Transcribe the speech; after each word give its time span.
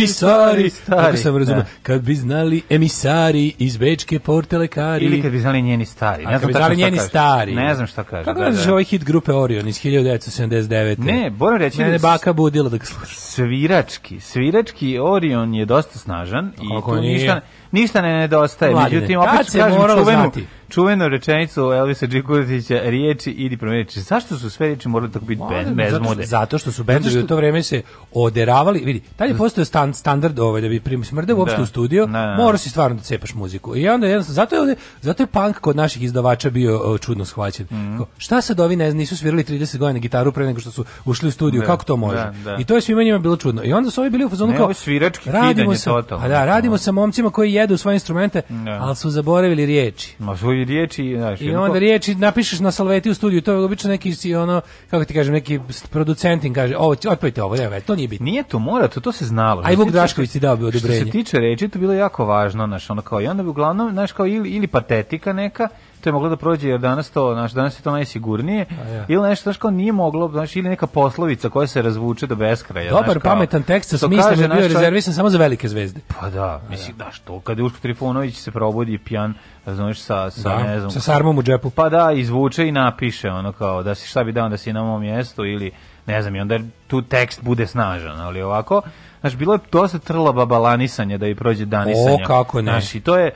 emisari, 0.00 0.70
Stari, 0.70 1.02
kako 1.02 1.16
sam 1.16 1.36
razumio, 1.36 1.62
da. 1.62 1.68
kad 1.82 2.00
bi 2.00 2.14
znali 2.14 2.62
emisari 2.70 3.52
iz 3.58 3.76
Bečke 3.76 4.18
porte 4.20 4.58
lekari. 4.58 5.04
Ili 5.04 5.22
kad 5.22 5.32
bi 5.32 5.38
znali 5.38 5.62
njeni 5.62 5.86
stari. 5.86 6.24
A 6.24 6.26
Ne 6.26 6.32
kad 6.32 6.40
znam 6.40 6.46
bi 6.46 6.52
tačno 6.52 6.66
znali 6.66 6.76
njeni 6.78 6.96
kaže. 6.96 7.08
stari. 7.08 7.54
Ne 7.54 7.74
znam 7.74 7.86
šta 7.86 8.04
kaže. 8.04 8.24
Kako 8.24 8.40
da, 8.40 8.50
da, 8.50 8.56
da. 8.56 8.70
ovaj 8.70 8.84
hit 8.84 9.04
grupe 9.04 9.32
Orion 9.32 9.68
iz 9.68 9.76
1979. 9.76 10.98
Ne, 10.98 11.30
moram 11.30 11.58
reći 11.58 11.78
Mene 11.78 11.90
da 11.90 11.98
s- 11.98 12.02
baka 12.02 12.32
budila 12.32 12.68
da 12.68 12.76
ga 12.76 12.84
sluša. 12.84 13.14
svirački, 13.14 14.20
svirački 14.20 14.98
Orion 15.00 15.54
je 15.54 15.64
dosta 15.64 15.98
snažan 15.98 16.52
i 16.54 16.82
tu 16.82 16.94
nije? 16.94 17.14
ništa, 17.14 17.40
ništa 17.72 18.02
ne 18.02 18.08
nedostaje. 18.10 18.74
Međutim, 18.74 19.20
opet 19.20 19.46
ću 19.46 19.58
kažem 19.58 19.78
čuvenu, 19.78 20.04
znati. 20.04 20.46
Čuvenu 20.70 21.08
rečenicu 21.08 21.60
Elvisa 21.62 22.06
Džikutića, 22.06 22.80
riječi 22.82 23.30
idi 23.30 23.58
riječi. 23.60 24.00
Zašto 24.00 24.36
su 24.38 24.50
sve 24.50 24.66
riječi 24.66 24.88
morali 24.88 25.12
tako 25.12 25.24
biti 25.24 25.42
bez, 25.50 25.68
bez 25.74 26.28
zato, 26.28 26.58
što 26.58 26.72
su 26.72 26.84
bendovi 26.84 27.18
u 27.18 27.26
to 27.26 27.36
vreme 27.36 27.62
se 27.62 27.82
oderavali, 28.12 28.80
vidi, 28.84 29.00
tad 29.16 29.28
je 29.28 29.36
postao 29.36 29.64
stan, 29.64 29.94
standard 29.94 30.38
ovaj 30.38 30.60
da 30.60 30.68
bi 30.68 30.80
prim 30.80 31.04
smrde 31.04 31.34
uopšte 31.34 31.56
Da. 31.56 31.62
u 31.62 31.66
studio, 31.66 32.06
Da, 32.06 32.12
da. 32.12 32.34
mora 32.34 32.58
si 32.58 32.70
stvarno 32.70 32.96
da 32.96 33.02
cepaš 33.02 33.34
muziku. 33.34 33.76
I 33.76 33.88
onda 33.88 34.06
jednostavno 34.06 34.34
zato 34.34 34.54
je 34.54 34.60
ovde, 34.60 34.74
zato 35.00 35.22
je 35.22 35.26
punk 35.26 35.58
kod 35.58 35.76
naših 35.76 36.02
izdavača 36.02 36.50
bio 36.50 36.80
o, 36.84 36.98
čudno 36.98 37.24
shvaćen. 37.24 37.66
Mhm. 37.70 37.96
Kao, 37.96 38.06
šta 38.18 38.40
sad 38.40 38.60
ovi 38.60 38.76
ne 38.76 38.94
nisu 38.94 39.16
svirali 39.16 39.44
30 39.44 39.78
godina 39.78 39.98
gitaru 39.98 40.32
pre 40.32 40.46
nego 40.46 40.60
što 40.60 40.70
su 40.70 40.84
ušli 41.04 41.28
u 41.28 41.32
studio, 41.32 41.60
Da, 41.60 41.66
kako 41.66 41.84
to 41.84 41.96
može? 41.96 42.16
da, 42.16 42.34
da. 42.44 42.56
I 42.56 42.64
to 42.64 42.74
je 42.74 42.80
svima 42.80 43.02
njima 43.02 43.18
bilo 43.18 43.36
čudno. 43.36 43.62
I 43.64 43.72
onda 43.72 43.90
su 43.90 44.00
ovi 44.00 44.10
bili 44.10 44.24
u 44.24 44.28
fazonu 44.28 44.56
kao 44.56 44.74
svirački 44.74 45.30
radimo 45.30 45.74
sa, 45.74 45.90
totalno. 45.90 46.24
a 46.24 46.28
da, 46.28 46.44
radimo 46.44 46.78
sa 46.78 46.92
momcima 46.92 47.30
koji 47.30 47.52
jedu 47.52 47.76
svoje 47.76 47.94
instrumente, 47.96 48.42
Da. 48.48 48.78
ali 48.80 48.96
su 48.96 49.10
zaboravili 49.10 49.66
riječi. 49.66 50.14
Ma 50.18 50.32
svoje 50.64 50.78
riječi, 50.78 51.14
znaš, 51.16 51.40
I 51.40 51.50
onda 51.50 51.78
riječi 51.78 52.14
napišeš 52.14 52.60
na 52.60 52.70
salveti 52.70 53.10
u 53.10 53.14
studiju, 53.14 53.42
to 53.42 53.52
je 53.52 53.58
obično 53.58 53.90
neki 53.90 54.14
si 54.14 54.34
ono, 54.34 54.60
kako 54.90 55.04
ti 55.04 55.14
kažem, 55.14 55.32
neki 55.32 55.60
producentin 55.90 56.54
kaže, 56.54 56.76
ovo, 56.76 56.96
otpojte 57.08 57.42
ovo, 57.42 57.56
evo, 57.62 57.80
to 57.86 57.96
nije 57.96 58.08
bitno. 58.08 58.24
Nije 58.24 58.42
to 58.42 58.58
mora, 58.58 58.88
to, 58.88 59.00
to 59.00 59.12
se 59.12 59.24
znalo. 59.24 59.62
A 59.64 59.70
i 59.70 59.74
Što 59.74 59.82
Vuk 59.82 59.92
Drašković 59.92 60.30
ti 60.30 60.40
dao 60.40 60.56
bi 60.56 60.60
Što 60.60 60.78
odobrenje. 60.78 61.04
se 61.04 61.10
tiče 61.10 61.38
reči, 61.38 61.68
to 61.68 61.78
bilo 61.78 61.92
jako 61.92 62.24
važno, 62.24 62.66
znaš, 62.66 62.90
ono 62.90 63.02
kao, 63.02 63.20
i 63.20 63.26
onda 63.26 63.42
bi 63.42 63.48
uglavnom, 63.48 63.92
znaš, 63.92 64.12
kao, 64.12 64.26
ili, 64.26 64.50
ili 64.50 64.66
patetika 64.66 65.32
neka, 65.32 65.68
to 66.00 66.08
je 66.08 66.12
moglo 66.12 66.28
da 66.28 66.36
prođe, 66.36 66.68
jer 66.68 66.80
danas 66.80 67.10
to, 67.10 67.34
znaš, 67.34 67.52
danas 67.52 67.78
je 67.78 67.82
to 67.82 67.90
najsigurnije, 67.90 68.66
ja. 68.92 69.04
ili 69.08 69.28
nešto, 69.28 69.42
znaš, 69.42 69.56
kao, 69.56 69.70
nije 69.70 69.92
moglo, 69.92 70.28
znaš, 70.28 70.56
ili 70.56 70.68
neka 70.68 70.86
poslovica 70.86 71.48
koja 71.48 71.66
se 71.66 71.82
razvuče 71.82 72.26
do 72.26 72.34
beskraja. 72.34 72.90
Dobar, 72.90 73.04
znaš, 73.04 73.22
kao, 73.22 73.32
pametan 73.32 73.62
tekst 73.62 73.90
sa 73.90 73.98
smislom 73.98 74.30
je 74.30 74.36
bio 74.36 74.48
naš 74.48 74.62
rezervisan 74.62 75.14
samo 75.14 75.30
za 75.30 75.38
velike 75.38 75.68
zvezde. 75.68 76.00
Pa 76.20 76.30
da, 76.30 76.60
mislim, 76.70 76.96
da, 76.96 77.10
što, 77.10 77.40
kada 77.40 77.62
Uško 77.64 77.78
Trifunović 77.78 78.36
se 78.36 78.50
probudi 78.50 78.98
pijan, 78.98 79.34
razumiješ, 79.66 80.00
sa, 80.00 80.30
sa, 80.30 80.48
Da, 80.48 80.62
ne 80.62 80.78
znam, 80.78 80.90
sa 80.90 81.00
sarmom 81.00 81.38
u 81.38 81.42
džepu. 81.42 81.70
Pa 81.70 81.88
da, 81.88 82.12
izvuče 82.12 82.68
i 82.68 82.72
napiše 82.72 83.30
ono 83.30 83.52
kao 83.52 83.82
da 83.82 83.94
si 83.94 84.08
šta 84.08 84.24
bi 84.24 84.32
dao 84.32 84.48
da 84.48 84.56
si 84.56 84.72
na 84.72 84.82
mom 84.82 85.00
mjestu 85.00 85.44
ili 85.44 85.70
ne 86.06 86.22
znam 86.22 86.36
i 86.36 86.40
onda 86.40 86.58
tu 86.86 87.02
tekst 87.02 87.42
bude 87.42 87.66
snažan, 87.66 88.20
ali 88.20 88.42
ovako 88.42 88.82
Znaš, 89.20 89.36
bilo 89.36 89.54
je 89.54 89.58
dosta 89.72 89.98
trla 89.98 90.32
babalanisanja 90.32 91.18
da 91.18 91.26
i 91.26 91.34
prođe 91.34 91.64
danisanja. 91.64 92.24
O, 92.24 92.26
kako 92.26 92.62
ne. 92.62 92.72
Znaš, 92.72 92.94
i 92.94 93.00
to 93.00 93.16
je, 93.16 93.30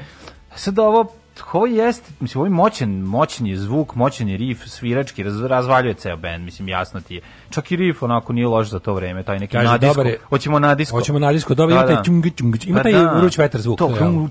sad 0.54 0.78
ovo, 0.78 1.06
ovo 1.52 1.66
jeste, 1.66 2.12
mislim, 2.20 2.40
ovo 2.40 2.46
je 2.46 2.50
moćan, 2.50 2.90
moćan 2.90 3.46
je 3.46 3.56
zvuk, 3.56 3.94
moćan 3.94 4.28
je 4.28 4.36
rif, 4.36 4.64
svirački, 4.66 5.22
raz, 5.22 5.42
razvaljuje 5.42 5.94
ceo 5.94 6.16
band, 6.16 6.44
mislim, 6.44 6.68
jasno 6.68 7.00
ti 7.00 7.14
je. 7.14 7.20
Čak 7.50 7.72
i 7.72 7.76
rif 7.76 8.02
onako 8.02 8.32
nije 8.32 8.46
loš 8.46 8.68
za 8.68 8.78
to 8.78 8.94
vreme, 8.94 9.22
taj 9.22 9.38
neki 9.38 9.52
Kaže, 9.52 9.68
na 9.68 9.78
disku. 9.78 10.00
je. 10.00 10.18
Hoćemo 10.28 10.58
na 10.58 10.74
disku. 10.74 10.96
Hoćemo 10.96 11.18
na 11.18 11.32
disku, 11.32 11.54
dobro, 11.54 11.74
Da, 11.74 11.80
ima 11.80 11.86
taj 11.86 11.96
da. 11.96 12.02
čungi, 12.02 12.30
čungi, 12.30 12.58
ima 12.66 12.76
Pa 12.76 12.82
taj 12.82 12.92
da. 12.92 13.12
vruć 13.18 13.38
vetar 13.38 13.60
zvuk. 13.60 13.78
To, 13.78 13.86
to 13.88 13.96
je 13.96 14.02
ono. 14.02 14.28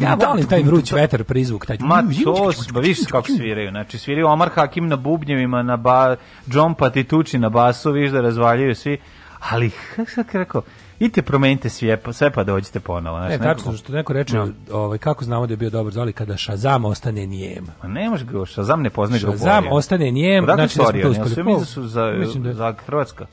Ja 0.00 0.14
volim 0.28 0.46
taj 0.46 0.62
vruć 0.62 0.92
vetar 0.92 1.24
prizvuk, 1.24 1.66
taj. 1.66 1.76
Ma 1.80 2.02
to, 2.24 2.52
ba 2.72 2.80
viš 2.80 2.98
kako 3.10 3.26
sviraju. 3.26 3.70
Znači 3.70 3.98
sviraju 3.98 4.26
Omar 4.26 4.50
Hakim 4.50 4.88
na 4.88 4.96
bubnjevima, 4.96 5.62
na 5.62 5.76
ba, 5.76 6.16
John 6.46 6.74
Patitucci 6.74 7.38
na 7.38 7.48
basu, 7.48 7.92
viš 7.92 8.10
da 8.10 8.20
razvaljuju 8.20 8.74
svi. 8.74 8.98
Ali, 9.40 9.70
kako 9.96 10.10
sam 10.10 10.24
rekao, 10.32 10.62
idite 10.98 11.22
promenite 11.22 11.68
sve, 11.68 11.98
sve 12.12 12.30
pa 12.30 12.44
dođite 12.44 12.80
ponovo. 12.80 13.18
Znači, 13.18 13.32
Ne, 13.32 13.38
tačno 13.38 13.72
što 13.72 13.92
neko 13.92 14.12
reče, 14.12 14.36
Ja. 14.36 14.46
ovaj 14.72 14.98
kako 14.98 15.24
znamo 15.24 15.46
da 15.46 15.52
je 15.52 15.56
bio 15.56 15.70
dobar 15.70 15.92
zvali 15.92 16.12
kada 16.12 16.36
Shazam 16.36 16.84
ostane 16.84 17.26
nijem. 17.26 17.66
Ma 17.82 17.88
ne 17.88 18.10
može 18.10 18.24
ga, 18.24 18.46
Shazam 18.46 18.82
ne 18.82 18.90
poznaje 18.90 19.20
Shazam 19.20 19.64
ostane 19.70 20.12
nijem, 20.12 20.44
Odakle 20.44 20.56
znači 20.58 20.74
su 20.74 20.82
da 20.82 20.86
smo 20.86 21.02
to 21.02 21.10
uspeli. 21.10 21.44
su 21.46 21.58
da 21.58 21.64
su 21.64 21.86
za, 21.88 22.06
Mislim 22.10 22.42
da 22.42 22.52
za 22.52 22.74
Hrvatska? 22.86 23.26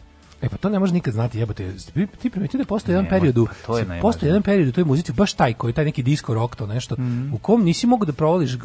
E 0.43 0.49
pa 0.49 0.57
to 0.57 0.69
ne 0.69 0.79
može 0.79 0.93
nikad 0.93 1.13
znati, 1.13 1.39
jebote. 1.39 1.71
Ti, 1.93 2.07
ti 2.13 2.29
primetio 2.29 2.57
da 2.57 2.65
postoji 2.65 2.93
jedan 2.93 3.09
period, 3.09 3.37
u- 3.37 3.47
pa 3.67 3.79
je 3.79 4.01
postoji 4.01 4.29
jedan 4.29 4.41
period 4.41 4.67
u 4.67 4.71
toj 4.71 4.83
muzici, 4.83 5.11
baš 5.13 5.33
taj 5.33 5.53
koji 5.53 5.73
taj 5.73 5.85
neki 5.85 6.03
disco 6.03 6.33
rock 6.33 6.55
to 6.55 6.67
nešto, 6.67 6.95
u 7.33 7.37
kom 7.37 7.63
nisi 7.63 7.87
mogao 7.87 8.05
da 8.05 8.13
provališ 8.13 8.53
uh, 8.55 8.61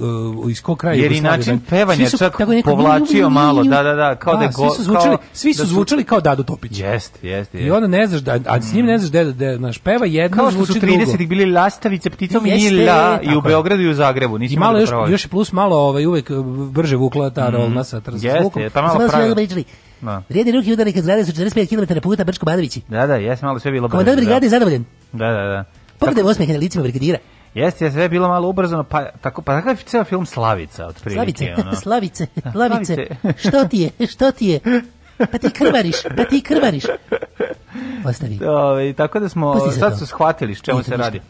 iz 0.51 0.63
kog 0.63 0.79
kraja 0.79 0.95
Jer 0.95 1.13
i 1.13 1.21
način 1.21 1.57
da- 1.57 1.63
pevanja 1.69 1.97
svi 1.99 2.09
su 2.09 2.19
čak 2.19 2.33
tako 2.33 2.53
neko- 2.53 2.71
povlačio 2.71 3.29
malo, 3.31 3.65
da, 3.65 3.83
da, 3.83 3.95
da, 3.95 4.15
kao 4.17 4.37
da 4.37 4.43
je 4.43 4.53
svi 4.53 4.57
go- 4.59 4.71
su 4.71 4.83
zvučali, 4.83 5.17
kao 5.17 5.27
svi 5.33 5.55
su 5.55 5.63
da 5.63 5.67
su- 5.67 5.73
zvučali 5.73 6.05
kao 6.05 6.21
Dado 6.21 6.43
Topić. 6.43 6.79
Jeste, 6.79 7.29
jeste. 7.29 7.59
I 7.59 7.71
onda 7.71 7.87
ne 7.89 8.07
znaš 8.07 8.21
da, 8.21 8.39
a 8.47 8.63
s 8.63 8.73
njim 8.75 8.87
ne 8.87 8.99
znaš 8.99 9.11
da, 9.11 9.25
da, 9.25 9.59
naš 9.59 9.79
peva 9.79 10.07
jedno, 10.07 10.37
Kao 10.37 10.51
što 10.51 10.59
su 10.59 10.65
zvuči 10.67 10.81
30-ih 10.81 11.07
drugo. 11.09 11.27
bili 11.27 11.47
lastavice, 11.47 12.11
pticom 12.11 12.47
i 12.47 12.51
Jeste, 12.51 12.87
la, 12.87 13.21
i 13.23 13.37
u. 13.37 13.41
Beogradu 13.41 13.83
i 13.83 13.89
u 13.89 13.95
Zagrebu. 13.95 14.39
Nisi 14.39 14.57
malo 14.57 14.73
mogao 14.73 14.87
da 15.01 15.11
još, 15.11 15.13
još 15.13 15.27
plus 15.27 15.53
malo 15.53 15.77
ovaj, 15.79 16.07
uvek 16.07 16.31
uh, 16.31 16.47
brže 16.67 16.97
vukla 16.97 17.31
ta 17.31 17.51
rolna 17.51 17.85
sa 17.85 18.01
tr- 18.01 18.25
Jeste, 18.25 18.71
pa 18.71 18.83
malo 18.83 18.99
pričali. 19.35 19.65
Da. 20.01 20.23
Vrijedi 20.29 20.53
ruki 20.53 20.73
udarnika 20.73 21.01
zgrade 21.03 21.25
su 21.25 21.33
45 21.33 21.69
km 21.69 22.01
puta 22.01 22.25
Brčko 22.25 22.47
Badovići. 22.47 22.81
Da, 22.89 23.07
da, 23.07 23.15
jesam 23.15 23.47
malo 23.47 23.59
sve 23.59 23.71
bilo 23.71 23.89
brzo. 23.89 23.93
Komandant 23.93 24.17
brigade 24.19 24.47
je 24.47 24.51
zadovoljen. 24.51 24.85
Da, 25.13 25.27
da, 25.27 25.43
da. 25.43 25.65
Pogledaj 25.99 26.25
osmeh 26.25 26.49
na 26.49 26.57
licima 26.57 26.83
brigadira. 26.83 27.19
Jeste, 27.55 27.85
jeste, 27.85 27.91
sve 27.91 28.03
je 28.03 28.09
bilo 28.09 28.29
malo 28.29 28.49
ubrzano, 28.49 28.85
pa 28.85 29.05
tako, 29.21 29.43
pa 29.43 29.53
takav 29.53 29.73
je 29.73 29.83
ceo 29.83 30.05
film 30.05 30.27
Slavica, 30.27 30.87
otprilike. 30.87 31.17
Slavice, 31.37 31.63
ono. 31.63 31.75
slavice, 31.83 32.27
lavice. 32.55 32.95
Slavice. 32.95 33.39
Što 33.39 33.65
ti 33.65 33.79
je, 33.79 34.07
što 34.07 34.33
ti 34.33 34.47
je? 34.47 34.61
Pa 35.19 35.39
ti 35.39 35.51
krvariš, 35.51 35.97
pa 36.17 36.25
ti 36.25 36.41
krvariš. 36.41 36.85
Ostavi. 38.05 38.39
Ove, 38.45 38.93
tako 38.93 39.21
da 39.21 39.29
smo, 39.29 39.71
sad 39.71 39.99
su 39.99 40.07
shvatili 40.07 40.55
s 40.55 40.61
čemu 40.61 40.83
se 40.83 40.97
radi. 40.97 41.21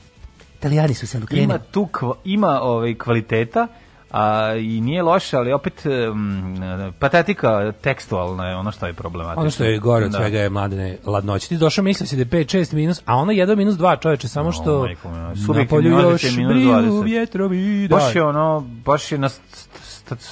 Italijani 0.59 0.95
su 0.95 1.07
se 1.07 1.19
okrenuli. 1.19 1.45
Ima 1.45 1.59
tu, 1.59 1.89
kva- 1.93 2.15
ima 2.25 2.61
ovaj, 2.61 2.95
kvaliteta, 2.95 3.67
a, 4.11 4.55
i 4.55 4.81
nije 4.81 5.03
loše, 5.03 5.37
ali 5.37 5.53
opet 5.53 5.83
um, 5.87 6.57
patetika 6.99 7.73
tekstualna 7.73 8.49
je 8.49 8.57
ono 8.57 8.73
što 8.73 8.87
je 8.87 8.93
problematično. 8.93 9.43
Ono 9.43 9.51
što 9.51 9.65
je 9.65 9.79
gore 9.79 10.05
od 10.05 10.11
Da. 10.13 10.19
svega 10.19 10.39
je 10.39 10.51
mladene 10.51 10.97
ladnoće. 11.05 11.49
Ti 11.49 11.57
došao 11.57 11.85
misli 11.85 12.07
se 12.07 12.17
da 12.17 12.23
je 12.23 12.45
5-6 12.45 12.75
minus, 12.75 13.03
a 13.05 13.17
ona 13.17 13.33
1 13.33 13.57
minus 13.57 13.75
2 13.75 14.01
čoveče, 14.03 14.29
samo 14.29 14.53
što 14.53 14.87
moja, 15.05 15.35
na 15.55 15.67
polju 15.69 15.91
još 15.91 16.23
briju 16.35 16.49
20. 16.49 17.05
vjetrovi. 17.05 17.89
Baš 17.89 18.15
je 18.15 18.25
ono, 18.25 18.61
baš 18.85 19.13
je 19.13 19.19
na, 19.19 19.29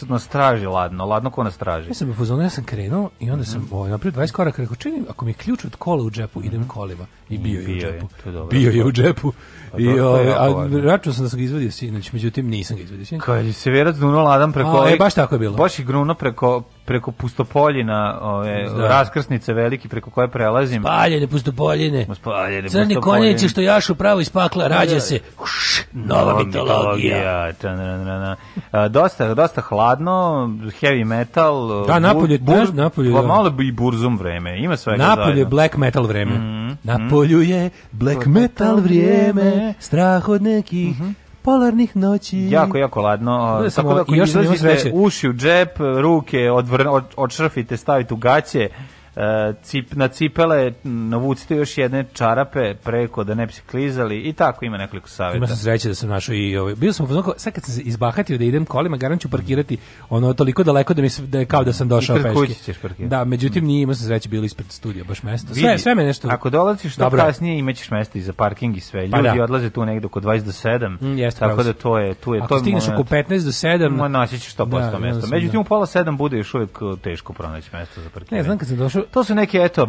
na 0.03 0.19
straži 0.19 0.67
ladno, 0.67 1.05
ladno 1.07 1.31
ko 1.31 1.45
na 1.45 1.51
straži. 1.51 1.89
Ja 1.89 1.95
sam 1.95 2.11
u 2.11 2.43
ja 2.43 2.51
sam 2.51 2.65
krenuo 2.65 3.11
i 3.21 3.31
onda 3.31 3.43
Mhm. 3.43 3.51
sam 3.51 3.69
ovaj, 3.71 3.91
napravio 3.91 4.13
20 4.17 4.33
koraka, 4.33 4.63
rekao, 4.63 4.77
čekaj, 4.77 5.01
ako 5.09 5.25
mi 5.25 5.31
je 5.31 5.35
ključ 5.35 5.65
od 5.65 5.77
kola 5.77 6.03
u 6.03 6.11
džepu, 6.11 6.43
idem 6.45 6.69
kolima. 6.69 7.07
I 7.29 7.39
bio 7.39 7.61
je 7.61 7.61
u 7.61 7.63
Mhm. 7.63 7.73
Bio 7.73 7.87
je, 7.87 7.93
džepu. 7.93 8.09
to 8.23 8.29
je 8.29 8.33
dobro. 8.33 8.49
Bio 8.51 8.71
je 8.71 8.85
u 8.85 8.93
džepu. 8.93 9.33
Pa 9.73 9.79
I, 9.79 9.85
je 9.85 10.05
ovaj, 10.05 10.29
a 10.29 10.47
računao 10.83 11.15
sam 11.15 11.25
da 11.25 11.29
sam 11.29 11.39
ga 11.39 11.45
izvadio 11.45 11.71
sinoć, 11.71 12.13
međutim 12.13 12.49
nisam 12.49 12.77
ga 12.77 12.83
izvadio 12.83 13.07
sinoć. 13.07 13.25
Kad 13.25 13.45
je 13.45 13.53
Severac 13.53 13.97
duno 13.97 14.21
ladan 14.21 14.53
preko... 14.53 14.71
A, 14.79 14.91
e, 14.91 14.97
baš 14.97 15.15
tako 15.15 15.35
je 15.35 15.39
bilo. 15.39 15.57
Baš 15.57 15.79
i 15.79 15.85
gruno 15.85 16.15
preko, 16.15 16.63
preko 16.87 17.13
pustopoljina, 17.13 18.19
ove, 18.23 18.69
Da. 18.69 18.89
raskrsnice 18.89 19.53
veliki 19.53 19.89
preko 19.89 20.11
koje 20.11 20.29
prelazim. 20.29 20.83
Paljene 20.83 21.27
pustopoljine. 21.27 22.07
Spaljene 22.15 22.69
Crni 22.69 22.85
pustopoljine. 22.87 23.01
konjici 23.27 23.49
što 23.49 23.61
jašu 23.61 23.95
pravo 23.95 24.21
iz 24.21 24.31
pakla, 24.31 24.67
rađa 24.69 25.01
se. 25.01 25.19
Uš, 25.43 25.83
nova 25.95 26.39
mitologija. 26.39 27.53
Tananana. 27.53 28.37
A, 28.71 28.89
dosta, 28.89 29.35
dosta 29.35 29.61
hladno, 29.61 30.13
heavy 30.73 31.05
metal. 31.05 31.87
Da, 31.87 31.99
napolje, 31.99 32.39
znaš, 32.39 32.69
napolje, 32.71 33.13
Pa 33.13 33.21
da. 33.21 33.27
malo 33.27 33.51
bi 33.51 33.69
i 33.69 33.73
burzum 33.73 34.19
vreme, 34.19 34.59
ima 34.59 34.77
svega 34.77 34.99
Napolje 34.99 35.23
je 35.23 35.35
zajedno. 35.35 35.51
black 35.51 35.77
metal 35.77 36.05
vreme. 36.05 36.33
Mhm, 36.33 36.75
Na 36.85 37.09
polju 37.11 37.43
je 37.43 37.71
black 37.93 38.27
metal 38.27 38.77
vrijeme, 38.77 39.75
strah 39.79 40.29
od 40.29 40.43
nekih 40.43 40.97
polarnih 41.47 41.97
noći. 41.97 42.39
Jako, 42.51 42.79
jako 42.79 43.01
ladno. 43.01 43.65
samo- 43.71 43.89
Tako 43.89 43.95
da 43.95 44.01
ako 44.03 44.15
izlazite 44.15 44.91
uši 44.95 45.29
u 45.29 45.33
džep, 45.33 45.69
ruke 45.99 46.51
odvr, 46.51 46.89
od, 46.89 47.05
odšrfite, 47.17 47.77
stavite 47.77 48.15
u 48.15 48.17
gaće, 48.17 48.69
cip, 49.63 49.95
na 49.95 50.09
cipele 50.09 50.73
navucite 50.85 51.57
još 51.57 51.79
jedne 51.79 52.05
čarape 52.13 52.75
preko 52.75 53.25
da 53.25 53.35
ne 53.35 53.47
bi 53.47 53.53
se 53.53 53.63
klizali 53.63 54.19
i 54.19 54.33
tako 54.33 54.65
ima 54.65 54.77
nekoliko 54.77 55.09
savjeta. 55.09 55.37
Ima 55.37 55.47
sam 55.47 55.57
sreće 55.57 55.89
da 55.89 55.95
sam 55.95 56.09
našao 56.09 56.35
i 56.35 56.57
ovaj. 56.57 56.75
Bio 56.75 56.93
sam 56.93 57.05
u 57.05 57.09
fazonu 57.09 57.23
kao, 57.25 57.35
sad 57.37 57.53
kad 57.53 57.65
sam 57.65 57.75
se 57.75 57.81
izbahatio 57.81 58.39
da 58.39 58.45
idem 58.45 58.65
kolima, 58.65 58.97
garant 58.97 59.23
ću 59.23 59.31
parkirati 59.31 59.77
ono 60.09 60.33
toliko 60.33 60.63
daleko 60.63 60.95
da 60.95 61.03
mi 61.03 61.09
se, 61.09 61.23
da 61.23 61.39
je 61.39 61.45
kao 61.45 61.65
da 61.65 61.73
sam 61.73 61.89
došao 61.89 62.17
peške. 62.17 62.33
kuće 62.35 62.55
ćeš 62.55 62.79
parkirati. 62.79 63.09
Da, 63.09 63.25
međutim 63.25 63.65
nije 63.65 63.83
imao 63.83 63.95
sam 63.95 64.07
sreće 64.07 64.29
bili 64.29 64.47
ispred 64.47 64.71
studija 64.71 65.05
baš 65.05 65.23
mesto. 65.23 65.49
Vidi, 65.49 65.61
Sve 65.61 65.79
sve 65.79 65.95
me 65.95 66.05
nešto. 66.05 66.29
Ako 66.31 66.51
dolaziš 66.51 66.97
Dobro 66.97 67.21
je. 67.21 67.27
kasnije 67.27 67.59
imaćeš 67.59 67.91
mesta 67.91 68.19
i 68.19 68.23
za 68.23 68.33
parking 68.33 68.77
i 68.77 68.81
sve. 68.81 69.01
Ljudi 69.01 69.13
Pa 69.13 69.23
da. 69.23 69.45
odlaze 69.45 69.71
tu 69.71 69.85
negde 69.87 70.07
oko 70.07 70.21
20 70.21 70.41
do 70.41 70.53
7. 70.53 71.01
Mm, 71.03 71.19
jeste, 71.19 71.41
tako 71.41 71.63
da 71.63 71.73
to 71.73 71.99
je 71.99 72.15
tu 72.15 72.35
je 72.35 72.41
Ako 72.41 72.49
to 72.49 72.55
je 72.55 72.61
stigneš 72.61 72.89
oko 72.89 73.03
15 73.05 73.29
do 73.29 73.51
7, 73.51 73.91
Ma 73.91 74.09
naći 74.09 74.39
ćeš 74.39 74.57
100% 74.57 74.69
Da, 74.71 75.07
jednostavno, 75.07 75.37
Međutim 75.37 75.53
da. 75.53 75.61
u 75.61 75.65
pola 75.65 75.87
7 75.87 76.17
bude 76.17 76.37
još 76.37 76.55
uvijek 76.55 76.79
teško 77.03 77.33
pronaći 77.33 77.71
mesto 77.73 78.01
za 78.01 78.09
parkiranje. 78.11 78.39
ne 78.39 78.45
znam 78.45 78.59
kad 78.59 78.69
sam 78.69 78.77
došao, 78.77 79.03
To 79.11 79.25
su 79.25 79.35
neke 79.35 79.59
eto 79.59 79.89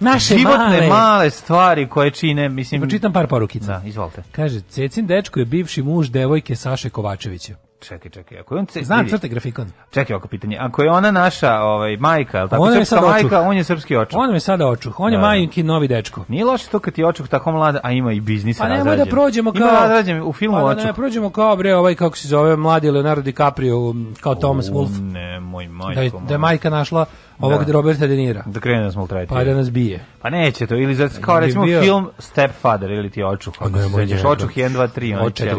naše 0.00 0.38
životne 0.38 0.64
male. 0.64 0.88
male. 0.88 1.30
stvari 1.30 1.88
koje 1.88 2.10
čine, 2.10 2.48
mislim. 2.48 2.80
Pročitam 2.80 3.12
par 3.12 3.26
porukica. 3.26 3.66
Da, 3.78 3.88
izvolite. 3.88 4.22
Kaže, 4.32 4.60
Cecin 4.60 5.06
dečko 5.06 5.40
je 5.40 5.44
bivši 5.46 5.82
muž 5.82 6.08
devojke 6.08 6.56
Saše 6.56 6.90
Kovačevića. 6.90 7.54
Čekaj, 7.80 8.10
čekaj. 8.10 8.38
Ako 8.38 8.54
je 8.54 8.58
on 8.58 8.66
ce, 8.66 8.82
Znam, 8.82 9.08
crte 9.08 9.28
grafikon. 9.28 9.66
Čekaj 9.90 10.16
oko 10.16 10.28
pitanje. 10.28 10.56
Ako 10.60 10.82
je 10.82 10.90
ona 10.90 11.10
naša 11.10 11.54
ovaj 11.54 11.96
majka, 11.96 12.38
al 12.38 12.48
tako 12.48 12.62
Ona 12.62 12.76
je 12.76 12.84
srpska 12.84 12.96
sad 12.96 13.04
očuh. 13.04 13.30
majka, 13.30 13.48
on 13.48 13.56
je 13.56 13.64
srpski 13.64 13.96
očuh. 13.96 14.18
On 14.18 14.32
me 14.32 14.40
sada 14.40 14.66
očuh. 14.66 15.00
On 15.00 15.12
je 15.12 15.16
Da, 15.16 15.20
da. 15.20 15.26
majinki 15.26 15.62
novi 15.62 15.88
dečko. 15.88 16.24
Nije 16.28 16.44
loše 16.44 16.68
to 16.68 16.78
kad 16.78 16.94
ti 16.94 17.00
je 17.00 17.06
očuh 17.06 17.28
tako 17.28 17.52
mlad, 17.52 17.76
a 17.82 17.92
ima 17.92 18.12
i 18.12 18.20
biznis 18.20 18.58
Pa 18.58 18.64
nemoj 18.64 18.78
da 18.78 18.84
razrađen. 18.84 19.10
prođemo 19.10 19.52
kao... 19.52 19.68
Ima 19.68 19.70
razrađen 19.70 20.22
u 20.22 20.32
filmu 20.32 20.56
pa 20.56 20.60
da 20.60 20.66
očuh. 20.66 20.84
ne 20.84 20.92
prođemo 20.92 21.30
kao, 21.30 21.56
bre, 21.56 21.74
ovaj, 21.74 21.94
kako 21.94 22.16
se 22.16 22.28
zove, 22.28 22.56
mladi 22.56 22.90
Leonardo 22.90 23.22
DiCaprio, 23.22 23.76
kao 24.20 24.34
Thomas 24.34 24.66
Wolfe. 24.66 25.00
Ne, 25.12 25.40
moj 25.40 25.68
majko. 25.68 25.94
Da 25.94 26.02
je, 26.02 26.10
da 26.28 26.34
je 26.34 26.38
majka 26.38 26.70
našla 26.70 27.04
ovog 27.40 27.64
Da. 27.64 27.72
Roberta 27.72 28.06
De 28.06 28.16
Nira. 28.16 28.42
Da 28.46 28.60
krene 28.60 28.84
da 28.84 28.92
smo 28.92 29.02
ultretili. 29.02 29.38
Pa 29.38 29.44
da 29.44 29.54
nas 29.54 29.70
bije. 29.70 30.04
Pa 30.20 30.30
neće 30.30 30.66
to, 30.66 30.74
ili 30.74 30.94
za, 30.94 31.08
kao 31.10 31.40
Bi 31.40 31.46
recimo 31.46 31.64
bio- 31.64 31.82
film 31.82 32.08
Stepfather 32.18 32.90
ili 32.90 33.10
ti 33.10 33.22
očuh, 33.24 33.54
ako 33.58 33.78
se 33.78 33.88
sećaš, 33.88 34.24
očuh 34.24 34.50
1, 34.50 34.68
2, 34.68 34.88
3, 34.90 35.14
O, 35.14 35.18
onaj 35.18 35.30
četiri, 35.30 35.56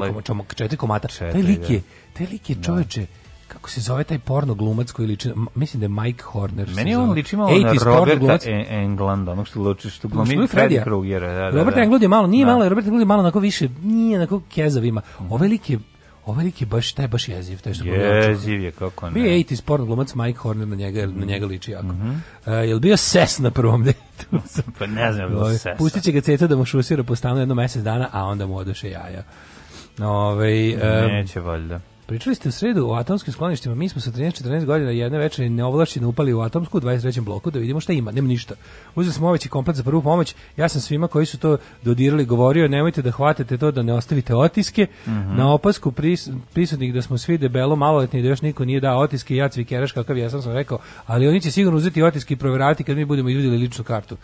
četiri 0.56 0.78
komata. 0.78 1.08
Četiri, 1.08 1.32
taj 1.32 1.42
lik 1.42 1.60
da. 1.60 1.74
je, 1.74 1.82
taj 2.14 2.28
lik 2.28 2.50
je 2.50 2.56
čoveče, 2.58 3.06
kako 3.48 3.70
se 3.70 3.82
zove 3.82 4.04
taj 4.04 4.20
porno 4.20 4.54
glumac 4.54 4.92
koji 4.92 5.08
liči, 5.08 5.30
mislim 5.56 5.80
da 5.80 5.86
je 5.86 6.04
Mike 6.04 6.24
Horner. 6.24 6.70
Meni 6.70 6.96
on 6.96 7.12
liči 7.12 7.36
malo 7.38 7.50
na 7.52 7.56
80s 7.56 7.84
porno 7.86 8.06
Roberta. 8.06 8.50
E- 8.50 8.66
Englanda, 8.72 9.32
onog 9.32 9.48
što 9.48 9.60
luči, 9.60 9.90
što 9.90 10.08
glumi 10.08 10.30
Freddy 10.30 10.48
Fredija. 10.48 10.84
Krueger. 10.84 11.22
Da, 11.22 11.28
da, 11.28 11.50
Robert 11.50 11.76
da. 11.76 11.82
Englund 11.82 12.02
je 12.02 12.08
malo, 12.08 12.28
nije 12.28 12.46
Da. 12.46 12.52
malo, 12.52 12.70
Robert 12.70 12.86
Englund 12.86 13.02
je 13.02 13.06
malo 13.06 13.20
onako 13.20 13.40
više, 13.40 13.70
nije 13.84 14.18
onako 14.18 14.42
kezav 14.50 14.86
ima. 14.86 15.02
Ovaj 15.30 15.48
lik 15.50 15.70
je, 15.70 15.80
ovaj 16.26 16.46
lik 16.46 16.62
je 16.62 16.68
baš, 16.68 16.94
taj 16.94 17.08
baš 17.08 17.28
jeziv, 17.28 17.62
taj 17.62 17.74
što. 17.74 17.84
Jeziv 17.84 18.62
je, 18.62 18.72
kako 18.72 19.06
ne. 19.06 19.12
Bio 19.12 19.26
je 19.26 19.40
80s 19.40 19.62
porno 19.62 19.86
glumac 19.86 20.16
Mike 20.16 20.38
Horner, 20.38 20.68
na 20.68 20.76
njega, 20.76 21.06
na 21.06 21.26
njega 21.26 21.46
liči 21.46 21.72
jako. 21.72 21.86
Mhm. 21.86 22.10
Uh, 22.10 22.18
je 22.46 22.74
li 22.74 22.80
bio 22.80 22.98
ses 22.98 23.40
na 23.40 23.52
prvom 23.52 23.84
dejtu? 23.84 24.26
Pa 24.80 24.86
ne 24.86 25.14
znam, 25.14 25.26
je 25.26 25.30
bilo 25.30 25.42
Ovaj, 25.42 25.54
sesa. 25.54 25.76
Pustit 25.78 26.04
će 26.04 26.12
ga 26.12 26.22
ceca 26.22 26.48
da 26.48 26.56
mu 26.56 26.66
šusira 26.66 27.04
po 27.04 27.16
stanu 27.16 27.40
jedno 27.40 27.56
mesec 27.56 27.84
dana, 27.84 28.10
a 28.12 28.24
onda 28.26 28.46
mu 28.46 28.58
odoše 28.58 28.90
jaja. 28.90 29.24
Ove, 30.00 30.76
Neće, 31.12 31.40
valjda. 31.40 31.80
Pričali 32.06 32.36
ste 32.36 32.50
u 32.50 32.52
sredu 32.52 32.88
o 32.88 32.94
atomskim 32.94 33.34
skloništima. 33.34 33.76
Mi 33.76 33.90
smo 33.90 34.02
sa 34.02 34.12
13-14 34.12 34.66
godina 34.66 34.92
jedne 34.92 35.18
večeri 35.18 35.50
neovlašćeno 35.50 36.10
upali 36.10 36.34
u 36.34 36.42
atomsku 36.42 36.78
u 36.78 36.82
23. 36.82 37.22
bloku 37.22 37.52
da 37.52 37.60
vidimo 37.60 37.80
šta 37.80 37.94
ima. 37.94 38.12
Nema 38.12 38.28
ništa. 38.28 38.56
Uzeli 38.96 39.14
smo 39.14 39.28
oveći 39.28 39.50
komplet 39.50 39.78
za 39.78 39.84
prvu 39.84 40.02
pomoć. 40.02 40.36
Ja 40.58 40.70
sam 40.70 40.82
svima 40.82 41.08
koji 41.08 41.26
su 41.26 41.38
to 41.38 41.58
dodirali 41.84 42.26
govorio 42.26 42.68
nemojte 42.68 43.02
da 43.02 43.12
hvatate 43.12 43.58
to 43.58 43.72
da 43.72 43.82
ne 43.82 43.94
ostavite 43.94 44.36
otiske. 44.36 44.88
Na 45.36 45.54
opasku 45.54 45.92
pris, 45.92 46.30
prisutnih 46.54 46.94
da 46.94 47.02
smo 47.02 47.18
svi 47.18 47.38
debelo 47.38 47.76
maloletni 47.76 48.20
i 48.20 48.24
da 48.24 48.30
još 48.30 48.42
niko 48.42 48.66
nije 48.66 48.80
dao 48.80 49.00
otiske. 49.00 49.36
Ja 49.36 49.50
cvikeraš 49.50 49.92
kakav 49.92 50.18
ja 50.18 50.30
sam 50.30 50.42
sam 50.42 50.54
rekao. 50.54 50.80
Ali 51.06 51.28
oni 51.28 51.42
će 51.42 51.52
sigurno 51.52 51.78
uzeti 51.78 52.04
otiske 52.04 52.34
i 52.34 52.38
proveravati 52.38 52.84
kad 52.84 52.98
mi 52.98 53.06
budemo 53.06 53.30
izvidjeli 53.30 53.58
ličnu 53.58 53.84
kartu. 53.84 54.18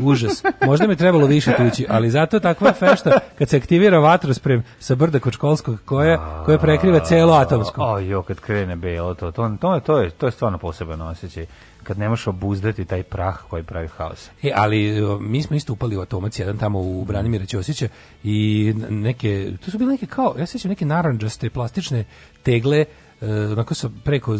Užas. 0.00 0.42
Možda 0.66 0.86
mi 0.86 0.96
trebalo 0.96 1.26
više 1.26 1.52
tući, 1.56 1.86
ali 1.88 2.10
zato 2.10 2.40
takva 2.40 2.72
fešta 2.72 3.18
kad 3.38 3.48
se 3.48 3.56
aktivira 3.56 3.98
vatrosprem 3.98 4.62
sa 4.78 4.94
brda 4.94 5.18
kod 5.18 5.32
školskog 5.32 5.78
koja, 5.84 6.42
koja 6.44 6.58
prekriva 6.58 7.00
celo 7.00 7.32
atomsko. 7.32 7.82
O, 7.82 7.98
jo, 7.98 8.22
kad 8.22 8.40
krene 8.40 8.76
belo, 8.76 9.14
to, 9.14 9.30
to, 9.30 9.56
to, 9.60 9.74
je, 9.74 9.80
to, 9.80 9.98
je, 9.98 10.10
to 10.10 10.26
je 10.26 10.32
stvarno 10.32 10.58
poseban 10.58 11.00
osjećaj. 11.00 11.46
Kad 11.82 11.98
ne 11.98 12.08
možeš 12.08 12.26
obuzdati 12.26 12.84
taj 12.84 13.02
prah 13.02 13.38
koji 13.48 13.62
pravi 13.62 13.88
haos. 13.88 14.30
E, 14.42 14.52
ali 14.54 15.02
o, 15.02 15.18
mi 15.18 15.42
smo 15.42 15.56
isto 15.56 15.72
upali 15.72 15.96
u 15.96 16.00
atomac 16.00 16.38
jedan 16.38 16.58
tamo 16.58 16.80
u 16.80 17.04
Branimira 17.04 17.46
Ćosića 17.46 17.88
i 18.24 18.74
neke, 18.88 19.52
to 19.64 19.70
su 19.70 19.78
bile 19.78 19.90
neke 19.90 20.06
kao, 20.06 20.34
ja 20.38 20.46
sećam 20.46 20.68
neke 20.68 20.84
narandžaste 20.84 21.50
plastične 21.50 22.04
tegle 22.42 22.78
e, 22.78 22.84
onako 23.20 23.74
sa 23.74 23.90
preko 24.04 24.36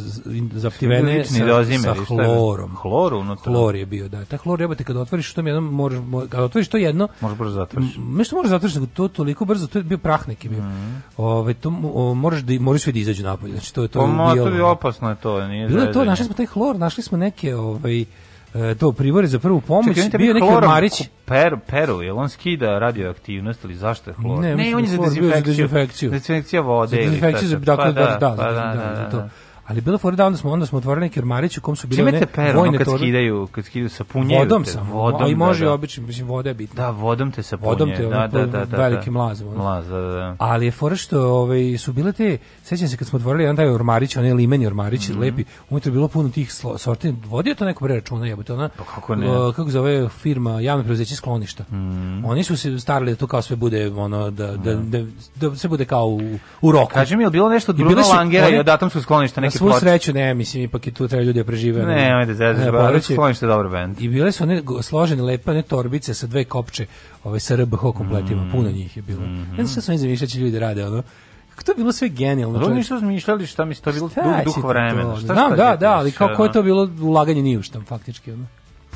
zaptivene 0.52 1.24
sa, 1.24 1.64
sa 1.82 1.94
hlorom. 1.94 2.76
Hlor 2.76 3.14
unutra? 3.14 3.52
Hlor 3.52 3.76
je 3.76 3.86
bio, 3.86 4.08
da. 4.08 4.24
Ta 4.24 4.36
hlor 4.36 4.60
jebote 4.60 4.84
kad 4.84 4.96
otvoriš 4.96 5.32
to 5.32 5.40
jedno, 5.40 5.60
možeš, 5.60 5.98
mo- 6.00 6.28
kad 6.28 6.42
otvoriš 6.42 6.68
to 6.68 6.76
jedno, 6.76 7.08
Možeš 7.20 7.38
brzo 7.38 7.54
zatvoriš. 7.54 7.96
M, 7.96 8.16
Nešto 8.16 8.36
možeš 8.36 8.50
zatvoriš, 8.50 8.74
nego 8.74 8.86
to 8.86 9.08
toliko 9.08 9.44
brzo, 9.44 9.66
to 9.66 9.78
je 9.78 9.82
bio 9.82 9.98
prah 9.98 10.28
neki 10.28 10.48
bio. 10.48 10.62
Ove, 11.16 11.54
to, 11.54 11.68
o, 11.94 12.14
moraš 12.14 12.40
da, 12.40 12.60
moraš 12.60 12.82
svi 12.82 12.92
da 12.92 12.98
izađu 12.98 13.22
napolje, 13.24 13.52
znači 13.52 13.74
to 13.74 13.82
je 13.82 13.88
to. 13.88 14.00
Pa 14.16 14.34
to 14.34 14.48
je 14.48 14.62
opasno 14.62 15.10
je 15.10 15.16
to, 15.16 15.46
nije 15.46 15.68
Bilo 15.68 15.82
je 15.82 15.92
to, 15.92 16.04
našli 16.04 16.24
smo 16.24 16.34
taj 16.34 16.46
hlor, 16.46 16.76
našli 16.76 17.02
smo 17.02 17.18
neke, 17.18 17.54
ovaj, 17.54 18.00
e, 18.00 18.04
to 18.74 18.92
pribore 18.92 19.26
za 19.26 19.38
prvu 19.38 19.60
pomoć, 19.60 19.96
Čekaj, 19.96 20.18
bio 20.18 20.34
neki 20.34 20.46
ku- 20.46 20.54
Per, 21.24 21.56
peru, 21.66 22.02
je 22.02 22.12
on 22.12 22.28
skida 22.28 22.78
radioaktivnost 22.78 23.64
ili 23.64 23.74
zašto 23.74 24.10
je 24.10 24.14
hlor? 24.14 24.40
Ne, 24.40 24.56
mislim 24.56 24.76
on 24.76 24.84
je 24.84 24.90
da 24.90 25.08
za 25.30 25.40
dezinfekciju. 25.40 26.10
Dezinfekcija 26.10 26.62
vode. 26.62 26.96
Za 26.96 27.02
dezinfekciju, 27.02 27.58
dakle, 27.58 27.84
Pa 27.84 27.92
da, 27.92 28.16
da, 28.20 28.34
pa 28.36 28.52
za, 28.54 28.60
da, 28.60 29.08
to. 29.10 29.28
Ali 29.66 29.80
bilo 29.80 29.98
fora 29.98 30.16
da 30.16 30.26
onda 30.26 30.38
smo, 30.38 30.50
onda 30.50 30.66
smo 30.66 30.78
otvorili 30.78 31.00
neki 31.00 31.20
ormarić 31.20 31.58
u 31.58 31.60
kom 31.60 31.76
su 31.76 31.86
bile 31.86 31.98
Čime 32.00 32.20
te 32.20 32.26
peru, 32.26 32.50
ono 32.50 32.58
vojne 32.60 32.78
kad 32.78 32.86
skidaju, 32.96 33.48
kad 33.48 33.64
skidaju 33.64 33.88
sapunjaju 33.88 34.40
Vodom 34.40 34.64
te, 34.64 34.70
sam, 34.70 34.90
vodom, 34.90 35.22
a 35.22 35.28
i 35.28 35.34
može 35.34 35.60
da, 35.60 35.66
da. 35.66 35.72
obično, 35.72 36.06
mislim, 36.06 36.28
voda 36.28 36.50
je 36.50 36.54
bitna. 36.54 36.82
Da, 36.82 36.90
vodom 36.90 37.32
te 37.32 37.42
sapunje. 37.42 37.68
Vodom 37.68 37.90
te, 37.90 38.02
da, 38.02 38.26
da, 38.26 38.46
da, 38.46 38.64
da, 38.64 38.76
velikim 38.78 39.14
da. 39.14 39.18
mlazom, 39.18 39.48
ono. 39.48 39.56
Mlaz, 39.58 39.88
da, 39.88 39.96
da, 39.96 40.08
da. 40.08 40.36
Ali 40.38 40.64
je 40.64 40.70
fora 40.72 40.96
što 40.96 41.20
ovaj, 41.22 41.78
su 41.78 41.92
bile 41.92 42.12
te, 42.12 42.38
sećam 42.62 42.88
se 42.88 42.96
kad 42.96 43.08
smo 43.08 43.16
otvorili 43.16 43.42
jedan 43.44 43.56
taj 43.56 43.68
ormarić, 43.68 44.16
onaj 44.16 44.32
limeni 44.32 44.66
ormarić, 44.66 45.08
Mhm. 45.08 45.20
lepi, 45.20 45.44
unutra 45.70 45.90
je 45.90 45.92
bilo 45.92 46.08
puno 46.08 46.28
tih 46.28 46.52
sorti, 46.76 47.14
vodio 47.24 47.54
to 47.54 47.64
neko 47.64 47.84
pre 47.84 47.94
računa, 47.94 48.26
jebote, 48.26 48.52
ona, 48.52 48.68
Pa 48.68 48.84
kako 48.84 49.14
ne? 49.14 49.30
o, 49.30 49.52
kako 49.52 49.70
zove 49.70 50.08
firma, 50.10 50.60
javno 50.60 50.84
preduzeće 50.84 51.16
skloništa. 51.16 51.64
Mhm. 51.64 52.24
Oni 52.24 52.44
su 52.44 52.56
se 52.56 52.78
starali 52.78 53.10
da 53.12 53.16
to 53.16 53.26
kao 53.26 53.42
sve 53.42 53.56
bude, 53.56 53.88
ono, 53.88 54.30
da, 54.30 54.46
da, 54.46 54.74
da, 54.74 55.04
da 55.36 55.56
sve 55.56 55.68
bude 55.68 55.84
kao 55.84 56.06
u, 56.06 56.20
u 56.60 56.72
roku. 56.72 56.92
Kaži 56.92 57.16
mi, 57.16 57.22
je 57.22 57.30
bilo 57.30 57.48
nešto 57.48 57.72
su 58.04 58.10
Langera 58.10 58.46
i 58.46 58.48
one- 58.48 58.60
od 58.60 58.68
atomskog 58.68 59.02
skloništa 59.02 59.40
Na 59.40 59.42
neke 59.42 59.55
svu 59.56 59.66
ploče? 59.66 59.80
sreću, 59.80 60.12
ne, 60.12 60.34
mislim, 60.34 60.62
ipak 60.62 60.86
i 60.86 60.90
tu 60.90 61.08
treba 61.08 61.24
ljudi 61.24 61.38
da 61.38 61.44
prežive. 61.44 61.82
Ne, 61.84 62.12
ajde, 62.12 62.34
zezaš, 62.34 63.04
sklonište 63.04 63.46
je 63.46 63.48
dobar 63.48 63.68
bend. 63.68 64.00
I 64.00 64.08
bile 64.08 64.32
su 64.32 64.44
one 64.44 64.62
složene 64.82 65.22
lepe 65.22 65.50
one 65.50 65.62
torbice 65.62 66.14
sa 66.14 66.26
dve 66.26 66.44
kopče, 66.44 66.86
ove 67.24 67.40
sa 67.40 67.56
RBH 67.56 67.80
kompletima, 67.92 68.42
Mm. 68.44 68.50
puno 68.50 68.70
njih 68.70 68.96
je 68.96 69.02
bilo. 69.02 69.20
Mhm. 69.20 69.40
Ne 69.40 69.56
znam 69.56 69.66
šta 69.66 69.80
su 69.80 69.90
oni 69.90 69.98
zamišljati 69.98 70.32
će 70.32 70.38
ljudi 70.38 70.58
rade, 70.58 70.86
ono. 70.86 71.02
Kako 71.50 71.62
to 71.62 71.72
je 71.72 71.76
bilo 71.76 71.92
sve 71.92 72.08
genijalno. 72.08 72.56
Oni 72.56 72.64
čoveče. 72.64 72.76
nisu 72.76 72.94
razmišljali 72.94 73.46
šta 73.46 73.64
mi 73.64 73.74
to 73.74 73.92
bilo 73.92 74.08
Šta 74.08 74.42
duh, 74.46 74.64
vremena. 74.64 75.16
Šta 75.16 75.26
Znam, 75.26 75.46
šta 75.46 75.56
da, 75.64 75.76
da, 75.76 75.92
ali 75.92 76.12
kako 76.12 76.44
je 76.44 76.52
to 76.52 76.62
bilo 76.62 76.90
ulaganje 77.02 77.42
ni 77.42 77.56
u 77.56 77.62
šta, 77.62 77.80
faktički, 77.80 78.32
ono. 78.32 78.46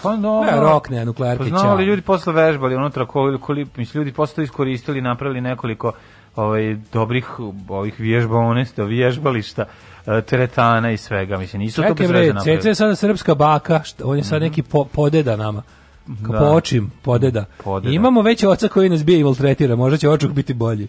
Pa 0.02 0.17
dobro. 0.17 0.50
Ne, 0.50 0.61
rok, 0.61 0.90
ne, 0.90 1.05
nuklearke, 1.05 1.38
Pa 1.40 1.49
znamo 1.49 1.75
li 1.75 1.79
ćao. 1.79 1.87
ljudi 1.87 2.02
posle 2.02 2.33
vežbali 2.33 2.76
unutra 2.76 3.07
koliko 3.07 3.47
koli, 3.47 3.67
mislim 3.76 4.00
ljudi 4.00 4.12
posle 4.12 4.45
iskoristili, 4.45 5.00
napravili 5.00 5.40
nekoliko 5.40 5.93
ovaj 6.37 6.77
dobrih 6.93 7.27
ovih 7.69 8.01
vježbaonesta, 8.01 8.85
vježbališta, 8.85 9.65
e, 10.07 10.23
teretana 10.23 10.91
i 10.91 10.97
svega, 10.97 11.39
mislim 11.39 11.61
nisu 11.63 11.77
to 11.77 11.83
Čekaj 11.83 11.95
bez 11.95 12.11
bre, 12.11 12.19
veze 12.19 12.33
napravili. 12.33 12.69
Je 12.69 12.75
sada 12.75 12.97
srpska 12.97 13.35
baka, 13.35 13.83
šta, 13.83 14.05
on 14.07 14.17
je 14.17 14.25
sad 14.25 14.43
neki 14.43 14.63
po, 14.63 14.85
podeda 14.85 15.37
nama. 15.37 15.63
Da. 16.07 16.39
po 16.39 16.45
očim, 16.45 16.91
podeda. 17.03 17.45
Podeda. 17.65 17.93
I 17.93 17.95
imamo 17.95 18.23
već 18.23 18.45
oca 18.45 18.69
koji 18.69 18.89
nas 18.89 19.05
bije 19.05 19.21
i 19.21 19.25
maltretira, 19.25 19.77
možda 19.77 19.99
će 19.99 20.09
očuk 20.09 20.33
biti 20.33 20.55
bolji. 20.55 20.89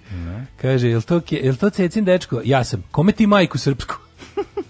Kaže, 0.61 0.89
jel 0.89 1.01
to, 1.01 1.21
jel 1.29 1.55
to 1.55 1.69
Cecin 1.69 2.05
dečko? 2.05 2.41
Ja 2.43 2.63
sam. 2.63 2.83
Kome 2.91 3.11
ti 3.11 3.27
majku 3.27 3.57
srpsku? 3.57 3.95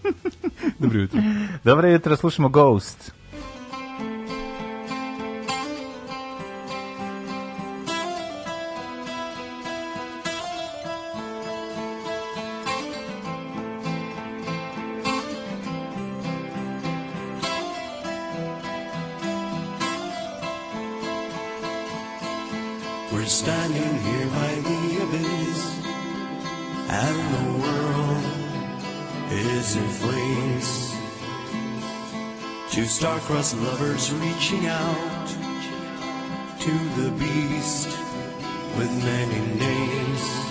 Dobro 0.80 1.00
jutro. 1.00 1.20
Dobro 1.63 1.90
jutro, 1.90 2.16
slušamo 2.16 2.50
Ghost. 2.50 3.21
In 29.62 29.88
flames. 29.89 30.96
Two 32.72 32.86
star-crossed 32.86 33.56
lovers 33.58 34.12
reaching 34.13 34.65
out 34.65 35.27
to 36.60 36.72
the 37.00 37.12
beast 37.12 37.88
with 38.75 38.91
many 39.06 39.39
names. 39.58 40.50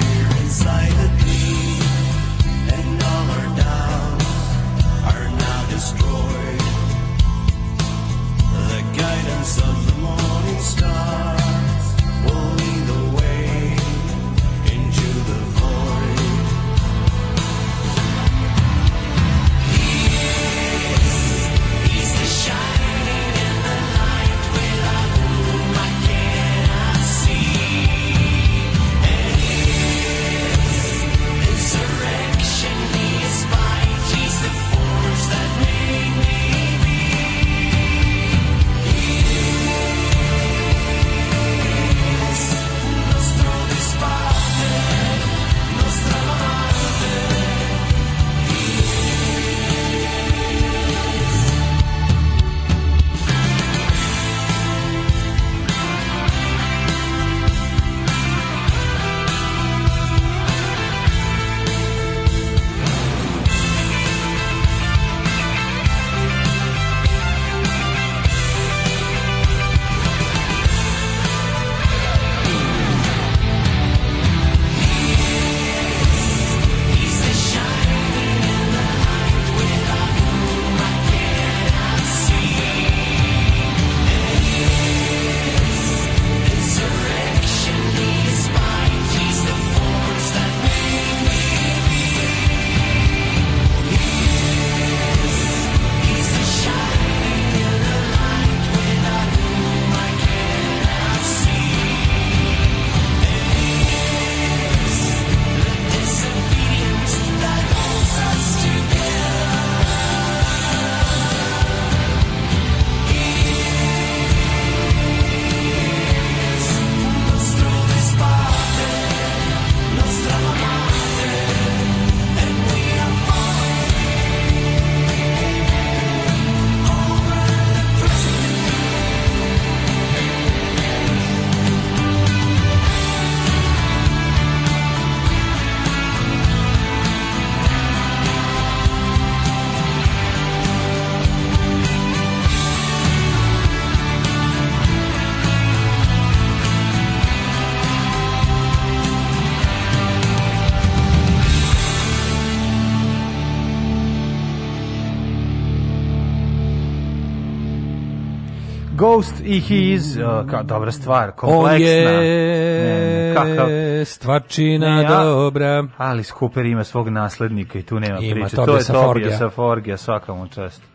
Ghost 159.11 159.35
i 159.43 159.59
He 159.59 159.75
is, 159.75 160.15
uh, 160.15 160.49
kao 160.49 160.63
dobra 160.63 160.91
stvar, 160.91 161.27
On 161.27 161.33
kompleksna. 161.35 161.89
je 161.89 162.05
Ne, 162.05 163.29
ne, 163.29 163.35
kakav, 163.35 163.67
stvarčina 164.05 164.95
Ne, 164.95 165.03
ja- 165.03 165.23
dobra. 165.23 165.83
Ali 165.97 166.23
Cooper 166.23 166.65
ima 166.65 166.83
svog 166.83 167.09
naslednika 167.09 167.79
i 167.79 167.81
tu 167.81 167.99
nema 167.99 168.19
Ima 168.19 168.33
priče. 168.35 168.55
To 168.55 168.77
je. 168.77 168.83
Tobija 168.85 169.37
Saforgija, 169.37 169.97
svaka 169.97 170.33
mu 170.33 170.47
čast. 170.47 170.90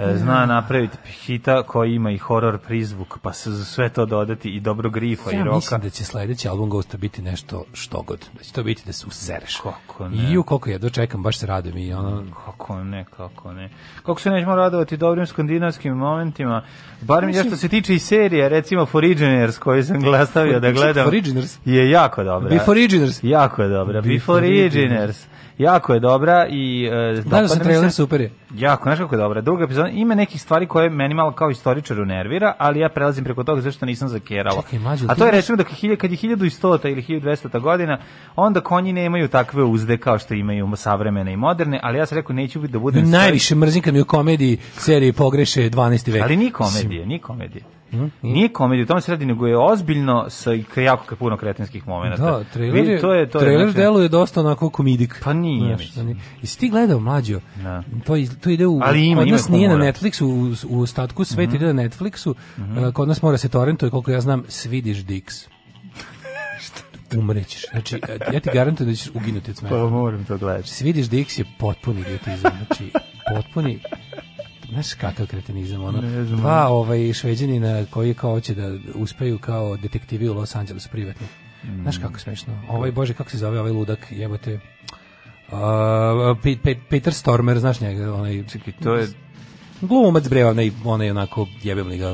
E, 0.00 0.16
Zna 0.16 0.46
napraviti 0.46 0.96
hita 1.10 1.62
koji 1.62 1.94
ima 1.94 2.10
i 2.10 2.18
horor 2.18 2.58
prizvuk, 2.58 3.18
pa 3.22 3.32
se 3.32 3.50
za 3.50 3.64
sve 3.64 3.88
to 3.88 4.06
dodati 4.06 4.48
i 4.50 4.60
dobro 4.60 4.90
grifa 4.90 5.32
i 5.32 5.34
Ja 5.36 5.44
roka. 5.44 5.56
mislim 5.56 5.80
da 5.80 5.90
će 5.90 6.04
sledeći 6.04 6.48
album 6.48 6.70
Ghosta 6.70 6.96
biti 6.96 7.22
nešto 7.22 7.64
što 7.72 8.02
god. 8.02 8.28
Da 8.38 8.42
će 8.44 8.52
to 8.52 8.62
biti 8.62 8.82
da 8.86 8.92
se 8.92 9.06
usereš. 9.06 9.56
Kako 9.56 10.08
ne? 10.08 10.32
I 10.32 10.36
u 10.38 10.42
koliko 10.42 10.70
jedva 10.70 10.90
čekam, 10.90 11.22
baš 11.22 11.38
se 11.38 11.46
radujem 11.46 11.78
i 11.78 11.92
ono... 11.92 12.24
Kako 12.46 12.84
ne, 12.84 13.04
kako 13.16 13.52
ne. 13.52 13.70
Kako 13.96 14.20
se 14.20 14.30
nećemo 14.30 14.54
radovati 14.54 14.96
dobrim 14.96 15.26
skandinavskim 15.26 15.92
momentima, 15.92 16.62
bar 17.00 17.26
mi 17.26 17.34
što 17.34 17.56
se 17.56 17.68
tiče 17.68 17.94
i 17.94 17.98
serije, 17.98 18.48
recimo 18.48 18.86
Foreigners 18.86 19.58
koju 19.58 19.84
sam 19.84 20.00
glastavio 20.00 20.60
da 20.60 20.72
gledam, 20.72 21.04
Foreigners? 21.04 21.58
je 21.64 21.90
jako 21.90 22.24
dobra. 22.24 22.48
Beforiginers. 22.48 23.18
Jako 23.22 23.62
je 23.62 23.68
dobra. 23.68 24.00
Beforiginers. 24.00 24.74
Beforiginers. 24.74 25.26
Jako 25.60 25.94
je 25.94 26.00
dobra 26.00 26.46
i... 26.50 26.88
Uh, 26.88 27.22
sam 27.22 27.30
dopada 27.30 27.54
mi 27.54 27.60
trailer, 27.60 27.90
se. 27.90 27.96
super 27.96 28.20
je. 28.20 28.30
Jako, 28.54 28.82
znaš 28.82 28.98
kako 28.98 29.14
je 29.14 29.18
dobra. 29.18 29.40
Druga 29.40 29.64
epizoda, 29.64 29.88
ima 29.88 30.14
nekih 30.14 30.40
stvari 30.40 30.66
koje 30.66 30.90
meni 30.90 31.14
malo 31.14 31.32
kao 31.32 31.50
istoričaru 31.50 32.04
nervira, 32.04 32.54
ali 32.58 32.80
ja 32.80 32.88
prelazim 32.88 33.24
preko 33.24 33.44
toga 33.44 33.60
zašto 33.60 33.86
nisam 33.86 34.08
zakeralo. 34.08 34.62
Čekaj, 34.62 34.78
mlađe, 34.78 35.06
A 35.08 35.14
to 35.14 35.24
je 35.26 35.30
recimo 35.32 35.56
da 35.56 35.64
kad 35.64 36.10
je 36.10 36.16
1100 36.16 36.90
ili 36.90 37.02
1200 37.02 37.60
godina, 37.60 37.98
onda 38.36 38.60
konji 38.60 38.92
nemaju 38.92 39.28
takve 39.28 39.62
uzde 39.64 39.96
kao 39.96 40.18
što 40.18 40.34
imaju 40.34 40.76
savremene 40.76 41.32
i 41.32 41.36
moderne, 41.36 41.80
ali 41.82 41.98
ja 41.98 42.06
sam 42.06 42.18
rekao 42.18 42.36
neću 42.36 42.60
da 42.60 42.78
budem... 42.78 43.10
Najviše 43.10 43.54
mrzim 43.54 43.82
kad 43.82 43.94
mi 43.94 44.00
u 44.00 44.04
komediji 44.04 44.58
seriji 44.72 45.12
pogreše 45.12 45.70
12. 45.70 46.12
vek. 46.12 46.22
Ali 46.22 46.36
nije 46.36 46.52
komedije, 46.52 47.06
nije 47.06 47.18
komedije. 47.18 47.79
Nije 48.22 48.48
komedija, 48.48 48.84
u 48.84 48.86
tome 48.86 49.00
se 49.00 49.10
radi, 49.10 49.26
nego 49.26 49.46
je 49.46 49.58
ozbiljno 49.58 50.26
sa 50.28 50.50
jako 50.76 51.16
puno 51.16 51.36
kretenskih 51.36 51.88
momenata. 51.88 52.22
Da, 52.22 52.44
trailer, 52.44 52.84
je, 52.84 53.00
to 53.00 53.12
je, 53.12 53.28
to 53.28 53.38
je, 53.38 53.42
trailer 53.42 53.66
znači- 53.66 53.78
deluje 53.78 54.08
dosta 54.08 54.40
onako 54.40 54.70
komidik. 54.70 55.20
Pa 55.24 55.32
nije, 55.32 55.66
Znaš, 55.66 55.80
mislim. 55.80 56.06
da. 56.08 56.20
Jesi 56.40 56.58
ti 56.58 56.68
gledao 56.68 57.00
mlađo? 57.00 57.40
Da. 57.56 57.82
To, 58.04 58.14
to 58.40 58.50
ide 58.50 58.66
u, 58.66 58.80
Ali 58.82 59.06
ima- 59.06 59.20
kod 59.20 59.28
ima 59.28 59.38
nije 59.50 59.68
na. 59.68 59.74
Netflixu, 59.76 60.24
u, 60.24 60.76
u 60.76 60.80
ostatku 60.80 61.24
sveta 61.24 61.48
Mhm. 61.48 61.56
ide 61.56 61.72
na 61.72 61.82
Netflixu, 61.82 62.30
uh, 62.30 62.92
kod 62.92 63.08
nas 63.08 63.22
mora 63.22 63.38
se 63.38 63.48
torrentuje, 63.48 63.90
koliko 63.90 64.10
ja 64.10 64.20
znam, 64.20 64.42
Swedish 64.42 65.02
Dicks. 65.02 65.46
Umrećeš. 67.14 67.64
Znači, 67.70 68.00
ja 68.32 68.40
ti 68.40 68.50
garantujem 68.52 68.90
da 68.90 68.96
ćeš 68.96 69.10
uginuti 69.14 69.50
od 69.50 69.56
smeha. 69.56 69.74
Pa 69.74 69.84
moram 69.84 70.24
to 70.24 70.38
gledati. 70.38 70.68
Swedish 70.68 71.08
Dicks 71.08 71.38
je 71.38 71.44
potpuni 71.58 72.00
idiotizam, 72.00 72.52
znači 72.58 72.92
potpuni 73.34 73.78
Znaš 74.70 74.94
kakav 74.94 75.26
kretenizam, 75.26 75.84
ono, 75.84 76.02
dva 76.26 76.68
ovaj, 76.68 77.12
šveđanina 77.12 77.86
koji 77.90 78.14
kao 78.14 78.30
hoće 78.30 78.54
da 78.54 78.76
uspeju 78.94 79.38
kao 79.38 79.76
detektivi 79.76 80.28
u 80.28 80.34
Los 80.34 80.56
Angelesu 80.56 80.88
privatno. 80.88 81.26
Znaš 81.82 81.98
kako 81.98 82.18
smešno? 82.18 82.62
Ovaj, 82.68 82.92
bože, 82.92 83.14
kako 83.14 83.30
se 83.30 83.38
zove 83.38 83.60
ovaj 83.60 83.72
ludak, 83.72 84.06
jebote, 84.10 84.54
uh, 84.54 84.60
Pe- 86.42 86.58
Pe- 86.64 86.80
Peter 86.88 87.14
Stormer, 87.14 87.58
znaš 87.58 87.80
njega, 87.80 88.14
onaj, 88.14 88.44
Čekaj, 88.52 88.72
to 88.82 88.94
je... 88.94 89.08
glumac 89.80 90.28
bre, 90.28 90.44
onaj, 90.44 90.70
onaj 90.84 91.10
onako 91.10 91.46
jebem 91.62 91.86
li 91.86 91.98
ga, 91.98 92.08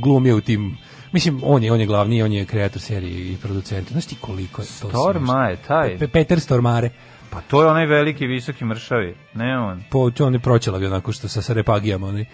glumio 0.00 0.36
u 0.36 0.40
tim 0.40 0.76
Mislim, 1.12 1.40
on 1.44 1.64
je, 1.64 1.72
on 1.72 1.80
je 1.80 1.86
glavni, 1.86 2.22
on 2.22 2.32
je 2.32 2.44
kreator 2.44 2.82
serije 2.82 3.32
i 3.32 3.36
producent. 3.36 3.92
Znaš 3.92 4.06
ti 4.06 4.16
koliko 4.20 4.62
je 4.62 4.68
to 4.80 4.88
Storma 4.88 5.46
je 5.48 5.56
taj. 5.56 5.98
Pe- 5.98 6.08
Peter 6.08 6.40
Stormare. 6.40 6.90
Pa 7.34 7.40
to 7.40 7.62
je 7.62 7.68
onaj 7.68 7.86
veliki, 7.86 8.26
visoki 8.26 8.64
mršavi. 8.64 9.14
Ne 9.34 9.58
on. 9.58 9.82
Po, 9.90 10.10
to 10.10 10.26
on 10.26 10.34
je 10.34 10.40
proćelavi 10.40 10.86
onako 10.86 11.12
što 11.12 11.28
sa, 11.28 11.42
sa 11.42 11.52
repagijama. 11.52 12.06
Onaj. 12.06 12.24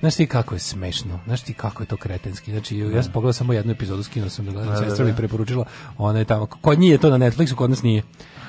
Znaš 0.00 0.14
ti 0.14 0.26
kako 0.26 0.54
je 0.54 0.58
smešno, 0.58 1.20
znaš 1.26 1.42
ti 1.42 1.54
kako 1.54 1.82
je 1.82 1.86
to 1.86 1.96
kretenski. 1.96 2.50
Znači, 2.50 2.78
ja 2.78 3.02
sam 3.02 3.12
pogledao 3.12 3.32
samo 3.32 3.52
jednu 3.52 3.72
epizodu, 3.72 4.02
skinuo 4.02 4.28
sam 4.28 4.44
da 4.44 4.52
gledam, 4.52 4.74
Da, 4.74 4.80
da, 4.80 4.86
sestra 4.86 5.04
mi 5.04 5.10
da. 5.10 5.16
preporučila, 5.16 5.64
ona 5.98 6.18
je 6.18 6.24
tamo, 6.24 6.46
kod 6.46 6.78
njih 6.78 6.90
je 6.90 6.98
to 6.98 7.10
na 7.10 7.18
Netflixu, 7.18 7.54
kod 7.54 7.70
nas 7.70 7.82
nije. 7.82 8.02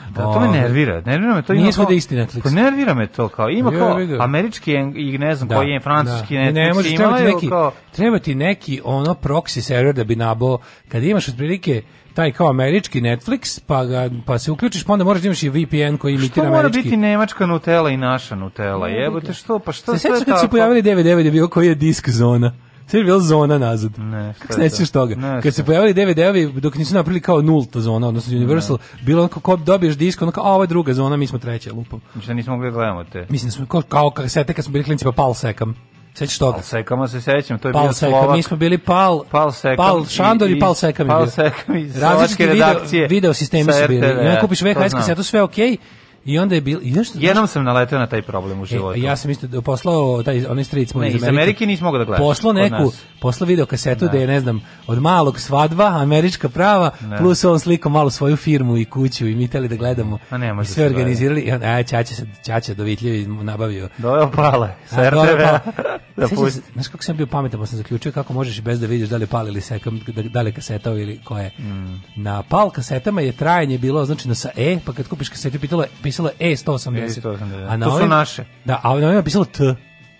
Da, 0.09 0.21
to 0.23 0.39
me 0.39 0.47
Ovaj, 0.47 0.61
nervira. 0.61 1.01
Nervira 1.01 1.35
me 1.35 1.41
to. 1.41 1.53
Nije 1.53 1.71
svuda 1.71 1.87
kao- 1.87 1.95
isti 1.95 2.15
Netflix. 2.15 2.43
Pa 2.43 2.49
nervira 2.49 2.93
me 2.93 3.07
to 3.07 3.27
kao. 3.27 3.49
Ima 3.49 3.71
kao 3.71 3.97
američki 4.19 4.73
i 4.95 5.17
ne 5.17 5.35
znam 5.35 5.49
koji 5.49 5.69
je 5.69 5.79
francuski 5.79 6.35
da. 6.35 6.41
Netflix. 6.41 6.53
Ne, 6.53 6.73
može, 6.73 6.95
treba 6.95 7.17
ti 7.17 7.23
neki, 7.23 7.49
kao- 7.49 7.71
treba 7.91 8.19
ti 8.19 8.35
neki 8.35 8.81
ono 8.83 9.13
proxy 9.13 9.61
server 9.61 9.95
da 9.95 10.03
bi 10.03 10.15
nabao, 10.15 10.57
kad 10.87 11.03
imaš 11.03 11.27
otprilike 11.27 11.81
taj 12.13 12.31
kao 12.31 12.49
američki 12.49 13.01
Netflix, 13.01 13.59
pa, 13.67 13.85
ga, 13.85 14.09
pa 14.25 14.39
se 14.39 14.51
uključiš, 14.51 14.83
pa 14.83 14.93
onda 14.93 15.05
moraš 15.05 15.21
da 15.21 15.27
imaš 15.27 15.43
i 15.43 15.49
VPN 15.49 15.97
koji 15.97 16.17
Što 16.17 16.21
imitira 16.23 16.45
mora 16.49 16.59
američki. 16.59 16.83
biti 16.83 16.97
nemačka 16.97 17.45
Nutella 17.45 17.89
i 17.89 17.97
naša 17.97 18.35
Nutella? 18.35 18.87
Jebote, 18.87 19.33
što? 19.33 19.59
Pa 19.59 19.71
što 19.71 19.93
Se 19.93 19.99
sve 19.99 20.09
sećaš 20.11 20.25
kad 20.25 20.35
se 20.37 20.41
tako? 20.41 20.51
pojavili 20.51 20.81
da 20.81 20.89
je 20.89 21.31
bio 21.31 21.47
koji 21.47 21.67
je 21.67 21.75
disk 21.75 22.09
zona? 22.09 22.53
Sve 22.87 22.99
je 22.99 23.03
bila 23.03 23.19
zona 23.19 23.57
nazad. 23.57 23.91
Ne, 23.99 24.33
Kako 24.39 24.53
se 24.53 24.59
ne 24.59 24.69
sjećaš 24.69 24.91
toga? 24.91 25.15
Ne, 25.15 25.41
kad 25.41 25.55
se 25.55 25.63
pojavili 25.65 25.93
DVD-ovi 25.93 26.59
dok 26.61 26.75
nisu 26.75 26.93
napravili 26.95 27.21
kao 27.21 27.41
nulta 27.41 27.79
zona, 27.79 28.07
odnosno 28.07 28.37
Universal, 28.37 28.77
bilo 29.01 29.21
onako 29.21 29.39
kao 29.39 29.57
dobiješ 29.57 29.95
disk, 29.97 30.21
onako, 30.21 30.41
a 30.41 30.43
ovo 30.53 30.63
je 30.63 30.67
druga 30.67 30.93
zona, 30.93 31.17
mi 31.17 31.27
smo 31.27 31.39
treća, 31.39 31.73
lupom. 31.73 32.01
Što 32.21 32.33
nismo 32.33 32.53
mogli 32.53 32.69
da 32.71 32.73
gledamo 32.73 33.03
te. 33.03 33.25
Mislim 33.29 33.47
da 33.49 33.51
smo 33.51 33.65
kao, 33.65 33.81
kao 33.81 34.09
kasete 34.09 34.53
kad 34.53 34.65
smo 34.65 34.71
bili 34.71 34.83
klinci 34.83 35.05
pa 35.05 35.11
pal 35.11 35.33
sekam. 35.33 35.75
Sećaš 36.13 36.37
toga? 36.37 36.51
Pal 36.51 36.61
sekama 36.61 37.07
se 37.07 37.21
sećam, 37.21 37.59
to 37.59 37.67
je 37.67 37.73
Pal 37.73 37.83
bio 37.83 37.93
sekam, 37.93 38.09
Slovak. 38.11 38.35
mi 38.35 38.43
smo 38.43 38.57
bili 38.57 38.77
pal, 38.77 39.23
Pal 39.31 39.51
sekam 39.51 39.77
pal 39.77 40.05
Šandor 40.05 40.49
i, 40.49 40.53
i- 40.53 40.59
pal 40.59 40.73
sekam. 40.75 41.07
je 41.07 41.09
Pal 41.09 41.27
sekam 41.27 41.77
iz 41.77 41.93
slovačke 41.93 42.45
video, 42.45 42.67
redakcije 42.67 43.07
video 43.07 43.33
sistemi 43.33 43.63
sa 43.63 43.71
su 43.73 43.87
bili. 43.87 44.07
Onda 44.07 44.39
kupiš 44.41 44.59
to 44.59 44.65
VHS 44.65 44.93
kasetu, 44.93 45.23
sve 45.23 45.41
okej. 45.41 45.77
I 46.25 46.39
onda 46.39 46.55
je 46.55 46.61
bil, 46.61 46.79
i 46.83 46.91
znaš, 46.93 47.07
Jednom 47.13 47.47
sam 47.47 47.63
naleteo 47.63 47.99
na 47.99 48.07
taj 48.07 48.21
problem 48.21 48.61
u 48.61 48.65
životu. 48.65 48.99
E, 48.99 49.01
ja 49.01 49.15
sam 49.15 49.31
isto 49.31 49.47
da 49.47 49.61
poslao 49.61 50.23
taj 50.23 50.45
onaj 50.45 50.63
stric 50.63 50.93
moj 50.93 51.01
Ne, 51.01 51.09
iz 51.09 51.15
iz 51.15 51.23
Amerike. 51.23 51.41
Amerike 51.41 51.65
nisi 51.65 51.83
mogao 51.83 51.99
da 51.99 52.05
gledaš, 52.05 52.19
Poslao 52.25 52.53
neku, 52.53 52.91
poslao 53.19 53.47
video 53.47 53.65
kasetu 53.65 54.07
da 54.07 54.17
je 54.17 54.27
ne 54.27 54.39
znam, 54.39 54.61
od 54.87 55.01
malog 55.01 55.39
svadba, 55.39 55.85
američka 55.85 56.49
prava, 56.49 56.91
plus 57.19 57.43
on 57.43 57.59
sliko 57.59 57.89
malo 57.89 58.09
svoju 58.09 58.35
firmu 58.35 58.77
i 58.77 58.85
kuću 58.85 59.27
i 59.27 59.35
mi 59.35 59.47
teli 59.47 59.67
da 59.67 59.75
gledamo. 59.75 60.17
A 60.29 60.37
ne 60.37 60.53
može 60.53 60.67
da 60.67 60.73
sve 60.73 60.83
gleda. 60.83 60.95
organizirali 60.95 61.41
i 61.41 61.51
on, 61.51 61.63
a 61.63 61.83
Ćaća 61.83 62.15
se 62.15 62.25
Ćaća 62.45 62.73
Dovitljevi 62.73 63.25
nabavio. 63.27 63.89
Doveo 63.97 64.31
pale 64.31 64.69
sa 64.87 65.01
A, 65.01 65.09
dobro, 65.11 65.33
RTV. 65.33 65.41
pa- 65.41 65.71
da 66.21 66.27
pusti. 66.27 66.61
Znaš 66.73 66.87
kako 66.87 67.03
sam 67.03 67.17
bio 67.17 67.27
pametan, 67.27 67.59
pa 67.59 67.65
sam 67.65 67.77
zaključio 67.77 68.11
kako 68.11 68.33
možeš 68.33 68.61
bez 68.61 68.79
da 68.79 68.87
vidiš 68.87 69.09
da 69.09 69.17
li 69.17 69.23
je 69.23 69.27
pal 69.27 69.47
ili 69.47 69.61
sekam, 69.61 69.99
da, 70.07 70.21
da 70.21 70.41
li 70.41 70.49
je 70.49 70.53
kaseta 70.53 70.91
ili 70.91 71.19
koja 71.23 71.43
je. 71.43 71.51
Mm. 71.59 72.01
Na 72.15 72.43
pal 72.43 72.69
kasetama 72.69 73.21
je 73.21 73.31
trajanje 73.31 73.77
bilo 73.77 74.01
označeno 74.01 74.35
sa 74.35 74.49
E, 74.55 74.77
pa 74.85 74.93
kad 74.93 75.07
kupiš 75.07 75.29
kasetu 75.29 75.59
pitalo 75.59 75.83
je, 75.83 75.89
pisalo 76.11 76.29
je 76.29 76.47
E180. 76.47 77.21
E180. 77.21 77.67
A 77.67 77.77
na 77.77 77.85
To 77.85 77.91
su 77.91 77.97
ovim- 77.97 78.09
naše. 78.09 78.43
Da, 78.65 78.79
a 78.83 78.89
na 78.91 79.07
ovim 79.07 79.17
je 79.17 79.23
pisalo 79.23 79.45
T. 79.47 79.75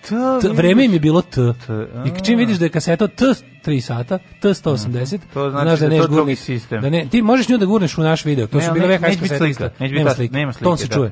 To, 0.10 0.40
T, 0.42 0.50
vreme 0.50 0.86
im 0.86 0.94
je 0.94 1.00
bilo 1.00 1.22
T. 1.24 1.36
T, 1.58 1.74
I 2.06 2.26
čim 2.26 2.38
vidiš 2.38 2.58
da 2.58 2.66
je 2.66 2.70
kaseta 2.72 3.08
T 3.10 3.26
3 3.62 3.82
sata, 3.82 4.18
T 4.42 4.50
180, 4.50 5.20
To 5.34 5.50
znači 5.50 5.64
znaš 5.66 5.80
da 5.80 5.90
neš 5.90 6.00
to 6.00 6.08
drugi 6.08 6.22
gurni- 6.24 6.36
sistem. 6.36 6.82
Da 6.82 6.90
ne, 6.90 7.06
ti 7.06 7.22
možeš 7.22 7.50
nju 7.50 7.58
da 7.58 7.66
gurneš 7.66 7.98
u 7.98 8.04
naš 8.04 8.26
video. 8.26 8.48
To 8.48 8.58
Ne, 8.58 8.64
su 8.64 8.74
bile 8.74 8.88
VHS 8.90 9.02
kasete 9.02 9.38
slika, 9.38 9.70
neće 9.80 9.94
biti 9.96 10.10
slike. 10.12 10.34
nema 10.34 10.54
slike, 10.54 10.64
Ton 10.64 10.78
se 10.78 10.88
da. 10.88 10.96
čuje. 10.96 11.12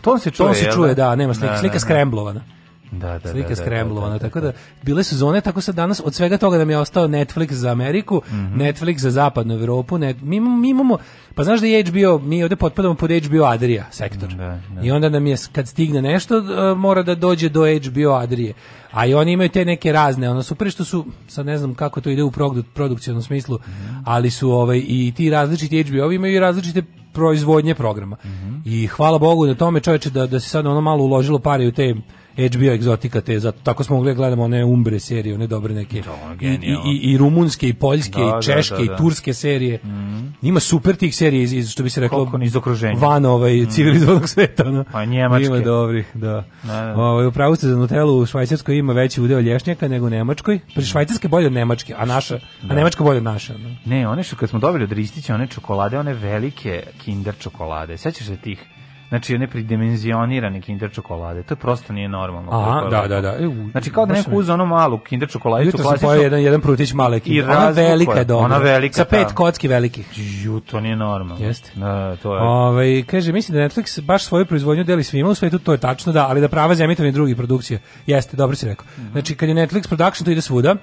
Ton 0.00 0.20
se 0.20 0.30
čuje, 0.30 0.46
Ton 0.46 0.54
se 0.54 0.70
čuje, 0.72 0.88
da? 0.88 1.02
da, 1.02 1.16
nema 1.16 1.34
slike. 1.34 1.46
Da, 1.46 1.56
Slika 1.56 1.68
da, 1.68 1.74
da. 1.74 1.80
skremblovana. 1.80 2.40
Da, 2.92 3.18
da, 3.18 3.20
Slika 3.22 3.42
da, 3.44 3.54
da, 3.54 3.56
skremblovana, 3.56 4.12
da, 4.12 4.18
da, 4.18 4.24
tako 4.24 4.40
da. 4.40 4.52
bile 4.82 5.02
su 5.02 5.16
zone, 5.16 5.40
tako 5.40 5.60
sad 5.60 5.74
danas 5.74 6.02
od 6.04 6.14
svega 6.14 6.38
toga 6.38 6.58
nam 6.58 6.70
je 6.70 6.78
ostao 6.78 7.06
Netflix 7.06 7.52
za 7.52 7.70
Ameriku, 7.70 8.22
Mhm. 8.28 8.56
Netflix 8.56 8.98
za 8.98 9.10
zapadnu 9.10 9.54
Evropu, 9.54 9.98
net, 9.98 10.16
mi, 10.22 10.36
imamo, 10.36 10.56
mi 10.56 10.68
imamo, 10.68 10.98
pa 11.34 11.44
znaš 11.44 11.60
da 11.60 11.66
je 11.66 11.84
HBO, 11.84 12.18
mi 12.18 12.42
ovde 12.42 12.56
potpadamo 12.56 12.94
pod 12.94 13.10
HBO 13.12 13.44
Adria 13.44 13.86
sektor. 13.90 14.28
Da, 14.28 14.36
da. 14.70 14.80
I 14.82 14.90
onda 14.90 15.08
nam 15.08 15.26
je, 15.26 15.36
kad 15.52 15.68
stigne 15.68 16.02
nešto, 16.02 16.38
e, 16.38 16.74
mora 16.74 17.02
da 17.02 17.14
dođe 17.14 17.48
do 17.48 17.60
HBO 17.60 18.12
Adrije. 18.12 18.52
A 18.90 19.06
i 19.06 19.14
oni 19.14 19.32
imaju 19.32 19.48
te 19.48 19.64
neke 19.64 19.92
razne, 19.92 20.30
ono 20.30 20.42
super 20.42 20.70
što 20.70 20.84
su, 20.84 21.06
sad 21.28 21.46
ne 21.46 21.58
znam 21.58 21.74
kako 21.74 22.00
to 22.00 22.10
ide 22.10 22.22
u 22.22 22.30
produ, 22.30 22.62
produkcijnom 22.64 23.22
smislu, 23.22 23.58
Mhm. 23.58 23.94
ali 24.04 24.30
su 24.30 24.50
ovaj, 24.50 24.78
i 24.78 25.12
ti 25.16 25.30
različiti 25.30 25.82
HBO 25.82 26.12
imaju 26.12 26.34
i 26.34 26.40
različite 26.40 26.82
proizvodnje 27.12 27.74
programa. 27.74 28.16
Mhm. 28.24 28.54
I 28.64 28.86
hvala 28.86 29.18
Bogu 29.18 29.46
na 29.46 29.54
tome 29.54 29.80
čoveče 29.80 30.10
da, 30.10 30.26
da 30.26 30.40
se 30.40 30.48
sad 30.48 30.66
ono 30.66 30.80
malo 30.80 31.04
uložilo 31.04 31.38
pare 31.38 31.66
u 31.66 31.72
te 31.72 31.94
HBO 32.38 32.64
egzotika, 32.72 33.20
te, 33.20 33.40
zato, 33.40 33.58
tako 33.62 33.84
smo 33.84 33.96
mogli 33.96 34.10
da 34.10 34.14
gledamo 34.14 34.42
one 34.44 34.64
umbre 34.64 35.00
serije, 35.00 35.34
one 35.34 35.46
dobre 35.46 35.74
neke 35.74 36.02
i, 36.40 36.46
i, 36.46 36.76
i, 36.86 37.12
i 37.12 37.16
rumunske 37.18 37.68
i 37.68 37.72
poljske 37.72 38.18
Da, 38.20 38.26
i 38.26 38.30
da, 38.30 38.42
češke 38.42 38.76
da, 38.76 38.82
i 38.82 38.86
da. 38.88 38.96
turske 38.96 39.34
serije. 39.34 39.80
Ima 40.42 40.60
super 40.60 40.96
tih 40.96 41.16
serija 41.16 41.42
iz, 41.42 41.52
iz 41.52 41.70
što 41.70 41.82
bi 41.82 41.90
se 41.90 42.00
reklo 42.00 42.18
Koliko 42.18 42.38
niz 42.38 42.56
okruženja. 42.56 42.98
van 42.98 43.24
ovaj 43.24 43.66
civilizovanog 43.70 44.28
sveta, 44.28 44.64
no. 44.64 44.84
A 44.92 45.04
njemačke. 45.04 45.46
Ima 45.46 45.58
dobrih, 45.60 46.06
da. 46.14 46.44
Da, 46.62 46.72
da. 46.72 46.94
Ovaj 46.96 47.26
upravo 47.26 47.56
ste 47.56 47.66
za 47.66 47.76
Nutellu 47.76 48.18
u 48.18 48.26
Švajcarskoj 48.26 48.76
ima 48.78 48.92
veći 48.92 49.20
udeo 49.22 49.40
lješnjaka 49.40 49.88
nego 49.88 50.06
u 50.06 50.10
Nemačkoj. 50.10 50.58
Pri 50.74 50.84
Švajcarska 50.84 51.26
je 51.26 51.30
bolje 51.30 51.46
od 51.46 51.52
Nemačke, 51.52 51.94
a 51.98 52.04
naša, 52.04 52.38
a 52.70 52.74
Nemačka 52.74 53.04
bolje 53.04 53.16
od 53.16 53.24
naše. 53.24 53.52
No. 53.58 53.76
Ne, 53.84 54.08
one 54.08 54.22
što 54.22 54.36
kad 54.36 54.48
smo 54.50 54.58
dobili 54.58 54.84
od 54.84 54.92
Ristića, 54.92 55.34
one 55.34 55.46
čokolade, 55.46 55.98
one 55.98 56.14
velike 56.14 56.82
kinder 57.04 57.34
čokolade. 57.38 57.96
Sećaš 57.96 58.26
se 58.26 58.36
tih? 58.36 58.64
Znači, 59.08 59.34
one 59.34 59.46
pridimenzionirane 59.46 60.60
kinder 60.60 60.90
čokolade. 60.92 61.42
To 61.42 61.56
prosto 61.56 61.92
nije 61.92 62.08
normalno. 62.08 62.50
Aha, 62.52 62.80
je 62.84 62.90
da, 62.90 63.08
da, 63.08 63.20
da. 63.20 63.36
E, 63.40 63.46
u- 63.46 63.70
Znači, 63.70 63.90
kao 63.90 64.06
da 64.06 64.14
neko 64.14 64.30
uzeo 64.30 64.54
ono 64.54 64.66
malu 64.66 64.98
kinder 64.98 65.28
čokoladicu, 65.28 65.68
Jutro 65.76 65.84
sam 65.84 65.98
pojeo 66.00 66.22
jedan, 66.22 66.42
jedan 66.42 66.60
prutić 66.60 66.92
male 66.92 67.20
kine. 67.20 67.44
Ona 67.44 67.68
velika 67.68 68.12
je. 68.12 68.18
je 68.18 68.24
dobra. 68.24 68.44
Ona 68.44 68.58
velika, 68.58 68.94
Sa 68.94 69.04
pet 69.04 69.28
da. 69.28 69.34
kocki 69.34 69.68
velikih. 69.68 70.06
Ju, 70.44 70.60
to 70.60 70.80
nije 70.80 70.96
normalno. 70.96 71.46
Jeste. 71.46 71.70
Da, 71.74 72.16
to 72.16 72.34
je... 72.34 72.40
Ovaj 72.42 73.02
kaže 73.02 73.32
mislim 73.32 73.58
da 73.58 73.64
Netflix 73.68 74.00
baš 74.00 74.24
svoju 74.24 74.46
proizvodnju 74.46 74.84
deli 74.84 75.04
svima 75.04 75.28
u 75.30 75.34
svetu, 75.34 75.58
to 75.58 75.72
je 75.72 75.78
tačno 75.78 76.12
da, 76.12 76.26
ali 76.28 76.40
da 76.40 76.48
prava 76.48 76.74
za 76.74 76.84
emitovanje 76.84 77.12
drugih 77.12 77.36
produkcija. 77.36 77.78
Jeste, 78.06 78.36
dobro 78.36 78.56
si 78.56 78.66
rekao. 78.66 78.86
Mhm. 78.98 79.12
Znači 79.12 79.34
kad 79.34 79.48
je 79.48 79.54
Netflix 79.54 79.88
production 79.88 80.24
to 80.24 80.30
ide 80.30 80.40
svuda, 80.40 80.74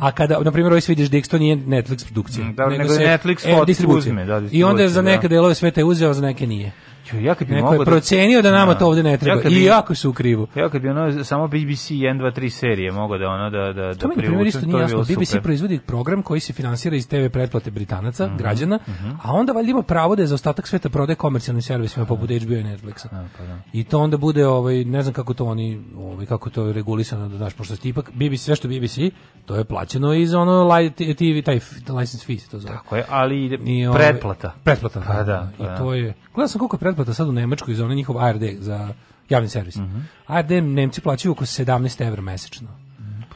a 0.00 0.12
kada 0.12 0.38
na 0.40 0.52
primjer 0.52 0.72
ovaj 0.72 0.82
vidiš 0.88 1.10
Dix 1.10 1.30
to 1.30 1.38
nije 1.38 1.56
Netflix 1.56 2.04
produkcija. 2.04 2.44
Mm, 2.44 2.54
da, 2.54 2.66
nego 2.66 2.92
je 2.92 3.18
Netflix 3.18 3.62
e, 3.62 3.64
distribucija. 3.66 4.12
uzme, 4.12 4.24
da, 4.24 4.42
I 4.50 4.64
onda 4.64 4.82
je 4.82 4.88
za 4.88 5.02
neke 5.02 5.28
da. 5.28 5.34
delove 5.34 5.54
sveta 5.54 5.80
je 5.80 5.84
uzeo, 5.84 6.12
za 6.12 6.22
neke 6.22 6.46
nije. 6.46 6.72
Ja 7.14 7.34
kad 7.34 7.48
bi 7.48 7.54
Neko 7.54 7.72
je 7.72 7.78
da- 7.78 7.84
procenio 7.84 8.42
da 8.42 8.50
nama 8.50 8.72
Da. 8.72 8.78
to 8.78 8.86
ovde 8.86 9.02
ne 9.02 9.16
treba. 9.18 9.36
Ja 9.36 9.42
kad 9.42 9.52
I 9.52 9.54
bi- 9.54 9.64
jako 9.64 9.94
su 9.94 10.10
u 10.10 10.12
krivu. 10.12 10.46
Ja 10.54 10.68
kad 10.68 10.82
bi 10.82 10.88
ono 10.88 11.24
samo 11.24 11.48
BBC 11.48 11.56
1 11.90 12.18
2 12.18 12.32
3 12.32 12.50
serije 12.50 12.92
mogao 12.92 13.18
da 13.18 13.28
ono 13.28 13.50
da 13.50 13.58
da 13.72 13.92
To 13.92 13.98
da 13.98 14.08
na 14.08 14.14
primjer 14.14 14.14
privučem, 14.18 14.46
isto 14.46 14.60
to 14.60 14.66
nije 14.66 14.76
bi 14.76 14.82
jasno. 14.82 15.14
BBC 15.14 15.28
super. 15.28 15.42
Proizvodi 15.42 15.78
program 15.78 16.22
koji 16.22 16.40
se 16.40 16.52
finansira 16.52 16.96
iz 16.96 17.08
TV 17.08 17.28
pretplate 17.28 17.70
Britanaca, 17.70 18.30
građana, 18.38 18.78
a 19.22 19.32
onda 19.32 19.52
valjda 19.52 19.70
ima 19.70 19.82
pravo 19.82 20.16
da 20.16 20.22
je 20.22 20.26
za 20.26 20.34
ostatak 20.34 20.68
sveta 20.68 20.88
prodaje 20.88 21.16
komercijalnim 21.16 21.62
servisima 21.62 22.06
poput 22.06 22.30
HBO 22.32 22.52
i 22.52 22.64
Netflixa. 22.64 23.08
pa 23.08 23.44
I 23.72 23.84
to 23.84 23.98
onda 23.98 24.16
bude 24.16 24.46
ovaj 24.46 24.84
ne 24.84 25.02
znam 25.02 25.12
kako 25.14 25.34
to 25.34 25.44
oni 25.44 25.82
ovaj 25.96 26.26
kako 26.26 26.50
to 26.50 26.66
je 26.66 26.72
regulisano 26.72 27.28
da 27.28 27.36
znaš 27.36 27.54
pošto 27.54 27.74
ipak 27.84 28.10
BBC 28.12 28.40
sve 28.40 28.56
što 28.56 28.68
BBC 28.68 28.98
to 29.46 29.56
je 29.56 29.64
plaćeno 29.64 30.14
iz 30.14 30.34
ono 30.34 30.68
TV 30.90 31.42
taj 31.44 31.54
license 31.90 32.26
fee 32.26 32.36
to 32.50 32.58
zove. 32.58 32.74
Tako 32.74 32.96
je, 32.96 33.04
ali 33.08 33.58
I, 33.64 33.86
ovaj, 33.86 34.02
pretplata. 34.02 34.52
Pretplata. 34.64 35.00
Pa 35.06 35.22
da, 35.22 35.50
pa 35.58 35.64
I 35.64 35.66
da. 35.66 35.76
to 35.76 35.94
je. 35.94 36.14
Gledao 36.34 36.48
sam 36.48 36.58
koliko 36.58 36.76
je 36.76 36.80
pretplata 36.80 37.01
sad 37.06 37.28
u 37.28 37.32
Nemačkoj 37.32 37.74
za 37.74 37.84
onaj 37.84 37.96
njihov 37.96 38.18
ARD 38.18 38.42
za 38.58 38.88
javni 39.28 39.48
servis. 39.48 39.76
Mhm. 39.76 39.98
ARD 40.26 40.50
Nemci 40.50 41.00
plaćaju 41.00 41.32
oko 41.32 41.44
17 41.44 42.06
evra 42.06 42.22
mesečno. 42.22 42.68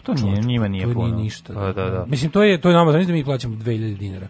To 0.02 0.14
nije, 0.14 0.40
njima 0.40 0.68
nije 0.68 0.86
to 0.86 0.92
puno. 0.92 1.06
nije 1.06 1.16
ništa. 1.16 1.52
Pa 1.54 1.72
da, 1.72 1.90
da. 1.90 2.04
Mislim, 2.08 2.30
to 2.30 2.42
je, 2.42 2.60
to 2.60 2.68
je 2.68 2.74
nama, 2.74 2.90
znači 2.90 3.06
da 3.06 3.12
mi 3.12 3.24
plaćamo 3.24 3.56
2000 3.56 3.96
dinara. 3.98 4.28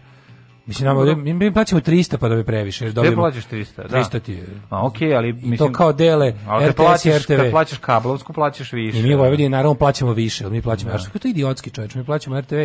Mislim, 0.65 0.85
nama, 0.87 0.99
ovde- 0.99 1.15
mi, 1.15 1.33
mi 1.33 1.53
plaćamo 1.53 1.81
300 1.81 2.17
pa 2.17 2.29
da 2.29 2.35
bi 2.35 2.43
previše. 2.43 2.85
Jer 2.85 2.93
dobijemo, 2.93 3.21
plaćaš 3.21 3.45
300? 3.45 3.87
Da. 3.89 3.97
300 3.99 4.19
ti 4.19 4.33
je. 4.33 4.47
A 4.69 4.85
okej, 4.85 5.15
ali 5.15 5.29
I 5.29 5.33
mislim 5.33 5.57
to 5.57 5.71
kao 5.71 5.93
dele 5.93 6.33
Ali 6.47 6.65
RTS 6.65 6.73
i 6.73 6.75
plaćaš, 6.75 7.23
RTV. 7.23 7.35
kad 7.35 7.51
plaćaš 7.51 7.77
kablovsku, 7.77 8.33
plaćaš 8.33 8.73
više. 8.73 8.99
I 8.99 9.03
mi 9.03 9.15
u 9.15 9.17
Vojvodini 9.17 9.49
naravno 9.49 9.75
plaćamo 9.75 10.13
više, 10.13 10.45
ali 10.45 10.53
mi 10.53 10.61
plaćamo, 10.61 10.91
a 10.93 10.97
što 10.97 11.09
je 11.13 11.19
to 11.19 11.27
idiotski 11.27 11.69
čovječ, 11.69 11.95
mi 11.95 12.03
plaćamo 12.03 12.39
RTV 12.39 12.55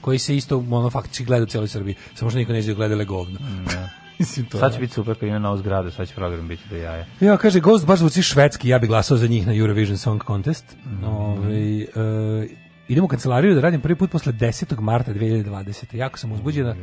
koji 0.00 0.18
se 0.18 0.36
isto 0.36 0.58
ono 0.70 0.90
faktički 0.90 1.24
gleda 1.24 1.42
u 1.42 1.46
cijeloj 1.46 1.68
Srbiji, 1.68 1.94
samo 2.14 2.30
što 2.30 2.38
niko 2.38 2.52
neće 2.52 2.74
gledale 2.74 3.04
govno. 3.04 3.38
Mislim 4.18 4.46
to. 4.46 4.58
Sad 4.58 4.74
će 4.74 4.80
biti 4.80 4.92
super 4.92 5.14
kad 5.14 5.28
ima 5.28 5.38
novu 5.38 5.56
zgradu, 5.56 5.90
sad 5.90 6.08
će 6.08 6.14
program 6.14 6.48
biti 6.48 6.62
do 6.70 6.76
jaja. 6.76 7.04
Ja, 7.20 7.36
kaže, 7.36 7.60
Ghost 7.60 7.86
baš 7.86 7.98
zvuči 7.98 8.22
švedski, 8.22 8.68
ja 8.68 8.78
bih 8.78 8.88
glasao 8.88 9.16
za 9.16 9.26
njih 9.26 9.46
na 9.46 9.56
Eurovision 9.56 9.98
Song 9.98 10.24
Contest. 10.26 10.76
Mhm. 10.86 11.04
Ovaj, 11.04 11.82
e, 11.82 11.86
idem 12.88 13.04
u 13.04 13.08
kancelariju 13.08 13.54
da 13.54 13.60
radim 13.60 13.80
prvi 13.80 13.94
put 13.94 14.10
posle 14.10 14.32
10. 14.32 14.80
marta 14.80 15.12
2020. 15.12 15.96
Jako 15.96 16.18
sam 16.18 16.32
uzbuđena. 16.32 16.74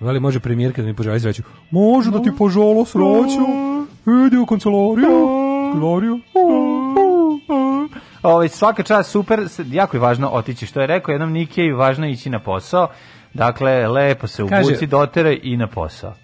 Veli, 0.00 0.20
može 0.20 0.40
premijerka 0.40 0.82
da 0.82 0.88
mi 0.88 0.94
poželi 0.94 1.20
sreću. 1.20 1.42
Može 1.70 2.10
da 2.10 2.22
ti 2.22 2.30
poželo 2.38 2.84
sreću. 2.84 3.44
Idi 4.26 4.36
u 4.36 4.46
kancelariju. 4.46 5.08
Kancelariju. 5.72 6.20
Ovaj 8.22 8.48
svaka 8.48 8.82
čast 8.82 9.10
super, 9.10 9.40
jako 9.70 9.96
je 9.96 10.00
važno 10.00 10.28
otići 10.28 10.66
što 10.66 10.80
je 10.80 10.86
rekao 10.86 11.12
jednom 11.12 11.32
Nikej, 11.32 11.72
važno 11.72 12.06
je 12.06 12.12
ići 12.12 12.30
na 12.30 12.38
posao. 12.38 12.88
Dakle, 13.34 13.88
lepo 13.88 14.26
se 14.26 14.44
ubuci, 14.44 14.86
dotere 14.86 15.38
i 15.42 15.56
na 15.56 15.66
posao. 15.66 16.14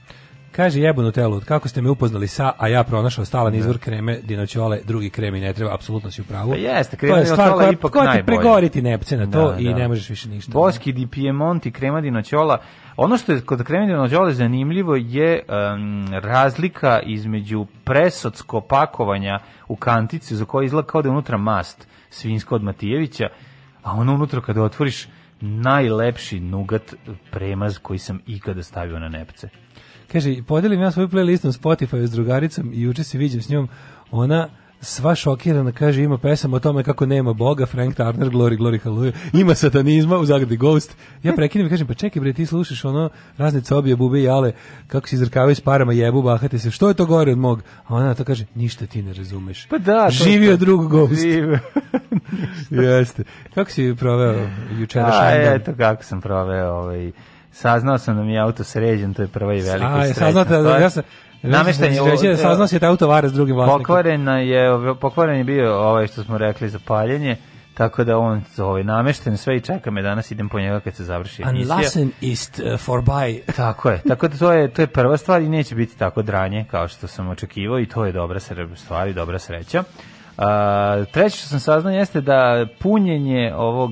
Kaže 0.52 0.80
jebanu 0.80 1.12
telu, 1.12 1.36
od 1.36 1.44
kako 1.44 1.68
ste 1.68 1.82
me 1.82 1.90
upoznali 1.90 2.28
sa, 2.28 2.52
a 2.58 2.68
ja 2.68 2.84
pronašao 2.84 3.24
stalan 3.24 3.54
izvor 3.54 3.78
kreme 3.78 4.18
dinoćole, 4.22 4.80
drugi 4.84 5.10
kremi 5.10 5.40
ne 5.40 5.52
treba, 5.52 5.74
apsolutno 5.74 6.10
si 6.10 6.20
u 6.20 6.24
pravu. 6.24 6.50
Pa 6.50 6.56
jeste, 6.56 6.96
To 6.96 7.06
je 7.06 7.12
krema 7.12 7.26
stvar 7.26 7.52
koja, 7.52 7.70
ipak 7.70 7.92
koja 7.92 8.16
ti 8.16 8.22
pregoriti 8.26 8.82
nepce 8.82 9.16
na 9.16 9.30
to 9.30 9.52
Da, 9.52 9.58
i 9.58 9.64
da. 9.64 9.74
ne 9.74 9.88
možeš 9.88 10.08
više 10.08 10.28
ništa. 10.28 10.52
Boski 10.52 10.92
di 10.92 11.06
Piemonti, 11.06 11.70
krema 11.70 12.00
dinoćola. 12.00 12.58
Ono 12.96 13.16
što 13.16 13.32
je 13.32 13.40
kod 13.40 13.64
krema 13.64 13.86
dinoćola 13.86 14.32
zanimljivo 14.32 14.96
je 14.96 15.42
em, 15.48 16.06
razlika 16.12 17.00
između 17.06 17.66
presotsko 17.84 18.60
pakovanja 18.60 19.38
u 19.68 19.76
kantici 19.76 20.36
za 20.36 20.44
koje 20.44 20.64
izgleda 20.66 20.86
kao 20.86 21.02
da 21.02 21.08
je 21.08 21.12
unutra 21.12 21.38
mast 21.38 21.88
svinjska 22.10 22.54
od 22.54 22.62
Matijevića, 22.62 23.28
a 23.82 23.92
ono 23.92 24.14
unutra 24.14 24.40
kada 24.40 24.62
otvoriš 24.62 25.08
najlepši 25.40 26.40
nugat 26.40 26.94
premaz 27.30 27.78
koji 27.78 27.98
sam 27.98 28.20
ikada 28.26 28.62
stavio 28.62 28.98
na 28.98 29.08
nepce. 29.08 29.48
Kaže, 30.12 30.42
podelim 30.42 30.80
ja 30.80 30.90
svoju 30.90 31.08
playlistu 31.08 31.44
na 31.44 31.52
Spotify 31.52 32.06
s 32.06 32.10
drugaricom 32.10 32.72
i 32.72 32.82
juče 32.82 33.04
se 33.04 33.18
viđem 33.18 33.42
s 33.42 33.48
njom, 33.48 33.68
ona 34.10 34.48
sva 34.80 35.14
šokirana 35.14 35.72
kaže 35.72 36.02
ima 36.02 36.18
pesama 36.18 36.56
o 36.56 36.60
tome 36.60 36.82
kako 36.82 37.06
nema 37.06 37.32
Boga, 37.32 37.66
Frank 37.66 37.96
Turner, 37.96 38.28
Glory, 38.28 38.58
Glory, 38.58 38.82
Hallelujah, 38.82 39.14
ima 39.32 39.54
satanizma 39.54 40.18
u 40.18 40.24
zagradi 40.24 40.56
Ghost. 40.56 40.96
Ja 41.22 41.32
prekinem 41.32 41.66
i 41.66 41.70
kažem, 41.70 41.86
pa 41.86 41.94
čekaj 41.94 42.20
bre, 42.20 42.32
ti 42.32 42.46
slušaš 42.46 42.84
ono 42.84 43.10
razne 43.36 43.60
cobije, 43.60 43.96
bube 43.96 44.20
i 44.20 44.22
jale, 44.22 44.52
kako 44.86 45.08
se 45.08 45.16
izrkavaju 45.16 45.54
s 45.54 45.60
parama, 45.60 45.92
jebu, 45.92 46.22
bahate 46.22 46.58
se, 46.58 46.70
što 46.70 46.88
je 46.88 46.94
to 46.94 47.06
gore 47.06 47.32
od 47.32 47.38
mog? 47.38 47.62
A 47.86 47.94
ona 47.94 48.14
to 48.14 48.24
kaže, 48.24 48.46
ništa 48.54 48.86
ti 48.86 49.02
ne 49.02 49.12
razumeš. 49.12 49.66
Pa 49.66 49.78
da, 49.78 50.08
Živio 50.10 50.56
drug 50.56 50.88
Ghost. 50.88 51.20
Živio. 51.20 51.58
Jeste. 52.70 53.24
Kako 53.54 53.70
si 53.70 53.94
proveo 53.98 54.48
jučerašnji 54.78 55.44
dan? 55.44 55.54
eto 55.54 55.72
kako 55.76 56.04
sam 56.04 56.20
proveo 56.20 56.72
ovaj 56.72 57.12
saznao 57.52 57.98
sam 57.98 58.16
da 58.16 58.22
mi 58.22 58.32
je 58.32 58.40
auto 58.40 58.64
sređen, 58.64 59.14
to 59.14 59.22
je 59.22 59.28
prva 59.28 59.54
i 59.54 59.60
velika 59.60 59.94
A, 59.94 60.04
i 60.04 60.08
je, 60.08 60.14
srećna 60.14 60.26
saznate, 60.26 60.62
da, 60.62 60.76
ja 60.76 60.90
sam, 60.90 61.02
Namešten 61.42 61.94
je, 61.94 62.00
Reći, 62.10 62.42
saznao 62.42 62.66
si 62.66 62.78
da 62.78 62.88
auto 62.88 63.08
vara 63.08 63.28
s 63.28 63.32
drugim 63.32 63.56
vlasnikom. 63.56 63.82
pokvarena 63.82 64.38
je, 64.38 64.70
pokvaren 65.00 65.38
je 65.38 65.44
bio 65.44 65.78
ovaj 65.78 66.06
što 66.06 66.22
smo 66.22 66.38
rekli 66.38 66.68
za 66.68 66.78
paljenje, 66.86 67.36
tako 67.74 68.04
da 68.04 68.18
on 68.18 68.42
ovaj, 68.58 68.84
namešten 68.84 69.36
sve 69.36 69.56
i 69.56 69.60
čeka 69.60 69.90
me 69.90 70.02
danas, 70.02 70.30
idem 70.30 70.48
po 70.48 70.60
njega 70.60 70.80
kad 70.80 70.94
se 70.94 71.04
završi 71.04 71.42
emisija. 71.42 71.74
Unlassen 71.76 72.12
ist 72.20 72.58
uh, 72.58 72.88
vorbei. 72.88 73.42
Tako 73.56 73.90
je, 73.90 74.02
tako 74.08 74.28
da 74.28 74.36
to 74.36 74.52
je, 74.52 74.68
to 74.68 74.82
je 74.82 74.86
prva 74.86 75.16
stvar 75.16 75.42
i 75.42 75.48
neće 75.48 75.74
biti 75.74 75.98
tako 75.98 76.22
dranje 76.22 76.64
kao 76.70 76.88
što 76.88 77.06
sam 77.06 77.28
očekivao 77.28 77.80
i 77.80 77.86
to 77.86 78.04
je 78.04 78.12
dobra 78.12 78.40
stvar 78.74 79.08
i 79.08 79.12
dobra 79.12 79.38
sreća. 79.38 79.82
A, 80.40 81.04
treće 81.12 81.36
što 81.36 81.46
sam 81.48 81.60
saznao 81.60 81.92
jeste 81.92 82.20
da 82.20 82.66
punjenje 82.78 83.52
ovog 83.56 83.90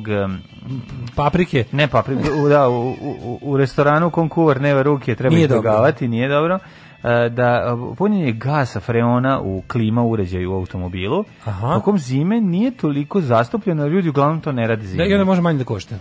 Paprike. 1.16 1.64
Ne 1.72 1.88
pa 1.88 2.02
u, 2.44 2.48
da, 2.48 2.68
u, 2.68 2.88
u, 2.90 3.38
u 3.42 3.56
restoranu 3.56 4.06
u 4.06 4.10
kom 4.10 4.28
kuvar 4.28 4.60
neva 4.60 4.82
ruke 4.82 5.14
treba 5.14 5.34
Nije 5.34 5.44
izbjegavati, 5.44 6.08
nije 6.08 6.28
dobro. 6.28 6.58
E, 7.02 7.28
da 7.28 7.76
punjenje 7.96 8.32
gasa 8.32 8.80
freona 8.80 9.40
u 9.40 9.62
klima 9.68 10.02
uređaju 10.02 10.52
u 10.52 10.54
automobilu 10.54 11.24
Aha. 11.44 11.74
tokom 11.74 11.98
zime 11.98 12.40
nije 12.40 12.70
toliko 12.70 13.20
zastupljeno, 13.20 13.86
ljudi 13.86 14.08
uglavnom 14.08 14.40
to 14.40 14.52
ne 14.52 14.66
rade 14.66 14.82
Da, 14.82 14.88
zime. 14.88 15.08
i 15.08 15.12
onda 15.14 15.24
može 15.24 15.40
manje 15.40 15.58
da 15.58 15.64
košta. 15.64 15.94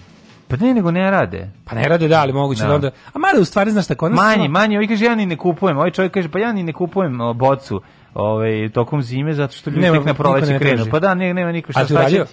Pa 0.47 0.55
ne, 0.55 0.73
nego 0.73 0.91
ne 0.91 1.11
rade. 1.11 1.49
Pa 1.65 1.75
ne 1.75 1.87
rade 1.87 2.07
da, 2.07 2.21
ali 2.21 2.33
moguće 2.33 2.61
da, 2.61 2.67
Da. 2.67 2.75
onda... 2.75 2.91
A 3.13 3.19
mada 3.19 3.41
u 3.41 3.45
stvari, 3.45 3.71
znaš 3.71 3.85
šta, 3.85 3.95
kod 3.95 4.11
nas... 4.11 4.17
Manje, 4.17 4.47
manje, 4.47 4.77
ovaj 4.77 4.87
kaže 4.87 5.05
ja 5.05 5.15
ni 5.15 5.25
ne 5.25 5.37
kupujem, 5.37 5.77
ovaj 5.77 5.91
čovjek 5.91 6.13
kaže 6.13 6.29
pa 6.29 6.39
ja 6.39 6.51
ni 6.53 6.63
ne 6.63 6.73
kupujem 6.73 7.17
bocu 7.35 7.81
ovaj, 8.17 8.69
tokom 8.69 9.01
zime 9.01 9.33
zato 9.33 9.53
što 9.53 9.69
ljudi 9.69 9.91
tek 9.91 10.05
na 10.05 10.13
proleće 10.13 10.59
krenu. 10.59 10.85
Pa 10.91 10.99
da, 10.99 11.13
ne, 11.13 11.33
nema 11.33 11.51
niko 11.51 11.71
šta 11.71 11.81
A 11.81 11.85
ti 11.85 11.93
šta 11.93 12.09
će-? 12.09 12.25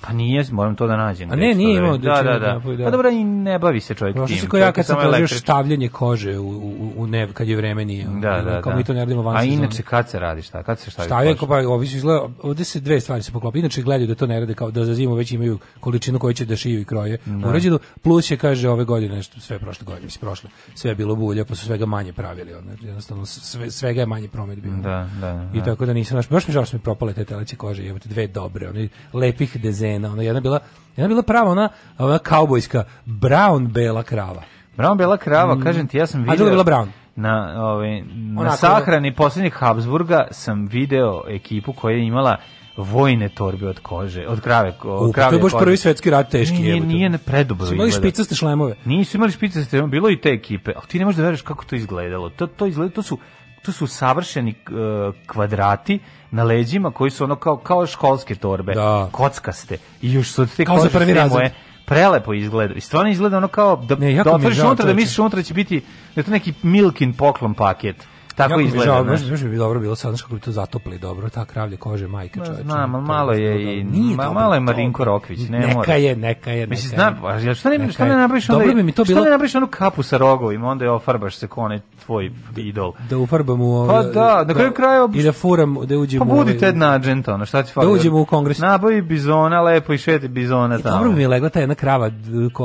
Pa 0.00 0.12
nije, 0.12 0.44
moram 0.50 0.76
to 0.76 0.86
da 0.86 0.96
nađem. 0.96 1.32
A 1.32 1.36
ne, 1.36 1.54
nije 1.54 1.78
to 1.78 1.84
imao 1.84 1.96
da 1.98 2.08
Da, 2.08 2.22
da, 2.22 2.32
da 2.32 2.38
da. 2.38 2.74
da. 2.76 2.84
Pa 2.84 2.90
dobro, 2.90 3.10
i 3.10 3.24
ne 3.24 3.58
bavi 3.58 3.80
se 3.80 3.94
čovjek 3.94 4.16
tim. 4.26 4.38
si 4.38 4.48
ko 4.48 4.56
ja 4.58 4.72
kad 4.72 4.86
sam 4.86 4.96
tražio 5.00 5.26
štavljanje 5.26 5.88
kože 5.88 6.38
u, 6.38 6.48
u, 6.48 6.92
u 6.96 7.06
neb, 7.06 7.32
kad 7.32 7.48
je 7.48 7.56
vreme 7.56 7.84
nije. 7.84 8.04
Da, 8.04 8.42
da, 8.42 8.62
Kao 8.62 8.72
da. 8.72 8.78
mi 8.78 8.84
to 8.84 8.92
ne 8.92 9.00
radimo 9.00 9.22
van 9.22 9.36
A 9.36 9.44
inače 9.44 9.82
kad 9.82 10.08
se 10.08 10.18
radi 10.18 10.42
šta? 10.42 10.62
Kad 10.62 10.78
se 10.78 10.90
šta? 10.90 11.02
Štavljanje, 11.02 11.36
pa 11.48 11.54
ovi 11.54 11.86
su 11.86 11.96
izgleda, 11.96 12.28
ovde 12.42 12.64
se 12.64 12.80
dve 12.80 13.00
stvari 13.00 13.22
se 13.22 13.32
poklopi. 13.32 13.58
Inače 13.58 13.82
gledaju 13.82 14.08
da 14.08 14.14
to 14.14 14.26
ne 14.26 14.40
rade 14.40 14.54
kao 14.54 14.70
da 14.70 14.84
za 14.84 14.94
zimu 14.94 15.14
već 15.14 15.32
imaju 15.32 15.58
količinu 15.80 16.18
koju 16.18 16.34
će 16.34 16.44
da 16.44 16.56
šiju 16.56 16.80
i 16.80 16.84
kroje. 16.84 17.18
Urađeno, 17.48 17.78
plus 18.02 18.30
je 18.30 18.36
kaže 18.36 18.68
ove 18.68 18.84
godine 18.84 19.16
nešto 19.16 19.40
sve 19.40 19.58
prošle 19.58 19.84
godine, 19.84 20.04
mislim 20.04 20.20
prošle. 20.20 20.50
Sve 20.74 20.90
je 20.90 20.94
bilo 20.94 21.14
bulja, 21.14 21.44
pa 21.44 21.54
su 21.54 21.66
svega 21.66 21.86
manje 21.86 22.12
pravili, 22.12 22.54
ono, 22.54 22.70
jednostavno 22.80 23.26
sve, 23.26 23.70
svega 23.70 24.00
je 24.00 24.06
manje 24.06 24.28
promet 24.28 24.58
bio. 24.58 24.72
Da, 24.72 25.08
da, 25.20 25.32
da. 25.32 25.58
I 25.58 25.64
tako 25.64 25.86
da 25.86 25.92
nisam 25.92 26.20
baš 26.30 26.48
mi 26.48 26.52
žao 26.52 26.64
što 26.64 26.76
mi 26.76 26.82
propale 26.82 27.12
te 27.12 27.24
teleće 27.24 27.56
kože, 27.56 27.84
jebote 27.84 28.08
dve 28.08 28.26
dobre, 28.26 28.68
one 28.68 28.88
lepih 29.12 29.60
dezena, 29.88 30.12
ona 30.12 30.22
jedna 30.22 30.38
je 30.38 30.42
bila 30.42 30.60
jedna 30.96 31.04
je 31.04 31.08
bila 31.08 31.22
prava 31.22 31.50
ona 31.50 31.68
ona 31.98 32.18
kaubojska 32.18 32.84
brown 33.06 33.68
bela 33.68 34.02
krava. 34.02 34.42
Brown 34.76 34.96
bela 34.96 35.16
krava, 35.16 35.60
kažem 35.62 35.88
ti, 35.88 35.96
ja 35.96 36.06
sam 36.06 36.20
video... 36.20 36.34
Mm. 36.34 36.36
druga 36.36 36.50
je 36.50 36.54
bila 36.54 36.64
Brown. 36.64 36.88
Na, 37.16 37.64
ovaj, 37.64 38.02
na 38.02 38.40
Onako- 38.40 38.56
sahrani 38.56 39.14
posljednjih 39.14 39.54
Habsburga 39.54 40.28
sam 40.30 40.66
video 40.66 41.22
ekipu 41.28 41.72
koja 41.72 41.96
je 41.96 42.06
imala 42.06 42.36
vojne 42.76 43.28
torbe 43.28 43.68
od 43.68 43.80
kože, 43.80 44.26
od 44.26 44.40
krave, 44.40 44.72
U, 44.84 44.88
od 44.88 45.00
pa 45.00 45.06
to 45.06 45.12
krave 45.12 45.36
je 45.36 45.42
baš 45.42 45.52
prvi 45.58 45.76
svetski 45.76 46.10
rat 46.10 46.30
teški, 46.30 46.56
Nije, 46.56 46.80
nije 46.80 47.08
ne 47.08 47.18
predobro 47.18 47.66
Su 47.66 47.74
imali 47.74 47.92
špicaste 47.92 48.34
šlemove. 48.34 48.74
Nisu 48.84 49.16
imali 49.16 49.32
špicaste, 49.32 49.82
bilo 49.82 50.10
i 50.10 50.20
te 50.20 50.28
ekipe, 50.28 50.72
ali 50.76 50.86
ti 50.86 50.98
ne 50.98 51.04
možeš 51.04 51.16
da 51.16 51.22
veruješ 51.22 51.42
kako 51.42 51.64
to 51.64 51.76
izgledalo. 51.76 52.30
To, 52.30 52.46
to, 52.46 52.66
izgleda, 52.66 52.94
to 52.94 53.02
su 53.02 53.18
to 53.62 53.72
su 53.72 53.86
savršeni 53.86 54.50
uh, 54.50 55.14
kvadrati 55.26 55.98
na 56.30 56.42
leđima 56.42 56.90
koji 56.90 57.10
su 57.10 57.24
ono 57.24 57.36
kao, 57.36 57.56
kao 57.56 57.86
školske 57.86 58.34
torbe, 58.34 58.74
Da. 58.74 59.08
kockaste. 59.12 59.78
I 60.02 60.12
još 60.12 60.30
su 60.30 60.46
te 60.46 60.64
Kao 60.64 60.76
za 60.76 60.82
kože 60.82 60.92
prvi 60.92 61.04
sve 61.04 61.14
razred. 61.14 61.32
moje 61.32 61.54
prelepo 61.84 62.34
izgleda. 62.34 62.74
I 62.74 62.80
stvarno 62.80 63.10
izgleda 63.10 63.36
ono 63.36 63.48
kao 63.48 63.76
da, 63.76 63.94
Ne, 63.96 64.14
da 64.14 64.32
otvoriš 64.32 64.58
unutra 64.58 64.86
da 64.86 64.92
misliš 64.94 65.18
unutra 65.18 65.36
da 65.36 65.42
će 65.42 65.54
biti 65.54 65.80
da 66.14 66.20
je 66.20 66.24
to 66.24 66.30
neki 66.30 66.52
Milkin 66.62 67.12
poklon 67.12 67.54
paket. 67.54 67.96
Tako 68.38 68.50
Jako 68.50 68.58
mi 68.58 68.66
izgleda. 68.66 68.84
žao, 68.84 69.04
baš, 69.04 69.20
bi 69.42 69.56
dobro 69.56 69.80
bilo 69.80 69.96
sad, 69.96 70.20
kako 70.20 70.34
bi 70.34 70.40
to 70.40 70.52
zatopli 70.52 70.98
dobro, 70.98 71.28
ta 71.28 71.44
kravlja 71.44 71.76
kože, 71.76 72.06
majka 72.08 72.44
čoveče. 72.44 72.62
Znam, 72.62 72.94
ali 72.94 73.04
malo 73.04 73.32
je 73.32 73.78
i 73.78 73.84
ma- 73.84 74.32
malo 74.32 74.54
je 74.54 74.60
Marinko 74.60 75.04
Rokvić, 75.04 75.40
ne 75.40 75.58
neka 75.58 75.74
mora. 75.74 75.94
je, 75.94 76.16
neka 76.16 76.50
je, 76.50 76.56
neka 76.58 76.70
Mislim, 76.70 76.92
je. 76.92 76.94
znam, 76.94 77.24
a 77.24 77.34
jel 77.34 77.54
što 77.54 77.68
ne, 77.70 77.92
što 77.92 78.04
ne 78.04 78.16
napraviš 78.16 78.48
onda, 78.50 78.58
Dobro 78.58 78.74
bi 78.74 78.82
mi 78.82 78.92
to 78.92 79.04
bilo- 79.04 79.24
ne 79.24 79.30
napraviš 79.30 79.54
onu 79.54 79.66
kapu 79.68 80.02
sa 80.02 80.16
rogovima, 80.16 80.68
onda 80.68 80.84
je 80.84 80.90
ofarbaš 80.90 81.36
se 81.36 81.46
ko 81.46 81.60
onaj 81.60 81.80
tvoj 81.98 82.30
idol. 82.56 82.92
Da 83.10 83.18
ufarbam 83.18 83.60
u... 83.60 83.86
Pa 83.88 84.02
da, 84.04 84.44
na 84.44 84.54
kraju 84.54 84.72
krajeva- 84.72 85.08
I 85.14 85.22
da 85.22 85.32
furam, 85.32 85.76
da 85.84 85.96
uđem 85.96 86.18
Pa 86.18 86.24
u... 86.24 86.28
budi 86.28 86.40
ovaj- 86.42 86.58
Ted 86.58 86.76
Nugent, 86.76 87.28
ono, 87.28 87.46
šta 87.46 87.62
ti 87.62 87.72
fali? 87.72 87.86
Da 87.86 87.92
uđemo 87.92 88.20
u 88.20 88.24
kongres. 88.24 88.58
Nabavi 88.58 89.02
bizona, 89.02 89.62
lepo 89.62 89.92
i 89.92 89.98
šeti 89.98 90.28
bizona 90.28 90.78
tamo. 90.78 90.96
dobro 90.96 91.12
mi 91.12 91.22
je 91.22 91.28
legla 91.28 91.48
ta 91.48 91.60
jedna 91.60 91.74
krava, 91.74 92.10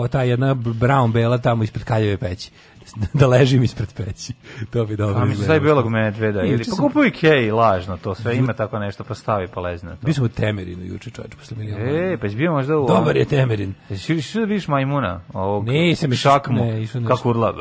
ta 0.08 0.22
jedna 0.24 0.56
brown 0.56 1.12
bela 1.12 1.38
tamo 1.38 1.64
ispred 1.64 1.84
kaljeve 1.84 2.18
peći. 2.18 2.52
da 3.20 3.28
ležim 3.28 3.64
ispred 3.64 3.94
peći. 3.94 4.34
To 4.70 4.86
bi 4.86 4.96
dobro 4.96 5.24
A 5.24 5.26
izgledalo. 5.26 5.48
taj 5.48 5.60
belog 5.60 5.90
medveda. 5.90 6.44
Ili 6.44 6.64
pa 6.70 6.76
kupuj 6.76 7.08
Ikei, 7.08 7.52
lažno 7.52 7.98
to 7.98 8.16
sve, 8.16 8.38
ima 8.38 8.54
tako 8.54 8.80
nešto, 8.80 9.04
pa 9.04 9.16
stavi 9.16 9.48
pa 9.48 9.62
lezi 9.62 9.86
na 9.86 9.92
to. 9.92 10.08
Mi 10.08 10.14
smo 10.14 10.28
Temerinu 10.28 10.86
juče 10.86 11.10
čovječ, 11.10 11.36
posle 11.36 11.58
miliona. 11.58 11.84
E, 11.84 12.18
pa 12.18 12.26
jesi 12.26 12.38
bio 12.38 12.52
možda 12.52 12.78
u... 12.78 12.88
Dobar 12.88 13.18
je 13.18 13.26
Temerin. 13.26 13.74
Jesi 13.90 14.14
išao 14.14 14.40
da 14.40 14.46
vidiš 14.46 14.68
majmuna? 14.68 15.22
Ovog, 15.34 15.66
šakmu, 16.16 16.66
ne, 16.66 16.82
išao 16.84 17.02
nisam. 17.02 17.06
kako 17.06 17.30
urla. 17.30 17.54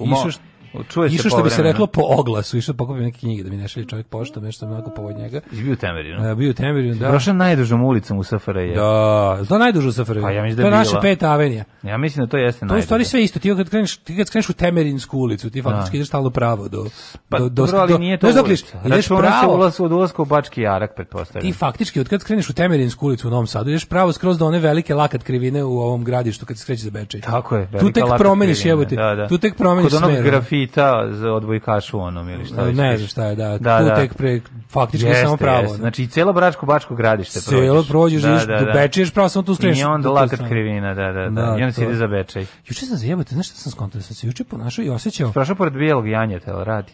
Išao 0.00 0.49
Čuje 0.88 1.08
se 1.08 1.14
Išao 1.14 1.30
što 1.30 1.42
bi 1.42 1.50
se 1.50 1.62
reklo 1.62 1.86
po 1.86 2.02
oglasu, 2.04 2.58
išao 2.58 2.72
da 2.72 2.76
pokupim 2.76 3.02
neke 3.02 3.18
knjige 3.18 3.42
da 3.42 3.50
mi 3.50 3.56
ne 3.56 3.68
šalje 3.68 3.86
čovjek 3.86 4.06
poštom, 4.06 4.44
nešto 4.44 4.66
onako 4.66 4.90
povod 4.90 5.16
njega. 5.16 5.40
Jesi 5.50 5.62
bio 5.62 5.72
u 5.72 5.76
Temerinu? 5.76 6.30
E, 6.30 6.34
bio 6.34 6.50
u 6.50 6.52
Temerinu, 6.52 6.94
da. 6.94 7.08
Prošao 7.08 7.34
najdužom 7.34 7.84
ulicom 7.84 8.18
u 8.18 8.24
SFRJ. 8.24 8.74
Da, 8.74 9.38
to 9.48 9.54
je 9.54 9.58
najduža 9.58 9.92
SFRJ. 9.92 10.20
Pa 10.20 10.30
ja 10.30 10.42
mislim 10.42 10.56
da 10.56 10.62
to 10.62 10.66
je 10.68 10.70
naša 10.70 11.00
peta 11.00 11.30
avenija. 11.30 11.64
Ja 11.82 11.98
mislim 11.98 12.26
da 12.26 12.30
to 12.30 12.36
jeste 12.36 12.66
To 12.66 12.76
je 12.76 12.82
stvari 12.82 13.04
sve 13.04 13.22
isto. 13.22 13.38
Ti 13.38 13.54
kad 13.56 13.70
kreneš, 13.70 13.96
ti 13.96 14.16
kad 14.16 14.30
kreneš 14.30 14.48
u 14.48 14.52
Temerinsku 14.52 15.18
ulicu, 15.18 15.50
ti 15.50 15.62
faktički 15.62 15.96
ideš 15.96 16.08
stalno 16.08 16.30
pravo 16.30 16.68
do 16.68 16.84
Pa 17.28 17.38
do 17.38 17.48
do 17.48 17.66
ali 17.72 17.98
nije 17.98 18.18
to 18.18 18.32
dokle 18.32 18.42
ulica. 18.42 18.78
ideš 18.86 19.08
pravo. 19.08 19.54
ulaz 19.54 19.80
od 19.80 19.92
ulaska 19.92 20.22
u 20.22 20.24
Bački 20.24 20.60
Jarak, 20.60 20.90
Ti 20.90 20.96
pretpostavljam. 20.96 21.52
faktički 21.52 22.00
od 22.00 22.08
kad 22.08 22.24
kreneš 22.24 22.50
u 22.50 22.52
Temerinsku 22.52 23.06
ulicu 23.06 23.28
u 23.28 23.30
Novom 23.30 23.46
Sadu, 23.46 23.70
ideš 23.70 23.84
pravo 23.84 24.12
skroz 24.12 24.38
do 24.38 24.46
one 24.46 24.58
velike 24.58 24.94
lakat 24.94 25.22
krivine 25.22 25.64
u 25.64 25.78
ovom 25.80 26.04
gradištu 26.04 26.46
kad 26.46 26.56
se 26.56 26.62
skreće 26.62 26.82
za 26.82 26.90
Bečej. 26.90 27.20
Tako 27.20 27.56
je. 27.56 27.68
Tu 27.80 27.92
tek 27.92 28.04
promeniš 28.18 28.64
jebote. 28.64 28.96
Da, 28.96 29.14
da. 29.14 29.28
Tu 29.28 29.38
tek 29.38 29.56
promeniš 29.56 29.92
smer. 29.92 30.22
Grafita 30.66 31.12
za 31.12 31.32
odbojkašu 31.32 32.00
onom 32.00 32.28
ili 32.28 32.44
šta 32.44 32.62
već 32.62 32.76
ne 32.76 32.96
znam 32.96 33.08
šta 33.08 33.24
je, 33.24 33.36
da. 33.36 33.58
Da, 33.58 33.78
tu 33.78 33.84
da. 33.84 33.94
tek 33.94 34.14
pre 34.14 34.40
faktički 34.68 35.06
Jeste, 35.06 35.24
samo 35.24 35.36
pravo. 35.36 35.58
jeste. 35.58 35.70
ono. 35.74 35.76
Znači, 35.80 36.02
i 36.02 36.06
cijelo 36.06 36.32
Bračko 36.32 36.66
Bačko 36.66 36.94
gradište 36.94 37.40
prođeš. 37.48 37.66
Celo 37.66 37.84
prođeš, 37.88 38.22
Da, 38.22 38.28
da, 38.46 38.58
do 38.58 38.64
da. 38.64 38.72
Bečeja, 38.72 39.06
pravo 39.14 39.28
samo 39.28 39.42
tu 39.42 39.54
skreneš. 39.54 39.80
I 39.80 39.84
onda 39.84 40.10
lakat 40.10 40.40
krivina, 40.48 40.94
da, 40.94 41.12
da, 41.12 41.12
da. 41.12 41.30
Da, 41.30 41.56
I 41.58 41.62
onda 41.62 41.72
se 41.72 41.84
ide 41.84 41.94
za 41.94 42.06
Bečej. 42.06 42.46
Juče 42.68 42.86
sam 42.86 42.96
zajebate, 42.96 43.34
znaš 43.34 43.46
šta 43.46 43.56
sam 43.56 43.72
skontao? 43.72 44.00
Sam 44.00 44.14
se 44.14 44.26
juče 44.26 44.44
ponašao 44.44 44.84
i 44.84 44.90
osjećao. 44.90 45.32
Prošao 45.32 45.56
pored 45.56 45.72
bijelog 45.72 46.08
janjeta, 46.08 46.50
jel 46.50 46.64
radi? 46.64 46.92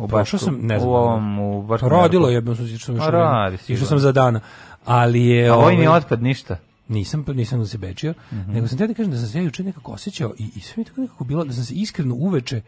U 0.00 0.08
prošao 0.08 0.38
sam, 0.38 0.58
ne 0.62 0.78
znam. 0.78 0.90
U 0.90 0.94
ovom, 0.94 1.38
u 1.38 1.62
Bačkom 1.62 1.88
Rodilo 1.88 2.28
Jarku. 2.30 2.50
je, 2.50 2.56
sam 2.56 2.66
išao 2.96 3.06
A, 3.06 3.10
radi, 3.10 3.58
išao 3.68 3.86
sam 3.86 3.98
za 3.98 4.12
dana. 4.12 4.40
Ali 4.84 5.26
je 5.26 5.48
A 5.48 5.54
vojni 5.54 5.86
ovaj, 5.86 5.98
otpad 5.98 6.22
ništa. 6.22 6.56
Nisam 6.90 7.24
nisam 7.34 7.58
da 7.58 7.66
se 7.66 7.78
bečio, 7.78 8.14
Mhm. 8.32 8.52
nego 8.52 8.68
sam 8.68 8.78
te 8.78 8.86
da 8.86 8.94
kažem 8.94 9.12
da 9.12 9.18
sam 9.18 9.28
se 9.28 9.38
ja 9.38 9.44
juče 9.44 9.62
nekako 9.64 9.92
osjećao 9.92 10.34
i, 10.38 10.50
i 10.56 10.60
sve 10.60 10.74
mi 10.76 10.84
tako 10.84 11.00
nekako 11.00 11.24
bilo 11.24 11.44
da 11.44 11.52
sam 11.52 11.64
se 11.64 11.74
iskreno 11.74 12.14
uveče 12.14 12.60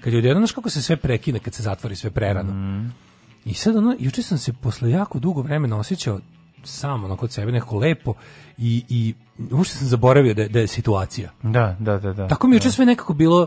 kad 0.00 0.12
je 0.12 0.18
odjednom 0.18 0.40
znaš 0.40 0.52
kako 0.52 0.70
se 0.70 0.82
sve 0.82 0.96
prekine 0.96 1.38
kad 1.38 1.54
se 1.54 1.62
zatvori 1.62 1.96
sve 1.96 2.10
prerano. 2.10 2.52
Mhm. 2.52 2.86
I 3.44 3.54
sad 3.54 3.76
ono, 3.76 3.96
juče 3.98 4.22
sam 4.22 4.38
se 4.38 4.52
posle 4.52 4.90
jako 4.90 5.18
dugo 5.18 5.42
vremena 5.42 5.78
osjećao 5.78 6.20
sam 6.64 7.04
onako 7.04 7.20
kod 7.20 7.32
sebe 7.32 7.52
nekako 7.52 7.78
lepo 7.78 8.14
i, 8.58 8.84
i 8.88 9.14
uopšte 9.52 9.76
sam 9.76 9.86
zaboravio 9.88 10.34
da, 10.34 10.48
da 10.48 10.60
je 10.60 10.66
situacija. 10.66 11.30
Da, 11.42 11.76
da, 11.80 11.98
da, 11.98 12.12
da. 12.12 12.28
Tako 12.28 12.46
mi 12.48 12.54
je 12.54 12.56
juče 12.56 12.70
sve 12.70 12.86
nekako 12.86 13.14
bilo 13.14 13.46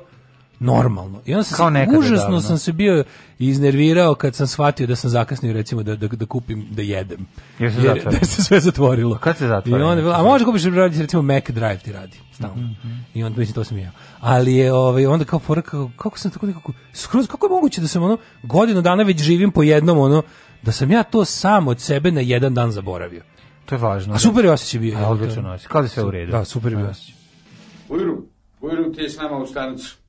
normalno. 0.61 1.21
I 1.25 1.33
onda 1.33 1.43
sam 1.43 1.57
Kao 1.57 1.71
se, 1.71 1.97
užasno 1.97 2.17
davno. 2.17 2.41
sam 2.41 2.57
se 2.57 2.71
bio 2.73 3.03
iznervirao 3.39 4.15
kad 4.15 4.35
sam 4.35 4.47
shvatio 4.47 4.87
da 4.87 4.95
sam 4.95 5.09
zakasnio 5.09 5.53
recimo 5.53 5.83
da, 5.83 5.95
da, 5.95 6.07
da 6.07 6.25
kupim, 6.25 6.67
da 6.71 6.81
jedem. 6.81 7.25
Jer 7.59 7.73
se 7.73 7.77
Jer- 7.77 7.87
zatvorilo. 7.87 8.19
da 8.19 8.25
se 8.25 8.43
sve 8.43 8.59
zatvorilo. 8.59 9.17
kad 9.17 9.37
se 9.37 9.47
zatvori? 9.47 9.81
I 9.81 9.85
onda, 9.85 10.19
a 10.19 10.23
može 10.23 10.45
kupiš 10.45 10.63
radi 10.63 11.01
recimo 11.01 11.21
Mac 11.21 11.43
Drive 11.47 11.77
ti 11.77 11.91
radi 11.91 12.17
stalno. 12.33 12.55
Mhm, 12.55 12.89
I 13.13 13.23
onda 13.23 13.39
mislim 13.39 13.55
to 13.55 13.63
sam 13.63 13.77
ja. 13.77 13.91
Ali 14.19 14.55
je 14.55 14.73
ovaj 14.73 15.05
onda 15.05 15.25
kao 15.25 15.39
fora 15.39 15.61
kako, 15.61 15.91
kako 15.97 16.19
sam 16.19 16.31
tako 16.31 16.45
nekako 16.45 16.73
skroz 16.93 17.27
kako 17.27 17.45
je 17.45 17.49
moguće 17.49 17.81
da 17.81 17.87
sam 17.87 18.03
ono 18.03 18.17
godinu 18.43 18.81
dana 18.81 19.03
već 19.03 19.21
živim 19.21 19.51
po 19.51 19.63
jednom 19.63 19.97
ono 19.97 20.23
da 20.61 20.71
sam 20.71 20.91
ja 20.91 21.03
to 21.03 21.25
sam 21.25 21.67
od 21.67 21.79
sebe 21.79 22.11
na 22.11 22.21
jedan 22.21 22.53
dan 22.53 22.71
zaboravio. 22.71 23.21
To 23.65 23.75
je 23.75 23.79
važno. 23.79 24.13
A 24.13 24.19
super 24.19 24.45
je 24.45 24.51
osjećaj 24.51 24.79
bio. 24.79 24.97
A, 24.97 25.09
odličan 25.09 25.45
osjećaj. 25.45 25.69
Kao 25.71 25.81
da 25.81 25.85
je 25.85 25.89
sve 25.89 26.03
u 26.03 26.11
redu. 26.11 26.31
Da, 26.31 26.45
super 26.45 26.71
je 26.71 26.77
bio 26.77 26.89
osjećaj. 26.89 27.15
Ujru, 27.89 28.23
Ujru 28.61 28.93
ti 28.93 29.01
je 29.01 29.09
s 29.09 29.17
nama 29.17 29.37
u 29.37 29.47
stanicu. 29.47 29.97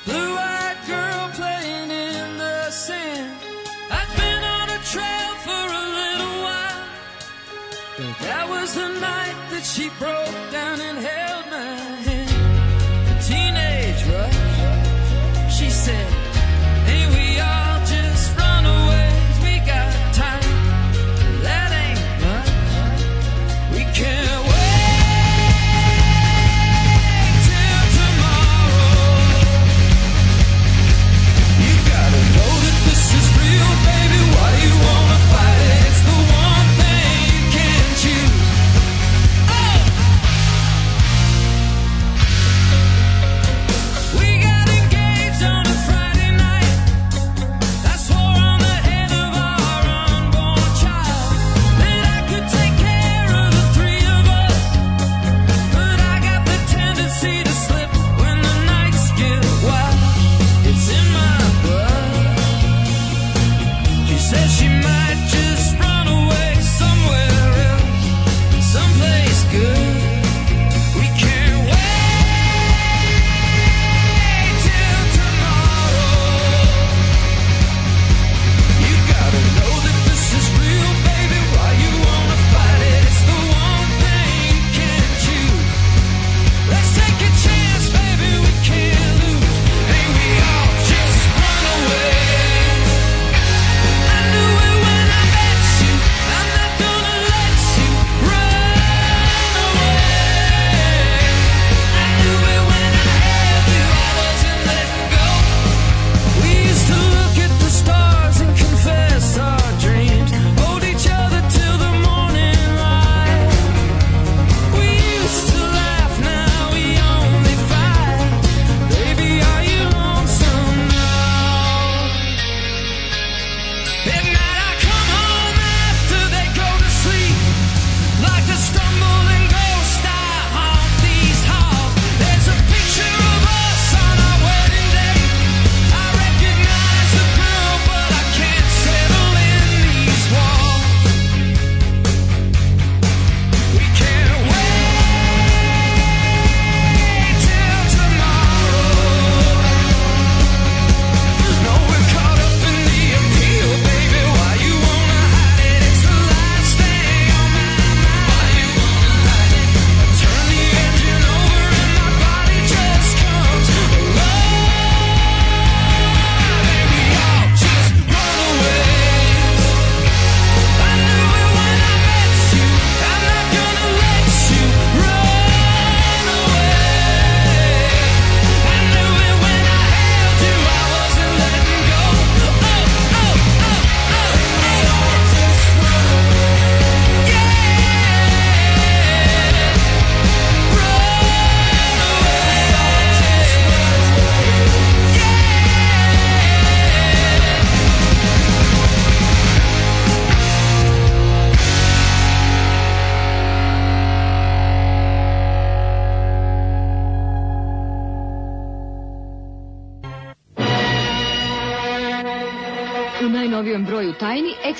A 0.00 0.10
blue-eyed 0.10 0.78
girl 0.86 1.30
playing 1.34 1.90
in 1.90 2.38
the 2.38 2.70
sand. 2.70 3.36
I've 3.90 4.16
been 4.16 4.44
on 4.44 4.70
a 4.70 4.78
trail 4.92 5.34
for 5.44 5.50
a 5.50 5.84
little 6.00 6.42
while. 6.42 6.84
But 7.98 8.18
that 8.20 8.48
was 8.48 8.74
the 8.74 8.88
night 8.88 9.36
that 9.50 9.64
she 9.64 9.90
broke 9.98 10.52
down 10.52 10.80
and 10.80 10.98
held 10.98 11.29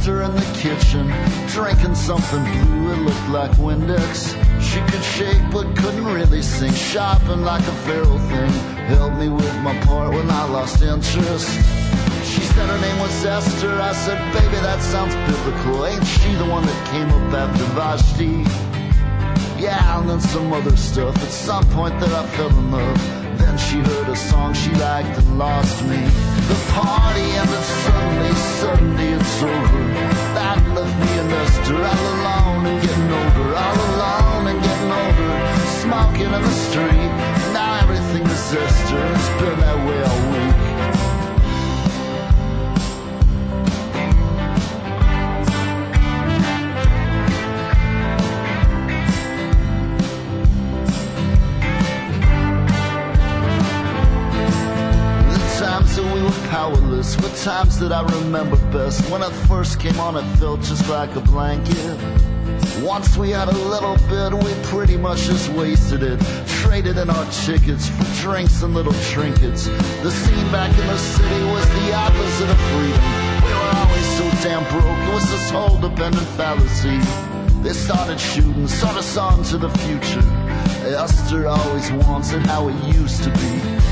Esther 0.00 0.22
in 0.22 0.34
the 0.34 0.58
kitchen, 0.58 1.06
drinking 1.48 1.94
something 1.94 2.42
blue. 2.42 2.92
It 2.92 2.98
looked 3.02 3.28
like 3.28 3.50
Windex. 3.58 4.32
She 4.58 4.80
could 4.90 5.04
shake 5.04 5.42
but 5.52 5.76
couldn't 5.76 6.06
really 6.06 6.40
sing, 6.40 6.72
shopping 6.72 7.42
like 7.42 7.60
a 7.60 7.72
feral 7.84 8.18
thing. 8.18 8.50
Helped 8.88 9.16
me 9.16 9.28
with 9.28 9.54
my 9.56 9.78
part 9.80 10.14
when 10.14 10.30
I 10.30 10.44
lost 10.44 10.80
interest. 10.80 11.50
She 12.24 12.40
said 12.40 12.70
her 12.70 12.80
name 12.80 12.98
was 12.98 13.24
Esther. 13.26 13.74
I 13.74 13.92
said, 13.92 14.18
baby, 14.32 14.56
that 14.62 14.80
sounds 14.80 15.14
biblical. 15.28 15.84
Ain't 15.84 16.06
she 16.06 16.32
the 16.32 16.46
one 16.46 16.64
that 16.64 16.88
came 16.88 17.10
up 17.10 17.34
after 17.34 17.64
Vashti? 17.74 18.44
Yeah, 19.62 20.00
and 20.00 20.08
then 20.08 20.20
some 20.22 20.50
other 20.54 20.78
stuff. 20.78 21.14
At 21.16 21.28
some 21.28 21.68
point 21.72 22.00
that 22.00 22.10
I 22.10 22.26
fell 22.36 22.48
in 22.48 22.70
love. 22.70 23.19
She 23.58 23.78
heard 23.78 24.08
a 24.08 24.16
song 24.16 24.54
she 24.54 24.70
liked 24.74 25.18
and 25.18 25.38
lost 25.38 25.82
me. 25.84 26.02
The 26.50 26.58
party 26.72 27.26
ended 27.40 27.64
suddenly, 27.84 28.34
suddenly 28.60 29.08
it's 29.18 29.42
over. 29.42 29.82
That 30.36 30.58
left 30.74 30.96
me 31.02 31.12
and 31.22 31.32
Esther 31.32 31.76
all 31.76 32.04
alone 32.14 32.66
and 32.66 32.80
getting 32.82 33.10
older, 33.20 33.48
all 33.64 33.78
alone 33.90 34.46
and 34.50 34.60
getting 34.62 34.92
older. 35.02 35.32
Smoking 35.82 36.32
in 36.36 36.42
the 36.42 36.56
street, 36.66 37.12
now 37.52 37.80
everything 37.82 38.24
is. 38.26 38.52
It's 38.52 39.28
been 39.40 39.58
that 39.60 39.78
way 39.86 40.02
all 40.02 40.22
week. 40.32 40.69
Powerless 57.00 57.16
were 57.16 57.44
times 57.44 57.78
that 57.78 57.92
I 57.92 58.02
remember 58.20 58.56
best. 58.70 59.08
When 59.10 59.22
I 59.22 59.30
first 59.46 59.80
came 59.80 59.98
on, 60.00 60.16
it 60.16 60.36
felt 60.38 60.60
just 60.60 60.88
like 60.88 61.14
a 61.16 61.20
blanket. 61.20 61.98
Once 62.82 63.16
we 63.16 63.30
had 63.30 63.48
a 63.48 63.52
little 63.52 63.96
bit, 64.08 64.32
we 64.32 64.52
pretty 64.68 64.96
much 64.96 65.20
just 65.22 65.48
wasted 65.50 66.02
it. 66.02 66.20
Traded 66.62 66.98
in 66.98 67.10
our 67.10 67.24
tickets 67.44 67.88
for 67.88 68.04
drinks 68.22 68.62
and 68.62 68.74
little 68.74 68.94
trinkets. 69.12 69.66
The 70.02 70.10
scene 70.10 70.52
back 70.52 70.70
in 70.78 70.86
the 70.86 70.98
city 70.98 71.44
was 71.44 71.66
the 71.80 71.92
opposite 71.94 72.50
of 72.50 72.60
freedom. 72.70 73.04
We 73.44 73.52
were 73.52 73.72
always 73.80 74.08
so 74.18 74.26
damn 74.42 74.64
broke, 74.70 74.98
it 75.08 75.14
was 75.14 75.30
this 75.30 75.50
whole 75.50 75.78
dependent 75.78 76.28
fallacy. 76.36 76.98
They 77.62 77.72
started 77.72 78.18
shooting, 78.18 78.68
sort 78.68 78.96
us 78.96 79.16
on 79.16 79.42
to 79.44 79.58
the 79.58 79.70
future. 79.84 80.24
Esther 80.96 81.46
always 81.46 81.92
wants 81.92 82.32
it 82.32 82.46
how 82.46 82.68
it 82.68 82.94
used 82.94 83.22
to 83.24 83.30
be. 83.30 83.79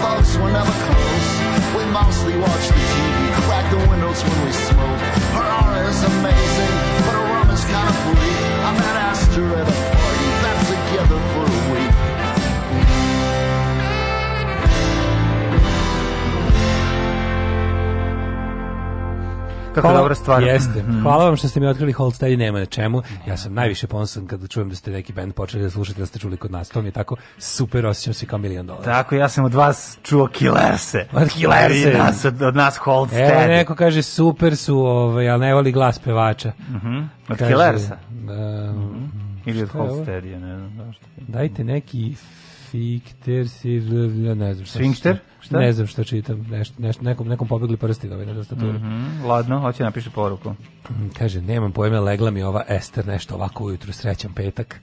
folks 0.00 0.36
were 0.36 0.50
never 0.50 0.74
close. 0.86 1.28
We 1.76 1.84
mostly 1.90 2.36
watch 2.38 2.66
the 2.68 2.82
TV, 2.92 3.16
crack 3.46 3.66
the 3.70 3.80
windows 3.90 4.22
when 4.22 4.38
we 4.44 4.52
smoke. 4.52 5.00
Her 5.36 5.46
aura 5.60 5.88
is 5.88 6.00
amazing, 6.02 6.74
but 7.04 7.14
her 7.18 7.26
rum 7.34 7.50
is 7.50 7.64
kind 7.64 7.88
of 7.88 7.96
bleak. 8.06 8.38
I 8.66 8.70
met 8.78 8.96
Esther 9.10 9.46
at 9.60 9.66
a 9.68 9.76
party, 9.94 10.28
been 10.42 10.58
together 10.72 11.20
for 11.32 11.44
a 11.46 11.62
week. 11.72 11.93
Kako 19.74 19.92
dobra 19.92 20.14
stvar. 20.14 20.42
Jeste. 20.42 20.82
Mhm. 20.82 21.02
Hvala 21.02 21.24
vam 21.24 21.36
što 21.36 21.48
ste 21.48 21.60
mi 21.60 21.66
otkrili 21.66 21.92
Hold 21.92 22.14
Steady 22.14 22.36
nema 22.36 22.58
na 22.58 22.66
čemu. 22.66 23.02
Ja 23.26 23.36
sam 23.36 23.54
najviše 23.54 23.86
ponosan 23.86 24.26
kada 24.26 24.46
čujem 24.46 24.68
da 24.68 24.76
ste 24.76 24.90
neki 24.90 25.12
band 25.12 25.34
počeli 25.34 25.62
da 25.62 25.70
slušate, 25.70 26.00
da 26.00 26.06
ste 26.06 26.18
čuli 26.18 26.36
kod 26.36 26.50
nas. 26.50 26.68
To 26.68 26.82
mi 26.82 26.88
je 26.88 26.92
tako 26.92 27.16
super, 27.38 27.86
osjećam 27.86 28.14
se 28.14 28.26
kao 28.26 28.38
milion 28.38 28.66
dolara. 28.66 28.84
Tako, 28.84 29.14
ja 29.14 29.28
sam 29.28 29.44
od 29.44 29.54
vas 29.54 29.98
čuo 30.02 30.26
Killerse. 30.26 31.06
Od 31.12 31.28
Killerse. 31.28 31.92
I 31.92 31.98
nas, 31.98 32.24
od, 32.24 32.42
od 32.42 32.56
nas 32.56 32.76
Hold 32.76 33.08
Evo, 33.12 33.46
neko 33.46 33.74
kaže 33.74 34.02
super 34.02 34.56
su, 34.56 34.78
ovaj, 34.78 35.30
ali 35.30 35.40
ne 35.40 35.54
voli 35.54 35.72
glas 35.72 35.98
pevača. 35.98 36.52
Mhm. 36.70 36.98
Od 37.28 37.38
Kaže, 37.38 37.50
Killersa. 37.50 37.96
um, 38.10 39.10
Ili 39.46 39.62
od 39.62 39.68
šta 39.68 39.78
je 39.78 39.82
Hold 39.82 39.92
ovo? 39.92 40.04
Steady, 40.04 40.40
ne 40.40 40.58
znam 40.58 40.72
zašto. 40.86 41.04
Dajte 41.18 41.64
neki 41.64 42.14
Fikter 42.74 43.48
si, 43.48 43.80
ne 44.36 44.54
znam 44.54 44.66
šta. 44.66 44.78
Sfinkter? 44.78 45.18
Šta? 45.40 45.58
Ne 45.58 45.72
znam 45.72 45.86
šta 45.86 46.04
čitam. 46.04 46.46
Nešto, 46.50 46.82
nešto, 46.82 47.02
nekom, 47.02 47.28
nekom 47.28 47.48
pobegli 47.48 47.76
prsti 47.76 48.08
na 48.08 48.14
ovaj 48.14 48.26
na 48.26 48.34
tastaturu. 48.34 48.72
Mhm, 48.72 49.24
ladno, 49.26 49.60
hoće 49.60 49.82
napiše 49.82 50.10
poruku. 50.10 50.50
Mm, 50.50 51.08
Kaže, 51.18 51.42
nemam 51.42 51.72
pojma, 51.72 52.00
legla 52.00 52.30
mi 52.30 52.42
ova 52.42 52.62
Ester 52.68 53.06
nešto 53.06 53.34
ovako 53.34 53.64
ujutru, 53.64 53.92
srećan 53.92 54.32
petak. 54.32 54.80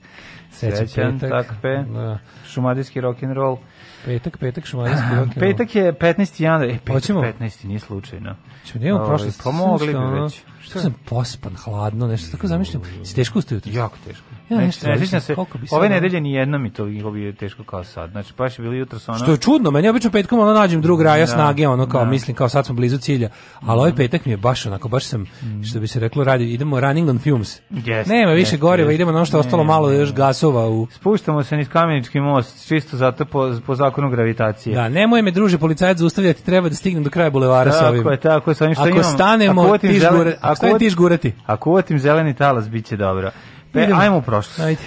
Srećan, 0.50 0.76
Srećan, 0.76 1.18
petak. 1.18 1.46
tak 1.46 1.56
pe. 1.62 1.84
Da. 1.92 2.18
Šumadijski 2.46 3.00
rock'n'roll. 3.00 3.56
Petak, 4.04 4.38
petak, 4.38 4.66
šumadijski 4.66 5.06
rok. 5.16 5.28
Petak 5.34 5.74
je 5.74 5.92
15. 5.92 6.42
januar. 6.42 6.70
E, 6.70 6.78
petak 6.78 6.94
Hoćemo? 6.94 7.20
15. 7.20 7.64
nije 7.64 7.78
slučajno. 7.78 8.36
Ćemo, 8.64 8.84
nemamo 8.84 9.04
Ovaj, 9.04 9.08
prošlost. 9.16 9.40
Pa 9.44 9.50
mogli 9.50 9.86
bi 9.86 10.20
već. 10.22 10.42
Što 10.62 10.80
sam 10.80 10.94
pospan, 11.04 11.52
hladno, 11.54 12.06
nešto 12.06 12.30
tako 12.30 12.46
zamišljam. 12.46 12.82
Si 13.04 13.14
teško 13.14 13.38
ustao 13.38 13.56
jutro? 13.56 13.72
Jako 13.72 13.96
teško. 14.06 14.24
Ja 14.50 14.58
ne, 14.58 14.66
nešto 14.66 14.86
ne 14.86 14.98
sjećam 14.98 15.20
se, 15.20 15.34
ove 15.70 15.88
nedelje 15.88 16.20
ni 16.20 16.32
jedno 16.32 16.58
mi 16.58 16.70
to 16.70 16.84
bi 16.84 17.34
teško 17.34 17.64
kao 17.64 17.84
sad. 17.84 18.10
Znači, 18.10 18.32
baš 18.38 18.58
je 18.58 18.62
bilo 18.62 18.74
jutro 18.74 18.98
sa 18.98 19.12
ono... 19.12 19.20
Što 19.20 19.30
je 19.30 19.36
čudno, 19.38 19.70
meni 19.70 19.88
obično 19.88 20.10
petkom 20.10 20.38
ono 20.38 20.52
nađem 20.52 20.82
drug 20.82 21.02
raja 21.02 21.20
Da, 21.20 21.26
snage, 21.26 21.68
ono 21.68 21.88
kao 21.88 22.04
da. 22.04 22.10
mislim 22.10 22.36
kao 22.36 22.48
sad 22.48 22.66
smo 22.66 22.74
blizu 22.74 22.98
cilja, 22.98 23.28
ali 23.60 23.78
ovaj 23.78 23.94
petak 23.94 24.24
mi 24.26 24.32
je 24.32 24.36
baš 24.36 24.66
onako, 24.66 24.88
baš 24.88 25.04
sam, 25.04 25.26
što 25.64 25.80
bi 25.80 25.86
se 25.86 26.00
reklo, 26.00 26.24
radi, 26.24 26.44
idemo 26.44 26.80
running 26.80 27.08
on 27.08 27.18
fumes. 27.18 27.60
Jeste, 27.70 28.14
Nema 28.14 28.32
više 28.32 28.40
jeste, 28.42 28.56
goriva, 28.56 28.86
jeste. 28.86 28.94
idemo 28.94 29.10
na 29.12 29.18
ono 29.18 29.26
što 29.26 29.36
je 29.36 29.40
ostalo 29.40 29.62
Ne, 29.62 29.66
malo 29.66 29.88
ne. 29.88 29.96
još 29.96 30.14
gasova 30.14 30.68
u... 30.68 30.86
Spuštamo 30.86 31.44
se 31.44 31.56
niz 31.56 31.68
kamenički 31.68 32.20
most, 32.20 32.68
čisto 32.68 32.96
zato 32.96 33.24
po, 33.24 33.52
po 33.66 33.74
zakonu 33.74 34.10
gravitacije. 34.10 34.74
Da, 34.74 34.88
nemoj 34.88 35.22
me 35.22 35.30
druže 35.30 35.58
policajac 35.58 35.98
zaustavljati, 35.98 36.44
treba 36.44 36.68
da 36.68 36.74
stignem 36.74 37.04
do 37.04 37.10
kraja 37.10 37.30
bulevara 37.30 37.72
sa 37.72 37.88
ovim. 37.88 38.00
Tako 38.00 38.10
je, 38.10 38.16
tako 38.18 38.50
je, 38.50 38.54
sa 38.54 38.64
ovim 38.64 38.74
što 38.74 38.82
Ako 38.82 38.90
imam. 38.90 39.04
stanemo, 39.04 39.62
Ako 39.62 39.78
ti 39.78 39.88
žgure- 39.90 40.36
ako 40.52 40.56
stane 40.56 40.72
uvat- 40.72 40.78
ti 40.78 40.90
žgurati. 40.90 41.32
Ako 41.46 41.70
uvatim 41.70 41.98
zeleni 41.98 42.34
talas, 42.34 42.68
bit 42.68 42.86
će 42.86 42.96
dobro. 42.96 43.30
Pe, 43.72 43.82
Idemo. 43.82 44.00
ajmo 44.00 44.16
u 44.16 44.22
prošlost. 44.22 44.60
Ajde. 44.60 44.82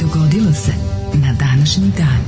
Dogodilo 0.00 0.52
se 0.52 0.72
na 1.14 1.32
današnji 1.34 1.92
dan. 1.98 2.20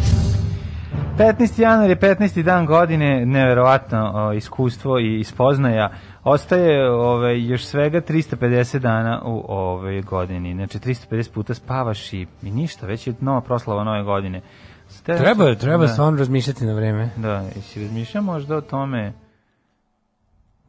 15. 1.19 1.59
januar 1.59 1.91
je 1.91 1.97
15. 1.97 2.43
dan 2.43 2.67
godine, 2.67 3.27
neverovatno 3.27 4.13
o, 4.15 4.33
iskustvo 4.33 4.99
i 4.99 5.25
spoznaja. 5.25 5.91
Ostaje 6.25 6.91
ove, 6.91 7.43
još 7.43 7.65
svega 7.65 8.01
350 8.01 8.79
dana 8.79 9.23
u 9.25 9.45
ove 9.49 10.03
godini. 10.03 10.55
Znači 10.55 10.79
350 10.79 11.33
puta 11.33 11.55
spavaš 11.55 12.13
i, 12.13 12.27
i 12.43 12.51
ništa, 12.51 12.87
već 12.87 13.07
je 13.07 13.15
nova 13.21 13.41
proslava 13.41 13.85
nove 13.85 14.03
godine. 14.03 14.41
Ste- 14.89 15.17
Treba, 15.17 15.55
treba 15.55 15.87
da, 15.87 15.89
stvarno 15.89 16.19
razmišljati 16.19 16.65
na 16.65 16.75
vreme. 16.75 17.11
Da, 17.17 17.51
jesi 17.57 17.83
razmišljao 17.83 18.23
možda 18.25 18.57
o 18.57 18.61
tome 18.61 19.13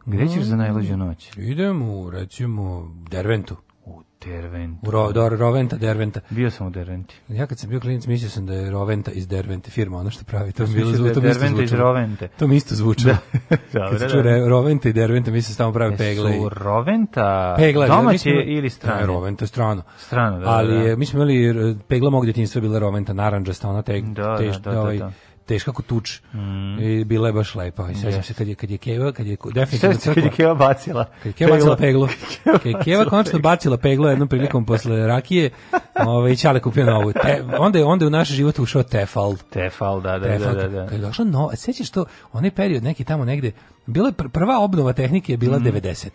gde 0.06 0.28
ćeš 0.28 0.44
za 0.44 0.56
najluđu 0.56 0.98
noć? 0.98 1.38
Idem 1.38 1.82
u, 1.90 2.10
recimo, 2.10 2.92
Derventu. 3.10 3.56
U 4.26 4.32
Derventu. 4.32 4.88
U 4.88 4.92
Ro, 4.92 5.12
do, 5.12 5.30
Roventa, 5.30 5.78
Derventa. 5.78 6.20
Bio 6.30 6.52
sam 6.52 6.68
u 6.68 6.72
Derventi. 6.72 7.16
Ja 7.30 7.48
kad 7.48 7.60
sam 7.60 7.70
bio 7.70 7.80
klinac 7.80 8.06
mislio 8.06 8.30
sam 8.30 8.46
da 8.46 8.54
je 8.54 8.72
Roventa 8.72 9.12
iz 9.12 9.28
Dervente, 9.28 9.72
firma 9.72 9.98
ono 9.98 10.10
što 10.10 10.24
pravi. 10.26 10.52
To 10.52 10.64
mi 10.64 10.70
bilo 10.70 10.86
Mislio 10.86 11.04
da 11.04 11.10
zvu, 11.10 11.14
to 11.16 11.22
mi 11.22 11.48
isto 11.50 11.62
iz. 11.64 11.74
Rovente. 11.74 12.28
To 12.30 12.48
mi 12.48 12.56
isto 12.56 12.76
zvučalo. 12.76 13.16
Dobro, 13.74 13.90
kad 13.92 14.00
se 14.00 14.06
da. 14.06 14.12
čuje 14.12 14.24
Re- 14.24 14.48
Roventa 14.48 14.90
i 14.90 14.94
Derventa, 14.94 15.32
mislio 15.32 15.52
se 15.52 15.58
tamo 15.58 15.74
pravi 15.74 15.98
pegle. 15.98 16.32
i- 16.32 16.40
Su 16.40 16.50
Roventa 16.52 17.56
da, 17.56 17.64
mi 17.64 17.74
domaće 17.88 18.18
smo- 18.20 18.32
ili 18.46 18.70
strane? 18.70 19.02
Ne, 19.02 19.08
Roventa 19.08 19.48
strano. 19.48 19.82
Strano, 19.98 20.40
da, 20.40 20.50
Ali 20.50 20.78
da, 20.80 20.84
da. 20.86 20.96
mi 20.96 21.06
smo 21.06 21.18
imali 21.18 21.46
e, 21.72 21.76
pegla 21.88 22.10
mog 22.10 22.24
djetinjstva 22.24 22.62
bila 22.62 22.80
Roventa 22.80 23.14
naranđasta, 23.14 23.70
ona 23.70 23.82
te, 23.82 24.02
Da, 24.04 24.38
teš, 24.38 24.56
da, 24.56 24.72
da, 24.72 24.82
ovaj, 24.82 24.98
da, 24.98 25.06
da. 25.06 25.12
Teška 25.46 25.72
kao 25.74 25.82
tuč. 25.88 26.20
I 26.80 27.04
bila 27.06 27.28
je 27.28 27.34
baš 27.34 27.56
lepa. 27.56 27.92
I 27.92 27.96
sećam 27.96 28.12
Yes. 28.12 28.22
se 28.22 28.34
kad 28.34 28.48
je, 28.48 28.56
kad 28.56 28.72
je 28.72 28.78
Keva, 28.78 29.12
kad 29.12 29.26
je 29.28 29.38
definitivno 29.54 29.96
se 29.96 30.14
kad 30.14 30.24
je 30.24 30.30
Keva 30.30 30.56
bacila. 30.56 31.06
Kad 31.06 31.26
je 31.26 31.34
Keva 31.34 31.52
bacila 31.52 31.76
Peglo. 31.76 32.08
Kad 32.44 32.66
je 32.66 32.74
Keva 32.84 33.06
konačno 33.06 33.40
bacila 33.40 33.78
peglo 33.78 34.10
jednom 34.10 34.28
prilikom 34.28 34.66
posle 34.66 35.08
rakije, 35.08 35.50
ovaj, 35.96 36.32
i 36.32 36.36
Ćale 36.36 36.60
kupio 36.60 36.86
novu. 36.86 37.14
Te, 37.14 37.44
onda, 37.60 37.80
je, 37.80 37.86
onda 37.86 38.06
je 38.06 38.08
u 38.08 38.12
naš 38.12 38.30
život 38.30 38.60
ušao 38.60 38.84
Tefal. 38.84 39.36
Tefal, 39.50 40.02
da, 40.02 40.12
da, 40.12 40.18
da, 40.20 40.38
Tefal, 40.38 40.56
da, 40.56 40.68
da. 40.68 40.88
Kad 40.88 41.00
je 41.00 41.06
došla 41.06 41.26
nova, 41.26 41.56
sećaš 41.56 41.90
to, 41.90 42.06
onaj 42.34 42.52
period 42.52 42.84
neki 42.84 43.04
tamo 43.04 43.26
negde, 43.26 43.52
bila 43.86 44.08
je 44.08 44.14
pr- 44.14 44.30
prva 44.30 44.60
obnova 44.60 44.94
tehnike 44.94 45.34
je 45.34 45.38
bila 45.38 45.60
90. 45.60 46.10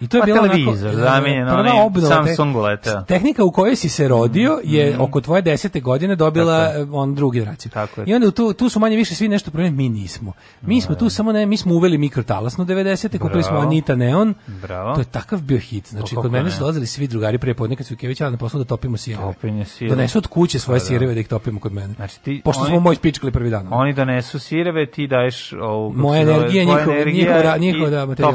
I 0.00 0.08
to 0.08 0.16
je 0.16 0.20
Pa 0.20 0.26
bila 0.26 0.40
televizor, 0.40 0.88
onako, 0.88 1.04
zamenjen 1.04 1.46
prva 1.46 1.74
obnova 1.76 2.08
Samsung 2.08 2.56
leta. 2.56 3.04
Tehnika 3.04 3.44
u 3.44 3.50
kojoj 3.50 3.76
si 3.76 3.88
se 3.88 4.08
rodio 4.08 4.60
je 4.64 4.98
oko 4.98 5.20
tvoje 5.20 5.42
desete 5.42 5.80
godine 5.80 6.16
dobila 6.16 6.66
Tako 6.68 6.88
on 6.92 7.14
drugu 7.14 7.30
generaciju. 7.30 7.70
Tako 7.70 8.00
je. 8.00 8.04
I 8.06 8.14
onda 8.14 8.30
tu, 8.30 8.52
tu 8.52 8.68
su 8.68 8.80
manje 8.80 8.96
više 8.96 9.14
svi 9.14 9.28
nešto 9.28 9.50
promenili, 9.50 9.76
mi 9.78 9.88
nismo. 9.90 10.32
Mi 10.62 10.80
smo 10.80 10.94
tu 10.94 11.08
samo 11.10 11.32
ne, 11.32 11.46
mi 11.46 11.56
smo 11.56 11.74
uveli 11.74 11.98
mikrotalasnu 11.98 12.64
90. 12.64 13.18
kupili 13.18 13.42
smo. 13.42 13.58
Anita 13.58 13.94
Neon. 13.94 14.34
Bravo. 14.46 14.94
To 14.94 15.00
je 15.00 15.04
takav 15.06 15.40
bio 15.40 15.58
hit. 15.58 15.88
Znači, 15.88 16.10
kako 16.10 16.22
kod 16.22 16.32
mene 16.32 16.44
ne. 16.44 16.50
su 16.50 16.60
dolazili 16.60 16.86
svi 16.86 17.06
drugari 17.06 17.38
prije 17.38 17.54
podne 17.54 17.76
kad 17.76 17.86
su 17.86 17.96
Kevića 17.96 18.30
na 18.30 18.36
poslu 18.36 18.58
da 18.58 18.64
topimo 18.64 18.96
sireve. 18.96 19.22
Topljenje 19.24 19.64
sireva. 19.64 19.96
Donesu 19.96 20.18
od 20.18 20.26
kuće 20.26 20.58
svoje 20.58 20.78
Pa 20.78 20.82
da. 20.82 20.86
sireve 20.86 21.14
da 21.14 21.20
ih 21.20 21.28
topimo 21.28 21.60
kod 21.60 21.72
mene. 21.72 21.94
Znači 21.94 22.20
ti- 22.20 22.40
Pošto 22.44 22.62
oni- 22.62 22.70
smo 22.70 22.80
moj 22.80 22.96
spičkali 22.96 23.32
prvi 23.32 23.50
dan. 23.50 23.68
Oni 23.70 23.92
donesu 23.92 24.38
sireve, 24.38 24.86
ti 24.86 25.06
daješ 25.06 25.52
ovu... 25.52 25.92
Moja 25.92 26.20
energija, 26.22 26.64
tvoja 26.64 26.78
njihov- 26.78 26.92
energija 26.92 27.24
njihov 27.24 27.42
ra- 27.42 27.56
i 27.56 27.60
njihov, 27.60 27.90
da, 27.90 28.06
materijal. 28.06 28.32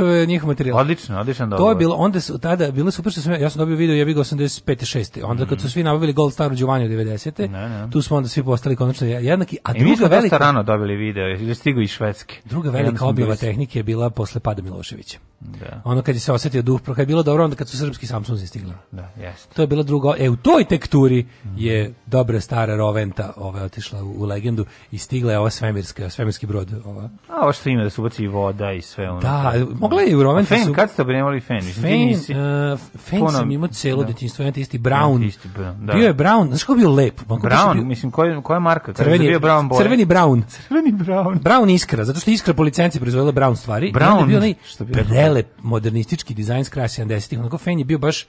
Njihove 0.00 0.26
njihov 0.26 0.48
materijal. 0.48 0.78
Odlično, 0.78 1.20
odličan 1.20 1.50
To 1.50 1.68
je 1.68 1.76
bilo 1.76 1.94
onda 1.96 2.20
su 2.20 2.38
tada 2.38 2.70
bilo 2.70 2.90
super 2.90 3.12
što 3.12 3.20
sam 3.20 3.32
ja, 3.32 3.38
ja 3.38 3.50
sam 3.50 3.58
dobio 3.58 3.76
video 3.76 3.96
jebi 3.96 4.14
ga 4.14 4.20
85 4.20 4.98
6. 4.98 5.24
Onda 5.24 5.46
kad 5.46 5.60
su 5.60 5.70
svi 5.70 5.82
nabavili 5.82 6.12
Gold 6.12 6.32
Star 6.32 6.54
Giovanni 6.54 6.88
90. 6.88 7.48
Ne, 7.48 7.68
ne. 7.68 7.90
Tu 7.90 8.02
smo 8.02 8.16
onda 8.16 8.28
svi 8.28 8.42
postali 8.42 8.76
konačno 8.76 9.06
jednaki, 9.06 9.58
a 9.64 9.72
I 9.74 9.74
mi 9.74 9.84
druga 9.84 9.96
smo 9.96 10.08
velika 10.08 10.38
rano 10.38 10.62
dobili 10.62 10.96
video, 10.96 11.24
je 11.24 11.54
stigao 11.54 11.82
iz 11.82 11.90
Švedske. 11.90 12.36
druga 12.44 12.70
velika 12.70 13.06
objava 13.06 13.36
tehnike 13.36 13.78
je 13.78 13.82
bila 13.82 14.10
posle 14.10 14.40
pada 14.40 14.62
Miloševića. 14.62 15.18
Da, 15.40 15.80
Ono 15.84 16.02
kad 16.02 16.14
je 16.14 16.20
se 16.20 16.32
osetio 16.32 16.62
duh, 16.62 16.80
kad 16.80 16.98
je 16.98 17.06
bilo 17.06 17.22
dobro, 17.22 17.44
onda 17.44 17.56
kad 17.56 17.68
su 17.68 17.78
srpski 17.78 18.06
Samsungi 18.06 18.46
stigli. 18.46 18.72
da, 18.90 19.10
jeste. 19.20 19.54
To 19.54 19.62
je 19.62 19.66
bila 19.66 19.82
druga, 19.82 20.14
e 20.18 20.28
u 20.28 20.36
toj 20.36 20.64
tekturi 20.64 21.26
je 21.56 21.94
dobra 22.06 22.40
stara 22.40 22.76
Roventa, 22.76 23.32
ova 23.36 23.62
otišla 23.62 24.02
u, 24.02 24.14
u 24.18 24.24
legendu 24.24 24.66
i 24.90 24.98
stigla 24.98 25.32
je 25.32 25.38
ova 25.38 25.50
svemirska, 25.50 26.10
svemirski 26.10 26.46
brod, 26.46 26.68
ova. 26.84 27.10
A 27.28 27.42
ovo 27.42 27.52
što 27.52 27.68
ima 27.68 27.82
da 27.82 27.90
se 27.90 28.00
ubaci 28.00 28.26
voda 28.26 28.72
i 28.72 28.82
sve 28.82 29.10
ono. 29.10 29.20
Da, 29.20 29.54
i 30.00 30.14
u 30.14 30.44
Fen, 30.44 30.64
su- 30.64 30.74
kad 30.74 30.90
ste 30.90 31.02
obremali 31.02 31.40
Fen? 31.40 31.60
Fen, 31.62 31.82
nisi- 32.00 32.34
uh, 32.72 32.80
Fen 32.98 33.20
Puno- 33.20 33.30
sam 33.30 33.50
imao 33.50 33.68
celo 33.68 34.02
da. 34.02 34.06
detinjstvo, 34.06 34.42
jedan 34.42 34.54
te 34.54 34.60
isti 34.60 34.78
Brown. 34.78 35.24
Isti 35.24 35.48
da. 35.48 35.92
Bio 35.92 36.06
je 36.06 36.14
Brown, 36.14 36.48
znaš 36.48 36.62
kako 36.62 36.74
bio 36.74 36.90
lep? 36.90 37.20
Je 37.20 37.26
Brown, 37.26 37.72
bio- 37.74 37.84
mislim, 37.84 38.12
koja, 38.12 38.40
koja 38.42 38.58
marka? 38.60 38.86
Kada 38.86 38.96
Crveni, 38.96 39.24
je 39.24 39.30
bio 39.30 39.40
Brown 39.40 39.68
boy? 39.68 39.78
crveni 39.78 40.04
Brown. 40.04 40.42
Crveni 40.68 40.92
Brown. 40.94 41.40
Brown 41.40 41.70
Iskra, 41.70 42.04
zato 42.04 42.20
što 42.20 42.30
Iskra 42.30 42.54
po 42.54 42.62
licenci 42.62 43.00
proizvodila 43.00 43.32
Brown 43.34 43.56
stvari. 43.56 43.92
Brown, 43.92 44.26
bio 44.26 44.36
onaj 44.36 44.54
što 44.64 44.84
bi- 44.84 44.92
prelep 44.92 45.46
modernistički 45.58 46.34
dizajn 46.34 46.64
s 46.64 46.68
kraja 46.68 46.88
70-ih. 46.88 47.38
Onako 47.38 47.58
Fen 47.58 47.78
je 47.78 47.84
bio 47.84 47.98
baš 47.98 48.26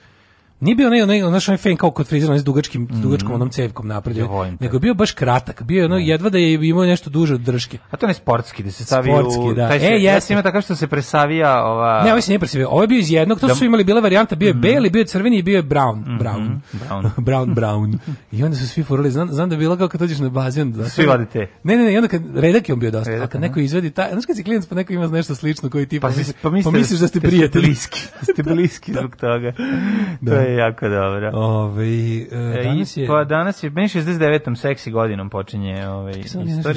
Nije 0.62 0.76
bio 0.76 0.88
onaj, 0.88 1.02
onaj, 1.02 1.24
onaj, 1.24 1.40
onaj 1.48 1.58
fen 1.58 1.78
kao 1.78 1.92
kod 1.92 2.08
frizera, 2.08 2.30
onaj 2.30 2.40
s 2.40 2.44
dugačkim, 2.44 2.88
s 2.92 3.00
dugačkom 3.00 3.32
onom 3.32 3.50
cevkom 3.50 3.88
napred, 3.88 4.18
Ja 4.18 4.28
nego 4.60 4.76
je 4.76 4.80
bio 4.80 4.94
baš 4.94 5.12
kratak, 5.12 5.64
bio 5.64 5.80
je 5.80 5.86
ono, 5.86 5.98
jedva 5.98 6.30
da 6.30 6.38
je 6.38 6.54
imao 6.54 6.86
nešto 6.86 7.10
duže 7.10 7.34
od 7.34 7.42
drške. 7.42 7.78
A 7.92 7.98
to 7.98 8.08
ne 8.08 8.14
sportski, 8.14 8.64
da 8.64 8.72
se 8.72 8.86
stavi 8.86 9.10
Sportski, 9.10 9.56
da. 9.56 9.68
Taj 9.68 9.80
se, 9.80 9.86
E, 9.86 9.90
ja 9.92 10.14
jeste. 10.14 10.22
sam 10.22 10.34
ima 10.34 10.42
takav 10.44 10.62
što 10.62 10.76
se 10.76 10.88
presavija 10.88 11.64
ova... 11.64 12.04
Ne, 12.04 12.10
ovaj 12.10 12.22
se 12.22 12.32
nije 12.32 12.40
presivio. 12.40 12.70
Ovo 12.70 12.82
je 12.82 12.88
bio 12.88 13.00
iz 13.00 13.12
jednog, 13.12 13.40
to 13.40 13.48
Da- 13.48 13.56
su 13.56 13.66
imali 13.66 13.84
bile 13.84 14.02
varijanta, 14.02 14.36
bio 14.36 14.48
je 14.48 14.54
beli, 14.54 14.90
bio 14.90 15.00
je 15.00 15.06
crveni 15.06 15.38
i 15.38 15.44
bio 15.44 15.56
je 15.56 15.64
brown. 15.64 16.20
Brown. 16.20 16.60
Brown. 16.74 17.10
brown, 17.28 17.56
brown. 17.56 17.98
I 18.32 18.44
onda 18.44 18.58
su 18.58 18.68
svi 18.68 18.84
furali, 18.84 19.12
znam, 19.12 19.30
znam 19.30 19.50
da 19.50 19.56
je 19.56 19.60
bilo 19.60 19.78
kao 19.78 19.88
kad 19.88 20.00
dođeš 20.00 20.20
na 20.20 20.30
bazen. 20.30 20.72
Da, 20.72 20.90
Svi 20.90 21.06
vade 21.06 21.26
te. 21.26 21.48
Ne, 21.64 21.78
ne, 21.78 21.84
ne, 21.84 21.94
i 21.94 21.98
onda 21.98 22.08
kad, 22.08 22.22
redak 22.36 22.70
je 22.70 22.74
on 22.74 22.80
bio 22.80 22.92
dosta, 22.92 23.12
Redak, 23.12 23.26
a 23.26 23.28
kad 23.28 23.42
neko 23.42 23.60
izvedi 23.60 23.92
taj, 23.92 24.12
znaš 24.12 24.26
kad 24.26 24.36
si 24.36 24.44
klinac 24.44 24.66
pa 24.66 24.76
neko 24.76 24.94
ima 24.94 25.08
nešto 25.08 25.36
slično 25.36 25.70
koji 25.70 25.86
ti, 25.86 26.00
Pa, 26.00 26.10
pa, 26.42 26.50
misliš, 26.50 26.74
misliš 26.74 27.00
da 27.00 27.08
ste 27.08 27.20
prijatelji. 27.22 27.66
bliski. 27.66 28.02
Da 28.20 28.34
ste 28.34 28.44
bliski 28.44 28.94
zbog 29.00 29.16
toga. 29.16 29.54
To 30.26 30.51
je 30.52 30.58
jako 30.58 30.90
dobro. 30.90 31.32
Ove, 31.34 31.86
e, 31.86 32.28
E, 32.32 32.64
danas 32.64 32.98
je, 32.98 33.08
Pa 33.08 33.24
danas 33.24 33.64
je, 33.64 33.70
meni 33.70 33.88
69. 33.88 34.56
seksi 34.56 34.92
godinom 34.92 35.30
počinje 35.30 35.88
ovaj, 35.88 36.14
sam 36.24 36.44
nešto 36.44 36.70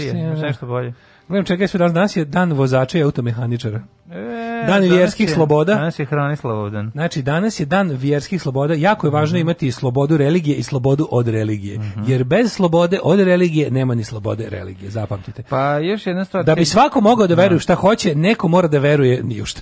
nešto 0.42 0.66
bolje? 0.66 0.92
gledam 1.28 1.44
čekaj 1.44 1.68
sve 1.68 1.78
danas, 1.78 1.94
danas 1.94 2.16
je 2.16 2.24
dan 2.24 2.52
vozača 2.52 2.98
i 2.98 3.02
automehaničara. 3.02 3.80
E, 4.06 4.64
Dan 4.66 4.82
vjerskih 4.82 5.28
je- 5.28 5.34
sloboda. 5.34 5.74
Danas 5.74 5.98
je 5.98 6.06
Hranislav 6.06 6.70
dan. 6.70 6.90
Znači, 6.90 7.22
danas 7.22 7.60
je 7.60 7.66
dan 7.66 7.90
vjerskih 7.90 8.42
sloboda. 8.42 8.74
Jako 8.74 9.06
je 9.06 9.10
važno 9.10 9.38
imati 9.38 9.72
slobodu 9.72 10.16
religije 10.16 10.56
i 10.56 10.62
slobodu 10.62 11.08
od 11.10 11.28
religije. 11.28 11.80
Jer 12.06 12.24
bez 12.24 12.52
slobode 12.52 12.98
od 13.02 13.20
religije 13.20 13.70
nema 13.70 13.94
ni 13.94 14.04
slobode 14.04 14.48
religije. 14.48 14.90
Zapamtite. 14.90 15.42
Pa 15.42 15.78
još 15.78 16.06
jedna 16.06 16.24
stvar. 16.24 16.44
Da 16.44 16.54
bi 16.54 16.64
svako 16.64 17.00
mogao 17.00 17.26
da 17.26 17.34
veruje 17.34 17.56
u 17.56 17.60
šta 17.60 17.74
hoće, 17.74 18.14
neko 18.14 18.48
mora 18.48 18.68
da 18.68 18.78
veruje 18.78 19.22
ni 19.22 19.42
u 19.42 19.46
šta. 19.46 19.60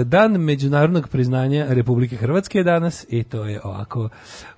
E, 0.00 0.04
Dan 0.04 0.32
međunarodnog 0.32 1.08
priznanja 1.08 1.66
Republike 1.68 2.16
Hrvatske 2.16 2.58
je 2.58 2.64
danas 2.64 3.06
i 3.08 3.22
to 3.22 3.44
je 3.44 3.60
ovako 3.64 4.08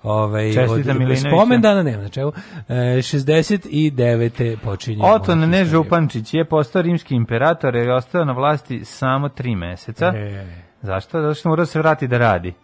ovaj, 0.02 0.44
Čestita 0.46 0.72
od- 0.72 0.86
Milinoviću. 0.88 1.22
spomendana, 1.22 1.82
nema 1.82 2.02
na 2.02 2.08
čemu. 2.08 2.32
E, 2.68 2.74
69. 3.02 4.56
počinje. 4.56 5.02
Oton 5.04 5.38
ova 5.38 5.46
ne 5.46 5.58
historija. 5.58 5.64
Župančić 5.64 6.34
je 6.34 6.44
postao 6.44 6.82
rimski 6.82 7.14
imperator 7.14 7.74
jer 7.74 7.86
je 7.86 7.94
ostao 7.94 8.24
na 8.24 8.32
vlasti 8.32 8.73
samo 8.84 9.28
tri 9.28 9.56
meseca. 9.56 10.12
E, 10.16 10.46
Zašto? 10.82 11.20
Zato 11.20 11.34
što 11.34 11.48
mora 11.48 11.62
da 11.62 11.66
se 11.66 11.78
vrati 11.78 12.08
da 12.08 12.18
radi. 12.18 12.54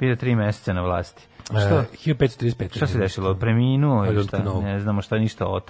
Bio 0.00 0.16
tri 0.16 0.34
meseca 0.34 0.72
na 0.72 0.82
vlasti. 0.82 1.26
Što? 1.44 1.78
e, 1.78 1.84
1535. 2.06 2.76
Šta 2.76 2.86
se 2.86 2.98
dešilo? 2.98 3.34
Preminuo 3.34 4.04
I 4.04 4.08
ili 4.08 4.24
šta? 4.24 4.60
Ne 4.62 4.80
znamo 4.80 5.02
šta 5.02 5.18
ništa 5.18 5.46
o. 5.46 5.60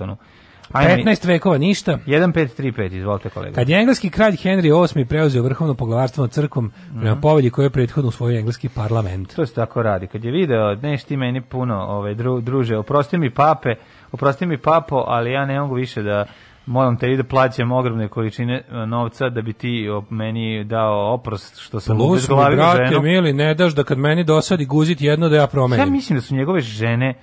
Ajme. 0.72 1.05
15 1.05 1.26
vekova 1.26 1.59
ništa. 1.59 1.99
1535, 2.07 2.92
izvolite 2.92 3.28
kolega. 3.28 3.55
Kad 3.55 3.68
je 3.68 3.80
engleski 3.80 4.11
kralj 4.11 4.32
Henry 4.32 4.95
VIII 4.95 5.05
preuzeo 5.05 5.42
vrhovno 5.42 5.74
poglavarstvo 5.74 6.24
nad 6.24 6.30
crkvom 6.30 6.72
prema 7.01 7.20
povelji 7.20 7.51
koju 7.51 7.64
je 7.64 7.70
prethodno 7.70 8.09
usvojio 8.09 8.38
engleski 8.38 8.68
parlament. 8.68 9.34
To 9.36 9.47
se 9.47 9.55
tako 9.55 9.82
radi. 9.82 10.07
Kad 10.07 10.24
je 10.24 10.32
video, 10.32 10.74
neš 10.74 11.05
ti 11.05 11.16
meni 11.16 11.40
puno, 11.40 11.86
ove, 11.88 12.14
dru, 12.14 12.40
druže, 12.40 12.76
oprosti 12.76 13.18
mi 13.18 13.30
pape, 13.30 13.74
oprosti 14.12 14.47
mi 14.47 14.59
papo, 14.59 15.05
ali 15.07 15.32
ja 15.32 15.47
ne 15.47 15.61
mogu 15.61 15.74
više 15.74 16.03
da 16.03 16.26
moram 16.67 16.97
te 16.97 17.12
i 17.12 17.17
da 17.17 17.25
plaćam 17.25 17.73
ogromne 17.73 18.09
količine 18.09 18.62
e, 18.73 18.87
novca 18.87 19.29
da 19.29 19.43
bi 19.43 19.53
ti 19.53 19.71
meni 20.11 20.65
dao 20.65 21.15
oprost 21.15 21.59
što 21.59 21.81
sam 21.81 21.97
Plus 21.97 22.07
mi, 22.07 22.11
ubezglavio 22.11 22.57
brate, 22.57 22.87
ženu. 22.87 23.03
mili, 23.03 23.33
ne 23.33 23.55
daš 23.55 23.75
da 23.75 23.85
kad 23.85 23.99
meni 23.99 24.25
dosadi 24.25 24.65
guzit 24.67 25.01
jedno 25.01 25.29
da 25.29 25.37
ja 25.37 25.41
Ja 25.43 25.47
promenim. 25.47 25.93
mislim 25.93 26.17
da 26.17 26.23
su 26.23 26.35
njegove 26.35 26.61
žene 26.61 27.15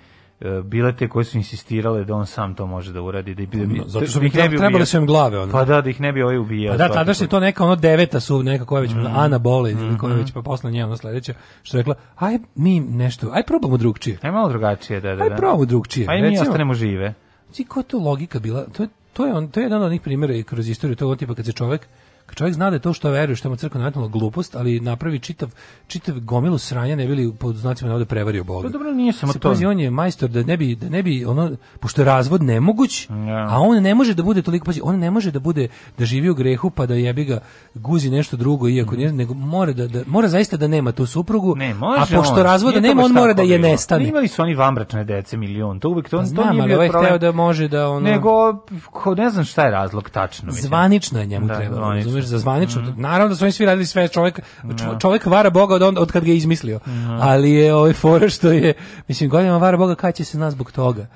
e, 0.41 0.61
bile 0.63 0.93
te 0.93 1.07
koje 1.07 1.25
su 1.25 1.37
insistirale 1.37 2.03
da 2.03 2.15
on 2.15 2.25
sam 2.25 2.55
to 2.55 2.65
može 2.65 2.93
da 2.93 3.01
uradi 3.01 3.35
da, 3.35 3.45
da, 3.47 3.65
No, 3.67 3.83
zato 3.85 4.05
što 4.07 4.13
da 4.13 4.21
bi 4.21 4.25
ne 4.27 4.31
trebali 4.31 4.85
su 4.85 4.97
im 4.97 5.05
glave, 5.05 5.39
ono. 5.39 5.51
Pa 5.51 5.65
da, 5.65 5.81
da 5.81 5.89
ih 5.89 6.01
ne 6.01 6.13
bi 6.13 6.21
ovaj 6.21 6.37
ubijao. 6.37 6.73
Pa 6.73 6.77
da, 6.77 6.89
tada 6.89 7.13
što 7.13 7.23
je 7.23 7.29
to- 7.29 7.39
neka 7.39 7.63
ono 7.63 7.75
deveta 7.75 8.19
su, 8.19 8.43
neka 8.43 8.65
koja 8.65 8.81
već, 8.81 8.91
Mhm. 8.91 9.05
Ana 9.07 9.37
Bolin, 9.37 9.79
ili 9.79 9.97
koja 9.97 10.11
je 10.11 10.17
već 10.17 10.31
pa 10.31 10.41
posle 10.41 10.71
nje, 10.71 10.85
ono 10.85 10.97
sledeća, 10.97 11.33
što 11.63 11.77
je 11.77 11.81
rekla, 11.81 11.95
aj 12.17 12.39
mi 12.55 12.79
nešto, 12.79 13.29
aj 13.33 13.43
probamo 13.43 13.77
drugčije. 13.77 14.17
Aj 14.21 14.31
malo 14.31 14.49
drugačije, 14.49 14.99
da, 15.01 15.15
da. 15.15 15.23
Aj 15.23 15.29
da. 15.29 15.35
probamo 15.35 15.65
drugčije. 15.65 16.07
Aj 16.09 16.17
mi 16.17 16.27
Recimo- 16.27 16.41
ostanemo 16.41 16.73
žive. 16.73 17.13
Znači, 17.45 17.63
koja 17.63 17.81
je 17.81 17.87
to 17.87 17.97
logika 17.99 18.39
bila? 18.39 18.65
To 18.67 18.83
je, 18.83 18.89
to 19.13 19.25
je, 19.25 19.33
on, 19.33 19.47
to 19.47 19.59
je 19.59 19.63
jedan 19.63 19.81
od 19.81 19.85
onih 19.85 20.01
primjera 20.01 20.33
i 20.33 20.43
kroz 20.43 20.69
istoriju 20.69 20.95
tog 20.95 21.17
tipa 21.17 21.35
kad 21.35 21.45
se 21.45 21.53
čovjek 21.53 21.87
kad 22.31 22.37
čovjek 22.37 22.55
zna 22.55 22.69
da 22.69 22.75
je 22.75 22.79
to 22.79 22.93
što 22.93 23.09
veruje, 23.09 23.35
što 23.35 23.49
mu 23.49 23.55
crkva 23.55 23.79
nametnula 23.79 24.07
glupost, 24.07 24.55
ali 24.55 24.79
napravi 24.79 25.19
čitav, 25.19 25.49
čitav 25.87 26.15
gomilu 26.17 26.57
sranja, 26.57 26.95
ne 26.95 27.07
bili 27.07 27.33
pod 27.33 27.55
znacima 27.55 27.87
navode 27.87 28.05
prevario 28.05 28.43
Boga. 28.43 28.67
Pa 28.67 28.71
dobro, 28.71 28.91
nije 28.91 29.13
samo 29.13 29.33
to. 29.33 29.39
pazi, 29.41 29.65
on 29.65 29.79
je 29.79 29.89
majstor 29.91 30.29
da 30.29 30.43
ne 30.43 30.57
bi, 30.57 30.75
da 30.75 30.89
ne 30.89 31.03
bi 31.03 31.25
ono, 31.25 31.51
pošto 31.79 32.01
je 32.01 32.05
razvod 32.05 32.43
nemoguć, 32.43 33.07
Ja. 33.09 33.47
a 33.49 33.59
on 33.59 33.83
ne 33.83 33.95
može 33.95 34.13
da 34.13 34.23
bude 34.23 34.41
toliko, 34.41 34.65
pazi, 34.65 34.81
on 34.83 34.99
ne 34.99 35.11
može 35.11 35.31
da 35.31 35.39
bude, 35.39 35.67
da 35.97 36.05
živi 36.05 36.29
u 36.29 36.35
grehu 36.35 36.69
pa 36.69 36.85
da 36.85 36.93
jebi 36.95 37.25
ga 37.25 37.39
guzi 37.75 38.09
nešto 38.09 38.37
drugo, 38.37 38.69
iako 38.69 38.95
nije, 38.95 39.13
nego 39.13 39.33
mora, 39.33 39.73
da, 39.73 39.87
da, 39.87 40.01
mora 40.07 40.27
zaista 40.27 40.57
da 40.57 40.67
nema 40.67 40.91
tu 40.91 41.05
suprugu, 41.05 41.55
Ne, 41.55 41.73
može 41.73 42.01
a 42.13 42.17
pošto 42.17 42.33
on. 42.33 42.43
razvoda 42.43 42.71
Nije 42.71 42.81
to 42.83 42.87
nema, 42.89 43.03
on 43.03 43.11
mora 43.13 43.33
da 43.33 43.41
je 43.41 43.57
bilo. 43.57 43.69
nestane. 43.69 44.07
Imali 44.07 44.27
su 44.27 44.41
oni 44.41 44.55
vanbračne 44.55 45.03
dece 45.03 45.37
milion, 45.37 45.79
to 45.79 45.89
uvijek 45.89 46.09
to, 46.09 46.17
Pa 46.17 46.23
to 46.23 46.27
znam, 46.27 46.49
nije 46.49 46.61
ali 46.61 46.67
bio 46.67 46.77
ovaj 46.77 46.89
problem. 46.89 47.19
da 47.19 47.31
može 47.31 47.67
da 47.67 47.89
ono... 47.89 47.99
Nego, 48.01 48.57
ko, 48.91 49.15
ne 49.15 49.29
znam 49.29 49.45
šta 49.45 49.63
je 49.63 49.71
razlog 49.71 50.09
tačno. 50.09 50.45
Mislim. 50.45 50.61
Zvanično 50.63 51.19
je 51.19 51.25
njemu 51.25 51.47
Da. 51.47 51.59
Mhm. 51.59 52.20
Razumeš, 52.21 52.29
za 52.31 52.37
zvanično. 52.39 52.93
Naravno 52.97 53.29
da 53.29 53.35
su 53.35 53.45
oni 53.45 53.51
svi 53.51 53.65
radili 53.65 53.85
sve, 53.85 54.07
čovjek, 54.07 54.39
čo- 54.77 54.99
čovjek 54.99 55.25
vara 55.25 55.49
Boga 55.49 55.75
od, 55.75 55.81
onda- 55.81 56.01
od 56.01 56.11
kad 56.11 56.23
ga 56.23 56.31
je 56.31 56.37
izmislio. 56.37 56.79
Mhm. 56.87 57.11
Ali 57.11 57.51
je 57.51 57.73
ovaj 57.75 57.93
fora 57.93 58.29
što 58.29 58.51
je, 58.51 58.73
mislim, 59.07 59.29
godinama 59.29 59.57
vara 59.57 59.77
Boga 59.77 59.95
kada 59.95 60.11
će 60.11 60.23
se 60.23 60.37
nas 60.37 60.53
zbog 60.53 60.71
toga. 60.71 61.07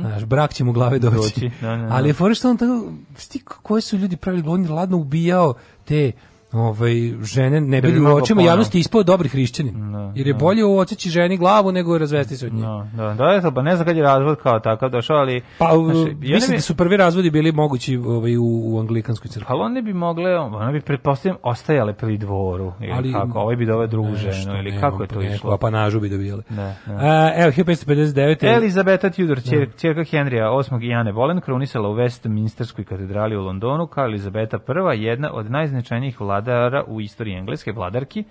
Znaš, 0.00 0.24
brak 0.24 0.54
će 0.54 0.64
mu 0.64 0.72
glave 0.72 0.98
doći. 0.98 1.16
Doći, 1.16 1.50
da, 1.60 1.68
da, 1.68 1.76
da. 1.76 1.88
Ali 1.90 2.08
je 2.08 2.12
fora 2.12 2.34
što 2.34 2.50
on 2.50 2.56
tako, 2.56 2.84
sti, 3.16 3.38
koji 3.62 3.82
su 3.82 3.96
ljudi 3.96 4.16
pravili, 4.16 4.44
on 4.46 4.64
je 4.64 4.70
ladno 4.70 4.96
ubijao 4.96 5.54
te 5.84 6.12
ovaj 6.52 6.92
žene 7.22 7.60
ne 7.60 7.80
Da 7.80 7.88
bi 7.88 7.98
u 7.98 8.02
mogao 8.02 8.16
očima 8.16 8.42
javnosti 8.42 8.78
ispao 8.78 9.02
dobri 9.02 9.28
hrišćanin. 9.28 9.74
Jer 10.14 10.26
je 10.26 10.34
bolje 10.34 10.64
oceći 10.64 11.10
ženi 11.10 11.36
glavu 11.36 11.72
nego 11.72 11.98
razvesti 11.98 12.36
se 12.36 12.46
od 12.46 12.52
nje. 12.54 12.62
No, 12.62 12.88
da, 12.96 13.14
da, 13.14 13.34
eto, 13.38 13.50
pa 13.50 13.62
ne 13.62 13.76
znam 13.76 13.86
kad 13.86 13.96
je 13.96 14.02
razvod 14.02 14.38
kao 14.42 14.60
takav 14.60 14.90
došao, 14.90 15.16
ali... 15.16 15.42
Pa 15.58 15.68
ne 15.72 16.04
mislim 16.20 16.50
bi- 16.50 16.56
da 16.56 16.60
su 16.60 16.76
prvi 16.76 16.96
razvodi 16.96 17.30
bili 17.30 17.52
mogući 17.52 17.96
ovaj, 17.96 18.36
u, 18.36 18.44
u 18.64 18.78
anglikanskoj 18.80 19.28
crkvi. 19.28 19.46
Ali 19.48 19.62
one 19.62 19.82
bi 19.82 19.92
mogle, 19.92 20.38
one 20.38 20.72
bi 20.72 20.80
pretpostavljam 20.80 21.36
ostajale 21.42 21.92
pri 21.92 22.18
dvoru, 22.18 22.72
ili 22.80 22.92
Ali- 22.92 23.12
kako, 23.12 23.38
ovaj 23.40 23.56
bi 23.56 23.66
doveo 23.66 23.86
drugu 23.86 24.08
Nešto, 24.08 24.30
ženu, 24.32 24.58
ili 24.58 24.70
ne, 24.70 24.80
kako 24.80 25.02
je 25.02 25.08
to 25.08 25.22
išlo? 25.22 25.54
apanažu 25.54 26.00
bi 26.00 26.08
dobijale. 26.08 26.42
Da, 26.48 26.74
da. 26.86 26.92
A, 26.92 27.32
evo, 27.36 27.52
1559. 27.52 28.54
Elizabeta 28.56 29.10
Tudor, 29.10 29.42
čer, 29.42 29.68
čerka 29.76 30.04
Henrija 30.04 30.50
VIII 30.50 30.86
i 30.86 30.88
Jane 30.88 31.12
Boleyn, 31.12 31.40
krunisala 31.40 31.88
u 31.88 31.94
Westminsterskoj 31.94 32.84
katedrali 32.84 33.36
u 33.36 33.42
Londonu 33.42 33.86
kao 33.86 34.04
Elizabeta 34.04 34.58
I, 34.96 35.02
jedna 35.02 35.32
od 35.32 35.50
najznačajnijih 35.50 36.20
vladara 36.38 36.84
u 36.86 37.00
istoriji 37.00 37.34
engleske 37.34 37.72
vladarki. 37.72 38.24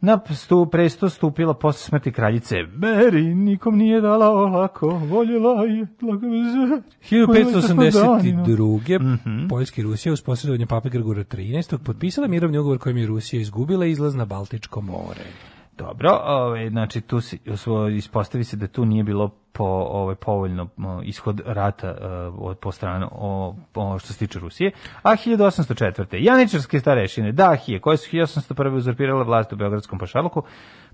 Na 0.00 0.20
stu, 0.34 0.66
presto 0.66 1.08
stupila 1.08 1.54
posle 1.54 1.78
smrti 1.78 2.12
kraljice 2.12 2.56
Mary, 2.56 3.34
nikom 3.34 3.78
nije 3.78 4.00
dala 4.00 4.28
olako, 4.30 4.88
voljela 4.88 5.64
je 5.64 5.86
blagovezar. 6.00 6.82
1582. 7.10 9.00
Mhm. 9.00 9.48
Poljska 9.48 9.80
i 9.80 9.84
Rusija 9.84 10.12
uz 10.12 10.22
posredovanje 10.22 10.66
pape 10.66 10.88
Grigora 10.88 11.24
13. 11.24 11.78
potpisala 11.78 12.28
mirovni 12.28 12.58
ugovor 12.58 12.78
kojim 12.78 12.96
je 12.96 13.06
Rusija 13.06 13.40
izgubila 13.40 13.86
izlaz 13.86 14.14
na 14.14 14.24
Baltičko 14.24 14.80
more. 14.80 15.24
Dobro, 15.80 16.10
ovaj 16.24 16.68
znači 16.68 17.00
tu 17.00 17.20
se 17.20 17.36
ispostavi 17.96 18.44
se 18.44 18.56
da 18.56 18.66
tu 18.66 18.84
nije 18.84 19.04
bilo 19.04 19.30
po 19.52 19.64
ovaj 19.64 20.14
povoljno 20.14 20.68
ishod 21.02 21.40
rata 21.46 21.88
eh, 21.88 22.06
od 22.38 22.58
po 22.58 22.72
stranu 22.72 23.08
o, 23.12 23.54
o 23.74 23.98
što 23.98 24.12
se 24.12 24.18
tiče 24.18 24.38
Rusije. 24.38 24.70
A 25.02 25.10
1804. 25.10 26.16
Janičarske 26.20 26.80
starešine 26.80 27.32
Dahije, 27.32 27.80
koje 27.80 27.96
su 27.96 28.16
1801. 28.16 28.76
uzurpirale 28.76 29.24
vlast 29.24 29.52
u 29.52 29.56
beogradskom 29.56 29.98
pašaluku, 29.98 30.42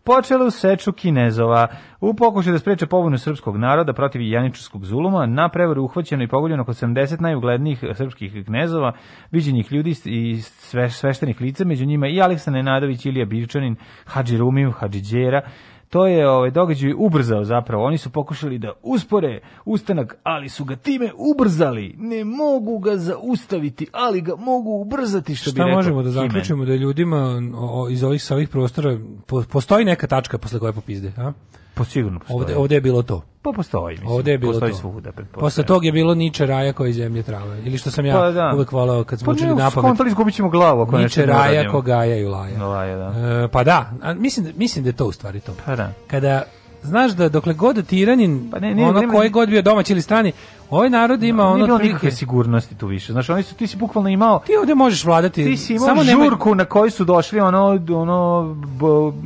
počele 0.07 0.46
u 0.46 0.50
seču 0.50 0.92
Kinezova 0.92 1.66
u 2.00 2.14
pokušaju 2.14 2.52
da 2.52 2.59
spreče 2.59 2.86
pobunu 2.86 3.18
srpskog 3.18 3.57
naroda 3.57 3.92
protiv 3.92 4.22
janičarskog 4.22 4.84
zuluma. 4.84 5.26
Na 5.26 5.48
prevaru 5.48 5.84
uhvaćeno 5.84 6.22
i 6.22 6.28
pogođeno 6.28 6.62
oko 6.62 6.72
70 6.72 7.20
najuglednijih 7.20 7.84
srpskih 7.94 8.32
knezova, 8.46 8.92
viđenih 9.30 9.72
ljudi 9.72 9.94
i 10.04 10.36
sve, 10.42 10.90
sveštenih 10.90 11.40
lica, 11.40 11.64
među 11.64 11.86
njima 11.86 12.09
i 12.09 12.20
Aleksa 12.20 12.50
Nenadović, 12.50 13.07
Ilija 13.07 13.26
Birčanin, 13.26 13.76
Hadži 14.04 14.38
Rumiju, 14.38 14.72
Hadži 14.72 15.00
Đera, 15.12 15.40
to 15.89 16.07
je 16.07 16.28
ovaj 16.28 16.51
događaj 16.51 16.93
ubrzao 16.97 17.45
zapravo. 17.45 17.84
Oni 17.84 17.99
su 17.99 18.11
pokušali 18.11 18.59
da 18.59 18.72
uspore 18.82 19.41
ustanak, 19.64 20.16
ali 20.22 20.49
su 20.49 20.64
ga 20.64 20.76
time 20.76 21.11
ubrzali. 21.16 21.95
Ne 21.99 22.24
mogu 22.24 22.78
ga 22.78 22.97
zaustaviti, 22.97 23.87
ali 23.93 24.20
ga 24.20 24.37
mogu 24.37 24.80
ubrzati 24.80 25.34
što 25.34 25.51
bi 25.51 25.55
Šta 25.55 25.64
rekao 25.64 25.76
možemo 25.76 26.03
da 26.03 26.11
zaključimo 26.11 26.64
da 26.64 26.74
ljudima 26.74 27.43
iz 27.91 28.03
ovih 28.03 28.22
sa 28.22 28.34
ovih 28.34 28.49
prostora 28.49 28.99
po- 29.26 29.45
postoji 29.53 29.84
neka 29.84 30.07
tačka 30.07 30.39
posle 30.39 30.59
koje 30.59 30.72
popizde, 30.72 31.12
a? 31.16 31.32
Po 31.74 31.84
sigurno 31.84 32.18
postoji. 32.18 32.41
Ovde, 32.41 32.57
ovde 32.57 32.74
je 32.74 32.80
bilo 32.80 33.03
to. 33.03 33.22
Pa 33.47 33.53
postoji, 33.53 33.92
mislim. 33.92 34.11
Ovde 34.11 34.30
je 34.30 34.38
bilo 34.38 34.53
postoji 34.53 34.72
to. 34.72 34.78
svuda. 34.78 35.11
Posle 35.32 35.64
tog 35.64 35.84
je 35.84 35.92
bilo 35.92 36.14
Niče 36.14 36.47
raja 36.47 36.72
koji 36.72 36.90
iz 36.90 36.97
zemlje 36.97 37.22
trave. 37.22 37.62
Ili 37.64 37.78
što 37.78 37.90
sam 37.90 38.07
ja 38.07 38.14
Pa 38.14 38.30
da. 38.30 38.53
uvek 38.55 38.72
volao 38.72 39.05
kad 39.05 39.18
smo 39.18 39.26
Pa 39.26 39.32
učili 39.32 39.49
na 39.49 39.57
pamet. 39.57 39.72
skontali, 39.72 40.09
izgubit 40.09 40.34
ćemo 40.34 40.49
glavu 40.49 40.80
ako 40.82 40.99
Niče 40.99 41.26
raja 41.26 41.51
uradimo. 41.53 41.72
ko 41.72 41.80
gaja 41.80 42.16
i 42.16 42.24
laja. 42.24 42.64
Laja, 42.64 42.97
da. 42.97 43.12
E, 43.44 43.49
pa 43.49 43.64
da, 43.64 43.90
a 44.03 44.14
mislim, 44.14 44.47
da- 44.47 44.53
mislim 44.57 44.84
da 44.84 44.88
je 44.88 44.94
to 44.94 45.07
u 45.07 45.12
stvari 45.12 45.40
to. 45.40 45.53
Pa 45.66 45.76
da. 45.76 45.92
Kada 46.07 46.42
znaš 46.82 47.12
da 47.12 47.28
dokle 47.28 47.55
god 47.55 47.86
tiranin, 47.86 48.49
Pa 48.51 48.59
ne, 48.59 48.74
ne, 48.74 48.84
ono 48.84 49.01
nema- 49.01 49.12
koji 49.12 49.30
god 49.30 49.49
bio 49.49 49.62
domaći 49.62 49.92
ili 49.92 50.03
strani, 50.03 50.32
ovaj 50.70 50.90
narod 50.90 51.22
ima 51.22 51.42
Nije 51.42 51.47
ono 51.47 51.64
bilo 51.64 51.76
otprilike- 51.76 51.86
nikakve 51.86 52.11
sigurnosti 52.11 52.74
tu 52.74 52.86
više. 52.86 53.12
Znaš, 53.12 53.30
oni 53.30 53.42
su, 53.42 53.55
ti 53.55 53.66
si 53.66 53.76
bukvalno 53.76 54.09
imao 54.09 54.38
Ti 54.38 54.57
ovde 54.57 54.74
možeš 54.74 55.05
vladati. 55.05 55.44
Ti 55.44 55.57
si 55.57 55.74
imao 55.74 55.86
samo 55.86 56.05
žurku 56.05 56.55
na 56.55 56.64
kojoj 56.64 56.90
su 56.90 57.05
došli 57.05 57.40
ono, 57.40 57.66
ono 57.90 58.57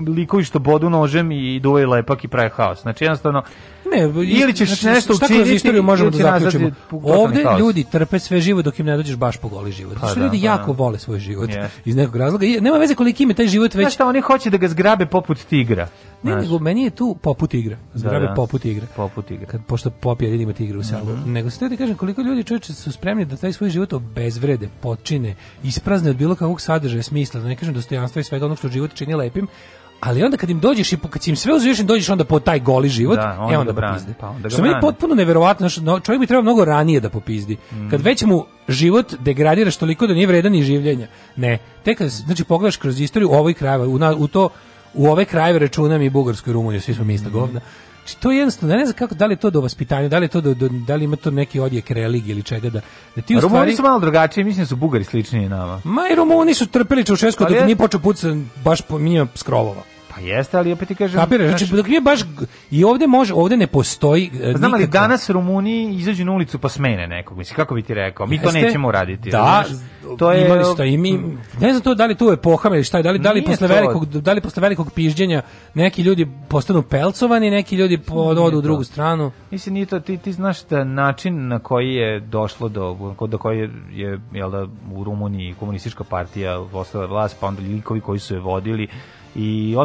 likovi 0.08 0.44
što 0.44 0.58
bodu 0.58 0.90
nožem 0.90 1.32
i 1.32 1.60
duvaju 1.60 1.88
lepak 1.88 2.24
i 2.24 2.28
prave 2.28 2.48
haos. 2.48 2.82
Znači 2.82 3.04
jednostavno, 3.04 3.42
Ne, 3.92 4.24
Ili 4.24 4.52
ćeš 4.52 4.82
nešto 4.82 5.14
šta 5.14 5.26
kroz 5.26 5.38
učiniti, 5.38 5.54
istoriju 5.54 5.82
možemo 5.82 6.10
da 6.10 6.18
zaključimo. 6.18 6.66
je 6.66 6.74
Ovde 6.90 7.44
ljudi 7.58 7.84
trpe 7.84 8.18
sve 8.18 8.40
živo 8.40 8.62
dok 8.62 8.78
im 8.78 8.86
ne 8.86 8.96
dođeš 8.96 9.16
baš 9.16 9.36
po 9.36 9.48
goli 9.48 9.72
život. 9.72 9.96
Pa 10.00 10.06
što 10.06 10.20
da, 10.20 10.24
ljudi 10.24 10.40
pa 10.40 10.46
jako 10.46 10.72
da. 10.72 10.78
vole 10.78 10.98
svoj 10.98 11.18
život 11.18 11.48
Jeste. 11.48 11.80
iz 11.84 11.96
nekog 11.96 12.16
razloga. 12.16 12.46
I 12.46 12.60
nema 12.60 12.78
veze 12.78 12.94
koliki 12.94 13.22
im 13.22 13.30
je 13.30 13.34
taj 13.34 13.46
život 13.46 13.74
već. 13.74 13.84
Znaš 13.84 13.94
šta, 13.94 14.06
oni 14.06 14.20
hoće 14.20 14.50
da 14.50 14.56
ga 14.56 14.68
zgrabe 14.68 15.06
poput 15.06 15.38
tigra. 15.38 15.88
Ne, 16.22 16.36
nego 16.36 16.58
meni 16.58 16.84
je 16.84 16.90
tu 16.90 17.16
poput 17.22 17.54
igra. 17.54 17.76
Zdrave 17.94 18.26
da. 18.26 18.34
poput 18.34 18.64
igra. 18.64 18.86
Poput 18.96 19.30
igra. 19.30 19.46
Kad, 19.46 19.64
pošto 19.66 19.90
pop 19.90 20.22
jedin 20.22 20.40
ima 20.40 20.52
tigre 20.52 20.78
u 20.78 20.82
selu. 20.82 21.04
Mhm. 21.04 21.32
Nego 21.32 21.50
se 21.50 21.68
ti 21.68 21.76
kažem 21.76 21.96
koliko 21.96 22.22
ljudi 22.22 22.44
čovječe 22.44 22.74
su 22.74 22.92
spremni 22.92 23.24
da 23.24 23.36
taj 23.36 23.52
svoj 23.52 23.70
život 23.70 23.92
obezvrede, 23.92 24.68
potčine, 24.80 25.34
isprazne 25.62 26.10
od 26.10 26.16
bilo 26.16 26.34
kakvog 26.34 26.60
sadržaja, 26.60 27.02
smisla, 27.02 27.40
da 27.40 27.48
ne 27.48 27.56
kažem 27.56 27.74
dostojanstva 27.74 28.20
i 28.20 28.24
svega 28.24 28.46
onog 28.46 28.58
što 28.58 28.68
život 28.68 28.94
čini 28.94 29.14
lepim, 29.14 29.46
ali 30.00 30.22
onda 30.22 30.36
kad 30.36 30.50
im 30.50 30.60
dođeš 30.60 30.92
i 30.92 30.96
kad 31.10 31.28
im 31.28 31.36
sve 31.36 31.52
im 31.80 31.86
dođeš 31.86 32.08
onda 32.08 32.24
po 32.24 32.40
taj 32.40 32.60
goli 32.60 32.88
život, 32.88 33.16
Da, 33.16 33.36
onda 33.40 33.46
e 33.46 33.54
ga 33.54 33.60
onda 33.60 33.72
brane, 33.72 33.92
popizde. 33.94 34.14
pa 34.20 34.28
onda 34.28 34.42
ga 34.42 34.50
što 34.50 34.62
meni 34.62 34.74
potpuno 34.80 35.14
neverovatno, 35.14 35.68
čovjek 36.00 36.20
bi 36.20 36.26
trebao 36.26 36.42
mnogo 36.42 36.64
ranije 36.64 37.00
da 37.00 37.08
popizdi. 37.08 37.56
Mm. 37.72 37.88
Kad 37.90 38.00
već 38.00 38.22
mu 38.22 38.44
život 38.68 39.14
degradiraš 39.14 39.76
toliko 39.76 40.06
da 40.06 40.14
nije 40.14 40.26
vredan 40.26 40.52
ni 40.52 40.62
življenja. 40.62 41.06
Ne, 41.36 41.58
tek 41.82 41.98
kad 41.98 42.08
znači 42.08 42.44
pogledaš 42.44 42.76
kroz 42.76 43.00
istoriju 43.00 43.30
ovih 43.32 43.56
krajeva, 43.56 43.86
u, 43.86 43.94
u 44.16 44.28
to 44.28 44.48
u 44.94 45.06
ove 45.08 45.24
krajeve 45.24 45.58
računam 45.58 46.02
i 46.02 46.10
Bugarsku 46.10 46.50
i 46.50 46.52
Rumuniju, 46.52 46.80
svi 46.80 46.94
smo 46.94 47.04
mi 47.04 47.12
Mm. 47.12 47.16
ista 47.16 47.28
govna. 47.30 47.60
Znači, 47.98 48.16
to 48.16 48.30
je 48.30 48.38
jednostavno, 48.38 48.76
ne 48.76 48.84
znam 48.84 48.94
kako, 48.94 49.14
da 49.14 49.26
li 49.26 49.32
je 49.32 49.36
to 49.36 49.50
do 49.50 49.60
vaspitanja, 49.60 50.08
da 50.08 50.18
li 50.18 50.24
je 50.24 50.28
to 50.28 50.40
do, 50.40 50.54
do- 50.54 50.68
da 50.68 50.94
li 50.94 51.04
ima 51.04 51.16
to 51.16 51.30
neki 51.30 51.60
odjek 51.60 51.90
religije 51.90 52.32
ili 52.32 52.42
čega, 52.42 52.70
da, 52.70 52.80
da 53.16 53.22
ti 53.22 53.34
Rumuni 53.34 53.48
stvari... 53.50 53.76
su 53.76 53.82
malo 53.82 54.00
drugačiji, 54.00 54.44
mislim 54.44 54.64
da 54.64 54.68
su 54.68 54.76
Bugari 54.76 55.04
sličniji 55.04 55.48
nama. 55.48 55.80
Ma 55.84 56.02
i 56.12 56.14
Romuni 56.14 56.54
su 56.54 56.66
trpeli 56.66 57.04
Čaušesku 57.04 57.44
dok 57.44 57.52
je- 57.52 57.64
nije 57.64 57.76
počeo 57.76 58.00
puca 58.00 58.28
baš 58.64 58.80
po 58.80 58.98
njima 58.98 59.26
skrovova. 59.34 59.82
Pa 60.20 60.26
jeste, 60.26 60.58
ali 60.58 60.72
opet 60.72 60.88
ti 60.88 60.94
kažem... 60.94 61.20
Kapiraš, 61.20 61.48
znači 61.48 61.66
dok 61.66 61.86
nije 61.86 62.00
baš 62.00 62.20
i 62.70 62.84
ovde 62.84 63.06
može, 63.06 63.34
ovde 63.34 63.56
ne 63.56 63.66
postoji 63.66 64.30
e, 64.42 64.52
Pa 64.52 64.58
Znam 64.58 64.72
nikakva- 64.72 64.92
danas 64.92 65.30
Rumuni 65.30 65.94
izađu 65.94 66.24
na 66.24 66.32
ulicu 66.32 66.58
pa 66.58 66.68
smene 66.68 67.06
nekog, 67.06 67.38
mislim, 67.38 67.56
kako 67.56 67.74
bi 67.74 67.82
ti 67.82 67.94
rekao, 67.94 68.26
mi 68.26 68.38
to 68.38 68.44
Jeste. 68.44 68.60
nećemo 68.60 68.88
uraditi. 68.88 69.30
Da, 69.30 69.62
razumeš? 69.62 69.90
to 70.18 70.32
je... 70.32 70.46
imali 70.46 70.64
ste 70.64 70.88
i 70.88 70.98
mi, 70.98 71.12
ne 71.60 71.70
znam 71.72 71.80
to 71.82 71.94
da 71.94 72.06
li 72.06 72.14
tu 72.14 72.30
epoha 72.32 72.68
ili 72.68 72.84
šta 72.84 72.96
je, 72.98 73.02
da 73.02 73.10
li, 73.10 73.18
da 73.18 73.32
li 73.32 73.44
posle 73.44 73.68
to. 73.68 73.74
velikog, 73.74 74.06
da 74.06 74.32
li 74.32 74.40
posle 74.40 74.60
velikog 74.60 74.92
pižđenja 74.94 75.42
neki 75.74 76.02
ljudi 76.02 76.28
postanu 76.48 76.82
pelcovani, 76.82 77.50
neki 77.50 77.76
ljudi 77.76 78.00
odu 78.10 78.42
u 78.42 78.50
to. 78.50 78.60
drugu 78.60 78.84
stranu. 78.84 79.32
Mislim, 79.50 79.72
nije 79.74 79.86
to, 79.86 80.00
ti, 80.00 80.16
ti 80.16 80.32
znaš 80.32 80.64
da 80.64 80.84
način 80.84 81.48
na 81.48 81.58
koji 81.58 81.94
je 81.94 82.20
došlo 82.20 82.68
do, 82.68 83.14
do 83.28 83.38
koji 83.38 83.58
je, 83.58 83.70
je 83.92 84.20
jel 84.32 84.50
da, 84.50 84.66
u 84.94 85.04
Rumuniji 85.04 85.54
komunistička 85.60 86.04
partija 86.04 86.60
ostala 86.60 87.06
vlast, 87.06 87.36
pa 87.40 87.46
onda 87.46 87.62
likovi 87.62 88.00
koji 88.00 88.18
su 88.18 88.34
je 88.34 88.40
vodili 88.40 88.88
i 89.34 89.76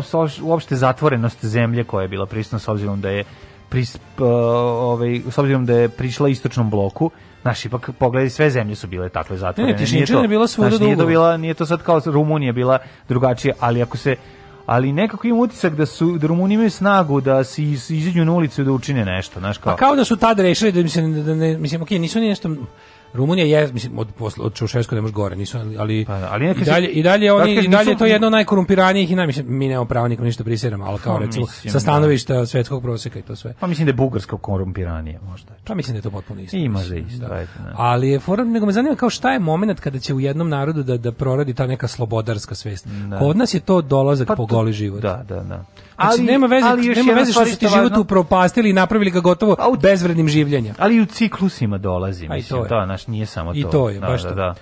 uopšte, 0.42 0.76
zatvorenost 0.76 1.46
zemlje 1.46 1.84
koja 1.84 2.02
je 2.02 2.08
bila 2.08 2.26
prisutna 2.26 2.60
s 2.60 2.68
obzirom 2.68 3.02
da 3.02 3.10
je 3.10 3.24
pris, 3.70 3.98
p- 3.98 4.24
ovaj, 4.24 5.22
s 5.30 5.38
obzirom 5.38 5.66
da 5.66 5.74
je 5.74 5.90
prišla 5.90 6.30
istočnom 6.30 6.70
bloku, 6.70 7.12
Znaš, 7.42 7.66
ipak 7.66 7.90
pogledaj, 8.00 8.30
sve 8.30 8.50
zemlje 8.50 8.76
su 8.76 8.88
bile 8.88 9.10
takve 9.10 9.38
zatvorene. 9.38 9.74
Ne, 9.74 10.00
ne, 10.00 10.06
to- 10.06 10.22
je 10.22 10.28
bila 10.28 10.48
svuda 10.48 10.70
znaš, 10.70 10.80
nije 10.82 10.98
to 10.98 11.06
bila, 11.06 11.38
nije 11.38 11.54
to 11.54 11.66
sad 11.66 11.84
kao 11.84 12.02
Rumunija 12.06 12.54
bila 12.54 12.78
drugačija, 13.08 13.54
ali 13.60 13.82
ako 13.82 13.98
se 13.98 14.16
ali 14.66 14.94
nekako 14.94 15.28
imam 15.28 15.40
utisak 15.40 15.76
da 15.76 15.86
su 15.86 16.18
da 16.18 16.28
Rumuni 16.28 16.54
imaju 16.54 16.72
snagu 16.72 17.22
da 17.22 17.44
se 17.44 17.64
iz, 17.64 17.92
izađu 17.92 18.26
na 18.26 18.34
ulicu 18.34 18.64
da 18.64 18.72
učine 18.72 19.06
nešto, 19.06 19.40
znaš 19.40 19.58
kao. 19.58 19.74
Pa 19.74 19.78
kao 19.78 19.96
da 19.96 20.06
su 20.06 20.16
tad 20.16 20.40
rešili 20.40 20.72
da 20.72 20.82
mislim 20.82 21.24
da 21.26 21.36
ne 21.36 21.58
mislim 21.58 21.82
okej, 21.82 22.00
nisu 22.00 22.20
ni 22.20 22.28
nešto 22.30 22.50
Rumunija 23.16 23.60
je 23.60 23.74
mislim 23.74 24.00
od 24.00 24.08
posle 24.10 24.46
od 24.46 24.54
Čaušesku 24.54 24.96
ne 24.96 25.02
može 25.02 25.14
gore, 25.14 25.36
nisu 25.36 25.58
ali 25.80 26.06
Pa, 26.06 26.14
ali 26.14 26.46
neka 26.46 26.62
i 26.62 26.66
dalje 26.66 26.88
i 26.88 27.04
dalje 27.04 27.34
oni 27.34 27.52
i 27.54 27.68
dalje 27.68 27.82
je 27.82 27.86
nisu- 27.86 28.00
to 28.00 28.06
jedno 28.06 28.28
od 28.28 28.32
najkorumpiranijih 28.32 29.12
i 29.12 29.16
naj 29.16 29.28
mislim 29.28 29.46
mi 29.50 29.68
nemamo 29.68 29.86
pravo 29.86 30.08
nikom 30.08 30.26
ništa 30.26 30.44
priseramo, 30.44 30.86
ali 30.86 31.00
kao 31.00 31.14
Pa, 31.14 31.20
recimo 31.20 31.46
mislim, 31.46 31.72
sa 31.72 31.76
da. 31.76 31.80
stanovišta 31.80 32.46
svetskog 32.46 32.82
proseka 32.84 33.20
i 33.20 33.22
to 33.22 33.36
sve. 33.36 33.54
Pa 33.60 33.68
mislim 33.68 33.86
da 33.86 33.90
je 33.90 33.94
Bugarska 33.96 34.38
korumpiranija 34.38 35.20
možda. 35.22 35.52
Pa 35.64 35.76
mislim 35.76 35.94
da 35.94 35.98
je 35.98 36.02
to 36.02 36.12
potpuno 36.12 36.42
isto. 36.42 36.58
Ima 36.58 36.80
za 36.80 36.96
isto, 36.96 37.20
da. 37.20 37.28
da. 37.28 37.46
Ali 37.76 38.10
je 38.10 38.20
fora, 38.20 38.44
nego 38.44 38.66
me 38.66 38.72
zanima 38.72 38.96
kao 38.96 39.10
šta 39.10 39.32
je 39.32 39.40
moment 39.40 39.80
kada 39.80 40.00
će 40.00 40.14
u 40.14 40.20
jednom 40.20 40.50
narodu 40.50 40.84
da 40.84 40.98
da 40.98 41.12
proradi 41.12 41.54
ta 41.54 41.68
neka 41.68 41.88
slobodarska 41.88 42.56
svest. 42.56 42.88
Da. 42.88 43.20
Kod 43.20 43.38
nas 43.38 43.54
je 43.54 43.60
to 43.60 43.82
dolazak 43.82 44.28
Pa 44.28 44.36
po 44.36 44.46
goli 44.46 44.74
život. 44.74 45.02
Da, 45.02 45.24
da, 45.26 45.36
da. 45.36 45.66
Ali, 45.96 46.24
nema 46.24 46.48
veze, 46.48 46.68
ali 46.68 46.88
nema 46.88 47.14
veze 47.14 47.32
što 47.32 47.32
stvar 47.32 47.48
su 47.48 47.60
ti 47.60 47.66
isto 47.66 47.78
život 47.78 47.98
upropastili 47.98 48.70
i 48.70 48.74
napravili 48.74 49.12
ga 49.12 49.20
gotovo 49.20 49.56
bezvrednim 49.82 50.28
življenja. 50.28 50.74
Ali 50.78 50.96
i 50.96 51.02
u 51.02 51.06
ciklusima 51.06 51.78
dolazi, 51.78 52.28
mislim, 52.28 52.60
to 52.60 52.66
je. 52.66 52.70
to, 52.70 52.86
naš, 52.86 53.08
nije 53.08 53.26
samo 53.26 53.54
to. 53.54 53.60
I 53.60 53.64
to 53.72 53.90
je, 53.90 54.00
da, 54.00 54.08
baš 54.08 54.24
da, 54.24 54.30
to. 54.30 54.36
Da. 54.36 54.56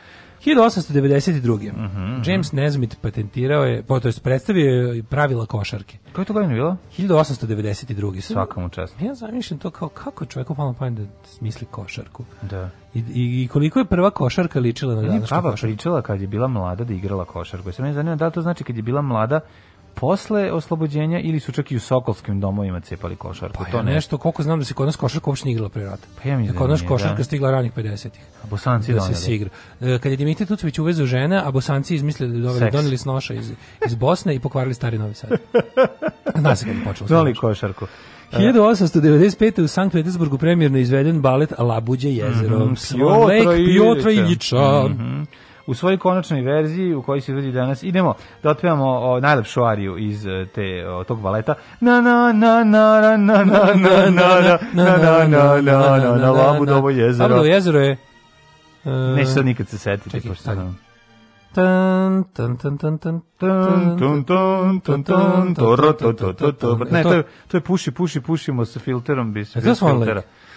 1892. 0.45 1.71
Mhm, 1.73 2.21
James 2.25 2.51
Nesmith 2.51 2.95
patentirao 3.01 3.63
je, 3.63 3.83
to 3.83 4.07
jest 4.07 4.23
predstavio 4.23 4.93
je 4.93 5.03
pravila 5.03 5.45
košarke. 5.45 5.97
Koje 6.13 6.25
to 6.25 6.33
godine 6.33 6.53
bilo? 6.53 6.77
1892. 6.97 8.21
Svaka 8.21 8.59
mu 8.59 8.69
čast. 8.69 9.01
Ja 9.01 9.13
zamišljam 9.13 9.59
to 9.59 9.69
kao 9.69 9.89
kako 9.89 10.23
je 10.23 10.27
čovjeku 10.27 10.55
palo 10.55 10.71
na 10.71 10.77
pamet 10.77 10.93
da 10.93 11.05
smisli 11.25 11.67
košarku. 11.71 12.23
Da. 12.41 12.69
I, 12.93 13.03
i, 13.43 13.47
koliko 13.47 13.79
je 13.79 13.85
prva 13.85 14.09
košarka 14.09 14.59
ličila 14.59 14.95
na 14.95 15.01
je 15.01 15.07
današnju 15.07 15.35
baba 15.35 15.51
košarku. 15.51 15.75
pričala 15.75 16.01
kad 16.01 16.21
je 16.21 16.27
bila 16.27 16.47
mlada 16.47 16.83
da 16.83 16.93
je 16.93 16.97
igrala 16.97 17.25
košarku. 17.25 17.71
Sad 17.71 17.85
me 17.85 17.93
zanima 17.93 18.15
da 18.15 18.29
to 18.29 18.41
znači 18.41 18.63
kad 18.63 18.75
je 18.75 18.81
bila 18.81 19.01
mlada 19.01 19.39
posle 19.93 20.51
oslobođenja 20.51 21.19
ili 21.19 21.39
su 21.39 21.51
čak 21.51 21.71
i 21.71 21.75
u 21.75 21.79
Sokolskim 21.79 22.39
domovima 22.39 22.79
cepali 22.79 23.15
košarku. 23.15 23.57
Pa 23.59 23.71
to 23.71 23.77
ja 23.77 23.83
ne. 23.83 23.93
nešto, 23.93 24.17
koliko 24.17 24.43
znam 24.43 24.59
da 24.59 24.65
se 24.65 24.73
kod 24.73 24.85
nas 24.85 24.95
košarka 24.95 25.29
uopšte 25.29 25.45
nije 25.45 25.53
igrala 25.53 25.69
pre 25.69 25.83
rata. 25.83 26.07
Pa 26.15 26.29
ja 26.29 26.37
mislim 26.37 26.53
Da 26.53 26.59
kod 26.59 26.67
da 26.67 26.71
nas 26.71 26.81
košarka 26.83 27.17
da. 27.17 27.23
stigla 27.23 27.51
ranih 27.51 27.71
50-ih. 27.73 28.21
A 28.43 28.47
Bosanci 28.47 28.93
da 28.93 28.99
se 28.99 29.03
doneli. 29.03 29.15
se 29.15 29.35
igra. 29.35 29.49
E, 29.81 29.99
Kad 29.99 30.11
je 30.11 30.17
Dimitrij 30.17 30.47
Tucović 30.47 30.79
uvezao 30.79 31.05
žene, 31.05 31.37
a 31.37 31.51
Bosanci 31.51 31.95
izmislili 31.95 32.41
da 32.41 32.53
Seks. 32.53 32.71
doneli 32.71 32.97
snoša 32.97 33.33
iz, 33.33 33.51
iz 33.85 33.95
Bosne 33.95 34.35
i 34.35 34.39
pokvarili 34.39 34.73
stari 34.73 34.97
Novi 34.97 35.13
Sad. 35.13 35.29
Zna 36.35 36.55
se 36.55 36.65
kad 36.65 36.75
je 36.75 36.83
počelo. 36.83 37.07
Snoš. 37.07 37.37
košarku. 37.37 37.85
1895. 38.33 39.61
u 39.61 39.67
Sankt 39.67 39.93
Petersburgu 39.93 40.37
premjerno 40.37 40.77
izveden 40.77 41.21
balet 41.21 41.53
Labuđe 41.57 42.09
jezero. 42.09 42.57
Swan 42.59 43.21
Lake, 43.47 43.63
Piotra 43.65 44.11
Iljiča. 44.11 44.83
Mhm. 44.89 45.23
U 45.65 45.73
svojoj 45.73 45.97
konačnoj 45.97 46.41
verziji 46.41 46.93
u 46.93 47.01
kojoj 47.01 47.21
se 47.21 47.33
vidi 47.33 47.51
danas 47.51 47.83
idemo 47.83 48.13
da 48.43 48.49
otpevamo 48.49 48.85
o, 48.85 49.19
najlepšu 49.19 49.63
ariju 49.63 49.97
iz 49.99 50.25
e, 50.25 50.45
te 50.45 50.61
o, 50.87 51.03
tog 51.03 51.21
baleta 51.21 51.53
na 51.79 52.01
na 52.01 52.31
na 52.33 52.63
na 52.63 53.01
na 53.01 53.17
na 53.17 53.43
na 53.43 53.73
na 53.73 53.73
na 53.73 54.49
na 54.73 54.97
na 54.97 55.27
na 55.27 55.61
na 55.61 55.97
na 55.97 56.17
na 56.17 56.31
Labudovo 56.31 56.89
jezero 56.89 57.23
Labudovo 57.25 57.45
jezero 57.45 57.79
je... 57.79 57.97
e, 58.85 58.89
neće 58.89 59.25
sad 59.27 59.45
nikad 59.45 59.67
se 59.67 59.77
setiti 59.77 60.09
Čekaj, 60.11 60.29
pošto 60.29 60.41
stani. 60.41 60.57
sam- 60.57 60.79
Tan, 61.53 62.23
tan, 62.25 62.57
tan, 62.57 62.77
tan, 62.77 62.97
tan, 62.97 63.21
Tun, 63.39 63.97
tun, 63.97 64.23
tun, 64.23 64.81
tun, 64.81 65.03
tun, 65.03 65.55
toro, 65.55 65.93
to, 65.93 66.13
to, 66.13 66.33
to, 66.33 66.51
to. 66.51 66.77
Ne, 66.91 67.03
to 67.03 67.13
je, 67.13 67.23
to 67.47 67.57
je 67.57 67.61
puši, 67.61 67.91
puši, 67.91 68.21
pušimo 68.21 68.65
sa 68.65 68.79
filterom. 68.79 69.33
Bi 69.33 69.45
se 69.45 69.59
Je 69.59 69.63
to 69.63 69.75
Swan 69.75 69.89
filtera. 69.91 70.15
Lake? 70.15 70.17
Tan, 70.17 70.21
Ja 70.21 70.21
mislim 70.21 70.21
da 70.21 70.21
tan, 70.21 70.21
jeste. 70.21 70.21
tan, 70.21 70.21
tan, 70.21 70.21
Ja 70.21 70.21
mislim 70.21 70.21
da 70.21 70.21
tan, 70.21 70.21
jeste, 70.23 70.31
tan, 70.33 70.43
tan, 70.43 70.52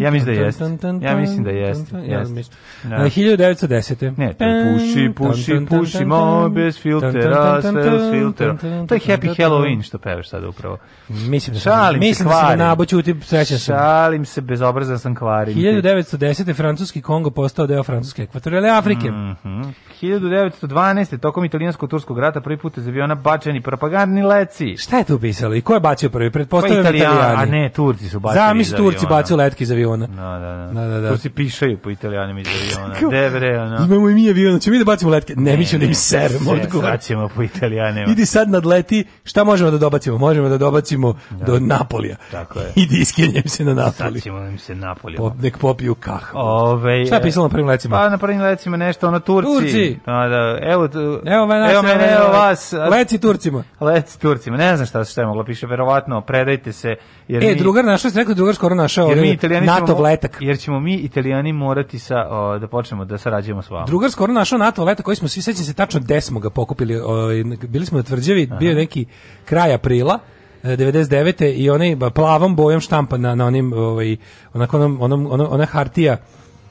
ja 0.00 0.10
jeste. 0.10 1.94
mislim. 2.34 2.56
Da. 2.82 2.96
E, 2.96 2.98
1910. 2.98 4.18
Ne, 4.18 4.32
to 4.32 4.44
je 4.44 4.74
puši, 4.74 5.12
puši, 5.16 5.66
pušimo 5.68 6.48
bez 6.48 6.80
filtera, 6.80 7.62
sve 7.62 7.72
bez 7.72 8.10
filtera. 8.12 8.56
To 8.88 8.94
je 8.94 9.00
Happy 9.00 9.36
Halloween 9.36 9.82
što 9.82 9.98
pevaš 9.98 10.28
sada 10.28 10.48
upravo. 10.48 10.78
Mislim 11.08 11.54
da 11.54 11.60
se, 11.60 11.70
mislim 11.98 12.28
da 12.28 12.34
sam 12.34 13.02
ti 13.02 13.14
srećan 13.22 13.58
sam. 13.58 13.76
Šalim 13.76 14.24
se, 14.24 14.40
bezobrazan 14.40 14.98
sam 14.98 15.14
kvarim. 15.14 15.56
1910. 15.56 16.56
francuski 16.56 17.02
Kongo 17.02 17.30
postao 17.30 17.66
deo 17.66 17.82
francuske 17.82 18.22
ekvatorijalne 18.22 18.70
Afrike. 18.70 19.10
Mhm. 19.10 19.62
1912. 20.02 21.18
tokom 21.18 21.44
italijansko-turskog 21.44 22.18
rata 22.18 22.40
prvi 22.40 22.56
put 22.56 22.78
iz 22.78 22.88
aviona 22.88 23.14
bačeni 23.14 23.60
propagandni 23.60 24.22
leci. 24.22 24.76
Šta 24.76 24.98
je 24.98 25.04
tu 25.04 25.18
pisalo 25.18 25.54
i 25.54 25.60
ko 25.60 25.74
je 25.74 25.80
bacio 25.80 26.10
prvi? 26.10 26.30
Pa 26.30 26.32
Pretpostavljam 26.32 26.80
Italijani, 26.80 27.42
a 27.42 27.44
ne, 27.44 27.68
Turci 27.68 28.08
su 28.08 28.20
bacili 28.20 28.40
Zamisli 28.40 28.74
iz 28.74 28.76
Turci 28.76 29.06
bacili 29.06 29.42
letke 29.50 29.64
iz 29.64 29.70
aviona. 29.70 30.06
Da, 30.06 30.14
da, 30.14 30.72
da. 30.72 30.80
Da, 30.80 30.88
da, 30.88 31.00
da. 31.00 31.08
Turci 31.08 31.30
pišaju 31.30 31.78
po 31.78 31.90
italijanima 31.90 32.40
iz 32.40 32.46
aviona. 32.76 32.94
Devre, 33.10 33.58
ono. 33.60 33.84
Imamo 33.84 34.10
i 34.10 34.14
mi 34.14 34.28
avion, 34.30 34.58
ćemo 34.60 34.72
mi 34.72 34.78
da 34.78 34.84
bacimo 34.84 35.10
letke. 35.10 35.34
Ne, 35.36 35.56
mi 35.56 35.66
ćemo 35.66 35.80
da 35.80 35.86
im 35.86 35.94
seremo 35.94 36.50
od 36.50 36.66
gore. 36.72 36.86
Sad 36.86 37.02
ćemo 37.02 37.28
po 37.28 37.42
italijanima. 37.42 38.12
Idi 38.12 38.26
sad 38.26 38.50
nadleti, 38.50 39.04
šta 39.24 39.44
možemo 39.44 39.70
da 39.70 39.78
dobacimo? 39.78 40.18
Možemo 40.18 40.48
da 40.48 40.58
dobacimo 40.58 41.14
do 41.46 41.58
Napolija. 41.58 42.16
Tako 42.30 42.58
je. 42.58 42.72
Idi 42.76 42.96
iskenjem 42.96 43.42
se 43.46 43.64
na 43.64 43.74
Sad 43.74 44.04
Napoli. 44.04 44.20
ćemo 44.20 44.38
im 44.38 44.58
se 44.58 44.74
napolje. 44.74 45.16
Pop, 45.16 45.32
nek 45.42 45.58
popiju 45.58 45.94
kahvu. 45.94 46.38
Ove, 46.40 47.06
Šta 47.06 47.14
je 47.16 47.22
pisalo 47.22 47.46
na 47.46 47.50
prvim 47.50 47.66
lecima? 47.66 47.96
Pa 47.96 48.08
na 48.08 48.18
prvim 48.18 48.40
lecima 48.40 48.76
nešto, 48.76 49.08
ono 49.08 49.20
Turci. 49.20 49.50
Turci. 49.52 49.96
Da, 50.06 50.12
da, 50.12 50.58
evo, 50.62 50.88
Evo 51.26 51.46
mene, 51.46 51.72
evo 51.72 51.82
mene, 51.82 52.12
evo 52.12 52.28
vas. 52.28 52.72
Leci 52.90 53.18
Turcima. 53.18 53.62
Leci 53.80 54.20
Turcima. 54.20 54.56
Ne 54.56 54.76
znam 54.76 54.86
šta, 54.86 55.04
šta 55.04 55.20
je 55.20 55.26
moglo 55.26 55.44
piše, 55.44 55.66
verovatno, 55.66 56.20
predajte 56.20 56.72
se. 56.72 56.94
Jer 57.28 57.44
E, 57.44 57.46
mi, 57.46 57.54
drugar 57.54 57.84
našao, 57.84 58.10
rekao 58.14 58.34
drugar 58.34 58.54
skoro 58.54 58.74
našao 58.74 59.08
jer 59.08 59.18
mi 59.20 59.36
italijani 59.40 59.66
NATO 59.66 59.86
ćemo, 59.86 60.00
letak. 60.00 60.36
Jer 60.40 60.58
ćemo 60.58 60.80
mi 60.80 60.94
italijani 60.94 61.52
morati 61.52 61.98
sa, 61.98 62.26
o, 62.30 62.58
da 62.58 62.66
počnemo 62.66 63.04
da 63.04 63.18
sarađujemo 63.18 63.62
s 63.62 63.70
vama. 63.70 63.86
Drugar 63.86 64.10
skoro 64.10 64.32
našao 64.32 64.58
NATO 64.58 64.84
letak 64.84 65.04
koji 65.04 65.16
smo 65.16 65.28
svi 65.28 65.42
sećam 65.42 65.64
se 65.64 65.74
tačno 65.74 66.00
gde 66.00 66.20
smo 66.20 66.40
ga 66.40 66.50
pokupili. 66.50 66.96
ovaj, 67.00 67.44
bili 67.68 67.86
smo 67.86 67.98
na 67.98 68.04
tvrđavi, 68.04 68.48
bio 68.58 68.68
je 68.68 68.74
neki 68.74 69.06
kraj 69.44 69.74
aprila. 69.74 70.18
e, 70.62 70.76
99. 70.76 71.54
i 71.56 71.70
onaj 71.70 71.96
plavom 72.14 72.56
bojom 72.56 72.80
štampa 72.80 73.16
na, 73.16 73.34
na 73.34 73.46
onim 73.46 73.72
ovaj 73.72 74.16
onako 74.54 74.76
onom, 74.76 74.98
onom 75.02 75.46
ona 75.50 75.64
hartija 75.64 76.16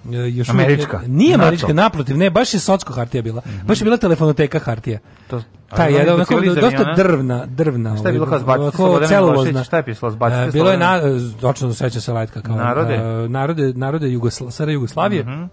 e, 0.05 0.17
još 0.29 0.49
uvijek- 0.49 0.49
Američka. 0.49 1.01
nije 1.07 1.31
NATO. 1.31 1.43
američka, 1.43 1.73
naprotiv, 1.73 2.17
ne, 2.17 2.29
baš 2.29 2.53
je 2.53 2.59
socko 2.59 2.93
hartija 2.93 3.21
bila. 3.23 3.41
Baš 3.63 3.81
je 3.81 3.85
bila 3.85 3.97
telefonoteka 3.97 4.59
hartija. 4.59 4.99
To, 5.27 5.41
Ta 5.69 5.83
Ali 5.83 5.93
je 5.93 5.99
oni 6.01 6.09
onako 6.11 6.41
dosta 6.61 6.93
drvna, 6.95 7.45
drvna. 7.45 7.97
Šta 7.97 8.07
je 8.09 8.13
bilo 8.13 8.25
ovaj, 8.25 8.57
ovako 8.57 8.77
Slobodana 8.77 9.07
celulozna. 9.07 9.63
Šta 9.63 9.77
je 9.77 9.83
pisalo, 9.83 10.11
zbaciti 10.11 10.41
E, 10.41 10.51
Bilo 10.51 10.71
je 10.71 10.77
na, 10.77 10.99
točno 11.41 11.73
seća 11.73 12.01
se 12.01 12.13
letka 12.13 12.41
kao 12.41 12.55
Narode? 12.55 12.93
e, 12.93 13.29
narode, 13.29 13.73
narode 13.73 14.09
Jugosla, 14.09 14.51
SR 14.51 14.69
Jugoslavije. 14.69 15.23
Mhm. 15.23 15.43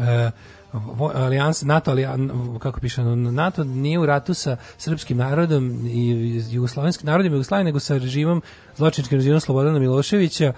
E, 0.00 0.30
vo- 0.72 1.12
alijans 1.14 1.62
NATO 1.62 1.90
alijan, 1.90 2.30
kako 2.58 2.80
piše 2.80 3.02
NATO 3.04 3.64
nije 3.64 3.98
u 3.98 4.06
ratu 4.06 4.34
sa 4.34 4.56
srpskim 4.78 5.16
narodom 5.16 5.86
i 5.86 6.08
jugoslovenskim 6.50 7.06
narodom 7.06 7.32
Jugoslavije 7.32 7.64
nego 7.64 7.80
sa 7.80 7.94
režimom 7.94 8.42
zločinačkim 8.76 9.18
režimom 9.18 9.40
Slobodana 9.40 9.78
Miloševića 9.78 10.44
e, 10.44 10.52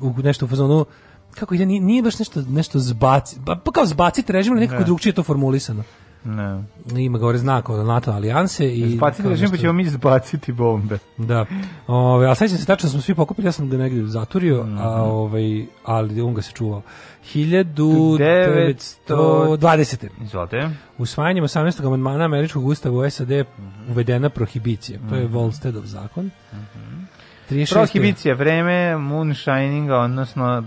u 0.00 0.14
nešto 0.18 0.44
u 0.44 0.48
fazonu 0.48 0.86
kako 1.30 1.54
ide 1.54 1.66
nije, 1.66 1.80
nije 1.80 2.02
baš 2.02 2.18
nešto 2.18 2.42
nešto 2.42 2.78
zbaci 2.78 3.36
pa 3.46 3.54
pa 3.56 3.72
kao 3.72 3.86
zbaciti 3.86 4.32
režim 4.32 4.52
ali 4.52 4.60
nekako 4.60 4.78
Ne. 4.78 4.84
drugčije 4.84 5.10
je 5.10 5.14
to 5.14 5.22
formulisano 5.22 5.82
Ne. 6.24 6.64
ima 6.96 7.18
gore 7.18 7.38
znak 7.38 7.68
od 7.68 7.86
NATO 7.86 8.10
alijanse 8.12 8.66
i 8.68 8.90
Zbaciti 8.90 9.28
režim 9.28 9.38
pa 9.40 9.50
nešto- 9.50 9.56
ćemo 9.56 9.72
mi 9.72 9.84
zbaciti 9.86 10.52
bombe. 10.52 10.98
da. 11.18 11.46
Ove, 11.86 12.30
a 12.30 12.34
sećam 12.34 12.58
se 12.58 12.66
tačno 12.66 12.88
smo 12.88 13.00
svi 13.00 13.14
pokupili, 13.14 13.48
ja 13.48 13.52
sam 13.52 13.70
ga 13.70 13.76
negdje 13.76 14.06
zaturio, 14.06 14.64
Mhm. 14.64 14.78
a 14.78 15.02
ovaj 15.02 15.42
ali 15.84 16.20
on 16.20 16.34
ga 16.34 16.42
se 16.42 16.52
čuvao. 16.52 16.82
1920. 19.08 20.08
Izvolite. 20.20 20.70
Usvajanjem 20.98 21.44
18. 21.44 21.56
amandmana 21.80 22.24
američkog 22.24 22.66
ustava 22.66 22.98
u 22.98 23.10
SAD 23.10 23.30
Mhm. 23.30 23.90
uvedena 23.90 24.28
prohibicija. 24.30 24.98
To 25.08 25.14
je 25.16 25.26
Volstedov 25.26 25.84
zakon. 25.84 26.30
36. 27.50 27.72
Prohibicija 27.72 28.34
vreme 28.34 28.96
moonshininga, 28.96 29.96
odnosno 29.96 30.62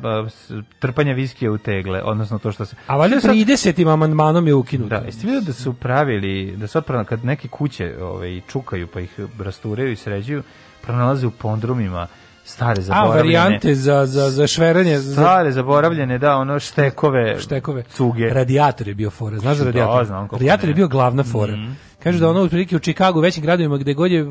trpanja 0.80 1.14
viskija 1.14 1.52
u 1.52 1.58
tegle, 1.58 2.02
odnosno 2.04 2.40
to 2.40 2.52
što 2.52 2.66
se... 2.66 2.76
A 2.88 2.98
valjda 2.98 3.20
Što 3.20 3.32
je 3.32 3.46
sad- 3.46 3.72
30. 3.74 3.94
amandmanom 3.94 4.48
je 4.48 4.54
ukinuto. 4.54 4.90
Da, 4.90 4.96
jeste 4.98 5.28
vidio 5.28 5.42
da 5.42 5.54
su 5.54 5.74
pravili, 5.74 6.58
da 6.58 6.68
sad 6.68 6.86
pra- 6.86 7.04
kad 7.04 7.26
neke 7.26 7.48
kuće 7.48 7.96
ovaj, 8.02 8.42
čukaju 8.44 8.88
pa 8.88 9.00
ih 9.00 9.10
rasturaju 9.40 9.92
i 9.92 9.96
sređuju, 9.96 10.44
pronalaze 10.82 11.28
u 11.28 11.32
pondrumima 11.32 12.08
stare 12.46 12.80
A, 12.80 12.82
zaboravljene... 12.82 13.18
varijante 13.40 13.76
za, 13.76 14.06
za, 14.06 14.30
za 14.30 14.48
šveranje, 14.48 14.98
Stare 15.00 15.52
zaboravljene, 15.52 16.18
da, 16.18 16.36
ono 16.36 16.60
štekove, 16.60 17.40
štekove. 17.40 17.84
cuge. 17.84 18.30
Radijator 18.30 18.88
je 18.88 18.96
bio 18.96 19.10
fora, 19.10 19.38
znaš 19.40 19.58
za 19.58 19.64
Da, 19.64 19.70
radijator? 19.70 20.06
znam 20.06 20.24
kako 20.24 20.36
radijator 20.36 20.70
je 20.70 20.76
bio 20.76 20.88
glavna 20.88 21.24
fora. 21.24 21.54
Kažu 22.00 22.20
da 22.20 22.30
ono 22.30 22.40
otprilike 22.42 22.76
u 22.76 22.80
Čikagu, 22.80 23.20
u 23.20 23.22
većim 23.22 23.44
gradovima 23.44 23.78
gde 23.78 23.94
god 23.94 24.12
je 24.12 24.24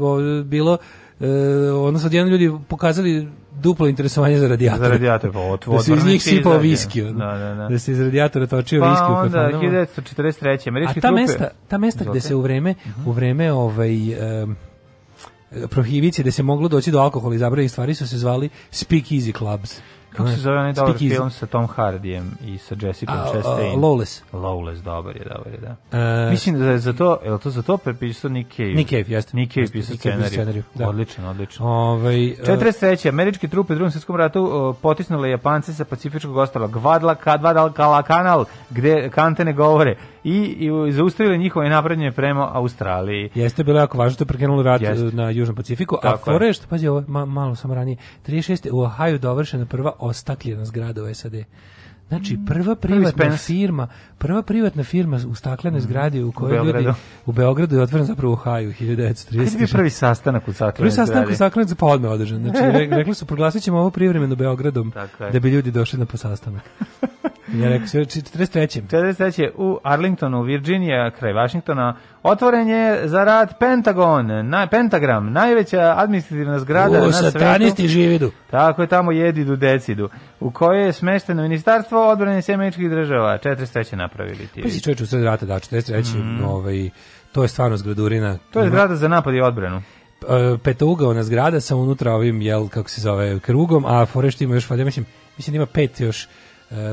bilo 0.45 0.79
e, 1.23 1.71
ono 1.73 1.99
sad 1.99 2.13
jedan 2.13 2.29
ljudi 2.29 2.53
pokazali 2.69 3.29
duplo 3.61 3.89
interesovanje 3.89 4.39
za 4.39 4.49
radijator. 4.49 4.81
Za 4.81 4.89
radijator, 4.89 5.33
pa 5.33 5.39
otvo- 5.39 5.77
Da 5.77 5.83
se 5.83 5.95
iz 5.95 6.05
njih 6.05 6.23
sipao 6.23 6.59
viski. 6.59 7.03
Da, 7.03 7.09
da, 7.11 7.55
da. 7.55 7.69
Da 7.69 7.79
se 7.79 7.93
iz 7.93 8.01
radijatora 8.01 8.47
točio 8.47 8.81
Pa 8.81 8.91
viski 8.91 9.05
u 9.13 9.15
onda, 9.15 9.49
kafanama. 9.49 9.87
1943. 9.87 10.67
A 10.67 10.71
američke 10.71 11.01
ta 11.01 11.09
trupe... 11.09 11.21
mesta, 11.21 11.49
ta 11.69 11.79
mesta 11.79 12.05
gde 12.05 12.21
se 12.21 12.35
u 12.35 12.41
vreme, 12.41 12.75
u 13.07 13.13
vreme 13.13 13.53
ovaj 13.53 14.13
em, 14.43 14.57
prohibicije 15.71 16.23
gde 16.23 16.31
se 16.31 16.43
moglo 16.43 16.69
doći 16.69 16.91
do 16.91 16.99
alkohola 16.99 17.35
i 17.35 17.39
zabranjenih 17.39 17.71
stvari 17.71 17.95
su 17.95 18.09
se 18.09 18.19
zvali 18.19 18.49
speak 18.71 19.03
easy 19.05 19.39
clubs. 19.39 19.81
Kako 20.17 20.29
se 20.29 20.37
zove 20.37 20.59
onaj 20.59 20.73
dobar 20.73 20.99
film 20.99 21.31
sa 21.31 21.47
Tom 21.47 21.67
Hardijem 21.67 22.31
i 22.45 22.59
sa 22.59 22.75
Jessica 22.81 23.13
Chastain? 23.33 23.81
Lawless. 23.81 24.23
Lawless, 24.33 24.83
dobar 24.83 25.17
je, 25.17 25.25
dobar 25.25 25.53
je, 25.53 25.59
da. 25.59 25.99
E, 25.99 26.31
Mislim 26.31 26.59
da 26.59 26.65
je 26.65 26.79
za 26.79 26.93
to, 26.93 27.19
je 27.25 27.33
li 27.33 27.39
to 27.41 27.51
za 27.51 27.63
to 27.63 27.77
prepisao 27.77 28.31
Nick 28.31 28.57
Cave? 28.57 28.69
Nick 28.69 28.91
Cave, 28.91 29.05
jeste. 29.07 29.37
Nick 29.37 29.55
Cave 29.55 29.67
pisao 29.73 29.97
scenariju. 29.97 30.63
da. 30.75 30.89
Odlično, 30.89 31.31
odlično. 31.31 31.67
Ovaj, 31.67 32.27
e, 32.27 32.37
43. 32.43 33.09
Američke 33.09 33.49
trupe 33.49 33.73
u 33.73 33.77
drugom 33.77 33.91
svjetskom 33.91 34.17
ratu 34.17 34.49
o, 34.53 34.73
potisnule 34.73 35.31
Japance 35.31 35.75
sa 35.75 35.85
Pacifičkog 35.85 36.37
ostrava 36.37 36.67
Gvadalcanal, 36.67 38.03
kanal, 38.03 38.45
gde 38.71 39.11
kante 39.11 39.45
ne 39.45 39.53
govore, 39.53 39.97
i, 40.25 40.37
i 40.89 40.93
zaustavile 40.93 41.37
njihove 41.37 41.69
naprednje 41.69 42.13
prema 42.13 42.51
Australiji. 42.53 43.31
Jeste 43.35 43.65
bilo 43.65 43.79
jako 43.79 43.99
važno, 43.99 44.17
to 44.17 44.23
je 44.23 44.29
prekinulo 44.29 44.63
rat 44.63 44.81
Jeste. 44.83 45.07
e, 45.07 45.11
na 45.13 45.31
Južnom 45.31 45.57
Pacifiku, 45.57 45.97
Tako 46.03 46.31
a 46.31 46.33
je. 46.33 46.39
Forest, 46.39 46.69
pazi 46.69 46.89
ovo, 46.89 47.05
ma, 47.09 47.25
malo 47.25 47.55
sam 47.55 47.73
ranije, 47.73 47.97
36. 48.27 48.69
u 48.73 48.81
Ohio 48.81 49.19
dovršena 49.19 49.67
prva 49.67 49.93
ostakljena 49.99 50.65
zgrada 50.65 51.03
u 51.03 51.15
SAD. 51.15 51.35
Znači, 52.09 52.39
prva 52.47 52.75
privatna 52.77 53.37
firma, 53.37 53.89
prva 54.19 54.43
privatna 54.43 54.85
firma 54.85 55.21
u 55.29 55.35
staklenoj 55.35 55.81
zgradi 55.81 56.23
u 56.23 56.33
kojoj 56.33 56.57
ljudi 56.57 56.73
Beogradu. 56.73 56.95
u 57.27 57.33
Beogradu 57.33 57.77
je 57.77 57.83
otvoren 57.83 58.07
zapravo 58.07 58.31
u 58.31 58.35
Ohio 58.35 58.73
Kad 58.79 58.89
je 58.89 58.97
bio 58.97 59.07
1930. 59.07 59.73
prvi 59.73 59.91
sastanak 59.91 60.49
u 60.49 60.53
Saklenoj 60.53 60.75
Prvi 60.75 60.91
sastanak 60.91 61.23
u 61.23 61.27
zgradi? 61.27 61.35
staklenoj 61.37 61.75
pa 61.79 61.87
odmah 61.87 62.11
održan. 62.11 62.39
Znači, 62.41 62.59
re- 62.79 62.89
rekli 62.91 63.15
su, 63.15 63.27
proglasit 63.27 63.63
ćemo 63.63 63.79
ovo 63.79 63.91
privremeno 63.91 64.35
Beogradom, 64.37 64.91
Tako 64.91 65.25
je. 65.25 65.31
da 65.31 65.41
bi 65.41 65.51
ljudi 65.51 65.71
došli 65.71 65.99
na 65.99 66.07
posastanak. 66.07 66.63
ja 67.53 67.69
rekao, 67.69 67.87
sve 67.87 68.01
43. 68.01 68.83
43. 68.89 69.51
u 69.57 69.79
Arlingtonu, 69.83 70.43
Virginija, 70.43 71.11
kraj 71.11 71.33
Vašingtona, 71.33 71.97
otvoren 72.23 72.69
je 72.69 73.09
za 73.09 73.25
rad 73.25 73.59
Pentagon, 73.59 74.49
na, 74.49 74.67
Pentagram, 74.67 75.33
najveća 75.33 75.95
administrativna 75.97 76.59
zgrada 76.59 77.03
U, 77.03 77.07
na 77.07 77.13
satanisti 77.13 77.83
svetu. 77.83 77.93
žividu. 77.93 78.31
Tako 78.51 78.83
je 78.83 78.89
tamo 78.89 79.13
jedidu 79.13 79.57
decidu, 79.57 80.09
u 80.41 80.51
kojoj 80.51 80.85
je 80.85 80.93
smešteno 80.93 81.43
ministarstvo 81.43 82.11
odbrane 82.11 82.43
sjemeničkih 82.43 82.91
država. 82.91 83.39
43. 83.45 83.97
napravili 83.97 84.47
ti. 84.47 84.63
Pa 84.63 84.69
si 84.69 84.83
čovječ 84.83 85.01
u 85.01 85.07
sred 85.07 85.25
rata, 85.25 85.47
da, 85.47 85.55
43. 85.55 86.45
ovaj, 86.45 86.91
to 87.33 87.43
je 87.43 87.49
stvarno 87.49 87.77
zgradurina. 87.77 88.33
Mm. 88.33 88.39
To 88.53 88.61
je 88.61 88.69
zgrada 88.69 88.97
za 88.97 89.09
napad 89.09 89.35
i 89.35 89.41
odbranu. 89.41 89.83
e, 90.29 90.59
petougaona 90.63 91.23
zgrada 91.23 91.61
sa 91.61 91.77
unutra 91.77 92.13
ovim 92.13 92.43
jel 92.43 92.69
kako 92.69 92.91
se 92.91 93.01
zove 93.01 93.41
krugom, 93.41 93.85
a 93.87 94.07
Forest 94.07 94.43
ima 94.43 94.55
još 94.55 94.71
valjda 94.71 94.85
mislim 94.85 95.07
mislim 95.37 95.53
da 95.53 95.57
ima 95.57 95.67
pet 95.67 96.01
još 96.01 96.29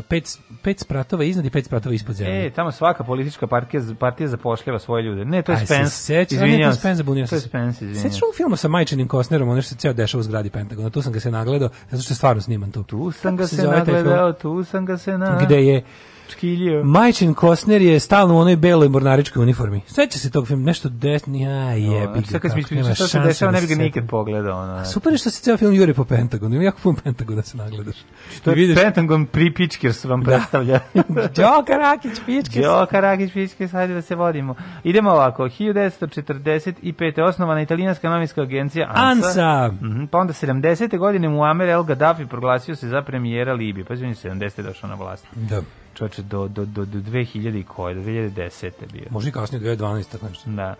pet, 0.09 0.39
pet 0.63 0.79
spratova 0.79 1.23
iznad 1.23 1.45
i 1.45 1.49
pet 1.49 1.65
spratova 1.65 1.95
ispod 1.95 2.15
zemlje. 2.15 2.45
E, 2.45 2.49
tamo 2.49 2.71
svaka 2.71 3.03
politička 3.03 3.47
partija, 3.47 3.83
partija 3.99 4.27
zapošljava 4.27 4.79
svoje 4.79 5.03
ljude. 5.03 5.25
Ne, 5.25 5.41
to 5.41 5.51
je 5.51 5.57
Aj, 5.57 5.65
se 5.65 5.65
Spence. 5.65 6.25
Izvinjavam 6.35 6.73
se. 6.73 6.79
Spence, 6.79 6.97
zabunio 6.97 7.27
To 7.27 7.35
je 7.35 7.41
se. 7.41 7.47
Spence, 7.47 7.85
izvinjavam. 7.85 8.11
Sećaš 8.11 8.23
ovog 8.23 8.35
filma 8.35 8.55
sa 8.55 8.67
Majčinim 8.67 9.07
Kostnerom, 9.07 9.49
ono 9.49 9.61
što 9.61 9.69
se 9.69 9.75
ceo 9.75 9.93
dešava 9.93 10.19
u 10.19 10.23
zgradi 10.23 10.49
Pentagona, 10.49 10.89
tu 10.89 11.01
sam 11.01 11.13
ga 11.13 11.19
se 11.19 11.31
nagledao, 11.31 11.69
zato 11.89 12.03
što 12.03 12.11
je 12.11 12.15
stvarno 12.15 12.41
sniman 12.41 12.71
tu. 12.71 12.83
Tu 12.83 13.11
sam 13.11 13.37
ga 13.37 13.47
se 13.47 13.55
film? 13.55 13.71
nagledao, 13.71 14.33
tu 14.33 14.63
sam 14.63 14.85
ga 14.85 14.97
se 14.97 15.17
na... 15.17 15.39
Gde 15.41 15.65
je 15.65 15.83
Čkiljio. 16.29 16.83
Majčin 16.83 17.33
Kostner 17.33 17.81
je 17.81 17.99
stalno 17.99 18.35
u 18.35 18.37
onoj 18.37 18.55
beloj 18.55 18.89
mornaričkoj 18.89 19.43
uniformi. 19.43 19.81
Seća 19.87 20.19
se 20.19 20.31
tog 20.31 20.47
filma, 20.47 20.65
nešto 20.65 20.89
desni, 20.89 21.47
a 21.47 21.71
jebi 21.71 22.13
Znači, 22.13 22.27
sad 22.27 22.41
kad 22.41 22.55
mi 22.55 22.63
kako 22.63 22.75
nema 22.75 22.89
ispričaš 22.89 23.09
što 23.09 23.19
se 23.19 23.27
dešava, 23.27 23.51
da 23.51 23.59
ne 23.59 23.67
bi 23.67 23.75
ga 23.75 23.83
nikad 23.83 24.07
pogledao. 24.09 24.61
Ono. 24.61 24.85
Super 24.85 25.13
je 25.13 25.17
što 25.17 25.29
se 25.29 25.41
ceo 25.41 25.57
film 25.57 25.73
juri 25.73 25.93
po 25.93 26.03
Pentagonu, 26.05 26.55
ima 26.55 26.63
jako 26.63 26.79
puno 26.83 26.97
Pentagona 27.03 27.41
se 27.41 27.57
nagledaš. 27.57 27.95
To 28.43 28.49
I 28.49 28.51
je 28.51 28.55
vidiš, 28.55 28.75
Pentagon 28.75 29.25
pri 29.25 29.53
Pičkers 29.53 30.03
vam 30.03 30.23
predstavlja. 30.23 30.79
Đoka 31.37 31.77
Rakić, 31.77 32.19
pičke. 32.25 32.61
Đoka 32.61 32.99
Rakić 32.99 33.33
Pičkers, 33.33 33.71
hajde 33.71 33.93
da 33.93 34.01
se 34.01 34.15
vodimo. 34.15 34.55
Idemo 34.83 35.11
ovako, 35.11 35.43
1945. 35.43 37.21
osnovana 37.21 37.61
italijanska 37.61 38.09
novinska 38.09 38.41
agencija 38.41 38.91
ANSA. 38.93 39.27
Ansa. 39.27 39.71
Mhm, 39.81 40.05
Pa 40.05 40.17
onda 40.17 40.33
70. 40.33 40.97
godine 40.97 41.29
Muammar 41.29 41.69
el 41.69 41.83
Gaddafi 41.83 42.25
proglasio 42.25 42.75
se 42.75 42.87
za 42.87 43.01
premijera 43.01 43.53
Libije. 43.53 43.85
Pa 43.85 43.93
on 43.93 43.99
je 44.03 44.15
70. 44.15 44.61
došao 44.61 44.89
na 44.89 44.95
vlast. 44.95 45.25
Da. 45.35 45.61
Čoče, 45.99 46.21
do, 46.21 46.47
do, 46.47 46.65
do, 46.65 46.85
do 46.85 46.99
2000 46.99 47.59
i 47.59 47.63
koje? 47.63 47.95
Do 47.95 48.01
2010. 48.01 48.71
bio. 48.93 49.05
Možda 49.09 49.29
i 49.29 49.31
kasnije 49.31 49.77
2012 49.77 50.11
tako 50.11 50.29
nešto. 50.29 50.49
Da. 50.49 50.75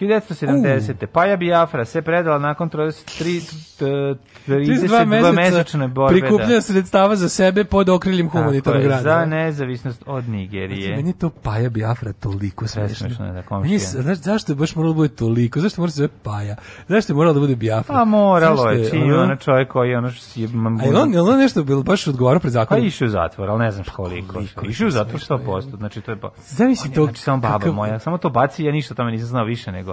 1970. 0.00 1.06
Paja 1.06 1.36
Biafra 1.36 1.84
se 1.84 2.02
predala 2.02 2.38
nakon 2.38 2.70
33 2.70 4.16
32 4.46 5.32
mesečne 5.34 5.88
borbe. 5.88 6.20
prikuplja 6.20 6.46
da. 6.46 6.60
sredstava 6.60 7.16
za 7.16 7.28
sebe 7.28 7.64
pod 7.64 7.88
okriljem 7.88 8.28
humanitarnog 8.28 8.86
rada. 8.86 9.02
Za 9.02 9.24
nezavisnost 9.24 10.02
od 10.06 10.28
Nigerije. 10.28 10.82
Znači, 10.82 10.96
meni 10.96 11.08
je 11.08 11.18
to 11.18 11.30
Paja 11.30 11.70
Biafra 11.70 12.12
toliko 12.12 12.68
smešno. 12.68 13.08
Da. 13.08 13.58
Meni 13.58 13.78
znaš, 13.78 14.18
zašto 14.18 14.52
je 14.52 14.56
baš 14.56 14.74
moralo 14.76 14.92
da 14.92 14.96
bude 14.96 15.08
toliko? 15.08 15.60
Zašto 15.60 15.80
mora 15.80 15.90
se 15.90 15.96
zove 15.96 16.08
Paja? 16.22 16.56
Zašto 16.88 17.12
je 17.12 17.16
moralo 17.16 17.34
da 17.34 17.40
bude 17.40 17.56
Biafra? 17.56 18.00
A 18.00 18.04
moralo 18.04 18.70
je, 18.70 18.90
čim 18.90 19.02
ono- 19.02 19.22
ono 19.22 19.36
čovjek 19.36 19.68
koji 19.68 19.90
je 19.90 19.98
ono 19.98 20.10
što 20.10 20.22
si... 20.24 20.44
A 20.80 20.84
je 20.84 20.96
on, 20.96 21.12
je 21.12 21.20
on 21.20 21.38
nešto 21.38 21.64
bilo 21.64 21.82
baš 21.82 22.06
odgovarao 22.06 22.40
pred 22.40 22.52
Pa 22.52 22.60
zakonom? 22.60 22.84
išao 22.84 23.06
u 23.06 23.08
zatvor, 23.08 23.50
ali 23.50 23.58
ne 23.58 23.70
znam 23.70 23.84
koliko. 23.96 24.32
koliko 24.32 24.66
Išao 24.66 24.88
u 24.88 24.90
zatvor 24.90 25.20
smešno, 25.20 25.38
100%, 25.46 25.76
znači 25.76 26.00
to 26.00 26.10
je 26.10 26.16
pa... 26.20 26.30
Zamisli 26.46 26.92
to. 26.92 27.04
Znači 27.04 27.20
samo 27.20 27.40
baba 27.40 27.72
moja, 27.72 27.98
samo 27.98 28.18
to 28.18 28.30
baci, 28.30 28.64
ja 28.64 28.72
ništa 28.72 28.94
o 28.94 28.96
tome 28.96 29.10
nisam 29.10 29.26
znao 29.26 29.44
više 29.44 29.72
nego... 29.72 29.87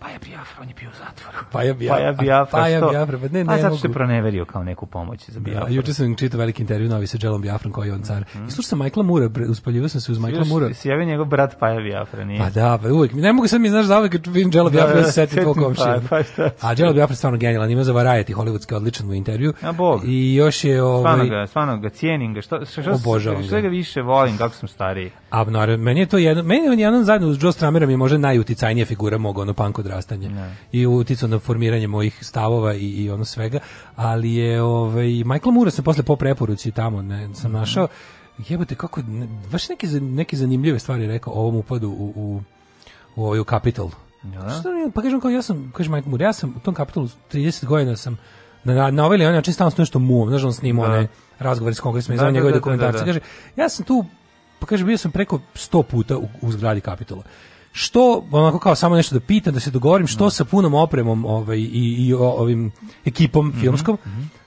Pa 0.00 0.08
je 0.08 0.18
Biafra, 0.20 0.62
on 0.62 0.68
je 0.68 0.74
bio 0.74 0.88
u 0.88 0.92
zatvoru. 0.94 1.38
Paja 1.52 1.74
Biafra. 1.74 1.96
Pa 1.96 2.02
je 2.02 2.12
Biafra, 2.14 2.46
Paja 2.52 2.78
što? 2.78 2.88
Biafra, 2.88 3.18
pa 3.18 3.28
ne, 3.28 3.44
Pa 3.44 3.52
ne 3.52 3.62
zato 3.62 3.76
što 3.76 3.88
je 3.88 3.92
proneverio 3.92 4.44
kao 4.44 4.62
neku 4.64 4.86
pomoć 4.86 5.28
za 5.28 5.32
Da, 5.34 5.44
Biafra. 5.44 5.68
juče 5.70 5.94
sam 5.94 6.16
čitao 6.16 6.38
veliki 6.38 6.62
intervju 6.62 6.88
novi 6.88 7.06
sa 7.06 7.18
Jelom 7.22 7.42
Biafrom 7.42 7.72
koji 7.72 7.88
je 7.88 7.94
on 7.94 8.02
car. 8.02 8.24
I 8.48 8.50
slušao 8.50 8.62
sam 8.62 8.78
Michaela 8.78 9.02
Mura, 9.04 9.28
uspaljivao 9.50 9.88
sam 9.88 10.00
se 10.00 10.12
uz 10.12 10.18
Michaela 10.18 10.44
Mura. 10.44 10.74
Si 10.74 10.88
javio 10.88 11.04
njegov 11.06 11.26
brat 11.26 11.58
Paja 11.58 11.80
Biafra, 11.80 12.24
nije? 12.24 12.38
Pa 12.40 12.50
da, 12.50 12.78
pa 12.82 12.88
uvijek. 12.88 13.12
Ne 13.14 13.32
mogu 13.32 13.48
sad 13.48 13.60
mi, 13.60 13.68
znaš, 13.68 13.86
da 13.86 13.98
uvijek 13.98 14.12
kad 14.12 14.26
vidim 14.26 14.50
Jela 14.54 14.70
Da, 14.70 14.72
Biafra, 14.72 14.94
da, 14.94 15.00
da 15.00 15.06
se 15.06 15.12
setim 15.12 15.42
tvoj 15.42 15.54
komšija. 15.54 16.00
pa- 16.10 16.22
pa. 16.36 16.68
A 16.68 16.72
Jela 16.72 16.92
Biafra 16.92 17.12
je 17.12 17.16
stvarno 17.16 17.38
genijalan, 17.38 17.70
ima 17.70 17.84
za 17.84 17.92
Variety, 17.92 18.34
hollywoodski, 18.34 18.74
odličan 18.74 19.06
mu 19.06 19.14
intervju. 19.14 19.52
A 19.62 19.72
Bog. 19.72 20.00
I 20.04 20.34
još 20.34 20.64
je, 20.64 20.76
Stvarno 20.76 20.94
ovaj, 21.14 21.28
ga, 21.28 21.46
stvarno 21.46 21.78
ga 21.78 21.88
cijenim 21.90 22.34
ga, 22.34 22.42
što, 22.42 22.64
što, 22.64 22.82
što, 22.82 22.92
Obožavam 22.92 23.42
što 23.42 23.54
ga. 23.54 23.60
ga 23.60 23.68
više 23.68 24.02
volim 24.02 24.36
kako 24.38 24.54
sam 24.54 24.68
stariji. 24.68 25.10
a 25.30 25.44
naravno, 25.44 25.84
meni 25.84 26.00
je 26.00 26.06
to 26.06 26.18
jedan, 26.18 26.46
meni 26.46 26.66
je 26.66 26.78
jedan 26.78 27.04
zajedno 27.04 27.28
uz 27.28 27.38
Joe 27.42 27.52
Stramera 27.52 27.86
mi 27.86 27.92
je 27.92 27.96
možda 27.96 28.18
najuticajnija 28.18 28.86
figura 28.86 29.18
mog 29.18 29.38
ono 29.38 29.54
punk 29.88 30.22
odrastanja. 30.22 30.50
I 30.72 30.86
uticao 30.86 31.28
na 31.28 31.38
formiranje 31.38 31.86
mojih 31.86 32.18
stavova 32.22 32.74
i, 32.74 32.86
i 32.86 33.10
ono 33.10 33.24
svega, 33.24 33.58
ali 33.96 34.34
je 34.34 34.62
ovaj 34.62 35.06
Michael 35.06 35.52
Moore 35.52 35.70
se 35.70 35.82
posle 35.82 36.02
po 36.02 36.16
preporuci 36.16 36.70
tamo 36.70 37.02
ne 37.02 37.28
sam 37.34 37.50
Mhm. 37.50 37.60
našao 37.60 37.88
jebote 38.40 38.74
kako 38.74 39.02
ne, 39.02 39.28
baš 39.52 39.68
neke 39.68 39.86
neke 39.88 40.36
zanimljive 40.36 40.78
stvari 40.78 41.06
rekao 41.06 41.32
o 41.32 41.38
ovom 41.38 41.56
upadu 41.56 41.88
u 41.88 42.12
u 42.16 42.40
u 43.16 43.24
ovaj 43.24 43.40
u 43.40 43.44
Capitol. 43.44 43.90
Što 44.60 44.72
mi- 44.72 44.90
pa 44.92 45.02
kažem 45.02 45.20
kao 45.20 45.30
ja 45.30 45.42
sam, 45.42 45.72
kaže 45.74 45.90
Michael 45.90 46.10
Moore, 46.10 46.24
ja 46.24 46.32
sam 46.32 46.54
u 46.56 46.60
tom 46.60 46.74
Capitolu 46.74 47.08
30 47.30 47.64
godina 47.64 47.96
sam 47.96 48.18
na, 48.64 48.74
na, 48.74 48.90
na 48.90 49.04
ovaj 49.04 49.16
ili 49.16 49.24
onaj 49.24 49.36
način 49.36 49.54
stalno 49.54 49.70
sam 49.70 49.82
nešto 49.82 49.98
muom, 49.98 50.28
znaš, 50.28 50.44
on 50.44 50.52
snima 50.52 50.82
Da. 50.82 50.88
one 50.88 51.06
razgovore 51.38 51.74
s 51.74 51.80
kongresima, 51.80 52.12
Da, 52.12 52.16
izvanja 52.16 52.30
da, 52.30 52.34
njegove 52.34 52.50
da, 52.50 52.54
da, 52.54 52.60
dokumentarce. 52.60 52.98
da. 52.98 53.04
Kaže, 53.04 53.20
ja 53.56 53.68
sam 53.68 53.84
tu, 53.84 54.04
pa 54.58 54.66
kaže, 54.66 54.84
bio 54.84 54.98
sam 54.98 55.10
preko 55.10 55.40
100 55.54 55.82
puta 55.82 56.18
u, 56.18 56.28
u 56.42 56.52
zgradi 56.52 56.80
Kapitola. 56.80 57.22
Što, 57.80 58.24
onako 58.30 58.58
kao 58.58 58.74
samo 58.74 58.96
nešto 58.96 59.14
da 59.14 59.20
pitam, 59.20 59.54
da 59.54 59.60
se 59.60 59.70
dogovorim, 59.70 60.06
što 60.06 60.30
sa 60.30 60.44
punom 60.44 60.74
opremom 60.74 61.24
ovaj, 61.24 61.58
i, 61.58 61.94
i 61.98 62.14
ovim 62.14 62.72
ekipom 63.04 63.48
Mhm, 63.48 63.60
filmskom, 63.60 63.98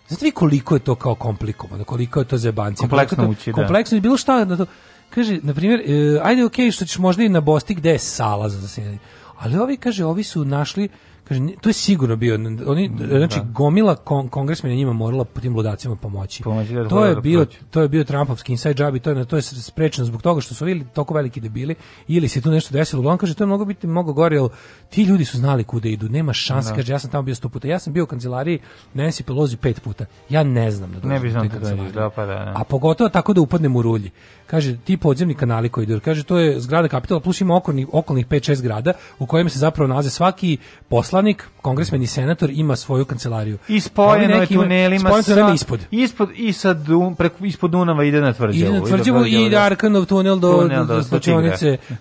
Znate 0.07 0.25
vi 0.25 0.32
koliko 0.32 0.75
je 0.75 0.79
to 0.79 0.95
kao 0.95 1.15
komplikovano, 1.15 1.84
koliko 1.84 2.19
je 2.19 2.25
to 2.25 2.38
zebancija, 2.38 2.89
Kompleksno 2.89 3.23
je 3.23 3.27
to 3.27 3.32
ući, 3.32 3.51
da. 3.51 3.55
kompleksno 3.55 3.97
i 3.97 4.01
bilo 4.01 4.17
šta 4.17 4.45
na 4.45 4.57
to. 4.57 4.65
Kaže, 5.09 5.39
na 5.43 5.53
primjer, 5.53 5.79
e, 5.79 6.19
ajde 6.23 6.45
okej 6.45 6.71
što 6.71 6.86
ćeš 6.86 6.97
možda 6.97 7.23
i 7.23 7.29
na 7.29 7.41
Bosti 7.41 7.73
gde 7.73 7.89
je 7.91 7.99
sala 7.99 8.49
za 8.49 8.59
zasedanje. 8.59 8.97
Ali 9.39 9.57
ovi, 9.57 9.77
kaže, 9.77 10.05
ovi 10.05 10.23
su 10.23 10.45
našli, 10.45 10.89
Kaže, 11.32 11.41
to 11.61 11.69
je 11.69 11.73
sigurno 11.73 12.15
bio, 12.15 12.36
oni, 12.67 12.89
Mm, 12.89 12.97
znači, 13.17 13.39
gomila 13.53 13.95
kon, 13.95 14.27
kongresmena 14.27 14.75
njima 14.75 14.93
morala 14.93 15.25
po 15.25 15.41
tim 15.41 15.55
ludacima 15.55 15.95
pomoći. 15.95 16.43
Pomoći 16.43 16.73
da 16.73 16.88
to 16.88 17.05
je 17.05 17.15
da 17.15 17.21
bio, 17.21 17.45
prođu. 17.45 17.57
to 17.69 17.82
je 17.82 17.89
bio 17.89 18.03
Trumpovski 18.03 18.51
inside 18.51 18.84
job 18.84 18.95
i 18.95 18.99
to 18.99 19.09
je, 19.09 19.25
to 19.25 19.36
je 19.36 19.41
sprečeno 19.41 20.05
zbog 20.05 20.21
toga 20.21 20.41
što 20.41 20.53
su 20.55 20.67
ili 20.67 20.86
toliko 20.93 21.13
veliki 21.13 21.39
debili 21.41 21.75
ili 22.07 22.27
se 22.27 22.41
tu 22.41 22.51
nešto 22.51 22.73
desilo. 22.73 22.99
Uglavnom 22.99 23.17
kaže, 23.17 23.34
to 23.34 23.43
je 23.43 23.47
mnogo 23.47 23.65
biti 23.65 23.88
mnogo 23.88 24.13
gore, 24.13 24.36
jer 24.36 24.49
ti 24.89 25.03
ljudi 25.03 25.25
su 25.25 25.38
znali 25.38 25.63
kuda 25.63 25.89
idu, 25.89 26.09
nema 26.09 26.34
šanse. 26.34 26.69
Da. 26.69 26.75
Kaže, 26.75 26.93
ja 26.93 26.99
sam 26.99 27.11
tamo 27.11 27.23
bio 27.23 27.36
sto 27.36 27.49
puta. 27.49 27.67
Ja 27.67 27.79
sam 27.79 27.93
bio 27.93 28.03
u 28.03 28.07
kancelariji 28.07 28.59
Nancy 28.95 29.23
Pelosi 29.23 29.57
pet 29.57 29.82
puta. 29.82 30.05
Ja 30.29 30.43
ne 30.43 30.71
znam 30.71 30.91
da 30.91 31.07
Ne 31.07 31.19
bi 31.19 31.34
te 31.34 31.59
da 31.59 31.75
da, 31.75 32.09
pa 32.09 32.25
da, 32.25 32.34
da. 32.34 32.53
A 32.55 32.63
pogotovo 32.63 33.09
tako 33.09 33.34
da 33.34 33.41
upadnem 33.41 33.75
u 33.75 33.82
rulji. 33.82 34.11
Kaže, 34.47 34.77
ti 34.77 34.97
podzemni 34.97 35.34
kanali 35.34 35.69
koji 35.69 35.84
idu, 35.84 35.99
kaže, 35.99 36.23
to 36.23 36.39
je 36.39 36.59
zgrada 36.59 36.88
kapitala, 36.88 37.19
plus 37.19 37.41
ima 37.41 37.55
okolnih, 37.55 37.88
okolnih 37.91 38.27
5-6 38.27 38.53
zgrada 38.53 38.93
u 39.19 39.25
kojima 39.25 39.49
se 39.49 39.59
zapravo 39.59 39.88
nalaze 39.88 40.09
svaki 40.09 40.57
poslanik, 41.22 41.47
kongresmen 41.61 42.01
i 42.01 42.07
senator 42.07 42.49
ima 42.51 42.76
svoju 42.76 43.05
kancelariju. 43.05 43.57
I 43.67 43.80
spojeno 43.80 44.36
je 44.36 44.45
tunelima 44.47 45.09
spojeno 45.11 45.47
sa- 45.47 45.53
ispod. 45.53 45.80
ispod 45.91 46.30
i 46.36 46.53
sa 46.53 46.74
Dun, 46.74 47.15
preko 47.15 47.45
ispod 47.45 47.72
Dunava 47.72 48.03
ide 48.03 48.22
na 48.22 48.34
tvrđavu. 48.34 48.59
Ide 48.59 48.72
na 48.72 48.80
do 48.80 48.86
tvrđavu 48.88 49.26
i 49.26 49.49
da. 49.49 49.61
Arkanov 49.61 50.05
tunel 50.05 50.36
do, 50.36 50.51
Tunel 50.51 50.69
do- 50.80 51.01
do, 51.01 51.19
do. 51.19 51.19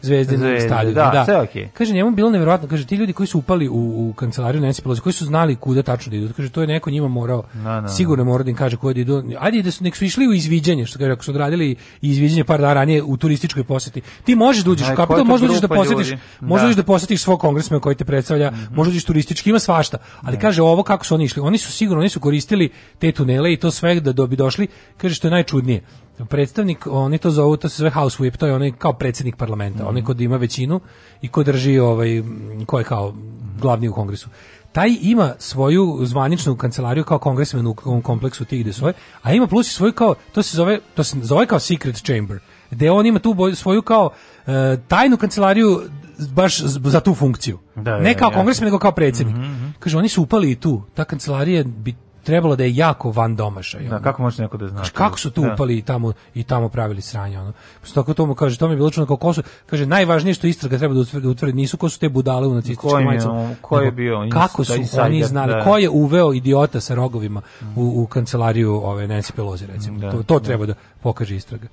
Zvezdine 0.03 0.39
Zvezde, 0.39 0.61
stadiona. 0.61 1.11
da, 1.11 1.25
sve 1.25 1.37
okej. 1.39 1.69
Kaže, 1.69 1.93
njemu 1.93 2.11
je 2.11 2.15
bilo 2.15 2.31
neverovatno, 2.31 2.69
kaže, 2.69 2.87
ti 2.87 2.97
ljudi 2.97 3.13
koji 3.13 3.27
su 3.27 3.39
upali 3.39 3.69
u, 3.69 3.75
u 4.01 4.13
kancelariju 4.13 4.63
Nancy 4.63 4.83
Pelosi, 4.83 5.01
koji 5.01 5.13
su 5.13 5.25
znali 5.25 5.57
kuda 5.57 5.83
tačno 5.83 6.11
da 6.11 6.17
idu, 6.17 6.33
kaže, 6.35 6.49
to 6.49 6.61
je 6.61 6.67
neko 6.67 6.91
njima 6.91 7.09
morao, 7.09 7.43
Da, 7.55 7.81
da, 7.81 7.89
sigurno 7.89 8.25
mora 8.25 8.45
da 8.45 8.51
im 8.51 8.57
kaže 8.57 8.77
kuda 8.77 9.01
idu. 9.01 9.23
Ajde 9.41 9.63
da 9.63 9.71
su, 9.71 9.85
nek 9.85 9.97
su 9.97 10.05
išli 10.05 10.29
u 10.29 10.33
izviđanje, 10.33 10.87
što 10.87 10.99
kaže, 10.99 11.11
ako 11.11 11.25
su 11.25 11.31
odradili 11.31 11.77
izviđanje 12.03 12.45
par 12.45 12.61
dana 12.61 12.75
ranije 12.75 13.03
u 13.03 13.17
turističkoj 13.17 13.65
poseti. 13.65 14.01
Ti 14.25 14.35
možeš 14.35 14.65
da 14.65 14.71
uđeš 14.71 14.89
u 14.89 14.97
kapital, 14.97 15.25
uđeš 15.25 15.49
da 15.51 15.59
grupa 15.59 15.75
posetiš, 15.75 16.19
možda 16.41 16.69
Da. 16.69 16.75
da 16.75 16.83
posetiš 16.83 17.23
svog 17.23 17.41
kongresmena 17.41 17.81
koji 17.81 17.95
te 17.97 18.05
predstavlja, 18.05 18.53
možda 18.71 18.93
uđeš 19.01 19.05
turistički, 19.05 19.51
ima 19.51 19.59
svašta. 19.59 19.99
Ali 20.23 20.39
kaže 20.39 20.63
ovo 20.63 20.83
kako 20.83 21.05
su 21.05 21.15
oni 21.15 21.25
išli, 21.25 21.43
oni 21.43 21.59
su 21.59 21.73
sigurno, 21.73 22.01
oni 22.01 22.09
su 22.09 22.21
koristili 22.21 22.71
te 22.99 23.13
tunele 23.13 23.53
i 23.53 23.57
to 23.57 23.71
sve 23.71 24.01
da 24.01 24.13
do 24.13 24.27
bi 24.27 24.37
došli, 24.37 24.69
kaže 24.97 25.15
što 25.15 25.29
je 25.29 25.31
najčudnije. 25.31 25.83
Predstavnik, 26.29 26.87
oni 26.87 27.19
to 27.19 27.31
zovu, 27.31 27.57
to 27.57 27.69
se 27.69 27.77
zove 27.77 27.91
House 27.91 28.19
Whip, 28.23 28.37
to 28.37 28.47
je 28.47 28.55
onaj 28.55 28.73
kao 28.79 28.93
predsjednik 28.93 29.37
parlamenta, 29.37 29.89
onaj 29.89 30.03
ko 30.03 30.15
ima 30.19 30.37
većinu 30.37 30.81
i 31.23 31.29
ko 31.29 31.43
drži 31.43 31.79
ovaj, 31.79 32.23
ko 32.67 32.79
je 32.79 32.85
kao 32.85 33.15
glavni 33.61 33.89
u 33.89 33.93
kongresu. 33.93 34.29
Taj 34.73 34.91
ima 35.03 35.35
svoju 35.39 35.99
zvaničnu 36.03 36.57
kancelariju 36.57 37.05
kao 37.05 37.19
kongresmen 37.19 37.67
u 37.67 38.01
kompleksu 38.03 38.45
tih 38.45 38.61
gde 38.63 38.73
svoje, 38.73 38.95
a 39.23 39.33
ima 39.33 39.47
plus 39.47 39.71
i 39.71 39.75
svoju 39.75 39.93
kao, 39.93 40.15
to 40.33 40.43
se 40.43 40.57
zove, 40.57 40.79
to 40.95 41.05
se 41.05 41.17
zove 41.23 41.47
kao 41.47 41.59
secret 41.59 41.97
chamber, 41.97 42.39
gde 42.71 42.91
on 42.91 43.07
ima 43.07 43.19
tu 43.19 43.35
svoju 43.55 43.83
kao 43.83 44.11
e, 44.47 44.77
tajnu 44.89 45.17
kancelariju 45.17 45.81
baš 46.29 46.61
za 46.65 47.01
tu 47.01 47.15
funkciju. 47.15 47.59
Da, 47.77 47.99
ne 47.99 48.13
da, 48.13 48.19
kao 48.19 48.31
kongresmen, 48.31 48.67
nego 48.67 48.79
kao 48.79 48.93
predsjednik. 48.93 49.37
Kaže, 49.79 49.99
oni 49.99 50.09
su 50.09 50.23
upali 50.23 50.51
i 50.51 50.57
tu. 50.57 50.83
Ta 50.95 51.05
kancelarija 51.05 51.65
bi 51.65 51.95
trebalo 52.23 52.57
da 52.57 52.65
je 52.65 52.77
jako 52.77 53.11
van 53.11 53.37
domašaj. 53.37 53.83
Da, 53.83 53.95
ono. 53.95 54.05
kako 54.05 54.23
može 54.23 54.43
neko 54.43 54.57
da 54.57 54.69
zna? 54.69 54.79
Kaže, 54.79 54.93
kako 54.93 55.19
su 55.19 55.31
tu 55.31 55.43
Da. 55.43 55.53
upali 55.55 55.79
i 55.79 55.83
tamo 55.83 56.13
i 56.35 56.43
tamo 56.43 56.69
pravili 56.69 57.01
sranje 57.03 57.41
ono. 57.41 57.53
Pošto 57.81 57.95
tako 57.95 58.15
to 58.15 58.27
mu 58.27 58.35
kaže, 58.35 58.59
to 58.59 58.69
mi 58.69 58.73
je 58.73 58.77
bilo 58.77 58.91
čudno 58.91 59.07
kao 59.07 59.17
ko 59.17 59.33
su, 59.33 59.43
kaže 59.67 59.87
najvažnije 59.87 60.35
što 60.35 60.47
istraga 60.47 60.79
treba 60.79 60.95
da 60.95 61.01
utvrdi, 61.01 61.25
da 61.25 61.31
utvrdi 61.31 61.53
nisu 61.53 61.77
ko 61.77 61.89
su 61.89 61.99
te 61.99 62.09
budale 62.09 62.47
u 62.47 62.55
nacističkim 62.55 63.05
majicama. 63.05 63.55
ko 63.61 63.81
je 63.81 63.93
bio 63.93 64.29
Kako 64.33 64.65
su 64.65 64.73
oni 64.73 65.25
znali, 65.25 65.53
da. 65.53 65.65
ko 65.65 65.79
je 65.79 65.89
uveo 65.89 66.33
idiota 66.33 66.81
sa 66.81 66.95
rogovima 66.95 67.43
u, 67.77 68.03
u 68.03 68.07
kancelariju 68.07 68.75
ove 68.85 69.09
Nancy 69.09 69.33
Pelosi 69.33 69.67
recimo. 69.67 69.99
Da, 69.99 70.11
to 70.11 70.23
to 70.23 70.39
da. 70.39 70.45
treba 70.45 70.67
da 70.67 70.75
pokaže 71.03 71.37
istraga. 71.37 71.69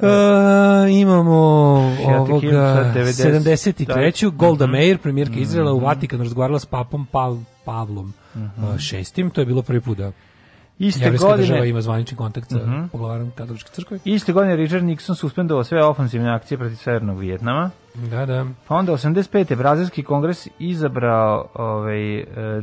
E, 0.00 0.06
imamo 0.90 1.34
ovoga 2.08 2.50
sa 2.74 2.92
90, 2.92 3.22
73. 3.22 3.86
da. 4.24 4.36
Golda 4.36 4.64
Mhm. 4.64 4.72
Meir, 4.72 4.98
premijerka 4.98 5.34
Izraela 5.36 5.72
u 5.72 5.76
Mhm. 5.76 5.84
Vatikanu 5.84 6.22
razgovarala 6.22 6.58
s 6.58 6.66
papom 6.66 7.06
Pav, 7.06 7.36
Pavlom 7.64 8.12
Mhm. 8.36 8.64
uh, 8.64 8.78
šestim, 8.78 9.30
to 9.30 9.40
je 9.40 9.46
bilo 9.46 9.62
prvi 9.62 9.80
put 9.80 9.98
da 9.98 10.12
Iste 10.78 11.04
Jevrejska 11.04 11.26
godine- 11.26 11.42
država 11.42 11.64
ima 11.64 11.80
zvanični 11.80 12.16
kontakt 12.16 12.50
sa 12.50 12.56
Mhm. 12.56 12.86
poglavarom 12.86 13.30
katoličke 13.30 13.70
crkve. 13.72 13.98
Iste 14.04 14.32
godine 14.32 14.56
Richard 14.56 14.84
Nixon 14.84 15.14
suspendovao 15.14 15.64
sve 15.64 15.84
ofenzivne 15.84 16.30
akcije 16.30 16.58
protiv 16.58 16.76
Severnog 16.76 17.18
Vijetnama. 17.18 17.70
Da, 17.94 18.26
da. 18.26 18.46
Pa 18.68 18.74
onda 18.74 18.92
85. 18.92 19.54
Brazilski 19.54 20.02
kongres 20.02 20.48
izabrao 20.58 21.48
ovaj, 21.54 22.18
e, 22.18 22.62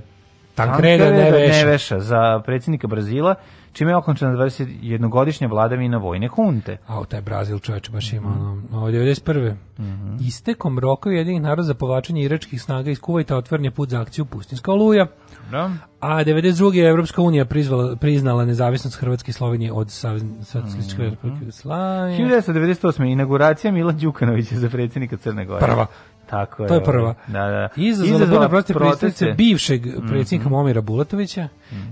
Tancreda 0.55 1.05
Neveša. 1.05 1.55
Neveša 1.55 1.99
za 1.99 2.41
predsjednika 2.45 2.87
Brazila, 2.87 3.35
čime 3.73 3.91
je 3.91 3.95
okončena 3.95 4.31
21-godišnja 4.33 5.47
vladavina 5.47 5.97
vojne 5.97 6.27
hunte. 6.27 6.77
A 6.87 7.03
taj 7.05 7.21
Brazil 7.21 7.59
čovječ 7.59 7.89
baš 7.89 8.13
ima 8.13 8.29
Mhm. 8.29 8.41
ono, 8.41 8.61
ovo 8.73 8.87
91. 8.87 9.55
Istekom 10.19 10.79
roka 10.79 11.09
jedinih 11.09 11.41
naroda 11.41 11.63
za 11.63 11.73
povlačenje 11.73 12.23
iračkih 12.23 12.61
snaga 12.61 12.89
iz 12.91 12.99
Kuvajta 12.99 13.37
otvoren 13.37 13.65
je 13.65 13.71
put 13.71 13.89
za 13.89 14.01
akciju 14.01 14.25
Pustinska 14.25 14.71
oluja. 14.71 15.07
Da. 15.51 15.71
A 15.99 16.23
92. 16.23 16.51
je 16.75 16.89
Evropska 16.89 17.21
unija 17.21 17.45
prizvala, 17.45 17.95
priznala 17.95 18.45
nezavisnost 18.45 18.95
Hrvatske 18.95 19.29
i 19.29 19.33
Slovenije 19.33 19.71
od 19.71 19.91
Socijalističke 19.91 20.97
Mhm. 20.97 21.03
republike 21.03 21.39
Jugoslavije. 21.41 22.17
1998. 22.17 23.03
inauguracija 23.03 23.71
Mila 23.71 23.91
Đukanovića 23.93 24.55
za 24.55 24.69
predsjednika 24.69 25.17
Crne 25.17 25.45
Gore. 25.45 25.59
Prva. 25.61 25.85
Tako 26.31 26.63
je. 26.63 26.67
To 26.67 26.73
je 26.73 26.77
ovaj. 26.77 26.85
prva. 26.85 27.13
Da, 27.27 27.33
da. 27.39 27.69
Izazvala 27.77 28.25
burne 28.27 28.49
protiv 28.49 28.73
proteste. 28.75 29.33
bivšeg 29.33 29.85
Mhm. 29.87 30.07
predsjednika 30.07 30.49
Momira 30.49 30.81
Bulatovića. 30.81 31.47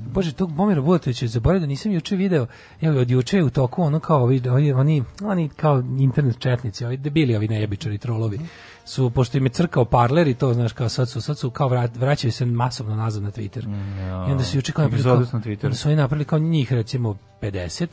Bože, 0.06 0.34
tog 0.34 0.52
Momira 0.52 0.82
Bulatovića 0.82 1.28
zaboravio 1.28 1.60
da 1.60 1.66
nisam 1.66 1.92
juče 1.92 2.16
video. 2.16 2.46
Evo, 2.82 3.00
od 3.00 3.12
juče 3.12 3.38
je 3.38 3.44
u 3.44 3.50
toku 3.50 3.84
ono 3.84 4.00
kao 4.00 4.24
ovi, 4.24 4.42
ovi- 4.42 4.74
oni, 4.74 5.04
oni 5.24 5.50
kao 5.50 5.84
internet 6.00 6.40
četnici, 6.40 6.86
ovi 6.86 6.98
debili, 6.98 7.36
ovi 7.36 7.48
nejebičari, 7.48 7.98
trolovi, 7.98 8.40
su, 8.86 9.10
pošto 9.10 9.38
im 9.38 9.46
je 9.46 9.50
crkao 9.52 9.86
parler 9.86 10.28
i 10.28 10.34
to, 10.34 10.54
znaš, 10.54 10.74
kao 10.74 10.90
sad 10.90 11.10
su, 11.10 11.22
sad 11.22 11.38
su 11.38 11.50
kao 11.50 11.68
vrat, 11.68 11.98
vraćaju 11.98 12.32
se 12.32 12.46
masovno 12.46 12.96
nazad 12.96 13.24
na 13.24 13.32
Twitter. 13.32 13.64
I 14.28 14.32
onda 14.32 14.44
su 14.44 14.58
juče 14.58 14.72
kao 14.72 14.84
napravili, 14.84 15.04
kao, 15.04 15.14
Egzodus 15.14 15.34
na 15.34 15.40
Twitteru. 15.42 15.66
onda 15.66 15.76
su 15.76 15.88
oni 15.90 15.96
napravili 15.96 16.26
kao 16.26 16.40
njih 16.40 16.74
recimo 16.74 17.18
50 17.42 17.88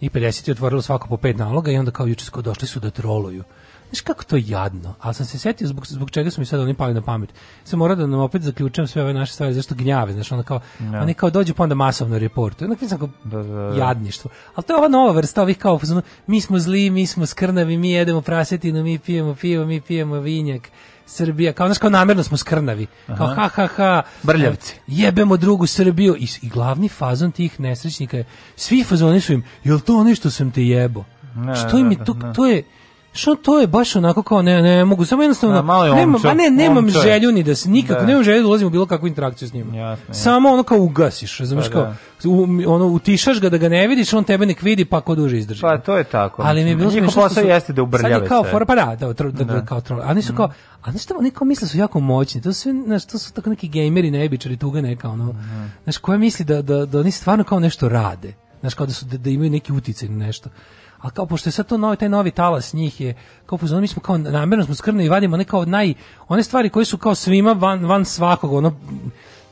i 0.00 0.10
50 0.10 0.48
je 0.48 0.52
otvorilo 0.52 0.82
svako 0.82 1.08
po 1.08 1.16
pet 1.16 1.36
naloga 1.36 1.70
i 1.70 1.76
onda 1.76 1.90
kao 1.90 2.06
juče 2.06 2.24
su 2.24 2.42
došli 2.42 2.68
su 2.68 2.80
da 2.80 2.90
troluju. 2.90 3.44
Znaš 3.92 4.00
kako 4.00 4.24
to 4.24 4.36
jadno, 4.40 4.94
ali 5.00 5.14
sam 5.14 5.26
se 5.26 5.38
setio 5.38 5.68
zbog, 5.68 5.86
zbog 5.86 6.10
čega 6.10 6.30
su 6.30 6.40
mi 6.40 6.46
sad 6.46 6.60
oni 6.60 6.74
pali 6.74 6.94
na 6.94 7.02
pamet. 7.02 7.30
Sam 7.64 7.78
morao 7.78 7.96
da 7.96 8.06
nam 8.06 8.20
opet 8.20 8.42
zaključam 8.42 8.86
sve 8.86 9.02
ove 9.02 9.14
naše 9.14 9.32
stvari, 9.32 9.54
zašto 9.54 9.74
gnjave, 9.74 10.12
znaš, 10.12 10.32
ono 10.32 10.42
kao, 10.42 10.60
Da. 10.78 11.00
oni 11.00 11.14
kao 11.14 11.30
dođu 11.30 11.54
pa 11.54 11.62
onda 11.62 11.74
masovno 11.74 12.18
reportuju. 12.18 12.70
Onda 12.70 12.88
sam 12.88 12.98
kao 12.98 13.08
Da, 13.24 13.42
da, 13.42 13.74
jadništvo. 13.76 14.30
Ali 14.54 14.64
to 14.64 14.72
je 14.72 14.78
ova 14.78 14.88
nova 14.88 15.12
vrsta 15.12 15.42
ovih 15.42 15.58
kao, 15.58 15.80
mi 16.26 16.40
smo 16.40 16.58
zli, 16.58 16.90
mi 16.90 17.06
smo 17.06 17.26
skrnavi, 17.26 17.76
mi 17.76 17.90
jedemo 17.90 18.20
prasetinu, 18.20 18.82
mi 18.82 18.98
pijemo 18.98 19.34
pivo, 19.34 19.66
mi 19.66 19.80
pijemo 19.80 20.20
vinjak. 20.20 20.68
Srbija, 21.06 21.52
kao 21.52 21.66
znaš, 21.66 21.78
kao 21.78 21.90
namerno 21.90 22.22
smo 22.22 22.36
skrnavi. 22.36 22.86
Kao 23.06 23.26
Aha. 23.26 23.34
ha, 23.34 23.48
ha, 23.48 23.66
ha. 23.66 24.02
Brljavci. 24.22 24.74
Jebemo 24.86 25.36
drugu 25.36 25.66
Srbiju. 25.66 26.16
I, 26.18 26.28
I 26.42 26.48
glavni 26.48 26.88
fazon 26.88 27.32
tih 27.32 27.60
nesrećnika 27.60 28.16
je, 28.16 28.24
svi 28.56 28.84
fazoni 28.84 29.20
su 29.20 29.32
im, 29.32 29.44
jel 29.64 29.80
to 29.80 29.96
ono 29.96 30.14
što 30.14 30.30
sam 30.30 30.50
te 30.50 30.62
jebo? 30.62 31.04
Ne, 31.34 31.56
što 31.56 31.78
im 31.78 31.90
je, 31.90 32.04
to, 32.04 32.16
to 32.34 32.46
je, 32.46 32.62
što 33.12 33.34
to 33.34 33.58
je 33.60 33.66
baš 33.66 33.96
onako 33.96 34.22
kao 34.22 34.42
ne 34.42 34.62
ne 34.62 34.84
mogu 34.84 35.04
samo 35.04 35.22
jednostavno 35.22 35.56
Da, 35.56 35.62
malo 35.62 35.84
je 35.84 35.92
omčo, 35.92 36.22
pa 36.22 36.34
ne 36.34 36.50
nemam 36.50 36.90
želju 36.90 37.32
ni 37.32 37.42
da 37.42 37.54
se 37.54 37.70
nikako 37.70 38.00
Da. 38.00 38.06
nemam 38.06 38.24
želju 38.24 38.42
da 38.42 38.48
ulazim 38.48 38.66
u 38.66 38.70
bilo 38.70 38.86
kakvu 38.86 39.08
interakciju 39.08 39.48
s 39.48 39.52
njima. 39.52 39.76
Jasno, 39.76 40.04
jasno. 40.08 40.14
Samo 40.14 40.48
ono 40.48 40.62
kao 40.62 40.78
ugasiš, 40.78 41.38
razumeš 41.38 41.66
Pa 41.66 41.72
kao 41.72 41.94
u, 42.24 42.46
ono 42.66 42.86
utišaš 42.86 43.40
ga 43.40 43.48
da 43.48 43.58
ga 43.58 43.68
ne 43.68 43.86
vidiš, 43.86 44.12
on 44.12 44.24
tebe 44.24 44.46
nek 44.46 44.62
vidi 44.62 44.84
pa 44.84 45.00
ko 45.00 45.14
duže 45.14 45.38
izdrži. 45.38 45.60
Pa 45.60 45.78
to 45.78 45.96
je 45.96 46.04
tako. 46.04 46.42
Ali 46.42 46.64
mi 46.64 46.70
je 46.70 46.76
bilo 46.76 46.90
smešno 46.90 47.22
posao 47.22 47.44
jeste 47.44 47.72
da 47.72 47.76
Sad 47.76 47.88
ubrljave 47.88 48.24
je 48.24 48.28
kao 48.28 48.44
fora, 48.44 48.64
pa 48.64 48.74
da, 48.74 48.96
da, 49.00 49.12
da, 49.12 49.30
da, 49.30 49.44
Da. 49.44 49.64
kao 49.64 49.80
troll. 49.80 50.02
A 50.02 50.06
oni 50.10 50.22
su 50.22 50.34
kao, 50.34 50.50
a 50.82 50.98
šta, 50.98 51.14
oni 51.18 51.30
kao 51.30 51.44
misle 51.44 51.64
da 51.64 51.68
su 51.68 51.78
jako 51.78 52.00
moćni. 52.00 52.42
To 52.42 52.52
su 52.52 52.60
sve, 52.60 52.72
znaš, 52.72 53.06
to 53.06 53.18
su 53.18 53.32
tako 53.32 53.50
neki 53.50 53.68
gejmeri, 53.68 54.10
nebičari, 54.10 54.56
tuga 54.56 54.80
neka, 54.80 55.08
ono. 55.08 55.34
Znaš, 55.84 55.98
koja 55.98 56.18
misli 56.18 56.44
da, 56.44 56.62
da, 56.62 56.86
da 56.86 57.00
oni 57.00 57.10
stvarno 57.10 57.44
kao 57.44 57.60
nešto 57.60 57.88
rade. 57.88 58.34
Znaš, 58.60 58.74
kao 58.74 58.86
da, 58.86 58.92
su, 58.92 59.06
da, 59.06 59.16
da 59.16 59.30
imaju 59.30 59.50
neki 59.50 59.72
uticaj 59.72 60.08
na 60.08 60.26
nešto. 60.26 60.50
A 61.02 61.10
kao, 61.10 61.26
pošto 61.26 61.48
je 61.48 61.52
sad 61.52 61.66
to 61.66 61.78
novi, 61.78 61.96
taj 61.96 62.08
novi 62.08 62.30
talas 62.30 62.72
njih 62.72 63.00
je, 63.00 63.14
kao 63.46 63.58
fuzon, 63.58 63.80
mi 63.80 63.86
smo 63.86 64.02
kao, 64.02 64.18
namjerno 64.18 64.64
smo 64.64 64.74
skrni 64.74 65.04
i 65.04 65.08
vadimo 65.08 65.34
one 65.34 65.44
kao 65.44 65.64
naj, 65.64 65.94
one 66.28 66.42
stvari 66.42 66.68
koje 66.68 66.84
su 66.84 66.98
kao 66.98 67.14
svima 67.14 67.52
van, 67.52 67.84
van 67.86 68.04
svakog, 68.04 68.52
ono, 68.52 68.74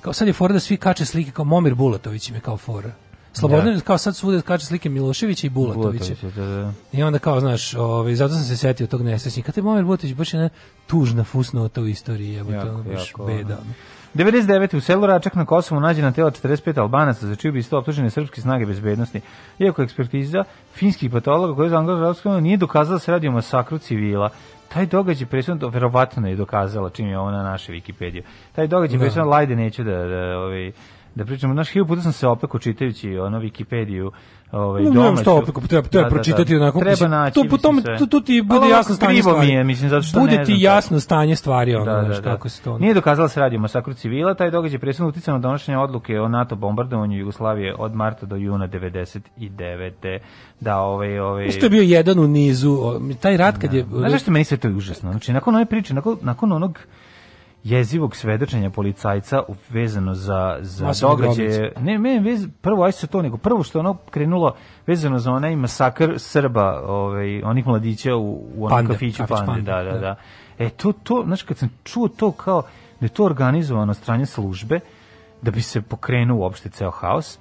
kao 0.00 0.12
sad 0.12 0.28
je 0.28 0.32
fora 0.32 0.52
da 0.52 0.60
svi 0.60 0.76
kače 0.76 1.04
slike, 1.04 1.30
kao 1.30 1.44
Momir 1.44 1.74
Bulatović 1.74 2.28
im 2.28 2.34
je 2.34 2.40
kao 2.40 2.56
fora. 2.56 2.90
Slobodno, 3.32 3.72
Da. 3.72 3.80
kao 3.80 3.98
sad 3.98 4.16
svude 4.16 4.42
kače 4.42 4.66
slike 4.66 4.88
Miloševića 4.88 5.46
i 5.46 5.50
Bulatovića. 5.50 6.04
Bulatović, 6.22 6.34
da, 6.34 6.46
da. 6.46 6.72
I 6.92 7.02
onda 7.02 7.18
kao, 7.18 7.40
znaš, 7.40 7.74
ovaj, 7.74 8.14
zato 8.14 8.34
sam 8.34 8.44
se 8.44 8.56
setio 8.56 8.86
tog 8.86 9.02
nesrećnika. 9.02 9.52
Te 9.52 9.62
Momir 9.62 9.84
Bulatović 9.84 10.14
baš 10.14 10.34
je 10.34 10.38
jedna 10.38 10.50
tužna 10.86 11.24
fusnota 11.24 11.80
u 11.80 11.86
istoriji, 11.86 12.38
to 12.38 12.68
ono 12.68 12.82
baš 12.82 13.08
jako, 13.10 13.26
beda. 13.26 13.54
ono. 13.54 13.72
99. 14.14 14.76
u 14.76 14.80
selu 14.80 15.06
Račak 15.06 15.34
na 15.34 15.44
Kosovu 15.44 15.80
nađena 15.80 16.12
tela 16.12 16.30
45 16.30 16.80
Albanaca 16.80 17.26
za 17.26 17.36
čiju 17.36 17.52
bi 17.52 17.58
isto 17.58 17.78
optužene 17.78 18.10
srpske 18.10 18.40
snage 18.40 18.66
bezbednosti. 18.66 19.20
Iako 19.58 19.82
ekspertiza 19.82 20.44
finskih 20.74 21.10
patologa 21.10 21.54
koji 21.54 21.66
je 21.66 21.70
zaangažovao 21.70 22.40
nije 22.40 22.56
dokazala 22.56 22.94
da 22.94 22.98
se 22.98 23.12
radi 23.12 23.28
o 23.28 23.32
masakru 23.32 23.78
civila. 23.78 24.30
Taj 24.68 24.86
događaj 24.86 25.26
presudno 25.28 25.68
verovatno 25.68 26.28
je 26.28 26.36
dokazala 26.36 26.90
čim 26.90 27.06
je 27.06 27.18
ovo 27.18 27.30
na 27.30 27.42
naše 27.42 27.72
Wikipediju. 27.72 28.22
Taj 28.52 28.66
događaj 28.66 28.98
Da. 28.98 29.04
presudno 29.04 29.30
lajde 29.30 29.56
neću 29.56 29.84
da 29.84 29.92
da 29.92 30.38
ovaj 30.38 30.72
da 31.14 31.24
pričamo, 31.24 31.54
znaš, 31.54 31.70
hiljopu 31.70 31.88
puta 31.88 32.02
sam 32.02 32.12
se 32.12 32.26
opeko 32.26 32.58
čitajući 32.58 33.18
ono 33.18 33.40
Wikipediju, 33.40 34.10
ovaj, 34.52 34.82
No, 34.82 34.90
domaću. 34.90 35.22
šta 35.22 35.32
opet, 35.32 35.54
treba, 35.68 35.88
treba 35.88 36.08
pročitati 36.08 36.56
onako. 36.56 36.78
Treba 36.78 36.90
mislim, 36.90 37.10
naći, 37.10 37.34
to, 37.34 37.40
po 37.40 37.44
mislim, 37.44 37.60
tom, 37.60 37.80
sve. 37.82 37.98
tu, 37.98 38.06
tu 38.06 38.20
ti 38.20 38.42
bude 38.42 38.60
Ali 38.62 38.70
jasno 38.70 38.94
stanje 38.94 39.22
stvari. 39.22 39.46
mi 39.46 39.52
je, 39.52 39.64
mislim, 39.64 39.90
zato 39.90 40.02
što 40.02 40.20
bude 40.20 40.36
ne 40.36 40.44
ti 40.44 40.52
znam 40.52 40.60
jasno 40.60 41.00
stanje 41.00 41.36
stvari, 41.36 41.74
ono, 41.74 41.84
Da, 41.84 42.02
da, 42.02 42.08
da. 42.08 42.22
kako 42.22 42.48
se 42.48 42.62
to... 42.62 42.78
Nije 42.78 42.94
dokazala 42.94 43.28
se 43.28 43.40
radi 43.40 43.56
o 43.56 43.60
masakru 43.60 43.94
civila, 43.94 44.34
taj 44.34 44.50
događaj 44.50 44.78
presudno 44.78 45.08
uticao 45.08 45.34
na 45.34 45.38
donošenje 45.40 45.78
odluke 45.78 46.20
o 46.20 46.28
NATO 46.28 46.56
bombardovanju 46.56 47.18
Jugoslavije 47.18 47.74
od 47.78 47.94
marta 47.94 48.26
do 48.26 48.36
juna 48.36 48.68
99. 48.68 50.18
Da, 50.60 50.78
ovaj, 50.78 51.18
ovaj... 51.18 51.46
Isto 51.46 51.66
je 51.66 51.70
bio 51.70 51.82
jedan 51.82 52.18
u 52.18 52.28
nizu, 52.28 52.78
taj 53.20 53.36
rat 53.36 53.58
kad 53.58 53.74
je... 53.74 53.84
Znaš 53.90 54.10
zašto 54.12 54.30
meni 54.30 54.44
sve 54.44 54.56
to 54.56 54.68
je 54.68 54.74
užasno? 54.74 55.10
Znači, 55.10 55.32
nakon 55.32 55.54
ove 55.54 55.64
priče, 55.66 55.94
nakon, 55.94 56.16
nakon 56.22 56.52
onog 56.52 56.78
jezivog 57.64 58.16
svedočenja 58.16 58.70
policajca 58.70 59.42
vezano 59.70 60.14
za, 60.14 60.58
za 60.60 60.92
događaje. 61.00 61.72
Ne, 61.80 61.98
ne, 61.98 62.20
vez, 62.20 62.48
prvo 62.60 62.84
aj 62.84 62.92
se 62.92 63.06
to, 63.06 63.22
nego 63.22 63.36
prvo 63.36 63.62
što 63.62 63.78
ono 63.78 63.96
krenulo 64.10 64.54
vezano 64.86 65.18
za 65.18 65.32
onaj 65.32 65.56
masakr 65.56 66.14
Srba, 66.16 66.82
ovaj, 66.86 67.42
onih 67.42 67.66
mladića 67.66 68.16
u, 68.16 68.32
u 68.56 68.66
onom 68.66 68.70
Pande, 68.70 68.92
kafiću 68.92 69.18
kafić 69.18 69.36
Pande, 69.36 69.46
Pande, 69.46 69.62
da, 69.62 69.82
da, 69.82 69.92
da. 69.92 69.98
da. 69.98 70.16
E, 70.58 70.70
to, 70.70 70.92
to, 70.92 71.22
znači, 71.26 71.46
kad 71.46 71.58
sam 71.58 71.68
čuo 71.84 72.08
to 72.08 72.32
kao 72.32 72.62
da 73.00 73.06
je 73.06 73.10
to 73.10 73.24
organizovano 73.24 73.94
strane 73.94 74.26
službe, 74.26 74.80
da 75.42 75.50
bi 75.50 75.62
se 75.62 75.82
pokrenuo 75.82 76.38
uopšte 76.38 76.70
ceo 76.70 76.90
haos, 76.90 77.38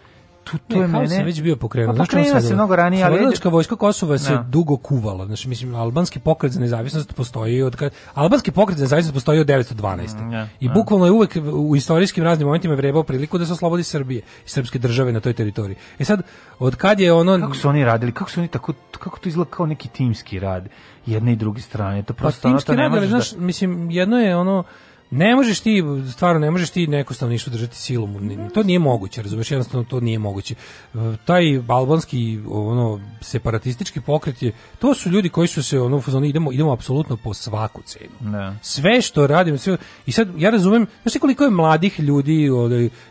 tu, 0.52 0.58
to 0.68 0.76
Ne, 0.76 0.82
je 0.82 0.88
mene... 0.88 1.24
već 1.24 1.42
bio 1.42 1.56
pokrenut. 1.56 1.98
Pa 1.98 2.04
pokrenuo 2.04 2.42
se 2.42 2.54
mnogo 2.54 2.76
ranije, 2.76 3.04
ali... 3.04 3.14
Slobodilačka 3.14 3.50
vojska 3.50 3.76
Kosova 3.76 4.18
se 4.18 4.34
Da. 4.34 4.46
dugo 4.50 4.78
kuvala. 4.78 5.26
Znači, 5.26 5.50
mislim, 5.50 5.76
albanski 5.76 6.20
pokret 6.20 6.52
za 6.52 6.60
nezavisnost 6.60 7.16
postoji 7.16 7.62
od 7.62 7.76
kad... 7.76 7.92
Albanski 8.14 8.52
pokret 8.52 8.78
za 8.78 8.84
nezavisnost 8.84 9.14
postoji 9.14 9.40
od 9.40 9.48
912. 9.48 10.34
Ja, 10.34 10.48
I 10.60 10.66
ja. 10.66 10.74
bukvalno 10.74 11.06
je 11.06 11.12
uvek 11.12 11.38
u 11.54 11.76
istorijskim 11.76 12.24
raznim 12.24 12.46
momentima 12.46 12.76
vrebao 12.76 13.04
priliku 13.04 13.38
da 13.38 13.46
se 13.46 13.54
oslobodi 13.54 13.84
Srbije 13.84 14.22
i 14.46 14.50
srpske 14.50 14.80
države 14.80 15.14
na 15.14 15.20
toj 15.20 15.34
teritoriji. 15.34 15.76
E 16.00 16.06
sad, 16.06 16.22
od 16.60 16.76
kad 16.76 17.00
je 17.00 17.14
ono... 17.14 17.40
Kako 17.40 17.56
su 17.56 17.70
oni 17.70 17.86
radili? 17.86 18.12
Kako 18.12 18.32
su 18.32 18.40
oni 18.40 18.48
tako 18.48 18.74
kako 19.00 19.20
to 19.20 19.30
izgleda 19.30 19.52
kao 19.52 19.66
neki 19.66 19.90
timski 19.90 20.40
rad 20.40 20.68
jedne 21.06 21.34
i 21.34 21.36
druge 21.36 21.62
strane? 21.62 22.04
To 22.04 22.14
Pa 22.14 22.18
prosto 22.18 22.48
ono, 22.48 22.58
timski 22.58 22.68
to 22.68 22.74
ne 22.74 22.84
rad, 22.84 22.92
ali, 22.92 22.96
možeš 22.96 23.10
znaš, 23.10 23.32
da... 23.32 23.46
mislim, 23.46 23.92
jedno 23.92 24.18
je 24.18 24.36
ono, 24.36 24.64
ne 25.12 25.36
možeš 25.36 25.60
ti, 25.60 25.84
stvarno 26.12 26.40
ne 26.40 26.52
možeš 26.52 26.70
ti 26.70 26.88
neko 26.88 27.14
stanovništvo 27.14 27.52
držati 27.52 27.76
silom, 27.76 28.50
to 28.54 28.64
nije 28.64 28.80
moguće, 28.80 29.22
razumeš, 29.22 29.52
jednostavno 29.52 29.86
to 29.90 30.00
nije 30.00 30.20
moguće. 30.20 30.56
E, 30.94 30.98
Taj 31.26 31.62
albanski, 31.68 32.40
ono, 32.50 33.00
separatistički 33.22 34.02
pokret 34.02 34.42
je, 34.42 34.52
to 34.80 34.94
su 34.94 35.10
ljudi 35.10 35.30
koji 35.30 35.48
su 35.48 35.64
se, 35.64 35.80
ono, 35.80 35.98
u 35.98 36.02
fazonu, 36.02 36.26
idemo, 36.26 36.52
idemo 36.52 36.72
apsolutno 36.72 37.18
po 37.18 37.34
svaku 37.34 37.82
cenu. 37.82 38.32
Da. 38.32 38.56
Sve 38.62 39.02
što 39.02 39.28
radim, 39.28 39.58
sve, 39.58 39.78
i 40.06 40.12
sad 40.12 40.30
ja 40.38 40.50
razumem, 40.50 40.88
znaš 41.02 41.14
ti 41.14 41.20
koliko 41.20 41.44
je 41.44 41.50
mladih 41.50 42.00
ljudi, 42.00 42.50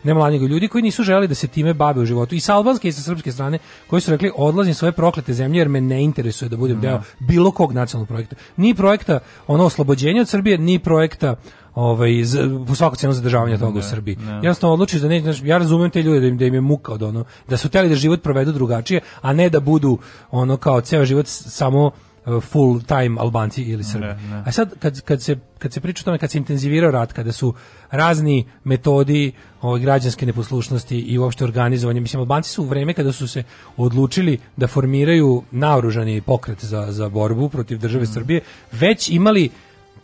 ne 0.03 0.15
mladih 0.15 0.43
ljudi 0.43 0.69
koji 0.69 0.83
nisu 0.83 1.03
želeli 1.03 1.29
da 1.29 1.35
se 1.35 1.49
time 1.49 1.75
bave 1.75 2.01
u 2.01 2.07
životu, 2.07 2.35
i 2.35 2.41
sa 2.41 2.55
albanske 2.55 2.89
i 2.89 2.93
sa 2.93 3.03
srpske 3.03 3.33
strane, 3.33 3.59
koji 3.87 4.03
su 4.03 4.11
rekli 4.11 4.33
odlazim 4.37 4.75
svoje 4.75 4.93
proklete 4.93 5.33
zemlje 5.33 5.59
jer 5.59 5.69
me 5.69 5.81
ne 5.81 6.03
interesuje 6.03 6.49
da 6.49 6.57
budem 6.57 6.81
deo 6.81 7.03
bilo 7.19 7.51
kog 7.51 7.73
nacionalnog 7.73 8.09
projekta. 8.09 8.37
Ni 8.57 8.75
projekta 8.75 9.19
ono 9.47 9.65
oslobođenja 9.65 10.21
od 10.21 10.29
Srbije, 10.29 10.59
ni 10.59 10.79
projekta 10.79 11.37
ovaj 11.79 12.25
z, 12.25 12.39
po 12.67 12.75
svaku 12.75 12.97
cenu 12.97 13.13
zadržavanja 13.13 13.59
toga 13.59 13.79
u 13.79 13.83
Srbiji. 13.83 14.17
Jednostavno 14.43 14.75
odlučiš 14.75 15.01
da 15.01 15.09
ne, 15.09 15.21
znaš, 15.21 15.43
ja 15.43 15.59
razumem 15.59 15.91
te 15.91 16.03
ljude 16.03 16.21
da 16.21 16.27
im, 16.27 16.39
da 16.39 16.45
im 16.45 16.55
je 16.55 16.61
muka 16.61 16.93
od 16.93 17.03
ono, 17.03 17.25
da 17.49 17.57
su 17.57 17.69
hteli 17.69 17.89
da 17.89 17.95
život 17.95 18.23
provedu 18.23 18.53
drugačije, 18.53 19.01
a 19.21 19.33
ne 19.33 19.51
da 19.51 19.61
budu 19.61 19.99
ono 20.31 20.57
kao 20.57 20.81
ceo 20.81 21.05
život 21.05 21.27
samo 21.27 21.87
uh, 21.87 22.43
full 22.43 22.81
time 22.83 23.21
Albanci 23.21 23.63
ili 23.63 23.85
Srbi. 23.85 24.07
A 24.45 24.53
sad 24.53 24.75
kad, 24.79 25.01
kad 25.01 25.23
se 25.23 25.37
kad 25.59 25.73
se 25.73 25.81
priča 25.81 26.03
o 26.03 26.05
tome 26.05 26.19
kad 26.19 26.31
se 26.31 26.39
intenzivirao 26.39 26.91
rat, 26.91 27.13
kada 27.13 27.33
su 27.33 27.55
razni 27.91 28.47
metodi 28.65 29.33
ove 29.61 29.81
građanske 29.81 30.27
neposlušnosti 30.27 30.99
i 30.99 31.19
uopšte 31.19 31.45
organizovanje, 31.45 32.01
mislim 32.01 32.21
Albanci 32.21 32.51
su 32.51 32.63
u 32.63 32.67
vreme 32.67 32.95
kada 32.95 33.13
su 33.13 33.29
se 33.29 33.43
odlučili 33.77 34.39
da 34.57 34.67
formiraju 34.67 35.43
naoružani 35.51 36.21
pokret 36.21 36.65
za, 36.65 36.87
za 36.91 37.09
borbu 37.09 37.49
protiv 37.49 37.79
države 37.79 38.07
Srbije, 38.07 38.41
već 38.73 39.11
imali 39.11 39.51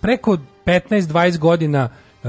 preko 0.00 0.38
15-20 0.66 1.38
godina 1.38 1.88
e, 2.24 2.28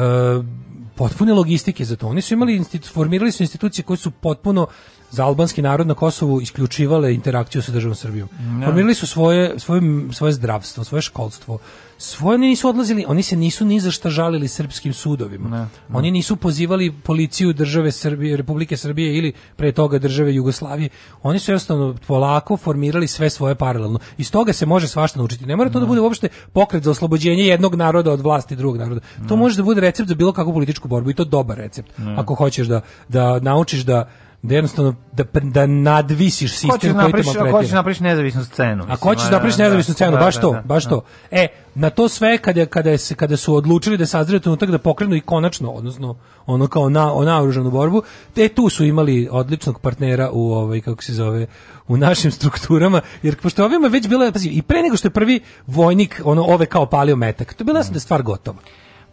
potpune 0.95 1.33
logistike 1.33 1.85
za 1.85 1.95
to. 1.95 2.07
Oni 2.07 2.21
su 2.21 2.33
imali 2.33 2.55
institu, 2.55 2.89
formirali 2.89 3.31
su 3.31 3.43
institucije 3.43 3.83
koje 3.83 3.97
su 3.97 4.11
potpuno 4.11 4.67
za 5.15 5.25
albanski 5.25 5.61
narod 5.61 5.87
na 5.87 5.93
Kosovu 5.93 6.41
isključivale 6.41 7.13
interakciju 7.13 7.61
sa 7.61 7.71
državom 7.71 7.95
Srbijom. 7.95 8.29
Formirali 8.65 8.93
su 8.93 9.07
svoje, 9.07 9.59
svoje, 9.59 9.81
svoje 10.11 10.33
zdravstvo, 10.33 10.83
svoje 10.83 11.01
školstvo. 11.01 11.59
Svoje 11.97 12.35
oni 12.35 12.47
nisu 12.47 12.69
odlazili, 12.69 13.05
oni 13.07 13.23
se 13.23 13.35
nisu 13.35 13.65
ni 13.65 13.79
za 13.79 13.91
šta 13.91 14.09
žalili 14.09 14.47
srpskim 14.47 14.93
sudovima. 14.93 15.69
Oni 15.93 16.11
nisu 16.11 16.35
pozivali 16.35 16.91
policiju 17.03 17.53
države 17.53 17.91
Srbije, 17.91 18.37
Republike 18.37 18.77
Srbije 18.77 19.17
ili 19.17 19.33
pre 19.55 19.71
toga 19.71 19.99
države 19.99 20.35
Jugoslavije. 20.35 20.89
Oni 21.23 21.39
su 21.39 21.51
jednostavno 21.51 21.95
polako 22.07 22.57
formirali 22.57 23.07
sve 23.07 23.29
svoje 23.29 23.55
paralelno. 23.55 23.99
Iz 24.17 24.31
toga 24.31 24.53
se 24.53 24.65
može 24.65 24.87
svašta 24.87 25.19
naučiti. 25.19 25.45
Ne 25.45 25.55
mora 25.55 25.69
to 25.69 25.79
da 25.79 25.85
bude 25.85 26.01
uopšte 26.01 26.27
pokret 26.53 26.83
za 26.83 26.91
oslobođenje 26.91 27.43
jednog 27.43 27.75
naroda 27.75 28.11
od 28.11 28.21
vlasti 28.21 28.55
drugog 28.55 28.77
naroda. 28.77 29.01
To 29.27 29.35
može 29.35 29.57
da 29.57 29.63
bude 29.63 29.81
recept 29.81 30.09
za 30.09 30.15
bilo 30.15 30.33
kakvu 30.33 30.53
političku 30.53 30.87
borbu 30.87 31.09
i 31.09 31.13
to 31.13 31.23
dobar 31.23 31.57
recept. 31.57 31.91
Ako 32.17 32.35
hoćeš 32.35 32.67
da 32.67 32.81
da 33.07 33.39
naučiš 33.39 33.81
da 33.81 34.09
da 34.47 34.55
jednostavno 34.55 34.95
da, 35.11 35.23
da 35.41 35.65
nadvisiš 35.65 36.51
sistem 36.51 36.69
koji 36.69 36.79
te 36.79 36.87
napraviš, 36.87 37.27
ako 37.27 37.33
maltretira. 37.33 37.51
hoćeš 37.51 37.71
napraviš 37.71 37.99
nezavisnu 37.99 38.43
scenu. 38.43 38.83
Ako 38.83 38.91
mislim, 38.91 39.09
hoćeš 39.09 39.25
a, 39.25 39.29
da 39.29 39.35
napraviš 39.35 39.55
da, 39.55 39.63
nezavisnu 39.63 39.93
scenu, 39.93 40.11
da, 40.11 40.17
baš 40.17 40.35
da, 40.35 40.41
to, 40.41 40.51
da, 40.51 40.61
baš 40.61 40.83
da. 40.83 40.89
to. 40.89 41.01
E, 41.31 41.47
na 41.75 41.89
to 41.89 42.09
sve 42.09 42.37
kada 42.37 42.65
kada 42.65 42.97
se 42.97 43.15
kada 43.15 43.37
su 43.37 43.55
odlučili 43.55 43.97
da 43.97 44.05
sazreju 44.05 44.39
trenutak 44.39 44.71
da 44.71 44.77
pokrenu 44.77 45.15
i 45.15 45.21
konačno, 45.21 45.71
odnosno 45.71 46.17
ono 46.45 46.67
kao 46.67 46.89
na 46.89 47.05
naoružanu 47.25 47.71
borbu, 47.71 48.03
te 48.33 48.47
tu 48.47 48.69
su 48.69 48.85
imali 48.85 49.27
odličnog 49.31 49.79
partnera 49.79 50.29
u 50.31 50.53
ovaj 50.53 50.81
kako 50.81 51.03
se 51.03 51.13
zove 51.13 51.47
u 51.87 51.97
našim 51.97 52.31
strukturama, 52.31 53.01
jer 53.23 53.35
pošto 53.35 53.65
ovima 53.65 53.87
već 53.87 54.07
bila 54.07 54.31
pazi, 54.31 54.49
i 54.49 54.61
pre 54.61 54.81
nego 54.81 54.97
što 54.97 55.07
je 55.07 55.11
prvi 55.11 55.39
vojnik 55.67 56.21
ono 56.23 56.43
ove 56.43 56.65
kao 56.65 56.85
palio 56.85 57.15
metak, 57.15 57.53
to 57.53 57.61
je 57.61 57.65
bila 57.65 57.79
jasno 57.79 57.93
da 57.93 57.97
je 57.97 58.01
stvar 58.01 58.21
gotova. 58.21 58.57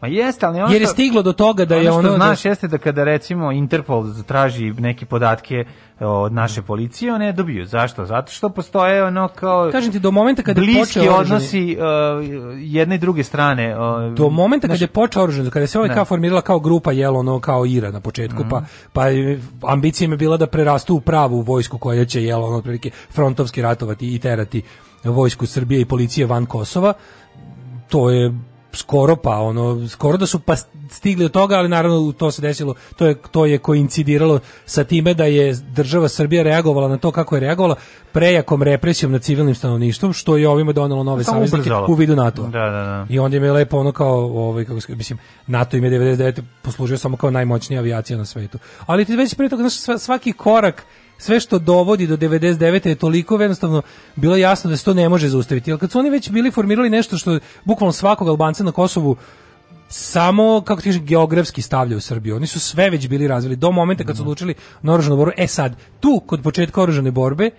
Ma 0.02 0.08
jeste, 0.08 0.46
ali 0.46 0.58
ono 0.58 0.72
Jer 0.72 0.82
je 0.82 0.86
što- 0.86 0.92
stiglo 0.92 1.22
do 1.22 1.32
toga 1.32 1.64
da 1.64 1.74
je 1.74 1.80
ono 1.82 1.98
ono 1.98 2.02
što 2.02 2.10
da- 2.10 2.16
znaš 2.16 2.44
jeste 2.44 2.68
da 2.68 2.78
kada 2.78 3.04
recimo 3.04 3.52
Interpol 3.52 4.04
traži 4.22 4.72
neke 4.72 5.06
podatke 5.06 5.64
od 6.00 6.32
naše 6.32 6.62
policije, 6.62 7.14
one 7.14 7.32
dobiju. 7.32 7.66
Zašto? 7.66 8.06
Zato 8.06 8.32
što 8.32 8.48
postoje 8.48 9.04
ono 9.04 9.28
kao 9.28 9.68
Kažem 9.72 9.92
ti, 9.92 9.98
do 9.98 10.10
momenta 10.10 10.42
kada 10.42 10.60
je 10.60 10.78
počeo 10.78 11.14
odnosi 11.14 11.76
uh, 11.76 11.84
jedne 12.56 12.94
i 12.94 12.98
druge 12.98 13.24
strane. 13.24 13.76
Uh, 13.78 14.14
do 14.14 14.30
momenta 14.30 14.62
kad 14.62 14.70
znaš, 14.70 14.80
je 14.80 14.86
počeo 14.86 15.22
oružan, 15.22 15.50
kada 15.50 15.66
se 15.66 15.78
ovaj 15.78 15.88
Ne. 15.88 15.94
kao 15.94 16.04
formirala 16.04 16.40
kao 16.40 16.60
grupa 16.60 16.92
jelo 16.92 17.18
ono 17.18 17.40
kao 17.40 17.66
Ira 17.66 17.90
na 17.90 18.00
početku, 18.00 18.44
pa 18.50 18.62
pa 18.92 19.06
je- 19.06 19.40
ambicija 19.62 20.04
im 20.06 20.10
je 20.10 20.16
bila 20.16 20.36
da 20.36 20.46
prerastu 20.46 20.94
u 20.94 21.00
pravu 21.00 21.40
vojsku 21.40 21.78
koja 21.78 22.04
će 22.04 22.24
jelo 22.24 22.46
ono 22.46 22.56
otprilike 22.56 22.90
frontovski 23.10 23.62
ratovati 23.62 24.14
i 24.14 24.18
terati 24.18 24.62
vojsku 25.04 25.46
Srbije 25.46 25.80
i 25.80 25.84
policije 25.84 26.26
van 26.26 26.46
Kosova. 26.46 26.92
To 27.88 28.10
je 28.10 28.32
skoro 28.72 29.16
pa 29.16 29.38
ono 29.38 29.88
skoro 29.88 30.16
da 30.16 30.26
su 30.26 30.38
pa 30.38 30.56
stigli 30.90 31.24
do 31.24 31.28
toga, 31.28 31.56
ali 31.56 31.68
naravno 31.68 32.12
to 32.12 32.30
se 32.30 32.42
desilo, 32.42 32.74
to 32.96 33.06
je 33.06 33.16
to 33.30 33.46
je 33.46 33.58
koincidiralo 33.58 34.40
sa 34.64 34.84
time 34.84 35.14
da 35.14 35.24
je 35.24 35.54
država 35.54 36.08
Srbija 36.08 36.42
reagovala 36.42 36.88
na 36.88 36.96
to 36.96 37.10
kako 37.10 37.36
je 37.36 37.40
reagovala 37.40 37.74
prejakom 38.12 38.62
represijom 38.62 39.12
nad 39.12 39.22
civilnim 39.22 39.54
stanovništvom, 39.54 40.12
što 40.12 40.36
je 40.36 40.48
ovima 40.48 40.72
donelo 40.72 41.04
nove 41.04 41.24
Samo 41.24 41.46
saveznike 41.46 41.70
u 41.88 41.94
vidu 41.94 42.16
NATO. 42.16 42.42
Da, 42.42 42.70
da, 42.70 42.70
da. 42.70 43.06
I 43.08 43.18
onda 43.18 43.36
im 43.36 43.44
je 43.44 43.52
lepo 43.52 43.78
ono 43.78 43.92
kao, 43.92 44.14
ovaj, 44.14 44.64
kako 44.64 44.80
se, 44.80 44.94
mislim, 44.94 45.18
NATO 45.46 45.76
im 45.76 45.84
je 45.84 45.90
99. 45.90 46.42
poslužio 46.62 46.98
samo 46.98 47.16
kao 47.16 47.30
najmoćnija 47.30 47.80
avijacija 47.80 48.18
na 48.18 48.24
svetu. 48.24 48.58
Ali 48.86 49.04
ti 49.04 49.16
već 49.16 49.34
pre 49.34 49.48
toga, 49.48 49.70
svaki 49.98 50.32
korak, 50.32 50.86
sve 51.22 51.40
što 51.40 51.58
dovodi 51.58 52.06
do 52.06 52.16
99. 52.16 52.88
je 52.88 52.94
toliko 52.94 53.40
jednostavno 53.40 53.82
bilo 54.16 54.36
jasno 54.36 54.70
da 54.70 54.76
se 54.76 54.84
to 54.84 54.94
ne 54.94 55.08
može 55.08 55.28
zaustaviti. 55.28 55.70
Jer 55.70 55.78
kad 55.78 55.90
su 55.90 55.98
oni 55.98 56.10
već 56.10 56.30
bili 56.30 56.50
formirali 56.50 56.90
nešto 56.90 57.18
što 57.18 57.38
bukvalno 57.64 57.92
svakog 57.92 58.28
Albanca 58.28 58.64
na 58.64 58.72
Kosovu 58.72 59.16
samo, 59.88 60.60
kako 60.60 60.82
ti 60.82 61.00
geografski 61.00 61.62
stavlja 61.62 61.96
u 61.96 62.00
Srbiju. 62.00 62.36
Oni 62.36 62.46
su 62.46 62.60
sve 62.60 62.90
već 62.90 63.08
bili 63.08 63.28
razvili 63.28 63.56
do 63.56 63.70
momenta 63.70 64.04
kad 64.04 64.16
su 64.16 64.22
odlučili 64.22 64.54
na 64.82 64.92
oružanu 64.92 65.16
borbu. 65.16 65.32
E 65.36 65.46
sad, 65.46 65.76
tu, 66.00 66.22
kod 66.26 66.42
početka 66.42 66.82
oružane 66.82 67.10
borbe, 67.10 67.50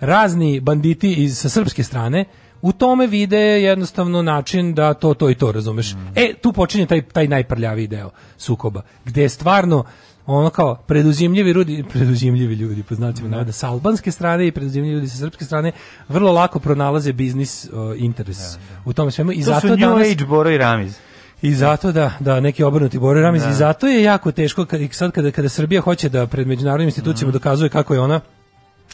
razni 0.00 0.60
banditi 0.60 1.12
iz 1.14 1.38
sa 1.38 1.48
srpske 1.48 1.82
strane 1.82 2.24
u 2.62 2.72
tome 2.72 3.06
vide 3.06 3.62
jednostavno 3.62 4.22
način 4.22 4.74
da 4.74 4.94
to 4.94 5.14
to 5.14 5.30
i 5.30 5.34
to 5.34 5.52
razumeš. 5.52 5.94
E 6.14 6.34
tu 6.42 6.52
počinje 6.52 6.86
taj 6.86 7.02
taj 7.02 7.28
najprljaviji 7.28 7.86
deo 7.86 8.10
sukoba 8.36 8.82
gde 9.04 9.22
je 9.22 9.28
stvarno 9.28 9.84
ono 10.26 10.50
kao 10.50 10.74
preduzimljivi 10.74 11.50
ljudi, 11.50 11.84
preduzimljivi 11.92 12.54
ljudi 12.54 12.82
po 12.82 12.94
znacima 12.94 13.28
navoda 13.28 13.52
sa 13.52 13.70
albanske 13.70 14.10
strane 14.10 14.46
i 14.46 14.52
preduzimljivi 14.52 14.94
ljudi 14.94 15.08
sa 15.08 15.16
srpske 15.16 15.44
strane 15.44 15.72
vrlo 16.08 16.32
lako 16.32 16.58
pronalaze 16.58 17.12
biznis 17.12 17.64
uh, 17.64 17.70
interes 17.96 18.38
u 18.84 18.92
tome 18.92 19.10
svemu 19.10 19.32
i 19.32 19.38
to 19.38 19.44
zato 19.44 19.60
su 19.60 19.66
New 19.66 19.76
danas 19.76 20.10
Age 20.10 20.24
Boro 20.24 20.50
i 20.50 20.58
Ramiz. 20.58 20.96
i 21.42 21.54
zato 21.54 21.92
da 21.92 22.12
da 22.20 22.40
neki 22.40 22.62
obrnuti 22.64 22.98
Boro 22.98 23.20
Ramiz 23.20 23.42
i 23.50 23.52
zato 23.54 23.86
je 23.86 24.02
jako 24.02 24.32
teško 24.32 24.64
kad 24.64 24.80
i 24.80 24.88
sad 24.92 25.12
kada 25.12 25.30
kada 25.30 25.48
Srbija 25.48 25.80
hoće 25.80 26.08
da 26.08 26.26
pred 26.26 26.46
međunarodnim 26.46 26.88
institucijama 26.88 27.32
dokazuje 27.32 27.68
kako 27.68 27.94
je 27.94 28.00
ona 28.00 28.20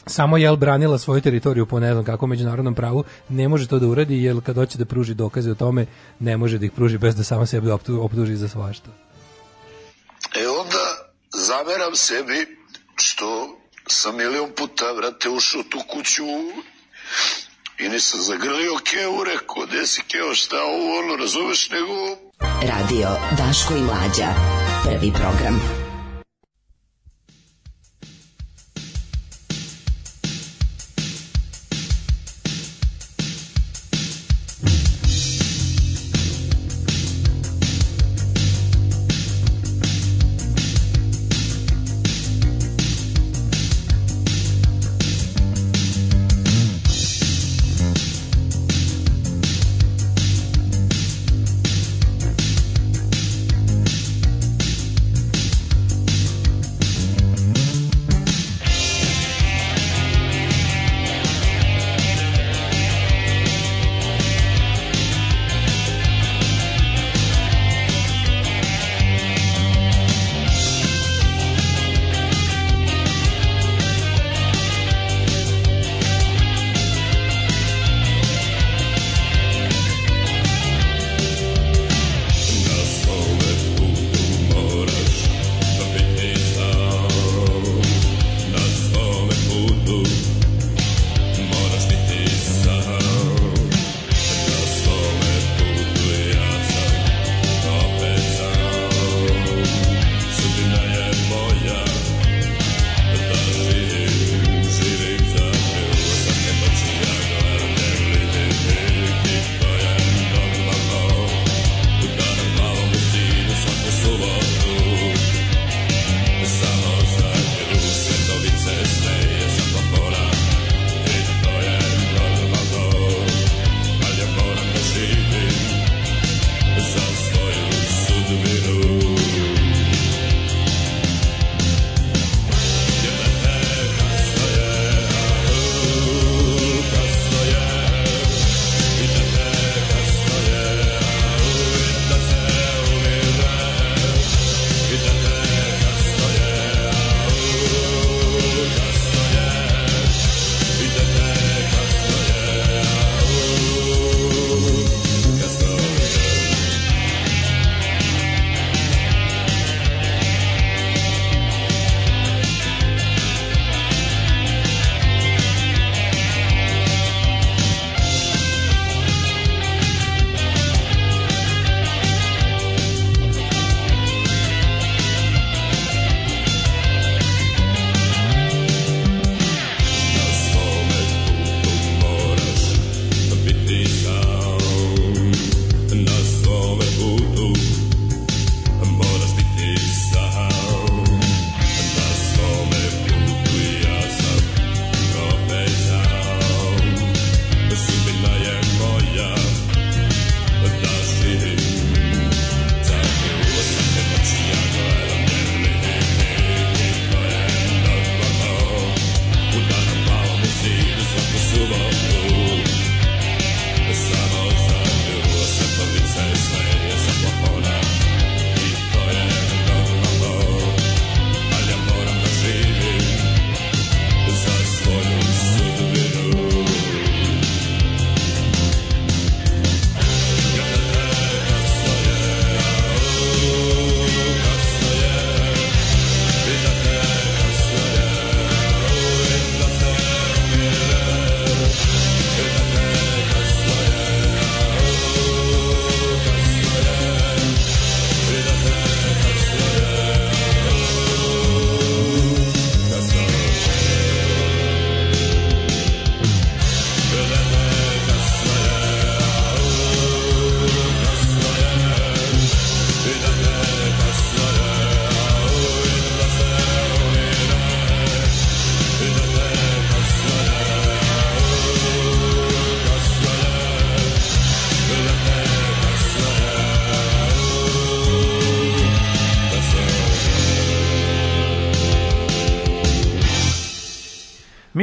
samo 0.06 0.36
jel 0.36 0.56
branila 0.56 0.98
svoju 0.98 1.20
teritoriju 1.20 1.66
po 1.66 1.80
ne 1.80 1.92
znam 1.92 2.04
kako 2.04 2.26
međunarodnom 2.26 2.74
pravu, 2.74 3.04
ne 3.28 3.48
može 3.48 3.66
to 3.66 3.78
da 3.78 3.86
uradi 3.86 4.22
jer 4.22 4.40
kad 4.40 4.56
hoće 4.56 4.78
da 4.78 4.84
pruži 4.84 5.14
dokaze 5.14 5.50
o 5.50 5.54
tome, 5.54 5.86
ne 6.20 6.36
može 6.36 6.58
da 6.58 6.64
ih 6.64 6.72
pruži 6.72 6.98
bez 6.98 7.16
da 7.16 7.22
sama 7.22 7.46
sebe 7.46 7.70
optu- 7.72 8.00
optuži 8.00 8.36
za 8.36 8.48
svašta. 8.48 8.90
E 10.36 10.48
onda 10.60 10.79
zameram 11.50 11.96
sebi 11.96 12.56
što 12.96 13.58
sam 13.86 14.16
milion 14.16 14.50
puta, 14.56 14.92
vrate, 14.92 15.28
ušao 15.28 15.62
tu 15.62 15.78
kuću 15.88 16.24
i 17.78 17.88
nisam 17.88 18.20
zagrlio 18.20 18.76
Keo, 18.84 19.24
rekao, 19.24 19.66
gde 19.66 19.86
si 19.86 20.02
Keo, 20.08 20.34
šta 20.34 20.56
ovo, 20.62 20.98
ono, 20.98 21.16
razumeš, 21.16 21.70
nego 21.70 21.94
Radio 22.62 23.08
Daško 23.38 23.74
i 23.76 23.80
Mlađa. 23.80 24.34
Prvi 24.84 25.12
program. 25.12 25.79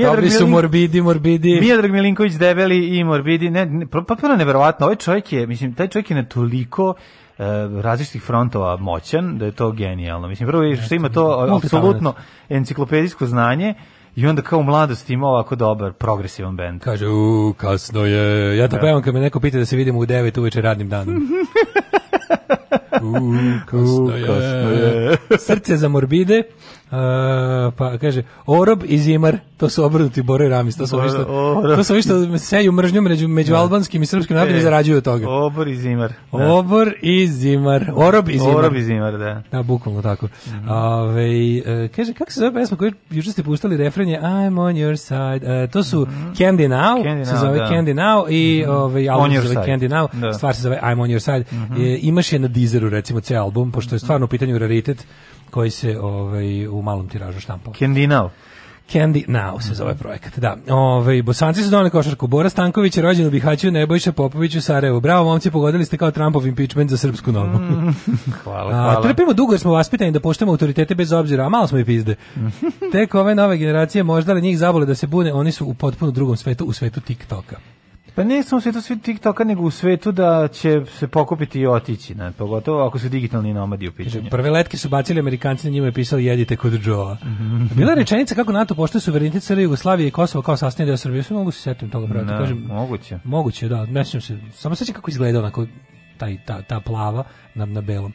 Miodrag 0.07 0.15
Dobri 0.15 0.29
su 0.31 0.47
morbidi, 0.47 1.01
morbidi. 1.01 1.59
Miodrag 1.61 1.91
Milinković 1.91 2.33
debeli 2.33 2.97
i 2.97 3.03
morbidi, 3.03 3.49
ne, 3.49 3.65
ne 3.65 3.87
pa- 3.87 4.01
potpuno 4.01 4.35
neverovatno. 4.35 4.85
Ovaj 4.85 4.95
čovjek 4.95 5.33
je, 5.33 5.47
mislim, 5.47 5.73
taj 5.73 5.87
čovjek 5.87 6.09
je 6.09 6.15
na 6.15 6.25
toliko 6.25 6.93
e, 7.37 7.43
različitih 7.81 8.21
frontova 8.21 8.77
moćan 8.77 9.37
da 9.37 9.45
je 9.45 9.51
to 9.51 9.71
genijalno. 9.71 10.27
Mislim, 10.27 10.49
prvo 10.49 10.63
je 10.63 10.75
što 10.77 10.95
ima 10.95 11.09
to 11.09 11.47
apsolutno 11.55 12.13
enciklopedijsko 12.49 13.25
znanje 13.25 13.73
i 14.15 14.27
onda 14.27 14.41
kao 14.41 14.59
u 14.59 14.63
mladosti 14.63 15.13
ima 15.13 15.27
ovako 15.27 15.55
dobar, 15.55 15.93
progresivan 15.93 16.55
bend. 16.55 16.81
Kaže, 16.81 17.07
u, 17.07 17.53
kasno 17.53 18.05
je. 18.05 18.57
Ja 18.57 18.67
to 18.67 18.75
Da. 18.75 18.81
pevam 18.81 19.01
kad 19.01 19.13
me 19.13 19.19
neko 19.19 19.39
pita 19.39 19.57
da 19.57 19.65
se 19.65 19.75
vidimo 19.75 19.99
u 19.99 20.05
9 20.05 20.39
uveče 20.39 20.61
radnim 20.61 20.89
danom. 20.89 21.27
kasno 23.65 24.11
je. 24.11 25.17
Srce 25.39 25.77
za 25.77 25.87
morbide. 25.87 26.43
Uh, 26.91 27.73
pa 27.77 27.97
kaže 27.97 28.23
Orob 28.45 28.83
i 28.85 28.97
Zimar, 28.97 29.37
to 29.57 29.69
su 29.69 29.83
obrnuti 29.83 30.21
Boro 30.21 30.45
i 30.45 30.49
Ramis, 30.49 30.77
to 30.77 30.87
su 30.87 30.97
ovi 30.97 31.09
što, 31.09 31.23
to 31.75 31.83
su 31.83 31.93
ovi 31.93 32.01
što 32.01 32.37
seju 32.37 32.71
mržnju 32.71 33.01
među, 33.01 33.27
među 33.27 33.55
albanskim 33.55 34.03
i 34.03 34.05
srpskim 34.05 34.35
narodom 34.35 34.55
i 34.55 34.59
E, 34.59 34.63
zarađuju 34.63 34.97
od 34.97 35.03
toga. 35.03 35.29
Obor 35.29 35.67
i 35.67 35.75
zimar. 35.75 36.13
Da. 36.31 36.53
Obor 36.53 36.93
i 37.01 37.27
Zimar. 37.27 37.91
Orob 37.95 38.29
i 38.29 38.39
Zimar. 38.39 38.55
Orob 38.55 38.75
i 38.75 38.83
zimar, 38.83 39.17
da. 39.17 39.43
Da, 39.51 39.63
bukvalno 39.63 40.01
tako. 40.01 40.27
Ove, 40.69 41.27
e, 41.65 41.87
kaže, 41.95 42.13
kako 42.13 42.31
se 42.31 42.39
zove 42.39 42.53
pesma 42.53 42.77
koju 42.77 42.91
juče 43.09 43.31
ste 43.31 43.43
puštali 43.43 43.77
refren 43.77 44.09
je 44.09 44.19
I'm 44.21 44.59
on 44.61 44.75
your 44.75 44.95
side. 44.95 45.63
E, 45.63 45.67
to 45.67 45.83
su 45.83 46.07
Candy 46.33 46.67
Now, 46.67 47.03
Candy 47.03 47.25
se 47.25 47.35
zove 47.35 47.57
da. 47.59 47.65
Now 47.69 47.95
Now 47.95 48.29
i 48.29 48.65
ovaj 48.65 49.09
album 49.09 49.31
se 49.31 49.41
zove 49.41 49.49
Side. 49.49 49.61
Candy 49.67 49.89
Now, 49.89 50.07
Da. 50.21 50.33
stvar 50.33 50.55
se 50.55 50.61
zove 50.61 50.79
I'm 50.83 51.01
on 51.01 51.09
your 51.09 51.19
side. 51.19 51.45
E, 51.83 51.97
imaš 52.01 52.33
je 52.33 52.39
na 52.39 52.47
Deezeru 52.47 52.89
recimo 52.89 53.19
ceo 53.19 53.41
album, 53.41 53.71
pošto 53.71 53.95
je 53.95 53.99
stvarno 53.99 54.25
u 54.25 54.29
pitanju 54.29 54.57
raritet 54.57 55.05
koji 55.51 55.71
se 55.71 55.99
ovaj, 55.99 56.67
u 56.67 56.81
malom 56.81 57.07
tiražu 57.09 57.39
štampao. 57.39 57.73
Kendinao. 57.73 58.29
Candy 58.93 59.27
Now 59.27 59.59
se 59.61 59.73
zove 59.73 59.95
projekat, 59.95 60.39
da. 60.39 60.57
Ove, 60.69 61.21
bosanci 61.21 61.63
su 61.63 61.69
doneli 61.69 61.89
košarku. 61.89 62.27
Bora 62.27 62.49
Stanković 62.49 62.97
je 62.97 63.03
rođen 63.03 63.27
u 63.27 63.29
Bihaću, 63.29 63.71
Nebojša 63.71 64.11
Popović 64.11 64.55
u 64.55 64.61
Sarajevu. 64.61 64.99
Bravo, 64.99 65.25
momci, 65.25 65.51
pogodili 65.51 65.85
ste 65.85 65.97
kao 65.97 66.11
Trumpov 66.11 66.47
impeachment 66.47 66.89
za 66.89 66.97
srpsku 66.97 67.31
nogu. 67.31 67.57
Hvala, 68.43 68.69
A, 68.69 68.83
hvala. 68.83 69.01
trpimo 69.01 69.33
dugo 69.33 69.53
jer 69.53 69.59
smo 69.59 69.71
vaspitani 69.71 70.11
da 70.11 70.19
poštujemo 70.19 70.51
autoritete 70.51 70.95
bez 70.95 71.11
obzira, 71.11 71.45
a 71.45 71.49
malo 71.49 71.67
smo 71.67 71.79
i 71.79 71.85
pizde. 71.85 72.15
Tek 72.91 73.15
ove 73.15 73.35
nove 73.35 73.57
generacije 73.57 74.03
možda 74.03 74.33
li 74.33 74.41
njih 74.41 74.57
zabole 74.57 74.85
da 74.85 74.95
se 74.95 75.07
bune, 75.07 75.33
oni 75.33 75.51
su 75.51 75.65
u 75.65 75.73
potpuno 75.73 76.11
drugom 76.11 76.37
svetu, 76.37 76.65
u 76.65 76.73
svetu 76.73 77.01
TikToka. 77.01 77.55
Pa 78.17 78.23
ne 78.23 78.43
samo 78.43 78.57
u 78.57 78.61
svetu 78.61 78.81
svi 78.81 78.99
TikToka, 78.99 79.43
nego 79.43 79.63
u 79.63 79.71
svetu 79.71 80.11
da 80.11 80.47
će 80.47 80.81
se 80.85 81.07
pokupiti 81.07 81.59
i 81.59 81.67
otići, 81.67 82.15
ne? 82.15 82.31
pogotovo 82.31 82.87
ako 82.87 82.99
su 82.99 83.09
digitalni 83.09 83.53
nomadi 83.53 83.87
u 83.87 83.91
pitanju. 83.91 84.29
Prve 84.29 84.49
letke 84.49 84.77
su 84.77 84.89
bacili 84.89 85.19
Amerikanci, 85.19 85.67
na 85.67 85.71
njima 85.71 85.85
je 85.85 85.91
pisalo 85.91 86.19
jedite 86.19 86.55
kod 86.55 86.85
Joa. 86.85 87.17
Bila 87.75 87.91
je 87.91 87.95
rečenica 87.95 88.35
kako 88.35 88.51
NATO 88.51 88.75
poštuje 88.75 89.01
suverenitet 89.01 89.43
Srbije, 89.43 89.63
Jugoslavije 89.63 90.07
i 90.07 90.11
Kosova 90.11 90.43
kao 90.43 90.57
sastavni 90.57 90.89
deo 90.89 90.97
Srbije. 90.97 91.23
Sve 91.23 91.35
mogu 91.35 91.51
se 91.51 91.61
setim 91.61 91.89
toga, 91.89 92.07
brate. 92.07 92.25
Da, 92.25 92.37
Kažem, 92.37 92.57
moguće. 92.67 93.19
Moguće, 93.23 93.67
da. 93.67 93.85
Ne 93.85 94.05
se. 94.05 94.19
Samo 94.53 94.75
sećam 94.75 94.95
kako 94.95 95.11
izgleda 95.11 95.39
onako 95.39 95.65
taj, 96.17 96.37
ta, 96.45 96.61
ta 96.61 96.79
plava 96.79 97.23
na, 97.55 97.65
na 97.65 97.81
belom. 97.81 98.13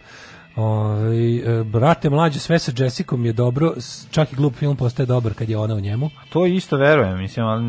Ovaj, 0.56 1.36
e, 1.60 1.64
brate 1.64 2.10
mlađe, 2.10 2.38
sve 2.38 2.58
sa 2.58 2.72
Jessicom 2.76 3.26
je 3.26 3.32
dobro, 3.32 3.74
čak 4.10 4.32
i 4.32 4.36
glup 4.36 4.54
film 4.54 4.76
postaje 4.76 5.06
dobar 5.06 5.34
kad 5.34 5.48
je 5.48 5.58
ona 5.58 5.74
u 5.74 5.80
njemu. 5.80 6.10
To 6.28 6.46
isto 6.46 6.76
verujem, 6.76 7.18
mislim, 7.18 7.46
ali 7.46 7.62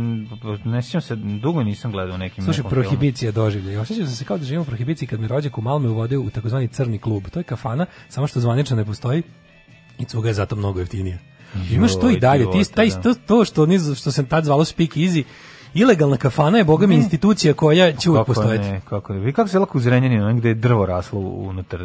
ne 0.65 0.81
sjećam 0.81 1.01
se, 1.01 1.15
dugo 1.15 1.63
nisam 1.63 1.91
gledao 1.91 2.17
nekim 2.17 2.43
Slušaj, 2.43 2.59
nekom 2.59 2.71
filmu. 2.71 2.83
prohibicija 2.83 3.31
doživlja. 3.31 3.81
Osjećam 3.81 4.05
sam 4.05 4.15
se 4.15 4.25
kao 4.25 4.37
da 4.37 4.45
živim 4.45 4.61
u 4.61 4.65
prohibiciji 4.65 5.07
kad 5.07 5.19
me 5.19 5.27
rođak 5.27 5.57
u 5.57 5.61
Malme 5.61 5.89
uvodio 5.89 6.21
u 6.21 6.29
takozvani 6.29 6.67
crni 6.67 6.97
klub. 6.97 7.23
To 7.33 7.39
je 7.39 7.43
kafana, 7.43 7.85
samo 8.09 8.27
što 8.27 8.39
zvanično 8.39 8.77
ne 8.77 8.85
postoji 8.85 9.23
i 9.99 10.05
cuga 10.05 10.27
je 10.27 10.33
zato 10.33 10.55
mnogo 10.55 10.79
jeftinija. 10.79 11.17
Imaš 11.71 11.99
to 11.99 12.09
i 12.09 12.19
dalje, 12.19 12.51
ti, 12.51 12.73
taj, 12.73 12.89
da. 12.89 13.01
to, 13.01 13.13
to 13.13 13.45
što, 13.45 13.67
što 13.95 14.11
se 14.11 14.25
tad 14.25 14.43
zvalo 14.43 14.65
Speak 14.65 14.89
Easy, 14.89 15.23
ilegalna 15.73 16.17
kafana 16.17 16.57
je, 16.57 16.63
boga 16.63 16.87
mi, 16.87 16.95
institucija 16.95 17.53
koja 17.53 17.91
će 17.91 18.09
uvek 18.09 18.19
Kako 18.19 18.25
postojati. 18.25 18.63
ne, 18.63 18.81
kako 18.81 19.13
ne. 19.13 19.19
Vi 19.19 19.33
kako 19.33 19.49
se 19.49 19.59
lako 19.59 19.77
u 19.77 19.81
Zrenjaninu, 19.81 20.35
gde 20.35 20.49
je 20.49 20.53
drvo 20.55 20.85
raslo 20.85 21.19
unutar 21.19 21.79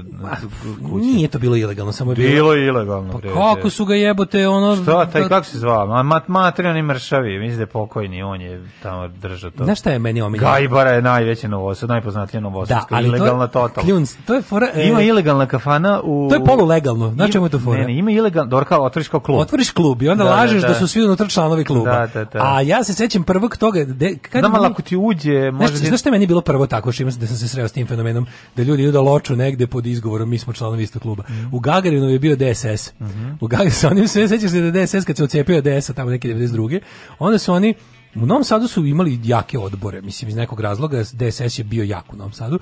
kuće. 0.82 1.06
Nije 1.06 1.28
to 1.28 1.39
bilo 1.39 1.56
ilegalno, 1.56 1.93
samo 1.93 2.12
je 2.12 2.16
bilo... 2.16 2.28
Bilo 2.28 2.52
je 2.52 2.66
ilegalno. 2.66 3.12
Pa 3.12 3.55
kako 3.55 3.70
su 3.70 3.85
ga 3.85 3.94
jebote, 3.94 4.48
ono... 4.48 4.77
Šta, 4.77 5.06
taj 5.06 5.23
da- 5.23 5.28
kako 5.28 5.47
se 5.47 5.59
zvao? 5.59 5.86
Ma, 5.86 6.02
mat, 6.02 6.28
materi, 6.28 6.69
on 6.69 6.77
je 6.77 6.82
mršavi, 6.82 7.39
mislim 7.39 7.56
da 7.56 7.62
je 7.62 7.66
pokojni, 7.66 8.23
on 8.23 8.40
je 8.40 8.65
tamo 8.82 9.09
držao 9.09 9.51
to. 9.51 9.65
Znaš 9.65 9.78
šta 9.81 9.90
je 9.90 9.98
meni 9.98 10.23
omiljeno? 10.23 10.51
Gajbara 10.51 10.90
je 10.90 11.02
najveća 11.02 11.48
novosad, 11.48 11.89
najpoznatija 11.89 12.40
Da, 12.40 12.43
novosadska, 12.43 12.94
ali 12.94 13.06
ilegalna 13.09 13.47
to 13.47 13.60
total. 13.60 13.85
kljunc, 13.85 14.16
to 14.27 14.35
je 14.35 14.43
fora... 14.43 14.69
e, 14.74 14.89
Ima 14.89 15.02
ilegalna 15.02 15.47
kafana 15.47 16.01
u... 16.05 16.27
To 16.28 16.35
je 16.35 16.44
polulegalno, 16.44 17.10
znaš 17.10 17.31
čemu 17.32 17.47
je 17.47 17.51
to 17.51 17.59
fora? 17.59 17.81
Ne, 17.81 17.86
ne, 17.86 17.98
ima 17.98 18.10
ilegalna, 18.10 18.51
dobro 18.51 18.65
kao 18.66 18.85
otvoriš 18.85 19.09
kao 19.09 19.20
klub. 19.20 19.39
Otvoriš 19.39 19.70
klub 19.70 20.02
i 20.02 20.09
onda 20.09 20.24
Da, 20.24 20.31
da, 20.31 20.36
lažeš 20.36 20.62
da, 20.62 20.69
da. 20.69 20.74
su 20.74 20.89
svi 20.89 21.05
unutra 21.05 21.27
članovi 21.27 21.65
kluba. 21.65 21.90
Da, 21.90 22.06
da, 22.06 22.24
da. 22.24 22.39
A 22.44 22.60
ja 22.60 22.85
se 22.85 22.94
sećam 22.94 23.23
prvog 23.23 23.56
toga... 23.56 23.77
De, 23.84 24.16
kad 24.22 24.40
Znam, 24.40 24.55
ali 24.55 24.62
meni- 24.62 24.72
ako 24.72 24.82
ti 24.82 24.96
uđe, 24.96 25.50
može... 25.50 25.76
Znaš, 25.76 25.88
znaš 25.88 26.00
šta 26.00 26.09
je 26.09 26.12
meni 26.12 26.26
bilo 26.26 26.40
prvo 26.40 26.66
tako, 26.66 26.92
što 26.92 27.05
da 27.05 27.26
sam 27.26 27.36
se 27.36 27.48
sreo 27.48 27.68
s 27.68 27.72
tim 27.72 27.86
fenomenom, 27.86 28.26
da 28.56 28.62
ljudi 28.62 28.82
idu 28.82 28.92
da 28.92 29.00
loču 29.00 29.36
negde 29.36 29.66
pod 29.66 29.86
izgovorom, 29.86 30.30
mi 30.30 30.38
smo 30.38 30.52
članovi 30.52 30.82
istog 30.82 31.02
kluba. 31.02 31.24
Mhm. 31.28 31.55
U 31.56 31.60
Gagarinu 31.60 32.09
je 32.09 32.18
bio 32.18 32.36
DSS. 32.36 32.92
U 33.40 33.46
Gagarinu, 33.46 33.74
onim 33.90 34.09
sve 34.09 34.28
sećaš 34.28 34.50
se 34.50 34.60
da 34.60 34.84
DSS 34.84 35.05
kad 35.06 35.16
se 35.16 35.24
ocepio 35.24 35.60
DS-a 35.60 35.92
tamo 35.92 36.10
neke 36.10 36.28
92. 36.28 36.80
Onda 37.18 37.38
su 37.38 37.52
oni 37.52 37.74
U 38.14 38.26
Novom 38.26 38.44
Sadu 38.44 38.68
su 38.68 38.86
imali 38.86 39.20
jake 39.24 39.59
odbore, 39.59 40.02
mislim 40.02 40.28
iz 40.28 40.36
nekog 40.36 40.60
razloga 40.60 41.02
DSS 41.12 41.59
je 41.59 41.64
bio 41.64 41.85
jak 41.85 42.12
u 42.12 42.16
Novom 42.16 42.32
Sadu, 42.32 42.59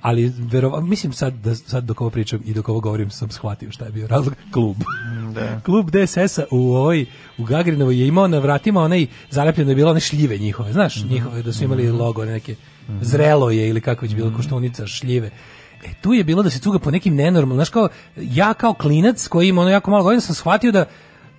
ali 0.00 0.32
verova, 0.38 0.80
mislim 0.80 1.12
sad 1.12 1.34
da 1.34 1.54
sad 1.54 1.84
dok 1.84 2.00
ovo 2.00 2.10
pričam 2.10 2.40
i 2.44 2.54
dok 2.54 2.68
ovo 2.68 2.80
govorim 2.80 3.10
sam 3.10 3.30
shvatio 3.30 3.70
šta 3.70 3.84
je 3.84 3.92
bio 3.92 4.06
razlog 4.06 4.34
klub. 4.54 4.76
Da. 5.34 5.60
Klub 5.64 5.90
DSS-a 5.90 6.44
u 6.50 6.72
ovoj 6.74 7.06
u 7.38 7.44
Gagarinovoj 7.44 8.00
je 8.00 8.06
imao 8.06 8.28
na 8.28 8.38
vratima 8.38 8.82
onaj 8.82 9.06
zalepljeno 9.30 9.70
je 9.70 9.76
bilo 9.76 9.90
one 9.90 10.00
šljive 10.00 10.38
njihove, 10.38 10.72
znaš, 10.72 11.04
njihove 11.04 11.42
da 11.42 11.52
su 11.52 11.64
imali 11.64 11.90
logo 11.90 12.24
neke 12.24 12.54
zrelo 13.00 13.50
je 13.50 13.68
ili 13.68 13.80
kako 13.80 14.04
već 14.04 14.14
bilo 14.14 14.36
koštunica 14.36 14.86
šljive. 14.86 15.30
E 15.84 15.94
tu 16.00 16.12
je 16.12 16.24
bilo 16.24 16.42
da 16.42 16.50
se 16.50 16.58
cuga 16.58 16.78
po 16.78 16.90
nekim 16.90 17.14
nenormalnim, 17.14 17.56
znaš 17.56 17.70
kao 17.70 17.88
ja 18.16 18.54
kao 18.54 18.74
klinac 18.74 19.28
koji 19.28 19.48
ima 19.48 19.60
ono 19.60 19.70
jako 19.70 19.90
malo 19.90 20.02
godina 20.02 20.20
sam 20.20 20.34
shvatio 20.34 20.72
da 20.72 20.84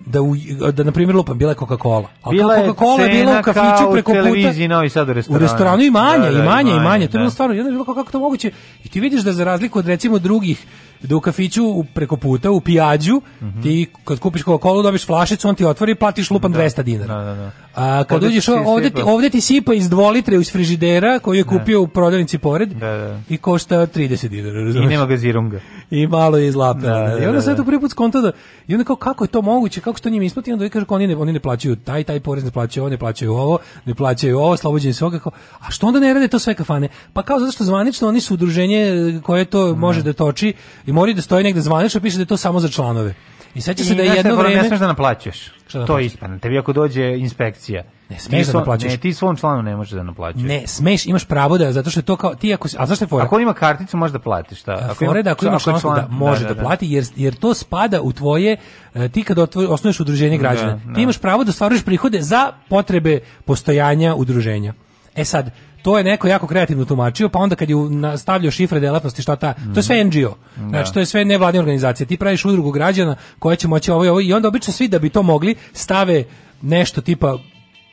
da 0.00 0.22
u, 0.22 0.34
da 0.72 0.84
na 0.84 0.92
primjer 0.92 1.16
lupam 1.16 1.38
bila 1.38 1.50
je 1.50 1.56
Coca-Cola. 1.56 2.06
Ali 2.22 2.36
Bila 2.36 2.56
Coca-Cola 2.56 3.00
je 3.00 3.08
bila 3.10 3.40
u 3.40 3.42
kafiću 3.42 3.92
preko 3.92 4.12
puta. 4.12 4.68
Novi 4.68 4.88
Sad 4.88 5.08
u 5.08 5.10
U 5.10 5.14
restoranu. 5.14 5.42
restoranu 5.42 5.82
i 5.82 5.90
manje, 5.90 6.24
Da, 6.24 6.30
da, 6.30 6.42
i 6.42 6.46
manje, 6.46 6.72
i 6.72 6.80
manje. 6.80 7.06
To 7.06 7.10
je 7.10 7.12
da. 7.12 7.18
bilo 7.18 7.30
stvarno, 7.30 7.52
onda 7.54 7.68
je 7.68 7.72
bilo 7.72 7.84
kao 7.84 7.94
kako 7.94 8.12
to 8.12 8.18
moguće. 8.20 8.50
I 8.84 8.88
ti 8.88 9.00
vidiš 9.00 9.20
da 9.20 9.32
za 9.32 9.44
razliku 9.44 9.78
od 9.78 9.86
recimo 9.86 10.18
drugih 10.18 10.66
da 11.02 11.16
u 11.16 11.20
kafiću 11.20 11.62
preko 11.94 12.16
puta, 12.16 12.50
u 12.50 12.60
pijađu, 12.60 13.20
Mhm. 13.40 13.62
ti 13.62 13.86
kad 14.04 14.18
kupiš 14.18 14.44
Coca-Cola 14.44 14.82
dobiš 14.82 15.06
flašicu, 15.06 15.48
on 15.48 15.54
ti 15.54 15.64
otvori 15.64 15.92
i 15.92 15.94
platiš 15.94 16.30
lupan 16.30 16.52
200 16.52 16.82
dinara. 16.82 17.14
Da, 17.14 17.24
da, 17.24 17.34
da. 17.34 17.50
A 17.74 18.04
kad 18.04 18.16
Ovde 18.16 18.26
uđeš 18.26 18.44
ti 18.44 18.50
ovde, 18.66 18.90
ti, 18.90 19.02
ovde 19.04 19.30
ti 19.30 19.40
sipa 19.40 19.74
iz 19.74 19.88
dvolitre 19.90 20.36
iz 20.36 20.52
frižidera 20.52 21.18
koju 21.18 21.34
je 21.34 21.44
kupio 21.44 21.82
u 21.82 21.86
prodavnici 21.86 22.38
pored 22.38 22.68
Da, 22.68 22.86
da. 22.88 23.20
i 23.28 23.36
košta 23.36 23.86
30 23.86 24.28
dinara. 24.28 24.60
I 24.60 24.64
razumeš? 24.64 24.88
nema 24.88 25.06
gazirunga. 25.06 25.60
I 25.90 26.06
malo 26.06 26.36
je 26.36 26.48
izlapela. 26.48 27.00
Da, 27.00 27.08
Da, 27.08 27.14
da, 27.14 27.22
I 27.22 27.26
onda 27.26 27.32
da, 27.32 27.42
sad 27.42 27.50
da. 27.50 27.56
to 27.56 27.64
prvi 27.64 27.80
put 27.80 27.90
skonta 27.90 28.20
da 28.20 28.32
i 28.68 28.74
onda 28.74 28.84
kao 28.84 28.96
kako 28.96 29.24
je 29.24 29.28
to 29.28 29.42
moguće, 29.42 29.80
kako 29.80 29.98
se 29.98 30.02
to 30.02 30.10
njima 30.10 30.24
isplati, 30.24 30.50
I 30.50 30.52
onda 30.52 30.68
kaže 30.68 30.86
kao 30.86 30.94
oni 30.96 31.06
ne, 31.06 31.16
oni 31.16 31.32
ne 31.32 31.40
plaćaju 31.40 31.76
taj 31.76 32.04
taj 32.04 32.20
porez, 32.20 32.44
ne 32.44 32.50
plaćaju 32.50 32.82
ovo, 32.82 32.90
ne 32.90 32.98
plaćaju 32.98 33.32
ovo, 33.32 33.58
ne 33.84 33.94
plaćaju 33.94 34.38
ovo, 34.38 34.56
slobođeni 34.56 34.94
su 34.94 35.10
kao, 35.12 35.32
a 35.60 35.70
što 35.70 35.86
onda 35.86 36.00
ne 36.00 36.14
rade 36.14 36.28
to 36.28 36.38
sve 36.38 36.54
kafane? 36.54 36.88
Pa 37.12 37.22
kao 37.22 37.38
zato 37.38 37.52
što 37.52 37.64
zvanično 37.64 38.08
oni 38.08 38.20
su 38.20 38.34
udruženje 38.34 38.90
koje 39.22 39.44
to 39.44 39.74
može 39.76 40.02
da 40.02 40.12
toči 40.12 40.52
i 40.90 40.92
mora 40.92 41.12
da 41.12 41.22
stoji 41.22 41.44
negde 41.44 41.60
zvanično 41.60 42.00
piše 42.00 42.16
da 42.16 42.22
je 42.22 42.26
to 42.26 42.36
samo 42.36 42.60
za 42.60 42.68
članove. 42.68 43.14
I 43.54 43.60
seća 43.60 43.84
se 43.84 43.94
da 43.94 44.02
je 44.02 44.08
jedno 44.16 44.36
fora, 44.36 44.48
Ne 44.48 44.54
vreme 44.54 44.68
smeš 44.68 44.80
da 44.80 44.86
naplaćuješ. 44.86 45.52
Šta 45.68 45.78
da 45.78 45.86
to 45.86 45.98
je 45.98 46.06
ispravno. 46.06 46.38
Tebi 46.38 46.58
ako 46.58 46.72
dođe 46.72 47.16
inspekcija. 47.18 47.82
Ne 48.08 48.18
smeš 48.18 48.46
da 48.46 48.58
naplaćuješ. 48.58 48.92
Ne, 48.92 48.98
ti 48.98 49.12
svom 49.14 49.36
članu 49.36 49.62
ne 49.62 49.76
možeš 49.76 49.92
da 49.92 50.02
naplaćuješ. 50.02 50.48
ne 50.48 50.66
smeš, 50.66 51.06
imaš 51.06 51.24
pravo 51.24 51.58
da 51.58 51.72
zato 51.72 51.90
što 51.90 52.00
je 52.00 52.04
to 52.04 52.16
kao 52.16 52.34
ti 52.34 52.54
ako 52.54 52.68
a 52.78 52.86
zašto 52.86 53.04
je 53.04 53.08
fora? 53.08 53.24
Ako 53.24 53.36
on 53.36 53.42
ima 53.42 53.54
karticu, 53.54 53.96
može 53.96 54.12
da 54.12 54.18
platiš. 54.18 54.60
Šta? 54.60 54.72
Ako 54.90 55.04
Fore 55.04 55.22
da 55.22 55.32
ako 55.32 55.46
ima 55.46 55.58
članstvo 55.58 55.94
da 55.94 56.06
može 56.10 56.44
da, 56.44 56.54
plati 56.54 56.86
jer 56.86 57.04
jer 57.16 57.34
to 57.34 57.54
spada 57.54 58.02
u 58.02 58.12
tvoje 58.12 58.56
e, 58.94 59.08
ti 59.08 59.22
kad 59.22 59.38
osnuješ 59.68 60.00
udruženje 60.00 60.38
građana 60.38 60.72
Da, 60.72 60.88
da. 60.88 60.94
ti 60.94 61.02
imaš 61.02 61.18
pravo 61.18 61.44
da 61.44 61.50
ostvaruješ 61.50 61.84
prihode 61.84 62.22
za 62.22 62.52
potrebe 62.68 63.20
postojanja 63.44 64.14
udruženja. 64.14 64.74
E 65.16 65.24
sad 65.24 65.50
to 65.82 65.98
je 65.98 66.04
neko 66.04 66.28
jako 66.28 66.46
kreativno 66.46 66.84
tumačio, 66.84 67.28
pa 67.28 67.38
onda 67.38 67.56
kad 67.56 67.70
je 67.70 67.76
stavljao 68.18 68.50
šifre 68.50 68.80
delatnosti, 68.80 69.22
šta 69.22 69.36
ta, 69.36 69.54
to 69.74 69.78
je 69.78 69.82
sve 69.82 70.04
NGO. 70.04 70.36
Znači, 70.68 70.92
to 70.92 71.00
je 71.00 71.06
sve 71.06 71.24
nevladine 71.24 71.60
organizacije. 71.60 72.06
Ti 72.06 72.16
praviš 72.16 72.44
udrugu 72.44 72.70
građana 72.70 73.16
koja 73.38 73.56
će 73.56 73.68
moći 73.68 73.90
ovo 73.90 74.04
i 74.04 74.08
ovo 74.08 74.20
i 74.20 74.32
onda 74.32 74.48
obično 74.48 74.72
svi 74.72 74.88
da 74.88 74.98
bi 74.98 75.10
to 75.10 75.22
mogli 75.22 75.54
stave 75.72 76.24
nešto 76.62 77.00
tipa 77.00 77.38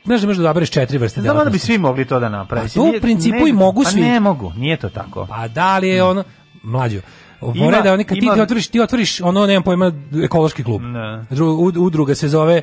Znaš 0.04 0.20
da 0.20 0.26
možeš 0.26 0.38
da 0.38 0.42
odabereš 0.42 0.70
četiri 0.70 0.98
vrste 0.98 1.20
Znamo 1.20 1.44
da 1.44 1.50
bi 1.50 1.58
svi 1.58 1.78
mogli 1.78 2.04
to 2.04 2.20
da 2.20 2.28
naprave. 2.28 2.66
Pa 2.68 2.74
to 2.74 2.82
u 2.82 3.00
principu 3.00 3.48
i 3.48 3.52
mogu 3.52 3.82
pa 3.82 3.90
svi. 3.90 4.00
ne 4.00 4.20
mogu, 4.20 4.52
nije 4.56 4.76
to 4.76 4.88
tako. 4.88 5.26
Pa 5.26 5.48
da 5.48 5.78
li 5.78 5.88
je 5.88 6.02
ono 6.02 6.24
mlađo? 6.62 7.00
Fora 7.40 7.80
da 7.80 7.92
oni 7.92 8.04
kad 8.04 8.18
ti, 8.18 8.24
ima- 8.24 8.34
ti 8.34 8.40
otvoriš, 8.40 8.68
ti 8.68 8.80
otvoriš 8.80 9.20
ono 9.20 9.46
nemam 9.46 9.62
pojma 9.62 9.92
ekološki 10.24 10.64
klub. 10.64 10.82
Ne. 10.82 11.24
Ud- 11.30 11.78
udruga 11.78 12.14
se 12.14 12.28
zove 12.28 12.62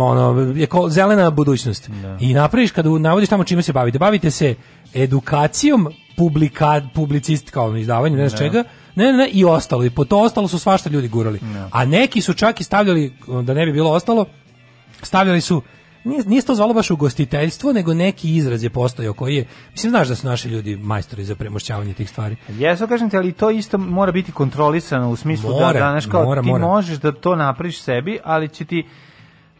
ono 0.00 0.54
eko, 0.58 0.88
zelena 0.90 1.30
budućnost. 1.30 1.90
I 2.20 2.34
napraviš 2.34 2.70
kada 2.70 2.98
navodiš 2.98 3.28
tamo 3.28 3.44
čime 3.44 3.62
se 3.62 3.72
bavite. 3.72 3.98
Bavite 3.98 4.30
se 4.30 4.54
edukacijom, 4.94 5.88
publika, 6.16 6.82
publicist 6.94 7.50
kao 7.50 7.76
izdavanje, 7.76 8.16
ne 8.16 8.28
znam 8.28 8.38
čega. 8.38 8.64
Ne, 8.94 9.04
ne, 9.04 9.12
ne, 9.12 9.28
i 9.28 9.44
ostalo. 9.44 9.84
I 9.84 9.90
po 9.90 10.04
to 10.04 10.20
ostalo 10.20 10.48
su 10.48 10.58
svašta 10.58 10.90
ljudi 10.90 11.08
gurali. 11.08 11.40
A 11.72 11.84
neki 11.84 12.20
su 12.20 12.34
čak 12.34 12.60
i 12.60 12.64
stavljali, 12.64 13.12
da 13.42 13.54
ne 13.54 13.66
bi 13.66 13.72
bilo 13.72 13.90
ostalo, 13.90 14.26
stavljali 15.02 15.40
su 15.40 15.62
nije, 16.04 16.22
nije 16.26 16.42
to 16.42 16.54
zvalo 16.54 16.74
baš 16.74 16.90
ugostiteljstvo, 16.90 17.72
nego 17.72 17.94
neki 17.94 18.36
izraz 18.36 18.62
je 18.62 18.70
postojao 18.70 19.12
koji 19.12 19.36
je, 19.36 19.46
mislim, 19.72 19.90
znaš 19.90 20.08
da 20.08 20.14
su 20.14 20.26
naši 20.26 20.48
ljudi 20.48 20.76
majstori 20.76 21.24
za 21.24 21.34
premošćavanje 21.34 21.94
tih 21.94 22.10
stvari. 22.10 22.36
Jesu, 22.48 22.86
kažem 22.86 23.10
ti, 23.10 23.16
ali 23.16 23.32
to 23.32 23.50
isto 23.50 23.78
mora 23.78 24.12
biti 24.12 24.32
kontrolisano 24.32 25.10
u 25.10 25.16
smislu 25.16 25.50
Mora, 25.50 25.66
da, 25.66 25.72
da 25.72 25.90
znaš, 25.90 26.06
kao, 26.06 26.24
mora, 26.24 26.42
ti 26.42 26.48
mora. 26.48 26.66
možeš 26.66 26.98
da 26.98 27.12
to 27.12 27.36
napraviš 27.36 27.80
sebi, 27.80 28.18
ali 28.24 28.48
će 28.48 28.64
ti 28.64 28.86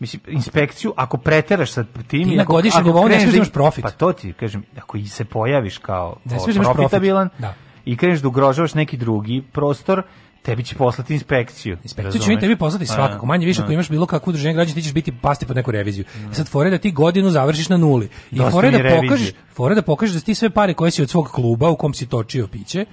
mislim 0.01 0.23
inspekciju 0.29 0.93
ako 0.97 1.17
preteraš 1.17 1.73
sa 1.73 1.85
tim 1.85 2.25
Ti 2.25 2.33
i 2.33 2.37
na 2.37 2.45
godišnjem 2.45 2.85
nivou 2.85 3.09
ne 3.09 3.15
smiješ 3.15 3.25
da 3.25 3.31
da- 3.31 3.37
imaš 3.37 3.51
profit. 3.51 3.83
Pa 3.83 3.91
to 3.91 4.13
ti 4.13 4.33
kažem, 4.33 4.63
ako 4.77 4.97
i 4.97 5.07
se 5.07 5.25
pojaviš 5.25 5.79
kao 5.79 6.17
Ne 6.25 6.41
smiješ 6.41 6.57
da 6.57 6.63
profit. 6.63 6.77
profitabilan, 6.77 7.29
Da. 7.39 7.55
i 7.85 7.97
kreneš 7.97 8.21
da 8.21 8.29
ugrožavaš 8.29 8.75
neki 8.75 8.97
drugi 8.97 9.43
prostor, 9.53 10.03
tebi 10.43 10.65
će 10.65 10.75
poslati 10.75 11.15
inspekciju. 11.15 11.77
Inspekciju 11.83 12.21
će 12.21 12.31
mi 12.31 12.41
tebi 12.41 12.57
poslati 12.57 12.87
svakako, 12.87 13.27
manje 13.27 13.47
više 13.47 13.63
ako 13.63 13.73
imaš 13.73 13.89
bilo 13.91 14.07
kakvu 14.07 14.31
udruženje 14.31 14.55
građana 14.55 14.75
ti 14.75 14.83
ćeš 14.83 14.93
biti 14.95 15.13
pasti 15.13 15.47
pod 15.47 15.57
neku 15.57 15.71
reviziju. 15.71 16.05
Sad 16.33 16.49
fore 16.49 16.71
da 16.71 16.79
ti 16.79 16.93
godinu 16.93 17.31
završiš 17.31 17.69
na 17.69 17.77
nuli. 17.77 18.09
I 18.31 18.41
fore 18.51 18.71
da 18.71 18.79
pokažeš, 19.01 19.33
fore 19.55 19.75
da 19.75 19.83
pokažeš 19.83 20.13
da 20.15 20.21
si 20.21 20.27
ti 20.27 20.35
sve 20.35 20.51
pare 20.51 20.75
koje 20.75 20.91
si 20.91 21.03
od 21.03 21.11
svog 21.11 21.29
kluba 21.29 21.71
u 21.71 21.77
kom 21.77 21.95
si 21.95 22.07
točio 22.07 22.47
piće, 22.47 22.85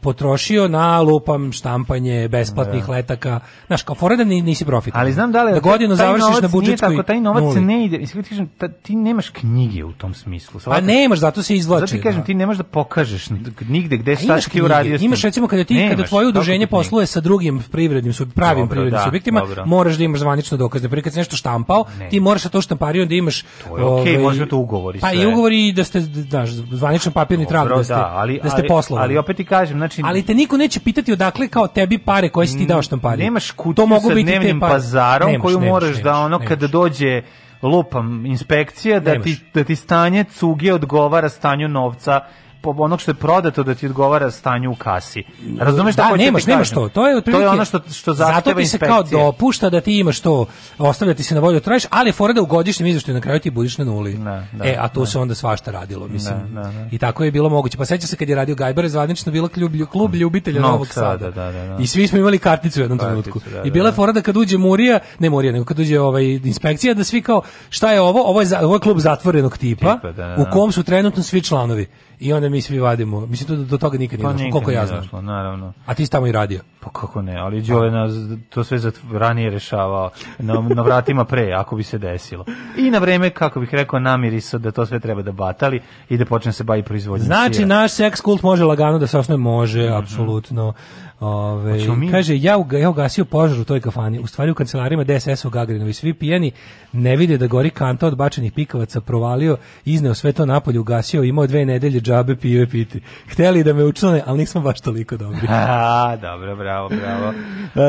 potrošio 0.00 0.68
na 0.68 1.00
lupam 1.00 1.52
štampanje 1.52 2.28
besplatnih 2.28 2.88
letaka. 2.88 3.40
Znaš, 3.66 3.82
kao 3.82 3.94
fore 3.94 4.16
da 4.16 4.24
ni- 4.24 4.42
nisi 4.42 4.64
profit. 4.64 4.94
Ali 4.96 5.12
znam 5.12 5.32
da 5.32 5.42
li 5.42 5.52
da 5.52 5.60
godinu 5.60 5.94
završiš 5.94 6.20
novac 6.20 6.42
na 6.42 6.48
budžetskoj 6.48 6.88
tako, 6.90 7.02
taj 7.02 7.20
novac 7.20 7.42
nuli. 7.42 7.60
ne 7.60 7.84
ide, 7.84 7.98
mislim, 7.98 8.22
ti 8.22 8.30
kažem, 8.30 8.48
ta- 8.48 8.68
ti 8.68 8.96
nemaš 8.96 9.28
knjige 9.30 9.84
u 9.84 9.92
tom 9.92 10.14
smislu. 10.14 10.60
Pa 10.64 10.80
nemaš, 10.80 11.18
zato 11.18 11.42
se 11.42 11.56
izvlači. 11.56 11.80
Zato 11.80 11.92
ti 11.92 12.02
kažem, 12.02 12.20
da. 12.20 12.26
ti 12.26 12.34
nemaš 12.34 12.56
da 12.56 12.62
pokažeš 12.62 13.30
ni- 13.30 13.40
nigde 13.68 13.96
gde 13.96 14.12
A 14.12 14.16
šta 14.16 14.40
ti 14.40 14.62
uradio. 14.62 14.98
Imaš 15.00 15.22
recimo 15.22 15.46
kada 15.46 15.64
ti 15.64 15.74
Nemaš, 15.74 15.90
kada 15.90 16.02
tvoje 16.04 16.28
udruženje 16.28 16.66
posluje 16.66 17.06
sa 17.06 17.20
drugim 17.20 17.62
privrednim 17.72 18.12
sub 18.12 18.28
pravim 18.34 18.62
Dobro, 18.62 18.70
privrednim 18.70 18.98
da, 18.98 19.04
subjektima, 19.04 19.40
dobro. 19.40 19.66
moraš 19.66 19.94
da 19.94 20.04
imaš 20.04 20.20
zvanično 20.20 20.56
dokaz. 20.58 20.82
Na 20.82 20.88
primjer 20.88 21.04
kad 21.04 21.12
si 21.12 21.18
nešto 21.18 21.36
štampao, 21.36 21.84
Ne. 21.98 22.08
ti 22.08 22.20
moraš 22.20 22.42
sa 22.42 22.48
to 22.48 22.60
štampariju 22.60 23.06
da 23.06 23.14
imaš 23.14 23.42
To 23.42 23.78
je 23.78 23.84
okej, 23.84 24.12
ovaj, 24.12 24.22
može 24.22 24.48
to 24.48 24.56
ugovor 24.56 24.96
i 24.96 25.00
Pa 25.00 25.12
i 25.12 25.26
ugovori 25.26 25.72
da 25.72 25.84
ste 25.84 26.00
znaš, 26.00 26.50
zvaničan 26.50 27.12
papirni 27.12 27.46
trag 27.46 27.68
da 27.68 27.84
ste, 27.84 27.94
da, 27.94 28.12
ali, 28.14 28.40
da 28.42 28.50
ste 28.50 28.60
ali, 28.60 28.68
poslovali. 28.98 29.14
ali 29.14 29.18
opet 29.18 29.36
ti 29.36 29.44
kažem, 29.44 29.78
znači... 29.78 30.02
Ali 30.04 30.22
te 30.22 30.34
niko 30.34 30.56
neće 30.56 30.80
pitati 30.80 31.12
odakle 31.12 31.48
kao 31.48 31.68
tebi 31.68 31.98
pare 31.98 32.28
koje 32.28 32.46
si 32.46 32.58
ti 32.58 32.66
dao 32.66 32.82
štampariju. 32.82 33.24
Nemaš 33.24 33.50
kutiju 33.50 33.74
to 33.74 33.86
mogu 33.86 34.08
sa 34.08 34.14
biti 34.14 34.30
dnevnim 34.30 34.60
pazarom 34.60 35.30
Nemaš, 35.30 35.42
koju 35.42 35.60
nemaš, 35.60 35.70
moraš 35.70 35.96
da 35.96 36.12
nemaš, 36.12 36.18
ono 36.18 36.28
nemaš. 36.28 36.48
kada 36.48 36.66
dođe 36.66 37.22
lupam 37.62 38.26
inspekcija 38.26 39.00
da 39.00 39.12
Nemaš. 39.12 39.24
ti, 39.24 39.36
da 39.54 39.64
ti 39.64 39.76
stanje 39.76 40.24
cuge 40.24 40.74
odgovara 40.74 41.28
stanju 41.28 41.68
novca 41.68 42.20
onog 42.64 43.00
što 43.00 43.10
je 43.10 43.14
prodato 43.14 43.62
da 43.62 43.74
ti 43.74 43.86
odgovara 43.86 44.30
stanju 44.30 44.70
u 44.70 44.76
kasi. 44.76 45.22
Razumeš 45.58 45.92
šta 45.92 46.02
da, 46.02 46.08
hoću 46.08 46.18
nemaš, 46.18 46.44
ti 46.44 46.50
nemaš 46.50 46.68
kažem? 46.68 46.74
to. 46.76 46.88
To 46.90 47.08
je, 47.08 47.14
to 47.14 47.18
otprilike- 47.20 47.42
je 47.42 47.48
ono 47.48 47.64
što, 47.64 47.78
što 47.82 48.14
Zato 48.14 48.28
zahteva 48.28 48.56
ti 48.56 48.66
se 48.66 48.76
inspekcija. 48.76 48.88
kao 48.88 49.02
dopušta 49.02 49.70
da 49.70 49.80
ti 49.80 49.98
imaš 49.98 50.20
to, 50.20 50.46
ostavljati 50.78 51.22
se 51.22 51.34
na 51.34 51.40
volju 51.40 51.54
da 51.54 51.60
tražiš, 51.60 51.86
ali 51.90 52.12
fora 52.12 52.32
da 52.32 52.42
u 52.42 52.46
godišnjem 52.46 52.86
izveštaju 52.86 53.14
na 53.14 53.20
kraju 53.20 53.40
ti 53.40 53.50
budiš 53.50 53.78
na 53.78 53.84
nuli. 53.84 54.14
Da, 54.14 54.44
da, 54.52 54.64
e, 54.64 54.76
a 54.78 54.88
tu 54.88 55.00
da. 55.00 55.06
se 55.06 55.18
onda 55.18 55.34
svašta 55.34 55.70
radilo, 55.70 56.08
mislim. 56.08 56.34
Da, 56.46 56.60
da, 56.62 56.68
da. 56.70 56.88
I 56.92 56.98
tako 56.98 57.24
je 57.24 57.30
bilo 57.32 57.48
moguće. 57.48 57.78
Pa 57.78 57.84
seća 57.84 58.06
se 58.06 58.16
kad 58.16 58.28
je 58.28 58.34
radio 58.34 58.54
Gajber, 58.54 58.88
zvanično 58.88 59.32
bilo 59.32 59.48
klub, 59.48 59.72
klub 59.86 60.14
ljubitelja 60.14 60.60
Novog 60.60 60.72
Novog 60.72 60.88
Sada, 60.88 61.30
da, 61.30 61.52
da, 61.52 61.66
da. 61.66 61.76
I 61.80 61.86
svi 61.86 62.06
smo 62.06 62.18
imali 62.18 62.38
karticu 62.38 62.80
u 62.80 62.84
jednom 62.84 62.98
trenutku. 62.98 63.40
da, 63.42 63.58
I 63.58 63.64
da, 63.64 63.70
bila 63.70 63.88
je 63.88 63.92
da. 63.92 63.96
fora 63.96 64.12
da 64.12 64.20
kad 64.20 64.36
uđe 64.36 64.58
Murija, 64.58 64.98
ne 65.18 65.30
Murija, 65.30 65.52
nego 65.52 65.64
kad 65.64 65.78
uđe 65.78 66.00
ovaj 66.00 66.24
inspekcija, 66.24 66.94
da 66.94 67.04
svi 67.04 67.22
kao, 67.22 67.42
šta 67.70 67.92
je 67.92 68.00
ovo? 68.00 68.22
Ovo 68.22 68.40
je, 68.40 68.46
za- 68.46 68.60
ovo 68.60 68.74
je 68.74 68.80
klub 68.80 68.98
zatvorenog 68.98 69.58
tipa, 69.58 69.94
Tipa, 69.94 70.12
da, 70.12 70.26
da, 70.26 70.34
u 70.34 70.44
da. 70.44 70.50
kom 70.50 70.72
su 70.72 70.82
trenutno 70.82 71.22
svi 71.22 71.42
članovi. 71.42 71.86
I 72.20 72.32
onda 72.32 72.48
mi 72.48 72.60
svi 72.60 72.78
vadimo. 72.78 73.20
Mislim, 73.20 73.48
to, 73.48 73.64
do 73.64 73.78
toga 73.78 73.98
nikad 73.98 74.18
nije 74.18 74.26
Pa 74.26 74.32
došlo, 74.32 74.50
koliko 74.50 74.70
ja 74.70 74.86
znam. 74.86 75.00
došlo, 75.00 75.22
naravno. 75.22 75.72
A 75.86 75.94
ti 75.94 76.04
si 76.06 76.12
tamo 76.12 76.26
i 76.26 76.32
radio. 76.32 76.60
Pa 76.80 76.90
kako 76.90 77.22
ne, 77.22 77.36
ali 77.36 77.62
Đole 77.62 77.90
nas 77.90 78.12
to 78.50 78.64
sve 78.64 78.78
za 78.78 78.92
ranije 79.12 79.50
rešavao 79.50 80.10
na, 80.38 80.54
na 80.68 80.82
vratima 80.82 81.24
pre, 81.24 81.52
ako 81.52 81.76
bi 81.76 81.82
se 81.82 81.98
desilo. 81.98 82.44
I 82.76 82.90
na 82.90 82.98
vreme, 82.98 83.30
kako 83.30 83.60
bih 83.60 83.68
rekao, 83.72 83.98
namirisao 84.00 84.60
da 84.60 84.70
to 84.70 84.86
sve 84.86 85.00
treba 85.00 85.22
da 85.22 85.32
batali 85.32 85.80
i 86.08 86.16
da 86.16 86.24
počne 86.24 86.52
se 86.52 86.64
bavi 86.64 86.82
proizvodnjom 86.82 87.26
Znači, 87.26 87.54
sira. 87.54 87.66
naš 87.66 87.92
seks 87.92 88.20
kult 88.20 88.42
može 88.42 88.64
lagano 88.64 88.98
da 88.98 89.06
se 89.06 89.18
osnoje, 89.18 89.38
može, 89.38 89.88
apsolutno. 89.88 90.72
Ove, 91.20 91.78
kaže, 92.10 92.36
ja, 92.36 92.56
uga, 92.56 92.78
ja 92.78 92.90
ugasio 92.90 93.24
požar 93.24 93.60
u 93.60 93.64
toj 93.64 93.80
kafani. 93.80 94.18
U 94.18 94.26
stvari 94.26 94.50
u 94.50 94.54
kancelarijama 94.54 95.04
DSS 95.04 95.44
u 95.44 95.50
Gagarinovi. 95.50 95.92
Svi 95.92 96.14
pijeni 96.14 96.52
ne 96.92 97.16
vide 97.16 97.38
da 97.38 97.46
gori 97.46 97.70
kanta 97.70 98.06
od 98.06 98.16
bačenih 98.16 98.52
pikavaca, 98.52 99.00
provalio, 99.00 99.56
izneo 99.84 100.14
sve 100.14 100.32
to 100.32 100.46
napolje, 100.46 100.78
ugasio, 100.78 101.22
imao 101.22 101.46
dve 101.46 101.64
nedelje 101.64 102.00
džabe, 102.00 102.36
pio 102.36 102.62
i 102.62 102.66
piti. 102.66 103.00
Hteli 103.28 103.64
da 103.64 103.72
me 103.72 103.84
učlane, 103.84 104.22
ali 104.26 104.38
nismo 104.38 104.60
baš 104.60 104.80
toliko 104.80 105.16
dobri. 105.16 105.46
A, 105.50 106.16
dobro, 106.16 106.56
bravo, 106.56 106.88
bravo. 106.88 107.32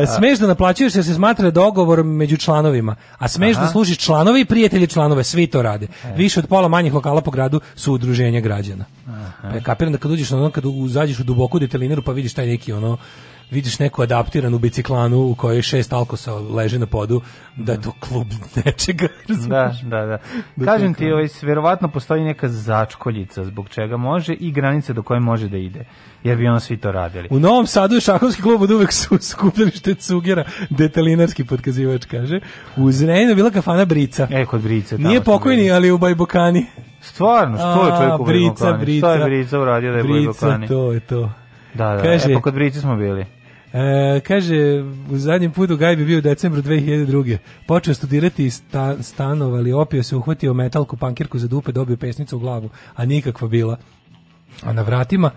E, 0.03 0.05
smeš 0.05 0.39
da 0.39 0.47
naplaćuješ 0.47 0.95
jer 0.95 1.05
se 1.05 1.13
smatra 1.13 1.51
dogovor 1.51 2.03
među 2.03 2.37
članovima, 2.37 2.95
a 3.17 3.27
smeš 3.27 3.55
Aha. 3.55 3.65
da 3.65 3.71
služiš 3.71 3.97
članove 3.97 4.41
i 4.41 4.45
prijatelji 4.45 4.87
članove, 4.87 5.23
svi 5.23 5.47
to 5.47 5.61
rade. 5.61 5.87
Više 6.15 6.39
od 6.39 6.47
pola 6.47 6.67
manjih 6.67 6.93
lokala 6.93 7.21
po 7.21 7.31
gradu 7.31 7.61
su 7.75 7.93
udruženja 7.93 8.39
građana. 8.39 8.85
Pa 9.41 9.47
ja 9.47 9.61
kapiram 9.63 9.91
da 9.91 9.97
kad 9.97 10.11
uđeš 10.11 10.31
na 10.31 10.37
ono, 10.37 10.49
kad 10.49 10.65
uzađeš 10.65 11.19
u 11.19 11.23
duboku 11.23 11.59
detelineru 11.59 12.01
pa 12.01 12.11
vidiš 12.11 12.33
taj 12.33 12.47
neki 12.47 12.73
ono, 12.73 12.97
vidiš 13.51 13.79
neku 13.79 14.01
adaptiranu 14.01 14.59
biciklanu 14.59 15.17
u 15.21 15.35
kojoj 15.35 15.61
šest 15.61 15.93
alkosa 15.93 16.33
leže 16.33 16.79
na 16.79 16.85
podu, 16.85 17.21
da 17.55 17.71
je 17.71 17.81
to 17.81 17.91
klub 17.99 18.27
nečega. 18.65 19.07
Da, 19.47 19.73
da, 19.83 20.19
da. 20.55 20.65
Kažem 20.65 20.93
ti, 20.93 21.11
ovaj, 21.11 21.27
verovatno 21.41 21.87
postoji 21.87 22.23
neka 22.23 22.47
začkoljica 22.49 23.43
zbog 23.43 23.69
čega 23.69 23.97
može 23.97 24.33
i 24.33 24.51
granice 24.51 24.93
do 24.93 25.03
koje 25.03 25.19
može 25.19 25.47
da 25.49 25.57
ide. 25.57 25.85
Jer 26.23 26.37
bi 26.37 26.47
ono 26.47 26.59
svi 26.59 26.77
to 26.77 26.91
radili. 26.91 27.27
U 27.31 27.39
Novom 27.39 27.67
Sadu 27.67 27.95
je 27.95 28.01
šahovski 28.01 28.41
klub 28.41 28.61
od 28.61 28.71
uvek 28.71 28.93
su 28.93 29.17
skupljalište 29.21 29.93
cugera, 29.95 30.43
detelinarski 30.69 31.43
potkazivač 31.43 32.05
kaže. 32.05 32.39
U 32.77 32.91
Zrenjaninu 32.91 33.31
je 33.31 33.35
bila 33.35 33.51
kafana 33.51 33.85
Brica. 33.85 34.27
E, 34.31 34.45
kod 34.45 34.61
Brice. 34.61 34.97
Nije 34.97 35.21
pokojni, 35.21 35.71
ali 35.71 35.91
u 35.91 35.97
Bajbokani. 35.97 36.65
Stvarno, 37.01 37.57
što 37.57 37.85
je 37.85 37.91
čovjek 37.97 38.19
u 38.19 38.25
Brica, 38.25 38.63
Bajbokani? 38.65 38.85
Brica. 38.85 39.07
Što 39.07 39.13
je 39.13 39.25
Brica 39.25 39.59
uradio 39.59 39.91
da 39.91 39.97
je 39.97 40.03
Brica, 40.03 40.15
Bajbokani? 40.15 40.67
to 40.67 40.91
je 40.91 40.99
to. 40.99 41.31
Da, 41.73 41.95
da, 41.95 42.01
Kaže- 42.03 42.31
e, 42.31 42.33
pa 42.33 42.41
kod 42.41 42.53
Brice 42.53 42.79
smo 42.79 42.95
bili. 42.95 43.25
E, 43.73 44.19
kaže, 44.19 44.83
u 45.11 45.17
zadnjem 45.17 45.51
putu 45.51 45.77
Gajbi 45.77 46.05
bio 46.05 46.17
u 46.17 46.21
decembru 46.21 46.61
2002. 46.61 47.37
Počeo 47.67 47.93
studirati 47.93 48.45
iz 48.45 48.53
sta, 48.53 49.03
stanovali, 49.03 49.73
opio 49.73 50.03
se, 50.03 50.15
uhvatio 50.15 50.53
metalku, 50.53 50.97
pankirku 50.97 51.39
za 51.39 51.47
dupe, 51.47 51.71
dobio 51.71 51.97
pesnicu 51.97 52.37
u 52.37 52.39
glavu, 52.39 52.69
a 52.95 53.05
nikakva 53.05 53.47
bila. 53.47 53.77
A 54.63 54.73
na 54.73 54.81
vratima 54.81 55.31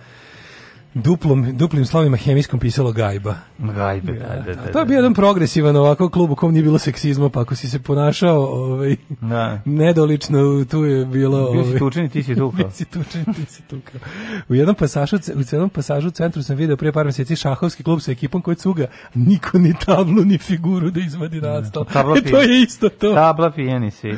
duplom, 0.94 1.56
duplim 1.56 1.86
slovima 1.86 2.16
hemijskom 2.16 2.60
pisalo 2.60 2.92
Gajba. 2.92 3.34
Gajbe, 3.58 4.12
da, 4.12 4.42
da, 4.46 4.54
da. 4.54 4.62
A 4.62 4.72
to 4.72 4.78
je 4.78 4.84
bio 4.84 4.96
jedan 4.96 5.14
progresivan 5.14 5.76
ovako 5.76 6.08
klub 6.08 6.30
u 6.30 6.34
kom 6.34 6.52
nije 6.52 6.62
bilo 6.62 6.78
seksizma, 6.78 7.28
pa 7.28 7.40
ako 7.40 7.54
si 7.54 7.70
se 7.70 7.78
ponašao 7.78 8.38
ovaj, 8.38 8.96
Da. 9.20 9.60
nedolično, 9.64 10.64
tu 10.70 10.84
je 10.84 11.06
bilo... 11.06 11.52
Bio 11.52 11.62
si 11.62 11.68
ovaj, 11.68 11.78
tučen 11.78 12.04
i 12.04 12.08
ti 12.08 12.22
si 12.22 12.34
tukao. 12.40 12.50
Bio 12.50 12.70
si 12.70 12.84
tučen, 12.84 13.24
ti 13.24 13.44
si 13.46 13.62
tukao. 13.62 14.00
U 14.48 14.54
jednom 14.54 14.76
pasažu, 14.76 15.16
u 15.16 15.40
jednom 15.52 15.70
pasažu 15.70 16.08
u 16.08 16.10
centru 16.10 16.42
sam 16.42 16.56
video 16.56 16.76
pre 16.76 16.92
par 16.92 17.04
mjeseci 17.04 17.36
šahovski 17.36 17.82
klub 17.82 18.00
sa 18.00 18.12
ekipom 18.12 18.42
koja 18.42 18.54
cuga, 18.54 18.86
niko 19.14 19.58
ni 19.58 19.74
tablu 19.86 20.24
ni 20.24 20.38
figuru 20.38 20.90
da 20.90 21.00
izvadi 21.00 21.40
na 21.40 21.64
stol. 21.64 21.84
Tabla 21.84 22.16
E, 22.16 22.30
to 22.30 22.40
je 22.42 22.62
isto 22.62 22.88
to. 22.88 23.14
Tabla 23.14 23.50
pijeni 23.50 23.90
si. 23.90 24.08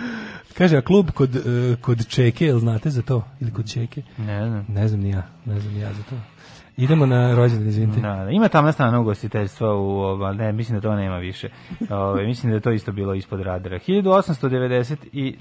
Kaže, 0.58 0.76
a 0.76 0.80
klub 0.82 1.10
kod, 1.10 1.36
e, 1.36 1.40
kod 1.80 2.06
Čeke, 2.06 2.46
jel 2.46 2.58
znate 2.58 2.90
za 2.90 3.02
to? 3.02 3.24
Ili 3.40 3.50
kod 3.50 3.72
Čeke? 3.72 4.02
Ne 4.18 4.48
znam. 4.48 4.66
Ne 4.68 4.88
znam 4.88 5.00
ni 5.00 5.10
ja, 5.10 5.22
ne 5.44 5.60
znam 5.60 5.74
ni 5.74 5.80
ja 5.80 5.92
za 5.92 6.02
to. 6.02 6.33
Idemo 6.76 7.06
na 7.06 7.34
rođendan, 7.34 7.68
izvinite. 7.68 8.00
Da, 8.00 8.14
da. 8.14 8.30
Ima 8.30 8.48
tamna 8.48 8.72
strana 8.72 9.00
ugostiteljstva 9.00 9.74
u 9.74 9.88
ova, 9.90 10.32
ne, 10.32 10.52
mislim 10.52 10.78
da 10.78 10.82
to 10.82 10.94
nema 10.94 11.18
više. 11.18 11.48
Ove, 11.90 12.26
mislim 12.26 12.50
da 12.50 12.56
je 12.56 12.60
to 12.60 12.72
isto 12.72 12.92
bilo 12.92 13.14
ispod 13.14 13.40
radara. 13.40 13.78
1893. 13.78 15.34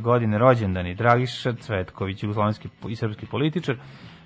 godine 0.00 0.38
rođendani 0.38 0.94
Dragiša 0.94 1.54
Cvetković, 1.54 2.22
jugoslovenski 2.22 2.68
i 2.88 2.96
srpski 2.96 3.26
političar, 3.26 3.76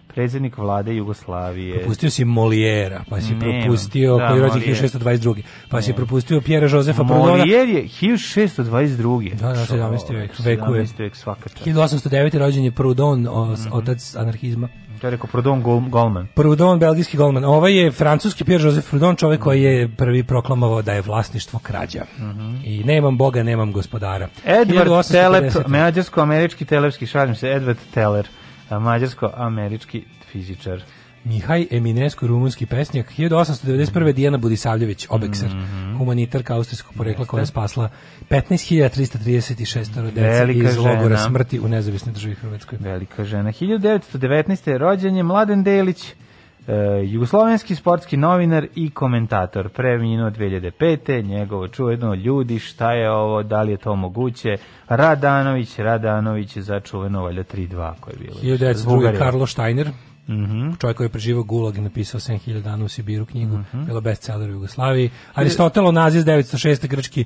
predsjednik 0.08 0.58
vlade 0.58 0.94
Jugoslavije. 0.94 1.74
Propustio 1.74 2.10
si 2.10 2.24
Molijera, 2.24 3.04
pa 3.10 3.20
si 3.20 3.34
Nema. 3.34 3.60
propustio, 3.60 4.16
Da, 4.16 4.28
koji 4.28 4.38
je 4.38 4.42
rođen 4.42 4.60
Molière. 4.62 4.82
1622. 4.82 5.42
Pa 5.70 5.82
si 5.82 5.92
propustio 5.92 6.40
Pjera 6.40 6.68
Jozefa 6.68 7.04
Proudhona. 7.04 7.36
Molijer 7.36 7.68
je 7.68 7.82
1622. 7.84 9.34
Da, 9.34 9.48
da, 9.48 9.54
17. 9.56 10.14
vek, 10.14 10.30
vekuje. 10.38 10.84
17. 10.84 10.98
vek 10.98 11.16
svaka 11.16 11.48
čast. 11.48 11.64
1809. 11.64 12.38
rođen 12.38 12.64
je 12.64 12.70
Proudhon, 12.72 13.20
Mhm. 13.20 13.28
otac 13.72 14.16
anarhizma. 14.16 14.68
To 15.00 15.06
je 15.06 15.10
rekao 15.10 15.26
Prodon 15.26 15.62
Gol- 15.62 15.88
Golman. 15.88 16.26
Proudhon, 16.34 16.78
belgijski 16.78 17.16
golman. 17.16 17.44
Ovaj 17.44 17.74
je 17.74 17.90
francuski 17.92 18.44
Pierre 18.44 18.64
Joseph 18.64 18.88
Proudhon, 18.88 19.16
čovjek 19.16 19.40
koji 19.40 19.62
je 19.62 19.88
prvi 19.88 20.22
proklamovao 20.22 20.82
da 20.82 20.92
je 20.92 21.00
vlasništvo 21.02 21.58
krađa. 21.58 22.04
I 22.64 22.84
nemam 22.84 23.18
boga, 23.18 23.42
nemam 23.42 23.72
gospodara. 23.72 24.28
Edward 24.46 24.88
1850. 24.88 25.12
Telep, 25.12 25.66
mađarsko-američki 25.68 26.64
telepski, 26.64 27.06
šalim 27.06 27.34
se, 27.34 27.46
Edward 27.48 27.76
Teller, 27.94 28.28
mađarsko-američki 28.70 30.02
fizičar. 30.32 30.82
Mihaj 31.28 31.66
Eminesko, 31.70 32.26
rumunski 32.26 32.66
pesnjak. 32.66 33.12
1891. 33.18 34.12
Dijana 34.12 34.38
Budisavljević, 34.38 35.06
obekser, 35.10 35.50
humanitarka 35.98 36.54
austrijskog 36.54 36.94
porekla 36.96 37.24
koja 37.24 37.40
je 37.40 37.46
spasla 37.46 37.88
15.336 38.30 40.10
dece 40.10 40.20
Velika 40.20 40.68
iz 40.68 40.76
logora 40.76 41.02
žena. 41.02 41.16
smrti 41.16 41.60
u 41.60 41.68
nezavisnoj 41.68 42.12
državi 42.12 42.34
Hrvatskoj. 42.34 42.78
Velika 42.80 43.24
žena. 43.24 43.52
1919. 43.52 44.76
rođen 44.78 45.16
je 45.16 45.22
Mladen 45.22 45.62
Delić, 45.62 46.04
e, 46.08 46.14
jugoslovenski 47.04 47.74
sportski 47.74 48.16
novinar 48.16 48.66
i 48.74 48.90
komentator. 48.90 49.68
Preminuo 49.68 50.30
2005. 50.30 51.22
Njegovo 51.22 51.68
čuveno 51.68 52.14
ljudi, 52.14 52.58
šta 52.58 52.92
je 52.92 53.10
ovo, 53.10 53.42
da 53.42 53.62
li 53.62 53.70
je 53.70 53.76
to 53.76 53.96
moguće? 53.96 54.56
Radanović, 54.88 55.78
Radanović 55.78 56.56
je 56.56 56.62
za 56.62 56.80
čuveno 56.80 57.22
valjda 57.22 57.44
3-2 57.44 57.94
koje 58.00 58.14
je 58.14 58.18
bilo. 58.18 58.56
1902. 58.56 59.18
Karlo 59.18 59.46
Steiner, 59.46 59.90
Mhm. 60.28 60.70
čovjek 60.80 60.96
koji 60.96 61.04
je 61.04 61.08
preživao 61.08 61.42
gulag 61.42 61.76
i 61.76 61.80
napisao 61.80 62.20
7000 62.20 62.62
dana 62.62 62.84
u 62.84 62.88
Sibiru 62.88 63.26
knjigu, 63.26 63.58
Mhm. 63.58 63.84
bilo 63.84 64.00
bestseller 64.00 64.50
u 64.50 64.52
Jugoslaviji. 64.52 65.10
Aristotelo 65.34 65.92
Nazis 65.92 66.24
906. 66.24 66.86
grčki 66.88 67.24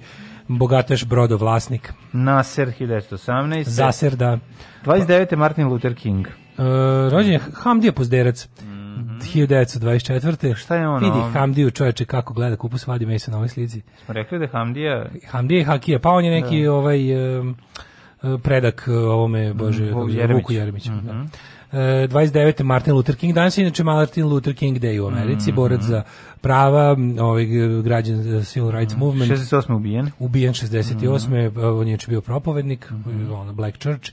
bogataš 0.48 1.04
brodovlasnik. 1.04 1.92
Nasser 2.12 2.72
1918. 2.72 3.68
Zaser 3.68 4.16
da 4.16 4.38
29. 4.84 5.36
Martin 5.36 5.66
Luther 5.68 5.94
King. 5.94 6.26
Uh, 6.26 6.64
rođen 7.12 7.32
je 7.32 7.40
Hamdija 7.54 7.92
Pozderac. 7.92 8.48
1924. 9.24 10.48
Mhm. 10.48 10.54
Šta 10.54 10.76
je 10.76 10.88
ono? 10.88 10.98
Vidi 10.98 11.32
Hamdiju 11.32 11.70
čoveče 11.70 12.04
kako 12.04 12.34
gleda 12.34 12.56
kupus 12.56 12.86
vadi 12.86 13.06
mesa 13.06 13.30
na 13.30 13.36
ovoj 13.36 13.48
slici. 13.48 13.82
Smo 14.04 14.14
rekli 14.14 14.38
da 14.38 14.44
je 14.44 14.50
Hamdija... 14.52 15.06
Hamdija 15.28 15.60
i 15.60 15.64
Hakija, 15.64 15.98
pa 15.98 16.10
on 16.10 16.24
je 16.24 16.40
neki 16.42 16.66
ovaj 16.66 17.00
um, 17.40 17.56
predak 18.42 18.84
uh, 18.88 18.94
ovome, 18.94 19.54
bože, 19.54 19.92
Vuku 19.92 20.08
Jeremiću. 20.10 20.52
Jeremiću. 20.52 20.92
Mhm. 20.92 21.06
da. 21.06 21.24
E, 21.72 21.76
29. 22.08 22.62
Martin 22.62 22.94
Luther 22.94 23.16
King 23.16 23.34
danas 23.34 23.58
je 23.58 23.62
inače 23.62 23.84
Martin 23.84 24.26
Luther 24.26 24.54
King 24.54 24.78
Day 24.78 25.00
u 25.00 25.06
Americi, 25.06 25.50
Mhm. 25.50 25.56
borac 25.56 25.82
za 25.82 26.02
prava, 26.40 26.96
ovaj 27.20 27.44
građan 27.82 28.36
uh, 28.36 28.44
Civil 28.44 28.70
Rights 28.70 28.96
Movement. 28.96 29.30
68. 29.30 29.74
ubijen. 29.76 30.10
Ubijen 30.18 30.54
68. 30.54 31.26
Mhm. 31.28 31.60
On 31.60 31.88
je 31.88 31.98
bio 32.08 32.20
propovednik, 32.20 32.92
ono 33.32 33.52
Black 33.52 33.78
Church 33.78 34.10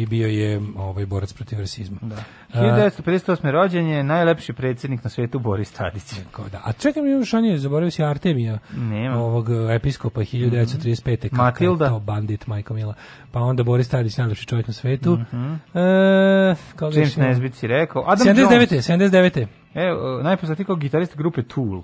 i 0.00 0.06
bio 0.06 0.28
je 0.28 0.60
ovaj 0.76 1.06
borac 1.06 1.32
protiv 1.32 1.58
rasizma. 1.58 1.96
Da. 2.02 2.16
1958. 2.54 3.50
rođen 3.50 3.86
je 3.86 4.04
najlepši 4.04 4.52
predsjednik 4.52 5.04
na 5.04 5.10
svetu 5.10 5.38
Boris 5.38 5.72
Tadić. 5.72 6.02
Kao 6.30 6.48
da. 6.48 6.60
A 6.64 6.72
čekaj 6.72 7.02
mi 7.02 7.10
još 7.10 7.34
on 7.34 7.44
je, 7.44 7.58
zaboravio 7.58 7.90
si 7.90 8.02
Artemija, 8.02 8.58
Nema. 8.76 9.16
ovog 9.18 9.48
uh, 9.48 9.70
episkopa 9.70 10.20
1935. 10.20 11.16
Kakav 11.16 11.38
je 11.38 11.44
Matilda. 11.44 11.88
to 11.88 11.98
bandit, 11.98 12.46
majko 12.46 12.74
mila. 12.74 12.94
Pa 13.32 13.40
onda 13.40 13.62
Boris 13.62 13.88
Tadić, 13.88 14.16
najlepši 14.16 14.46
čovjek 14.46 14.66
na 14.66 14.72
svetu. 14.72 15.12
Mhm. 15.12 15.52
E, 15.78 16.54
kao 16.76 16.90
James 16.94 17.16
Nesbitt 17.16 17.54
si 17.54 17.66
rekao. 17.66 18.04
Adam 18.06 18.26
79. 18.26 18.72
Jones. 18.72 18.88
79. 18.88 19.46
E, 19.74 19.90
najpoznatiji 20.22 20.66
kao 20.66 20.76
gitarista 20.76 21.16
grupe 21.16 21.42
Tool. 21.42 21.82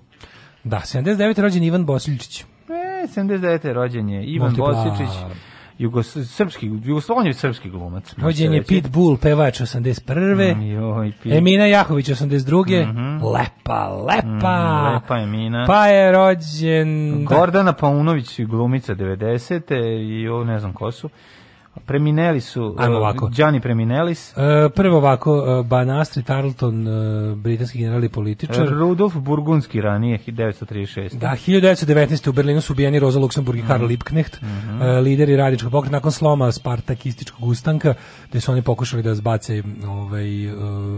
Da, 0.65 0.77
79. 0.85 1.41
rođen 1.41 1.63
Ivan 1.63 1.85
Bosiljčić. 1.85 2.41
E, 2.43 3.07
79. 3.07 3.73
rođen 3.73 4.09
je 4.09 4.25
Ivan 4.27 4.49
Multipla. 4.49 4.85
Bosičić. 4.85 5.17
Jugos, 5.79 6.17
srpski, 6.27 6.71
Jugoslavon 6.85 7.27
je 7.27 7.35
srpski 7.35 7.71
glumac. 7.71 8.15
Rođen 8.19 8.53
je. 8.53 8.63
Pitbull, 8.63 9.17
pevač 9.17 9.61
81. 9.61 10.57
Mm, 10.57 10.63
joj, 10.63 11.13
Pit. 11.23 11.33
Emina 11.33 11.67
Jahović 11.67 12.09
82. 12.09 12.87
Mhm. 12.89 13.25
Lepa, 13.27 13.89
lepa. 13.89 14.91
Mm, 14.91 14.95
lepa 14.95 15.19
Emina. 15.19 15.65
Pa 15.67 15.87
je 15.87 16.13
rođen... 16.13 17.25
da. 17.25 17.37
Gordana 17.37 17.73
Paunović, 17.73 18.41
glumica 18.41 18.95
90. 18.95 20.21
i 20.23 20.29
ovo 20.29 20.45
ne 20.45 20.61
znam 20.61 20.73
ko 20.73 20.93
su. 20.93 21.09
Premineli 21.81 22.41
su 22.41 22.75
Ajmo 22.79 22.93
uh, 22.93 22.99
ovako. 22.99 23.29
Gianni 23.31 23.61
Preminelis, 23.61 24.33
E, 24.33 24.69
prvo 24.71 24.97
ovako, 24.97 25.61
e, 25.61 25.63
Banastri 25.63 26.23
Tarleton, 26.23 26.89
e, 26.89 26.91
britanski 27.35 27.79
general 27.79 28.05
i 28.05 28.09
političar. 28.09 28.69
Rudolf 28.69 29.15
Burgundski 29.15 29.81
ranije 29.81 30.19
1936. 30.19 31.15
Da, 31.15 31.29
1919. 31.29 32.29
u 32.29 32.33
Berlinu 32.33 32.61
su 32.61 32.73
ubijeni 32.73 32.99
Rosa 32.99 33.19
Luxemburg 33.19 33.59
i. 33.59 33.63
Karl 33.63 33.85
Liebknecht, 33.85 34.37
e, 34.37 35.01
lideri 35.01 35.37
radničkog 35.37 35.73
pokreta 35.73 35.93
nakon 35.93 36.13
sloma 36.13 36.53
spartakističkog 36.53 37.45
ustanka, 37.45 37.95
gde 38.31 38.41
su 38.41 38.53
oni 38.53 38.63
pokušali 38.63 39.03
da 39.03 39.15
zbace 39.15 39.63
ovaj, 39.89 40.45
e, 40.45 40.53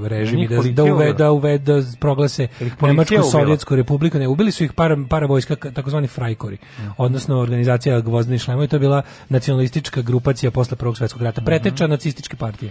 režim 0.05 0.39
i 0.39 0.49
da, 0.49 0.55
da, 0.55 0.57
policija 0.57 0.85
uve, 0.85 0.93
ubila? 0.95 1.13
da, 1.13 1.31
uve, 1.33 1.59
da 1.59 1.73
proglase 2.01 2.49
Nemačku 2.83 3.23
sovjetsku 3.23 3.77
republiku. 3.77 4.19
Ne, 4.19 4.29
ubili 4.29 4.51
su 4.51 4.65
ih 4.65 4.73
para, 4.73 4.97
para 5.11 5.27
vojska, 5.27 5.57
ka- 5.57 5.73
takozvani 5.73 6.07
frajkori, 6.07 6.59
Mhm. 6.79 6.89
odnosno 6.99 7.39
organizacija 7.39 8.01
Gvozdeni 8.01 8.39
šlemovi, 8.39 8.69
to 8.69 8.77
je 8.77 8.81
bila 8.81 9.03
nacionalistička 9.29 10.03
grupacija 10.03 10.51
posle 10.69 10.77
Prvog 10.77 10.97
svetskog 10.97 11.23
rata, 11.23 11.41
preteča 11.41 11.85
Mhm. 11.85 11.91
nacističke 11.91 12.37
partije. 12.37 12.71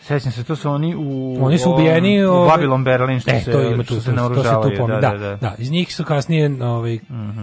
Sećam 0.00 0.32
se, 0.32 0.44
to 0.44 0.56
su 0.56 0.70
oni 0.70 0.94
u... 0.96 1.36
Oni 1.40 1.58
su 1.58 1.72
ubijeni 1.72 2.24
u 2.24 2.30
ovaj, 2.30 2.58
Babylon 2.58 2.84
Berlin, 2.84 3.20
što 3.20 3.30
e, 3.30 3.40
se, 3.40 3.52
to 3.52 3.62
ima 3.62 3.84
što 3.84 3.94
tu, 3.94 4.00
se 4.00 4.06
to, 4.06 4.10
to 4.10 4.10
se 4.10 4.12
naoružavaju. 4.12 4.86
da, 4.86 4.96
Da, 5.00 5.10
da, 5.10 5.18
da, 5.18 5.36
da. 5.36 5.54
Iz 5.58 5.70
njih 5.70 5.94
su 5.94 6.04
kasnije 6.04 6.62
ovaj, 6.62 6.98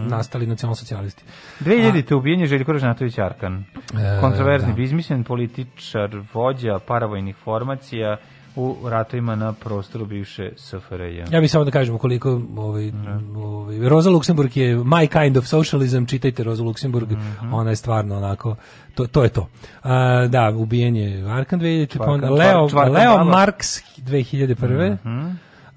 nastali 0.08 0.46
nacionalsocijalisti. 0.46 1.24
2000. 1.60 2.14
ubijen 2.14 2.40
je 2.40 2.46
Željko 2.46 2.72
Ražnatović 2.72 3.18
Arkan. 3.18 3.64
E, 3.94 4.20
Kontroverzni, 4.20 4.68
da. 4.68 4.74
bizmislen 4.74 5.24
političar, 5.24 6.10
vođa 6.34 6.78
paravojnih 6.78 7.36
formacija 7.36 8.16
u 8.56 8.76
ratovima 8.84 9.34
na 9.34 9.52
prostoru 9.52 10.06
bivše 10.06 10.50
SFRJ. 10.56 11.24
Ja 11.30 11.40
bih 11.40 11.50
samo 11.50 11.64
da 11.64 11.70
kažem 11.70 11.98
koliko 11.98 12.30
ovaj, 12.56 12.92
ovaj, 13.36 13.88
Rosa 13.88 14.10
Luxemburg 14.10 14.56
je 14.56 14.76
my 14.76 15.06
kind 15.14 15.36
of 15.36 15.46
socialism, 15.46 16.04
čitajte 16.04 16.44
Rosa 16.44 16.62
Luxemburg, 16.62 17.10
Mhm. 17.10 17.54
ona 17.54 17.70
je 17.70 17.76
stvarno 17.76 18.16
onako, 18.16 18.56
to, 18.94 19.06
to 19.06 19.22
je 19.22 19.28
to. 19.28 19.48
A, 19.82 20.26
da, 20.26 20.50
ubijen 20.50 20.96
je 20.96 21.30
Arkan 21.30 21.60
2000, 21.60 21.98
pa 21.98 22.04
onda 22.04 22.30
Leo, 22.30 22.68
Čvarkan 22.68 22.92
Leo. 22.94 23.24
Marks 23.24 23.66
2001. 23.98 24.96
Mhm. 24.96 25.30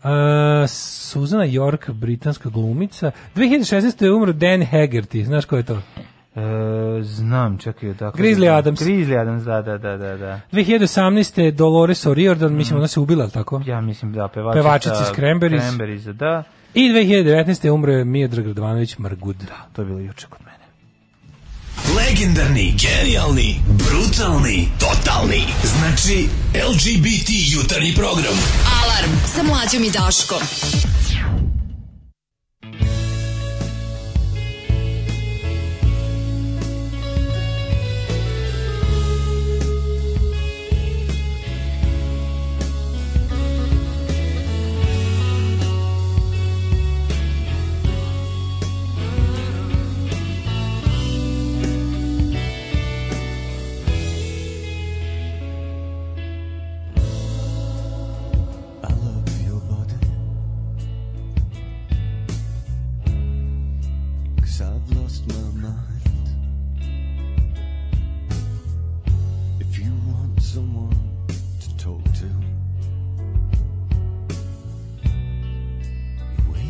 A, 0.03 0.65
Suzana 0.67 1.43
York, 1.45 1.89
britanska 1.89 2.49
glumica. 2.49 3.11
2016. 3.35 4.03
je 4.03 4.11
umro 4.11 4.31
Dan 4.33 4.61
Haggerty, 4.61 5.23
znaš 5.23 5.45
ko 5.45 5.57
je 5.57 5.63
to? 5.63 5.81
E, 6.35 6.39
znam, 7.03 7.57
čekaj, 7.57 7.93
tako. 7.93 8.17
Grizzly 8.17 8.49
Adams. 8.49 8.79
Grizzly 8.79 9.21
Adams, 9.21 9.43
da, 9.43 9.61
da, 9.61 9.77
da, 9.77 9.97
da. 9.97 10.17
da. 10.17 10.39
2018. 10.51 11.51
Dolores 11.51 12.05
O'Riordan, 12.05 12.45
Mhm. 12.45 12.57
mislim 12.57 12.77
ona 12.77 12.87
se 12.87 12.99
ubila, 12.99 13.23
ali 13.23 13.31
tako? 13.31 13.61
Ja 13.65 13.81
mislim 13.81 14.13
da, 14.13 14.27
pevačica. 14.27 14.61
Pevačica 14.61 15.01
iz 15.01 15.15
Cranberries. 15.15 15.63
Cranberries, 15.63 16.03
da. 16.03 16.43
I 16.73 16.89
2019. 16.89 17.69
umro 17.69 17.91
je 17.91 18.05
Miodrag 18.05 18.47
Radovanović 18.47 18.97
Margud. 18.97 19.35
To 19.73 19.81
je 19.81 19.85
bilo 19.85 19.99
juče 19.99 20.27
kod 20.29 20.39
mene. 20.41 20.53
Legendarni, 21.97 22.73
genijalni, 22.77 23.55
brutalni, 23.67 24.67
totalni. 24.79 25.43
Znači, 25.63 26.27
LGBT 26.69 27.29
jutarnji 27.53 27.93
program. 27.95 28.37
Alarm 28.81 29.11
sa 29.25 29.43
mlađom 29.43 29.83
i 29.83 29.91
Daškom. 29.91 30.41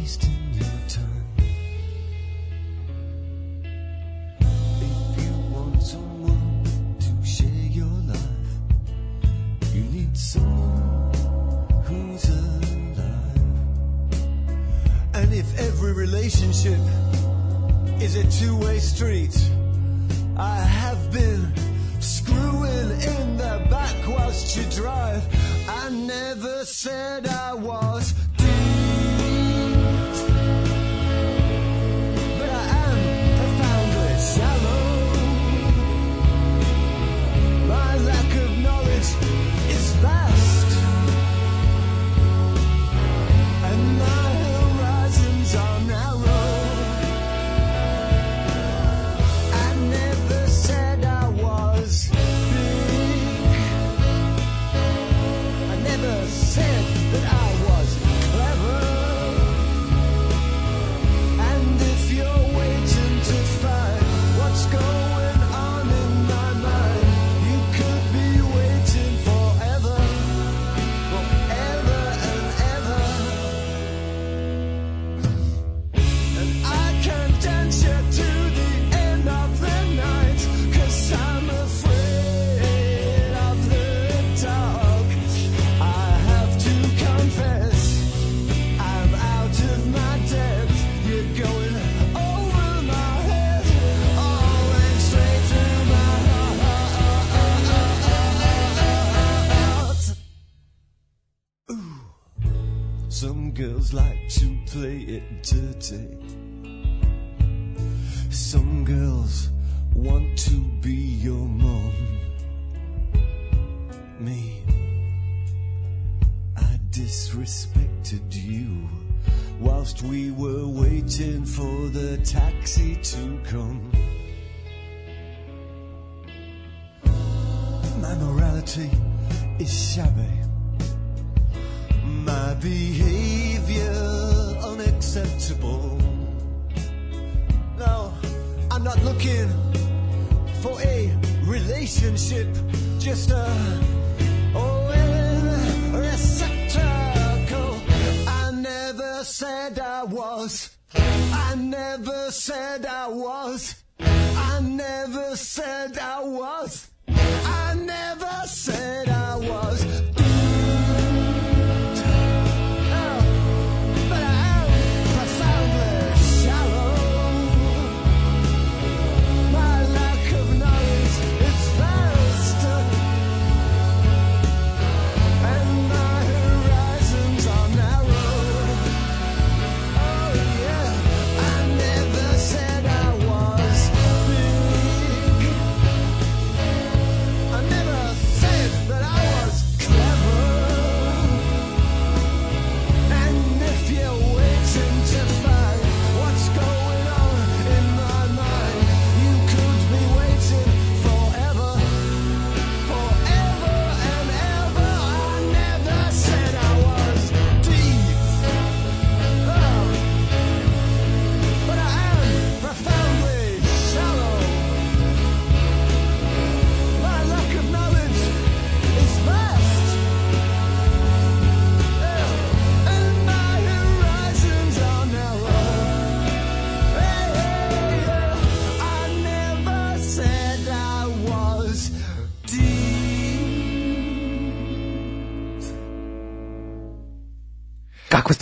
Wasting 0.03 0.53
your 0.59 0.72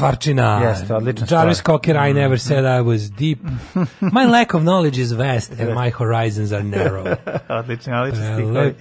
stvarčina. 0.02 0.62
Jeste, 0.64 0.96
odlična 0.96 1.28
Jarvis 1.32 1.58
stvar. 1.58 1.76
Cocker, 1.76 1.96
I 1.98 2.14
never 2.14 2.40
said 2.40 2.60
I 2.60 2.82
was 2.82 3.10
deep. 3.10 3.40
My 4.16 4.32
lack 4.32 4.54
of 4.54 4.62
knowledge 4.62 5.02
is 5.02 5.12
vast 5.12 5.52
and 5.52 5.70
my 5.70 5.92
horizons 5.92 6.52
are 6.52 6.64
narrow. 6.64 7.16
odlični, 7.60 7.94
odlični 7.94 8.24
stihovi. 8.34 8.74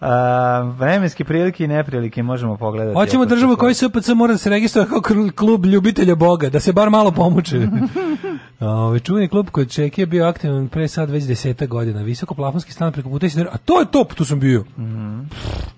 A, 0.00 0.60
vremenske 0.78 1.24
prilike 1.24 1.64
i 1.64 1.68
neprilike 1.68 2.22
možemo 2.22 2.56
pogledati. 2.56 2.94
Hoćemo 2.94 3.24
državu 3.24 3.52
se- 3.52 3.58
koji 3.58 3.74
SPC 3.74 4.08
mora 4.08 4.32
da 4.32 4.38
se 4.38 4.50
registruje 4.50 4.86
kao 4.86 4.98
kl- 4.98 5.30
klub 5.30 5.66
ljubitelja 5.66 6.14
Boga, 6.14 6.50
da 6.50 6.60
se 6.60 6.72
bar 6.72 6.90
malo 6.90 7.10
pomuče. 7.10 7.56
Ovaj 8.60 8.98
čuveni 8.98 9.28
klub 9.28 9.50
kod 9.50 9.70
Čeki 9.70 10.00
je 10.00 10.06
bio 10.06 10.26
aktivan 10.26 10.68
pre 10.68 10.88
sad 10.88 11.10
već 11.10 11.24
deseta 11.24 11.66
godina. 11.66 12.02
Visoko 12.02 12.34
plafonski 12.34 12.72
stan 12.72 12.92
preko 12.92 13.08
puta 13.08 13.26
Isidora. 13.26 13.50
A 13.52 13.56
to 13.56 13.80
je 13.80 13.86
top, 13.86 14.14
tu 14.14 14.24
sam 14.24 14.40
bio. 14.40 14.64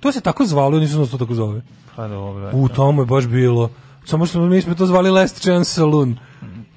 To 0.01 0.13
se 0.13 0.21
tako 0.21 0.45
zvalo, 0.45 0.79
da 0.79 0.87
se 0.87 1.11
to 1.11 1.19
tako 1.19 1.35
zove. 1.35 1.61
Pa 1.97 2.09
dobro. 2.09 2.51
U 2.53 2.69
tomu 2.69 3.03
je 3.03 3.07
baš 3.07 3.27
bilo. 3.27 3.71
Samo 4.05 4.27
što 4.27 4.41
mi 4.41 4.63
smo 4.63 4.75
to 4.75 4.87
zvali 4.87 5.11
Last 5.11 5.43
Chance 5.43 5.71
Saloon. 5.71 6.17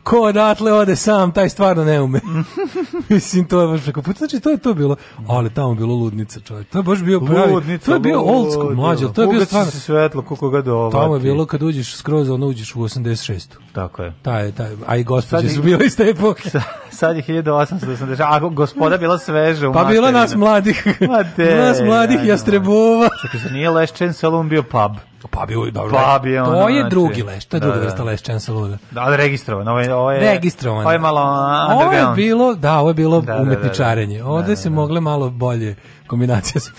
Ko 0.03 0.21
odatle 0.21 0.73
ode 0.73 0.95
sam, 0.95 1.31
taj 1.31 1.49
stvarno 1.49 1.85
ne 1.85 2.01
ume. 2.01 2.21
Mislim, 3.09 3.45
to 3.45 3.61
je 3.61 3.67
baš 3.67 3.83
preko 3.83 4.01
puta. 4.01 4.17
Znači, 4.17 4.39
to 4.39 4.49
je 4.49 4.57
to 4.57 4.73
bilo. 4.73 4.95
Ali 5.27 5.53
tamo 5.53 5.75
bilo 5.75 5.95
ludnica, 5.95 6.39
čovjek. 6.39 6.69
To 6.69 6.79
je 6.79 6.83
baš 6.83 7.03
bio 7.03 7.19
pravi. 7.19 7.51
Ludnica, 7.51 7.85
to 7.85 7.93
je 7.93 7.99
bio 7.99 8.21
old 8.21 8.51
school, 8.51 8.75
mlađe. 8.75 9.13
To 9.13 9.21
je 9.21 9.27
bio 9.27 9.45
stvarno. 9.45 9.71
se 9.71 9.79
svetlo, 9.79 10.21
koliko 10.21 10.49
ga 10.49 10.61
dovati. 10.61 10.95
Tamo 10.95 11.15
je 11.15 11.19
bilo 11.19 11.45
kad 11.45 11.63
uđeš 11.63 11.95
skroz, 11.95 12.29
ono 12.29 12.47
uđeš 12.47 12.75
u 12.75 12.79
86. 12.79 13.47
Tako 13.73 14.03
je. 14.03 14.13
Taj, 14.21 14.51
taj, 14.51 14.71
a 14.87 14.97
i 14.97 15.03
gospođe 15.03 15.49
su 15.49 15.61
bile 15.61 15.85
iz 15.85 15.97
te 15.97 16.03
epoke. 16.03 16.49
Sad 16.93 17.15
je 17.17 17.23
1880, 17.23 18.21
a 18.21 18.39
gospoda 18.41 18.97
bila 18.97 19.17
sveža 19.17 19.69
u 19.69 19.73
Pa 19.73 19.79
materinu. 19.79 20.11
nas 20.11 20.35
mladih. 20.35 20.87
Ma 21.09 21.23
de, 21.27 21.55
nas 21.57 21.81
mladih 21.81 22.17
ajde. 22.17 22.29
jastrebova. 22.29 23.09
Čekaj, 23.21 23.39
zar 23.39 23.51
nije 23.51 23.69
Leščen 23.69 24.13
salon 24.13 24.49
bio 24.49 24.63
pub? 24.63 24.91
Pa 25.29 25.45
bio, 25.45 25.71
dobro. 25.71 25.97
Je 26.23 26.41
ono, 26.43 26.51
to 26.53 26.69
je 26.69 26.75
znači- 26.75 26.89
drugi 26.89 27.23
leš, 27.23 27.45
to 27.45 27.57
je 27.57 27.59
Da, 27.59 27.65
druga 27.65 27.79
da. 27.79 27.85
vrsta 27.85 28.03
leš 28.03 28.21
Chanceluna. 28.21 28.77
Da, 28.91 29.01
ali 29.01 29.17
registrovan, 29.17 29.67
ovo 29.67 29.79
je, 29.79 29.93
ovo 29.93 30.11
je, 30.11 30.19
Registrovan. 30.21 30.81
Ovo 30.81 30.91
je 30.91 30.99
malo 30.99 31.21
Ovo 31.21 31.81
je 31.81 31.85
underground. 31.85 32.15
bilo, 32.15 32.55
da, 32.55 32.79
ovo 32.79 32.89
je 32.89 32.93
bilo 32.93 33.21
Da, 33.21 33.25
da, 33.25 33.33
da, 33.33 33.41
umetničarenje. 33.41 34.17
da. 34.19 34.25
Ovde 34.25 34.49
Da, 34.49 34.55
se 34.55 34.63
da, 34.63 34.69
da. 34.69 34.75
mogle 34.75 35.01
malo 35.01 35.29
bolje 35.29 35.75
kombinacija 36.07 36.61
sa... 36.65 36.71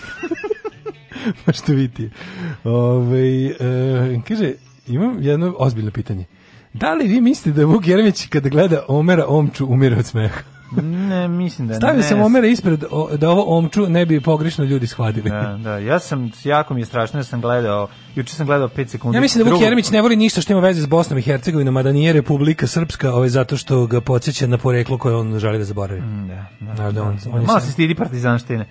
Pa 1.45 1.51
što 1.51 1.71
vidite. 1.73 2.09
Ove, 2.63 3.45
e, 3.45 3.53
kaže, 4.27 4.53
imam 4.87 5.17
jedno 5.19 5.55
ozbiljno 5.57 5.91
pitanje. 5.91 6.25
Da 6.75 6.93
li 6.93 7.07
vi 7.07 7.21
mislite 7.21 7.59
da 7.59 7.65
Vuk 7.65 7.87
Jeremić 7.87 8.27
kada 8.27 8.49
gleda 8.49 8.83
Omera 8.89 9.25
Omču 9.27 9.65
umire 9.65 9.95
od 9.97 10.05
smeha? 10.05 10.39
Ne, 10.73 11.27
mislim 11.27 11.67
da 11.67 11.73
ne. 11.73 11.77
Stavio 11.77 12.03
sam 12.03 12.21
Omera 12.21 12.47
ispred 12.47 12.83
o, 12.91 13.17
da 13.17 13.29
ovo 13.29 13.57
Omču 13.57 13.89
ne 13.89 14.05
bi 14.05 14.21
pogrešno 14.21 14.63
ljudi 14.63 14.87
shvatili. 14.87 15.29
Da, 15.29 15.59
da, 15.59 15.77
ja 15.77 15.99
sam, 15.99 16.31
jako 16.43 16.73
mi 16.73 16.81
je 16.81 16.85
strašno, 16.85 17.19
ja 17.19 17.23
sam 17.23 17.41
gledao, 17.41 17.87
juče 18.15 18.35
sam 18.35 18.45
gledao 18.45 18.67
5 18.67 18.87
sekundi. 18.87 19.17
Ja 19.17 19.21
mislim 19.21 19.45
da 19.45 19.51
Vuk 19.51 19.61
Jeremić 19.61 19.91
ne 19.91 20.01
voli 20.01 20.15
ništa 20.15 20.41
što 20.41 20.53
ima 20.53 20.61
veze 20.61 20.81
s 20.81 20.87
Bosnom 20.87 21.19
i 21.19 21.23
Hercegovinom, 21.23 21.77
a 21.77 21.83
da 21.83 21.91
nije 21.91 22.13
Republika 22.13 22.67
Srpska, 22.67 23.13
ovaj, 23.13 23.29
zato 23.29 23.57
što 23.57 23.87
ga 23.87 24.01
podsjeća 24.01 24.47
na 24.47 24.57
poreklo 24.57 24.97
koje 24.97 25.15
on 25.15 25.39
želi 25.39 25.57
da 25.57 25.63
zaboravi. 25.63 26.01
Da, 26.01 26.45
da, 26.61 26.73
Da, 26.75 26.91
da, 26.91 27.03
on- 27.03 27.17
on 27.25 27.31
Malo 27.35 27.47
sam- 27.49 27.61
se 27.61 27.71
stidi 27.71 27.95
partizanštine. 27.95 28.65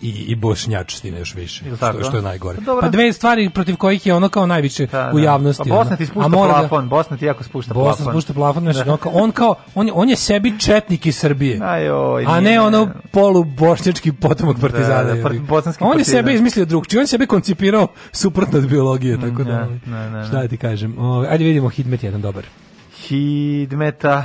I, 0.00 0.08
i 0.10 0.34
bošnjačštine 0.34 1.18
još 1.18 1.34
više, 1.34 1.64
što, 1.76 2.02
što 2.02 2.16
je 2.16 2.22
najgore. 2.22 2.58
Pa. 2.66 2.78
Pa 2.80 2.88
dve 2.88 3.12
stvari 3.12 3.50
protiv 3.50 3.76
kojih 3.76 4.06
je 4.06 4.14
ono 4.14 4.28
kao 4.28 4.46
najviše 4.46 4.86
Da, 4.86 5.10
u 5.12 5.16
da. 5.16 5.22
javnosti. 5.22 5.68
Pa 5.68 5.74
Bosna 5.74 5.96
ti 5.96 6.06
spušta 6.06 6.28
da- 6.30 6.36
plafon, 6.36 6.88
Bosna 6.88 7.16
ti 7.16 7.24
jako 7.24 7.44
spušta 7.44 7.74
Bosna 7.74 7.96
plafon. 7.96 8.12
spušta 8.14 8.32
plafon, 8.32 8.62
znači, 8.62 8.78
Da. 8.78 8.92
on, 8.92 8.98
kao, 8.98 9.12
on 9.14 9.32
kao, 9.32 9.54
on, 9.74 9.86
je- 9.86 9.92
on 9.92 10.08
je 10.08 10.16
sebi 10.16 10.58
četnik 10.58 11.06
iz 11.06 11.16
Srbije. 11.16 11.58
Ajoj, 11.62 12.24
a 12.28 12.40
ne 12.40 12.60
ono 12.60 12.84
ne. 12.84 12.92
polu 13.10 13.44
bošnjački 13.44 14.12
potomak 14.12 14.56
partizana. 14.60 15.02
Da, 15.04 15.14
da, 15.14 15.28
bosanski 15.40 15.84
on 15.84 15.88
je 15.88 15.92
partizan. 15.92 16.12
sebe 16.14 16.34
izmislio 16.34 16.64
drugčije, 16.64 16.98
on 16.98 17.02
je 17.02 17.08
sebe 17.08 17.26
koncipirao 17.26 17.88
suprotno 18.12 18.58
od 18.58 18.68
biologije, 18.68 19.20
tako 19.20 19.44
da, 19.44 19.68
da, 19.84 19.98
da, 19.98 20.08
da, 20.10 20.24
šta 20.24 20.36
da 20.36 20.48
ti 20.48 20.56
kažem. 20.56 20.98
Ovaj, 20.98 21.28
ajde 21.28 21.44
vidimo 21.44 21.68
Hidmet 21.68 22.02
jedan 22.02 22.20
dobar. 22.20 22.44
Hidmeta. 22.98 24.24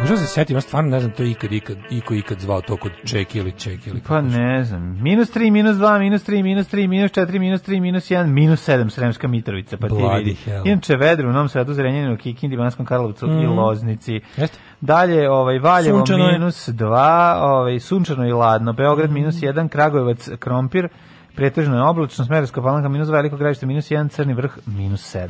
Možda 0.00 0.16
se 0.16 0.26
setim, 0.26 0.56
ja 0.56 0.60
stvarno 0.60 0.90
ne 0.90 1.00
znam 1.00 1.12
to 1.12 1.22
ikad, 1.24 1.52
ikad, 1.52 1.76
iko 1.90 2.14
ikad 2.14 2.38
zvao 2.40 2.60
to 2.60 2.76
kod 2.76 2.92
Čeki 3.04 3.38
ili 3.38 3.52
Čeki 3.52 3.90
ili 3.90 4.00
Pa 4.00 4.20
ne 4.20 4.64
znam. 4.64 4.98
Minus 5.02 5.28
3, 5.30 5.50
minus 5.50 5.76
2, 5.76 5.98
minus 5.98 6.28
3, 6.28 6.42
minus 6.42 6.68
3, 6.68 6.88
minus 6.88 7.10
4, 7.12 7.38
minus 7.38 7.62
3, 7.62 7.80
minus 7.80 8.04
1, 8.04 8.26
minus 8.26 8.68
7, 8.68 8.90
Sremska 8.90 9.28
Mitrovica, 9.28 9.76
pa 9.76 9.88
ti 9.88 9.94
Bloody 9.94 10.18
vidi. 10.18 10.34
hell. 10.34 10.66
Inače, 10.66 10.96
vedro 10.96 11.28
u 11.28 11.32
Novom 11.32 11.48
Sadu, 11.48 11.74
Zrenjaninu, 11.74 12.16
Kikindi, 12.16 12.56
Banskom 12.56 12.86
Karlovcu 12.86 13.26
i 13.26 13.30
Mhm. 13.30 13.48
Loznici. 13.50 14.20
Jeste. 14.36 14.58
Dalje, 14.80 15.30
ovaj, 15.30 15.58
Valjevo 15.58 15.98
Sunčano 15.98 16.26
minus 16.28 16.68
2, 16.68 16.96
ovaj, 17.36 17.78
sunčano 17.80 18.28
i 18.28 18.32
ladno, 18.32 18.72
Beograd 18.72 19.10
minus 19.10 19.34
1, 19.34 19.68
Kragujevac, 19.68 20.28
Krompir, 20.38 20.88
pretežno 21.36 21.76
je 21.76 21.82
oblačno, 21.82 22.24
Smerovska 22.24 22.62
palanka 22.62 22.88
minus 22.88 23.08
2, 23.08 23.12
Veliko 23.12 23.36
gravište 23.36 23.66
minus 23.66 23.90
1, 23.90 24.08
Crni 24.08 24.34
vrh 24.34 24.50
minus 24.66 25.16
7. 25.16 25.28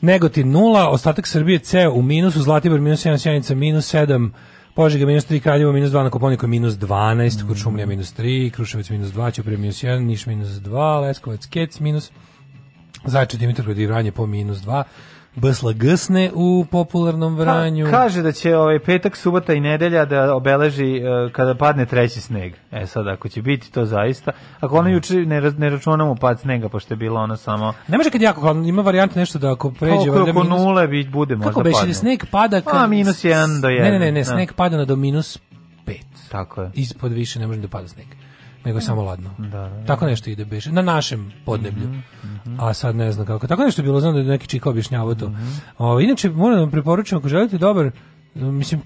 Negotin 0.00 0.50
nula, 0.50 0.88
ostatak 0.88 1.26
Srbije 1.26 1.58
ceo 1.58 1.92
u 1.92 2.02
minusu, 2.02 2.42
Zlatibor 2.42 2.80
minus 2.80 3.04
1, 3.04 3.18
Sjenica 3.18 3.54
minus 3.54 3.94
7, 3.94 4.30
Požega 4.74 5.06
minus 5.06 5.26
3, 5.28 5.40
Kraljevo 5.40 5.72
minus 5.72 5.90
2, 5.90 6.02
na 6.02 6.10
Koponiku 6.10 6.46
minus 6.46 6.74
12, 6.74 7.46
Kuršumlija 7.46 7.86
minus 7.86 8.14
3, 8.18 8.50
Kruševac 8.50 8.90
minus 8.90 9.08
2, 9.08 9.30
Ćuprije 9.30 9.58
minus 9.58 9.82
1, 9.82 9.98
Niš 9.98 10.26
minus 10.26 10.48
2, 10.48 11.00
Leskovac, 11.00 11.46
Kec 11.46 11.80
minus, 11.80 12.10
Zajče, 13.04 13.36
Dimitrovgrad 13.36 13.78
i 13.78 13.86
Vranje 13.86 14.12
po 14.12 14.26
minus 14.26 14.58
2, 14.58 14.82
Bsla 15.36 15.72
Gsne 15.72 16.30
u 16.34 16.64
popularnom 16.70 17.36
Vranju. 17.36 17.86
Ka- 17.86 17.90
kaže 17.90 18.22
da 18.22 18.32
će 18.32 18.56
ovaj 18.56 18.78
petak, 18.78 19.16
subota 19.16 19.54
i 19.54 19.60
nedelja 19.60 20.04
da 20.04 20.34
obeleži 20.34 20.96
e, 20.96 21.00
kada 21.32 21.54
padne 21.54 21.86
treći 21.86 22.20
sneg. 22.20 22.52
E 22.72 22.86
sad, 22.86 23.08
ako 23.08 23.28
će 23.28 23.42
biti 23.42 23.72
to 23.72 23.84
zaista, 23.84 24.30
ako 24.60 24.76
ono 24.76 24.88
juče 24.88 25.14
ne, 25.16 25.40
ne 25.40 25.70
računamo 25.70 26.14
pad 26.14 26.40
snega, 26.40 26.68
pošto 26.68 26.94
je 26.94 26.98
bilo 26.98 27.20
ono 27.20 27.36
samo... 27.36 27.72
Ne 27.88 27.96
može 27.96 28.10
kad 28.10 28.22
jako 28.22 28.50
ima 28.50 28.82
varijanta 28.82 29.20
nešto 29.20 29.38
da 29.38 29.52
ako 29.52 29.70
pređe... 29.70 30.10
Oko, 30.10 30.22
oko 30.22 30.30
minus- 30.32 30.48
nule 30.48 30.88
bi, 30.88 31.04
bude 31.04 31.36
možda 31.36 31.52
Kako 31.52 31.70
padne. 31.72 31.94
sneg 31.94 32.24
pada 32.30 32.60
kad... 32.60 32.76
A, 32.76 32.86
minus 32.86 33.24
jedan 33.24 33.60
do 33.60 33.68
Ne, 33.68 33.90
ne, 33.90 33.98
ne, 33.98 34.12
ne, 34.12 34.20
da. 34.20 34.24
sneg 34.24 34.52
pada 34.52 34.76
na 34.76 34.84
do 34.84 34.96
minus 34.96 35.38
5. 35.86 35.94
Tako 36.30 36.62
je. 36.62 36.70
Ispod 36.74 37.12
više 37.12 37.38
ne 37.38 37.46
može 37.46 37.60
da 37.60 37.68
pada 37.68 37.88
sneg. 37.88 38.06
Nego 38.64 38.78
je 38.78 38.82
samo 38.82 39.02
ladno. 39.02 39.30
Da, 39.38 39.46
da, 39.48 39.68
da. 39.70 39.84
Tako 39.86 40.06
nešto 40.06 40.30
ide 40.30 40.44
beše. 40.44 40.72
Na 40.72 40.82
našem 40.82 41.32
podneblju. 41.44 41.88
Mhm, 42.24 42.60
A 42.60 42.74
sad 42.74 42.96
ne 42.96 43.12
znam 43.12 43.26
kako. 43.26 43.46
Tako 43.46 43.62
nešto 43.62 43.82
je 43.82 43.84
bilo, 43.84 44.00
znam 44.00 44.12
da 44.14 44.20
je 44.20 44.26
neki 44.26 44.46
čika 44.46 44.70
objašnjavao 44.70 45.14
to. 45.14 45.28
Mhm. 45.28 45.48
O, 45.78 46.00
inače, 46.00 46.30
moram 46.30 46.54
da 46.54 46.60
vam 46.60 46.70
preporučujem, 46.70 47.18
ako 47.18 47.28
želite 47.28 47.58
dobar, 47.58 47.90
mislim, 48.34 48.80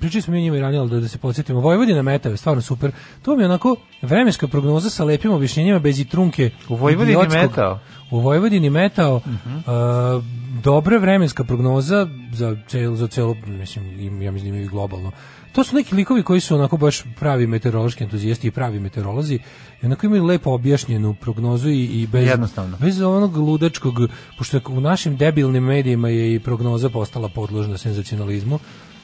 pričali 0.00 0.22
smo 0.22 0.32
mi 0.32 0.38
o 0.38 0.42
njima 0.42 0.56
i 0.56 0.60
ranije, 0.60 0.86
da, 0.86 1.00
da 1.00 1.08
se 1.08 1.18
podsjetimo. 1.18 1.60
Vojvodina 1.60 2.02
meta 2.02 2.28
je 2.28 2.36
stvarno 2.36 2.62
super. 2.62 2.90
To 3.22 3.36
mi 3.36 3.42
je 3.42 3.46
onako 3.46 3.76
vremenska 4.02 4.48
prognoza 4.48 4.90
sa 4.90 5.04
lepim 5.04 5.32
objašnjenjima 5.32 5.78
bez 5.78 6.00
i 6.00 6.04
trunke. 6.04 6.50
U 6.68 6.76
Vojvodini 6.76 7.16
metao? 7.32 7.78
U 8.10 8.20
Vojvodini 8.20 8.70
metao. 8.70 9.20
Mhm. 9.26 9.58
a, 9.66 10.20
dobra 10.62 10.98
vremenska 10.98 11.44
prognoza 11.44 12.08
za 12.32 12.56
celo, 12.66 12.96
za 12.96 13.06
celo, 13.06 13.36
mislim, 13.46 14.00
im- 14.00 14.22
ja 14.22 14.30
mislim 14.32 14.48
imaju 14.48 14.64
i 14.64 14.68
globalno. 14.68 15.12
To 15.54 15.64
su 15.64 15.76
neki 15.76 15.94
likovi 15.94 16.22
koji 16.22 16.40
su 16.40 16.54
onako 16.54 16.76
baš 16.76 17.02
pravi 17.14 17.46
meteorološki 17.46 18.04
entuzijasti 18.04 18.46
i 18.46 18.50
pravi 18.50 18.80
meteorolozi 18.80 19.34
i 19.82 19.86
onako 19.86 20.06
imaju 20.06 20.24
lepo 20.24 20.50
objašnjenu 20.50 21.14
prognozu 21.14 21.68
i, 21.70 21.84
i 21.84 22.06
bez, 22.06 22.28
Jednostavno. 22.28 22.76
bez 22.76 23.00
onog 23.00 23.36
ludačkog, 23.36 23.94
pošto 24.38 24.56
je 24.56 24.62
u 24.68 24.80
našim 24.80 25.16
debilnim 25.16 25.64
medijima 25.64 26.08
je 26.08 26.34
i 26.34 26.40
prognoza 26.40 26.88
postala 26.90 27.28
podložna 27.28 27.78
senzacionalizmu, 27.78 28.58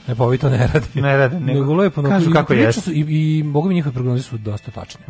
E 0.08 0.14
pa 0.14 0.24
ovi 0.24 0.38
to 0.38 0.50
ne 0.50 0.58
rade. 0.66 0.86
Ne 0.94 1.16
rade, 1.16 1.40
nego- 1.40 1.60
nego 1.60 1.74
lepo. 1.74 2.02
kažu 2.04 2.30
i 2.30 2.32
kako 2.32 2.54
su- 2.74 2.92
I, 2.92 3.00
i 3.38 3.42
mogu 3.44 3.68
mi 3.68 3.74
njihove 3.74 3.92
prognoze 3.94 4.22
su 4.22 4.38
dosta 4.38 4.70
tačne. 4.70 5.00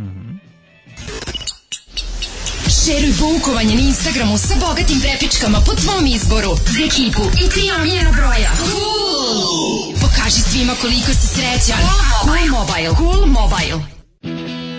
Šeruj 2.91 3.15
poukovanje 3.21 3.75
na 3.75 3.81
Instagramu 3.81 4.39
sa 4.39 4.55
bogatim 4.61 5.01
prepičkama 5.01 5.61
po 5.67 5.73
tvom 5.75 6.07
izboru. 6.07 6.57
Za 6.67 6.81
ekipu 6.85 7.23
i 7.45 7.51
tri 7.51 7.71
omiljena 7.79 8.11
broja. 8.11 8.51
Cool! 8.59 9.95
Pokaži 10.01 10.41
svima 10.41 10.75
koliko 10.81 11.13
si 11.13 11.27
srećan. 11.27 11.83
Cool 12.25 12.47
Mobile. 12.59 12.95
Cool 12.99 13.27
Mobile. 13.27 13.81
Kad 14.23 14.70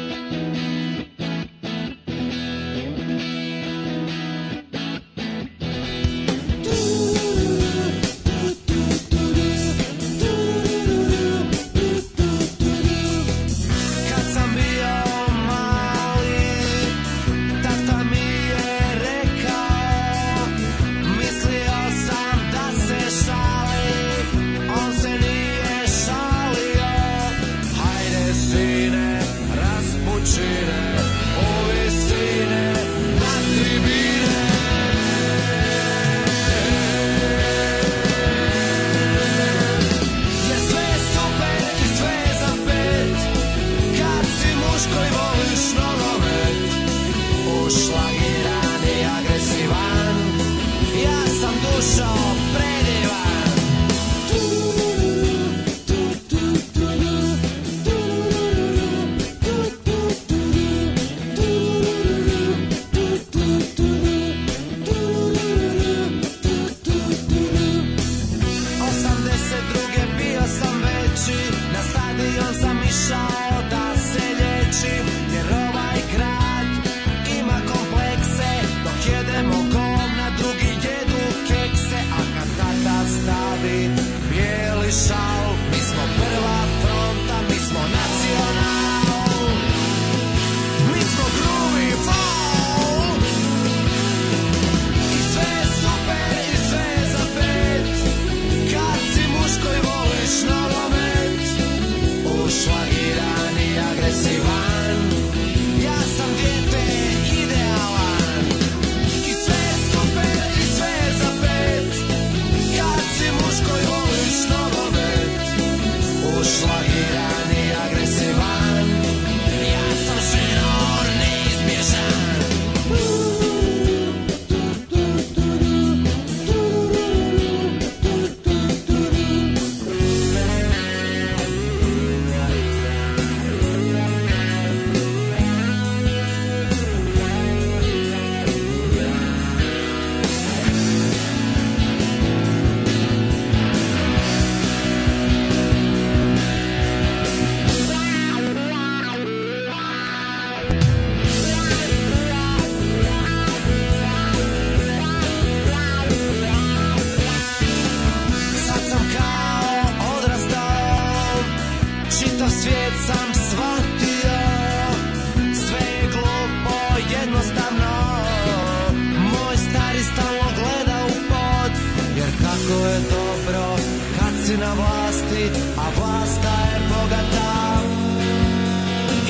si 174.52 174.58
na 174.58 174.74
vlasti 174.76 175.44
A 175.78 175.86
vlasta 175.96 176.54
je 176.72 176.80
bogata. 176.92 177.54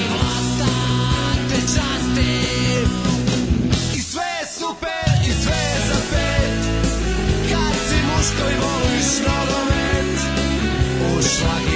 I 0.02 0.06
vlasta 0.14 0.74
te 1.50 1.60
časti. 1.74 2.34
I 3.98 4.02
sve 4.02 4.28
je 4.40 4.46
super 4.60 5.10
i 5.30 5.32
sve 5.44 5.60
je 5.74 5.80
za 5.90 6.00
pet. 6.12 6.62
Kad 7.50 7.74
si 7.88 7.98
muško 8.10 8.44
i 8.50 8.58
voliš 8.66 9.10
nogomet 9.28 10.18
Ušlagiran 11.18 11.71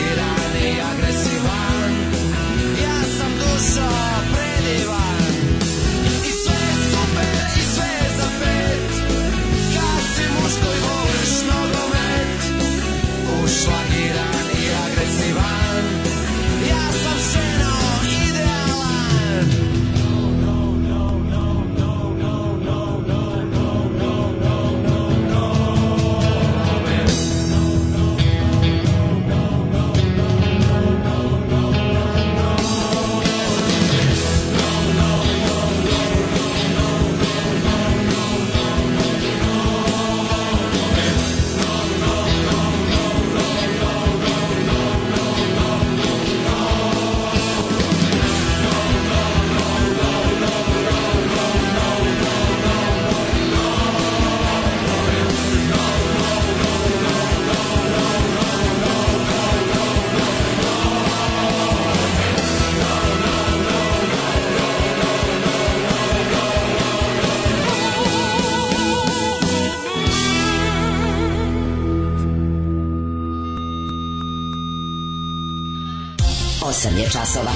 8 76.85 76.97
je 76.97 77.09
časova. 77.09 77.51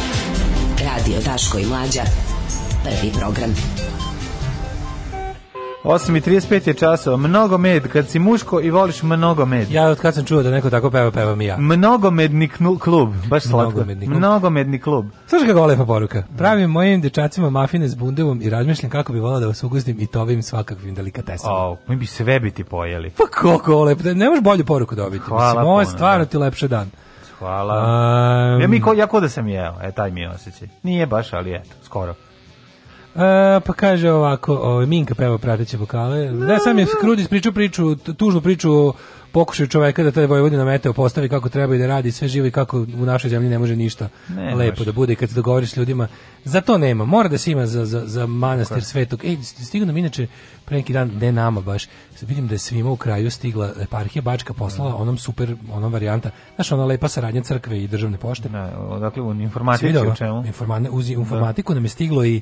Radio 0.85 1.19
Daško 1.25 1.57
i 1.57 1.65
Mlađa. 1.65 2.01
Prvi 2.83 3.11
program. 3.19 3.49
8.35 5.83 6.67
je 6.67 6.73
časova. 6.73 7.17
Mnogo 7.17 7.57
med. 7.57 7.87
Kad 7.87 8.09
si 8.09 8.19
muško 8.19 8.61
i 8.61 8.69
voliš 8.71 9.03
mnogo 9.03 9.45
med. 9.45 9.71
Ja 9.71 9.85
od 9.85 9.99
kad 9.99 10.15
sam 10.15 10.25
čuo 10.25 10.43
da 10.43 10.51
neko 10.51 10.69
tako 10.69 10.91
peva, 10.91 11.11
pevam 11.11 11.41
i 11.41 11.45
ja. 11.45 11.57
Mnogomedni 11.57 12.49
klub. 12.79 13.13
Baš 13.27 13.43
slatko. 13.43 13.71
Mnogomedni 13.71 14.05
klub. 14.05 14.17
Mnogomedni 14.17 14.79
klub. 14.79 15.05
Slušaj 15.27 15.47
kako 15.47 15.65
lepa 15.65 15.85
poruka. 15.85 16.23
Pravim 16.37 16.69
mojim 16.69 17.01
dečacima 17.01 17.49
mafine 17.49 17.87
s 17.87 17.95
bundevom 17.95 18.41
i 18.41 18.49
razmišljam 18.49 18.89
kako 18.91 19.13
bi 19.13 19.19
volao 19.19 19.39
da 19.39 19.47
vas 19.47 19.63
ugustim 19.63 19.99
i 19.99 20.07
tovim 20.07 20.43
svakakvim 20.43 20.95
delikatesama. 20.95 21.53
O, 21.53 21.77
mi 21.87 21.95
bi 21.95 22.05
sve 22.05 22.39
biti 22.39 22.63
pojeli. 22.63 23.09
Pa 23.09 23.23
kako 23.31 23.83
lepo, 23.83 24.03
ne 24.03 24.29
možeš 24.29 24.43
bolju 24.43 24.65
poruku 24.65 24.95
dobiti. 24.95 25.23
Hvala 25.23 25.49
Mislim, 25.49 25.65
ovo 25.65 25.79
je 25.79 25.85
stvarno 25.85 26.25
da. 26.25 26.31
ti 26.31 26.37
lepše 26.37 26.67
dan. 26.67 26.91
Hvala. 27.39 27.75
Um, 28.55 28.61
ja, 28.61 28.67
mi 28.67 28.81
ko, 28.81 28.93
ja 28.93 29.07
ko 29.07 29.19
da 29.19 29.29
sam 29.29 29.47
jeo. 29.47 29.73
E, 29.81 29.91
taj 29.91 30.11
mi 30.11 30.21
je 30.21 30.29
osjećaj. 30.29 30.67
Nije 30.83 31.05
baš, 31.05 31.33
ali 31.33 31.55
eto, 31.55 31.75
skoro. 31.83 32.11
E, 33.15 33.59
pa 33.65 33.73
kaže 33.73 34.11
ovako, 34.11 34.55
ovaj 34.55 34.85
Minka 34.85 35.15
peva 35.15 35.37
prateće 35.37 35.77
vokale. 35.77 36.27
Da, 36.31 36.59
sam 36.59 36.79
je 36.79 36.85
Krudis 37.01 37.27
pričao 37.27 37.51
priču, 37.51 37.95
tužnu 37.95 38.41
priču 38.41 38.73
o 38.73 38.93
pokušaju 39.31 39.67
čoveka 39.67 40.03
da 40.03 40.11
taj 40.11 40.25
Vojvodina 40.25 40.65
meteo 40.65 40.93
postavi 40.93 41.29
kako 41.29 41.49
treba 41.49 41.75
i 41.75 41.77
da 41.77 41.87
radi 41.87 42.11
sve 42.11 42.27
živo 42.27 42.47
i 42.47 42.51
kako 42.51 42.77
u 42.79 43.05
našoj 43.05 43.29
zemlji 43.29 43.49
ne 43.49 43.59
može 43.59 43.75
ništa 43.75 44.09
Ne 44.29 44.55
lepo 44.55 44.71
može. 44.71 44.85
da 44.85 44.91
bude 44.91 45.13
i 45.13 45.15
kad 45.15 45.29
se 45.29 45.35
dogovoriš 45.35 45.71
s 45.71 45.77
ljudima. 45.77 46.07
Za 46.43 46.61
to 46.61 46.77
nema. 46.77 47.05
Mora 47.05 47.29
da 47.29 47.37
se 47.37 47.51
ima 47.51 47.65
za, 47.65 47.85
za, 47.85 48.03
za 48.05 48.25
manastir 48.25 48.83
svetog. 48.83 49.25
Ej, 49.25 49.37
stigu 49.43 49.85
nam 49.85 49.97
inače 49.97 50.27
pre 50.65 50.77
neki 50.77 50.93
dan, 50.93 51.11
ne 51.21 51.31
nama 51.31 51.61
baš, 51.61 51.87
vidim 52.21 52.47
da 52.47 52.55
je 52.55 52.59
svima 52.59 52.91
u 52.91 52.95
kraju 52.95 53.31
stigla 53.31 53.73
eparhija 53.81 54.21
Bačka 54.21 54.53
poslala 54.53 54.95
onom 54.95 55.17
super, 55.17 55.55
onom 55.71 55.93
varijanta, 55.93 56.29
znaš, 56.55 56.71
ona 56.71 56.85
lepa 56.85 57.07
saradnja 57.07 57.41
crkve 57.41 57.83
i 57.83 57.87
državne 57.87 58.17
pošte. 58.17 58.49
Ne, 58.49 58.69
dakle, 58.99 59.23
u 59.23 59.31
informatici 59.33 59.97
u 59.97 60.15
čemu? 60.15 60.43
Informa- 60.43 60.89
uz 60.91 61.09
informatiku 61.09 61.73
nam 61.73 61.85
je 61.85 61.89
stiglo 61.89 62.25
i 62.25 62.41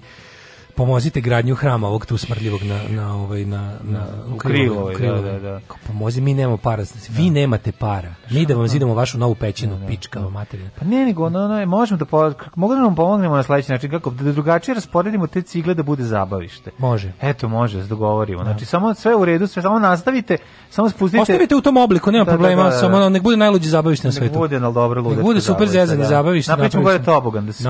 pomozite 0.77 1.21
gradnju 1.21 1.55
hrama 1.55 1.87
ovog 1.87 2.05
tu 2.05 2.17
smrdljivog 2.17 2.63
na 2.63 2.79
na 2.91 3.15
ovaj 3.15 3.45
na 3.45 3.73
na 3.83 4.05
U 4.27 4.37
Krilovoj, 4.37 4.93
da, 4.93 4.97
Krilovoj. 4.97 5.21
da, 5.23 5.39
da. 5.41 5.59
Kao, 5.67 5.77
Pomozi, 5.87 6.21
mi 6.21 6.33
nemamo 6.33 6.57
para. 6.57 6.83
Vi 7.09 7.29
nemate 7.29 7.71
para. 7.71 8.13
Mi 8.29 8.45
da 8.45 8.55
vam 8.55 8.67
zidamo 8.67 8.93
vašu 8.93 9.17
novu 9.17 9.35
pećinu, 9.35 9.79
pičkava 9.87 10.29
materina. 10.29 10.69
Pa 10.79 10.85
ne, 10.85 11.05
nego 11.05 11.25
ono, 11.25 11.39
ono, 11.41 11.65
možemo 11.67 11.97
da, 11.97 12.05
po, 12.05 12.33
kako- 12.33 12.59
mogu 12.59 12.75
da 12.75 12.81
nam 12.81 12.95
pomognemo 12.95 13.35
na 13.35 13.43
sledeći 13.43 13.71
način, 13.71 13.89
kako 13.91 14.09
da 14.09 14.31
drugačije 14.31 14.75
rasporedimo 14.75 15.27
te 15.27 15.41
cigle 15.41 15.73
da 15.73 15.83
bude 15.83 16.03
zabavište. 16.03 16.71
Može. 16.77 17.11
Eto, 17.21 17.47
može, 17.49 17.83
dogovorimo. 17.83 18.43
Znači, 18.43 18.65
samo 18.65 18.93
sve 18.93 19.15
u 19.15 19.25
redu, 19.25 19.47
sve 19.47 19.61
samo 19.61 19.79
nastavite, 19.79 20.37
samo 20.69 20.89
spustite... 20.89 21.21
Ostavite 21.21 21.55
u 21.55 21.61
tom 21.61 21.77
obliku, 21.77 22.11
nema 22.11 22.25
Da, 22.25 22.31
da, 22.31 22.37
problema, 22.37 22.63
da, 22.63 22.69
da. 22.69 22.77
samo 22.77 23.09
nek 23.09 23.23
bude 23.23 23.37
najluđi 23.37 23.69
zabavište 23.69 24.07
na 24.07 24.09
Nek 24.09 24.17
svetu. 24.17 24.33
bude, 24.35 24.57
ali 24.57 24.73
dobro, 24.73 25.01
ludačko 25.01 25.17
Nek 25.17 25.25
bude 25.25 25.41
super 25.41 25.67
da. 25.67 25.85
zabavište. 26.05 26.51
Napravićemo 26.51 26.83
gore 26.83 27.03
tobogan, 27.03 27.45
da 27.45 27.53
se 27.53 27.63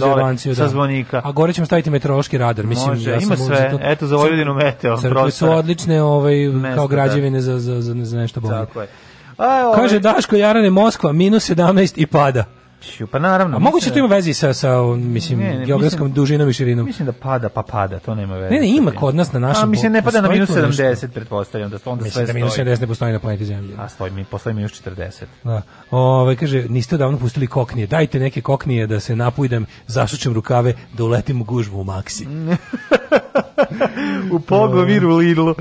zebanciju, 0.00 0.54
sa 0.54 0.62
da. 0.62 0.68
zvonika. 0.68 1.20
A 1.24 1.32
gore 1.32 1.52
ćemo 1.52 1.66
staviti 1.66 1.90
meteorološki 1.90 2.38
radar. 2.52 2.66
Mislim, 2.66 2.88
Može, 2.88 3.10
ja 3.10 3.18
ima 3.18 3.36
sve. 3.36 3.70
to- 3.70 3.78
Eto, 3.82 4.06
za 4.06 4.16
Vojvodinu 4.16 4.54
meteo, 4.54 4.96
Crkve 4.96 5.30
su 5.30 5.50
odlične 5.50 6.02
ovaj, 6.02 6.34
Mesta, 6.36 6.74
kao 6.74 6.86
da. 6.86 6.94
građevine 6.94 7.40
za, 7.40 7.58
za, 7.58 7.80
za, 7.80 7.94
za 7.96 8.16
nešto 8.16 8.40
bolje. 8.40 8.54
Tako 8.54 8.80
je. 8.80 8.88
A, 9.36 9.66
ovaj, 9.66 9.80
Kaže 9.80 9.98
Daško 9.98 10.36
Jarane 10.36 10.70
Moskva 10.70 11.12
minus 11.12 11.50
17 11.50 11.92
i 11.96 12.06
pada. 12.06 12.44
Ću, 12.82 13.06
pa 13.06 13.18
naravno. 13.18 13.56
A 13.56 13.58
moguće 13.58 13.90
to 13.90 13.98
ima 13.98 14.08
veze 14.08 14.34
sa, 14.34 14.52
sa 14.52 14.82
mislim, 14.86 15.38
Ne, 15.38 15.58
ne, 15.58 15.66
geografskom 15.66 16.06
mislim- 16.06 16.14
dužinom 16.14 16.48
i 16.48 16.52
širinom. 16.52 16.86
Mislim 16.86 17.06
da 17.06 17.12
pada, 17.12 17.48
pa 17.48 17.62
pada, 17.62 17.98
to 17.98 18.14
nema 18.14 18.34
veze. 18.34 18.54
Ne, 18.54 18.60
ne, 18.60 18.68
ima 18.68 18.90
kod 18.90 19.14
nas 19.14 19.32
na 19.32 19.40
našem 19.40 19.62
A, 19.62 19.66
mislim, 19.66 19.92
ne 19.92 20.02
pada 20.02 20.20
na 20.20 20.28
minus 20.28 20.48
tu 20.48 20.54
nešto. 20.56 20.82
70, 20.82 21.08
pretpostavljam, 21.08 21.70
da 21.70 21.78
onda 21.84 22.04
Mislim 22.04 22.12
sve 22.12 22.26
da 22.26 22.32
minus 22.32 22.52
stoji. 22.52 22.66
70 22.66 22.80
ne 22.80 22.86
postoji 22.86 23.12
na 23.12 23.18
planeti 23.18 23.44
Zemlji. 23.44 23.74
A 23.78 23.88
stoji 23.88 24.10
mi, 24.10 24.24
postoji 24.24 24.54
minus 24.54 24.72
40. 24.72 25.24
Da. 25.44 25.62
Ove, 25.90 26.36
kaže, 26.36 26.64
niste 26.68 26.96
davno 26.96 27.18
pustili 27.18 27.46
koknije. 27.46 27.86
Dajte 27.86 28.18
neke 28.18 28.40
koknije 28.40 28.86
da 28.86 29.00
se 29.00 29.16
napujdem, 29.16 29.66
zasučem 29.86 30.32
rukave, 30.32 30.74
da 30.92 31.04
uletim 31.04 31.40
u 31.40 31.44
gužvu 31.44 31.80
u 31.80 31.84
maksi. 31.84 32.26
U 34.32 34.40
Pogoviru 34.40 35.16
Lidlu. 35.16 35.54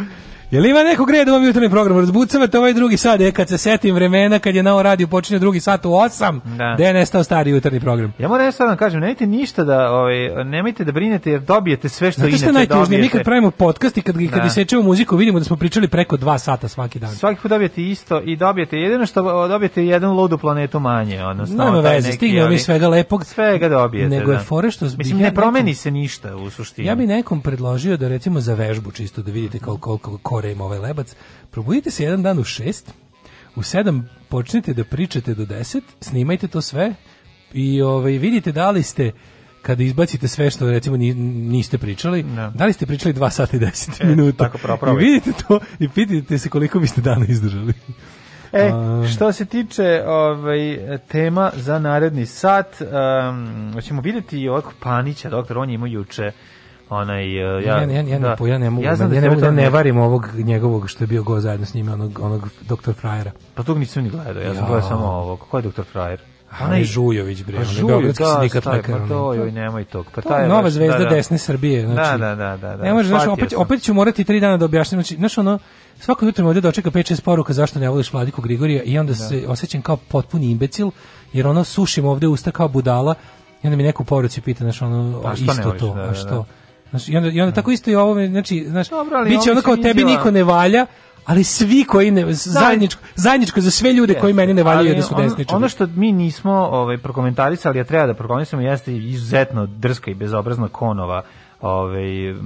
Jel 0.51 0.65
ima 0.65 0.83
nekog 0.83 1.09
reda 1.11 1.31
u 1.31 1.35
ovom 1.35 1.47
jutarnjem 1.47 1.71
programu? 1.71 1.99
Razbucavate 1.99 2.57
ovaj 2.57 2.73
drugi 2.73 2.97
sat, 2.97 3.21
e, 3.21 3.31
kad 3.31 3.49
se 3.49 3.57
setim 3.57 3.95
vremena, 3.95 4.39
kad 4.39 4.55
je 4.55 4.63
na 4.63 4.73
ovo 4.73 4.83
radio 4.83 5.07
počinje 5.07 5.39
drugi 5.39 5.59
sat 5.59 5.85
u 5.85 5.89
8, 5.89 6.39
Da. 6.57 6.71
gde 6.75 6.83
je 6.83 6.93
nestao 6.93 7.23
stari 7.23 7.51
jutarnji 7.51 7.79
program? 7.79 8.13
Ja 8.19 8.27
moram 8.27 8.51
sad 8.51 8.65
da 8.65 8.67
vam 8.67 8.77
kažem, 8.77 8.99
nemojte 8.99 9.25
ništa 9.27 9.63
da, 9.63 9.91
ovaj, 9.91 10.15
nemojte 10.45 10.83
da 10.83 10.91
brinete 10.91 11.31
jer 11.31 11.41
dobijete 11.41 11.89
sve 11.89 12.11
što 12.11 12.21
Znate 12.21 12.31
je 12.31 12.37
inače 12.37 12.51
najtužnije? 12.53 12.81
Mi 12.89 12.97
dobijete. 12.97 13.17
kad 13.17 13.25
pravimo 13.25 13.51
podcast 13.51 13.97
i 13.97 14.01
kad, 14.01 14.15
kad 14.31 14.39
Da. 14.39 14.45
isečemo 14.45 14.81
muziku, 14.81 15.15
vidimo 15.15 15.39
da 15.39 15.45
smo 15.45 15.55
pričali 15.55 15.87
preko 15.87 16.17
dva 16.17 16.37
sata 16.37 16.67
svaki 16.67 16.99
dan. 16.99 17.15
Svaki 17.15 17.41
put 17.41 17.49
dobijete 17.49 17.81
isto 17.83 18.21
i 18.21 18.35
dobijete 18.35 18.77
jedino 18.77 19.05
što 19.05 19.47
dobijete 19.47 19.85
jedan 19.85 20.11
ludu 20.11 20.37
planetu 20.37 20.79
manje, 20.79 21.23
odnosno 21.23 21.65
Nema 21.65 21.79
veze, 21.79 22.11
stignemo 22.11 22.49
mi 22.49 22.57
svega 22.57 22.87
lepog. 22.87 23.25
Svega 23.25 23.69
dobijete. 23.69 24.09
Nego 24.09 24.31
je 24.31 24.37
da. 24.37 24.43
fore 24.43 24.71
što 24.71 24.85
Mislim, 24.97 25.17
ne 25.17 25.33
promeni 25.33 25.75
se 25.75 25.91
ništa 25.91 26.35
u 26.35 26.49
suštini. 26.49 26.87
Ja 26.87 26.95
bi 26.95 27.07
nekom 27.07 27.41
predložio 27.41 27.97
da 27.97 28.07
recimo 28.07 28.39
za 28.39 28.53
vežbu 28.53 28.91
čisto 28.91 29.21
da 29.21 29.31
vidite 29.31 29.59
koliko, 29.59 29.97
koliko 29.97 30.40
kore 30.41 30.51
ima 30.51 30.63
ovaj 30.63 30.79
lebac. 30.79 31.15
Probudite 31.51 31.91
se 31.91 32.03
jedan 32.03 32.23
dan 32.23 32.39
u 32.39 32.43
šest, 32.43 32.93
u 33.55 33.63
sedam 33.63 33.99
počnite 34.29 34.73
da 34.73 34.83
pričate 34.83 35.33
do 35.35 35.45
deset, 35.45 35.83
snimajte 36.01 36.47
to 36.47 36.61
sve 36.61 36.93
i 37.53 37.81
ovaj, 37.81 38.11
vidite 38.13 38.51
da 38.51 38.71
li 38.71 38.83
ste 38.83 39.11
kada 39.61 39.83
izbacite 39.83 40.27
sve 40.27 40.49
što 40.49 40.67
recimo 40.67 40.97
ni- 40.97 41.13
niste 41.13 41.77
pričali, 41.77 42.23
Da. 42.25 42.51
da 42.55 42.65
li 42.65 42.73
ste 42.73 42.85
pričali 42.85 43.13
2 43.13 43.29
sata 43.29 43.57
i 43.57 43.59
10 43.59 44.01
E, 44.01 44.05
minuta. 44.05 44.37
tako 44.39 44.57
proprobaj. 44.57 44.93
I 44.95 45.05
vidite 45.05 45.31
to 45.39 45.59
i 45.79 45.89
pitajte 45.89 46.37
se 46.37 46.49
koliko 46.49 46.79
biste 46.79 47.01
dana 47.01 47.25
izdržali. 47.27 47.73
E, 48.53 48.71
što 49.07 49.31
se 49.31 49.45
tiče 49.45 50.03
ovaj, 50.07 50.77
tema 51.07 51.51
za 51.55 51.79
naredni 51.79 52.25
sat, 52.25 52.81
um, 52.81 53.81
ćemo 53.81 54.01
vidjeti 54.01 54.39
i 54.39 54.49
ovog 54.49 54.73
Panića, 54.79 55.29
doktor, 55.29 55.57
on 55.57 55.69
je 55.69 55.75
imao 55.75 55.87
juče 55.87 56.31
onaj... 56.91 57.23
uh, 57.57 57.63
Ja, 57.63 57.69
ja, 57.71 57.81
ja, 57.81 58.01
ja, 58.01 58.19
da. 58.19 58.35
ne, 58.35 58.49
ja 58.49 58.57
ne 58.59 58.69
mogu, 58.69 58.83
ja, 58.83 58.95
znam 58.95 59.09
da 59.09 59.15
ne 59.15 59.21
ste 59.21 59.29
mogu 59.29 59.41
da 59.41 59.51
ne 59.51 59.61
ne- 59.61 59.69
varim 59.69 59.97
ovog 59.97 60.29
njegovog 60.35 60.89
što 60.89 61.03
je 61.03 61.07
bio 61.07 61.23
go 61.23 61.39
zajedno 61.39 61.65
s 61.65 61.73
njime, 61.73 61.93
onog, 61.93 62.19
onog 62.19 62.49
doktor 62.61 62.93
Frajera. 62.93 63.31
Pa 63.55 63.63
tog 63.63 63.77
nisam 63.77 64.03
ni 64.03 64.09
gledao, 64.09 64.33
ja 64.35 64.53
sam 64.53 64.63
Ja. 64.63 64.67
gledao 64.67 64.89
samo 64.89 65.05
ovog. 65.05 65.39
Ko 65.41 65.57
je 65.57 65.61
doktor 65.61 65.85
Frajer? 65.85 66.21
Onaj 66.61 66.83
Žujović, 66.83 67.43
bre, 67.43 67.55
Pa 67.55 67.61
onaj 67.61 67.83
beogradski 67.83 68.23
da, 68.23 68.29
sindikat 68.29 68.65
lekara, 68.67 68.99
Pa 68.99 69.07
to, 69.07 69.33
joj, 69.33 69.51
nemoj 69.51 69.83
tog. 69.85 70.05
Pa 70.15 70.21
taj 70.21 70.47
nova 70.47 70.61
baš- 70.61 70.71
zvezda 70.71 70.97
da, 70.97 71.03
da. 71.03 71.09
desne 71.09 71.37
Srbije. 71.37 71.85
Znači, 71.85 72.11
Da, 72.11 72.17
da, 72.19 72.35
da, 72.35 72.57
da, 72.59 72.77
da. 72.77 72.83
Ne 72.83 72.93
može, 72.93 73.07
znači, 73.07 73.29
opet, 73.29 73.49
sam. 73.49 73.61
opet 73.61 73.81
ću 73.81 73.93
morati 73.93 74.23
tri 74.23 74.39
dana 74.39 74.57
da 74.57 74.65
objašnjam. 74.65 74.97
Znači, 74.97 75.15
znaš, 75.15 75.37
ono, 75.37 75.59
svako 75.99 76.25
jutro 76.25 76.43
me 76.43 76.47
ovdje 76.47 76.61
dočeka 76.61 76.91
5-6 76.91 77.21
poruka 77.21 77.53
zašto 77.53 77.79
ne 77.79 77.89
voliš 77.89 78.13
Vladiku 78.13 78.41
Grigorija 78.41 78.83
i 78.83 78.99
onda 78.99 79.15
se 79.15 79.43
osjećam 79.47 79.81
kao 79.81 79.97
potpuni 79.97 80.51
imbecil, 80.51 80.91
jer 81.33 81.47
ono 81.47 81.63
sušim 81.63 82.05
ovdje 82.05 82.27
usta 82.29 82.51
kao 82.51 82.67
budala 82.67 83.15
i 83.63 83.67
onda 83.67 83.77
mi 83.77 83.83
neku 83.83 84.03
poruci 84.03 84.41
pita, 84.41 84.63
znaš, 84.63 84.81
ono, 84.81 85.21
A 85.25 85.35
što 85.35 85.45
ne 85.45 85.51
isto 85.51 85.67
voliš, 85.67 85.79
to, 85.79 85.93
da, 85.93 86.01
a 86.01 86.07
da, 86.07 86.13
što? 86.13 86.29
da. 86.29 86.43
Znaš, 86.91 87.09
i 87.09 87.17
onda, 87.17 87.29
i 87.29 87.41
onda 87.41 87.55
tako 87.55 87.71
isto 87.71 87.91
i 87.91 87.95
ovo, 87.95 88.27
znači, 88.27 88.65
znaš, 88.67 88.89
Dobro, 88.89 89.17
ali 89.17 89.29
bit 89.29 89.41
će 89.41 89.51
ovo 89.51 89.59
ono 89.59 89.61
kao 89.61 89.77
tebi 89.77 90.03
niko 90.03 90.31
ne 90.31 90.43
valja, 90.43 90.85
ali 91.25 91.43
svi 91.43 91.83
koji 91.83 92.11
ne, 92.11 92.33
zajedničko, 92.33 93.01
zajedničko 93.15 93.61
za 93.61 93.71
sve 93.71 93.93
ljude 93.93 94.13
koji 94.13 94.33
meni 94.33 94.53
ne 94.53 94.63
valjaju 94.63 94.95
da 94.95 95.01
su 95.01 95.15
desničari. 95.15 95.55
Ono 95.55 95.69
što 95.69 95.87
mi 95.87 96.11
nismo 96.11 96.51
ovaj, 96.51 96.97
prokomentarisali, 96.97 97.79
a 97.79 97.83
treba 97.83 98.07
da 98.07 98.13
prokomentarisamo, 98.13 98.61
jeste 98.61 98.97
izuzetno 98.97 99.65
drska 99.65 100.11
i 100.11 100.13
bezobrazna 100.13 100.67
konova 100.67 101.23
ovaj, 101.61 102.03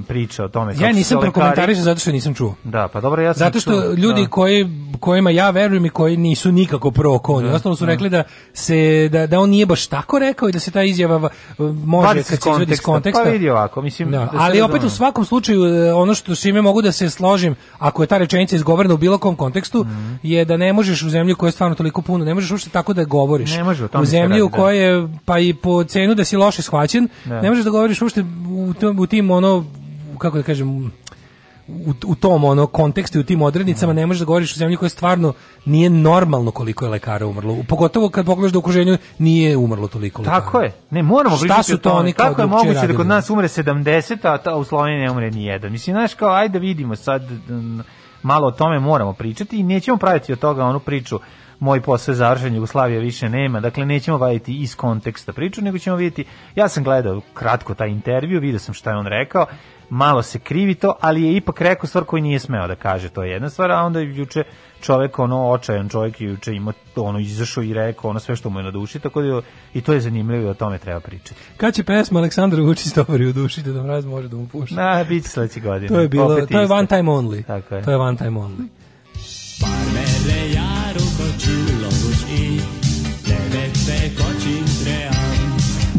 priča 0.07 0.43
o 0.43 0.47
tome. 0.47 0.73
kako 0.73 0.83
Ja 0.83 0.91
nisam 0.91 1.19
prokomentarisao 1.21 1.83
zato 1.83 1.99
što 1.99 2.11
nisam 2.11 2.33
čuo. 2.33 2.55
Da, 2.63 2.87
pa 2.87 3.01
dobro, 3.01 3.21
ja 3.21 3.33
sam 3.33 3.39
Zato 3.39 3.59
što 3.59 3.71
čuo, 3.73 3.93
ljudi 3.93 4.21
da. 4.21 4.27
koji 4.29 4.67
kojima 4.99 5.29
ja 5.29 5.49
verujem 5.49 5.85
i 5.85 5.89
koji 5.89 6.17
nisu 6.17 6.51
nikako 6.51 6.91
pro 6.91 7.19
konja, 7.19 7.49
Da, 7.49 7.55
ostalo 7.55 7.75
su 7.75 7.85
da. 7.85 7.91
rekli 7.91 8.09
da 8.09 8.23
se 8.53 8.75
da, 9.09 9.27
da 9.27 9.39
on 9.39 9.49
nije 9.49 9.65
baš 9.65 9.87
tako 9.87 10.19
rekao 10.19 10.49
i 10.49 10.51
da 10.51 10.59
se 10.59 10.71
ta 10.71 10.83
izjava 10.83 11.17
va- 11.17 11.29
može 11.59 12.07
Vadi 12.07 12.19
kad 12.19 12.41
se 12.41 12.49
izvedi 12.51 12.73
iz 12.73 12.81
konteksta. 12.81 13.23
Pa 13.23 13.29
vidi 13.29 13.49
ovako, 13.49 13.81
mislim... 13.81 14.11
Da, 14.11 14.17
da 14.17 14.29
ali 14.33 14.61
opet 14.61 14.83
u 14.83 14.89
svakom 14.89 15.25
slučaju 15.25 15.65
e, 15.65 15.93
ono 15.93 16.13
što 16.13 16.35
s 16.35 16.41
čime 16.41 16.61
mogu 16.61 16.81
da 16.81 16.91
se 16.91 17.09
složim, 17.09 17.55
ako 17.79 18.03
je 18.03 18.07
ta 18.07 18.17
rečenica 18.17 18.55
izgovorena 18.55 18.93
u 18.93 18.97
bilo 18.97 19.17
kom 19.17 19.35
kontekstu, 19.35 19.83
Mhm. 19.83 20.15
je 20.23 20.45
da 20.45 20.57
ne 20.57 20.73
možeš 20.73 21.03
u 21.03 21.09
zemlji 21.09 21.33
u 21.33 21.37
kojoj 21.37 21.47
je 21.47 21.53
stvarno 21.53 21.75
toliko 21.75 22.01
puno, 22.01 22.25
ne 22.25 22.33
možeš 22.33 22.51
uopšte 22.51 22.69
tako 22.69 22.93
da 22.93 23.03
govoriš. 23.03 23.51
Ne 23.51 23.63
može, 23.63 23.87
u 23.93 24.05
zemlji 24.05 24.41
u 24.41 24.49
da. 24.49 24.55
kojoj 24.55 24.77
je, 24.79 25.07
pa 25.25 25.39
i 25.39 25.53
po 25.53 25.83
cenu 25.83 26.15
da 26.15 26.23
si 26.23 26.37
loše 26.37 26.61
shvaćen, 26.61 27.07
Da. 27.25 27.41
ne 27.41 27.49
možeš 27.49 27.63
da 27.63 27.69
govoriš 27.69 28.01
uopšte 28.01 28.23
u, 28.49 28.73
tom, 28.73 28.99
u 29.05 29.07
tim 29.07 29.31
ono 29.31 29.65
kako 30.17 30.37
da 30.37 30.43
kažem 30.43 30.91
u, 31.67 31.93
u 32.05 32.15
tom 32.15 32.43
ono 32.43 32.67
kontekstu 32.67 33.17
i 33.17 33.21
u 33.21 33.23
tim 33.23 33.41
odrednicama 33.41 33.93
ne 33.93 34.05
možeš 34.05 34.19
da 34.19 34.25
govoriš 34.25 34.53
u 34.53 34.57
zemlji 34.57 34.77
koja 34.77 34.89
stvarno 34.89 35.33
nije 35.65 35.89
normalno 35.89 36.51
koliko 36.51 36.85
je 36.85 36.91
lekara 36.91 37.27
umrlo. 37.27 37.57
Pogotovo 37.67 38.09
kad 38.09 38.25
pogledaš 38.25 38.51
da 38.51 38.57
u 38.57 38.59
okruženju 38.59 38.97
nije 39.17 39.57
umrlo 39.57 39.87
toliko 39.87 40.21
lekara. 40.21 40.41
Tako 40.41 40.59
je. 40.59 40.71
Ne, 40.89 41.03
moramo 41.03 41.37
Šta 41.37 41.63
su 41.63 41.73
o 41.73 41.77
to 41.77 41.91
oni 41.91 42.13
Kako 42.13 42.41
je 42.41 42.47
moguće 42.47 42.73
da 42.73 42.81
kod 42.81 42.89
radili? 42.89 43.07
nas 43.07 43.29
umre 43.29 43.47
70, 43.47 44.17
a 44.23 44.37
ta 44.37 44.55
u 44.55 44.63
Sloveniji 44.63 45.01
ne 45.01 45.11
umre 45.11 45.31
ni 45.31 45.45
jedan? 45.45 45.71
Mislim, 45.71 45.93
znaš, 45.93 46.13
kao, 46.13 46.33
ajde 46.33 46.53
da 46.53 46.59
vidimo 46.59 46.95
sad, 46.95 47.21
malo 48.23 48.47
o 48.47 48.51
tome 48.51 48.79
moramo 48.79 49.13
pričati 49.13 49.57
i 49.57 49.63
nećemo 49.63 49.97
praviti 49.97 50.33
od 50.33 50.39
toga 50.39 50.65
onu 50.65 50.79
priču 50.79 51.19
moj 51.59 51.81
posao 51.81 52.11
je 52.11 52.15
završen, 52.15 52.55
Jugoslavija 52.55 52.99
više 52.99 53.29
nema, 53.29 53.59
dakle 53.59 53.85
nećemo 53.85 54.17
vaditi 54.17 54.55
iz 54.55 54.75
konteksta 54.75 55.33
priču, 55.33 55.61
nego 55.61 55.77
ćemo 55.77 55.95
vidjeti, 55.95 56.25
ja 56.55 56.67
sam 56.67 56.83
gledao 56.83 57.21
kratko 57.33 57.73
taj 57.73 57.89
intervju, 57.89 58.39
vidio 58.39 58.59
sam 58.59 58.73
šta 58.73 58.89
je 58.89 58.97
on 58.97 59.07
rekao, 59.07 59.45
malo 59.89 60.21
se 60.23 60.39
krivi 60.39 60.75
to, 60.75 60.95
ali 61.01 61.23
je 61.23 61.35
ipak 61.35 61.61
rekao 61.61 61.87
stvar 61.87 62.03
koju 62.03 62.23
nije 62.23 62.39
smeo 62.39 62.67
da 62.67 62.75
kaže, 62.75 63.09
to 63.09 63.23
je 63.23 63.31
jedna 63.31 63.49
stvar, 63.49 63.71
a 63.71 63.81
onda 63.81 63.99
je 63.99 64.15
juče 64.15 64.43
čovek, 64.81 65.19
ono, 65.19 65.49
očajan 65.49 65.89
čovek 65.89 66.21
je 66.21 66.27
juče 66.27 66.53
ima, 66.53 66.73
ono, 66.95 67.19
izašao 67.19 67.63
i 67.63 67.73
rekao 67.73 68.09
ono 68.09 68.19
sve 68.19 68.35
što 68.35 68.49
mu 68.49 68.59
je 68.59 68.63
na 68.63 68.71
duši, 68.71 68.99
tako 68.99 69.21
da 69.21 69.27
je- 69.27 69.41
i 69.73 69.81
to 69.81 69.93
je 69.93 69.99
zanimljivo 70.01 70.43
i 70.43 70.49
o 70.49 70.53
tome 70.53 70.77
treba 70.77 70.99
pričati. 70.99 71.35
Kad 71.57 71.73
će 71.73 71.83
pesma 71.83 72.19
Aleksandra 72.19 72.61
Vučić 72.61 72.87
stopari 72.87 73.25
u 73.25 73.33
duši 73.33 73.61
da 73.61 73.83
mraz 73.83 74.05
može 74.05 74.27
da 74.27 74.37
mu 74.37 74.47
puša? 74.47 74.75
Na, 74.75 75.03
bit 75.03 75.23
će 75.23 75.29
sledeće 75.29 75.59
godine. 75.59 75.87
To 75.87 75.99
je 75.99 76.07
bilo, 76.07 76.33
Opet 76.33 76.49
to 76.49 76.59
je 76.59 76.67
one 76.67 76.87
time 76.87 77.11
only. 77.11 77.43
Tako 77.43 77.75
je. 77.75 77.81
To 77.81 77.91
je 77.91 77.97
one 77.97 78.17
time 78.17 78.39
only. 78.39 78.67
Parmele 79.61 80.51
járok 80.51 81.04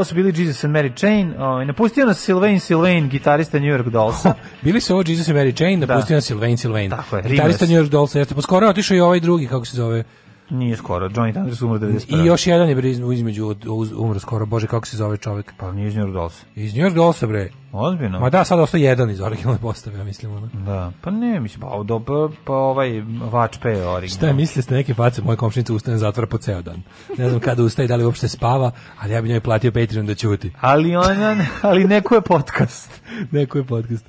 Ovo 0.00 0.04
su 0.04 0.14
bili 0.14 0.32
Jesus 0.36 0.64
and 0.64 0.74
Mary 0.74 0.96
Chain. 0.96 1.34
Ovaj 1.38 1.64
napustio 1.66 2.06
nas 2.06 2.28
Sylvain 2.28 2.58
Sylvain, 2.60 3.08
gitarista 3.08 3.58
New 3.58 3.68
York 3.68 3.88
Dolls. 3.88 4.16
Bili 4.62 4.80
su 4.80 4.94
ovo 4.94 5.02
Jesus 5.06 5.28
i 5.28 5.32
Mary 5.32 5.56
Chain, 5.56 5.80
da 5.80 5.86
pustio 5.88 6.14
nas 6.16 6.30
Sylvain 6.30 6.56
Sylvain. 6.58 6.90
Tako 6.90 7.16
je, 7.16 7.22
Gitarista. 7.22 7.66
New 7.66 7.74
York 7.74 7.88
Dolls, 7.88 8.14
jeste. 8.14 8.34
Pa 8.34 8.42
skoro 8.42 8.68
otišao 8.68 8.96
i 8.96 9.00
ovaj 9.00 9.20
drugi, 9.20 9.46
kako 9.46 9.64
se 9.66 9.76
zove. 9.76 10.04
Nije 10.50 10.76
skoro, 10.76 11.08
Johnny 11.08 11.32
Thunders 11.32 11.62
umro 11.62 11.78
91. 11.78 12.22
I 12.22 12.26
još 12.26 12.46
jedan 12.46 12.68
je 12.68 12.74
bre 12.74 12.90
iz- 12.90 13.00
između 13.12 13.54
umro 13.96 14.18
skoro, 14.20 14.46
bože 14.46 14.66
kako 14.66 14.86
se 14.86 14.96
zove 14.96 15.16
čovjek. 15.16 15.52
Pa 15.56 15.72
nije 15.72 15.88
iz 15.88 15.96
New 15.96 16.04
York 16.04 16.12
Dolls. 16.12 16.42
Iz 16.56 16.74
New 16.74 16.82
York 16.82 16.94
Dollsa 16.94 17.26
bre. 17.26 17.48
Ozbiljno? 17.72 18.20
Ma 18.20 18.30
da, 18.30 18.44
sad 18.44 18.58
ostao 18.60 18.78
jedan 18.78 19.10
iz 19.10 19.20
originalne 19.20 19.60
postave, 19.60 19.98
ja 19.98 20.04
mislim. 20.04 20.32
Ono. 20.32 20.48
Da, 20.54 20.92
pa 21.00 21.10
ne, 21.10 21.40
mislim, 21.40 21.60
pa, 21.60 21.82
do, 21.84 22.00
pa, 22.00 22.12
pa 22.44 22.52
ovaj 22.52 23.02
vačpe 23.22 23.68
je 23.68 23.88
original. 23.88 24.16
Šta 24.16 24.26
je, 24.26 24.32
mislite 24.32 24.62
ste 24.62 24.74
neke 24.74 24.94
face, 24.94 25.22
moja 25.22 25.36
komšinica 25.36 25.74
ustane 25.74 25.98
zatvora 25.98 26.26
po 26.26 26.38
ceo 26.38 26.62
dan. 26.62 26.82
Ne 27.18 27.28
znam 27.28 27.40
kada 27.40 27.62
ustaje, 27.62 27.88
da 27.88 27.96
li 27.96 28.04
uopšte 28.04 28.28
spava, 28.28 28.70
ali 29.00 29.12
ja 29.12 29.22
bi 29.22 29.28
njoj 29.28 29.40
platio 29.40 29.72
Patreon 29.72 30.06
da 30.06 30.14
ćuti. 30.14 30.52
Ali 30.60 30.96
ona, 30.96 31.36
ali 31.62 31.84
neko 31.84 32.14
je 32.14 32.20
podcast. 32.20 33.00
Neko 33.32 33.58
je 33.58 33.64
podcast. 33.64 34.06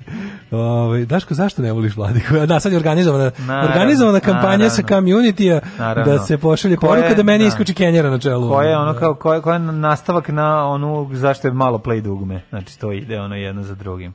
Ovaj 0.50 1.04
Daško, 1.04 1.34
zašto 1.34 1.62
ne 1.62 1.72
voliš 1.72 1.96
Vladiku? 1.96 2.34
Da, 2.46 2.60
sad 2.60 2.72
je 2.72 2.78
organizovana, 2.78 3.30
Naravno, 3.38 3.68
organizovana 3.68 4.20
kampanja 4.20 4.70
sa 4.70 4.82
naravno. 4.82 5.08
community 5.08 5.60
Naravno. 5.78 6.12
da 6.12 6.18
se 6.18 6.38
pošalje 6.38 6.72
je- 6.72 6.78
poruka 6.78 7.14
da 7.14 7.22
meni 7.22 7.44
da. 7.44 7.48
iskuči 7.48 7.74
Kenjera 7.74 8.10
na 8.10 8.18
čelu. 8.18 8.48
Ko 8.48 8.62
je 8.62 8.76
ono 8.76 8.94
kao 8.94 9.14
ko 9.14 9.34
je, 9.34 9.40
ko 9.40 9.52
je 9.52 9.58
nastavak 9.58 10.28
na 10.28 10.66
onu 10.66 11.08
zašto 11.12 11.48
je 11.48 11.52
malo 11.52 11.78
play 11.78 12.00
dugme. 12.00 12.42
Znači 12.48 12.78
to 12.78 12.92
ide 12.92 13.20
ono 13.20 13.36
jedno 13.52 13.62
za 13.62 13.74
drugim. 13.74 14.14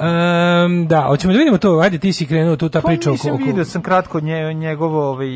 Ehm, 0.00 0.86
da, 0.86 1.00
hoćemo 1.00 1.32
da 1.32 1.38
vidimo 1.38 1.58
to. 1.58 1.78
Ajde, 1.78 1.98
ti 1.98 2.12
si 2.12 2.26
krenuo 2.26 2.56
tu 2.56 2.68
ta 2.68 2.80
Pa 2.80 2.88
priča 2.88 3.10
nisam 3.10 3.34
oko... 3.34 3.44
vidio 3.44 3.64
sam 3.64 3.82
kratko 3.82 4.20
nje, 4.20 4.54
njegovo 4.54 5.10
ovaj 5.10 5.26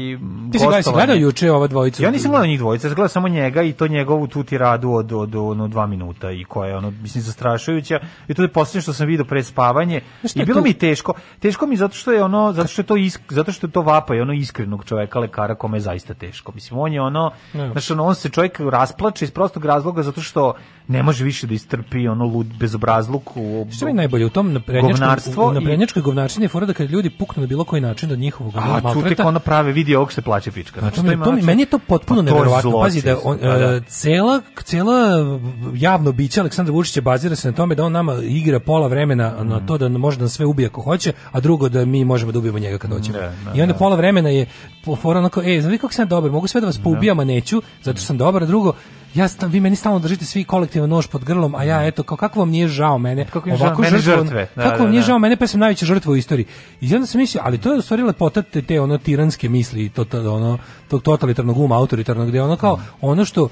Ti 0.52 0.58
si 0.58 0.66
gledao, 0.66 0.92
gledao 0.92 1.16
juče 1.16 1.52
ova 1.52 1.66
dvojica? 1.66 2.02
Ja 2.02 2.10
nisam 2.10 2.30
gledao 2.30 2.46
njih 2.46 2.58
dvojica, 2.58 2.88
sam 2.88 2.94
gledao 2.94 3.08
samo 3.08 3.28
njega 3.28 3.62
i 3.62 3.72
to 3.72 3.88
njegovu 3.88 4.26
tu 4.26 4.42
tiradu 4.42 4.90
od, 4.90 5.12
od, 5.12 5.34
ono 5.34 5.68
dva 5.68 5.86
minuta 5.86 6.30
i 6.30 6.44
koja 6.44 6.68
je 6.68 6.76
ono, 6.76 6.90
mislim, 6.90 7.22
zastrašujuća. 7.22 8.00
I 8.28 8.34
to 8.34 8.42
je 8.42 8.48
posljednje 8.48 8.82
što 8.82 8.92
sam 8.92 9.06
vidio 9.06 9.24
pred 9.24 9.46
spavanje. 9.46 10.00
Šta 10.24 10.42
I 10.42 10.44
bilo 10.44 10.60
tu? 10.60 10.64
mi 10.64 10.72
teško. 10.72 11.12
Teško 11.38 11.66
mi 11.66 11.76
zato 11.76 11.94
što 11.94 12.12
je 12.12 12.22
ono, 12.22 12.52
zato 12.52 12.68
što 12.68 12.82
je 12.82 12.86
to, 12.86 12.96
isk, 12.96 13.20
zato 13.28 13.52
što 13.52 13.66
je 13.66 13.70
to 13.70 13.82
vapa 13.82 14.14
i 14.14 14.20
ono 14.20 14.32
iskrenog 14.32 14.84
čoveka, 14.84 15.18
lekara, 15.18 15.54
kome 15.54 15.76
je 15.76 15.80
zaista 15.80 16.14
teško. 16.14 16.52
Mislim, 16.52 16.80
on 16.80 16.92
je 16.92 17.00
ono, 17.00 17.30
znaš, 17.52 17.90
ono, 17.90 18.04
on 18.04 18.14
se 18.14 18.28
čovjek 18.28 18.60
rasplače 18.60 19.24
iz 19.24 19.30
prostog 19.30 19.64
razloga 19.64 20.02
zato 20.02 20.20
što 20.20 20.54
ne 20.88 21.02
može 21.02 21.24
više 21.24 21.46
da 21.46 21.54
istrpi 21.54 22.08
ono 22.08 22.24
lud 22.26 22.46
bezobrazluk 22.58 23.36
u 23.36 23.66
Što 23.70 23.88
je 23.88 23.94
najbolje 23.94 24.26
u 24.26 24.30
tom 24.30 24.52
naprednjačkom 24.52 25.08
i- 25.50 25.54
naprednjačkoj 25.54 26.02
govnačini 26.02 26.48
fora 26.48 26.66
da 26.66 26.72
kad 26.72 26.90
ljudi 26.90 27.10
puknu 27.10 27.40
na 27.40 27.46
bilo 27.46 27.64
koji 27.64 27.82
način 27.82 28.08
do 28.08 28.16
njihovog 28.16 28.52
A, 28.56 28.60
tu 28.60 28.74
tek 28.74 28.84
maltreta, 28.84 29.26
ono 29.26 29.38
prave 29.38 29.72
vidi 29.72 29.94
ovog 29.94 30.12
se 30.12 30.22
plaće 30.22 30.50
pička. 30.50 30.80
Znači, 30.80 31.00
Znači, 31.00 31.18
to 31.18 31.24
to 31.24 31.32
mi, 31.32 31.42
meni 31.42 31.62
je 31.62 31.66
to 31.66 31.78
potpuno 31.78 32.20
Pa 32.20 32.24
neverovatno. 32.24 32.80
Pazi 32.80 33.02
da 33.02 33.16
on, 33.24 33.38
da, 33.38 33.58
da. 33.58 33.64
e, 33.66 33.80
cela, 33.80 34.40
cela 34.64 34.98
javno 35.74 36.12
biće 36.12 36.40
Aleksandra 36.40 36.72
Vučića 36.72 37.00
bazira 37.00 37.36
se 37.36 37.48
na 37.48 37.54
tome 37.54 37.74
da 37.74 37.84
on 37.84 37.92
nama 37.92 38.14
igra 38.22 38.60
pola 38.60 38.86
vremena 38.88 39.34
Mm. 39.34 39.48
na 39.48 39.60
to 39.60 39.78
da 39.78 39.88
može 39.90 40.18
da 40.18 40.28
sve 40.28 40.46
ubije 40.46 40.66
ako 40.66 40.82
hoće, 40.82 41.12
a 41.32 41.40
drugo 41.40 41.68
da 41.68 41.84
mi 41.84 42.04
možemo 42.04 42.32
da 42.32 42.38
ubijemo 42.38 42.58
njega 42.58 42.78
kad 42.78 42.90
hoćemo. 42.90 43.18
I 43.54 43.60
onda 43.60 43.72
da. 43.72 43.78
pola 43.78 43.96
vremena 43.96 44.28
je 44.28 44.46
fora 44.94 45.18
onako, 45.18 45.42
e, 45.42 45.60
znaš 45.60 45.72
vi 45.72 45.78
kako 45.78 45.92
sam 45.92 46.08
dobar, 46.08 46.30
mogu 46.30 46.46
sve 46.46 46.60
da 46.60 46.66
vas 46.66 46.78
poubijam, 46.78 47.18
a 47.18 47.24
neću, 47.24 47.62
zato 47.82 47.98
što 47.98 48.06
sam 48.06 48.18
dobar, 48.18 48.42
a 48.42 48.46
drugo, 48.46 48.72
ja 49.14 49.28
sta- 49.28 49.46
vi 49.46 49.60
meni 49.60 49.76
stalno 49.76 49.98
držite 49.98 50.24
svi 50.24 50.44
kolektivan 50.44 50.90
nož 50.90 51.06
pod 51.06 51.24
grlom, 51.24 51.54
a 51.54 51.64
ja 51.64 51.86
eto, 51.86 52.02
kao, 52.02 52.16
kako 52.16 52.38
vam 52.40 52.50
nije 52.50 52.68
žao 52.68 52.98
mene, 52.98 53.26
Kako 53.32 53.48
je 53.48 53.56
žao 53.56 53.66
ovako 53.66 53.82
mene 53.82 53.98
žrtve. 53.98 54.48
Da, 54.56 54.62
kako 54.62 54.76
da, 54.76 54.82
vam 54.82 54.90
nije 54.90 55.00
da. 55.00 55.06
žao 55.06 55.18
mene, 55.18 55.36
pa 55.36 55.46
sam 55.46 55.60
najveća 55.60 55.86
žrtva 55.86 56.12
u 56.12 56.16
istoriji. 56.16 56.46
I 56.80 56.94
onda 56.94 57.06
sam 57.06 57.20
mislio, 57.20 57.42
ali 57.44 57.58
to 57.58 57.72
je 57.72 57.78
u 57.78 57.82
stvari 57.82 58.02
lepota 58.02 58.42
te, 58.42 58.62
te 58.62 58.80
ono 58.80 58.98
tiranske 58.98 59.48
misli, 59.48 59.88
to, 59.88 60.04
to, 60.04 60.34
ono, 60.34 60.58
tog 60.88 61.02
totalitarnog 61.02 61.58
uma, 61.58 61.76
autoritarnog, 61.76 62.28
gde 62.28 62.42
ono 62.42 62.56
kao, 62.56 62.80
ono 63.00 63.24
što 63.24 63.48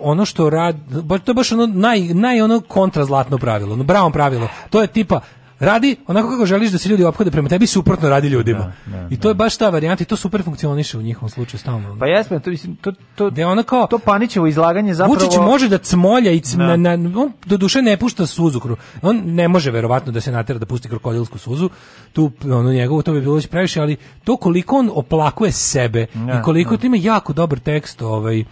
ono 0.00 0.24
što 0.24 0.50
rad, 0.50 0.76
to 1.24 1.30
je 1.30 1.34
baš 1.34 1.52
ono 1.52 1.66
naj, 1.66 2.00
naj 2.00 2.42
ono 2.42 2.60
kontrazlatno 2.60 3.38
pravilo, 3.38 3.72
ono 3.72 3.84
bravo 3.84 4.10
pravilo. 4.10 4.48
To 4.70 4.80
je 4.80 4.86
tipa 4.86 5.20
radi 5.62 5.96
onako 6.06 6.28
kako 6.30 6.46
želiš 6.46 6.70
da 6.70 6.78
se 6.78 6.88
ljudi 6.88 7.04
ophode 7.04 7.30
prema 7.30 7.48
tebi, 7.48 7.66
suprotno 7.66 8.08
radi 8.08 8.28
ljudima. 8.28 8.72
I 9.10 9.20
to 9.20 9.28
je 9.28 9.34
baš 9.34 9.56
ta 9.56 9.70
varijanta 9.70 10.02
i 10.02 10.06
to 10.06 10.16
super 10.16 10.42
funkcioniše 10.42 10.98
u 10.98 11.02
njihovom 11.02 11.30
slučaju 11.30 11.58
stalno. 11.58 11.96
Pa 11.98 12.06
jesme, 12.06 12.40
to 12.40 12.50
mislim 12.50 12.76
to 12.76 12.92
to 13.14 13.30
Da 13.30 13.48
ono 13.48 13.62
kao 13.62 13.86
to 13.86 13.98
Panićevo 13.98 14.46
izlaganje 14.46 14.94
zapravo 14.94 15.14
Vučić 15.14 15.38
može 15.38 15.68
da 15.68 15.78
cmolja 15.78 16.30
i 16.32 16.40
cm, 16.40 16.58
Da. 16.58 16.76
na, 16.76 16.92
on 16.92 17.32
do 17.46 17.56
duše 17.56 17.82
ne 17.82 17.96
pušta 17.96 18.26
suzu 18.26 18.60
kru. 18.60 18.76
On 19.02 19.22
ne 19.24 19.48
može 19.48 19.70
verovatno 19.70 20.12
da 20.12 20.20
se 20.20 20.32
natera 20.32 20.58
da 20.58 20.66
pusti 20.66 20.88
krokodilsku 20.88 21.38
suzu. 21.38 21.70
Tu 22.12 22.30
ono 22.44 22.72
njegovo 22.72 23.02
to 23.02 23.12
bi 23.12 23.20
bilo 23.20 23.34
već 23.34 23.46
previše, 23.46 23.80
ali 23.80 23.96
to 24.24 24.36
koliko 24.36 24.76
on 24.76 24.90
oplakuje 24.94 25.52
sebe 25.52 26.06
Da, 26.14 26.38
i 26.38 26.42
koliko 26.42 26.76
to 26.76 26.86
ima 26.86 26.96
jako 27.00 27.32
dobar 27.32 27.58
tekst 27.58 28.02
ovaj 28.02 28.40
uh, 28.40 28.46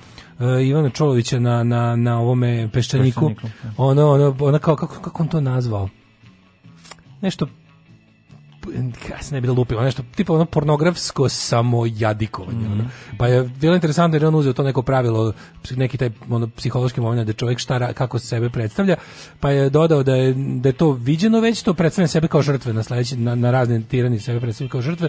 Ivana 0.66 0.90
Čolovića 0.90 1.38
na, 1.38 1.64
na, 1.64 1.96
na 1.96 2.18
ovome 2.18 2.68
peščaniku. 2.72 3.28
Peščaniku, 3.28 3.72
Ono, 3.76 4.10
ono, 4.10 4.36
ono 4.40 4.58
kao, 4.58 4.76
kako, 4.76 5.00
kako 5.02 5.22
on 5.22 5.28
to 5.28 5.40
nazvao? 5.40 5.88
Nešto 7.22 7.48
kada 9.08 9.22
se 9.22 9.34
ne 9.34 9.40
bi 9.40 9.46
da 9.46 9.52
lupio, 9.52 9.80
nešto 9.80 10.02
tipa 10.16 10.32
ono 10.32 10.44
pornografsko 10.44 11.28
samojadikovanje. 11.28 12.66
ono. 12.72 12.84
Pa 13.18 13.26
je 13.26 13.42
bilo 13.42 13.74
interesantno 13.74 14.16
jer 14.16 14.22
je 14.22 14.28
on 14.28 14.34
uzeo 14.34 14.52
to 14.52 14.62
neko 14.62 14.82
pravilo, 14.82 15.32
neki 15.70 15.96
taj 15.96 16.10
ono, 16.30 16.48
psihološki 16.48 17.00
moment 17.00 17.26
da 17.26 17.32
čovjek 17.32 17.58
šta, 17.58 17.92
kako 17.92 18.18
sebe 18.18 18.50
predstavlja, 18.50 18.96
pa 19.40 19.50
je 19.50 19.70
dodao 19.70 20.02
da 20.02 20.14
je, 20.14 20.34
da 20.34 20.68
je 20.68 20.72
to 20.72 20.92
viđeno 20.92 21.40
već, 21.40 21.62
to 21.62 21.74
predstavlja 21.74 22.08
sebe 22.08 22.28
kao 22.28 22.42
žrtve 22.42 22.72
na 22.72 22.82
sledeći, 22.82 23.16
na, 23.16 23.34
na 23.34 23.50
razne 23.50 23.82
tirani 23.82 24.18
sebe 24.18 24.40
predstavlja 24.40 24.70
kao 24.70 24.82
žrtve, 24.82 25.08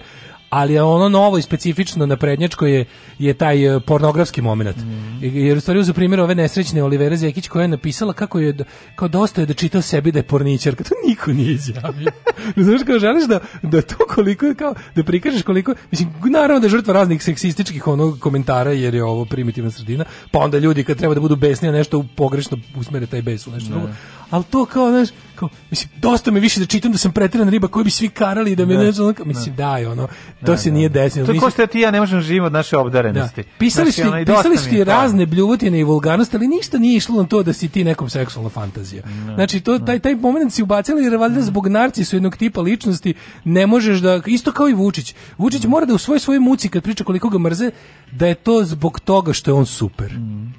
ali 0.52 0.74
je 0.74 0.84
ono 0.84 1.10
novo 1.10 1.38
i 1.38 1.42
specifično 1.42 2.06
na 2.06 2.18
prednjačko 2.18 2.68
je, 2.68 2.86
je 3.20 3.34
taj 3.34 3.76
e, 3.76 3.80
pornografski 3.80 4.42
moment. 4.42 4.78
Jer 5.22 5.58
u 5.58 5.62
stvari 5.62 5.80
uz 5.80 5.92
primjer 5.96 6.20
ove 6.20 6.36
nesrećne 6.36 6.84
Olivera 6.84 7.16
Zekić 7.16 7.48
koja 7.48 7.62
je 7.62 7.68
napisala 7.68 8.14
kako 8.14 8.40
je, 8.40 8.58
kao 8.96 9.08
dosta 9.08 9.42
je 9.42 9.46
da 9.46 9.54
čita 9.54 9.78
o 9.78 9.82
sebi 9.82 10.12
da 10.12 10.20
je 10.20 10.24
porničarka, 10.24 10.84
to 10.84 10.96
niko 11.08 11.32
nije 11.32 11.52
izjavio. 11.52 12.12
Znaš, 12.66 12.82
kao 12.88 13.00
želiš 13.00 13.28
da, 13.28 13.40
da 13.62 13.82
to 13.82 13.96
koliko 14.10 14.46
je 14.46 14.56
kao, 14.56 14.74
da 14.96 15.04
prikažeš 15.04 15.42
koliko, 15.42 15.74
mislim, 15.92 16.10
naravno 16.32 16.60
da 16.60 16.66
je 16.66 16.70
žrtva 16.70 16.94
raznih 16.94 17.24
seksističkih 17.24 17.88
onog 17.88 18.20
komentara, 18.20 18.72
jer 18.72 18.96
je 18.96 19.04
ovo 19.04 19.26
primitivna 19.26 19.72
sredina, 19.72 20.06
pa 20.32 20.40
onda 20.40 20.58
ljudi 20.58 20.84
kad 20.84 20.98
treba 20.98 21.14
da 21.14 21.22
budu 21.22 21.36
besni, 21.36 21.70
a 21.70 21.72
nešto 21.72 22.06
pogrešno 22.16 22.58
usmere 22.76 23.06
taj 23.06 23.22
bes 23.22 23.48
u 23.48 23.52
nešto 23.52 23.70
drugo. 23.70 23.88
Ali 24.32 24.44
to 24.44 24.66
kao, 24.66 24.90
znaš, 24.90 25.10
kao, 25.36 25.50
mislim, 25.70 25.90
dosta 25.98 26.32
me 26.32 26.40
više 26.40 26.60
da 26.60 26.66
čitam 26.66 26.92
da 26.92 26.98
sam 26.98 27.12
pretiran 27.12 27.50
riba 27.50 27.68
koji 27.68 27.84
bi 27.84 27.92
svi 27.92 28.10
karali 28.10 28.56
da 28.56 28.66
me 28.66 28.76
Da. 28.76 28.84
nešto, 28.84 29.04
ono, 29.04 29.14
kao, 29.14 29.26
mislim, 29.26 29.56
daj, 29.56 29.86
ono, 29.86 30.08
to 30.40 30.46
Da, 30.46 30.58
se 30.58 30.70
da. 30.70 30.74
nije 30.74 30.90
desilo. 30.90 31.26
To 31.26 31.32
je 31.32 31.34
Nisi- 31.36 31.56
ko 31.58 31.68
ti 31.68 31.80
ja 31.80 31.92
ne 31.92 32.00
možemo 32.00 32.22
živimo 32.22 32.46
od 32.46 32.52
naše 32.52 32.78
obdarenosti. 32.78 33.44
da. 33.44 33.50
Pisali 33.60 33.86
Znači, 33.86 34.02
ste, 34.02 34.10
ono, 34.10 34.26
pisali 34.28 34.50
mi 34.50 34.58
ste 34.58 34.84
razne 34.84 35.26
bljuvotine 35.26 35.80
i 35.80 35.84
vulgarnosti, 35.84 36.36
ali 36.36 36.48
ništa 36.48 36.78
nije 36.78 36.98
išlo 36.98 37.18
na 37.18 37.28
to 37.28 37.44
da 37.44 37.54
si 37.54 37.70
ti 37.70 37.84
nekom 37.84 38.10
seksualna 38.10 38.50
fantazija. 38.50 39.04
Znači, 39.36 39.62
to, 39.62 39.80
taj, 39.80 40.00
taj 40.00 40.16
moment 40.16 40.54
si 40.54 40.64
ubacili 40.64 41.04
jer 41.04 41.16
valjda 41.16 41.42
zbog 41.42 41.68
narcisu 41.68 42.16
jednog 42.16 42.38
tipa 42.38 42.62
ličnosti 42.62 43.14
ne 43.44 43.68
možeš 43.68 44.00
da, 44.00 44.22
isto 44.26 44.52
kao 44.52 44.70
i 44.70 44.74
Vučić. 44.74 45.16
Vučić 45.38 45.66
mora 45.66 45.86
da 45.86 45.94
u 45.94 45.98
svoj 45.98 46.20
svojoj 46.20 46.40
muci 46.40 46.70
kad 46.70 46.84
priča 46.84 47.04
koliko 47.04 47.30
ga 47.30 47.40
mrze, 47.40 47.72
da 48.12 48.28
je 48.28 48.36
to 48.36 48.64
zbog 48.64 49.00
toga 49.00 49.34
što 49.34 49.52
je 49.52 49.56
on 49.56 49.66
super. 49.66 50.14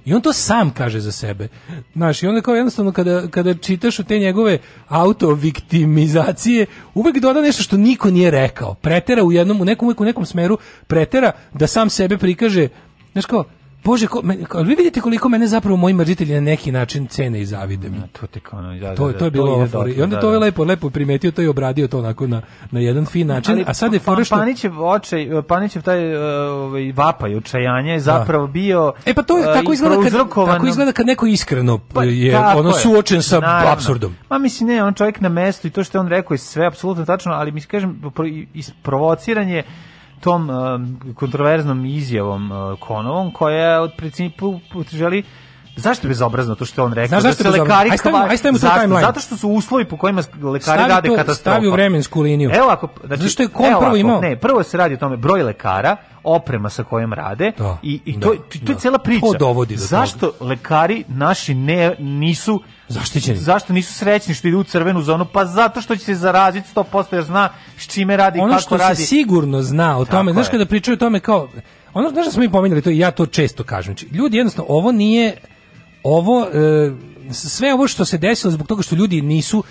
I 0.04 0.14
on 0.14 0.20
to 0.20 0.32
sam 0.32 0.70
kaže 0.70 1.00
za 1.00 1.12
sebe. 1.12 1.48
Znaš, 1.94 2.22
i 2.22 2.26
onda 2.26 2.40
kao 2.40 2.54
jednostavno 2.54 2.92
kada, 2.92 3.28
kada 3.28 3.54
čitaš 3.62 3.98
u 3.98 4.05
te 4.05 4.18
njegove 4.18 4.59
autoviktimizacije, 4.89 6.66
uvek 6.94 7.18
doda 7.18 7.40
nešto 7.40 7.62
što 7.62 7.76
niko 7.76 8.10
nije 8.10 8.30
rekao. 8.30 8.74
Pretera 8.74 9.24
u 9.24 9.32
jednom, 9.32 9.60
u 9.60 9.64
nekom, 9.64 9.94
u 9.98 10.05
nekom 10.05 10.26
smeru, 10.26 10.59
pretera 10.86 11.32
da 11.55 11.66
sam 11.66 11.90
sebe 11.90 12.18
prikaže, 12.18 12.68
znaš 13.12 13.26
kao, 13.26 13.44
Bože, 13.84 14.06
ko, 14.06 14.20
me, 14.22 14.44
kao, 14.44 14.62
vi 14.62 14.74
vidite 14.74 15.00
koliko 15.00 15.28
mene 15.28 15.46
zapravo 15.46 15.76
moji 15.76 15.94
mrzitelji 15.94 16.34
na 16.34 16.40
neki 16.40 16.72
način 16.72 17.06
cene 17.06 17.40
i 17.40 17.46
zavide 17.46 17.90
mi. 17.90 18.00
To 18.12 18.26
kao, 18.40 18.59
ono, 18.59 18.74
da, 18.74 18.94
To, 18.94 19.12
da, 19.12 19.18
to 19.18 19.24
je 19.24 19.30
bilo 19.30 19.52
ovo 19.52 19.66
fora. 19.66 19.90
I 19.90 20.02
onda 20.02 20.16
da, 20.16 20.20
to 20.20 20.28
je 20.28 20.32
da. 20.32 20.38
lepo, 20.38 20.64
lepo 20.64 20.90
primetio 20.90 21.30
to 21.30 21.42
i 21.42 21.46
obradio 21.46 21.88
to 21.88 21.98
onako 21.98 22.26
na, 22.26 22.42
na 22.70 22.80
jedan 22.80 23.06
fin 23.06 23.26
način. 23.26 23.52
Ali 23.52 23.64
a 23.66 23.74
sad 23.74 23.92
je 23.92 23.98
pa- 23.98 24.04
fora 24.04 24.24
što... 24.24 24.36
Panićev 24.36 24.82
očaj, 24.82 25.28
Panićev 25.48 25.82
taj 25.82 26.14
uh, 26.14 26.22
ovaj 26.52 26.92
vapaj 26.92 27.36
očajanja 27.36 27.92
je 27.92 28.00
zapravo 28.00 28.46
bio 28.46 28.92
E 29.06 29.14
pa 29.14 29.22
to 29.22 29.38
je 29.38 29.48
uh, 29.48 29.54
tako 29.54 29.72
izgleda 29.72 29.96
kad 30.02 30.12
tako 30.46 30.66
izgleda 30.66 30.92
kad 30.92 31.06
neko 31.06 31.26
iskreno 31.26 31.78
Pa, 31.78 32.04
je 32.04 32.38
ono 32.38 32.68
je. 32.68 32.74
suočen 32.74 33.22
sa 33.22 33.40
Naravno. 33.40 33.70
apsurdom. 33.72 34.16
Ma 34.30 34.38
mislim 34.38 34.68
ne, 34.68 34.84
on 34.84 34.94
čovjek 34.94 35.20
na 35.20 35.28
mestu 35.28 35.66
i 35.66 35.70
to 35.70 35.84
što 35.84 35.98
je 35.98 36.00
on 36.00 36.09
rekao 36.09 36.34
je 36.34 36.38
sve 36.38 36.66
apsolutno 36.66 37.04
tačno, 37.04 37.32
ali 37.32 37.52
mislim 37.52 37.70
kažem 37.70 38.00
pro- 38.14 38.44
isprovociranje 38.54 39.62
tom 40.22 40.50
um, 40.50 41.00
kontroverznom 41.14 41.84
izjavom 41.84 42.52
uh, 42.52 42.78
Konovom 42.78 43.32
koja 43.32 43.82
od 43.82 43.92
principu 43.96 44.60
želi 44.90 45.22
Zašto 45.76 46.06
je 46.06 46.08
bezobrazno 46.08 46.54
to 46.54 46.64
što 46.64 46.84
on 46.84 46.92
rekao? 46.92 47.08
Znaš 47.10 47.22
da 47.22 47.28
zašto 47.28 47.42
se 47.42 47.48
je 47.48 47.52
bezobrazno? 47.52 47.74
lekari 47.74 47.90
Aj 47.90 47.98
stavimo- 47.98 48.18
kva- 48.18 48.30
aj 48.30 48.36
stavimo 48.36 48.58
to 48.58 48.66
u 48.66 48.68
Zašto? 48.68 48.80
timeline. 48.80 49.00
Zato 49.02 49.20
što 49.20 49.36
su 49.36 49.48
uslovi 49.50 49.84
po 49.84 49.96
kojima 49.96 50.22
lekari 50.34 50.60
Stavi 50.62 50.88
rade 50.88 51.08
to- 51.08 51.14
katastrofa. 51.14 51.50
stavi 51.50 51.68
u 51.68 51.72
vremensku 51.72 52.20
liniju. 52.20 52.50
Evo 52.50 52.68
ako, 52.68 52.88
znači, 52.98 53.16
Zato 53.16 53.30
što 53.30 53.42
je 53.42 53.48
Kon 53.48 53.66
evo 53.66 53.78
prvo 53.78 53.88
ako, 53.88 53.96
imao- 53.96 54.20
Ne, 54.20 54.36
prvo 54.36 54.62
se 54.62 54.76
radi 54.76 54.94
o 54.94 54.98
tome 54.98 55.16
broj 55.16 55.42
lekara, 55.42 55.96
oprema 56.24 56.70
sa 56.70 56.84
kojom 56.84 57.12
rade 57.12 57.52
Da, 57.58 57.78
i, 57.82 58.00
i 58.04 58.12
da, 58.12 58.20
to, 58.20 58.34
to, 58.34 58.40
to 58.56 58.72
je 58.72 58.74
da. 58.74 58.74
cijela 58.74 58.98
priča. 58.98 59.20
To 59.22 59.32
dovodi 59.34 59.76
do 59.76 59.82
Zašto 59.82 60.32
lekari 60.40 61.04
naši 61.08 61.54
ne 61.54 61.96
nisu 61.98 62.60
Zaštićeni. 62.88 63.38
Zašto 63.38 63.72
nisu 63.72 63.92
srećni 63.94 64.34
što 64.34 64.48
idu 64.48 64.58
u 64.58 64.64
crvenu 64.64 65.02
zonu? 65.02 65.24
Pa 65.24 65.44
zato 65.44 65.80
što 65.80 65.96
će 65.96 66.04
se 66.04 66.14
zaraziti 66.14 66.68
100% 66.68 66.84
jer 67.10 67.24
zna 67.24 67.48
s 67.76 67.86
čime 67.86 68.16
radi 68.16 68.38
i 68.38 68.42
ono 68.42 68.50
kako 68.50 68.62
što 68.62 68.76
radi. 68.76 68.96
se 68.96 69.02
sigurno 69.04 69.62
zna 69.62 69.98
o 69.98 70.04
Tako 70.04 70.10
tome, 70.12 70.32
znaš 70.32 70.46
je. 70.46 70.50
kada 70.50 70.66
pričaju 70.66 70.94
o 70.94 70.98
tome 70.98 71.20
kao 71.20 71.48
ono 71.94 72.10
znaš 72.10 72.24
da 72.26 72.32
smo 72.32 72.40
mi 72.40 72.50
pominjali 72.50 72.82
to 72.82 72.90
i 72.90 72.98
ja 72.98 73.10
to 73.10 73.26
često 73.26 73.64
kažem. 73.64 73.94
Znači, 73.96 74.06
ljudi 74.08 74.36
jednostavno 74.36 74.66
ovo 74.70 74.92
nije 74.92 75.36
ovo 76.02 76.46
e, 76.46 76.92
sve 77.32 77.74
ovo 77.74 77.88
što 77.88 78.04
se 78.04 78.18
desilo 78.18 78.50
zbog 78.50 78.66
toga 78.66 78.82
što 78.82 78.94
ljudi 78.96 79.22
nisu 79.22 79.62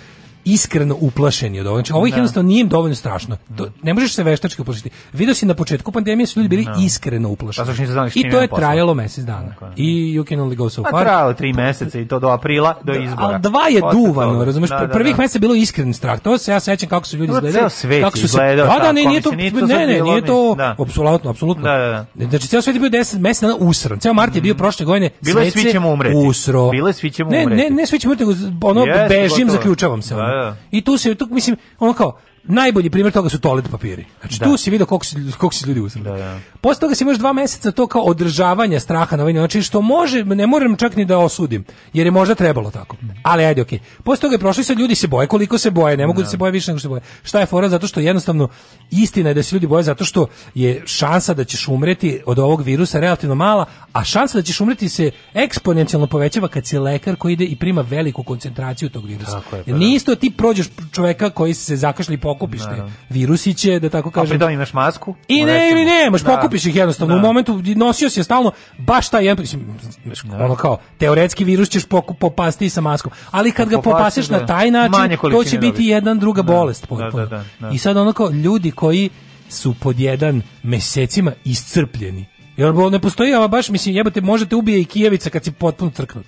iskreno 0.44 0.96
uplašeni 1.00 1.60
od 1.60 1.66
ovoga. 1.66 1.78
Znači, 1.78 1.92
ovo 1.92 2.06
ih 2.06 2.12
Da. 2.12 2.16
jednostavno 2.16 2.48
nije 2.48 2.60
im 2.60 2.68
dovoljno 2.68 2.94
strašno. 2.94 3.36
To, 3.56 3.68
ne 3.82 3.94
možeš 3.94 4.14
se 4.14 4.22
veštački 4.22 4.62
uplašiti. 4.62 4.90
Video 5.12 5.34
si 5.34 5.46
na 5.46 5.54
početku 5.54 5.92
pandemije 5.92 6.26
su 6.26 6.40
ljudi 6.40 6.48
bili 6.48 6.64
Da. 6.64 6.74
iskreno 6.80 7.28
uplašeni. 7.28 7.66
Pa 7.66 8.06
I 8.14 8.30
to 8.30 8.40
je 8.40 8.48
posla? 8.48 8.58
trajalo 8.58 8.94
mesec 8.94 9.24
dana. 9.24 9.54
I 9.76 9.84
you 10.12 10.28
can 10.28 10.38
only 10.38 10.54
go 10.54 10.70
so 10.70 10.82
Pa 10.82 10.90
far. 10.90 11.02
trajalo 11.02 11.30
je 11.30 11.36
tri 11.36 11.52
meseca 11.52 11.98
i 11.98 12.08
to 12.08 12.18
do 12.18 12.28
aprila, 12.28 12.74
do 12.82 12.92
izbora. 12.94 13.24
Ali 13.24 13.40
dva 13.40 13.68
je 13.68 13.80
Posle 13.80 14.00
duvano, 14.00 14.32
toga. 14.32 14.44
razumeš? 14.44 14.70
Da, 14.70 14.76
da, 14.78 14.88
Prvih 14.88 15.16
da. 15.16 15.22
meseci 15.22 15.36
je 15.36 15.40
bilo 15.40 15.54
iskren 15.54 15.94
strah. 15.94 16.20
To 16.20 16.38
se 16.38 16.52
ja 16.52 16.60
sećam 16.60 16.88
kako 16.88 17.06
su 17.06 17.16
ljudi 17.16 17.32
izgledali. 17.32 17.70
ceo 17.70 18.00
kako 18.00 18.16
su 18.16 18.20
se 18.20 18.26
izgledao 18.26 18.66
Da, 18.68 18.78
da, 18.78 18.92
ne, 18.92 19.04
nije 19.04 19.20
to, 19.20 19.30
ne, 19.30 19.50
ne, 19.86 20.00
nije 20.00 20.24
to 20.24 20.54
da. 20.54 20.76
apsolutno, 20.80 21.30
apsolutno. 21.30 21.62
Da, 21.64 21.78
da, 21.78 22.06
da. 22.16 22.26
Znači 22.26 22.48
ceo 22.48 22.62
svet 22.62 22.76
je 22.76 22.80
bio 22.80 22.90
10 22.90 23.18
meseci 23.18 23.42
dana 23.42 23.56
usran. 23.58 23.98
Ceo 23.98 24.14
mart 24.14 24.34
je 24.34 24.40
bio 24.40 24.54
prošle 24.54 24.86
godine. 24.86 25.10
Bilo 25.20 25.40
je 25.40 25.50
svi 25.50 25.64
ćemo 25.64 25.88
umreti. 25.90 26.16
Usro. 26.16 26.70
Bilo 26.70 26.88
je 26.88 26.92
svi 26.92 27.10
ćemo 27.10 27.30
ne, 27.30 27.42
umreti. 27.42 27.62
Ne, 27.62 27.70
ne, 27.72 27.86
svi 27.86 27.98
ćemo 27.98 28.14
umreti, 28.14 28.32
ono 28.62 28.84
bežim, 29.08 29.50
zaključavam 29.50 30.02
se. 30.02 30.14
Da, 30.32 30.38
da. 30.38 30.56
I 30.70 30.84
tu 30.84 30.98
se 30.98 31.14
tu 31.14 31.26
mislim 31.30 31.56
ono 31.78 31.92
kao 31.92 32.18
najbolji 32.44 32.90
primjer 32.90 33.12
toga 33.12 33.28
su 33.28 33.40
toalet 33.40 33.70
papiri. 33.70 34.04
Znači 34.20 34.38
Da. 34.38 34.44
tu 34.46 34.56
si 34.56 34.70
video 34.70 34.86
koliko 34.86 35.06
koliko 35.38 35.54
se 35.54 35.66
ljudi 35.66 35.80
usrali. 35.80 36.04
Da, 36.04 36.16
da. 36.16 36.38
Posle 36.60 36.80
toga 36.80 36.94
si 36.94 37.04
imaš 37.04 37.16
dva 37.18 37.32
meseca 37.32 37.70
to 37.72 37.86
kao 37.86 38.02
održavanje 38.02 38.80
straha 38.80 39.16
na 39.16 39.22
ovaj 39.22 39.32
način, 39.32 39.62
što 39.62 39.80
može, 39.80 40.24
ne 40.24 40.46
moram 40.46 40.76
čak 40.76 40.96
ni 40.96 41.04
da 41.04 41.18
osudim, 41.18 41.64
jer 41.92 42.06
je 42.06 42.10
možda 42.10 42.34
trebalo 42.34 42.70
tako. 42.70 42.96
Ali 43.22 43.44
ajde, 43.44 43.62
okej. 43.62 43.78
Posle 44.04 44.20
toga 44.20 44.34
je 44.34 44.38
prošli 44.38 44.64
sad 44.64 44.78
ljudi 44.78 44.94
se 44.94 45.06
boje, 45.06 45.26
koliko 45.26 45.58
se 45.58 45.70
boje, 45.70 45.96
ne 45.96 46.06
mogu 46.06 46.22
da 46.22 46.28
se 46.28 46.36
boje 46.36 46.52
više 46.52 46.70
nego 46.70 46.78
što 46.78 46.84
se 46.84 46.88
boje. 46.88 47.00
Šta 47.22 47.40
je 47.40 47.46
fora? 47.46 47.68
Zato 47.68 47.86
što 47.86 48.00
jednostavno 48.00 48.48
istina 48.90 49.28
je 49.30 49.34
da 49.34 49.42
se 49.42 49.56
ljudi 49.56 49.66
boje 49.66 49.82
zato 49.82 50.04
što 50.04 50.26
je 50.54 50.82
šansa 50.86 51.34
da 51.34 51.44
ćeš 51.44 51.68
umreti 51.68 52.20
od 52.26 52.38
ovog 52.38 52.62
virusa 52.62 53.00
relativno 53.00 53.34
mala, 53.34 53.64
a 53.92 54.04
šansa 54.04 54.38
da 54.38 54.42
ćeš 54.42 54.60
umreti 54.60 54.88
se 54.88 55.10
eksponencijalno 55.34 56.06
povećava 56.06 56.48
kad 56.48 56.66
si 56.66 56.78
lekar 56.78 57.16
koji 57.16 57.32
ide 57.32 57.44
i 57.44 57.56
prima 57.56 57.80
veliku 57.90 58.22
koncentraciju 58.22 58.88
tog 58.90 59.04
virusa. 59.06 59.40
Tako 59.40 59.56
je, 59.56 59.62
pa 59.62 59.70
Jer 59.70 59.74
da. 59.74 59.78
nije 59.78 59.96
isto 59.96 60.14
ti 60.14 60.30
prođeš 60.36 60.66
čoveka 60.92 61.30
koji 61.30 61.54
se 61.54 61.76
zakašlja 61.76 62.14
i 62.14 62.18
pokupiš 62.32 62.60
te 62.60 62.82
virusiće, 63.10 63.78
da 63.80 63.88
tako 63.88 64.08
A 64.08 64.12
kažem. 64.12 64.28
pritom 64.28 64.50
imaš 64.50 64.72
masku? 64.72 65.14
I 65.28 65.44
ne, 65.44 65.70
ili 65.70 65.84
ne, 65.84 66.10
možeš 66.10 66.26
Da. 66.26 66.36
pokupiš 66.36 66.66
ih 66.66 66.76
jednostavno. 66.76 67.14
Da. 67.14 67.18
U 67.20 67.22
momentu 67.22 67.62
nosio 67.76 68.10
si 68.10 68.20
je 68.20 68.24
stalno 68.24 68.52
baš 68.78 69.08
taj 69.08 69.24
jedan, 69.24 69.42
mislim, 69.42 69.78
znaš, 70.04 70.24
ono 70.24 70.54
kao, 70.56 70.78
teoretski 70.98 71.44
virus 71.44 71.68
ćeš 71.68 71.84
poku, 71.84 72.14
popasti 72.14 72.68
sa 72.70 72.80
maskom. 72.80 73.12
Ali 73.30 73.52
kad 73.52 73.68
ga 73.68 73.76
da. 73.76 74.38
na 74.38 74.46
taj 74.46 74.70
način, 74.70 75.16
to 75.30 75.44
će 75.44 75.58
biti 75.58 75.84
jedan 75.84 76.18
druga 76.18 76.42
Da. 76.42 76.52
bolest. 76.52 76.86
Da, 76.90 77.10
da, 77.10 77.26
da, 77.26 77.44
da. 77.60 77.68
I 77.72 77.78
sad 77.78 77.96
ono 77.96 78.12
kao, 78.12 78.30
ljudi 78.30 78.70
koji 78.70 79.10
su 79.48 79.74
pod 79.80 80.00
jedan 80.00 80.42
mesecima 80.62 81.32
iscrpljeni. 81.44 82.26
Jer 82.62 82.92
ne 82.92 82.98
postoji, 82.98 83.34
ama 83.34 83.48
baš, 83.48 83.68
mislim, 83.68 83.94
jebote, 83.94 84.20
možete 84.20 84.56
ubije 84.56 84.80
i 84.80 84.84
Kijevica 84.84 85.30
kad 85.30 85.44
si 85.44 85.52
potpuno 85.52 85.90
crknut. 85.90 86.26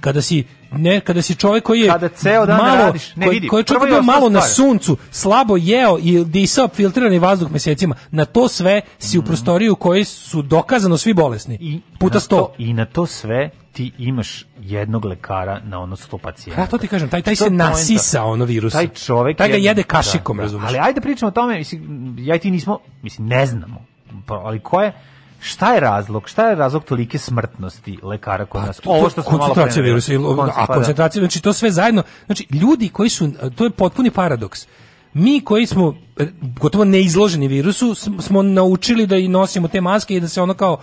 Kada 0.00 0.22
si, 0.22 0.44
ne, 0.72 1.00
kada 1.00 1.22
si 1.22 1.34
čovjek 1.34 1.64
koji 1.64 1.80
je 1.80 1.88
Kada 1.88 2.08
ceo 2.08 2.46
dan 2.46 2.56
malo, 2.58 2.76
radiš, 2.76 3.16
ne 3.16 3.28
vidi, 3.28 3.48
koji 3.48 3.60
je 3.60 3.64
čovjek 3.64 3.84
bio 3.84 4.02
malo 4.02 4.28
na 4.28 4.40
suncu, 4.42 4.96
slabo 5.10 5.56
jeo 5.56 5.98
i 5.98 6.24
disao 6.24 6.68
filtrirani 6.68 7.18
vazduh 7.18 7.50
mesecima, 7.50 7.94
na 8.10 8.24
to 8.24 8.48
sve 8.48 8.80
si 8.98 9.18
u 9.18 9.22
prostoriju 9.22 9.72
u 9.72 9.76
kojoj 9.76 10.04
su 10.04 10.42
dokazano 10.42 10.96
svi 10.96 11.14
bolesni. 11.14 11.54
Mhm. 11.54 11.64
I 11.64 11.80
puta 11.98 12.14
na 12.14 12.20
sto. 12.20 12.36
to- 12.36 12.54
I 12.58 12.72
na 12.72 12.84
to 12.86 13.06
sve 13.06 13.50
ti 13.72 13.92
imaš 13.98 14.44
jednog 14.58 15.04
lekara 15.04 15.60
na 15.60 15.80
ono 15.80 15.96
100 15.96 16.18
pacijenata. 16.18 16.62
Ja 16.62 16.66
to 16.66 16.78
ti 16.78 16.88
kažem, 16.88 17.08
taj, 17.08 17.22
taj 17.22 17.36
se 17.36 17.50
nasisa 17.50 18.22
ono 18.24 18.44
virusa. 18.44 18.78
Taj 18.78 18.88
čovek 18.88 19.36
Taj 19.36 19.48
ga 19.48 19.54
je- 19.54 19.64
jede 19.64 19.82
kašikom, 19.82 20.36
da, 20.36 20.40
da. 20.40 20.42
razumeš? 20.42 20.68
Ali 20.68 20.78
ajde 20.78 21.00
pričamo 21.00 21.28
o 21.28 21.32
tome, 21.32 21.58
mislim, 21.58 22.14
ja 22.18 22.34
i 22.34 22.38
ti 22.38 22.50
nismo, 22.50 22.78
mislim, 23.02 23.26
ne 23.26 23.46
znamo. 23.46 23.84
Pa, 24.26 24.34
ali 24.34 24.60
ko 24.60 24.80
je, 24.80 24.92
šta 25.44 25.74
je 25.74 25.80
razlog? 25.80 26.28
Šta 26.28 26.48
je 26.48 26.54
razlog 26.54 26.84
tolike 26.84 27.18
smrtnosti 27.18 27.98
lekara 28.02 28.46
kod 28.46 28.62
nas? 28.62 28.80
Pa, 28.80 28.84
To- 28.84 28.90
Ovo 28.90 29.10
što 29.10 29.22
smo 29.22 29.38
malo 29.38 29.54
virusa, 29.76 30.12
a 30.54 30.66
pa 30.66 30.66
da. 30.66 30.74
koncentracija, 30.74 31.20
znači 31.20 31.42
to 31.42 31.52
sve 31.52 31.70
zajedno, 31.70 32.02
znači 32.26 32.46
ljudi 32.50 32.88
koji 32.88 33.08
su, 33.08 33.30
to 33.56 33.64
je 33.64 33.70
potpuni 33.70 34.10
paradoks. 34.10 34.66
Mi 35.14 35.40
koji 35.40 35.66
smo 35.66 35.94
e, 36.18 36.26
gotovo 36.60 36.84
neizloženi 36.84 37.48
virusu 37.48 37.94
sm- 37.94 38.20
smo 38.20 38.42
naučili 38.42 39.06
da 39.06 39.16
i 39.16 39.28
nosimo 39.28 39.68
te 39.68 39.80
maske 39.80 40.16
i 40.16 40.20
da 40.20 40.28
se 40.28 40.42
ono 40.42 40.54
kao 40.54 40.78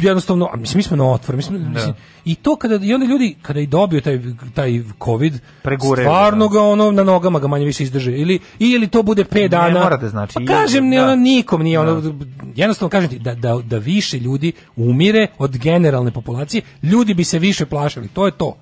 jednostavno 0.00 0.48
a 0.52 0.56
mislim 0.56 0.78
mi 0.78 0.82
smo 0.82 0.96
na 0.96 1.12
otvor 1.12 1.36
mislim, 1.36 1.72
mislim, 1.72 1.94
i 2.24 2.34
to 2.34 2.56
kada 2.56 2.78
i 2.82 2.94
onda 2.94 3.06
ljudi 3.06 3.36
kada 3.42 3.60
i 3.60 3.66
dobiju 3.66 4.00
taj 4.00 4.20
taj 4.54 4.82
covid 5.04 5.40
Preguraju, 5.62 6.06
stvarno 6.06 6.48
ga 6.48 6.62
ono 6.62 6.90
na 6.90 7.04
nogama 7.04 7.38
ga 7.38 7.46
manje 7.46 7.64
više 7.64 7.82
izdrže. 7.82 8.12
Ili 8.12 8.38
ili 8.58 8.88
to 8.88 9.02
bude 9.02 9.24
5 9.24 9.48
dana. 9.48 9.80
mora 9.80 9.96
da 9.96 10.08
znači, 10.08 10.34
pa 10.34 10.44
kažem 10.44 10.88
ne 10.88 10.96
da. 10.96 11.04
ono 11.04 11.16
nikom 11.16 11.62
nije 11.62 11.80
ono 11.80 12.14
jednostavno 12.54 12.90
kažem 12.90 13.10
ti 13.10 13.18
da, 13.18 13.34
da, 13.34 13.60
da 13.64 13.78
više 13.78 14.18
ljudi 14.18 14.52
umire 14.76 15.26
od 15.38 15.56
generalne 15.56 16.10
populacije 16.10 16.62
ljudi 16.82 17.14
bi 17.14 17.24
se 17.24 17.38
više 17.38 17.66
plašili 17.66 18.08
to 18.08 18.26
je 18.26 18.32
to. 18.32 18.56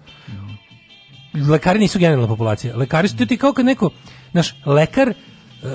Lekari 1.51 1.79
nisu 1.79 1.99
generalna 1.99 2.29
populacija. 2.29 2.77
Lekari 2.77 3.09
su 3.09 3.17
ti 3.17 3.37
kao 3.37 3.53
kad 3.53 3.67
neko, 3.67 3.91
znaš, 4.37 4.55
lekar, 4.67 5.09
e, 5.09 5.15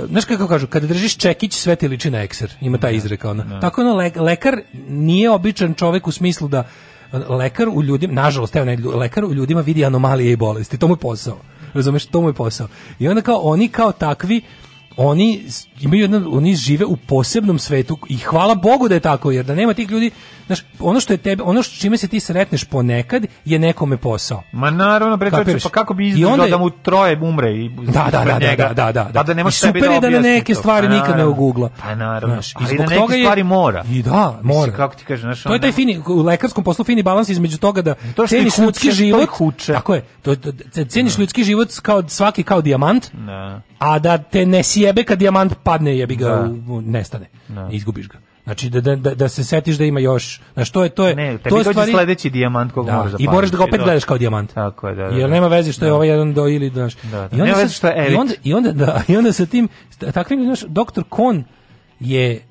znaš 0.09 0.25
kako 0.25 0.47
kažu, 0.47 0.67
kada 0.67 0.88
držiš 0.88 1.17
čekić, 1.17 1.53
sve 1.53 1.75
ti 1.75 1.88
liči 1.88 2.11
na 2.11 2.21
ekser. 2.21 2.53
Ima 2.61 2.77
taj 2.77 2.95
izreka. 2.95 3.29
Ono. 3.29 3.59
Tako 3.61 3.81
ono, 3.81 3.95
le- 3.95 4.11
lekar 4.15 4.61
nije 4.88 5.29
običan 5.29 5.73
čovek 5.73 6.07
u 6.07 6.11
smislu 6.11 6.47
da 6.47 6.63
e, 7.13 7.17
lekar 7.17 7.69
u 7.69 7.83
ljudima, 7.83 8.13
nažalost, 8.13 8.55
evo 8.55 8.65
ne, 8.65 8.77
lekar 8.77 9.25
u 9.25 9.33
ljudima 9.33 9.61
vidi 9.61 9.85
anomalije 9.85 10.31
i 10.31 10.35
bolesti. 10.35 10.77
To 10.77 10.88
mu 10.88 10.93
je 10.93 10.97
posao. 10.97 11.38
Razumeš, 11.73 12.05
to 12.05 12.21
mu 12.21 12.29
je 12.29 12.33
posao. 12.33 12.67
I 12.99 13.07
onda 13.07 13.21
kao, 13.21 13.39
oni 13.43 13.67
kao 13.67 13.91
takvi, 13.91 14.41
oni 14.97 15.43
imaju 15.80 16.01
jedno, 16.01 16.30
oni 16.30 16.55
žive 16.55 16.85
u 16.85 16.97
posebnom 16.97 17.59
svetu 17.59 17.97
i 18.09 18.18
hvala 18.18 18.55
Bogu 18.55 18.88
da 18.88 18.93
je 18.93 18.99
tako, 18.99 19.31
jer 19.31 19.45
da 19.45 19.55
nema 19.55 19.73
tih 19.73 19.89
ljudi, 19.89 20.11
znaš, 20.45 20.59
ono 20.80 20.99
što 20.99 21.13
je 21.13 21.18
tebe, 21.18 21.43
ono 21.43 21.63
što 21.63 21.76
čime 21.76 21.97
se 21.97 22.07
ti 22.07 22.19
sretneš 22.19 22.63
ponekad 22.63 23.26
je 23.45 23.59
nekome 23.59 23.97
posao. 23.97 24.43
Ma 24.51 24.69
naravno, 24.69 25.18
bre, 25.18 25.31
pa 25.31 25.69
kako 25.72 25.93
bi 25.93 26.05
I 26.05 26.07
izdržao 26.07 26.31
onda 26.31 26.47
da 26.47 26.57
mu 26.57 26.69
troje 26.72 27.19
umre 27.19 27.51
i 27.51 27.69
Da, 27.69 28.07
da, 28.11 28.19
da, 28.19 28.26
da, 28.30 28.39
njega, 28.41 28.68
da, 28.68 28.84
da, 28.84 28.91
da. 28.93 29.09
Pa 29.13 29.23
da 29.23 29.34
ne 29.34 29.41
I 29.41 29.43
možeš 29.43 29.59
sebi 29.59 29.80
super 29.80 29.89
da 29.89 29.95
je 29.95 30.01
da 30.01 30.09
na 30.11 30.19
neke 30.19 30.53
to. 30.53 30.59
stvari 30.59 30.88
Pa 30.88 30.93
nikad 30.93 31.18
ne 31.18 31.26
ogugla. 31.26 31.69
Pa 31.80 31.95
naravno. 31.95 32.35
Znaš, 32.35 32.51
i 32.51 32.55
ali 32.55 32.68
zbog 32.68 32.80
na 32.80 32.85
neke 32.85 32.95
toga 32.97 33.15
je- 33.15 33.23
stvari 33.23 33.43
mora. 33.43 33.84
I 33.89 34.01
da, 34.03 34.31
Mislim, 34.34 34.57
mora. 34.57 34.72
kako 34.72 34.95
ti 34.95 35.05
kažeš, 35.05 35.22
znaš, 35.22 35.43
To 35.43 35.53
je 35.53 35.61
taj 35.61 35.72
fini, 35.72 36.01
u 36.07 36.22
lekarskom 36.22 36.63
poslu 36.63 36.85
fini 36.85 37.03
balans 37.03 37.30
između 37.30 37.57
toga 37.57 37.81
da 37.81 37.93
To 38.15 38.27
ceniš 38.27 38.57
ljudski 38.57 38.91
život, 38.91 39.30
tako 39.68 39.95
je, 39.95 40.01
to, 40.22 40.35
ceniš 40.85 41.18
ljudski 41.18 41.43
život 41.43 41.69
kao 41.81 42.09
svaki 42.09 42.43
kao 42.43 42.61
dijamant, 42.61 43.07
Da. 43.15 43.61
a 43.80 43.99
da 43.99 44.18
te 44.18 44.45
ne 44.45 44.63
sjebe 44.81 45.03
kad 45.03 45.19
dijamant 45.19 45.53
padne, 45.63 45.97
jebi 45.97 46.15
ga, 46.15 46.25
Da. 46.25 46.49
u- 46.69 46.81
nestane, 46.81 47.25
Da. 47.47 47.69
izgubiš 47.71 48.07
ga. 48.07 48.17
Znači 48.43 48.69
da, 48.69 48.81
da, 48.81 48.95
da, 48.95 49.15
da 49.15 49.29
se 49.29 49.43
setiš 49.43 49.75
da 49.75 49.85
ima 49.85 49.99
još, 49.99 50.41
znaš, 50.53 50.71
to 50.71 50.83
je, 50.83 50.89
to 50.89 51.07
je, 51.07 51.15
Ne, 51.15 51.37
to 51.39 51.57
je 51.57 51.63
stvari- 51.63 51.91
sledeći 51.91 52.29
dijamant 52.29 52.71
kog 52.71 52.85
da, 52.85 52.91
moraš 52.91 53.07
I 53.07 53.11
zapaliti. 53.11 53.29
moraš 53.29 53.49
da 53.49 53.57
ga 53.57 53.63
opet 53.63 53.79
To- 53.79 53.83
gledaš 53.83 54.03
kao 54.03 54.17
dijamant. 54.17 54.53
Tako 54.53 54.87
je, 54.87 54.95
da, 54.95 55.03
da. 55.03 55.09
Jer 55.09 55.29
da. 55.29 55.33
nema 55.35 55.47
veze 55.47 55.71
što 55.71 55.85
je 55.85 55.89
Da. 55.89 55.95
ovaj 55.95 56.07
jedan 56.07 56.33
do 56.33 56.47
ili 56.47 56.69
znaš. 56.69 56.95
Da, 56.95 57.27
da. 57.27 57.37
I 57.37 57.41
onda 57.41 57.53
veze 57.53 57.73
što 57.73 57.87
je 57.87 58.11
I 58.11 58.15
onda, 58.15 58.33
i 58.43 58.53
onda, 58.53 58.71
da, 58.71 59.01
i 59.07 59.17
onda 59.17 59.33
sa 59.33 59.45
tim, 59.45 59.67
takvim, 60.13 60.43
znaš, 60.43 60.61
doktor 60.61 61.03
Kon 61.09 61.43
je 61.99 62.41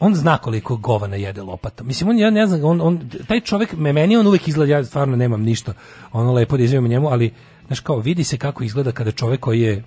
on 0.00 0.14
zna 0.14 0.38
koliko 0.38 0.76
govana 0.76 1.16
jede 1.16 1.42
lopata. 1.42 1.84
Mislim, 1.84 2.10
on, 2.10 2.18
ja 2.18 2.30
ne 2.30 2.46
znam, 2.46 2.64
on, 2.64 2.80
on, 2.80 2.98
taj 3.28 3.40
čovjek, 3.40 3.72
me, 3.72 3.92
meni 3.92 4.16
on 4.16 4.26
uvijek 4.26 4.48
izgleda, 4.48 4.72
ja 4.72 4.84
stvarno 4.84 5.16
nemam 5.16 5.42
ništa 5.42 5.72
ono 6.12 6.32
lepo 6.32 6.56
da 6.56 6.62
izvijem 6.62 6.84
njemu, 6.84 7.08
ali, 7.08 7.32
znaš, 7.66 7.80
kao, 7.80 7.98
vidi 7.98 8.24
se 8.24 8.36
kako 8.36 8.64
izgleda 8.64 8.92
kada 8.92 9.10
čovjek 9.12 9.40
koji 9.40 9.60
je 9.60 9.82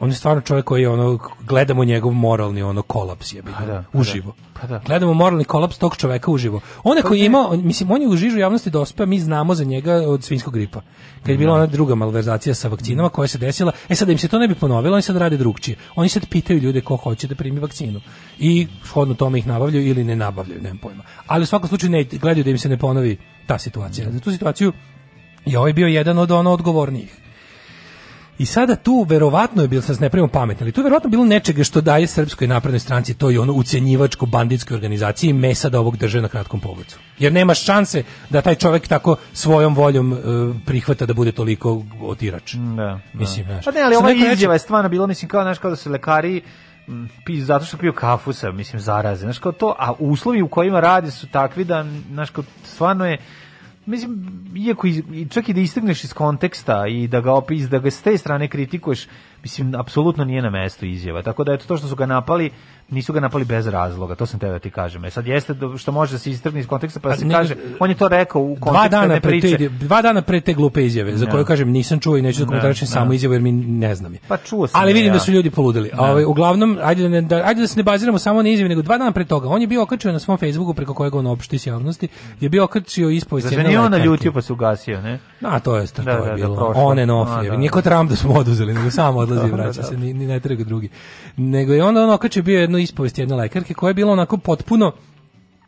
on 0.00 0.10
je 0.10 0.14
stvarno 0.14 0.42
čovjek 0.42 0.64
koji 0.64 0.82
je 0.82 0.88
ono 0.88 1.18
gledamo 1.40 1.84
njegov 1.84 2.12
moralni 2.12 2.62
ono 2.62 2.82
kolaps 2.82 3.32
je 3.32 3.42
Pa 3.42 3.66
da, 3.66 3.84
pa 3.92 3.98
uživo. 3.98 4.34
da, 4.54 4.60
pa 4.60 4.66
da. 4.66 4.82
Gledamo 4.86 5.14
moralni 5.14 5.44
kolaps 5.44 5.78
tog 5.78 5.96
čoveka 5.96 6.30
uživo. 6.30 6.60
On 6.82 6.96
je 6.96 7.02
koji 7.02 7.20
je 7.20 7.26
imao, 7.26 7.56
mislim 7.56 7.90
on 7.90 8.02
je 8.02 8.08
u 8.08 8.16
žižu 8.16 8.38
javnosti 8.38 8.70
dospeo, 8.70 9.06
mi 9.06 9.20
znamo 9.20 9.54
za 9.54 9.64
njega 9.64 9.94
od 9.94 10.24
svinjskog 10.24 10.54
gripa. 10.54 10.80
Kad 11.20 11.28
je 11.28 11.38
bila 11.38 11.54
ona 11.54 11.66
druga 11.66 11.94
malverzacija 11.94 12.54
sa 12.54 12.68
vakcinama 12.68 13.08
koja 13.08 13.28
se 13.28 13.38
desila, 13.38 13.72
e 13.88 13.94
sad 13.94 14.08
da 14.08 14.12
im 14.12 14.18
se 14.18 14.28
to 14.28 14.38
ne 14.38 14.48
bi 14.48 14.54
ponovilo, 14.54 14.94
oni 14.94 15.02
sad 15.02 15.16
rade 15.16 15.36
drugčije. 15.36 15.76
Oni 15.94 16.08
sad 16.08 16.28
pitaju 16.28 16.58
ljude 16.58 16.80
ko 16.80 16.96
hoće 16.96 17.26
da 17.26 17.34
primi 17.34 17.60
vakcinu. 17.60 18.00
I 18.38 18.66
shodno 18.84 19.14
tome 19.14 19.38
ih 19.38 19.46
nabavljaju 19.46 19.86
ili 19.86 20.04
ne 20.04 20.16
nabavljaju, 20.16 20.62
nemam 20.62 20.78
pojma. 20.78 21.02
Ali 21.26 21.42
u 21.42 21.46
svakom 21.46 21.68
slučaju 21.68 21.90
ne, 21.90 22.04
gledaju 22.04 22.44
da 22.44 22.50
im 22.50 22.58
se 22.58 22.68
ne 22.68 22.78
ponovi 22.78 23.18
ta 23.46 23.58
situacija. 23.58 24.10
Za 24.12 24.20
tu 24.20 24.32
situaciju 24.32 24.72
je 25.46 25.58
ovaj 25.58 25.72
bio 25.72 25.86
jedan 25.86 26.18
od 26.18 26.30
ono 26.30 26.52
odgovornijih. 26.52 27.19
I 28.40 28.46
sada 28.46 28.76
tu 28.76 29.06
verovatno 29.08 29.62
je 29.62 29.68
bilo, 29.68 29.82
sad 29.82 30.00
ne 30.00 30.10
pravimo 30.10 30.28
pametni, 30.28 30.64
ali 30.64 30.72
tu 30.72 30.80
je 30.80 30.84
verovatno 30.84 31.10
bilo 31.10 31.24
nečega 31.24 31.64
što 31.64 31.80
daje 31.80 32.06
Srpskoj 32.06 32.48
naprednoj 32.48 32.80
stranci, 32.80 33.14
to 33.14 33.30
je 33.30 33.40
ono 33.40 33.52
ucenjivačko 33.52 34.26
banditskoj 34.26 34.74
organizaciji 34.74 35.32
mesa 35.32 35.68
da 35.68 35.80
ovog 35.80 35.96
drže 35.96 36.20
na 36.20 36.28
kratkom 36.28 36.60
pogocu. 36.60 36.98
Jer 37.18 37.32
nema 37.32 37.54
šanse 37.54 38.02
da 38.30 38.42
taj 38.42 38.54
čovjek 38.54 38.88
tako 38.88 39.16
svojom 39.32 39.74
voljom 39.74 40.12
e, 40.12 40.16
prihvata 40.66 41.06
da 41.06 41.14
bude 41.14 41.32
toliko 41.32 41.82
otirač. 42.02 42.54
Da, 42.54 42.82
da. 42.82 43.00
Mislim, 43.12 43.46
znaš. 43.46 43.64
Pa 43.64 43.70
ne, 43.70 43.82
ali 43.82 43.96
ova 43.96 44.12
izjava 44.12 44.54
je 44.54 44.58
stvarno 44.58 44.88
bila, 44.88 45.06
mislim, 45.06 45.28
kao, 45.28 45.42
znaš, 45.42 45.58
kao 45.58 45.70
da 45.70 45.76
se 45.76 45.90
lekari 45.90 46.42
piju 47.24 47.44
zato 47.44 47.64
što 47.64 47.76
piju 47.76 47.92
kafu 47.92 48.32
sa, 48.32 48.52
mislim, 48.52 48.80
zaraze. 48.80 49.20
Znaš, 49.20 49.38
kao 49.38 49.52
to, 49.52 49.74
a 49.78 49.92
uslovi 49.98 50.42
u 50.42 50.48
kojima 50.48 50.80
radi 50.80 51.10
su 51.10 51.26
takvi 51.26 51.64
da, 51.64 51.84
znaš, 52.10 52.30
kao, 52.30 52.44
stvarno 52.64 53.06
je, 53.06 53.18
mislim, 53.86 54.24
iako 54.56 54.86
iz, 54.86 54.98
i 55.12 55.26
čak 55.30 55.48
i 55.48 55.54
da 55.54 55.60
istegneš 55.60 56.04
iz 56.04 56.12
konteksta 56.12 56.86
i 56.86 57.08
da 57.08 57.20
ga 57.20 57.32
opis, 57.32 57.68
da 57.68 57.78
ga 57.78 57.90
s 57.90 58.02
te 58.02 58.18
strane 58.18 58.48
kritikuješ, 58.48 59.06
mislim, 59.42 59.74
apsolutno 59.74 60.24
nije 60.24 60.42
na 60.42 60.50
mestu 60.50 60.86
izjava. 60.86 61.22
Tako 61.22 61.44
da, 61.44 61.52
eto, 61.52 61.66
to 61.66 61.76
što 61.76 61.88
su 61.88 61.96
ga 61.96 62.06
napali, 62.06 62.50
nisu 62.90 63.12
ga 63.12 63.20
napali 63.20 63.44
bez 63.44 63.66
razloga, 63.68 64.14
to 64.14 64.26
sam 64.26 64.40
teo 64.40 64.50
da 64.50 64.58
ti 64.58 64.70
kažem. 64.70 65.04
E 65.04 65.10
sad 65.10 65.26
jeste 65.26 65.54
što 65.78 65.92
može 65.92 66.12
da 66.12 66.18
se 66.18 66.30
istrgne 66.30 66.60
iz 66.60 66.66
konteksta, 66.66 67.00
pa 67.00 67.08
da 67.08 67.16
se 67.16 67.24
nego- 67.24 67.38
kaže, 67.38 67.54
on 67.78 67.90
je 67.90 67.96
to 67.96 68.08
rekao 68.08 68.42
u 68.42 68.56
dva 68.56 68.60
kontekstu 68.62 68.90
dana 68.90 69.02
jedne 69.04 69.20
pre 69.20 69.30
priče. 69.30 69.56
te, 69.58 69.68
dva 69.68 70.02
dana 70.02 70.22
pre 70.22 70.40
te 70.40 70.54
glupe 70.54 70.84
izjave 70.84 71.16
za 71.16 71.24
Da. 71.24 71.30
koju 71.30 71.44
kažem 71.44 71.70
nisam 71.70 72.00
čuo 72.00 72.16
i 72.16 72.22
neću 72.22 72.38
da 72.38 72.44
Da, 72.44 72.48
komentarišem 72.48 72.86
da. 72.86 72.92
samo 72.92 73.12
izjavu 73.12 73.34
jer 73.34 73.42
mi 73.42 73.52
ne 73.52 73.94
znam 73.94 74.12
je. 74.14 74.20
Pa 74.28 74.36
čuo 74.38 74.66
sam 74.66 74.80
Ali 74.80 74.90
je 74.90 74.94
vidim 74.94 75.08
ja. 75.08 75.12
da 75.12 75.20
su 75.20 75.32
ljudi 75.32 75.50
poludeli. 75.50 75.90
Da. 75.90 75.96
A 75.98 76.10
ovaj 76.10 76.24
uglavnom 76.24 76.78
ajde 76.82 77.02
da, 77.02 77.08
ne, 77.10 77.20
da 77.22 77.36
ajde 77.36 77.60
da 77.60 77.66
se 77.66 77.76
ne 77.76 77.82
baziramo 77.82 78.18
samo 78.18 78.42
na 78.42 78.48
izjavi 78.48 78.68
nego 78.68 78.82
dva 78.82 78.98
dana 78.98 79.12
pre 79.12 79.24
toga. 79.24 79.48
On 79.48 79.60
je 79.60 79.66
bio 79.66 79.82
okačio 79.82 80.12
na 80.12 80.18
svom 80.18 80.38
Facebooku 80.38 80.74
preko 80.74 80.94
kojeg 80.94 81.14
on 81.14 81.26
opšti 81.28 81.58
s 81.58 81.66
javnosti. 81.66 82.08
Je 82.40 82.48
bio 82.48 82.64
okačio 82.64 83.10
ispovest 83.10 83.52
jedne 83.52 83.64
nije 83.64 83.80
on 83.80 83.90
naljutio 83.90 84.32
pa 84.32 84.42
se 84.42 84.52
ugasio, 84.52 85.00
ne? 85.02 85.18
A 85.42 85.58
to 85.60 85.76
je 85.76 85.86
to 85.86 86.02
Da, 86.02 86.10
je 86.10 86.18
da, 86.18 86.24
da, 86.24 86.34
bilo. 86.34 86.56
prošlo. 86.56 86.82
On 86.82 86.98
and 86.98 87.10
off. 87.12 87.30
Je. 87.44 87.50
da. 87.50 87.56
Nije 87.56 87.70
ko 87.70 87.82
Trump 87.82 88.10
da 88.10 88.16
smo 88.16 88.34
oduzeli, 88.34 88.74
nego 88.74 88.90
samo 88.90 89.18
odlazi 89.20 89.46
i 89.46 89.50
Da, 89.50 89.56
vraća 89.56 89.80
da. 89.80 89.86
se, 89.86 89.96
ni, 89.96 90.12
ni 90.14 90.26
ne 90.26 90.40
treba 90.40 90.64
drugi. 90.64 90.88
Nego 91.36 91.72
je 91.72 91.84
onda 91.84 92.02
on 92.02 92.10
okačio 92.10 92.42
bio 92.42 92.60
jednu 92.60 92.78
ispovest 92.82 93.18
jedne 93.18 93.36
lekarke 93.36 93.74
koja 93.74 93.90
je 93.90 93.94
bila 93.94 94.12
onako 94.12 94.36
potpuno 94.36 94.92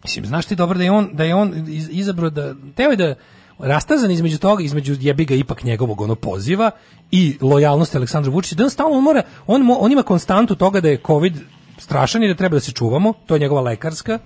Mislim, 0.02 0.26
znaš 0.26 0.47
ti 0.47 0.56
dobro 0.56 0.78
da 0.78 0.84
je 0.84 0.90
on, 0.90 1.10
da 1.12 1.24
je 1.24 1.34
on 1.34 1.55
iz- 1.68 1.89
izabrao 1.90 2.30
da, 2.30 2.55
teo 2.76 2.90
je 2.90 2.97
da 2.97 3.14
rastazan 3.59 4.10
između 4.10 4.39
toga, 4.39 4.62
između 4.62 4.97
jebi 5.01 5.24
ga 5.24 5.34
ipak 5.34 5.64
njegovog 5.64 6.01
ono 6.01 6.14
poziva 6.14 6.70
i 7.10 7.36
lojalnosti 7.40 7.97
Aleksandra 7.97 8.32
Vučića, 8.32 8.55
da 8.55 8.64
on 8.64 8.70
stalno 8.70 8.97
on 8.97 9.05
mora, 9.05 9.22
on, 9.47 9.76
on 9.80 9.93
ima 9.93 10.02
konstantu 10.02 10.55
toga 10.55 10.80
da 10.80 10.89
je 10.89 11.01
COVID 11.06 11.36
strašan 11.78 12.22
i 12.22 12.28
da 12.28 12.34
treba 12.34 12.56
da 12.56 12.60
se 12.60 12.72
čuvamo, 12.72 13.12
to 13.26 13.34
je 13.34 13.39
njegova 13.40 13.60
lekarska 13.60 14.18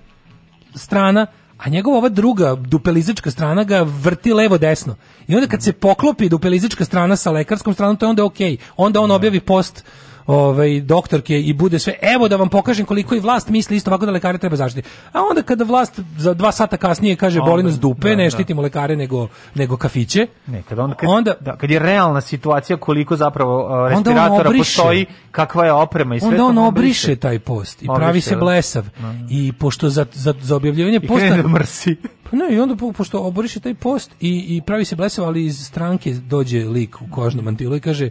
strana, 0.74 1.26
a 1.58 1.68
njegova 1.68 1.98
ova 1.98 2.08
druga 2.08 2.54
dupelizička 2.54 3.30
strana 3.30 3.64
ga 3.64 3.82
vrti 3.82 4.32
levo 4.32 4.58
desno. 4.58 4.96
I 5.28 5.34
onda 5.34 5.46
kad 5.48 5.62
se 5.62 5.72
poklopi 5.72 6.28
dupelizička 6.28 6.84
strana 6.84 7.16
sa 7.16 7.30
lekarskom 7.30 7.74
stranom, 7.74 7.96
to 7.96 8.06
je 8.06 8.10
onda 8.10 8.24
okej. 8.24 8.56
Onda 8.76 9.00
on 9.00 9.10
objavi 9.10 9.40
post 9.40 9.84
ovaj 10.26 10.80
doktorke 10.80 11.40
i 11.40 11.52
bude 11.52 11.78
sve 11.78 11.94
evo 12.02 12.28
da 12.28 12.36
vam 12.36 12.48
pokažem 12.48 12.86
koliko 12.86 13.14
i 13.14 13.20
vlast 13.20 13.48
misli 13.48 13.76
isto 13.76 13.90
ovako 13.90 14.06
da 14.06 14.12
lekare 14.12 14.38
treba 14.38 14.56
zaštiti. 14.56 14.88
A 15.12 15.22
onda 15.30 15.42
kada 15.42 15.64
vlast 15.64 16.00
za 16.18 16.34
dva 16.34 16.52
sata 16.52 16.76
kasnije 16.76 17.16
kaže 17.16 17.40
boli 17.40 17.62
nas 17.62 17.78
dupe, 17.78 18.08
da, 18.08 18.16
ne 18.16 18.24
da. 18.24 18.30
štitimo 18.30 18.62
lekare 18.62 18.96
nego 18.96 19.28
nego 19.54 19.76
kafiće. 19.76 20.26
Ne, 20.46 20.62
kad, 20.62 20.78
on, 20.78 20.94
kad, 20.96 21.08
Onda- 21.10 21.34
da, 21.40 21.56
kad 21.56 21.70
je 21.70 21.78
realna 21.78 22.20
situacija 22.20 22.76
koliko 22.76 23.16
zapravo 23.16 23.84
uh, 23.84 23.90
respiratora 23.90 24.50
postoji, 24.58 25.06
kakva 25.30 25.64
je 25.64 25.72
oprema 25.72 26.16
i 26.16 26.20
sve 26.20 26.28
Onda 26.28 26.38
to 26.38 26.46
on 26.46 26.58
on 26.58 26.66
obriše 26.66 27.16
taj 27.16 27.38
post 27.38 27.82
i 27.82 27.86
pravi 27.86 28.04
Obriše, 28.04 28.28
se 28.28 28.34
da. 28.34 28.40
blesav. 28.40 28.84
I 29.30 29.52
pošto 29.52 29.90
za, 29.90 30.06
za, 30.12 30.34
za 30.42 30.56
objavljivanje 30.56 31.00
I 31.02 31.06
posta 31.06 31.42
da 31.42 31.48
mrsi. 31.48 31.96
Pa 32.30 32.36
ne, 32.36 32.54
i 32.54 32.60
onda 32.60 32.76
po- 32.76 32.92
pošto 32.92 33.20
oboriše 33.20 33.60
taj 33.60 33.74
post 33.74 34.10
i, 34.20 34.56
i 34.56 34.62
pravi 34.66 34.84
se 34.84 34.96
blesav, 34.96 35.24
ali 35.24 35.44
iz 35.44 35.66
stranke 35.66 36.14
dođe 36.14 36.64
lik 36.64 37.02
u 37.02 37.04
kožnom 37.10 37.44
mantilu 37.44 37.76
i 37.76 37.80
kaže 37.80 38.10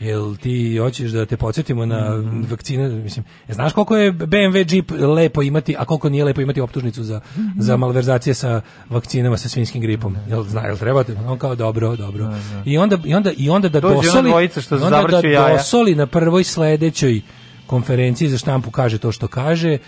jel 0.00 0.36
ti 0.36 0.76
hoćeš 0.76 1.10
da 1.10 1.26
te 1.26 1.36
podsjetimo 1.36 1.86
na 1.86 2.16
Mhm. 2.16 2.42
vakcine, 2.42 2.88
mislim, 2.88 3.24
e, 3.48 3.52
znaš 3.52 3.72
koliko 3.72 3.96
je 3.96 4.12
BMW 4.12 4.64
Jeep 4.66 4.90
lepo 4.90 5.42
imati, 5.42 5.74
a 5.78 5.84
koliko 5.84 6.08
nije 6.08 6.24
lepo 6.24 6.40
imati 6.40 6.60
optužnicu 6.60 7.04
za, 7.04 7.20
Mhm. 7.32 7.48
za 7.56 7.76
malverzacije 7.76 8.34
sa 8.34 8.60
vakcinama 8.88 9.36
sa 9.36 9.48
svinskim 9.48 9.80
gripom. 9.82 10.16
Jel 10.28 10.42
zna, 10.42 10.60
jel 10.60 10.76
trebate? 10.76 11.16
On 11.26 11.38
kao 11.38 11.54
dobro, 11.54 11.96
dobro. 11.96 12.32
I 12.64 12.78
onda 12.78 12.98
i 13.04 13.14
onda 13.14 13.30
i 13.32 13.50
onda 13.50 13.68
da 13.68 13.80
Dođe 13.80 13.94
dosoli, 13.96 14.30
što 14.52 14.74
onda 14.76 14.90
da 15.12 15.28
jaja. 15.28 15.52
dosoli 15.52 15.94
na 15.94 16.06
prvoj 16.06 16.44
sledećoj 16.44 17.20
konferenciji 17.66 18.28
za 18.28 18.38
štampu 18.38 18.70
kaže 18.70 18.98
to 18.98 19.12
što 19.12 19.28
kaže 19.28 19.78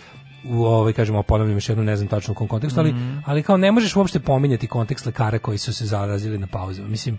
u 0.47 0.65
ovaj 0.65 0.93
kažemo 0.93 1.23
ponavljam 1.23 1.57
još 1.57 1.69
jednom 1.69 1.87
ne 1.87 1.97
znam 1.97 2.09
tačno 2.09 2.33
u 2.33 2.37
kom 2.37 2.49
kontekstu 2.49 2.81
ali 2.81 2.93
Mhm. 2.93 3.19
ali 3.27 3.43
kao 3.43 3.57
ne 3.57 3.73
možeš 3.73 3.97
uopšte 3.97 4.19
pominjati 4.21 4.67
kontekst 4.67 5.07
lekara 5.07 5.39
koji 5.39 5.59
su 5.59 5.73
se 5.73 5.87
zarazili 5.87 6.39
na 6.39 6.47
pauzama 6.47 6.89
mislim 6.89 7.19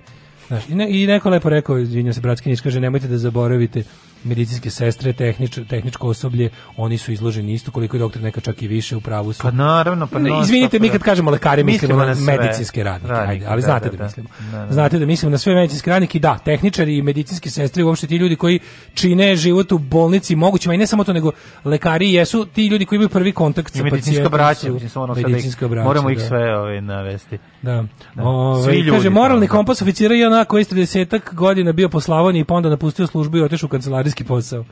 znaš, 0.54 0.70
i, 0.70 0.76
ne, 0.76 0.88
i 0.90 1.08
neko 1.08 1.30
lepo 1.30 1.50
rekao 1.50 1.78
izvinjavam 1.78 2.14
se 2.14 2.22
bratski 2.22 2.50
nič 2.50 2.62
kaže 2.62 2.80
nemojte 2.80 3.08
da 3.08 3.18
zaboravite 3.18 3.84
medicinske 4.24 4.70
sestre 4.70 5.14
tehnič, 5.14 5.60
tehničko 5.70 6.08
osoblje 6.08 6.50
oni 6.78 6.98
su 6.98 7.12
izloženi 7.12 7.54
isto 7.54 7.72
koliko 7.72 7.98
je 7.98 8.00
doktor 8.00 8.22
neka 8.22 8.42
čak 8.42 8.62
i 8.62 8.68
više 8.68 8.96
u 8.96 9.02
pravu 9.02 9.34
su 9.34 9.42
Pa 9.42 9.52
naravno, 9.52 10.08
pa 10.08 10.20
Ne, 10.20 10.40
Izvinite, 10.42 10.80
mi 10.80 10.88
da. 10.88 10.92
kad 10.92 11.02
kažemo 11.02 11.32
lekari 11.32 11.64
mislimo, 11.64 11.94
Mislimo 11.94 12.00
na, 12.00 12.10
na 12.10 12.16
sve. 12.16 12.38
medicinske 12.38 12.84
radnike, 12.84 13.14
Radnike, 13.14 13.32
ajde, 13.34 13.46
ali 13.50 13.62
da, 13.62 13.66
znate 13.66 13.86
da, 13.86 13.92
da, 13.92 13.98
da. 13.98 14.04
mislimo. 14.04 14.30
Da, 14.52 14.66
da. 14.66 14.74
Znate 14.74 15.00
da 15.00 15.06
mislimo 15.06 15.32
na 15.32 15.38
sve 15.38 15.56
medicinske 15.56 15.90
radnike, 15.90 16.18
i 16.18 16.22
da, 16.22 16.38
tehničari 16.38 16.98
i 16.98 17.02
medicinske 17.02 17.50
sestre, 17.50 17.82
i 17.82 17.84
uopšte 17.84 18.08
ti 18.08 18.16
ljudi 18.16 18.36
koji 18.36 18.60
čine 18.94 19.36
život 19.36 19.72
u 19.72 19.78
bolnici 19.78 20.36
mogućima 20.36 20.74
i 20.74 20.78
ne 20.78 20.88
samo 20.88 21.04
to, 21.04 21.14
nego 21.14 21.32
lekari 21.66 22.14
jesu 22.14 22.46
ti 22.46 22.68
ljudi 22.68 22.86
koji 22.86 22.98
imaju 22.98 23.10
prvi 23.10 23.32
kontakt 23.32 23.76
I 23.76 23.78
sa 23.78 23.86
pacijentom. 23.90 24.32
braća, 24.32 24.60
su 24.90 25.08
da 25.14 25.20
ih, 25.20 25.28
medicinska 25.28 25.68
braća, 25.68 25.84
moramo 25.88 26.10
ih 26.10 26.18
da. 26.18 26.24
sve 26.28 26.58
ovaj, 26.58 26.82
navesti. 26.82 27.38
Da. 27.62 27.84
Da. 28.16 28.24
Ove, 28.24 28.64
Svi 28.64 28.78
ljudi 28.78 28.92
kaže, 28.92 29.10
moralni 29.10 29.48
kompas 29.48 29.82
oficira 29.82 30.16
i 30.16 30.24
ona 30.24 30.46
koji 30.46 30.62
je 30.62 30.66
30 30.66 31.34
godina 31.34 31.72
bio 31.72 31.90
po 31.90 32.00
Slavoniji 32.00 32.44
pa 32.44 32.54
onda 32.56 32.70
napustio 32.70 33.08
službu 33.08 33.38
i 33.38 33.42
otišao 33.42 33.68
u 33.68 33.70
kancelarijski 34.14 34.24
posao. 34.24 34.64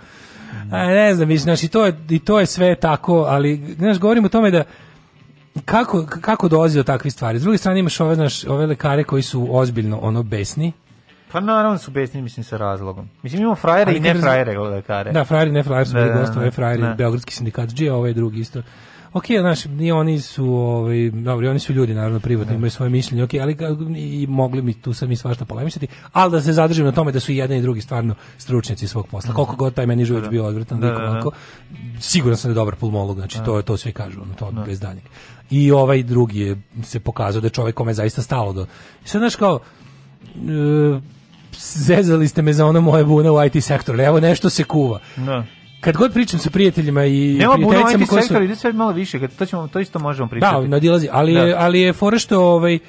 A, 0.72 0.88
ne 0.88 1.16
znam, 1.16 1.28
mislim, 1.28 1.44
znaš, 1.44 1.64
i 1.64 1.68
to, 1.68 1.86
je, 1.86 1.98
i 2.10 2.20
to 2.20 2.40
je 2.40 2.46
sve 2.46 2.76
tako, 2.76 3.26
ali, 3.30 3.76
znaš, 3.78 4.00
govorim 4.00 4.26
o 4.26 4.30
tome 4.30 4.52
da 4.52 4.64
kako, 5.66 6.06
kako 6.22 6.48
dolazi 6.48 6.78
do 6.78 6.84
takvih 6.84 7.14
stvari. 7.14 7.40
S 7.40 7.42
druge 7.42 7.58
strane 7.58 7.80
imaš 7.80 8.00
ove, 8.00 8.16
znaš, 8.16 8.46
ove 8.46 8.66
lekare 8.66 9.04
koji 9.04 9.22
su 9.22 9.48
ozbiljno 9.52 10.00
ono 10.02 10.24
besni. 10.24 10.72
Pa 11.32 11.40
naravno 11.40 11.78
su 11.78 11.92
besni, 11.92 12.22
mislim, 12.22 12.44
sa 12.44 12.58
razlogom. 12.58 13.10
Mislim, 13.24 13.42
imamo 13.42 13.56
frajere 13.56 13.96
i 13.96 14.00
ne 14.00 14.14
frajere 14.14 14.60
lekare. 14.60 15.12
Da, 15.12 15.24
frajeri, 15.26 15.52
ne 15.52 15.64
frajeri 15.64 15.86
su 15.86 15.94
Da, 15.94 16.06
da, 16.06 16.20
gost, 16.20 16.38
ovaj 16.38 16.78
da, 16.78 16.88
da. 16.88 16.94
Beogradski 16.94 17.34
sindikat 17.34 17.74
G, 17.74 17.90
a 17.90 17.96
ovaj 17.96 18.14
drugi 18.14 18.40
isto. 18.40 18.62
Ok, 19.14 19.26
znaš, 19.40 19.66
i 19.80 19.92
oni 19.92 20.22
su, 20.22 20.54
ovaj, 20.54 21.10
dobro, 21.10 21.50
oni 21.50 21.60
su 21.60 21.74
ljudi, 21.74 21.94
naravno, 21.94 22.20
privatno, 22.20 22.56
imaju 22.56 22.72
svoje 22.72 22.90
mišljenje, 22.90 23.24
ok, 23.24 23.34
ali 23.42 23.58
i 23.98 24.28
mogli 24.30 24.62
mi 24.62 24.74
tu 24.74 24.94
sad 24.94 25.10
mi 25.10 25.16
svašta 25.16 25.46
polemisati, 25.46 25.88
ali 26.14 26.32
da 26.32 26.42
se 26.42 26.54
zadržim 26.54 26.86
na 26.86 26.92
tome 26.92 27.12
da 27.12 27.20
su 27.20 27.32
i 27.32 27.38
jedan 27.38 27.58
i 27.58 27.62
drugi 27.62 27.82
stvarno 27.82 28.16
stručnjaci 28.38 28.88
svog 28.88 29.08
posla. 29.08 29.34
Koliko 29.34 29.56
god 29.56 29.74
taj 29.74 29.86
meni 29.86 30.06
život 30.06 30.30
bio 30.30 30.46
odvratan, 30.46 30.80
Da, 30.80 30.88
lik 30.88 30.98
da, 30.98 31.04
da. 31.04 31.12
ovako, 31.12 31.32
siguran 32.00 32.38
sam 32.38 32.50
da 32.50 32.52
je 32.52 32.56
dobar 32.56 32.76
pulmolog, 32.76 33.18
znači 33.18 33.40
to, 33.46 33.62
to 33.62 33.78
svi 33.78 33.92
kažu, 33.92 34.22
ono, 34.22 34.34
to 34.34 34.64
bez 34.66 34.80
daljnjeg. 34.80 35.04
I 35.50 35.72
ovaj 35.72 36.04
drugi 36.04 36.40
je 36.40 36.62
se 36.84 37.00
pokazao 37.00 37.42
da 37.42 37.48
je 37.48 37.52
čovjek 37.52 37.76
kome 37.76 37.92
je 37.92 37.96
zaista 37.96 38.22
stalo 38.22 38.54
do... 38.54 38.66
I 39.06 39.08
sad, 39.08 39.20
znaš, 39.20 39.36
kao, 39.36 39.60
e, 40.36 41.00
zezali 41.60 42.28
ste 42.28 42.42
me 42.42 42.54
za 42.54 42.66
ono 42.66 42.82
moje 42.82 43.06
bune 43.06 43.32
u 43.32 43.46
IT 43.46 43.64
sektoru, 43.64 44.02
evo 44.02 44.20
nešto 44.20 44.50
se 44.50 44.64
kuva. 44.64 45.00
Da. 45.18 45.46
Kad 45.82 45.98
god 45.98 46.14
pričam 46.14 46.40
sa 46.40 46.50
prijateljima 46.50 47.06
i 47.06 47.36
Nema 47.40 47.54
prijateljicama 47.54 48.04
IT 48.04 48.10
koje 48.10 48.24
su... 48.24 48.44
ide 48.44 48.56
sve 48.56 48.74
malo 48.74 48.92
više, 48.92 49.20
kad- 49.20 49.36
to, 49.36 49.46
ćemo, 49.46 49.68
to 49.68 49.80
isto 49.80 50.00
možemo 50.00 50.30
pričati. 50.30 50.62
Da, 50.62 50.68
nadilazi, 50.68 51.08
ali, 51.12 51.34
je, 51.34 51.46
Da. 51.46 51.60
ali 51.60 51.82
je 51.82 51.94
fora 51.94 52.20
što 52.20 52.40
ovaj, 52.42 52.80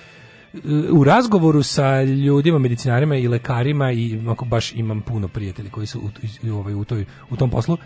u 0.91 1.05
razgovoru 1.05 1.63
sa 1.63 2.03
ljudima, 2.03 2.59
medicinarima 2.59 3.17
i 3.17 3.29
lekarima 3.29 3.93
i 3.93 4.21
ako 4.29 4.45
baš 4.45 4.73
imam 4.73 5.01
puno 5.01 5.29
prijatelja 5.29 5.71
koji 5.71 5.87
su 5.87 6.01
u, 6.43 6.51
ovaj, 6.53 6.75
u, 6.75 6.85
toj, 6.85 7.05
u 7.31 7.37
tom 7.37 7.51
poslu, 7.51 7.77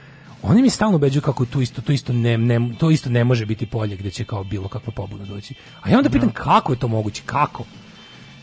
oni 0.42 0.62
mi 0.62 0.70
stalno 0.70 0.96
ubeđuju 0.96 1.22
kako 1.22 1.44
tu 1.44 1.60
isto, 1.60 1.82
to 1.82 1.92
isto 1.92 2.12
ne, 2.12 2.38
ne, 2.38 2.70
to 2.78 2.90
isto 2.90 3.10
ne 3.10 3.24
može 3.24 3.46
biti 3.46 3.66
polje 3.66 3.96
gde 3.96 4.10
će 4.10 4.24
kao 4.24 4.44
bilo 4.44 4.68
kakva 4.68 4.92
pobuna 4.92 5.24
doći. 5.24 5.54
A 5.82 5.90
ja 5.90 5.98
onda 5.98 6.10
pitam 6.10 6.30
kako 6.34 6.72
je 6.72 6.78
to 6.78 6.88
moguće, 6.88 7.22
kako? 7.26 7.64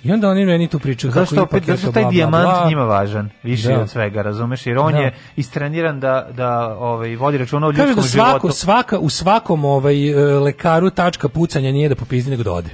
I 0.03 0.11
onda 0.11 0.29
oni 0.29 0.45
meni 0.45 0.67
tu 0.67 0.79
pričaju 0.79 1.13
kako 1.13 1.25
Zašto 1.25 1.43
opet, 1.43 1.63
zašto 1.65 1.85
to 1.85 1.91
taj 1.91 2.03
bla, 2.03 2.11
dijamant 2.11 2.43
bla. 2.45 2.65
njima 2.69 2.83
važan, 2.83 3.29
više 3.43 3.67
Da. 3.67 3.79
od 3.81 3.89
svega, 3.89 4.21
razumeš? 4.21 4.65
Jer 4.65 4.77
on 4.77 4.91
Da. 4.91 4.97
je 4.99 5.13
istreniran 5.35 5.99
da, 5.99 6.27
da 6.33 6.49
ovaj, 6.69 7.15
vodi 7.15 7.37
računa 7.37 7.67
o 7.67 7.71
Kaže 7.71 7.81
ljudskom 7.83 8.03
da 8.03 8.07
svako, 8.09 8.39
životu. 8.39 8.55
svaka, 8.55 8.99
u 8.99 9.09
svakom 9.09 9.65
ovaj, 9.65 10.09
e, 10.09 10.15
lekaru 10.39 10.89
tačka 10.89 11.29
pucanja 11.29 11.71
nije 11.71 11.89
da 11.89 11.95
popizdi 11.95 12.31
nego 12.31 12.43
da 12.43 12.51
ode. 12.51 12.69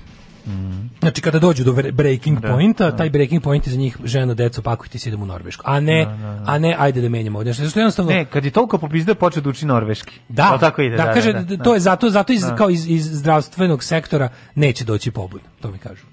Znači 1.00 1.22
kada 1.22 1.40
dođu 1.40 1.64
do 1.64 1.74
breaking. 1.94 2.40
Da, 2.40 2.48
pointa, 2.48 2.96
taj 2.96 3.10
breaking 3.10 3.44
point 3.44 3.68
je 3.68 3.74
za 3.74 3.80
njih 3.80 3.98
žena, 4.04 4.34
deco, 4.34 4.62
pakujte 4.62 5.00
se 5.00 5.10
idemo 5.10 5.24
u 5.24 5.28
Norvešku. 5.28 5.64
A 5.66 5.80
ne, 5.80 6.08
a 6.46 6.60
ne 6.60 6.76
ajde 6.80 7.02
da 7.02 7.10
menjamo 7.10 7.38
ovdje. 7.40 7.54
Znači, 7.54 7.80
jednostavno 7.80 8.12
Ne, 8.12 8.26
kad 8.26 8.46
je 8.46 8.52
toliko 8.52 8.78
popizde, 8.78 9.16
počeo 9.16 9.42
da 9.42 9.50
uči 9.50 9.66
norveški. 9.66 10.20
Da, 10.30 10.44
Jel 10.44 10.60
tako 10.60 10.82
ide, 10.82 10.96
da, 10.98 11.14
kaže, 11.14 11.34
da, 11.34 11.64
to 11.64 11.74
je 11.74 11.80
zato, 11.80 12.10
zato 12.10 12.34
iz, 12.34 12.42
Da. 12.42 12.56
kao 12.56 12.70
iz, 12.70 12.90
iz 12.90 13.06
zdravstvenog 13.06 13.84
sektora 13.84 14.30
neće 14.56 14.86
doći 14.86 15.12
pobud, 15.12 15.42
to 15.62 15.72
mi 15.72 15.78
kažu. 15.78 16.06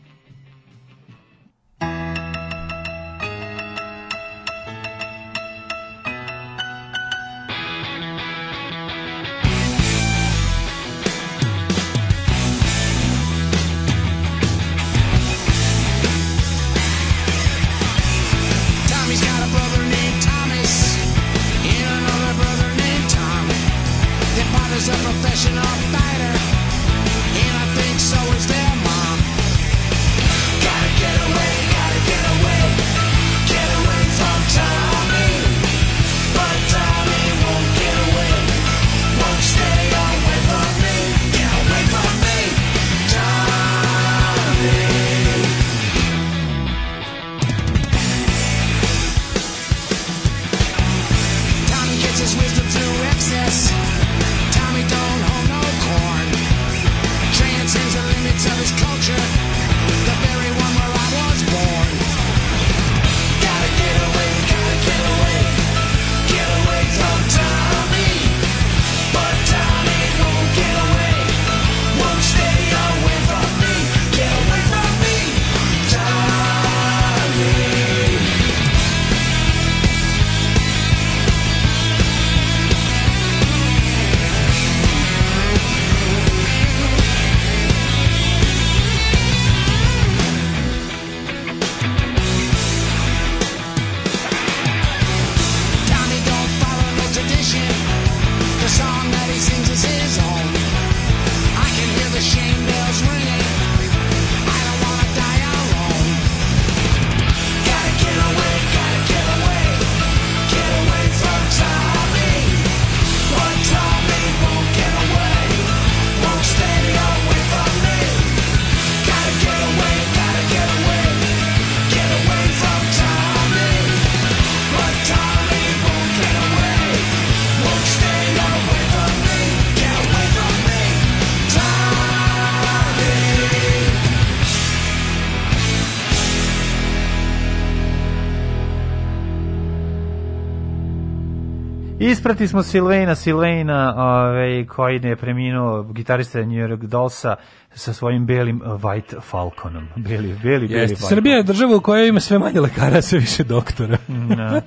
Isprati 142.27 142.49
smo 142.49 142.63
Silvena, 142.63 143.15
Silvena, 143.15 143.95
ovaj, 143.97 144.67
koji 144.67 145.01
je 145.03 145.17
preminuo, 145.17 145.83
gitarista 145.83 146.39
New 146.41 146.49
York 146.49 146.87
Dollsa, 146.87 147.37
sa 147.77 147.93
svojim 147.93 148.27
belim 148.27 148.63
uh, 148.63 148.83
White 148.83 149.21
Falconom. 149.21 149.89
Beli, 149.97 150.37
beli, 150.43 150.69
beli 150.69 150.81
Jeste. 150.81 150.97
Srbija 150.97 151.37
je 151.37 151.43
država 151.43 151.77
u 151.77 151.81
kojoj 151.81 152.09
ima 152.09 152.21
sve 152.21 152.39
manje 152.39 152.61
lekara, 152.61 153.03
sve 153.03 153.19
više 153.19 153.45
doktora. 153.45 153.99
Da. 154.37 154.61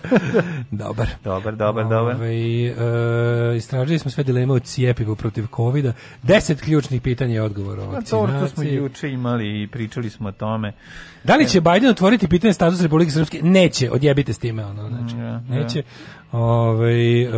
dobar. 0.70 1.08
Dobar, 1.24 1.56
dobar, 1.56 1.84
dobar. 1.84 2.14
Ovaj, 2.14 2.66
e, 2.66 3.56
istražili 3.56 3.98
smo 3.98 4.10
sve 4.10 4.24
dileme 4.24 4.52
od 4.52 4.62
cijepivu 4.62 5.16
protiv 5.16 5.46
covida. 5.56 5.92
Deset 6.22 6.60
ključnih 6.60 7.00
pitanja 7.02 7.34
i 7.34 7.38
odgovora 7.38 7.82
o 7.82 7.90
Pa 7.90 7.96
to 7.96 8.02
što 8.02 8.26
smo 8.26 8.36
vakcinaciji. 8.36 8.74
juče 8.74 9.10
imali 9.10 9.62
i 9.62 9.66
pričali 9.66 10.10
smo 10.10 10.28
o 10.28 10.32
tome. 10.32 10.72
Da 11.24 11.36
li 11.36 11.48
će 11.48 11.60
Biden 11.60 11.90
otvoriti 11.90 12.28
pitanje 12.28 12.52
statusa 12.52 12.82
Republike 12.82 13.10
Srpske? 13.10 13.42
Neće, 13.42 13.90
odjebite 13.90 14.32
s 14.32 14.38
time. 14.38 14.64
Ono, 14.64 14.88
znači, 14.88 15.16
Ja, 15.16 15.40
neće. 15.48 15.82
Ovaj, 16.32 17.22
e, 17.22 17.28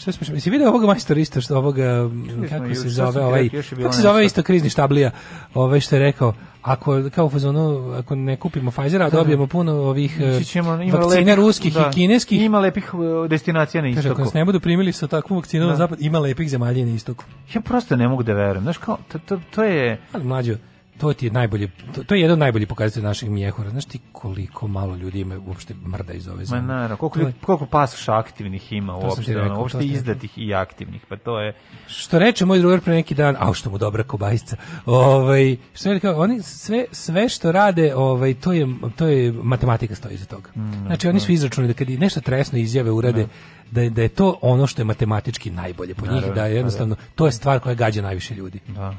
Šta 0.00 0.12
smo, 0.12 0.34
jesi 0.34 0.50
vidio 0.50 0.68
ovoga 0.68 0.86
majstora 0.86 1.20
isto 1.20 1.40
što 1.40 1.56
ovoga, 1.56 2.10
kako 2.48 2.64
juče, 2.64 2.74
se 2.74 2.88
zove 2.88 3.22
ovaj, 3.22 3.48
kako 3.82 3.92
se 3.92 4.02
zove 4.02 4.26
isto 4.26 4.42
krizni 4.42 4.70
štablija, 4.70 5.10
ovaj 5.54 5.80
što 5.80 5.96
je 5.96 6.00
rekao, 6.00 6.32
ako 6.62 7.10
kao 7.14 7.26
u 7.26 7.30
fazonu, 7.30 7.92
ako 7.92 8.14
ne 8.14 8.36
kupimo 8.36 8.70
Pfizera, 8.70 9.06
a 9.06 9.10
dobijemo 9.10 9.46
puno 9.46 9.72
ovih 9.72 10.20
e, 10.20 10.44
ćemo, 10.44 10.70
vakcina 10.70 11.02
lepih- 11.02 11.34
ruskih 11.34 11.74
da. 11.74 11.90
i 11.90 11.94
kineskih, 11.94 12.42
Ima 12.42 12.58
lepih 12.58 12.94
uh, 12.94 13.00
destinacija 13.28 13.82
na 13.82 13.88
Kaže, 13.88 13.98
ako 14.00 14.06
istoku. 14.08 14.20
nas 14.20 14.34
ne 14.34 14.44
budu 14.44 14.60
primili 14.60 14.92
sa 14.92 15.06
takvom 15.06 15.38
vakcinom 15.38 15.66
Da. 15.66 15.70
na 15.70 15.76
zapad, 15.76 15.98
ima 16.00 16.18
lepih 16.18 16.50
zemalja 16.50 16.84
na 16.86 16.92
istoku. 16.92 17.24
Ja 17.54 17.60
prosto 17.60 17.96
ne 17.96 18.08
mogu 18.08 18.22
da 18.22 18.32
verujem. 18.32 18.62
Znaš 18.62 18.78
kao, 18.78 18.98
to, 19.12 19.18
to, 19.18 19.40
to 19.50 19.62
je... 19.64 20.00
Ali 20.12 20.24
mlađo, 20.24 20.54
to 21.00 21.12
ti 21.12 21.26
je 21.26 21.32
najbolje, 21.32 21.68
to, 21.94 22.04
to 22.04 22.14
je 22.14 22.20
jedan 22.20 22.32
od 22.32 22.38
najboljih 22.38 22.68
pokazatelja 22.68 23.06
naših 23.06 23.30
mjehura. 23.30 23.70
Znaš 23.70 23.84
ti 23.84 23.98
koliko 24.12 24.68
malo 24.68 24.96
ljudi 24.96 25.20
ima 25.20 25.38
uopšte 25.40 25.74
mrda 25.86 26.12
iz 26.12 26.28
ove 26.28 26.36
Ma 26.36 26.44
zemlje. 26.44 26.62
naravno, 26.64 26.96
koliko, 26.96 27.20
je- 27.20 27.32
koliko 27.40 27.66
pasoša 27.66 28.14
aktivnih 28.14 28.72
ima 28.72 28.96
uopšte, 28.96 29.34
rekao, 29.34 29.44
ono, 29.44 29.60
uopšte 29.60 29.84
izdatih 29.84 30.38
i 30.38 30.54
aktivnih, 30.54 31.02
pa 31.08 31.16
to 31.16 31.40
je... 31.40 31.54
Što 31.86 32.18
reče 32.18 32.44
moj 32.44 32.58
drugar 32.58 32.80
pre 32.80 32.94
neki 32.94 33.14
dan, 33.14 33.36
a 33.38 33.52
što 33.54 33.70
mu 33.70 33.78
dobra 33.78 34.02
kobajsca. 34.02 34.56
Ovaj 34.86 35.56
što 35.74 35.88
je 35.88 35.94
rekao, 35.94 36.14
oni 36.16 36.42
sve 36.42 36.84
sve 36.92 37.28
što 37.28 37.52
rade, 37.52 37.94
ovaj 37.94 38.34
to 38.34 38.52
je 38.52 38.66
to 38.96 39.06
je 39.06 39.32
matematika 39.34 39.94
stoji 39.94 40.14
iza 40.14 40.26
toga. 40.26 40.50
Mm, 40.56 40.86
znači 40.86 41.08
oni 41.08 41.20
su 41.20 41.32
izračunali 41.32 41.72
da 41.72 41.78
kad 41.78 41.90
i 41.90 41.98
nešto 41.98 42.20
tresno 42.20 42.58
izjave 42.58 42.90
urade 42.90 43.26
da 43.70 43.80
je, 43.80 43.90
da 43.90 44.02
je 44.02 44.08
to 44.08 44.38
ono 44.42 44.66
što 44.66 44.80
je 44.82 44.86
matematički 44.86 45.50
najbolje 45.50 45.94
po 45.94 46.06
njih, 46.06 46.24
da 46.34 46.46
je 46.46 46.56
jednostavno 46.56 46.96
to 47.14 47.26
je 47.26 47.32
stvar 47.32 47.60
koja 47.60 47.74
gađa 47.74 48.02
najviše 48.02 48.34
ljudi. 48.34 48.60
Da, 48.68 48.80
da. 48.80 48.94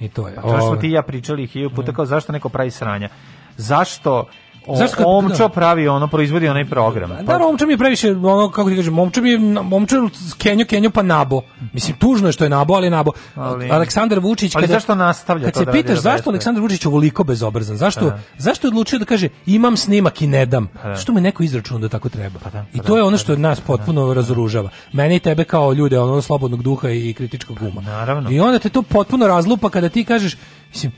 I 0.00 0.08
to 0.08 0.28
je. 0.28 0.34
Pa 0.34 0.42
to 0.42 0.48
smo 0.48 0.66
ovaj, 0.66 0.80
ti 0.80 0.88
i 0.88 0.92
ja 0.92 1.02
pričali 1.02 1.46
hiljadu 1.46 1.74
puta 1.74 1.92
kao 1.92 2.06
zašto 2.06 2.32
neko 2.32 2.48
pravi 2.48 2.70
sranja. 2.70 3.08
Zašto 3.56 4.26
Zašto 4.68 4.96
kad- 4.96 5.06
Omčo 5.08 5.38
da. 5.38 5.48
pravi 5.48 5.88
ono, 5.88 6.08
proizvodi 6.08 6.48
onaj 6.48 6.64
program? 6.64 7.10
Pa, 7.16 7.32
Da, 7.32 7.38
momča 7.38 7.66
mi 7.66 7.72
je 7.72 7.78
previše, 7.78 8.10
ono, 8.12 8.50
kako 8.50 8.70
ti 8.70 8.76
kažem, 8.76 8.94
momča 8.94 9.20
mi 9.20 9.30
je, 9.30 9.34
je 9.34 10.08
Kenjo, 10.38 10.66
Kenjo 10.66 10.90
pa 10.90 11.02
nabo. 11.02 11.42
Mislim, 11.72 11.96
tužno 11.96 12.28
je 12.28 12.32
što 12.32 12.44
je 12.44 12.50
nabo, 12.50 12.74
ali 12.74 12.86
je 12.86 12.90
nabo. 12.90 13.12
Ali- 13.36 13.70
Aleksandar 13.70 14.18
Vučić... 14.18 14.54
Ali 14.54 14.62
kada- 14.62 14.72
zašto 14.74 14.94
nastavlja 14.94 15.44
Kad 15.44 15.52
to 15.52 15.58
se 15.58 15.64
da 15.64 15.72
pitaš 15.72 15.98
zašto? 15.98 16.30
Aleksandar 16.30 16.62
Vučić 16.62 16.84
je 16.84 16.88
ovoliko 16.88 17.24
bezobrazan, 17.24 17.76
zašto, 17.76 18.04
Da. 18.04 18.18
zašto 18.38 18.66
je 18.66 18.68
odlučio 18.68 18.98
da 18.98 19.04
kaže 19.04 19.28
imam 19.46 19.76
snimak 19.76 20.22
i 20.22 20.26
ne 20.26 20.46
dam? 20.46 20.68
da. 20.84 20.96
Što 20.96 21.12
mu 21.12 21.20
neko 21.20 21.42
izračunao 21.42 21.80
da 21.80 21.88
tako 21.88 22.08
treba? 22.08 22.38
da, 22.52 22.64
I 22.72 22.78
pa 22.78 22.82
to 22.82 22.92
da, 22.92 22.98
je 22.98 23.04
ono 23.04 23.10
pa 23.12 23.18
što 23.18 23.36
nas 23.36 23.60
potpuno 23.60 24.14
razoružava. 24.14 24.70
Mene 24.92 25.16
i 25.16 25.20
tebe 25.20 25.44
kao 25.44 25.72
ljude, 25.72 25.98
ono 25.98 26.22
slobodnog 26.22 26.62
duha 26.62 26.90
i 26.90 27.14
kritičkog 27.14 27.58
uma. 27.62 27.80
Naravno. 27.80 28.30
I 28.30 28.40
onda 28.40 28.58
te 28.58 28.68
to 28.68 28.82
potpuno 28.82 29.26
razlupa 29.26 29.70
kada 29.70 29.88
ti 29.88 30.04
kažeš, 30.04 30.36
mislim, 30.70 30.92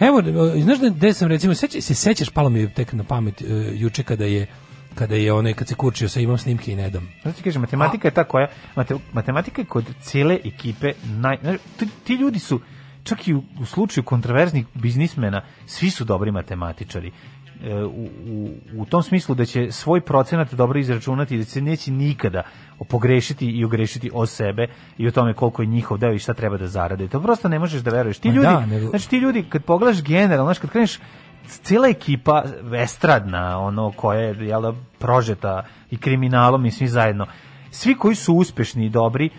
Evo, 0.00 0.20
e, 0.20 0.60
znaš 0.60 0.78
da 0.78 0.88
gde 0.88 1.12
sam 1.12 1.28
recimo, 1.28 1.54
seća, 1.54 1.80
se 1.80 1.94
sećaš, 1.94 2.30
palo 2.30 2.48
mi 2.50 2.60
je 2.60 2.74
tek 2.74 2.92
na 2.92 3.04
pamet 3.04 3.42
e, 3.42 3.44
juče 3.72 4.02
kada 4.02 4.24
je 4.24 4.46
kada 4.94 5.14
je 5.14 5.32
onaj 5.32 5.54
kad 5.54 5.68
se 5.68 5.74
kurčio 5.74 6.08
sa 6.08 6.20
imam 6.20 6.38
snimke 6.38 6.72
i 6.72 6.76
ne 6.76 6.90
dam. 6.90 7.08
Znači 7.22 7.36
ti 7.36 7.42
kažem, 7.42 7.62
matematika 7.62 8.08
je 8.08 8.14
ta 8.14 8.24
koja, 8.24 8.48
mate, 8.76 8.94
matematika 9.12 9.62
je 9.62 9.66
kod 9.66 9.84
cijele 10.00 10.38
ekipe, 10.44 10.92
naj, 11.04 11.36
znaš, 11.42 11.56
ti, 11.78 11.88
ti 12.04 12.14
ljudi 12.14 12.38
su, 12.38 12.60
čak 13.04 13.28
i 13.28 13.34
u, 13.34 13.42
u 13.60 13.64
slučaju 13.64 14.04
kontroverznih 14.04 14.66
biznismena, 14.74 15.42
svi 15.66 15.90
su 15.90 16.04
dobri 16.04 16.30
matematičari. 16.30 17.12
E, 17.64 17.74
u, 17.84 18.08
u, 18.28 18.50
u 18.76 18.84
tom 18.84 19.02
smislu 19.02 19.34
da 19.34 19.44
će 19.44 19.72
svoj 19.72 20.00
procenat 20.00 20.54
dobro 20.54 20.78
izračunati 20.78 21.34
i 21.34 21.38
da 21.38 21.44
se 21.44 21.60
neće 21.60 21.90
nikada 21.90 22.42
pogrešiti 22.88 23.46
i 23.50 23.64
ogrešiti 23.64 24.10
o 24.14 24.26
sebe 24.26 24.66
i 24.98 25.08
o 25.08 25.10
tome 25.10 25.34
koliko 25.34 25.62
je 25.62 25.66
njihov 25.66 25.98
deo 25.98 26.12
i 26.12 26.18
šta 26.18 26.34
treba 26.34 26.56
da 26.56 26.66
zarade. 26.66 27.08
To 27.08 27.20
prosto 27.20 27.48
ne 27.48 27.58
možeš 27.58 27.82
da 27.82 27.90
veruješ. 27.90 28.18
Ti 28.18 28.28
ljudi, 28.28 28.46
da, 28.46 28.66
nego- 28.66 28.90
znači 28.90 29.08
ti 29.08 29.16
ljudi 29.18 29.44
kad 29.48 29.64
pogledaš 29.64 30.02
generalno, 30.02 30.44
znaš 30.44 30.58
kad 30.58 30.70
kreneš 30.70 30.98
cijela 31.46 31.88
ekipa 31.88 32.44
estradna, 32.82 33.58
ono 33.58 33.92
koja 33.92 34.20
je 34.20 34.46
jel 34.46 34.62
da, 34.62 34.72
prožeta 34.98 35.62
i 35.90 35.96
kriminalom 35.96 36.66
i 36.66 36.70
svi 36.70 36.88
zajedno. 36.88 37.26
Svi 37.70 37.94
koji 37.94 38.14
su 38.14 38.34
uspešni 38.34 38.86
i 38.86 38.90
dobri, 38.90 39.30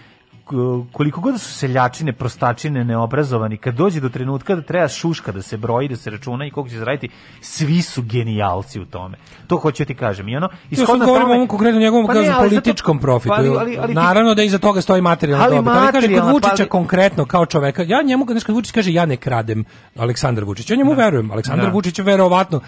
koliko 0.92 1.22
god 1.22 1.34
da 1.34 1.40
su 1.40 1.54
seljačine, 1.54 2.14
prostačine, 2.14 2.84
neobrazovani, 2.84 3.58
kad 3.58 3.76
dođe 3.76 4.00
do 4.00 4.10
trenutka 4.10 4.56
da 4.56 4.62
treba 4.62 4.88
šuška 4.88 5.32
da 5.32 5.42
se 5.42 5.58
broji, 5.58 5.88
da 5.88 5.96
se 5.96 6.10
računa 6.10 6.46
i 6.46 6.52
koliko 6.52 6.70
će 6.70 6.78
zaraditi, 6.78 7.10
svi 7.42 7.82
su 7.82 8.02
genijalci 8.04 8.80
u 8.80 8.86
tome. 8.86 9.18
To 9.48 9.58
hoću 9.58 9.86
ti 9.86 9.96
kažem. 9.96 10.30
I 10.30 10.36
ono, 10.38 10.50
Ja 10.70 10.86
sam 10.86 11.00
govorim 11.00 11.42
o 11.42 11.48
konkretnom 11.48 11.82
njegovom 11.82 12.08
Pa 12.08 12.14
pa 12.14 12.14
ne, 12.14 12.20
ali 12.20 12.28
zato- 12.30 12.50
političkom 12.50 13.00
profitu. 13.00 13.30
pa 13.30 13.36
ali- 13.36 13.58
ali- 13.58 13.78
ali 13.78 13.94
Naravno 13.94 14.34
da 14.34 14.44
iza 14.44 14.58
toga 14.60 14.82
stoji 14.82 15.02
materijalna 15.02 15.46
Ali 15.46 15.56
dobit. 15.56 15.72
Ali 15.72 15.92
kaže 15.92 16.08
kod 16.10 16.24
Vučića 16.26 16.48
pa 16.48 16.56
ali- 16.60 16.70
konkretno 16.70 17.26
kao 17.26 17.46
čoveka, 17.46 17.84
ja 17.84 18.02
njemu 18.02 18.26
kad 18.26 18.44
kad 18.44 18.56
Vučić 18.56 18.72
kaže 18.72 18.94
ja 18.94 19.06
ne 19.06 19.18
kradem 19.18 19.66
Aleksandar 19.98 20.44
Vučić, 20.44 20.70
ja 20.70 20.76
njemu 20.76 20.94
verujem. 20.94 21.32
Aleksandar 21.32 21.66
Da. 21.66 21.72
Vučić 21.72 22.00
je 22.00 22.04
verovatno 22.04 22.62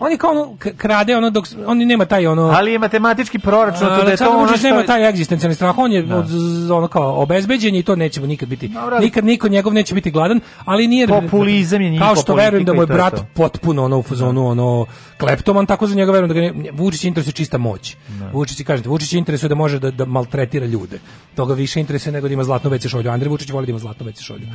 on 0.00 0.10
je 0.10 0.18
kao 0.18 0.30
ono, 0.30 0.46
krade 0.76 1.16
ono 1.16 1.30
dok 1.30 1.46
s- 1.46 1.56
on 1.66 1.78
nema 1.78 2.04
taj 2.04 2.26
ono 2.26 2.42
Ali 2.48 2.72
je 2.72 2.78
matematički 2.78 3.38
proračun, 3.38 3.88
to 3.88 4.04
da 4.04 4.10
je 4.10 4.16
to 4.16 4.30
ono 4.30 4.56
što... 4.56 4.68
nema 4.68 4.82
taj 4.82 5.08
egzistencijalni 5.08 5.54
strah, 5.54 5.78
on 5.78 5.92
je 5.92 6.02
Da. 6.02 6.16
od- 6.16 6.30
ono 6.70 6.88
kao 6.88 7.22
obezbeđen 7.22 7.74
i 7.74 7.82
to 7.82 7.96
neće 7.96 8.20
mu 8.20 8.26
nikad 8.26 8.48
biti. 8.48 8.68
Dobro, 8.68 8.96
ali- 8.96 9.04
Nikad 9.04 9.24
niko 9.24 9.48
njegov 9.48 9.74
neće 9.74 9.94
biti 9.94 10.10
gladan, 10.10 10.40
ali 10.64 10.86
nije 10.86 11.08
Populizam 11.08 11.80
je 11.82 11.98
Kao 11.98 12.16
što 12.16 12.34
verujem 12.34 12.64
da 12.64 12.72
mu 12.72 12.80
je 12.80 12.82
je 12.82 12.86
brat 12.86 13.14
to. 13.14 13.24
potpuno 13.34 13.84
ono 13.84 13.98
u 13.98 14.02
fazonu 14.02 14.46
ono 14.46 14.86
kleptoman, 15.18 15.66
tako 15.66 15.86
za 15.86 15.94
njega 15.94 16.12
verujem 16.12 16.28
da 16.28 16.34
ga 16.34 16.40
ne, 16.40 16.70
Vučić 16.72 17.04
interesuje 17.04 17.32
čista 17.32 17.58
moć. 17.58 17.96
Vučić 18.32 18.62
kažete, 18.62 18.88
Vučić 18.88 19.12
interesuje 19.12 19.48
da 19.48 19.54
može 19.54 19.78
da, 19.78 19.90
da 19.90 20.04
maltretira 20.04 20.66
ljude. 20.66 20.98
Toga 21.34 21.54
više 21.54 21.80
interesuje 21.80 22.12
nego 22.12 22.28
da 22.28 22.34
ima 22.34 22.44
zlatnu 22.44 22.70
WC 22.70 22.88
šolju. 22.88 23.10
Andrej 23.10 23.28
Vučić 23.28 23.50
voli 23.50 23.66
da 23.66 23.70
ima 23.70 23.78
zlatnu 23.78 24.06
WC 24.06 24.22
šolju. 24.22 24.46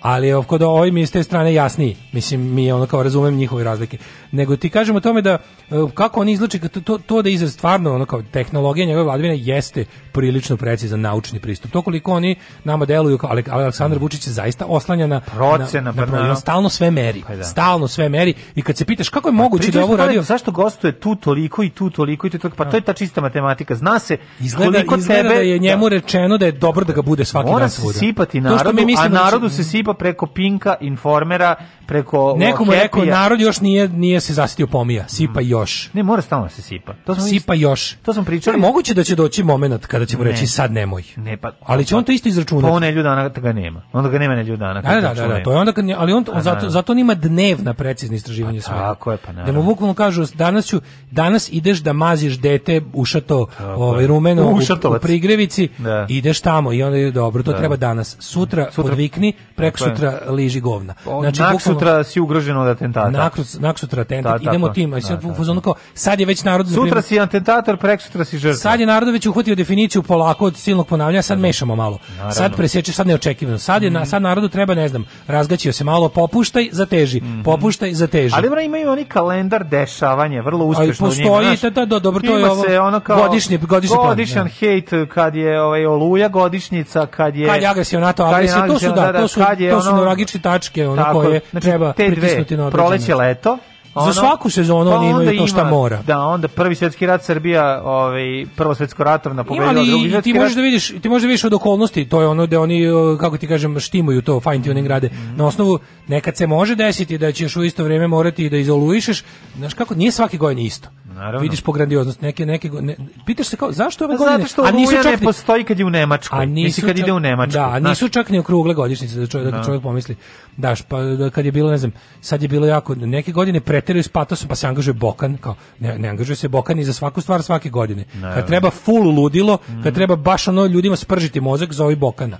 Ali 0.00 0.28
evo, 0.28 0.42
kod 0.42 0.62
ovih 0.62 0.92
mi 0.92 1.00
je 1.00 1.06
s 1.06 1.10
te 1.10 1.22
strane 1.22 1.54
jasniji. 1.54 1.96
Mislim, 2.12 2.54
mi 2.54 2.72
ono 2.72 2.86
kao 2.86 3.02
razumem 3.02 3.36
njihove 3.36 3.64
razlike. 3.64 3.98
Nego 4.32 4.56
ti 4.56 4.70
kažemo 4.88 4.96
o 4.96 5.00
tome 5.00 5.22
da 5.22 5.30
e, 5.30 5.74
kako 5.94 6.20
oni 6.20 6.32
izlače 6.32 6.58
to, 6.58 6.80
to, 6.80 6.98
to 6.98 7.22
da 7.22 7.30
izraz 7.30 7.52
stvarno 7.52 7.94
ono 7.94 8.06
kao 8.06 8.22
tehnologija 8.22 8.86
njegove 8.86 9.04
vladavine 9.04 9.38
jeste 9.38 9.84
prilično 10.12 10.56
precizan 10.56 11.00
naučni 11.00 11.40
pristup. 11.40 11.70
To 11.70 11.82
koliko 11.82 12.12
oni 12.12 12.36
nama 12.64 12.84
deluju 12.84 13.18
Ale- 13.22 13.42
Aleksandar 13.50 13.98
Vučić 13.98 14.26
je 14.26 14.32
zaista 14.32 14.64
oslanja 14.68 15.06
na 15.06 15.20
Procena, 15.20 15.92
na, 15.92 15.92
pa 15.92 16.00
na, 16.00 16.06
na, 16.06 16.12
naravno. 16.12 16.36
stalno 16.36 16.68
sve 16.68 16.90
meri. 16.90 17.22
Pa 17.26 17.36
da. 17.36 17.44
Stalno 17.44 17.88
sve 17.88 18.08
meri 18.08 18.34
i 18.54 18.62
kad 18.62 18.76
se 18.76 18.84
pitaš 18.84 19.08
kako 19.08 19.28
je 19.28 19.32
moguće 19.32 19.60
da 19.60 19.66
Pričali 19.66 19.82
je 19.82 19.84
ovo 19.84 19.96
radio 19.96 20.22
zašto 20.22 20.50
gostuje 20.50 20.92
tu 21.00 21.14
toliko 21.14 21.62
i 21.62 21.70
tu 21.70 21.90
toliko 21.90 22.26
i 22.26 22.30
tu 22.30 22.38
toliko, 22.38 22.56
pa 22.56 22.70
to 22.70 22.76
je 22.76 22.80
ta 22.80 22.92
čista 22.92 23.20
matematika. 23.20 23.74
Zna 23.74 23.98
se 23.98 24.16
Izgleda, 24.40 24.72
koliko 24.72 24.96
izgleda 24.96 25.22
tebe 25.22 25.34
da 25.34 25.40
je 25.40 25.58
njemu 25.58 25.88
rečeno 25.88 26.38
da 26.38 26.46
je 26.46 26.52
dobro 26.52 26.84
da 26.84 26.92
ga 26.92 27.02
bude 27.02 27.24
svaki 27.24 27.50
mora 27.50 27.60
dan 27.60 27.70
se 27.70 27.98
sipati 27.98 28.40
narodu, 28.40 28.86
mi 28.86 28.94
a 28.98 29.08
da 29.08 29.22
narodu 29.22 29.48
se 29.48 29.64
sipa 29.64 29.94
preko 29.94 30.26
Pinka, 30.26 30.74
Informera, 30.80 31.54
preko 31.86 32.34
Neko 32.38 32.64
mu 32.64 32.72
je 32.72 32.82
rekao, 32.82 33.04
narod 33.04 33.40
još 33.40 33.60
nije, 33.60 33.88
nije 33.88 34.20
se 34.20 34.34
zasitio 34.34 34.66
pomija, 34.78 35.08
sipa 35.08 35.40
još. 35.40 35.90
Ne, 35.92 36.02
mora 36.02 36.22
stalno 36.22 36.44
da 36.44 36.50
se 36.50 36.62
sipa. 36.62 36.92
To 37.06 37.14
smo 37.14 37.24
Sipa 37.24 37.54
još. 37.54 37.94
To 37.94 38.12
smo 38.14 38.24
pričali. 38.24 38.56
Ne, 38.56 38.60
moguće 38.60 38.94
da 38.94 39.04
će 39.04 39.14
doći 39.14 39.42
moment 39.42 39.86
kada 39.86 40.06
ćemo 40.06 40.24
Ne. 40.24 40.30
reći 40.30 40.46
sad 40.46 40.72
nemoj. 40.72 41.02
Ne, 41.16 41.36
pa, 41.36 41.52
Ali 41.62 41.84
će 41.84 41.96
on 41.96 42.04
to 42.04 42.12
isto 42.12 42.28
izračunati. 42.28 42.62
Pa 42.64 42.70
on 42.70 42.82
nedelju 42.82 43.02
dana 43.02 43.28
ga 43.28 43.52
nema. 43.52 43.82
Onda 43.92 44.08
ga 44.10 44.18
nema 44.18 44.34
nedelju 44.34 44.56
dana. 44.56 44.80
Da, 44.80 45.00
da, 45.00 45.14
da, 45.14 45.28
da, 45.28 45.42
to 45.42 45.52
je 45.52 45.56
onda 45.56 45.72
kad, 45.72 45.84
ali 45.96 46.12
on, 46.12 46.24
on 46.28 46.36
A, 46.36 46.42
zato, 46.42 46.54
naravno. 46.54 46.70
zato 46.70 46.92
on 46.92 46.98
ima 46.98 47.14
dnevna 47.14 47.74
precizna 47.74 48.16
istraživanja 48.16 48.60
svega. 48.60 48.80
tako 48.80 49.12
je, 49.12 49.18
pa 49.18 49.26
Da 49.26 49.32
mu 49.32 49.38
naravno. 49.38 49.62
bukvalno 49.62 49.94
kažu, 49.94 50.24
danas 50.34 50.66
ću, 50.66 50.80
danas 51.10 51.48
ideš 51.52 51.78
da 51.78 51.92
maziš 51.92 52.34
dete 52.34 52.82
ušato, 52.92 53.46
ovaj, 53.60 54.02
je. 54.02 54.06
rumeno, 54.06 54.42
u, 54.44 54.58
u 54.86 54.98
prigrevici, 55.00 55.68
Da. 55.78 56.06
ideš 56.08 56.40
tamo 56.40 56.72
i 56.72 56.82
onda 56.82 56.96
je 56.98 57.10
dobro, 57.10 57.42
to 57.42 57.52
Da. 57.52 57.58
treba 57.58 57.76
danas. 57.76 58.16
Sutra, 58.20 58.66
Sutra- 58.66 58.82
podvikni, 58.82 59.32
prek 59.56 59.78
sutra 59.78 60.18
liži 60.28 60.60
govna. 60.60 60.94
Znači, 61.20 61.40
Nak 61.40 61.62
sutra 61.62 62.04
si 62.04 62.20
ugrožen 62.20 62.56
od 62.56 62.68
atentata. 62.68 63.30
Naksutra 63.58 64.02
atentat, 64.02 64.42
Da, 64.42 64.50
idemo 64.50 64.67
tako. 64.68 64.74
tim, 64.74 64.92
a 64.92 64.96
Da, 64.96 65.00
sad 65.02 65.22
da, 65.22 65.34
fazonu 65.34 65.60
kao, 65.60 65.74
sad 65.94 66.20
je 66.20 66.26
već 66.26 66.44
narod... 66.44 66.66
na 66.66 66.72
Sutra 66.72 66.84
primjer- 66.84 67.02
si 67.02 67.20
atentator, 67.20 67.76
prek 67.76 68.00
sutra 68.02 68.24
si 68.24 68.38
žrtva. 68.38 68.56
Sad 68.56 68.80
je 68.80 68.86
narod 68.86 69.08
već 69.10 69.26
uhvatio 69.26 69.54
definiciju 69.54 70.02
polako 70.02 70.44
od 70.44 70.56
silnog 70.56 70.86
ponavljanja, 70.86 71.22
sad 71.22 71.38
mešamo 71.38 71.76
malo. 71.76 71.98
Naravno. 72.10 72.32
Sad 72.32 72.56
presječe, 72.56 72.92
sad 72.92 73.06
neočekivano. 73.06 73.58
Sad 73.58 73.82
je 73.82 73.90
na, 73.90 74.04
sad 74.04 74.22
narodu 74.22 74.48
treba, 74.48 74.74
ne 74.74 74.88
znam, 74.88 75.04
razgaćio 75.26 75.72
se 75.72 75.84
malo, 75.84 76.08
popuštaj, 76.10 76.68
zateži. 76.72 77.22
Popuštaj, 77.44 77.94
zateži. 77.94 78.34
Ali 78.34 78.42
dobro, 78.42 78.60
imaju 78.60 78.90
oni 78.90 79.04
kalendar 79.04 79.64
dešavanja, 79.64 80.40
vrlo 80.42 80.60
Ali 80.60 80.70
uspešno 80.70 81.06
njima, 81.08 81.16
postoji, 81.28 81.46
znaš. 81.46 81.60
da, 81.62 81.70
da, 81.70 81.86
da, 81.86 81.98
dobro, 81.98 82.22
to 82.22 82.36
je 82.38 82.46
ovo 82.46 82.64
se 82.64 82.80
ono 82.80 83.00
kao 83.00 83.18
godišnji- 83.18 83.58
godišnji 83.58 83.96
godišnjan 83.98 84.44
da. 84.44 84.50
hejt 84.50 84.90
kad 85.08 85.34
je 85.34 85.62
ovaj 85.62 85.86
oluja 85.86 86.28
godišnjica, 86.28 87.06
kad 87.06 87.36
je 87.36 87.46
kad 87.48 87.62
je 87.62 87.68
agresija 87.68 88.00
NATO, 88.00 88.24
agresija, 88.24 88.66
to 88.66 88.78
su 88.78 88.86
da, 88.86 89.12
to 89.12 89.28
su, 89.28 89.40
to 89.70 89.82
su 89.82 89.88
ono- 89.88 89.96
neuralgične 89.96 90.40
tačke, 90.40 90.88
ono 90.88 91.12
koje 91.12 91.40
znači, 91.50 91.64
treba 91.64 91.92
pritisnuti 91.92 92.56
na 92.56 92.66
određene. 92.66 92.70
proleće 92.70 93.14
leto, 93.14 93.58
Ono- 93.98 94.12
svaku 94.12 94.50
sezonu 94.50 94.90
pa 94.90 94.96
oni 94.96 95.10
imaju 95.10 95.38
to 95.38 95.46
šta 95.46 95.60
ima- 95.60 95.70
mora. 95.70 96.02
Da, 96.02 96.18
onda 96.18 96.48
prvi 96.48 96.74
svjetski 96.74 97.06
rat 97.06 97.22
Srbija, 97.22 97.82
ovaj 97.84 98.46
prvo 98.56 98.74
svjetsko 98.74 99.04
ratovna 99.04 99.44
pobedila, 99.44 99.72
drugi 99.72 100.10
svjetski 100.10 100.32
ti 100.32 100.38
možeš 100.38 100.54
da 100.54 100.62
vidiš, 100.62 100.94
ti 101.02 101.08
možeš 101.08 101.22
da 101.22 101.28
vidiš 101.28 101.44
od 101.44 101.54
okolnosti, 101.54 102.04
to 102.04 102.20
je 102.20 102.26
ono 102.26 102.46
da 102.46 102.60
oni, 102.60 102.82
kako 103.20 103.36
ti 103.38 103.46
kažem, 103.46 103.80
štimuju 103.80 104.22
to, 104.22 104.40
fine 104.40 104.62
tuning 104.62 104.86
rade. 104.86 105.10
Na 105.36 105.46
osnovu, 105.46 105.78
nekad 106.08 106.36
se 106.36 106.46
može 106.46 106.74
desiti 106.74 107.18
da 107.18 107.32
ćeš 107.32 107.56
u 107.56 107.64
isto 107.64 107.84
vrijeme 107.84 108.06
morati 108.06 108.50
da 108.50 108.56
izoluišeš, 108.56 109.24
znaš 109.56 109.74
kako, 109.74 109.94
nije 109.94 110.10
svake 110.10 110.36
godine 110.36 110.64
isto. 110.64 110.88
Naravno. 111.18 111.40
Vidiš 111.40 111.60
po 111.60 111.72
grandioznosti, 111.72 112.24
neke, 112.24 112.46
neke, 112.46 112.70
ne, 112.70 112.96
pitaš 113.26 113.46
se 113.46 113.56
kao, 113.56 113.72
zašto 113.72 114.04
ove 114.04 114.14
Pa 114.14 114.18
godine, 114.18 114.38
zato 114.38 114.48
što 114.48 114.62
a 114.62 114.70
nisu 114.70 114.92
čak 114.92 115.04
ne 115.04 115.18
postoji 115.18 115.64
kad 115.64 115.78
je 115.78 115.84
u 115.84 115.90
Nemačkoj. 115.90 116.42
a 116.42 116.44
nisu 116.44 116.80
kad 116.80 116.90
čak- 116.90 116.98
ide 116.98 117.12
u 117.12 117.20
Nemačku. 117.20 117.52
Da, 117.52 117.76
znaš. 117.78 117.90
nisu 117.90 118.08
čak 118.08 118.30
ni 118.30 118.38
okrugle 118.38 118.74
godišnjice 118.74 119.18
da 119.18 119.26
čovjek, 119.26 119.50
da 119.50 119.64
čovjek 119.64 119.82
pomisli. 119.82 120.16
Daš, 120.56 120.82
pa 120.82 121.02
da 121.02 121.30
kad 121.30 121.44
je 121.44 121.52
bilo, 121.52 121.70
ne 121.70 121.78
znam, 121.78 121.92
sad 122.20 122.42
je 122.42 122.48
bilo 122.48 122.66
jako, 122.66 122.94
neke 122.94 123.32
godine 123.32 123.60
preteruju 123.60 124.02
s 124.02 124.08
patosom, 124.08 124.48
pa 124.48 124.54
se 124.54 124.66
angažuje 124.66 124.94
Bokan, 124.94 125.36
kao, 125.36 125.54
ne, 125.78 125.98
ne 125.98 126.08
angažuje 126.08 126.36
se 126.36 126.48
Bokan 126.48 126.76
ni 126.76 126.84
za 126.84 126.92
svaku 126.92 127.20
stvar 127.20 127.42
svake 127.42 127.70
godine. 127.70 128.04
Naravno. 128.14 128.34
Kad 128.34 128.46
treba 128.46 128.70
full 128.70 129.10
ludilo, 129.10 129.58
kad 129.82 129.94
treba 129.94 130.16
baš 130.16 130.48
ono 130.48 130.66
ljudima 130.66 130.96
spržiti 130.96 131.40
mozak, 131.40 131.72
zove 131.72 131.96
Bokana. 131.96 132.38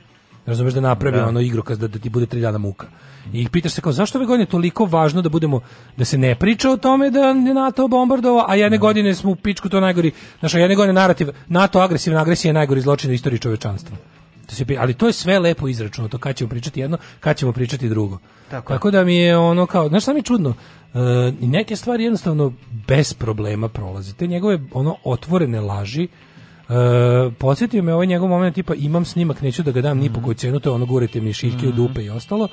Razumeš 0.49 0.75
da 0.75 0.81
napravi 0.81 1.17
Da. 1.17 1.27
ono 1.27 1.41
igrokaz 1.41 1.79
da, 1.79 1.89
da 1.89 1.99
ti 1.99 2.11
bude 2.11 2.27
tri 2.27 2.41
dana 2.41 2.59
muka. 2.59 2.87
I 3.33 3.49
pitaš 3.49 3.73
se 3.73 3.81
kao 3.81 3.93
zašto 3.93 4.19
ove 4.19 4.27
godine 4.27 4.47
toliko 4.47 4.85
važno 4.85 5.23
da 5.23 5.29
budemo 5.29 5.61
da 5.97 6.05
se 6.05 6.19
ne 6.19 6.35
priča 6.35 6.71
o 6.71 6.77
tome 6.77 7.11
da 7.11 7.21
je 7.21 7.35
NATO 7.35 7.89
bombardovao, 7.89 8.45
a 8.49 8.55
jedne 8.55 8.79
godine 8.79 9.15
smo 9.15 9.31
u 9.31 9.37
pičku 9.37 9.69
to 9.69 9.81
najgori, 9.81 10.13
znaš, 10.41 10.55
a 10.55 10.59
jedne 10.59 10.77
godine 10.77 10.93
narativ 10.93 11.29
NATO 11.49 11.81
agresivna 11.81 12.21
agresija 12.21 12.49
je 12.49 12.53
najgori 12.53 12.81
zločin 12.81 13.11
u 13.11 13.15
istoriji 13.15 13.39
čovečanstva. 13.39 13.97
To 14.47 14.55
se, 14.55 14.65
ali 14.79 14.95
to 14.95 15.07
je 15.07 15.13
sve 15.13 15.39
lepo 15.39 15.69
izračunato, 15.69 16.19
kad 16.19 16.37
ćemo 16.37 16.51
pričati 16.51 16.81
jedno, 16.81 16.99
kad 17.21 17.37
ćemo 17.37 17.53
pričati 17.53 17.89
drugo. 17.89 18.19
Tako. 18.51 18.73
Tako 18.73 18.91
da 18.91 19.05
mi 19.05 19.17
je 19.17 19.37
ono 19.37 19.67
kao, 19.67 19.89
znaš 19.89 20.03
šta 20.03 20.13
mi 20.13 20.19
je 20.19 20.23
čudno? 20.23 20.55
E, 20.95 20.99
neke 21.41 21.77
stvari 21.77 22.05
jednostavno 22.05 22.53
bez 22.87 23.15
problema 23.15 23.69
prolaze. 23.69 24.15
Te 24.15 24.27
njegove 24.27 24.59
ono 24.73 24.97
otvorene 25.05 25.61
laži, 25.61 26.09
E, 26.69 26.73
podsjetio 27.33 27.83
me 27.83 27.95
ovaj 27.95 28.07
njegov 28.07 28.29
moment 28.29 28.55
tipa 28.55 28.75
imam 28.75 29.05
snimak, 29.05 29.43
neću 29.43 29.63
da 29.63 29.71
ga 29.71 29.81
dam 29.81 29.97
Mhm. 29.97 30.03
ni 30.03 30.13
po 30.13 30.21
koju 30.23 30.35
cenu, 30.35 30.61
to 30.61 30.71
je 30.71 30.75
ono 30.75 30.87
gurite 30.87 31.21
mi 31.21 31.33
šiljke 31.33 31.69
u 31.69 31.73
dupe 31.73 32.03
i 32.03 32.11
ostalo. 32.11 32.49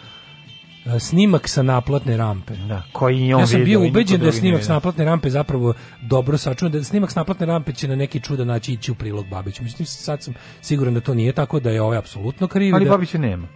E, 0.88 1.00
snimak 1.00 1.48
sa 1.48 1.62
naplatne 1.62 2.18
rampe. 2.18 2.54
Da, 2.58 2.84
koji 2.92 3.34
on 3.34 3.40
Ja 3.40 3.48
sam 3.48 3.64
bio 3.64 3.80
ubeđen 3.82 4.20
da 4.20 4.26
je 4.26 4.32
snimak 4.32 4.44
nije 4.44 4.56
s 4.56 4.62
vidio. 4.62 4.74
naplatne 4.74 5.06
rampe 5.06 5.30
zapravo 5.30 5.74
dobro 6.02 6.38
sačuvan, 6.38 6.72
da 6.72 6.78
je 6.78 6.84
snimak 6.84 7.12
s 7.12 7.16
naplatne 7.16 7.46
rampe 7.46 7.74
će 7.74 7.88
na 7.88 7.96
neki 7.96 8.20
čudan 8.20 8.48
način 8.48 8.74
ići 8.74 8.92
u 8.92 8.96
prilog 8.96 9.26
Babiću. 9.28 9.64
Mislim, 9.64 9.86
sad 9.86 10.24
sam 10.24 10.34
siguran 10.62 10.94
da 10.94 11.00
to 11.00 11.14
nije 11.14 11.32
tako, 11.34 11.60
da 11.60 11.72
je 11.72 11.82
ovaj 11.82 11.98
apsolutno 11.98 12.48
kriv. 12.48 12.76
Ali 12.76 12.86
da, 12.86 12.92
Babića 12.92 13.18
nema. 13.18 13.48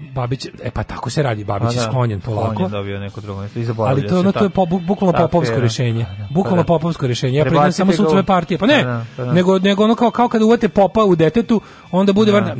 Babić, 0.00 0.46
e 0.62 0.70
pa 0.70 0.82
tako 0.82 1.10
se 1.10 1.22
radi, 1.22 1.44
Babić 1.44 1.72
je 1.72 1.76
da, 1.76 1.82
sklonjen 1.82 2.20
polako. 2.20 2.52
Sklonjen 2.52 2.70
dobio 2.70 3.00
neko 3.00 3.20
drugo 3.20 3.40
mesto 3.40 3.58
i 3.58 3.64
zaboravlja 3.64 4.00
Ali 4.00 4.08
to 4.08 4.18
ono 4.20 4.32
to 4.32 4.44
je 4.44 4.50
po, 4.50 4.62
bu- 4.62 4.80
bukvalno 4.80 5.18
popovsko 5.18 5.56
rješenje. 5.56 6.04
Da, 6.04 6.14
da, 6.14 6.28
Bukvalno 6.30 6.56
pa 6.56 6.64
da. 6.64 6.66
popovsko 6.68 7.06
rješenje. 7.06 7.38
Ja 7.38 7.44
Prebacite 7.44 7.72
samo 7.72 7.92
sucove 7.92 8.22
partije. 8.22 8.58
Pa 8.58 8.66
ne, 8.66 8.74
Pa 8.74 8.84
da, 8.84 9.04
pa 9.16 9.24
da. 9.24 9.32
nego 9.32 9.58
nego 9.58 9.84
ono 9.84 9.94
kao 9.94 10.10
kao 10.10 10.28
kad 10.28 10.42
uvate 10.42 10.68
popa 10.68 11.04
u 11.04 11.16
detetu, 11.16 11.60
onda 11.90 12.12
bude 12.12 12.32
Da. 12.32 12.38
varda 12.38 12.56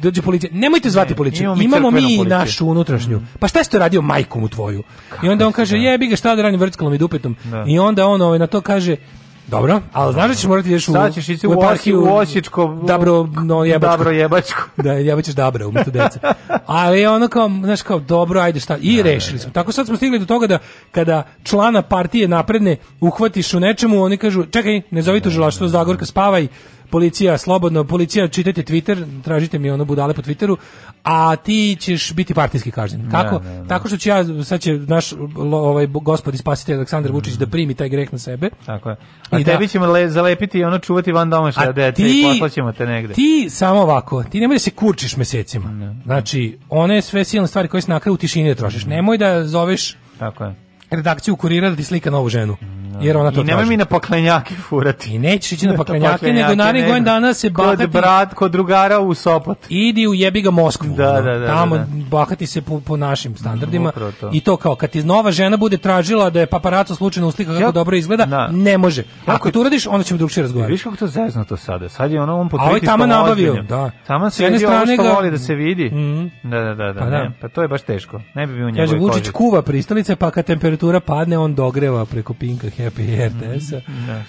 dođe 0.00 0.22
policija. 0.22 0.50
Nemojte 0.54 0.90
zvati 0.90 1.10
Ne, 1.10 1.16
policiju. 1.16 1.42
imamo 1.42 1.56
mi 1.56 1.64
Imamo 1.64 1.90
mi 1.90 2.00
policiju. 2.00 2.24
našu 2.24 2.66
unutrašnju. 2.66 3.20
Pa 3.38 3.48
šta 3.48 3.64
ste 3.64 3.78
radio 3.78 4.02
majkom 4.02 4.42
u 4.42 4.48
tvoju? 4.48 4.82
I 5.22 5.28
onda 5.28 5.46
on 5.46 5.52
kaže: 5.52 5.76
"Jebi 5.78 6.06
ga, 6.06 6.16
šta 6.16 6.36
da 6.36 6.42
radim 6.42 6.60
vrckalom 6.60 6.94
i 6.94 6.98
dupetom." 6.98 7.36
Da. 7.44 7.64
I 7.66 7.78
onda 7.78 8.06
on 8.06 8.22
ovaj 8.22 8.38
na 8.38 8.46
to 8.46 8.60
kaže: 8.60 8.96
Dobro, 9.46 9.80
ali 9.92 10.12
znaš 10.12 10.28
da 10.28 10.34
ćeš 10.34 10.44
morati 10.44 10.68
da 10.68 10.72
ideš 10.72 10.88
u 10.88 10.92
Sad 10.92 11.14
ćeš 11.14 11.28
ići 11.28 11.46
u 11.46 11.50
Osje- 11.50 11.96
u 11.96 12.14
Osječko, 12.14 12.78
Dabro, 12.86 13.22
no 13.44 13.64
jebačko. 13.64 13.96
Dabro 13.96 14.10
jebačko. 14.10 14.62
da, 14.84 14.92
jebaćeš 14.92 15.34
Dabra 15.34 15.66
umjesto 15.66 15.90
dece. 15.90 16.18
Ali 16.66 17.06
ono 17.06 17.28
kao, 17.28 17.50
znaš 17.64 17.82
kao, 17.82 17.98
dobro, 17.98 18.40
ajde 18.40 18.60
šta. 18.60 18.76
I 18.80 19.02
rešili 19.02 19.38
smo. 19.38 19.52
Tako 19.52 19.72
sad 19.72 19.86
smo 19.86 19.96
stigli 19.96 20.18
do 20.18 20.26
toga 20.26 20.46
da 20.46 20.58
kada 20.90 21.22
člana 21.42 21.82
partije 21.82 22.28
napredne 22.28 22.76
uhvatiš 23.00 23.54
u 23.54 23.60
nečemu, 23.60 24.02
oni 24.02 24.16
kažu, 24.16 24.44
čekaj, 24.44 24.82
ne 24.90 25.02
zovi 25.02 25.20
tužilaštvo, 25.20 25.68
Zagorka, 25.68 26.06
spavaj, 26.06 26.48
policija, 26.84 27.38
slobodno, 27.38 27.84
policija, 27.84 28.28
čitajte 28.28 28.62
Twitter, 28.62 29.22
tražite 29.22 29.58
mi 29.58 29.70
ono 29.70 29.84
budale 29.84 30.14
po 30.14 30.22
Twitteru, 30.22 30.56
a 31.04 31.36
ti 31.36 31.76
ćeš 31.80 32.12
biti 32.12 32.34
partijski 32.34 32.70
kažnjen. 32.70 33.10
Kako? 33.10 33.38
ne, 33.38 33.50
ne. 33.52 33.68
Tako 33.68 33.88
što 33.88 33.96
će 33.96 34.10
ja, 34.10 34.44
sad 34.44 34.60
će 34.60 34.72
naš 34.74 35.12
ovaj 35.44 35.86
gospod 35.86 36.34
i 36.34 36.38
spasitelj 36.38 36.74
Aleksandar 36.74 37.12
Vučić 37.12 37.34
da 37.34 37.46
primi 37.46 37.74
taj 37.74 37.88
greh 37.88 38.12
na 38.12 38.18
sebe. 38.18 38.50
Tako 38.66 38.90
je. 38.90 38.96
A 39.30 39.38
I 39.38 39.44
da- 39.44 39.52
tebi 39.52 39.68
ćemo 39.68 39.86
le, 39.86 40.08
zalepiti 40.08 40.58
i 40.58 40.64
ono 40.64 40.78
čuvati 40.78 41.12
van 41.12 41.30
domašaja 41.30 41.68
A 41.68 41.72
deca 41.72 41.96
ti- 41.96 42.20
i 42.20 42.24
poslaćemo 42.24 42.72
te 42.72 42.86
negde. 42.86 43.14
Ti 43.14 43.46
samo 43.50 43.80
ovako, 43.80 44.22
ti 44.22 44.40
nemoj 44.40 44.54
da 44.54 44.58
se 44.58 44.70
kurčiš 44.70 45.16
mesecima. 45.16 45.94
Znači, 46.04 46.58
one 46.70 47.02
sve 47.02 47.24
silne 47.24 47.48
stvari 47.48 47.68
koje 47.68 47.80
se 47.80 47.90
na 47.90 48.00
kraju 48.00 48.14
u 48.14 48.18
tišini 48.18 48.48
da 48.48 48.54
trošiš. 48.54 48.84
Nemoj 48.84 49.18
da 49.18 49.46
zoveš 49.46 49.96
Tako 50.18 50.44
je. 50.44 50.54
redakciju 50.90 51.36
kurira 51.36 51.70
da 51.70 51.76
ti 51.76 51.84
slika 51.84 52.10
novu 52.10 52.28
ženu. 52.28 52.56
Jer 53.00 53.16
ona 53.16 53.30
to 53.30 53.40
I 53.40 53.44
nemoj 53.44 53.64
mi 53.66 53.76
na 53.76 53.84
paklenjake 53.84 54.54
furati. 54.54 55.14
I 55.14 55.18
nećeš 55.18 55.52
ići 55.52 55.66
na 55.66 55.72
Na 55.74 55.78
paklenjake, 55.78 56.26
nego 56.26 56.54
narednih 56.54 56.82
nego 56.82 56.92
godina 56.92 57.12
dana 57.12 57.34
se 57.34 57.48
Kod 57.48 57.56
bahati. 57.56 57.86
brat, 57.86 58.34
kod 58.34 58.52
drugara 58.52 59.00
u 59.00 59.14
Sopot. 59.14 59.58
Idi 59.68 60.06
u 60.06 60.14
jebi 60.14 60.42
ga 60.42 60.50
Moskvu. 60.50 60.88
Da, 60.88 61.10
ono. 61.10 61.22
da, 61.22 61.38
da, 61.38 61.46
Tamo 61.46 61.76
da, 61.76 61.86
bahati 62.10 62.46
se 62.46 62.62
po, 62.62 62.80
po 62.80 62.96
našim 62.96 63.36
standardima. 63.36 63.92
To. 64.20 64.30
I 64.32 64.40
to 64.40 64.56
kao 64.56 64.74
kad 64.74 64.90
ti 64.90 65.04
nova 65.04 65.30
žena 65.32 65.56
bude 65.56 65.76
tražila 65.76 66.30
da 66.30 66.40
je 66.40 66.46
paparaco 66.46 66.94
slučajno 66.94 67.28
uslika 67.28 67.50
kako 67.50 67.62
Ja- 67.62 67.70
dobro 67.72 67.96
izgleda, 67.96 68.26
Da. 68.26 68.48
ne 68.48 68.78
može. 68.78 69.02
Ako 69.26 69.50
to 69.50 69.60
uradiš, 69.60 69.86
onda 69.86 70.02
ćemo 70.02 70.18
drugčije 70.18 70.42
razgovarati. 70.42 70.72
Viš 70.72 70.82
kako 70.82 70.96
to 70.96 71.06
zeznuto 71.06 71.56
sada? 71.56 71.88
Sad 71.88 72.12
je 72.12 72.20
ono 72.22 72.40
on 72.40 72.48
pod 72.48 72.60
A 72.60 72.62
ovaj 72.62 72.72
pritiskom 72.72 73.00
tamo 73.00 73.06
nabavio, 73.08 73.62
da. 73.62 73.90
Tamo 74.06 74.30
se 74.30 74.48
vidi 74.48 74.66
ovo 74.66 74.86
što 74.86 75.02
voli 75.04 75.30
da 75.30 75.38
se 75.38 75.54
vidi. 75.54 75.84
Mhm. 75.86 76.26
Da, 76.42 76.60
da, 76.60 76.74
da, 76.74 76.92
da. 76.92 77.00
Pa 77.00 77.06
da. 77.06 77.10
Ne, 77.12 77.30
pa 77.40 77.48
to 77.48 77.62
je 77.62 77.68
baš 77.68 77.82
teško. 77.82 78.20
Ne 78.34 78.46
bi 78.46 78.54
bio 78.54 78.68
u 78.68 78.70
Kaže 78.76 78.96
Vučić 78.96 79.28
kuva 79.30 79.62
pristalice, 79.62 80.16
pa 80.16 80.30
kad 80.30 80.44
temperatura 80.44 81.00
padne, 81.00 81.38
on 81.38 81.54
dogreva 81.54 82.04
preko 82.04 82.34
Pinka, 82.34 82.70
Happy 82.84 83.02
i 83.02 83.28
RTS-a. 83.28 83.80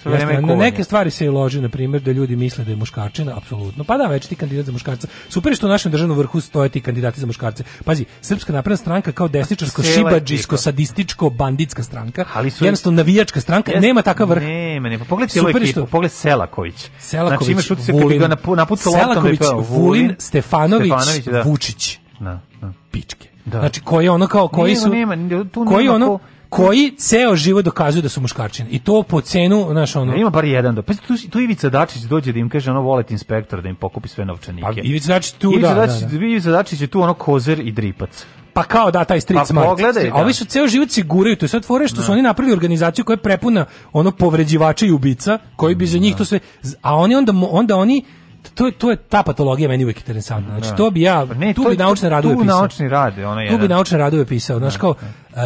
Da, 0.04 0.10
Jeste, 0.10 0.40
na 0.40 0.54
neke 0.56 0.84
stvari 0.84 1.10
se 1.10 1.24
i 1.24 1.30
loži, 1.30 1.60
na 1.60 1.68
primjer, 1.68 2.02
da 2.02 2.12
ljudi 2.12 2.36
misle 2.36 2.64
da 2.64 2.70
je 2.70 2.76
muškarčina, 2.76 3.36
apsolutno. 3.36 3.84
Pa 3.84 3.96
da, 3.96 4.04
već 4.04 4.26
ti 4.26 4.36
kandidat 4.36 4.66
za 4.66 4.72
muškarca. 4.72 5.08
Super 5.28 5.56
što 5.56 5.66
u 5.66 5.70
našem 5.70 5.92
državnom 5.92 6.18
vrhu 6.18 6.40
stoje 6.40 6.68
ti 6.68 6.80
kandidati 6.80 7.20
za 7.20 7.26
muškarce. 7.26 7.64
Pazi, 7.84 8.04
Srpska 8.20 8.52
napredna 8.52 8.76
stranka 8.76 9.12
kao 9.12 9.28
desničarsko, 9.28 9.82
šibadžijsko, 9.84 10.56
sadističko, 10.56 11.30
banditska 11.30 11.82
stranka. 11.82 12.24
Ali 12.34 12.50
su- 12.50 12.64
jednostavno 12.64 12.96
navijačka 12.96 13.40
stranka, 13.40 13.72
Jeste- 13.72 13.80
nema 13.80 14.02
takav 14.02 14.28
vrh. 14.28 14.42
Nema, 14.42 14.88
nema. 14.88 15.04
Pogledaj 15.04 15.28
cijelu 15.28 15.48
ekipu, 15.50 15.66
što- 15.66 15.86
pogledaj 15.86 16.10
Selaković. 16.10 16.90
Selaković, 16.98 17.38
znači 17.38 17.52
imaš 17.52 17.70
utisak 17.70 17.92
Vulin, 17.92 18.22
loptom 18.22 18.56
da 18.56 18.62
je 18.62 18.76
Selaković, 18.76 19.38
peo. 19.38 19.60
Vulin, 19.60 20.14
Stefanović, 20.18 20.92
Stefanović, 20.92 21.24
da. 21.24 21.42
Vučić. 21.42 21.98
Da, 22.20 22.40
da. 22.60 22.72
pičke. 22.90 23.28
Da. 23.44 23.58
Znači 23.60 23.80
koji 23.80 24.08
ono 24.08 24.26
kao 24.26 24.48
koji 24.48 24.72
Nema, 24.74 24.82
su 24.82 24.88
nema, 24.90 25.16
tu 25.52 25.64
koji 25.64 25.84
nema 25.84 25.94
ono 25.96 26.06
ko- 26.08 26.18
koji 26.48 26.94
ceo 26.98 27.36
život 27.36 27.64
dokazuju 27.64 28.02
da 28.02 28.08
su 28.08 28.20
muškarčine 28.20 28.68
i 28.70 28.78
to 28.78 29.02
po 29.02 29.20
cenu 29.20 29.66
znaš 29.70 29.96
ono 29.96 30.12
Ne, 30.12 30.20
ima 30.20 30.30
bar 30.30 30.44
jedan 30.44 30.74
do. 30.74 30.82
Pa 30.82 30.94
tu, 30.94 31.14
tu 31.30 31.40
Ivica 31.40 31.68
Dačić 31.68 32.02
dođe 32.02 32.32
da 32.32 32.38
im 32.38 32.48
kaže 32.48 32.70
ono 32.70 32.80
volet 32.80 33.10
inspektor 33.10 33.62
da 33.62 33.68
im 33.68 33.76
pokupi 33.76 34.08
sve 34.08 34.24
novčanike. 34.24 34.66
Pa 34.66 34.72
Ivica 34.82 35.08
Dačić 35.08 35.32
tu, 35.32 35.52
Ivica 35.52 35.74
da, 35.74 35.86
Dačić, 35.86 36.00
da, 36.00 36.16
Ivica 36.16 36.50
Dačić 36.50 36.80
je 36.80 36.86
tu 36.86 37.00
ono 37.00 37.14
kozer 37.14 37.60
i 37.60 37.72
dripac. 37.72 38.26
Pa 38.52 38.62
kao 38.62 38.90
da 38.90 39.04
taj 39.04 39.20
street 39.20 39.40
Pa 39.40 39.44
smart. 39.44 39.68
pogledaj, 39.68 40.08
A 40.08 40.14
ovi 40.14 40.30
da. 40.30 40.32
su 40.32 40.44
ceo 40.44 40.68
život 40.68 40.90
se 40.90 41.02
guraju, 41.02 41.36
to 41.36 41.44
je 41.44 41.48
sad 41.48 41.64
fore 41.64 41.88
što 41.88 42.02
su 42.02 42.12
oni 42.12 42.22
napravili 42.22 42.52
organizaciju 42.52 43.04
koja 43.04 43.14
je 43.14 43.22
prepuna 43.22 43.64
ono 43.92 44.10
povređivača 44.10 44.86
i 44.86 44.90
ubica, 44.90 45.38
koji 45.56 45.74
bi 45.74 45.86
za 45.86 45.98
njih 45.98 46.16
to 46.16 46.24
sve 46.24 46.38
a 46.82 46.94
oni 46.94 47.14
onda 47.14 47.32
onda 47.50 47.76
oni 47.76 48.04
to 48.48 48.66
je 48.66 48.72
to 48.72 48.90
je 48.90 48.96
ta 48.98 49.22
patologija 49.22 49.68
meni 49.68 49.84
uvijek 49.84 49.98
interesantna. 49.98 50.50
Znači 50.50 50.68
Da. 50.68 50.76
to 50.76 50.90
bi 50.90 51.00
ja 51.00 51.26
Pa 51.28 51.34
ne, 51.34 51.54
tu 51.54 51.62
to 51.62 51.68
bi 51.68 51.74
je- 51.74 51.78
naučne 51.78 52.08
radove 52.08 52.34
tu 52.34 52.40
pisao. 52.40 52.58
naučni 52.58 52.88
rad, 52.88 53.18
ono 53.18 53.34
Tu 53.36 53.40
jedan. 53.40 53.60
bi 53.60 53.68
naučne 53.68 53.98
radove 53.98 54.26
pisao, 54.26 54.58
znaš 54.58 54.76
kao 54.76 54.94
e, 55.30 55.36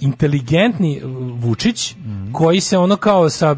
inteligentni 0.00 1.00
Vučić 1.34 1.94
Mhm. 1.96 2.32
koji 2.32 2.60
se 2.60 2.78
ono 2.78 2.96
kao 2.96 3.30
sa 3.30 3.56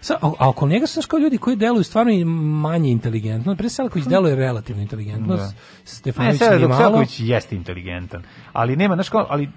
Sa, 0.00 0.14
a, 0.38 0.48
oko 0.48 0.66
njega 0.66 0.86
su 0.86 1.00
kao 1.02 1.18
ljudi 1.18 1.38
koji 1.38 1.56
deluju 1.56 1.84
stvarno 1.84 2.12
i 2.12 2.24
manje 2.24 2.90
inteligentno. 2.90 3.56
Pre 3.56 3.68
Selaković 3.68 4.04
deluje 4.06 4.34
relativno 4.36 4.82
inteligentno. 4.82 5.36
Da. 5.36 5.42
Ne, 5.42 5.52
Stefanović 5.84 6.40
malo. 6.40 6.76
Selaković 6.76 7.20
jeste 7.20 7.56
inteligentan. 7.56 8.22
Ali 8.52 8.76
nema, 8.76 8.94
znaš 8.94 9.08
kao, 9.08 9.26
ali 9.30 9.48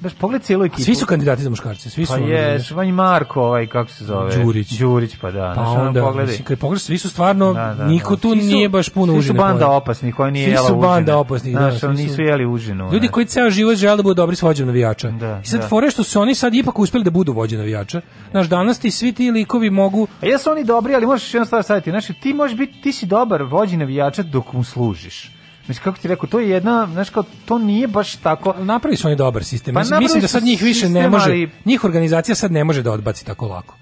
Znaš, 0.00 0.14
pogled 0.14 0.42
cijelu 0.42 0.64
ekipu. 0.64 0.82
Svi 0.82 0.94
su 0.94 1.06
kandidati 1.06 1.42
za 1.42 1.50
muškarce, 1.50 1.90
svi 1.90 2.06
su. 2.06 2.12
Pa 2.12 2.18
je, 2.18 2.58
znaš. 2.58 2.88
i 2.88 2.92
Marko, 2.92 3.42
ovaj, 3.42 3.66
kako 3.66 3.90
se 3.90 4.04
zove? 4.04 4.36
Đurić. 4.36 4.70
Đurić, 4.70 5.16
pa 5.20 5.30
da. 5.30 5.52
Pa 5.56 5.62
onda, 5.62 6.02
pogledaj. 6.02 6.26
mislim, 6.26 6.44
kad 6.44 6.58
pogledaš, 6.58 6.82
svi 6.82 6.98
su 6.98 7.10
stvarno, 7.10 7.52
Da, 7.52 7.74
da, 7.74 7.86
niko 7.86 8.14
da. 8.16 8.20
tu 8.20 8.30
Svi 8.32 8.40
su- 8.40 8.46
nije 8.46 8.68
baš 8.68 8.88
puno 8.88 9.12
svi 9.12 9.22
su 9.22 9.34
banda 9.34 9.68
opasnih 9.68 10.14
koja 10.14 10.30
nije 10.30 10.44
Svi 10.46 10.52
jela 10.52 10.66
su 10.66 10.72
užine. 10.72 10.86
banda 10.88 11.16
opasnih, 11.16 11.54
da. 11.54 11.60
Znaš, 11.60 11.72
svi 11.72 11.80
su- 11.80 11.92
nisu 11.92 12.22
jeli 12.22 12.46
užinu. 12.46 12.92
Ljudi 12.92 13.08
koji 13.08 13.26
ceo 13.26 13.50
život 13.50 13.76
žele 13.76 13.96
da 13.96 14.02
budu 14.02 14.14
dobri 14.14 14.36
s 14.36 14.42
vođom 14.42 14.66
navijača. 14.66 15.10
Da, 15.10 15.40
I 15.44 15.46
sad 15.46 15.60
da. 15.60 15.68
fore 15.68 15.90
što 15.90 16.02
su 16.02 16.20
oni 16.20 16.34
sad 16.34 16.54
ipak 16.54 16.78
uspeli 16.78 17.04
da 17.04 17.10
budu 17.10 17.32
vođe 17.32 17.56
navijača. 17.56 18.00
Znaš, 18.30 18.46
danas 18.46 18.78
ti 18.78 18.90
svi 18.90 19.12
ti 19.12 19.30
likovi 19.30 19.70
mogu... 19.70 20.06
A 20.22 20.26
jesu 20.26 20.50
oni 20.50 20.64
dobri, 20.64 20.94
ali 20.94 21.06
možeš 21.06 21.34
jednu 21.34 21.46
stvar 21.46 21.62
staviti. 21.62 21.90
Znači, 21.90 22.12
ti 22.12 22.32
možeš 22.34 22.58
biti, 22.58 22.80
ti 22.80 22.92
si 22.92 23.06
dobar 23.06 23.42
vođi 23.42 23.76
navijača 23.76 24.22
dok 24.22 24.52
mu 24.52 24.64
služiš. 24.64 25.35
Mislim, 25.68 25.84
kako 25.84 25.98
ti 25.98 26.08
rekao, 26.08 26.28
to 26.28 26.40
je 26.40 26.48
jedna, 26.48 26.88
znaš 26.92 27.10
kao, 27.10 27.24
to 27.44 27.58
nije 27.58 27.86
baš 27.88 28.16
tako... 28.16 28.54
Napravili 28.58 28.96
su 28.96 29.06
oni 29.06 29.16
dobar 29.16 29.44
sistem. 29.44 29.74
Pa 29.74 29.80
mislim, 29.80 29.98
mislim 29.98 30.20
da 30.20 30.28
sad 30.28 30.42
njih 30.44 30.62
više 30.62 30.88
ne 30.88 31.08
može, 31.08 31.30
ali- 31.30 31.50
njih 31.64 31.84
organizacija 31.84 32.34
sad 32.34 32.52
ne 32.52 32.64
može 32.64 32.82
da 32.82 32.92
odbaci 32.92 33.24
tako 33.26 33.46
lako. 33.46 33.74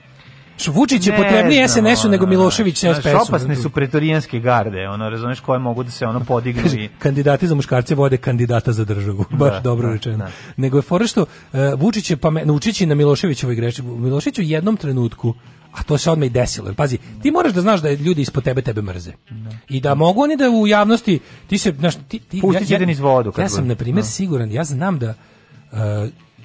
Što 0.57 0.73
Vučić 0.73 1.07
je 1.07 1.17
potrebniji 1.17 1.69
SNS-u 1.69 2.09
nego 2.09 2.27
Milošević 2.27 2.81
znaš, 2.81 2.97
SPS-u. 2.97 3.17
Opasne 3.29 3.57
su 3.57 3.71
pretorijanske 3.71 4.41
garde, 4.41 4.89
ono, 4.89 5.11
razumeš, 5.11 5.41
koje 5.41 5.59
mogu 5.59 5.83
da 5.83 5.91
se 5.91 6.07
ono 6.07 6.21
podignu 6.31 6.63
i... 6.79 6.89
kandidati 6.99 7.47
za 7.47 7.55
muškarce 7.55 7.95
vode 7.95 8.17
kandidata 8.17 8.73
za 8.73 8.85
državu. 8.85 9.25
Baš 9.39 9.53
Da, 9.53 9.61
dobro 9.61 9.89
da, 9.89 9.95
rečeno. 9.95 10.17
da. 10.19 10.31
Nego 10.57 10.79
je 10.79 10.83
fora 10.83 11.07
što 11.07 11.23
uh, 11.23 11.59
Vučić 11.77 12.11
je 12.11 12.17
pame, 12.17 12.45
naučići 12.45 12.87
na 12.87 12.95
Miloševićevoj 12.95 13.55
greši. 13.55 13.83
Milošević 13.83 14.39
u 14.39 14.43
jednom 14.43 14.77
trenutku 14.77 15.35
a 15.75 15.83
to 15.83 15.99
se 15.99 16.11
odmah 16.11 16.27
i 16.27 16.31
desilo. 16.31 16.69
Jer, 16.69 16.75
Pazi, 16.75 16.99
ti 17.23 17.31
moraš 17.31 17.53
da 17.53 17.61
znaš 17.61 17.81
da 17.83 17.91
ljudi 17.91 18.23
ispod 18.23 18.45
tebe 18.45 18.63
tebe 18.63 18.83
mrze. 18.83 19.13
I 19.69 19.81
da 19.81 19.95
mogu 19.95 20.23
oni 20.23 20.37
da 20.37 20.51
u 20.51 20.67
javnosti 20.67 21.21
ti 21.47 21.59
se 21.59 21.75
znaš, 21.79 21.95
ti, 22.09 22.19
ti 22.19 22.41
Pustit 22.41 22.69
će 22.69 22.79
te 22.79 22.87
niz 22.87 23.01
vodu 23.01 23.33
Ja 23.39 23.49
sam 23.49 23.67
na 23.67 23.75
primjer 23.75 24.05
Da. 24.05 24.09
siguran, 24.09 24.53
ja 24.53 24.65
znam 24.65 24.99
da 24.99 25.15
uh, 25.73 25.79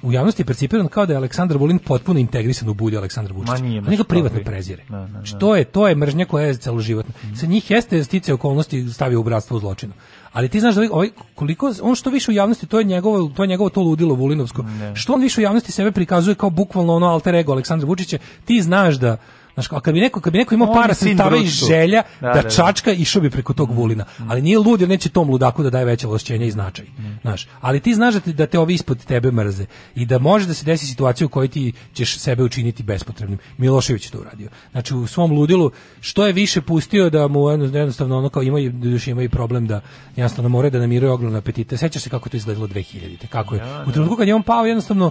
u 0.02 0.12
javnosti 0.12 0.42
je 0.42 0.46
percipiran 0.46 0.88
kao 0.88 1.06
da 1.06 1.12
je 1.12 1.16
Aleksandar 1.16 1.58
Vulin 1.58 1.78
potpuno 1.78 2.20
integrisan 2.20 2.68
u 2.68 2.74
bulju 2.74 2.98
Aleksandra 2.98 3.34
Vučića. 3.34 3.52
Ma 3.52 3.58
nije 3.58 4.04
privatno 4.08 4.40
prezire. 4.44 4.82
Da, 4.88 4.98
da, 4.98 5.06
da. 5.06 5.24
Što 5.24 5.56
je, 5.56 5.64
to 5.64 5.88
je 5.88 5.94
mržnja 5.94 6.24
koja 6.24 6.46
je 6.46 6.56
celoživotna. 6.56 7.14
Sa 7.40 7.46
njih 7.46 7.70
jeste 7.70 8.04
stice 8.04 8.34
okolnosti 8.34 8.88
stavio 8.92 9.20
u 9.20 9.22
bratstvo 9.22 9.56
u 9.56 9.60
zločinu. 9.60 9.92
Ali 10.32 10.48
ti 10.48 10.60
znaš 10.60 10.74
da 10.74 10.80
ovaj- 10.92 11.10
koliko, 11.34 11.72
on 11.82 11.94
što 11.94 12.10
više 12.10 12.30
u 12.30 12.34
javnosti, 12.34 12.66
to 12.66 12.78
je 12.78 12.84
njegovo, 12.84 13.28
to 13.36 13.42
je 13.42 13.46
njegovo 13.46 13.70
to 13.70 13.80
ludilo 13.80 14.14
Vulinovsko. 14.14 14.64
Što 14.94 15.12
on 15.12 15.20
više 15.20 15.40
u 15.40 15.44
javnosti 15.44 15.72
sebe 15.72 15.92
prikazuje 15.92 16.34
kao 16.34 16.50
bukvalno 16.50 16.94
ono 16.94 17.06
alter 17.06 17.34
ego 17.34 17.52
Aleksandra 17.52 17.88
Vučića, 17.88 18.18
ti 18.44 18.62
znaš 18.62 18.94
da 18.94 19.16
Znaš, 19.60 19.72
a 19.72 19.80
kad 19.80 19.94
bi 19.94 20.00
neko, 20.00 20.20
kad 20.20 20.32
bi 20.32 20.38
neko 20.38 20.54
imao 20.54 20.72
para 20.74 20.94
sredstava 20.94 21.36
i 21.36 21.46
želja 21.46 22.02
Da, 22.20 22.26
da, 22.28 22.34
da, 22.34 22.42
da. 22.42 22.50
čačka 22.50 22.92
išao 22.92 23.22
bi 23.22 23.30
preko 23.30 23.52
tog 23.52 23.70
Vulina. 23.70 24.04
Ali 24.20 24.42
nije 24.42 24.58
lud 24.58 24.80
jer 24.80 24.88
neće 24.88 25.08
tom 25.08 25.30
ludaku 25.30 25.62
da 25.62 25.70
daje 25.70 25.84
veće 25.84 26.06
ovlašćenja 26.06 26.46
i 26.46 26.50
značaj. 26.50 26.84
Znaš, 27.22 27.48
ali 27.60 27.80
ti 27.80 27.94
znaš 27.94 28.14
da 28.14 28.20
te, 28.20 28.32
da 28.32 28.46
te 28.46 28.58
ovi 28.58 28.74
ispod 28.74 29.04
tebe 29.04 29.30
mrze 29.30 29.66
i 29.94 30.06
da 30.06 30.18
može 30.18 30.46
da 30.46 30.54
se 30.54 30.64
desi 30.64 30.86
situacija 30.86 31.26
u 31.26 31.30
kojoj 31.30 31.48
ti 31.48 31.72
ćeš 31.94 32.18
sebe 32.18 32.42
učiniti 32.42 32.82
bespotrebnim. 32.82 33.38
Milošević 33.58 34.06
je 34.06 34.10
to 34.10 34.18
uradio. 34.18 34.48
Znači 34.72 34.94
u 34.94 35.06
svom 35.06 35.32
ludilu 35.32 35.70
što 36.00 36.26
je 36.26 36.32
više 36.32 36.60
pustio 36.60 37.10
da 37.10 37.28
mu 37.28 37.50
jedno- 37.50 37.78
jednostavno 37.78 38.18
ono 38.18 38.28
kao 38.28 38.42
imaju 38.42 38.72
još 38.84 39.06
imaju 39.06 39.30
problem 39.30 39.66
da 39.66 39.80
jednostavno 40.16 40.48
moraju 40.48 40.70
da 40.70 40.78
namiruje 40.78 41.12
ogromne 41.12 41.38
apetite. 41.38 41.76
Sećaš 41.76 42.02
se 42.02 42.10
kako 42.10 42.28
to 42.28 42.36
izgledalo 42.36 42.66
2000-te, 42.66 43.26
kako 43.26 43.54
je. 43.54 43.60
U 43.86 43.92
trenutku 43.92 44.16
kad 44.16 44.28
je 44.28 44.34
on 44.34 44.42
pao 44.42 44.66
jednostavno 44.66 45.10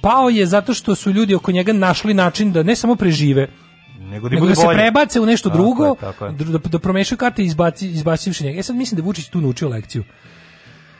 pao 0.00 0.28
je 0.28 0.46
zato 0.46 0.74
što 0.74 0.94
su 0.94 1.10
ljudi 1.10 1.34
oko 1.34 1.52
njega 1.52 1.72
našli 1.72 2.14
način 2.14 2.52
da 2.52 2.62
ne 2.62 2.76
samo 2.76 2.96
prežive, 2.96 3.48
Nego 4.00 4.28
da, 4.28 4.34
nego 4.34 4.46
da 4.46 4.54
se 4.54 4.66
prebace 4.74 5.20
u 5.20 5.26
nešto 5.26 5.48
Tako 5.48 5.62
drugo, 5.62 5.86
je, 5.86 5.94
tako 6.00 6.26
je. 6.26 6.32
da, 6.32 6.58
da 6.58 6.78
promešaju 6.78 7.18
karte 7.18 7.42
i 7.42 7.46
izbaci, 7.46 7.88
izbacivši 7.90 8.44
njega. 8.44 8.56
Ja 8.56 8.62
sad 8.62 8.76
mislim 8.76 8.96
da 8.96 9.04
Vučić 9.04 9.28
tu 9.28 9.40
naučio 9.40 9.68
lekciju. 9.68 10.04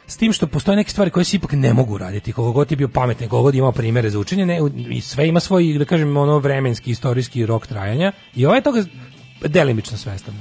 S 0.06 0.16
tim 0.16 0.32
što 0.32 0.46
postoje 0.46 0.76
neke 0.76 0.90
stvari 0.90 1.10
koje 1.10 1.24
se 1.24 1.36
ipak 1.36 1.52
ne 1.52 1.72
mogu 1.74 1.98
raditi. 1.98 2.32
Koliko 2.32 2.52
god 2.52 2.70
je 2.70 2.76
bio 2.76 2.88
pametan, 2.88 3.28
koliko 3.28 3.42
god 3.42 3.54
je 3.54 3.58
imao 3.58 3.72
primere 3.72 4.10
za 4.10 4.18
učenje, 4.18 4.46
ne, 4.46 4.60
i 4.90 5.00
sve 5.00 5.28
ima 5.28 5.40
svoj, 5.40 5.78
da 5.78 5.84
kažem, 5.84 6.16
ono 6.16 6.38
vremenski, 6.38 6.90
istorijski 6.90 7.46
rok 7.46 7.66
trajanja. 7.66 8.12
I 8.34 8.46
ovaj 8.46 8.58
je 8.58 8.62
toga 8.62 8.84
delimično 9.46 9.98
svestan. 9.98 10.34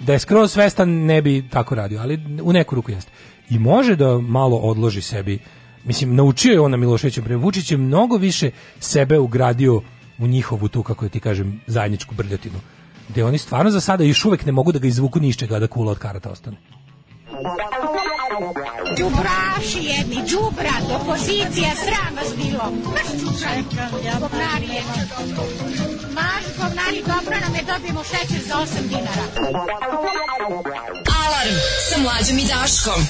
Da 0.00 0.12
je 0.12 0.18
skroz 0.18 0.52
svestan 0.52 0.90
ne 0.90 1.22
bi 1.22 1.48
tako 1.48 1.74
radio, 1.74 2.00
ali 2.00 2.20
u 2.42 2.52
neku 2.52 2.74
ruku 2.74 2.90
jeste. 2.90 3.12
I 3.50 3.58
može 3.58 3.96
da 3.96 4.18
malo 4.18 4.56
odloži 4.56 5.02
sebi 5.02 5.38
Mislim, 5.84 6.14
naučio 6.14 6.52
je 6.52 6.60
on 6.60 6.70
na 6.70 6.76
Miloševićem 6.76 7.24
pre 7.24 7.36
Vučić 7.36 7.70
je 7.70 7.76
mnogo 7.76 8.16
više 8.16 8.50
sebe 8.80 9.18
ugradio 9.18 9.82
u 10.18 10.26
njihovu 10.26 10.68
tu, 10.68 10.82
kako 10.82 11.08
ti 11.08 11.20
kažem, 11.20 11.60
zajedničku 11.66 12.14
brljotinu. 12.14 12.60
Gde 13.08 13.24
oni 13.24 13.38
stvarno 13.38 13.70
za 13.70 13.80
sada 13.80 14.04
još 14.04 14.24
uvek 14.24 14.46
ne 14.46 14.52
mogu 14.52 14.72
da 14.72 14.78
ga 14.78 14.86
izvuku 14.86 15.20
ni 15.20 15.28
iz 15.28 15.36
čega 15.36 15.58
da 15.58 15.66
kula 15.66 15.92
od 15.92 15.98
karata 15.98 16.30
ostane. 16.30 16.56
Đubraši 18.98 19.78
jedni, 19.78 20.16
đubrat, 20.30 21.00
opozicija, 21.00 21.70
sram 21.74 22.14
vas 22.16 22.36
bilo. 22.36 22.72
Maš 22.94 23.08
čučaj. 23.20 23.58
Maš 26.14 26.44
govnari, 26.58 27.02
dobro 27.06 27.36
nam 27.40 27.54
je, 27.54 27.62
dobijemo 27.72 28.02
šećer 28.04 28.42
za 28.48 28.54
8 28.54 28.88
dinara. 28.88 29.24
Alarm 31.24 31.56
sa 31.90 31.98
mlađom 32.02 32.38
i 32.38 32.44
Daškom. 32.44 33.02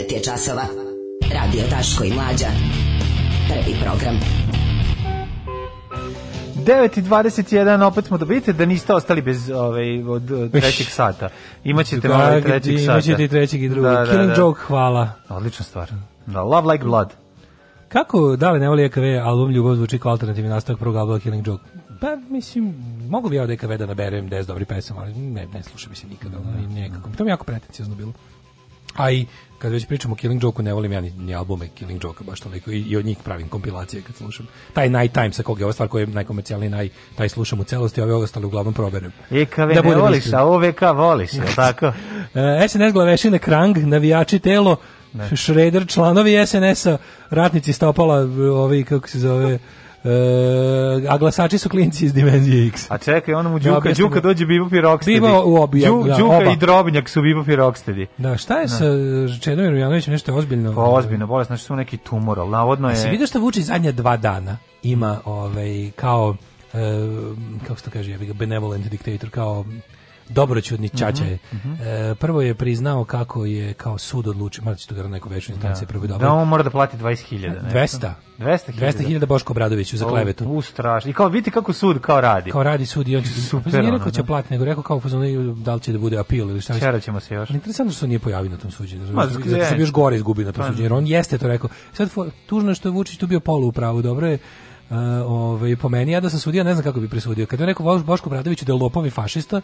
9 0.00 0.12
je 0.12 0.22
časova. 0.22 0.62
Radio 1.34 1.62
Daško 1.70 2.04
i 2.04 2.12
Mlađa. 2.12 2.46
Prvi 3.48 3.76
program. 3.84 4.20
9.21, 6.54 7.86
opet 7.86 8.04
smo 8.04 8.18
da 8.18 8.24
vidite 8.24 8.52
da 8.52 8.66
niste 8.66 8.94
ostali 8.94 9.22
bez 9.22 9.50
ovaj, 9.50 10.02
od, 10.02 10.30
od 10.30 10.52
trećeg 10.52 10.86
sata. 10.86 11.28
Imaćete 11.64 12.12
ovaj 12.12 12.42
trećeg 12.42 12.78
sata. 12.78 12.92
Imaćete 12.92 13.24
i 13.24 13.28
trećeg 13.28 13.62
i 13.62 13.68
drugog. 13.68 13.92
Da, 13.92 14.04
da, 14.04 14.10
Killing 14.10 14.30
da. 14.30 14.40
Joke, 14.40 14.60
hvala. 14.60 15.12
Odlična 15.28 15.64
stvar. 15.64 15.90
Da, 16.26 16.42
Love 16.42 16.72
Like 16.72 16.84
Blood. 16.84 17.12
Kako 17.88 18.36
da 18.36 18.50
li 18.50 18.60
ne 18.60 18.68
voli 18.68 18.84
EKV 18.84 19.02
album 19.24 19.50
Ljubav 19.50 19.74
zvuči 19.74 19.98
kao 19.98 20.12
alternativni 20.12 20.50
nastavak 20.50 20.78
prvog 20.78 20.96
albuma 20.96 21.18
Killing 21.18 21.46
Joke? 21.46 21.64
Pa, 22.00 22.16
mislim, 22.30 22.74
mogu 23.08 23.28
bi 23.28 23.36
ja 23.36 23.42
od 23.42 23.50
EKV 23.50 23.76
da 23.76 23.86
naberem 23.86 24.30
10 24.30 24.46
dobrih 24.46 24.66
pesama, 24.66 25.00
ali 25.00 25.14
ne, 25.14 25.46
ne 25.54 25.62
slušam 25.62 25.90
mislim 25.90 26.10
nikada. 26.10 26.36
i 26.58 26.66
nekako, 26.66 27.08
to 27.18 27.24
mi 27.24 27.30
je 27.30 27.32
jako 27.32 27.44
pretencijozno 27.44 27.94
bilo. 27.94 28.12
A 28.96 29.10
i 29.10 29.26
kad 29.58 29.72
već 29.72 29.86
pričamo 29.86 30.12
o 30.14 30.16
Killing 30.16 30.42
Joke-u, 30.42 30.62
ne 30.62 30.72
volim 30.72 30.92
ja 30.92 31.00
ni, 31.00 31.10
ni 31.10 31.34
albume 31.34 31.68
Killing 31.68 32.04
Joke-a 32.04 32.24
baš 32.24 32.40
toliko 32.40 32.70
i, 32.70 32.80
i 32.80 32.96
od 32.96 33.04
njih 33.04 33.18
pravim 33.24 33.48
kompilacije 33.48 34.02
kad 34.02 34.16
slušam. 34.16 34.46
Taj 34.72 34.88
Night 34.88 35.14
Time 35.14 35.32
sa 35.32 35.42
kog 35.42 35.58
je 35.58 35.64
ova 35.64 35.72
stvar 35.72 35.88
koja 35.88 36.00
je 36.00 36.06
najkomercijalniji, 36.06 36.70
naj, 36.70 36.88
taj 37.16 37.28
slušam 37.28 37.60
u 37.60 37.64
celosti, 37.64 38.00
a 38.00 38.04
ove 38.04 38.14
ostale 38.14 38.46
uglavnom 38.46 38.74
proberem. 38.74 39.12
EKV 39.30 39.74
Da 39.74 39.82
ne 39.82 39.96
voliš, 39.96 40.32
a 40.32 40.44
OVK 40.44 40.80
voliš, 40.94 41.32
je 41.32 41.54
tako? 41.56 41.92
E, 42.34 42.68
SNS 42.68 42.92
glavešine 42.92 43.38
Krang, 43.38 43.76
navijači 43.76 44.38
telo, 44.38 44.76
Šreder, 45.36 45.86
članovi 45.88 46.46
SNS-a, 46.46 46.98
ratnici 47.30 47.72
stopala, 47.72 48.16
ovi, 48.54 48.84
kako 48.84 49.08
se 49.08 49.18
zove, 49.18 49.58
a 51.08 51.18
glasači 51.18 51.58
su 51.58 51.68
klinci 51.68 52.04
iz 52.04 52.14
Dimenzije 52.14 52.66
X. 52.66 52.90
A 52.90 52.98
čekaj, 52.98 53.34
ono 53.34 53.50
mu 53.50 53.58
Da 53.58 53.64
Đuka, 53.64 53.78
objasnim. 53.78 54.08
Đuka 54.08 54.20
dođe 54.20 54.46
Bebop 54.46 54.72
i 54.72 54.76
Rocksteady. 54.76 55.14
Bebop 55.14 55.44
u 55.46 55.56
obi- 55.56 55.80
Đu- 55.80 56.08
da, 56.08 56.16
Đuka 56.16 56.36
oba. 56.36 56.50
i 56.50 56.56
Drobnjak 56.56 57.08
su 57.08 57.22
Bebop 57.22 57.48
i 57.48 57.56
Rocksteady. 57.56 58.06
Da, 58.18 58.36
šta 58.36 58.58
je 58.58 58.68
sa 58.68 58.84
Čedomirom 59.40 59.78
Janovićem, 59.78 60.12
nešto 60.12 60.34
ozbiljno? 60.34 60.74
Pa 60.74 60.82
ozbiljno, 60.82 61.26
bolest, 61.26 61.46
znači 61.48 61.64
su 61.64 61.76
neki 61.76 61.96
tumor, 61.96 62.38
ali 62.38 62.50
navodno 62.50 62.88
je... 62.88 62.92
Jesi 62.92 63.08
vidio 63.08 63.26
što 63.26 63.40
Vučić 63.40 63.64
zadnja 63.64 63.92
dva 63.92 64.16
dana 64.16 64.56
ima 64.82 65.18
ovaj, 65.24 65.90
kao, 65.96 66.36
e, 66.74 66.78
kako 67.66 67.78
se 67.78 67.84
to 67.84 67.90
kaže, 67.90 68.18
benevolent 68.34 68.86
diktator, 68.88 69.30
kao 69.30 69.64
dobroćudni 70.30 70.88
ćaća 70.88 71.24
je. 71.24 71.38
Mhm, 71.52 71.72
E, 71.74 72.14
prvo 72.14 72.42
je 72.42 72.54
priznao 72.54 73.04
kako 73.04 73.44
je 73.44 73.72
kao 73.74 73.98
sud 73.98 74.26
odlučio, 74.26 74.64
malo 74.64 74.76
će 74.76 74.86
to 74.86 75.08
neko 75.08 75.28
veću 75.28 75.52
instanciju, 75.52 75.88
prvo 75.88 76.04
je 76.04 76.08
dobro. 76.08 76.26
Da 76.26 76.32
on 76.32 76.48
mora 76.48 76.62
da 76.62 76.70
plati 76.70 76.96
20.000. 76.96 77.62
ne? 77.62 77.70
200. 77.72 78.10
200.000. 78.38 78.72
200.000 78.72 79.26
Boško 79.26 79.52
Obradoviću 79.52 79.96
za 79.96 80.04
klevetu. 80.06 80.44
U, 80.46 80.62
strašno. 80.62 81.10
I 81.10 81.14
kao, 81.14 81.28
vidite 81.28 81.50
kako 81.50 81.72
sud 81.72 82.00
kao 82.00 82.20
radi. 82.20 82.50
Kao 82.50 82.62
radi 82.62 82.86
sud 82.86 83.08
i 83.08 83.16
on 83.16 83.22
će 83.22 83.28
Super, 83.30 83.72
pa 83.72 83.78
nije 83.78 83.90
rekao 83.92 84.10
će 84.10 84.22
da. 84.22 84.26
platiti, 84.26 84.54
nego 84.54 84.64
rekao 84.64 84.82
kao 84.82 84.96
u 84.96 85.00
fazonu 85.00 85.24
da 85.54 85.74
li 85.74 85.80
će 85.80 85.92
da 85.92 85.98
bude 85.98 86.18
apil 86.18 86.50
ili 86.50 86.60
šta 86.60 86.72
već. 86.72 86.82
Čerat 86.82 87.02
ćemo 87.02 87.20
se 87.20 87.34
još. 87.34 87.50
Interesantno 87.50 87.92
što 87.92 88.06
nije 88.06 88.18
pojavio 88.18 88.50
na 88.50 88.56
tom 88.56 88.70
suđenju. 88.70 89.12
Ma, 89.12 89.26
Zato 89.26 89.40
što 89.64 89.74
bi 89.74 89.82
još 89.82 89.92
gore 89.92 90.16
izgubio 90.16 90.46
na 90.46 90.52
tom 90.52 90.62
Pa, 90.62 90.68
suđenju. 90.68 90.84
Jer 90.84 90.92
on 90.92 91.06
jeste 91.06 91.38
to 91.38 91.48
rekao. 91.48 91.70
Sad 91.92 92.10
tužno 92.46 92.74
što 92.74 92.88
je 92.88 92.92
Vučić 92.92 93.18
tu 93.18 93.26
bio 93.26 93.40
polu 93.40 93.68
u 93.68 93.72
pravu. 93.72 94.02
Dobro 94.02 94.26
je 94.26 94.38
Uh, 94.90 94.96
ovaj, 95.26 95.76
po 95.76 95.88
meni, 95.88 96.12
ja 96.12 96.20
da 96.20 96.30
sam 96.30 96.38
sudio, 96.38 96.64
ne 96.64 96.74
znam 96.74 96.84
kako 96.84 97.00
bi 97.00 97.08
presudio. 97.08 97.46
Kad 97.46 97.60
je 97.60 97.66
rekao 97.66 97.86
Boš- 97.86 98.04
Boško 98.04 98.30
Bradoviću 98.30 98.64
da 98.64 98.72
je 98.72 98.78
lopov 98.78 99.06
i 99.06 99.10
fašista, 99.10 99.60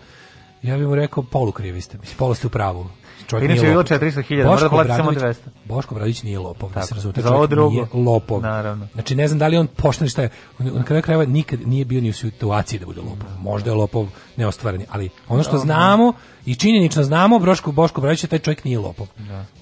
ja 0.63 0.77
bih 0.77 0.87
mu 0.87 0.95
rekao 0.95 1.23
polu 1.23 1.53
krivi 1.53 1.81
ste. 1.81 1.99
Mislim, 1.99 2.17
polu 2.19 2.35
ste 2.35 2.47
u 2.47 2.51
pravu. 2.51 2.87
Čovjek 3.27 3.45
Inače 3.51 3.67
je 3.67 3.71
bilo 3.71 3.79
lopov. 3.81 3.99
400.000, 3.99 4.45
mora 4.47 4.61
da 4.61 4.69
plati 4.69 4.89
samo 4.89 5.11
Obradović- 5.11 5.19
200. 5.19 5.35
Boško 5.65 5.95
Bradović 5.95 6.23
nije 6.23 6.39
lopov, 6.39 6.73
da 6.75 6.83
se 6.83 6.95
razumete. 6.95 7.23
Za 7.23 7.29
ovo 7.29 7.37
čovjek 7.37 7.51
drugo. 7.51 7.71
Nije 7.71 7.87
lopov. 7.93 8.43
Naravno. 8.43 8.89
Znači 8.95 9.15
ne 9.15 9.29
znam 9.29 9.39
da 9.39 9.47
li 9.47 9.57
je 9.57 9.61
on 9.61 9.67
pošten 9.67 10.09
šta 10.09 10.23
je. 10.23 10.31
On 10.59 10.67
na 10.67 10.83
kraju 10.85 11.03
krajeva 11.03 11.25
nikad 11.25 11.69
nije 11.69 11.85
bio 11.85 12.01
ni 12.01 12.11
u 12.11 12.13
situaciji 12.13 12.79
da 12.79 12.87
bude 12.87 13.01
lopov. 13.01 13.29
Možda 13.41 13.71
je 13.71 13.77
lopov 13.77 14.09
neostvareni, 14.37 14.87
ali 14.91 15.09
ono 15.29 15.43
što 15.43 15.59
znamo 15.59 16.13
i 16.47 16.55
činjenično 16.55 17.03
znamo 17.03 17.39
Boško 17.39 17.73
Boško 17.73 18.01
Bradović 18.01 18.23
da 18.23 18.29
taj 18.29 18.39
čovjek 18.39 18.65
nije 18.65 18.79
lopov. 18.79 19.07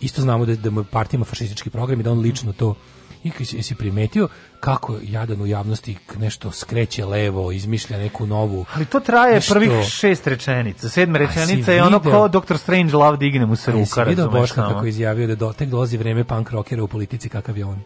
Isto 0.01 0.23
znamo 0.23 0.47
da 0.47 0.57
da 0.57 0.71
mu 0.71 0.85
partija 0.85 1.19
ima 1.19 1.25
fašistički 1.25 1.71
program 1.71 2.01
i 2.01 2.03
da 2.03 2.13
on 2.13 2.19
lično 2.21 2.53
to 2.53 2.75
i 3.25 3.31
jesi 3.51 3.75
primetio 3.75 4.29
kako 4.61 4.97
jadan 5.03 5.41
u 5.41 5.47
javnosti 5.47 5.97
nešto 6.19 6.51
skreće 6.51 7.05
levo, 7.05 7.53
izmišlja 7.53 7.99
neku 7.99 8.27
novu. 8.27 8.65
Ali 8.75 8.85
to 8.85 9.01
traje 9.01 9.35
nešto- 9.35 9.55
prvih 9.55 9.85
šest 9.85 10.27
rečenica. 10.27 10.89
Sedma 10.89 11.15
A 11.15 11.19
rečenica 11.19 11.73
je 11.73 11.83
ono 11.83 12.01
kao 12.01 12.29
Dr. 12.29 12.57
Strange 12.57 12.95
Love 12.95 13.17
digne 13.17 13.47
mu 13.47 13.57
se 13.57 13.71
A 13.71 13.75
jesi 13.75 13.91
ruka, 13.91 14.03
video 14.03 14.25
razumeš 14.25 14.41
Boška 14.41 14.69
kako 14.69 14.87
izjavio 14.87 15.27
da 15.27 15.35
do, 15.35 15.53
tek 15.53 15.69
dolazi 15.69 15.97
vreme 15.97 16.25
punk 16.25 16.51
rockera 16.51 16.83
u 16.83 16.89
politici 16.89 17.29
kakav 17.29 17.59
je 17.59 17.65
on. 17.65 17.81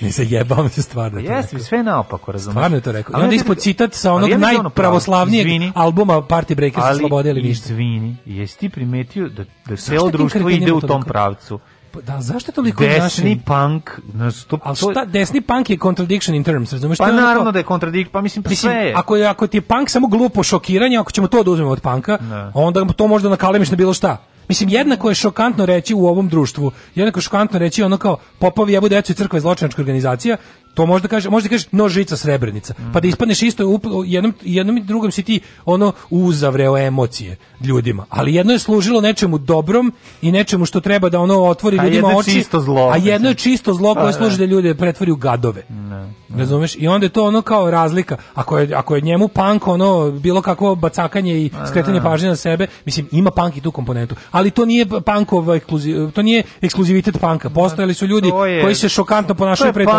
Ne 0.00 0.12
se 0.12 0.26
stvarno. 0.82 1.18
je 1.18 1.26
to 1.26 1.32
Jeste, 1.32 1.52
rekao. 1.52 1.66
sve 1.66 1.82
naopako, 1.82 2.32
razumeš? 2.32 2.52
Stvarno 2.54 2.76
je 2.76 2.80
to 2.80 2.92
rekao. 2.92 3.14
Ali 3.14 3.24
onda 3.24 3.36
ispod 3.36 3.56
ti- 3.56 3.62
citat 3.62 3.94
sa 3.94 4.10
ali 4.10 4.16
onog 4.16 4.28
da 4.30 4.46
je 4.46 4.50
ono 4.50 4.50
pravo. 4.50 4.62
najpravoslavnijeg 4.62 5.46
Izvini. 5.46 5.72
albuma 5.74 6.14
Party 6.14 6.54
Breakers 6.54 6.84
Ali, 6.86 6.98
Slobode 6.98 7.30
ili 7.30 7.42
ništa. 7.42 7.64
Izvini, 7.64 8.16
jesi 8.26 8.58
ti 8.58 8.68
primetio 8.68 9.28
da, 9.28 9.44
da 9.66 9.76
celo 9.76 10.10
društvo 10.10 10.50
ide 10.50 10.72
u 10.72 10.80
tom 10.80 11.02
pravcu? 11.02 11.60
Pa 11.92 12.00
Da, 12.02 12.20
zašto 12.20 12.50
je 12.50 12.54
toliko 12.54 12.82
Desni 12.82 13.00
našim- 13.00 13.40
punk, 13.40 13.90
znaš, 14.12 14.44
to, 14.44 14.58
Ali 14.62 14.76
to- 14.76 14.90
šta, 14.90 15.04
desni 15.04 15.40
punk 15.40 15.70
je 15.70 15.78
contradiction 15.78 16.34
in 16.34 16.44
terms, 16.44 16.72
razumeš? 16.72 16.98
Pa 16.98 17.12
naravno 17.12 17.52
da 17.52 17.58
je 17.58 17.64
kontradikt, 17.64 18.12
pa 18.12 18.20
mislim, 18.20 18.42
pa 18.42 18.50
Mislim, 18.50 18.72
sve 18.72 18.80
je. 18.80 18.94
ako, 18.94 19.16
je, 19.16 19.26
ako 19.26 19.46
ti 19.46 19.56
je 19.56 19.60
punk 19.62 19.90
samo 19.90 20.08
glupo 20.08 20.42
šokiranje, 20.42 20.96
ako 20.96 21.12
ćemo 21.12 21.26
to 21.26 21.42
da 21.42 21.50
uzmemo 21.50 21.70
od 21.70 21.80
panka, 21.80 22.18
onda 22.54 22.84
to 22.86 23.06
možda 23.06 23.28
nakalemiš 23.28 23.70
na 23.70 23.76
bilo 23.76 23.94
šta. 23.94 24.16
Mislim, 24.48 24.68
jednako 24.68 25.08
je 25.08 25.14
šokantno 25.14 25.66
reći 25.66 25.94
u 25.94 26.06
ovom 26.06 26.28
društvu, 26.28 26.72
jednako 26.94 27.18
je 27.18 27.22
šokantno 27.22 27.58
reći 27.58 27.82
ono 27.82 27.96
kao 27.96 28.16
popovi 28.38 28.72
jebu 28.72 28.88
decu 28.88 29.12
i 29.12 29.14
crkva 29.14 29.36
je 29.36 29.40
zločinačka 29.40 29.82
organizacija, 29.82 30.36
to 30.74 30.86
možda 30.86 31.08
kaže, 31.08 31.30
možda 31.30 31.48
kažeš 31.48 31.72
nožica 31.72 32.16
srebrnica, 32.16 32.74
pa 32.92 33.00
da 33.00 33.08
ispadneš 33.08 33.42
isto 33.42 33.66
u 33.66 33.80
jednom, 34.06 34.34
jednom 34.42 34.76
i 34.76 34.80
drugom 34.80 35.10
si 35.10 35.22
ti 35.22 35.40
ono 35.64 35.92
uzavreo 36.10 36.78
emocije 36.78 37.36
ljudima, 37.60 38.06
ali 38.08 38.34
jedno 38.34 38.52
je 38.52 38.58
služilo 38.58 39.00
nečemu 39.00 39.38
dobrom 39.38 39.92
i 40.22 40.32
nečemu 40.32 40.66
što 40.66 40.80
treba 40.80 41.08
da 41.08 41.20
ono 41.20 41.42
otvori 41.42 41.78
A 41.80 41.84
ljudima 41.84 42.08
oči, 42.08 42.32
čisto 42.32 42.60
zlo, 42.60 42.90
a 42.92 42.96
jedno 42.96 43.28
je 43.28 43.34
čisto 43.34 43.74
zlo 43.74 43.94
Pa, 43.94 44.00
koje 44.00 44.12
da. 44.12 44.18
služi 44.18 44.38
da 44.38 44.44
ljude 44.44 44.74
pretvori 44.74 45.12
u 45.12 45.16
gadove. 45.16 45.62
Razumeš? 46.36 46.76
I 46.78 46.88
onda 46.88 47.06
je 47.06 47.10
to 47.10 47.26
ono 47.26 47.42
kao 47.42 47.70
razlika. 47.70 48.16
Ako 48.34 48.58
je, 48.58 48.74
ako 48.74 48.94
je 48.94 49.00
njemu 49.00 49.28
punk 49.28 49.68
ono 49.68 50.10
bilo 50.10 50.42
kakvo 50.42 50.74
bacakanje 50.74 51.34
i 51.34 51.50
skretanje 51.68 52.00
da. 52.00 52.04
pažnje 52.04 52.28
na 52.28 52.36
sebe, 52.36 52.66
mislim 52.84 53.08
ima 53.12 53.30
punk 53.30 53.56
i 53.56 53.60
tu 53.60 53.70
komponentu. 53.70 54.14
Ali 54.30 54.50
to 54.50 54.64
nije 54.64 54.86
punkov 54.86 55.54
ekskluziv, 55.54 56.10
to 56.10 56.22
nije 56.22 56.42
ekskluzivitet 56.60 57.20
panka. 57.20 57.50
Postojali 57.50 57.94
su 57.94 58.06
ljudi 58.06 58.28
je- 58.28 58.62
koji 58.62 58.74
se 58.74 58.88
šokantno 58.88 59.34
ponašaju 59.34 59.72
pre 59.72 59.84
toga. 59.84 59.98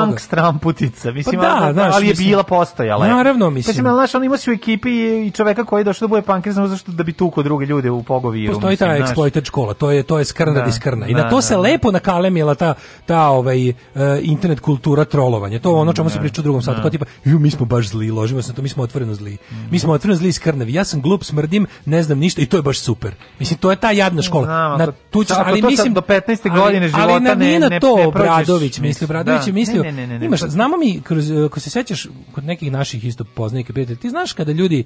Stramputica, 0.64 1.12
mislim, 1.12 1.36
Pa 1.36 1.42
da, 1.42 1.58
ali, 1.58 1.74
znaš, 1.74 1.96
ali 1.96 2.06
je 2.06 2.10
mislim- 2.10 2.28
bila 2.28 2.44
postojala. 2.44 3.08
Naravno, 3.08 3.50
mislim. 3.50 3.72
Mislim, 3.72 3.86
ali, 3.86 3.96
znaš, 3.96 4.16
on 4.16 4.24
ima 4.24 4.38
se 4.38 4.52
u 4.52 4.54
ekipi 4.54 4.90
i, 4.92 5.32
čoveka 5.32 5.64
koji 5.64 5.80
je 5.80 5.84
došao 5.84 6.08
da 6.08 6.10
bude 6.10 6.22
punker 6.22 6.54
samo 6.54 6.68
zašto 6.68 6.92
da 6.92 7.04
bi 7.04 7.14
tuko 7.14 7.44
druge 7.44 7.66
ljude 7.66 7.92
u 7.92 8.04
pogoviru. 8.04 8.54
Postoji 8.54 8.78
ta 8.78 8.88
mislim, 8.88 9.06
znaš. 9.06 9.18
exploited 9.18 9.46
škola, 9.46 9.74
to 9.74 9.92
je 9.92 10.04
to 10.04 10.20
je 10.20 10.26
skrna 10.26 10.54
Da, 10.54 10.62
di 10.62 10.72
skrna. 10.72 11.08
I 11.08 11.14
da, 11.14 11.24
na 11.24 11.30
to 11.30 11.42
se 11.42 11.50
da, 11.50 11.58
da. 11.58 11.62
lepo 11.62 11.92
nakalemila 11.92 12.56
ta 12.56 12.74
ta 13.06 13.28
ovaj 13.28 13.70
e, 13.70 13.74
internet 14.22 14.60
kultura 14.60 15.06
trolovanja. 15.06 15.60
To 15.60 15.70
je 15.70 15.76
ono 15.76 15.94
čemu 15.94 16.10
se 16.10 16.20
priča 16.20 16.42
u 16.42 16.44
drugom 16.44 16.62
satu, 16.62 16.82
kao 16.82 16.90
tipa, 16.90 17.06
ju 17.24 17.40
mi 17.40 17.52
smo 17.52 17.66
baš 17.66 17.88
zli, 17.88 18.12
ložimo 18.12 18.42
se 18.42 18.50
na 18.50 18.56
to, 18.56 18.62
mi 18.62 18.70
smo 18.70 18.84
otvoreno 18.84 19.14
zli. 19.14 19.38
Mi 19.72 19.80
smo 19.80 19.94
otvoreno 19.94 20.18
zli 20.18 20.30
i 20.30 20.34
skrnavi. 20.34 20.74
Ja 20.74 20.84
sam 20.84 21.02
glup, 21.02 21.24
smrdim, 21.24 21.68
ne 21.86 22.04
znam 22.04 22.20
ništa 22.20 22.42
i 22.42 22.46
to 22.46 22.58
je 22.58 22.64
baš 22.64 22.80
super. 22.80 23.12
Mislim 23.40 23.60
to 23.60 23.70
je 23.72 23.76
ta 23.76 23.92
jadna 23.92 24.22
škola. 24.22 24.46
Znam, 24.46 24.78
na 24.80 24.92
tu 25.12 25.24
ćeš, 25.24 25.38
ali 25.40 25.62
mislim 25.62 25.94
do 25.94 26.02
15. 26.02 26.40
ali- 26.44 26.60
godine 26.62 26.88
života 26.88 27.04
ali 27.04 27.22
na, 27.22 27.36
ne- 27.36 27.60
na 27.60 27.70
ne- 27.70 27.80
to 27.80 27.98
ne 27.98 28.08
Obradović 28.08 28.80
mislio, 28.80 29.06
Obradović 29.06 29.42
da. 29.42 29.46
je 29.46 29.54
mislio. 29.54 29.84
Ne, 29.84 29.92
ne, 29.92 30.08
ne, 30.08 30.20
ne, 30.20 30.26
imaš, 30.26 30.42
ne. 30.42 30.50
Znamo 30.54 30.78
mi 30.78 31.02
kroz 31.02 31.32
ako 31.32 31.60
se 31.60 31.70
sećaš 31.70 32.08
kod 32.32 32.44
nekih 32.44 32.72
naših 32.72 33.06
isto 33.06 33.24
poznanika 33.24 33.74
prijatelja, 33.74 34.00
ti 34.00 34.10
znaš 34.10 34.34
kada 34.34 34.52
ljudi 34.52 34.84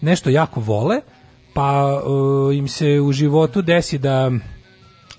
nešto 0.00 0.30
jako 0.30 0.60
vole, 0.60 1.00
pa 1.54 2.02
uh, 2.04 2.56
im 2.56 2.68
se 2.68 3.00
u 3.00 3.12
životu 3.12 3.62
desi 3.62 3.98
da 3.98 4.30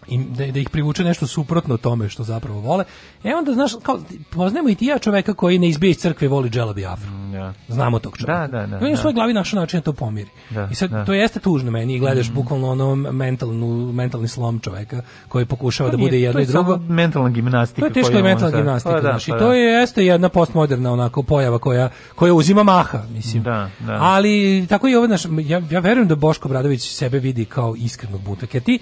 im, 0.08 0.26
da, 0.30 0.48
da 0.48 0.60
ih 0.60 0.69
privuče 0.69 1.03
nešto 1.03 1.27
suprotno 1.27 1.77
tome 1.77 2.10
što 2.10 2.24
zapravo 2.24 2.60
vole. 2.60 2.84
E 3.24 3.36
onda, 3.36 3.53
znaš, 3.53 3.72
kao, 3.84 4.00
poznajemo 4.30 4.69
i 4.69 4.76
ti 4.76 4.86
i 4.86 4.88
ja 4.88 5.00
čoveka 5.00 5.34
koji 5.34 5.60
ne 5.60 5.69
izbije 5.69 5.92
iz 5.92 5.98
crkve 5.98 6.26
i 6.26 6.30
voli 6.30 6.50
dželabi 6.50 6.86
afro. 6.86 7.11
Ja. 7.34 7.53
Znamo 7.68 8.00
tog 8.00 8.18
čoveka. 8.18 8.48
Da, 8.48 8.58
da, 8.60 8.68
da, 8.68 8.76
I 8.76 8.80
on 8.80 8.86
je 8.86 8.94
u 8.94 8.95
da. 8.95 8.98
svojoj 8.98 9.14
glavi 9.14 9.34
našao 9.34 9.60
način 9.60 9.80
da 9.80 9.84
to 9.84 9.94
pomiri. 9.94 10.30
Da, 10.50 10.68
I 10.72 10.76
sad, 10.76 10.90
da. 10.90 11.06
to 11.06 11.14
jeste 11.14 11.40
tužno 11.40 11.72
meni 11.72 11.95
i 11.95 12.00
gledaš 12.00 12.32
bukvalno 12.32 12.69
ono 12.69 12.95
mentalnu, 12.95 13.68
mentalni 13.92 14.27
slom 14.27 14.60
čoveka 14.60 15.02
koji 15.27 15.45
pokušava 15.45 15.90
da 15.90 15.98
nije- 15.98 16.08
bude 16.08 16.19
jedno 16.19 16.34
to 16.34 16.40
je 16.40 16.44
i 16.44 16.48
drugo. 16.48 16.74
samo 16.74 16.86
mentalna 16.86 17.30
gimnastika. 17.30 17.82
To 17.82 17.86
je 17.88 17.94
teška 17.94 18.14
mentalna 18.14 18.40
sad- 18.42 18.56
gimnastika, 18.56 18.90
Pa 18.92 18.95
da, 18.95 19.10
znaš, 19.10 19.27
i 19.27 19.32
pa 19.32 19.40
to 19.40 19.48
da. 19.48 19.53
je 19.53 19.64
jeste 19.72 20.06
jedna 20.06 20.30
postmoderna 20.30 20.94
onako 20.94 21.24
pojava 21.24 21.60
koja 21.60 21.90
koja 22.16 22.34
uzima 22.34 22.64
maha, 22.64 23.02
mislim. 23.10 23.44
Da, 23.44 23.69
da. 23.80 23.98
Ali 24.02 24.66
tako 24.69 24.88
i 24.88 24.95
ovo 24.95 25.08
naš 25.08 25.22
ja 25.40 25.61
ja 25.72 25.80
verujem 25.80 26.08
da 26.08 26.16
Boško 26.16 26.50
Bradović 26.50 26.82
sebe 26.90 27.19
vidi 27.19 27.45
kao 27.45 27.76
iskrenog 27.77 28.22
buntaka. 28.22 28.60
Ti 28.60 28.76
e, 28.76 28.80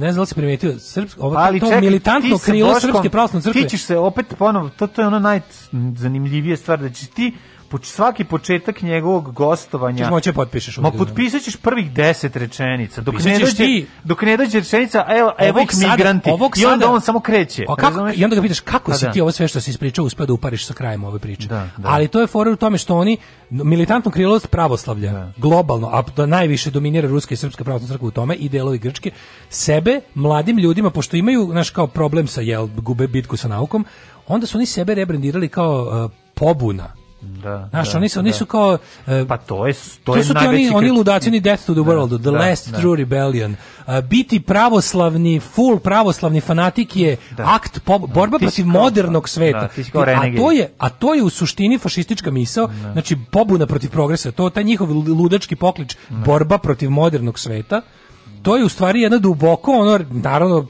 ne 0.00 0.12
znam 0.12 0.14
da 0.14 0.20
li 0.20 0.26
si 0.26 0.34
primetio 0.34 0.78
srpsko 0.78 1.26
ovo 1.26 1.36
Ali 1.38 1.60
to 1.60 1.66
čekaj, 1.66 1.80
militantno 1.80 2.38
krilo 2.38 2.68
Boškom- 2.68 2.80
srpske 2.80 3.10
pravoslavne 3.10 3.42
crkve. 3.42 3.62
Ti 3.62 3.68
ćeš 3.68 3.82
se 3.82 3.98
opet 3.98 4.26
ponovo, 4.38 4.68
to, 4.68 4.86
to 4.86 5.00
je 5.02 5.06
ono 5.06 5.18
najzanimljivije 5.18 6.56
stvar, 6.56 6.80
da 6.80 6.90
ćeš 6.90 7.08
ti 7.08 7.32
svaki 7.78 8.24
početak 8.24 8.82
njegovog 8.82 9.32
gostovanja 9.32 9.98
Ćeš 9.98 10.10
moći 10.10 10.28
da 10.28 10.34
potpišeš 10.34 10.76
Ma 10.76 10.88
ovdje. 10.88 10.98
potpisat 10.98 11.42
ćeš 11.42 11.56
prvih 11.56 11.92
deset 11.92 12.36
rečenica. 12.36 13.00
Dok 13.00 13.14
ne 13.16 13.38
dođe, 13.38 13.56
ti- 13.56 13.86
dok 14.04 14.22
ne 14.22 14.36
dođe 14.36 14.58
rečenica, 14.58 15.04
evo, 15.08 15.32
evo 15.38 15.58
Ovog 15.58 15.72
sada- 15.72 15.90
migranti. 15.90 16.30
ovog 16.30 16.58
I 16.58 16.64
onda 16.64 16.76
sada- 16.76 16.90
on 16.90 17.00
samo 17.00 17.20
kreće. 17.20 17.64
A 17.68 17.74
kako? 17.76 18.10
I 18.14 18.24
onda 18.24 18.36
ga 18.36 18.42
pitaš 18.42 18.60
kako 18.60 18.90
Pa 18.90 18.96
si 18.96 19.04
da. 19.04 19.12
ti 19.12 19.20
ovo 19.20 19.32
sve 19.32 19.48
što 19.48 19.60
si 19.60 19.70
ispričao 19.70 20.04
uspeo 20.04 20.26
da 20.26 20.32
upariš 20.32 20.66
sa 20.66 20.74
krajem 20.74 21.04
ove 21.04 21.18
priče. 21.18 21.48
Da, 21.48 21.68
da. 21.76 21.88
Ali 21.88 22.08
to 22.08 22.20
je 22.20 22.26
fora 22.26 22.50
u 22.50 22.56
tome 22.56 22.78
što 22.78 22.96
oni 22.96 23.16
militantno 23.50 24.10
krilo 24.10 24.40
pravoslavlja 24.40 25.32
globalno, 25.36 25.88
a 25.88 26.02
da 26.16 26.26
najviše 26.26 26.70
dominira 26.70 27.08
ruska 27.08 27.34
i 27.34 27.36
srpska 27.36 27.64
pravoslavna 27.64 27.94
crkva 27.94 28.08
u 28.08 28.12
tome 28.12 28.34
i 28.34 28.48
delovi 28.48 28.78
grčke, 28.78 29.10
sebe 29.48 30.00
mladim 30.14 30.58
ljudima 30.58 30.90
pošto 30.90 31.16
imaju 31.16 31.48
naš 31.48 31.70
kao 31.70 31.86
problem 31.86 32.26
sa 32.26 32.40
jel 32.40 32.66
gube 32.66 33.06
bitku 33.06 33.36
sa 33.36 33.48
naukom, 33.48 33.84
onda 34.26 34.46
su 34.46 34.58
oni 34.58 34.66
sebe 34.66 34.94
rebrandirali 34.94 35.48
kao 35.48 36.04
uh, 36.04 36.10
pobuna. 36.34 36.92
Da, 37.24 37.66
Znaš, 37.70 37.92
da, 37.92 37.98
oni 37.98 38.08
su, 38.08 38.18
oni 38.18 38.30
da. 38.30 38.36
su 38.36 38.46
kao... 38.46 38.78
uh, 39.06 39.12
Pa 39.28 39.36
to 39.36 39.66
je, 39.66 39.74
to 39.74 40.12
to 40.12 40.16
je 40.16 40.24
su 40.24 40.32
ti 40.32 40.38
oni, 40.38 40.46
najveći 40.46 40.74
oni 40.74 40.88
krit- 40.88 40.96
ludaci, 40.96 41.28
oni 41.28 41.40
Death 41.40 41.66
to 41.66 41.72
the 41.72 41.80
World, 41.82 42.08
The 42.08 42.18
da, 42.18 42.30
Last 42.30 42.70
da. 42.70 42.78
True 42.78 42.96
Rebellion. 42.96 43.56
Uh, 43.86 44.00
biti 44.00 44.40
pravoslavni, 44.40 45.40
full 45.40 45.78
pravoslavni 45.78 46.40
fanatik 46.40 46.96
je 46.96 47.16
akt 47.36 47.80
po, 47.84 47.98
borba 47.98 48.38
Ti 48.38 48.44
si 48.44 48.62
protiv 48.62 48.66
modernog 48.66 49.28
sveta. 49.28 49.68
da, 49.76 49.90
kao 49.92 50.02
a 50.02 50.36
to 50.36 50.52
je 50.52 50.70
a 50.78 50.88
to 50.88 51.14
je 51.14 51.22
u 51.22 51.30
suštini 51.30 51.78
fašistička 51.78 52.30
misao, 52.30 52.68
znači 52.92 53.16
pobuna 53.30 53.66
protiv 53.66 53.90
progresa, 53.90 54.32
to 54.32 54.50
taj 54.50 54.64
njihov 54.64 54.90
ludački 54.92 55.56
poklič, 55.56 55.96
borba 56.08 56.58
protiv 56.58 56.90
modernog 56.90 57.38
sveta. 57.38 57.80
To 58.42 58.56
je 58.56 58.64
u 58.64 58.68
stvari 58.68 59.00
jedna 59.00 59.18
duboko 59.18 59.72
ono 59.72 60.00
naravno 60.10 60.66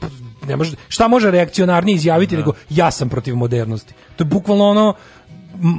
ne 0.49 0.57
može, 0.57 0.77
šta 0.89 1.09
može 1.09 1.31
reakcionarnije 1.31 1.97
izjaviti 1.97 2.37
nego 2.37 2.53
ja 2.71 2.91
sam 2.91 3.09
protiv 3.09 3.37
modernosti. 3.37 3.95
To 4.17 4.25
je 4.25 4.29
bukvalno 4.29 4.65
ono 4.65 4.95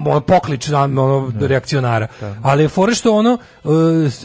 ono 0.06 0.22
poklič 0.22 0.70
ono, 0.70 1.32
reakcionara. 1.40 2.08
Ali 2.42 2.64
je 2.64 2.70
fora 2.70 2.94
što 2.94 3.16
ono, 3.16 3.38
e, 3.64 3.68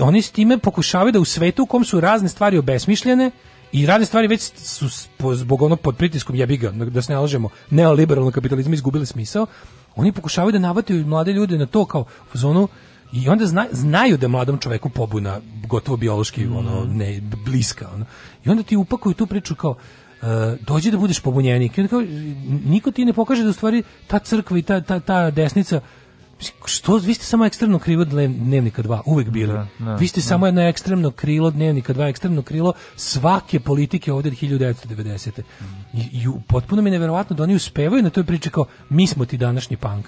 oni 0.00 0.22
s 0.22 0.30
time 0.30 0.58
pokušavaju 0.58 1.12
da 1.12 1.20
u 1.20 1.24
svetu 1.24 1.62
u 1.62 1.66
kom 1.66 1.84
su 1.84 2.00
razne 2.00 2.28
stvari 2.28 2.58
obesmišljene 2.58 3.30
i 3.72 3.86
razne 3.86 4.06
stvari 4.06 4.26
već 4.28 4.52
su 4.56 4.88
zbog 5.34 5.62
ono 5.62 5.76
pod 5.76 5.96
pritiskom 5.96 6.36
jebiga, 6.36 6.70
da 6.70 7.02
se 7.02 7.12
ne 7.12 7.18
lažemo, 7.18 7.48
neoliberalnog 7.70 8.34
kapitalizma 8.34 8.74
izgubili 8.74 9.06
smisao, 9.06 9.46
oni 9.96 10.12
pokušavaju 10.12 10.52
da 10.52 10.58
navataju 10.58 11.06
mlade 11.06 11.32
ljude 11.32 11.58
na 11.58 11.66
to 11.66 11.84
kao 11.84 12.04
u 12.34 12.38
zonu 12.38 12.68
i 13.12 13.28
onda 13.28 13.46
zna- 13.46 13.66
znaju 13.72 14.16
da 14.18 14.28
mladom 14.28 14.58
čoveku 14.58 14.88
pobuna 14.88 15.40
gotovo 15.68 15.96
biološki 15.96 16.46
ono 16.46 16.84
ne 16.84 17.20
bliska 17.44 17.88
ono. 17.94 18.04
i 18.44 18.50
onda 18.50 18.62
ti 18.62 18.76
upakuju 18.76 19.14
tu 19.14 19.26
priču 19.26 19.54
kao 19.54 19.74
dođi 20.60 20.90
da 20.90 20.98
budeš 20.98 21.20
pobunjenik. 21.20 21.78
I 21.78 21.80
onda 21.80 21.88
kao, 21.88 22.02
niko 22.66 22.90
ti 22.90 23.04
ne 23.04 23.12
pokaže 23.12 23.42
da 23.42 23.50
u 23.50 23.52
stvari 23.52 23.82
ta 24.06 24.18
crkva 24.18 24.58
i 24.58 24.62
ta, 24.62 24.80
ta, 24.80 25.00
ta 25.00 25.30
desnica 25.30 25.80
što 26.64 26.96
vi 26.96 27.14
ste 27.14 27.24
samo 27.24 27.46
ekstremno 27.46 27.78
krivo 27.78 28.04
dnevnika 28.04 28.82
2 28.82 29.00
uvek 29.06 29.28
bili. 29.28 29.52
da, 29.78 29.94
vi 29.94 30.08
ste 30.08 30.20
samo 30.20 30.46
jedno 30.46 30.62
ekstremno 30.62 31.10
krilo 31.10 31.50
dnevnika 31.50 31.94
2 31.94 32.08
ekstremno 32.10 32.42
krilo 32.42 32.72
svake 32.96 33.60
politike 33.60 34.12
ovde 34.12 34.28
od 34.28 34.34
1990. 34.34 35.42
I, 35.94 36.08
i 36.12 36.28
u- 36.28 36.40
potpuno 36.48 36.82
mi 36.82 36.88
je 36.88 36.92
neverovatno 36.92 37.36
da 37.36 37.42
oni 37.42 37.54
uspevaju 37.54 38.02
na 38.02 38.10
toj 38.10 38.24
priči 38.24 38.50
kao 38.50 38.64
mi 38.88 39.06
smo 39.06 39.24
ti 39.24 39.36
današnji 39.36 39.76
punk 39.76 40.06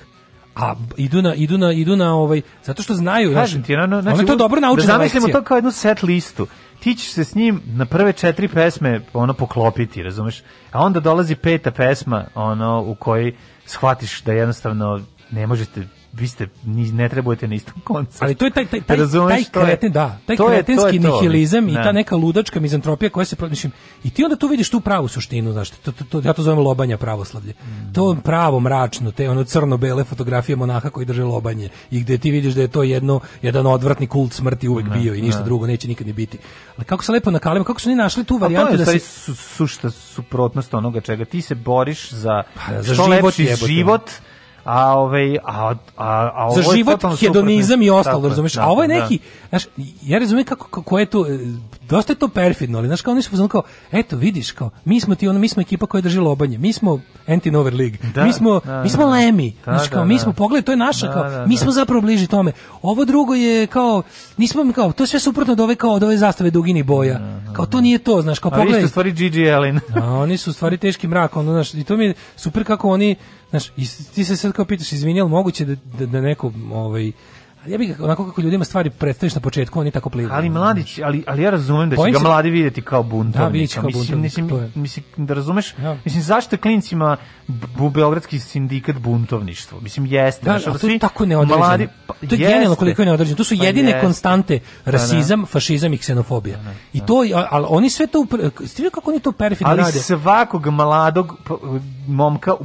a 0.54 0.74
idu 0.96 1.22
na 1.22 1.34
idu 1.34 1.58
na 1.58 1.72
idu 1.72 1.96
na 1.96 2.14
ovaj 2.14 2.40
zato 2.64 2.82
što 2.82 2.94
znaju 2.94 3.34
Kažem 3.34 3.64
znaš, 3.64 3.66
ti, 3.66 4.02
znači, 4.02 4.20
je 4.20 4.26
to 4.26 4.36
dobro 4.36 4.60
naučena 4.60 4.86
Da 4.86 4.92
zamislimo 4.92 5.28
to 5.28 5.42
kao 5.42 5.56
jednu 5.56 5.70
set 5.70 6.02
listu. 6.02 6.46
Ti 6.80 6.94
ćeš 6.94 7.12
se 7.12 7.24
s 7.24 7.34
njim 7.34 7.62
na 7.66 7.86
prve 7.86 8.12
četiri 8.12 8.48
pesme 8.48 9.00
ono 9.12 9.34
poklopiti, 9.34 10.02
razumeš? 10.02 10.42
A 10.72 10.84
onda 10.84 11.00
dolazi 11.00 11.34
peta 11.34 11.70
pesma, 11.70 12.24
ono 12.34 12.82
u 12.86 12.94
kojoj 12.94 13.36
shvatiš 13.66 14.22
da 14.22 14.32
jednostavno 14.32 15.00
ne 15.30 15.46
možete 15.46 15.86
vi 16.12 16.28
ste 16.28 16.48
ni 16.64 16.92
ne 16.92 17.08
trebujete 17.08 17.48
na 17.48 17.54
istom 17.54 17.74
koncu. 17.84 18.18
Ali 18.20 18.34
to 18.34 18.44
je 18.44 18.50
taj 18.50 18.66
taj 18.66 18.80
taj, 18.80 18.96
taj 19.28 19.44
kreten, 19.64 19.92
da, 19.92 20.18
taj 20.26 20.36
to 20.36 20.42
je- 20.42 20.48
to 20.48 20.52
je 20.52 20.62
kretenski 20.64 21.02
to, 21.02 21.14
nihilizam 21.14 21.68
i 21.68 21.72
da. 21.72 21.82
ta 21.82 21.92
neka 21.92 22.16
ludačka 22.16 22.60
mizantropija 22.60 23.10
koja 23.10 23.24
se 23.24 23.36
mislim 23.40 23.72
i 24.04 24.10
ti 24.10 24.24
onda 24.24 24.36
tu 24.36 24.48
vidiš 24.48 24.70
tu 24.70 24.80
pravu 24.80 25.08
suštinu, 25.08 25.52
znaš, 25.52 25.70
to, 25.70 25.92
to, 25.92 26.04
to, 26.04 26.22
ja 26.24 26.32
to 26.32 26.42
zovem 26.42 26.58
lobanja 26.58 26.98
pravoslavlje. 26.98 27.52
Mm. 27.52 27.92
To 27.92 28.16
pravo 28.24 28.60
mračno, 28.60 29.10
te 29.10 29.30
ono 29.30 29.44
crno-bele 29.44 30.04
fotografije 30.04 30.56
monaha 30.56 30.90
koji 30.90 31.06
drže 31.06 31.24
lobanje 31.24 31.68
i 31.90 32.00
gde 32.00 32.18
ti 32.18 32.30
vidiš 32.30 32.54
da 32.54 32.60
je 32.60 32.68
to 32.68 32.82
jedno 32.82 33.20
jedan 33.42 33.66
odvratni 33.66 34.06
kult 34.06 34.32
smrti 34.32 34.68
uvek 34.68 34.88
bio 34.88 35.14
i 35.14 35.22
ništa 35.22 35.38
da. 35.38 35.44
drugo 35.44 35.66
neće 35.66 35.88
nikad 35.88 36.06
ni 36.06 36.12
biti. 36.12 36.38
Ali 36.76 36.84
kako 36.84 37.04
se 37.04 37.12
lepo 37.12 37.30
nakalimo, 37.30 37.64
kako 37.64 37.80
su 37.80 37.88
oni 37.88 37.96
našli 37.96 38.24
tu 38.24 38.36
varijantu 38.36 38.76
da 38.76 38.84
se 38.84 38.98
su, 38.98 39.34
sušta 39.34 39.90
suprotnost 39.90 40.74
onoga 40.74 41.00
čega 41.00 41.24
ti 41.24 41.42
se 41.42 41.54
boriš 41.54 42.10
za, 42.10 42.42
Pa, 42.54 42.82
za 42.82 42.94
život 42.94 43.08
lepši 43.08 43.66
život, 43.66 44.10
a 44.64 44.98
ovaj 44.98 45.36
a 45.44 45.74
a 45.96 46.30
a 46.34 46.46
ovo 46.46 46.54
za 46.54 46.62
život, 46.74 47.00
hedonizam 47.20 47.82
i 47.82 47.90
ostalo, 47.90 48.28
razumeš? 48.28 48.56
A 48.56 48.66
ovo 48.66 48.82
je 48.82 48.88
je, 48.88 49.00
neki, 49.00 49.18
znaš, 49.48 49.64
ja 50.02 50.18
razumijem 50.18 50.46
kako, 50.46 50.68
kako 50.68 50.98
je 50.98 51.06
to, 51.06 51.26
e, 51.26 51.38
dosta 51.88 52.12
je 52.12 52.18
to 52.18 52.28
perfidno, 52.28 52.78
ali 52.78 52.86
znaš 52.86 53.02
kao 53.02 53.12
oni 53.12 53.22
su 53.22 53.30
fazonu 53.30 53.48
kao, 53.48 53.62
eto 53.92 54.16
vidiš 54.16 54.50
kao, 54.52 54.70
mi 54.84 55.00
smo 55.00 55.14
ti 55.14 55.28
ono, 55.28 55.38
mi 55.38 55.48
smo 55.48 55.62
ekipa 55.62 55.86
koja 55.86 56.00
drži 56.00 56.18
lobanje, 56.18 56.58
mi 56.58 56.72
smo 56.72 57.00
anti-Nover 57.26 57.74
League, 57.74 57.98
Da, 58.14 58.24
mi 58.24 58.32
smo, 58.32 58.60
da, 58.64 58.82
mi 58.82 58.88
smo 58.88 59.04
da. 59.04 59.10
lemi, 59.10 59.54
Da, 59.64 59.72
znaš 59.72 59.88
kao, 59.88 59.98
da, 59.98 60.04
mi 60.04 60.14
da. 60.14 60.20
smo, 60.20 60.32
pogledaj, 60.32 60.62
to 60.62 60.72
je 60.72 60.76
naša, 60.76 61.06
Da, 61.06 61.12
kao, 61.12 61.30
da, 61.30 61.46
mi 61.46 61.54
da. 61.54 61.60
smo 61.60 61.72
zapravo 61.72 62.00
bliži 62.00 62.26
tome. 62.26 62.52
Ovo 62.82 63.04
drugo 63.04 63.34
je 63.34 63.66
kao, 63.66 64.02
nismo 64.36 64.72
kao, 64.72 64.92
to 64.92 65.02
je 65.02 65.06
sve 65.06 65.20
suprotno 65.20 65.52
od 65.52 65.60
ove 65.60 65.74
kao 65.74 65.90
od 65.90 66.02
ove 66.02 66.16
zastave 66.16 66.50
duginih 66.50 66.84
boja. 66.84 67.20
Kao 67.52 67.66
to 67.66 67.80
nije 67.80 67.98
to, 67.98 68.22
znaš, 68.22 68.38
kao 68.38 68.50
A 68.54 68.62
vi 68.62 68.72
ste 68.72 68.88
stvari 68.88 69.12
Gigi 69.12 69.50
Allen. 69.50 69.80
A 70.02 70.14
oni 70.14 70.36
su 70.36 70.52
stvari 70.52 70.78
teški 70.78 71.08
mrak, 71.08 71.36
ono, 71.36 71.52
znaš, 71.52 71.74
i 71.74 71.84
to 71.84 71.96
mi 71.96 72.04
je 72.04 72.14
super 72.36 72.64
kako 72.64 72.88
oni, 72.90 73.16
znaš, 73.52 73.68
i 73.76 73.86
ti 74.14 74.24
se 74.24 74.36
sad 74.36 74.52
kao 74.52 74.64
pitaš, 74.64 74.92
izvini, 74.92 75.20
ali 75.20 75.30
moguće 75.30 75.64
da, 75.64 75.74
da, 75.98 76.06
da 76.06 76.20
neko, 76.20 76.52
ovaj, 76.72 77.12
ja 77.66 77.78
bih 77.78 78.00
onako 78.00 78.26
kako 78.26 78.40
ljudima 78.40 78.64
stvari 78.64 78.90
predstaviš 78.90 79.34
na 79.34 79.40
početku, 79.40 79.80
oni 79.80 79.90
tako 79.90 80.10
plivu. 80.10 80.30
Ali 80.32 80.50
mladić, 80.50 80.98
ali 80.98 81.24
ali 81.26 81.42
ja 81.42 81.50
razumem 81.50 81.90
da 81.90 81.96
će 81.96 81.98
Bojim 81.98 82.12
ga 82.12 82.18
se- 82.18 82.24
mladi 82.24 82.50
vidjeti 82.50 82.82
kao 82.82 83.02
buntovnika. 83.02 83.38
Da, 83.40 83.48
vidjet 83.48 83.70
će 83.70 83.74
kao 83.76 83.86
mislim, 83.86 84.20
mislim, 84.20 84.50
mislim, 84.74 85.04
da 85.16 85.34
razumeš? 85.34 85.74
Ja. 85.74 85.96
Mislim 86.04 86.22
zašto 86.22 86.56
klincima 86.56 87.16
bu 87.48 87.90
beogradski 87.90 88.38
sindikat 88.38 88.96
buntovništvo? 88.96 89.80
Mislim 89.80 90.06
jeste, 90.06 90.44
Da, 90.44 90.58
ono 90.66 90.78
to 90.78 90.86
je 90.86 90.98
tako 90.98 91.26
neodređeno. 91.26 91.58
mladi- 91.58 91.88
pa, 92.06 92.14
to 92.14 92.18
je 92.22 92.28
jeste. 92.30 92.36
genijalno 92.44 92.76
koliko 92.76 93.02
je 93.02 93.06
neodređeno. 93.06 93.36
To 93.36 93.44
su 93.44 93.58
Pa 93.58 93.64
jedine 93.64 93.88
jeste. 93.88 94.00
konstante 94.00 94.58
Da, 94.58 94.64
da. 94.84 94.90
rasizam, 94.90 95.46
fašizam 95.46 95.92
i 95.92 95.98
ksenofobija. 95.98 96.58
I 96.92 97.00
to, 97.00 97.14
ali 97.50 97.66
oni 97.68 97.90
sve 97.90 98.06
to, 98.06 98.26
vidjeli 98.60 98.90
kako 98.90 99.10
oni 99.10 99.20
to 99.20 99.32
perfidno 99.32 99.70
Ali 99.70 99.78
rade? 99.78 99.98
svakog 99.98 100.66
mladog 100.68 101.36
momka 102.08 102.54
u 102.54 102.64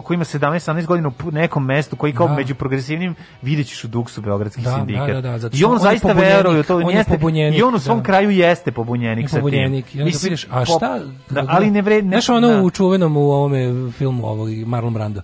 koji 0.00 0.14
ima 0.14 0.24
17-18 0.24 0.86
godina 0.86 1.10
u 1.20 1.30
nekom 1.30 1.64
mestu 1.64 1.96
koji 1.96 2.12
kao 2.12 2.28
Da. 2.28 2.34
među 2.34 2.54
progresivnim 2.54 3.14
vidjet 3.42 3.66
ćeš 3.66 3.84
u 3.84 3.88
duksu 3.88 4.20
Beogradski 4.30 4.62
Da, 4.62 4.74
sindikat. 4.76 5.06
da, 5.08 5.14
da, 5.14 5.20
da, 5.22 5.38
zato 5.38 5.56
I 5.56 5.64
on, 5.64 5.70
on 5.70 5.76
je 5.76 5.80
zaista 5.80 6.08
pobunjenik, 6.08 6.36
veruje 6.36 6.62
to. 6.62 6.76
on 6.76 6.90
je 6.90 6.96
jeste, 6.96 7.12
pobunjenik, 7.12 7.58
I 7.58 7.62
on 7.62 7.74
u 7.74 7.78
svom 7.78 7.98
da. 7.98 8.04
kraju 8.04 8.30
jeste 8.30 8.72
pobunjenik 8.72 9.24
I 9.24 9.28
sa 9.28 9.36
tim. 9.36 9.40
pobunjenik. 9.40 9.94
I 9.94 9.98
onda 9.98 10.04
Mislim, 10.04 10.36
a 10.50 10.64
šta? 10.64 11.00
Da, 11.30 11.44
ali 11.48 11.70
ne 11.70 11.82
vred... 11.82 12.04
Znaš 12.04 12.28
ono 12.28 12.48
da. 12.48 12.62
u 12.62 12.70
čuvenom 12.70 13.16
u 13.16 13.30
ovome 13.30 13.60
filmu 13.92 14.26
ovog 14.26 14.48
Marlon 14.66 14.94
Brando? 14.94 15.20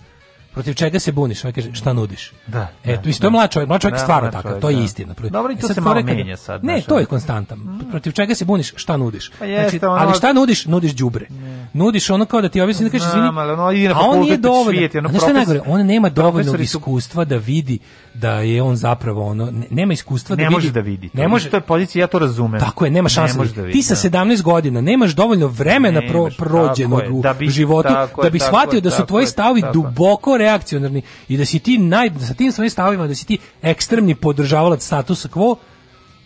Protiv 0.57 0.75
čega 0.75 0.99
se 0.99 1.13
buniš? 1.13 1.45
On 1.45 1.53
kaže, 1.53 1.75
šta 1.75 1.93
nudiš? 1.93 2.33
Da, 2.47 2.69
E, 2.85 2.89
da, 2.89 2.95
to, 2.95 3.07
mislim, 3.07 3.21
to 3.21 3.27
je 3.27 3.31
mlad 3.31 3.51
čovjek, 3.51 3.69
mlad 3.69 3.81
čovjek 3.81 3.95
Da, 3.95 3.99
stvarno 3.99 4.31
čovjek, 4.33 4.61
to 4.61 4.71
je 4.71 4.77
da. 4.77 4.83
istina. 4.83 5.15
Dobro, 5.23 5.53
i 5.53 5.57
to 5.57 5.67
sad 5.67 5.75
se 5.75 5.81
malo 5.81 6.03
menja 6.03 6.37
sad, 6.37 6.65
Ne, 6.65 6.81
to 6.81 6.95
je 6.95 6.99
ono. 6.99 7.07
konstantan. 7.07 7.59
Protiv 7.91 8.13
čega 8.13 8.35
se 8.35 8.45
buniš? 8.45 8.73
Šta 8.77 8.97
nudiš? 8.97 9.31
Pa 9.31 9.45
jeste, 9.45 9.71
Znači, 9.71 9.87
ono- 9.87 9.95
ali 9.97 10.15
šta 10.15 10.33
nudiš? 10.33 10.67
Nudiš 10.67 10.93
đubre. 10.93 11.27
Nudiš 11.73 12.11
ono 12.11 12.25
kao 12.25 12.41
da 12.41 12.49
ti 12.49 12.61
objasni 12.61 12.85
da 12.85 12.91
kažeš 12.91 13.09
izvini. 13.09 13.27
ali 13.29 13.53
ono 13.53 13.71
ide 13.73 13.89
na 13.89 13.95
a 13.95 14.01
on 14.01 14.21
nije 14.21 14.37
dovoljno. 14.37 14.89
znaš 15.01 15.17
šta 15.17 15.27
je 15.27 15.35
najgore? 15.35 15.61
On 15.67 15.83
nema 15.83 16.09
dovoljno 16.11 16.55
iskustva 16.55 17.25
da 17.25 17.37
vidi 17.37 17.79
da 18.15 18.31
je 18.33 18.63
on 18.63 18.77
zapravo 18.77 19.27
ono 19.27 19.47
ne- 19.47 19.67
nema 19.71 19.93
iskustva 19.93 20.37
da 20.37 20.43
Ne 20.43 20.49
vidi. 20.49 20.55
može 20.55 20.71
da 20.71 20.81
vidi. 20.81 21.11
Ne 21.15 21.29
može 21.29 21.51
To 21.51 21.57
je 21.57 21.61
pozicija, 21.63 22.01
ja 22.01 22.07
to 22.07 22.19
razumem. 22.19 22.61
tako 22.61 22.85
je, 22.85 22.91
nema 22.91 23.09
šanse. 23.09 23.39
Ne 23.39 23.73
ti 23.73 23.83
sa 23.83 23.95
da. 23.95 24.01
17 24.19 24.43
godina 24.43 24.81
nemaš 24.81 25.11
dovoljno 25.13 25.47
vremena 25.49 26.01
prođenog 26.39 27.01
tako 27.23 27.45
u 27.45 27.49
životu 27.49 27.89
tako 27.89 28.23
da 28.23 28.31
bi 28.31 28.39
tako 28.39 28.49
shvatio 28.49 28.81
da 28.81 28.91
su 28.91 28.97
tako 28.97 29.07
tvoji 29.07 29.27
stavovi 29.27 29.61
tako 29.61 29.73
duboko 29.73 30.37
reakcionarni 30.47 31.03
i 31.29 31.37
da 31.37 31.45
si 31.45 31.59
ti 31.59 31.79
naj 31.79 32.11
sa 32.29 32.35
tim 32.35 32.53
svojim 32.53 32.71
stavovima 32.71 33.07
da 33.07 33.15
si 33.15 33.27
ti 33.27 33.39
ekstremni 33.63 34.15
podržavalac 34.15 34.85
statusa 34.85 35.29
quo 35.29 35.57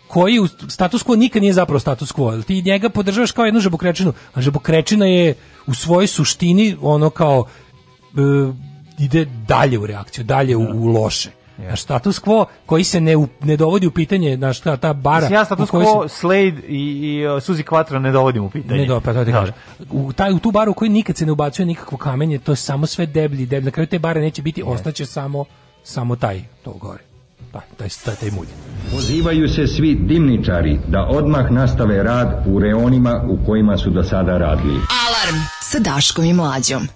koji 0.07 0.39
u 0.39 0.47
status 0.47 1.05
quo 1.05 1.15
nikad 1.15 1.41
nije 1.41 1.53
zapravo 1.53 1.79
status 1.79 2.13
quo. 2.13 2.43
Ti 2.43 2.61
njega 2.61 2.89
podržavaš 2.89 3.31
kao 3.31 3.45
jednu 3.45 3.59
žabokrečinu, 3.59 4.13
a 4.33 4.41
žabokrečina 4.41 5.05
je 5.05 5.35
u 5.67 5.73
svojoj 5.73 6.07
suštini 6.07 6.75
ono 6.81 7.09
kao 7.09 7.45
e, 7.47 8.21
ide 8.99 9.25
dalje 9.47 9.79
u 9.79 9.85
reakciju, 9.85 10.23
dalje 10.23 10.55
u, 10.55 10.61
u 10.61 10.87
loše. 10.87 11.31
A 11.63 11.75
status 11.75 12.21
quo 12.21 12.45
koji 12.65 12.83
se 12.83 13.01
ne, 13.01 13.15
u- 13.17 13.27
ne 13.41 13.57
dovodi 13.57 13.87
u 13.87 13.91
pitanje, 13.91 14.35
znaš, 14.35 14.59
ta, 14.59 14.77
ta 14.77 14.93
bara... 14.93 15.15
Mislim, 15.15 15.33
ja 15.33 15.45
status 15.45 15.69
quo, 15.69 16.03
se- 16.03 16.15
Slade 16.15 16.61
i, 16.67 16.77
i 17.01 17.27
uh, 17.27 17.31
Suzy 17.33 17.63
Quattro 17.63 17.99
ne 17.99 18.11
dovodim 18.11 18.43
u 18.43 18.49
pitanje. 18.49 18.79
Ne, 18.79 18.87
dobro, 18.87 19.01
pa 19.03 19.13
to 19.13 19.25
ti 19.25 19.31
Da. 19.31 19.39
kažem. 19.39 19.53
U, 19.91 20.13
taj, 20.13 20.33
u 20.33 20.39
tu 20.39 20.51
baru 20.51 20.71
u 20.71 20.75
kojoj 20.75 20.89
nikad 20.89 21.17
se 21.17 21.25
ne 21.25 21.31
ubacuje 21.31 21.65
nikakvo 21.65 21.97
kamenje, 21.97 22.39
to 22.39 22.51
je 22.51 22.55
samo 22.55 22.85
sve 22.85 23.05
deblji, 23.05 23.45
deblji. 23.45 23.65
Na 23.65 23.71
kraju 23.71 23.87
te 23.87 23.99
bare 23.99 24.21
neće 24.21 24.41
biti, 24.41 24.63
ostaće 24.65 25.05
samo, 25.05 25.45
samo 25.83 26.15
taj, 26.15 26.41
to 26.63 26.71
gore. 26.71 27.03
Taj, 27.51 27.61
taj, 27.77 27.89
taj, 28.05 28.15
taj 28.15 28.31
mulj. 28.31 28.47
Pozivaju 28.91 29.49
se 29.49 29.67
svi 29.67 29.95
dimničari 29.97 30.79
da 30.87 31.05
odmah 31.05 31.51
nastave 31.51 32.03
rad 32.03 32.43
u 32.47 32.59
reonima 32.59 33.23
u 33.29 33.45
kojima 33.45 33.77
su 33.77 33.89
do 33.89 34.03
sada 34.03 34.37
radili. 34.37 34.73
Alarm 34.75 35.39
sa 35.61 35.79
Daškom 35.79 36.25
i 36.25 36.33
Mlađom. 36.33 36.87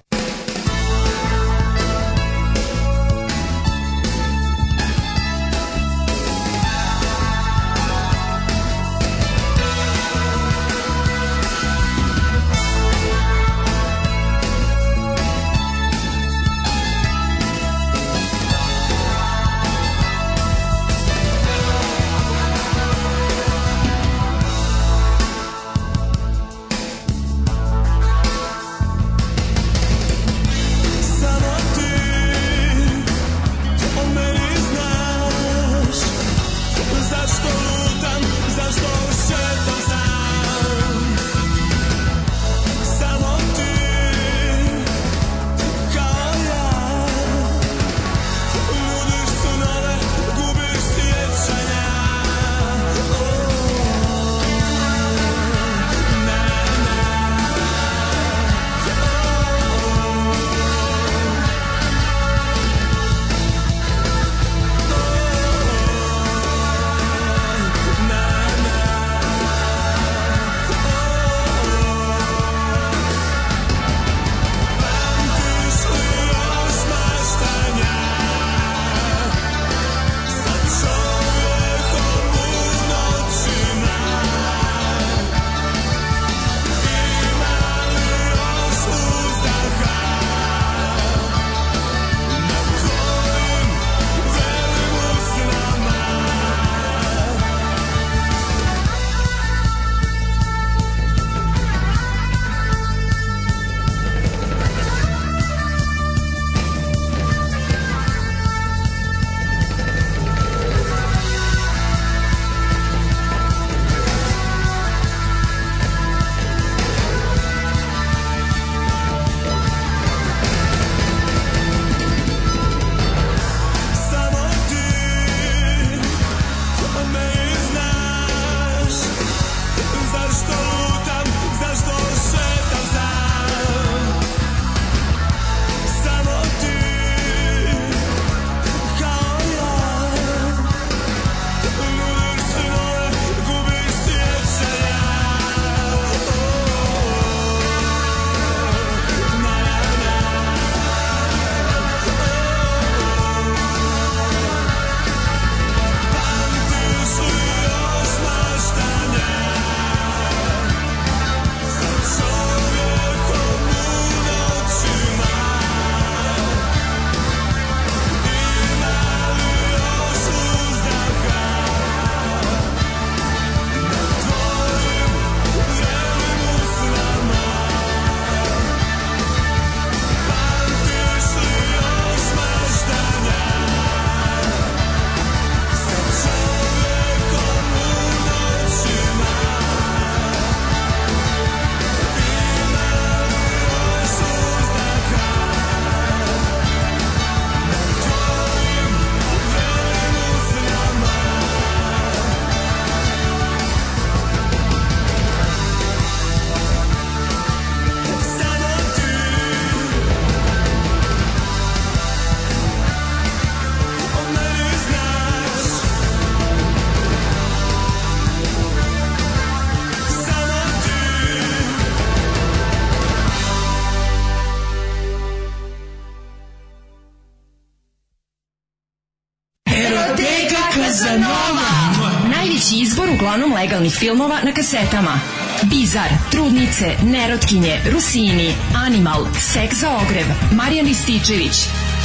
Legalnih 233.86 234.00
filmova 234.00 234.42
na 234.44 234.52
kasetama. 234.52 235.20
Bizar, 235.64 236.10
Trudnice, 236.32 236.96
Nerotkinje, 237.04 237.82
Rusini, 237.92 238.54
Animal, 238.76 239.28
Sek 239.40 239.74
za 239.74 239.90
ogrev, 239.98 240.26
Marijan 240.52 240.86
Rističević, 240.86 241.56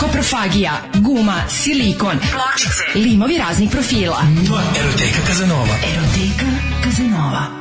Koprofagija, 0.00 0.82
Guma, 0.94 1.42
Silikon, 1.48 2.18
Pločice, 2.18 2.84
limovi 2.94 3.38
raznih 3.38 3.70
profila. 3.70 4.22
Eroteka 4.80 5.26
Kazanova. 5.26 5.74
Eroteka 5.84 6.46
Kazanova. 6.84 7.59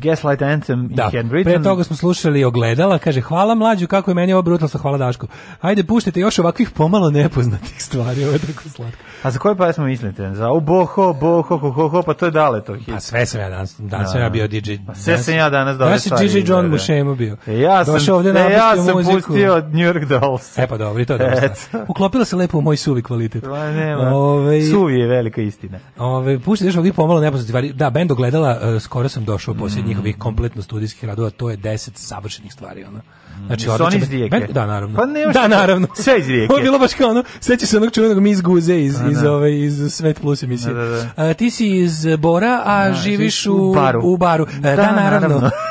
Gaslight 0.00 0.42
Anthem 0.44 0.88
Da, 0.88 1.10
i 1.12 1.16
Handwritten. 1.16 1.44
pre 1.44 1.62
toga 1.62 1.84
smo 1.84 1.96
slušali 1.96 2.44
ogledala, 2.44 2.98
kaže 2.98 3.20
hvala 3.20 3.54
mlađu, 3.54 3.86
kako 3.86 4.10
je 4.10 4.14
meni 4.14 4.32
ovo 4.32 4.42
brutalno, 4.42 4.78
hvala 4.78 4.98
Daško. 4.98 5.26
Ajde, 5.60 5.84
puštajte 5.84 6.20
još 6.20 6.38
ovakvih 6.38 6.70
pomalo 6.70 7.10
nepoznatih 7.12 7.82
stvari, 7.82 8.24
ovo 8.24 8.32
je 8.32 8.38
tako 8.38 8.62
slatko. 8.64 8.98
A 9.22 9.30
za 9.30 9.38
koju 9.38 9.56
pesmu 9.56 9.84
mislite? 9.84 10.34
Za 10.34 10.50
u 10.50 10.60
boho, 10.60 11.12
boho, 11.14 11.56
ho, 11.56 11.70
ho, 11.70 11.88
ho, 11.88 12.02
pa 12.02 12.14
to 12.14 12.24
je 12.24 12.30
dale 12.30 12.60
to 12.62 12.74
hit. 12.74 12.88
Pa 12.88 13.00
sve 13.00 13.26
sam 13.26 13.40
ja 13.40 13.48
danas, 13.48 13.76
danas 13.78 14.06
Da. 14.06 14.06
sam 14.06 14.20
ja 14.20 14.28
bio 14.28 14.48
DJ. 14.48 14.72
Pa 14.86 14.94
sve 14.94 15.18
sam 15.18 15.34
ja 15.34 15.50
danas 15.50 15.72
dobro 15.72 15.86
Danas 15.86 16.06
je 16.06 16.08
stvari 16.08 16.28
DJ 16.30 16.38
John. 16.46 16.66
Mušemo 16.66 17.14
bio. 17.14 17.36
E, 17.46 17.54
ja 17.54 17.84
sam, 17.84 17.94
Došao 17.94 18.16
ovde 18.16 18.30
e, 18.30 18.32
napustio 18.32 18.56
ja 18.56 18.76
sam 18.76 18.94
muziku. 18.94 19.16
pustio 19.22 19.56
New 19.56 19.86
York 19.86 20.04
Dolls. 20.06 20.58
E 20.58 20.66
pa 20.66 20.76
dobro, 20.76 21.02
i 21.02 21.06
to 21.06 21.12
je 21.12 21.18
dobro. 21.18 21.36
Stvar. 21.56 21.84
Uklopila 21.88 22.24
se 22.24 22.36
lepo 22.36 22.58
u 22.58 22.62
moj 22.62 22.76
suvi 22.76 23.02
kvalitet. 23.02 23.44
Pa 23.44 23.70
nema. 23.70 24.02
Ovaj- 24.10 24.62
Suvi 24.62 24.94
je 24.94 25.06
velika 25.08 25.40
istina. 25.42 25.78
Ove, 25.98 26.38
pušti 26.38 26.66
još 26.66 26.76
ovih 26.76 26.94
pomalo 26.94 27.20
nepoznati 27.20 27.48
stvari. 27.48 27.72
Da, 27.72 27.90
bend 27.90 28.10
ogledala, 28.12 28.58
e, 28.76 28.80
skoro 28.80 29.08
sam 29.08 29.24
došao 29.24 29.54
Mm. 29.54 29.58
Njihovih 29.90 30.16
kompletno 30.18 30.62
studijskih 30.62 31.04
radova, 31.04 31.30
to 31.30 31.50
je 31.50 31.56
10 31.58 31.90
savršenih 31.94 32.52
stvari, 32.52 32.84
ono. 32.84 33.00
Znači, 33.46 33.64
Su 33.64 33.70
odličan 33.70 33.86
oni 33.86 33.96
iz. 33.96 34.10
Rijeke? 34.10 34.46
Da, 34.52 34.66
naravno. 34.66 34.96
Pa 34.96 35.06
nema 35.06 35.32
da, 35.32 35.48
naravno. 35.48 35.88
sve 35.94 36.18
iz 36.18 36.28
Rijeke. 36.28 36.48
Ovo 36.52 36.58
je 36.58 36.62
bilo 36.62 36.78
baš 36.78 36.94
kao 36.94 37.10
ono, 37.10 37.24
seća 37.40 37.66
se 37.66 37.76
onog 37.76 37.92
čuvenog 37.92 38.20
Miss 38.20 38.42
Guze 38.42 38.76
iz, 38.76 38.98
Pa 38.98 39.10
iz, 39.10 39.20
da. 39.20 39.32
ove, 39.32 39.60
iz 39.60 39.92
Svet 39.92 40.20
Plus 40.20 40.42
emisije. 40.42 40.74
Da, 40.74 40.80
da, 40.80 40.90
da. 40.90 41.10
A, 41.16 41.34
ti 41.34 41.50
si 41.50 41.66
iz 41.68 42.06
Bora, 42.18 42.62
a 42.64 42.88
Da, 42.88 42.94
živiš 42.94 43.16
živiš 43.16 43.46
u, 43.46 43.70
u 43.70 43.74
Baru. 43.74 44.00
U 44.04 44.16
baru. 44.16 44.46
Da, 44.58 44.76
Da, 44.76 44.92
naravno. 44.92 45.28
naravno. 45.28 45.50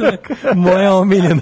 je 0.00 0.18
moja 0.56 0.94
omiljena. 0.94 1.40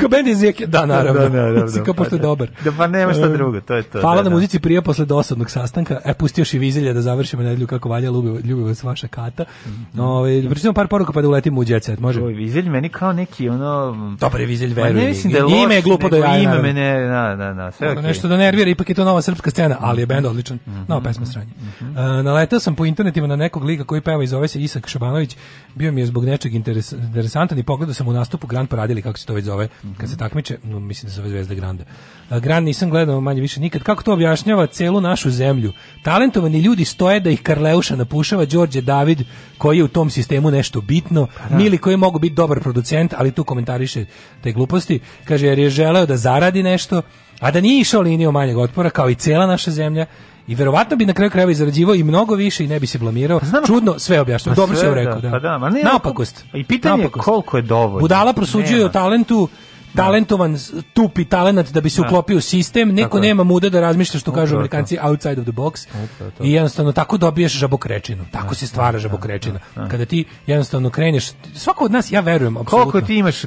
Kao 0.00 0.08
bend 0.08 0.28
iz 0.28 0.40
Rijeke, 0.40 0.66
da, 0.66 0.86
naravno. 0.86 1.20
Da, 1.20 1.28
da, 1.30 1.42
da, 1.42 1.52
da, 1.52 1.64
Mislim, 1.64 1.84
kao 1.84 1.94
pa 1.94 1.98
pošto 1.98 2.14
je 2.14 2.18
da. 2.18 2.22
dobar. 2.22 2.48
Da, 2.64 2.72
pa 2.72 2.86
nema 2.86 3.12
šta 3.12 3.26
E, 3.26 3.28
drugo, 3.28 3.60
to 3.60 3.74
je 3.74 3.82
to, 3.82 4.00
Hvala 4.00 4.16
da, 4.16 4.22
na 4.22 4.28
da. 4.28 4.34
muzici 4.34 4.58
prije 4.58 4.82
posle 4.82 5.04
dosadnog 5.04 5.50
sastanka. 5.50 6.00
E, 6.04 6.14
pustio 6.14 6.42
još 6.42 6.54
i 6.54 6.58
vizelja 6.58 6.92
da 6.92 7.02
završimo 7.02 7.42
nedelju 7.42 7.66
kako 7.66 7.88
valja, 7.88 8.06
ljubi, 8.06 8.48
ljubi 8.48 8.62
vas 8.62 8.82
vaša 8.82 9.08
kata. 9.08 9.44
Mhm. 9.66 10.00
Ove, 10.00 10.50
pričamo 10.50 10.72
par 10.72 10.88
poruka 10.88 11.12
pa 11.12 11.22
da 11.22 11.28
uletimo 11.28 11.60
u 11.60 11.64
jet 11.64 11.84
set, 11.84 11.98
može? 12.00 12.22
Oj, 12.22 12.32
Vizelj 12.32 12.68
meni 12.68 12.88
kao 12.88 13.12
neki 13.12 13.48
ono... 13.48 13.96
Dobar 14.20 14.40
je 14.40 14.46
Vizelj, 14.46 14.68
Ma 14.70 14.74
veruj 14.74 14.92
ne 14.92 15.02
mi. 15.02 15.08
mislim 15.08 15.32
da 15.32 15.38
je 15.38 15.44
ime 15.46 15.64
loš, 15.64 15.74
je 15.74 15.82
glupo 15.82 16.08
nego 16.08 16.16
jaja, 16.16 16.36
Ime 16.36 16.44
naravno. 16.44 16.62
mene, 16.64 17.00
da, 17.00 17.36
da, 17.38 17.52
da, 17.54 17.70
sve 17.70 17.90
okej. 17.90 18.02
Nešto 18.02 18.28
da 18.28 18.36
nervira, 18.36 18.70
ipak 18.70 18.88
je 18.88 18.94
to 18.94 19.04
nova 19.04 19.22
srpska 19.22 19.50
scena, 19.50 19.76
ali 19.80 20.02
je 20.02 20.06
bend 20.06 20.26
odličan. 20.26 20.58
Mhm. 20.66 20.80
Nova 20.88 21.00
pesma 21.00 21.26
sranje. 21.26 21.50
E, 21.80 22.22
naletao 22.22 22.60
sam 22.60 22.74
po 22.74 22.84
internetima 22.84 23.26
na 23.26 23.36
nekog 23.36 23.64
lika 23.64 23.84
koji 23.84 24.00
peva 24.00 24.22
i 24.22 24.26
zove 24.26 24.48
se 24.48 24.60
Isak 24.60 24.88
Šabanović. 24.88 25.36
Bio 25.74 25.92
mi 25.92 26.00
je 26.00 26.06
zbog 26.06 26.24
nečeg 26.24 26.54
interes, 26.54 26.92
interesantan 27.10 27.58
i 27.58 27.62
pogledao 27.62 27.94
sam 27.94 28.08
u 28.08 28.12
nastupu 28.12 28.46
Grand 28.46 28.68
Paradili, 28.68 29.02
kako 29.02 29.18
se 29.18 29.26
to 29.26 29.34
već 29.34 29.44
zove, 29.44 29.68
kad 29.96 30.10
se 30.10 30.16
takmiče, 30.16 30.58
no, 30.64 30.80
mislim 30.80 31.08
da 31.08 31.10
se 31.10 31.16
zove 31.16 31.28
Zvezda 31.28 31.54
Granda. 31.54 31.84
Grand 32.30 32.66
nisam 32.66 32.90
gledao 32.90 33.20
manje 33.20 33.40
više 33.40 33.60
nikad. 33.60 33.82
Kako 33.82 34.02
to 34.02 34.12
objašnjava 34.12 34.66
celu 34.66 35.00
našu 35.00 35.30
zemlju? 35.30 35.72
Talentovani 36.02 36.60
ljudi 36.60 36.84
stoje 36.84 37.20
da 37.20 37.30
ih 37.30 37.42
Karleuša 37.42 37.96
napušava, 37.96 38.44
Đorđe 38.44 38.80
David, 38.80 39.22
koji 39.58 39.78
je 39.78 39.84
u 39.84 39.88
tom 39.88 40.10
sistemu 40.10 40.50
nešto 40.50 40.80
bitno, 40.80 41.26
Mili 41.50 41.78
koji 41.78 41.96
mogu 41.96 42.18
biti 42.18 42.34
dobar 42.34 42.60
producent, 42.60 43.14
ali 43.16 43.32
tu 43.32 43.44
komentariše 43.44 44.04
te 44.42 44.52
gluposti. 44.52 45.00
Kaže, 45.24 45.46
jer 45.46 45.58
je 45.58 45.70
želeo 45.70 46.06
da 46.06 46.16
zaradi 46.16 46.62
nešto, 46.62 47.02
a 47.40 47.50
da 47.50 47.60
nije 47.60 47.80
išao 47.80 48.00
linijom 48.00 48.34
manjeg 48.34 48.58
otpora, 48.58 48.90
kao 48.90 49.10
i 49.10 49.14
cela 49.14 49.46
naša 49.46 49.70
zemlja, 49.70 50.06
i 50.46 50.54
verovatno 50.54 50.96
bi 50.96 51.06
na 51.06 51.12
kraju 51.12 51.30
krajeva 51.30 51.52
izrađivao 51.52 51.94
i 51.94 52.02
mnogo 52.02 52.34
više 52.34 52.64
i 52.64 52.68
ne 52.68 52.80
bi 52.80 52.86
se 52.86 52.98
blamirao. 52.98 53.40
Čudno, 53.66 53.98
sve 53.98 54.20
objašnjava. 54.20 54.54
Pa 54.56 54.60
Dobro 54.62 54.76
sve, 54.76 54.88
se 54.88 54.94
rekao, 54.94 55.14
da, 55.14 55.20
da. 55.20 55.30
pa 55.30 55.38
da, 55.38 55.58
ma 55.58 55.70
ne, 55.70 55.82
Naopakost. 55.82 56.44
I 56.54 56.64
pitanje 56.64 56.94
je 56.94 56.98
Naopakost. 56.98 57.24
koliko 57.24 57.56
je 57.56 57.62
dovoljno. 57.62 58.00
Budala 58.00 58.32
prosuđuje 58.32 58.84
o 58.84 58.88
talentu, 58.88 59.48
talentovan, 59.94 60.56
tupi 60.94 61.24
talenat 61.24 61.68
da 61.68 61.80
bi 61.80 61.90
se 61.90 62.00
Da. 62.00 62.06
uklopio 62.06 62.36
u 62.36 62.42
sistem, 62.42 62.88
neko 62.88 63.08
Tako 63.08 63.20
nema 63.20 63.44
muda 63.44 63.68
da 63.68 63.80
razmišlja 63.80 64.20
što 64.20 64.32
kažu 64.32 64.54
amerikanci 64.54 64.98
outside 65.00 65.40
of 65.40 65.44
the 65.44 65.52
box 65.52 65.86
Upravo 66.04 66.30
i 66.40 66.52
jednostavno 66.52 66.92
tako 66.92 67.16
dobiješ 67.18 67.52
žabokrečinu, 67.52 68.24
tako 68.30 68.54
se 68.54 68.66
stvara 68.66 68.98
žabokrečina. 68.98 69.58
Kada 69.90 70.04
ti 70.04 70.24
jednostavno 70.46 70.90
kreneš, 70.90 71.24
svako 71.54 71.84
od 71.84 71.92
nas, 71.92 72.12
ja 72.12 72.20
verujem, 72.20 72.56
apsolutno. 72.56 72.90
Koliko 72.90 73.06
ti 73.06 73.14
imaš 73.16 73.42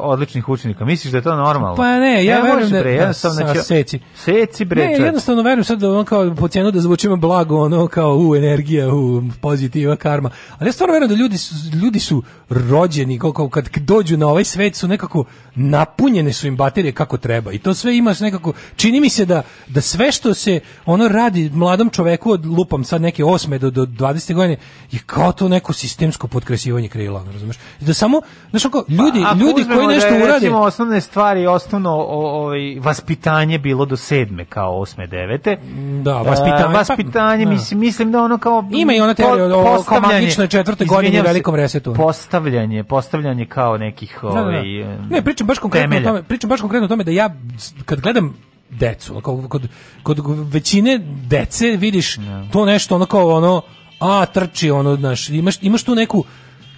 odličnih 0.00 0.48
učenika? 0.48 0.84
Misliš 0.84 1.12
da 1.12 1.18
je 1.18 1.22
to 1.22 1.36
normalno? 1.36 1.76
Pa 1.76 1.96
ne, 1.96 2.24
ja 2.24 2.36
verujem 2.36 2.58
može, 2.58 2.70
da- 2.70 2.80
bre, 2.80 2.90
da, 2.90 2.96
jednostavno 2.96 3.36
sa- 3.38 3.54
će- 3.54 3.62
seci. 3.62 4.00
Seci 4.16 4.64
bre. 4.64 4.86
Ne, 4.86 4.92
jednostavno 4.94 5.42
verujem 5.42 5.64
sad 5.64 5.78
da 5.78 5.90
on 5.90 6.04
kao 6.04 6.34
po 6.34 6.48
cijenu 6.48 6.70
da 6.70 6.80
zvučimo 6.80 7.16
blago, 7.16 7.56
ono 7.56 7.86
kao 7.88 8.18
u 8.18 8.36
energija, 8.36 8.88
u 8.88 9.22
pozitiva, 9.40 9.96
karma. 9.96 10.30
Ali 10.58 10.68
ja 10.68 10.72
stvarno 10.72 10.92
verujem 10.92 11.08
da 11.08 11.16
ljudi 11.16 11.38
su, 11.38 11.54
ljudi 11.74 12.00
su 12.00 12.22
rođeni, 12.48 13.18
kao 13.18 13.48
kad 13.48 13.68
dođu 13.76 14.16
na 14.16 14.26
ovaj 14.26 14.44
svet 14.44 14.76
su 14.76 14.88
nekako 14.88 15.24
napunjene 15.56 16.32
su 16.32 16.46
im 16.46 16.56
baterije 16.56 16.92
kako 16.92 17.16
treba. 17.16 17.52
I 17.52 17.58
to 17.58 17.74
sve 17.74 17.96
imaš 17.96 18.20
nekako, 18.20 18.52
čini 18.76 19.00
mi 19.00 19.08
se 19.08 19.24
da, 19.24 19.42
da 19.66 19.80
sve 19.80 20.12
što 20.12 20.34
se 20.34 20.60
ono 20.86 21.08
radi 21.08 21.50
mladom 21.50 21.90
čoveku 21.90 22.30
od 22.30 22.46
lupam 22.46 22.84
sad 22.84 23.02
neke 23.02 23.24
osme 23.24 23.58
do, 23.58 23.70
do 23.70 23.82
20. 23.82 24.34
godine 24.34 24.56
je 24.90 24.98
kao 25.06 25.32
to 25.32 25.48
neko 25.48 25.72
sistemsko 25.72 26.28
potkresivanje 26.28 26.88
krila, 26.88 27.20
ono, 27.20 27.32
razumeš? 27.32 27.56
Da 27.80 27.94
samo, 27.94 28.20
ako, 28.66 28.84
ljudi, 28.88 29.22
Pa, 29.22 29.34
ljudi 29.34 29.64
koji 29.66 29.86
nešto 29.86 30.10
da 30.10 30.16
je, 30.16 30.22
urade, 30.22 30.34
recimo, 30.34 30.60
osnovne 30.60 31.00
stvari, 31.00 31.46
osnovno 31.46 31.90
o, 31.90 32.42
ovaj, 32.42 32.76
vaspitanje 32.80 33.58
bilo 33.58 33.84
do 33.84 33.96
sedme, 33.96 34.44
kao 34.44 34.80
osme, 34.80 35.06
devete. 35.06 35.56
Da, 36.02 36.12
vaspitanje, 36.14 36.64
E, 36.64 36.74
vaspitanje, 36.74 37.44
pa, 37.44 37.48
da. 37.48 37.54
mislim, 37.54 37.80
mislim 37.80 38.12
da 38.12 38.22
ono 38.22 38.38
kao... 38.38 38.64
Ima 38.72 38.94
i 38.94 39.00
ona 39.00 39.14
teorija 39.14 39.46
o- 39.48 39.84
o- 39.88 40.00
magičnoj 40.02 40.48
četvrtoj 40.48 40.86
godini 40.86 41.20
velikom 41.20 41.54
resetu. 41.54 41.94
Postavljanje, 41.94 42.84
postavljanje 42.84 43.46
kao 43.46 43.78
nekih... 43.78 44.18
Da, 44.22 44.28
da, 44.28 44.34
da. 44.34 44.40
Ovaj, 44.40 44.62
Ne, 45.10 45.22
pričam 45.44 45.46
baš 45.46 45.58
konkretno 45.58 45.84
temelja. 45.86 46.02
o 46.02 46.12
tome, 46.12 46.22
pričam 46.22 46.50
baš 46.50 46.60
konkretno 46.60 46.84
o 46.84 46.88
tome 46.88 47.04
da 47.04 47.10
ja 47.10 47.34
kad 47.84 48.00
gledam 48.00 48.34
decu, 48.70 49.20
kod, 49.22 49.48
kod, 49.48 49.68
kod 50.02 50.18
većine 50.48 50.98
dece 51.22 51.66
vidiš 51.68 52.16
to 52.52 52.64
nešto 52.64 52.94
ono 52.94 53.06
kao 53.06 53.30
ono 53.30 53.62
a 54.00 54.26
trči 54.26 54.70
ono 54.70 54.96
znaš, 54.96 55.28
imaš 55.28 55.54
imaš 55.60 55.82
tu 55.82 55.94
neku 55.94 56.24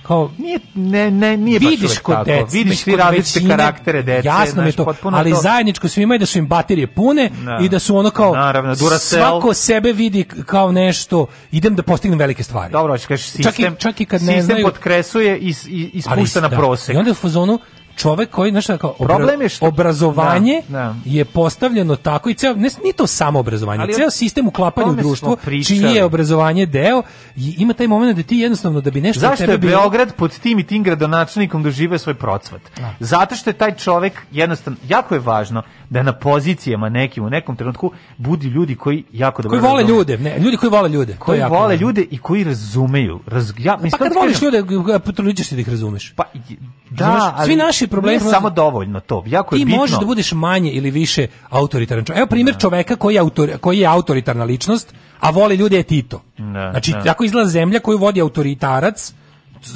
kao 0.03 0.31
Nije, 0.39 0.59
ne, 0.75 1.11
ne, 1.11 1.37
nije 1.37 1.61
baš 1.61 1.71
vidiš 1.71 1.85
uvek 1.85 2.03
kod 2.03 2.15
tako. 2.15 2.25
dece, 2.27 2.59
Vidiš 2.59 2.79
svi 2.79 2.97
različite 2.97 3.39
većine, 3.39 3.57
karaktere 3.57 4.03
dece. 4.03 4.27
Jasno 4.27 4.63
mi 4.63 4.69
je 4.69 4.73
to, 4.73 4.95
ali 5.05 5.31
to- 5.31 5.37
zajedničko 5.37 5.89
svima 5.89 6.15
je 6.15 6.19
da 6.19 6.27
su 6.27 6.39
im 6.39 6.47
baterije 6.47 6.87
pune 6.87 7.31
Da. 7.45 7.59
i 7.59 7.69
da 7.69 7.79
su 7.79 7.97
ono 7.97 8.11
kao 8.11 8.35
Naravno, 8.35 8.75
Duracell. 8.75 9.23
svako 9.23 9.55
sebe 9.55 9.93
vidi 9.93 10.25
kao 10.25 10.73
nešto, 10.73 11.27
idem 11.53 11.75
da 11.75 11.83
postignem 11.83 12.19
velike 12.19 12.43
stvari. 12.43 12.73
Dobro, 12.73 12.93
hoćeš 12.93 13.07
kažeš 13.07 13.27
sistem, 13.27 13.43
Čak 13.45 13.59
i- 13.59 13.79
čak 13.79 14.01
i 14.01 14.05
kad 14.07 14.23
ne 14.23 14.27
sistem 14.27 14.43
znaju- 14.47 14.65
potkresuje 14.65 15.39
i, 15.39 15.55
i, 15.67 15.91
i 15.93 16.03
spušta 16.03 16.41
na 16.41 16.49
da. 16.49 16.57
prosek. 16.57 16.95
I 16.95 16.99
onda 16.99 17.11
u 17.11 17.15
fazonu 17.15 17.59
čovek 17.97 18.31
koji 18.31 18.51
znaš 18.53 18.67
kao 18.69 18.95
obra- 18.99 19.17
Problem 19.17 19.43
je 19.43 19.49
što- 19.49 19.67
obrazovanje 19.67 20.63
Da, 20.69 20.79
da. 20.79 20.95
je 21.07 21.25
postavljeno 21.27 21.97
tako 21.97 22.31
i 22.31 22.35
ceo 22.35 22.55
ne 22.55 22.69
ni 22.85 22.93
to 22.93 23.07
samo 23.07 23.39
obrazovanje, 23.39 23.83
Ali 23.83 23.95
ceo 23.95 24.11
sistem 24.11 24.49
uklapanja 24.49 24.89
u 24.89 24.95
društvo 24.95 25.37
čiji 25.65 25.81
je 25.85 26.05
obrazovanje 26.05 26.67
deo 26.67 27.03
i 27.37 27.55
ima 27.59 27.73
taj 27.73 27.87
momenat 27.89 28.17
da 28.17 28.23
ti 28.23 28.37
jednostavno 28.37 28.81
da 28.81 28.91
bi 28.91 29.01
nešto 29.01 29.21
Zašto 29.21 29.37
tebe 29.37 29.53
je 29.53 29.59
bilo- 29.59 29.81
Beograd 29.81 30.15
pod 30.15 30.39
tim 30.39 30.59
i 30.59 30.65
tim 30.65 30.83
gradonačelnikom 30.83 31.63
doživio 31.63 31.99
svoj 31.99 32.15
procvat? 32.15 32.61
Zato 33.01 33.35
što 33.35 33.51
je 33.51 33.55
taj 33.55 33.75
čovek 33.75 34.13
jednostavno, 34.31 34.79
jako 34.85 35.15
je 35.15 35.21
važno 35.21 35.63
da 35.91 36.03
na 36.03 36.13
pozicijama 36.13 36.89
nekim 36.89 37.25
u 37.25 37.31
nekom 37.31 37.57
trenutku 37.57 37.91
budi 38.17 38.47
ljudi 38.49 38.75
koji 38.75 39.05
jako 39.13 39.43
dobro 39.43 39.59
koji 39.59 39.69
vole 39.71 39.83
razumeju. 39.83 39.99
ljude, 39.99 40.19
ne, 40.19 40.39
ljudi 40.39 40.57
koji 40.57 40.71
vole 40.71 40.89
ljude, 40.89 41.13
je 41.13 41.19
koji 41.19 41.41
vole 41.41 41.51
važno. 41.69 41.87
ljude 41.87 42.05
i 42.11 42.19
koji 42.19 42.45
razumeju. 42.45 43.21
Raz, 43.27 43.53
ja, 43.59 43.77
mislim, 43.77 43.91
Pa 43.91 43.99
kad 43.99 44.13
ti 44.13 44.19
voliš 44.19 44.43
ljude, 44.43 44.63
potrudiš 45.01 45.49
se 45.49 45.55
da 45.55 45.61
ih 45.61 45.69
razumeš. 45.69 46.13
Pa, 46.17 46.25
Razumeš? 46.25 46.59
da, 46.91 47.35
ali 47.37 47.47
svi 47.47 47.57
naši 47.57 47.87
problemi 47.87 48.19
nije 48.19 48.31
samo 48.31 48.51
dovoljno 48.51 49.01
to. 49.01 49.23
Jako 49.27 49.55
je 49.55 49.59
ti 49.59 49.65
bitno. 49.65 49.81
možeš 49.81 49.99
da 49.99 50.07
budeš 50.07 50.33
manje 50.33 50.71
ili 50.71 50.91
više 50.91 51.27
autoritaran 51.51 52.05
čovjek. 52.05 52.19
Evo 52.19 52.27
primjer 52.27 52.57
čoveka 52.59 52.97
koji 52.97 53.15
je, 53.15 53.21
autor, 53.21 53.51
koji 53.61 53.79
je 53.79 53.87
autoritarna 53.87 54.45
ličnost, 54.45 54.95
a 55.21 55.31
voli 55.31 55.57
ljude 55.57 55.77
je 55.77 55.83
Tito. 55.83 56.23
Da, 56.39 56.69
znači, 56.71 56.93
da. 56.93 57.03
tako 57.03 57.25
izgleda 57.25 57.49
zemlja 57.49 57.81
koju 57.81 57.99
vodi 57.99 58.21
autoritarac, 58.21 59.13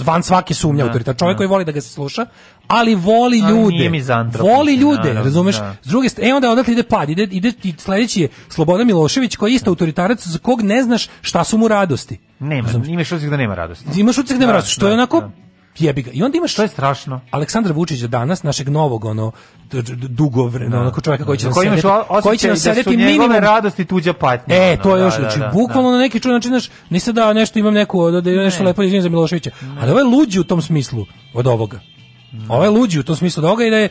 van 0.04 0.22
svake 0.22 0.54
sumnje 0.54 0.82
Da, 0.82 0.86
autoritar. 0.88 1.16
Čovjek 1.16 1.34
da. 1.34 1.36
koji 1.36 1.48
voli 1.48 1.64
da 1.64 1.72
ga 1.72 1.80
se 1.80 1.88
sluša, 1.88 2.26
ali 2.66 2.94
voli 2.94 3.38
ljude. 3.38 3.84
Voli 4.38 4.74
ljude, 4.74 5.12
razumeš? 5.12 5.56
da. 5.58 5.76
S 5.82 5.88
druge 5.88 6.08
strane, 6.08 6.30
e 6.30 6.34
onda 6.34 6.50
odatle 6.50 6.72
ide 6.72 6.82
pad, 6.82 7.10
ide, 7.10 7.22
ide 7.22 7.52
i 7.62 7.74
sledeći 7.78 8.20
je 8.20 8.28
Slobodan 8.48 8.86
Milošević 8.86 9.36
koji 9.36 9.52
je 9.52 9.56
isto 9.56 9.70
autoritarac 9.70 10.26
za 10.26 10.38
kog 10.38 10.62
ne 10.62 10.82
znaš 10.82 11.08
šta 11.20 11.44
su 11.44 11.58
mu 11.58 11.68
radosti. 11.68 12.18
Nema, 12.38 12.68
imaš 12.86 13.12
osjećaj 13.12 13.30
da 13.30 13.36
nema 13.36 13.54
radosti. 13.54 14.00
Imaš 14.00 14.18
utisak 14.18 14.38
da 14.38 14.40
nema 14.40 14.52
radosti, 14.52 14.72
što 14.72 14.88
je 14.88 14.94
onako. 14.94 15.30
Jebi 15.78 16.02
ga. 16.02 16.10
I 16.14 16.22
onda 16.22 16.38
imaš 16.38 16.54
To 16.54 16.62
je 16.62 16.68
strašno. 16.68 17.20
Aleksandra 17.30 17.72
Vučića 17.72 18.06
danas, 18.06 18.42
našeg 18.42 18.68
novog, 18.68 19.04
ono, 19.04 19.32
d- 19.72 19.82
d- 19.82 19.94
dugo 20.08 20.44
vremena, 20.44 20.76
Da. 20.76 20.82
onako 20.82 21.00
čovjeka 21.00 21.24
koji 21.24 21.38
će 21.38 21.42
Za 21.42 21.48
nam 21.48 21.54
koji 21.54 21.66
imaš 21.66 21.80
sedeti, 21.80 22.22
koji 22.22 22.38
će 22.38 22.46
nam 22.46 22.54
da 22.54 22.60
sedeti 22.60 22.90
njegove 22.90 23.12
minimum 23.12 23.32
radosti 23.32 23.84
tuđa 23.84 24.12
patnja. 24.12 24.56
E, 24.56 24.72
ono, 24.72 24.82
to 24.82 24.96
je 24.96 25.00
da, 25.00 25.04
još, 25.06 25.14
da, 25.14 25.20
znači, 25.20 25.38
da, 25.38 25.50
bukvalno 25.54 25.90
na 25.90 25.98
neki 25.98 26.20
čovjek, 26.20 26.34
znači, 26.42 26.48
znaš, 26.48 26.76
nisam 26.90 27.14
da 27.14 27.32
nešto 27.32 27.58
imam 27.58 27.74
neku, 27.74 28.10
da 28.10 28.20
da 28.20 28.30
nešto 28.30 28.64
lepo 28.64 28.82
izvinim 28.82 29.02
za 29.02 29.08
Miloševića, 29.08 29.50
ali 29.80 29.90
ovo 29.90 30.00
je 30.00 30.04
luđi 30.04 30.40
u 30.40 30.44
tom 30.44 30.62
smislu 30.62 31.06
od 31.34 31.46
ovoga. 31.46 31.80
Ovo 32.48 32.64
je 32.64 32.70
luđi 32.70 33.00
u 33.00 33.02
tom 33.02 33.16
smislu 33.16 33.40
od 33.40 33.44
ovoga 33.44 33.64
i 33.64 33.70
da 33.70 33.76
je, 33.76 33.88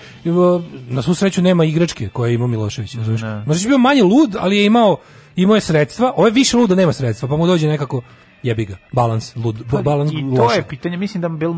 na 0.90 1.02
svu 1.02 1.14
sreću 1.14 1.42
nema 1.42 1.66
igračke 1.66 2.10
koje 2.10 2.32
je 2.32 2.36
imao 2.36 2.48
Milošević, 2.48 2.96
razumiješ? 2.96 3.22
Možda 3.46 3.64
je 3.64 3.68
bio 3.68 3.78
manje 3.78 4.04
lud, 4.04 4.36
ali 4.40 4.58
je 4.58 4.66
imao, 4.66 4.98
imao 5.36 5.56
je 5.56 5.62
sredstva, 5.62 6.14
ovo 6.16 6.28
je 6.28 6.32
više 6.32 6.58
lud 6.58 6.70
da 6.70 6.76
nema 6.76 6.94
sredstva, 6.94 7.30
pa 7.30 7.38
mu 7.38 7.48
dođe 7.48 7.68
nekako, 7.68 8.02
jebi 8.44 8.66
ga, 8.66 8.76
balans, 8.92 9.36
lud, 9.36 9.56
ba- 9.64 9.82
balans 9.82 10.12
Pa 10.12 10.18
I 10.20 10.36
to 10.36 10.44
loše. 10.44 10.56
je 10.56 10.64
pitanje, 10.64 10.98
mislim 10.98 11.22
da, 11.22 11.30
bil, 11.30 11.52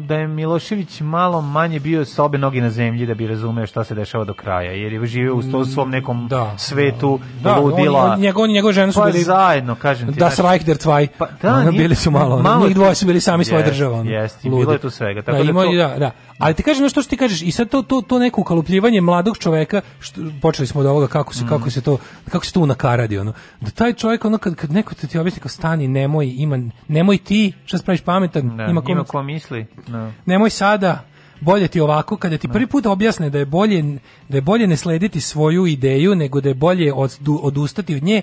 da 0.00 0.14
je 0.14 0.26
Milošević 0.28 1.00
malo 1.00 1.40
manje 1.42 1.80
bio 1.80 2.04
sa 2.04 2.24
obe 2.24 2.38
noge 2.38 2.60
na 2.60 2.70
zemlji 2.70 3.06
da 3.06 3.14
bi 3.14 3.26
razumeo 3.26 3.66
šta 3.66 3.84
se 3.84 3.94
dešava 3.94 4.24
do 4.24 4.34
kraja, 4.34 4.72
jer 4.72 4.92
je 4.92 5.06
živio 5.06 5.34
u 5.34 5.42
sto- 5.42 5.64
svom 5.64 5.90
nekom 5.90 6.28
svetu 6.58 7.20
Da, 7.42 7.56
ludila. 7.56 8.00
on, 8.00 8.10
on, 8.10 8.20
njegov, 8.20 8.46
njegova 8.46 8.72
žena 8.72 8.92
su 8.92 9.00
Pa 9.00 9.06
bili 9.06 9.22
zajedno, 9.24 9.74
kažem 9.74 10.12
ti. 10.12 10.18
Das 10.18 10.34
znaš. 10.34 10.46
Reich 10.46 10.66
der 10.66 10.76
Zwei. 10.76 11.08
Pa, 11.18 11.26
da, 11.42 11.70
bili 11.70 11.94
su 11.94 12.10
malo, 12.10 12.38
malo 12.38 12.66
njih 12.66 12.74
dvoje 12.74 12.94
su 12.94 13.06
bili 13.06 13.20
sami 13.20 13.44
svoja 13.44 13.60
Jest, 13.60 13.70
država. 13.70 14.04
I 14.44 14.50
bilo 14.50 14.72
je 14.72 14.78
tu 14.78 14.90
svega, 14.90 15.22
tako 15.22 15.38
da, 15.38 15.44
da 15.44 15.50
ima, 15.50 15.62
to- 15.62 15.72
da, 15.72 15.94
da. 15.98 16.10
Ali 16.38 16.54
ti 16.54 16.62
kažeš 16.62 16.80
nešto 16.80 17.02
što 17.02 17.10
ti 17.10 17.16
kažeš 17.16 17.42
i 17.42 17.50
sad 17.50 17.68
to 17.68 17.82
to 17.82 18.00
to 18.02 18.18
neko 18.18 18.40
ukalupljivanje 18.40 19.00
mladog 19.00 19.38
čoveka 19.38 19.80
što 20.00 20.20
počeli 20.42 20.66
smo 20.66 20.80
od 20.80 20.86
ovoga 20.86 21.06
kako 21.06 21.34
se 21.34 21.44
Mm. 21.44 21.48
kako 21.48 21.70
se 21.70 21.80
to 21.80 21.98
kako 22.28 22.46
se 22.46 22.52
to 22.52 22.60
unakaradi 22.60 23.18
ono 23.18 23.32
da 23.60 23.70
taj 23.70 23.92
čovjek 23.92 24.24
ono 24.24 24.38
kad 24.38 24.54
kad 24.54 24.72
neko 24.72 24.94
ti 24.94 25.18
objasni 25.18 25.40
kao 25.40 25.48
stani 25.48 25.88
nemoj 25.88 26.34
ima 26.36 26.58
nemoj 26.88 27.18
ti 27.18 27.52
šta 27.64 27.78
se 27.78 27.84
praviš 27.84 28.00
pametan 28.00 28.56
Da, 28.56 28.64
ima 28.64 28.82
ima, 28.88 29.04
ko, 29.04 29.10
ko 29.10 29.22
misli. 29.22 29.66
Da. 29.86 30.12
nemoj 30.26 30.50
sada 30.50 31.04
bolje 31.40 31.68
ti 31.68 31.80
ovako 31.80 32.16
kada 32.16 32.38
ti 32.38 32.48
prvi 32.48 32.66
put 32.66 32.86
objasne 32.86 33.30
da 33.30 33.38
je 33.38 33.46
bolje 33.46 33.98
da 34.28 34.36
je 34.36 34.40
bolje 34.40 34.66
ne 34.66 34.76
slediti 34.76 35.20
svoju 35.20 35.66
ideju 35.66 36.14
nego 36.14 36.40
da 36.40 36.48
je 36.48 36.54
bolje 36.54 36.92
od, 36.92 37.18
odustati 37.42 37.94
od 37.96 38.02
nje 38.02 38.22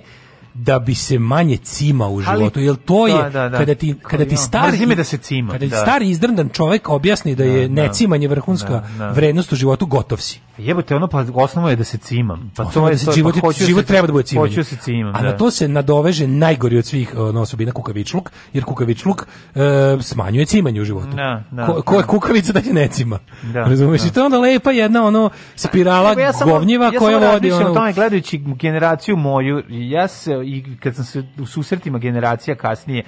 da 0.58 0.78
bi 0.78 0.94
se 0.94 1.18
manje 1.18 1.56
cima 1.56 2.08
u 2.08 2.20
životu, 2.20 2.60
jer 2.60 2.76
to 2.76 3.06
je 3.06 3.14
Da, 3.14 3.30
da, 3.30 3.48
da. 3.48 3.58
kada 3.58 3.74
ti 3.74 3.94
kada 4.02 4.24
ti 4.24 4.36
stari 4.36 4.94
da 4.96 5.04
se 5.04 5.18
cimam, 5.18 5.50
kada 5.50 5.64
ti 5.64 5.70
da. 5.70 5.76
stari 5.76 6.10
izdrndan 6.10 6.48
čovjek 6.48 6.88
objasni 6.88 7.34
da 7.34 7.44
je 7.44 7.68
Da, 7.68 7.74
da. 7.74 7.82
necimanje 7.82 8.28
vrhunska 8.28 8.68
Da, 8.70 8.88
da. 8.98 9.10
vrednost 9.10 9.52
u 9.52 9.56
životu, 9.56 9.86
gotov 9.86 10.18
si. 10.18 10.40
Jebote, 10.58 10.96
ono 10.96 11.06
pa 11.06 11.24
osnovno 11.34 11.70
je 11.70 11.76
da 11.76 11.84
se 11.84 11.98
cimam. 11.98 12.52
Pa 12.56 12.64
to 12.64 12.86
je 12.88 12.92
da 12.92 12.98
se 12.98 13.06
to, 13.06 13.12
život, 13.12 13.34
pa 13.42 13.52
život 13.52 13.82
se- 13.82 13.86
treba 13.86 14.06
da 14.06 14.12
bude 14.12 14.24
cimanje. 14.24 14.48
Hoću 14.48 14.64
se 14.64 14.76
cimam, 14.76 15.14
A 15.14 15.18
da. 15.18 15.24
na 15.24 15.36
to 15.36 15.50
se 15.50 15.68
nadoveže 15.68 16.26
najgori 16.26 16.78
od 16.78 16.86
svih 16.86 17.14
ono, 17.16 17.40
osobina 17.40 17.72
kukavičluk, 17.72 18.30
jer 18.52 18.64
kukavičluk 18.64 19.26
e, 19.54 19.60
smanjuje 20.00 20.46
cimanje 20.46 20.80
u 20.80 20.84
životu. 20.84 21.16
Da, 21.16 21.42
da, 21.50 21.66
ko, 21.66 21.82
ko 21.82 21.94
je 21.94 22.00
da. 22.00 22.06
kukavica 22.06 22.52
da 22.52 22.60
je 22.60 22.72
ne 22.72 22.88
cima. 22.88 23.18
Da, 23.42 23.60
Razumeš? 23.60 24.00
da. 24.02 24.08
I 24.08 24.10
to 24.10 24.20
je 24.20 24.26
onda 24.26 24.38
lepa 24.38 24.70
jedna 24.70 25.06
ono 25.06 25.30
spirala 25.56 26.14
ja 26.20 26.32
govnjiva 26.44 26.84
ja 26.86 26.98
koja 26.98 27.32
vodi 27.32 27.52
ono... 27.52 27.70
o 27.70 27.74
tome 27.74 27.92
gledajući 27.92 28.38
generaciju 28.38 29.16
moju, 29.16 29.62
ja 29.68 30.08
se, 30.08 30.32
i 30.46 30.76
kad 30.80 30.94
sam 30.94 31.04
se 31.04 31.24
u 31.38 31.46
susretima 31.46 31.98
generacija 31.98 32.56
kasnije, 32.56 33.04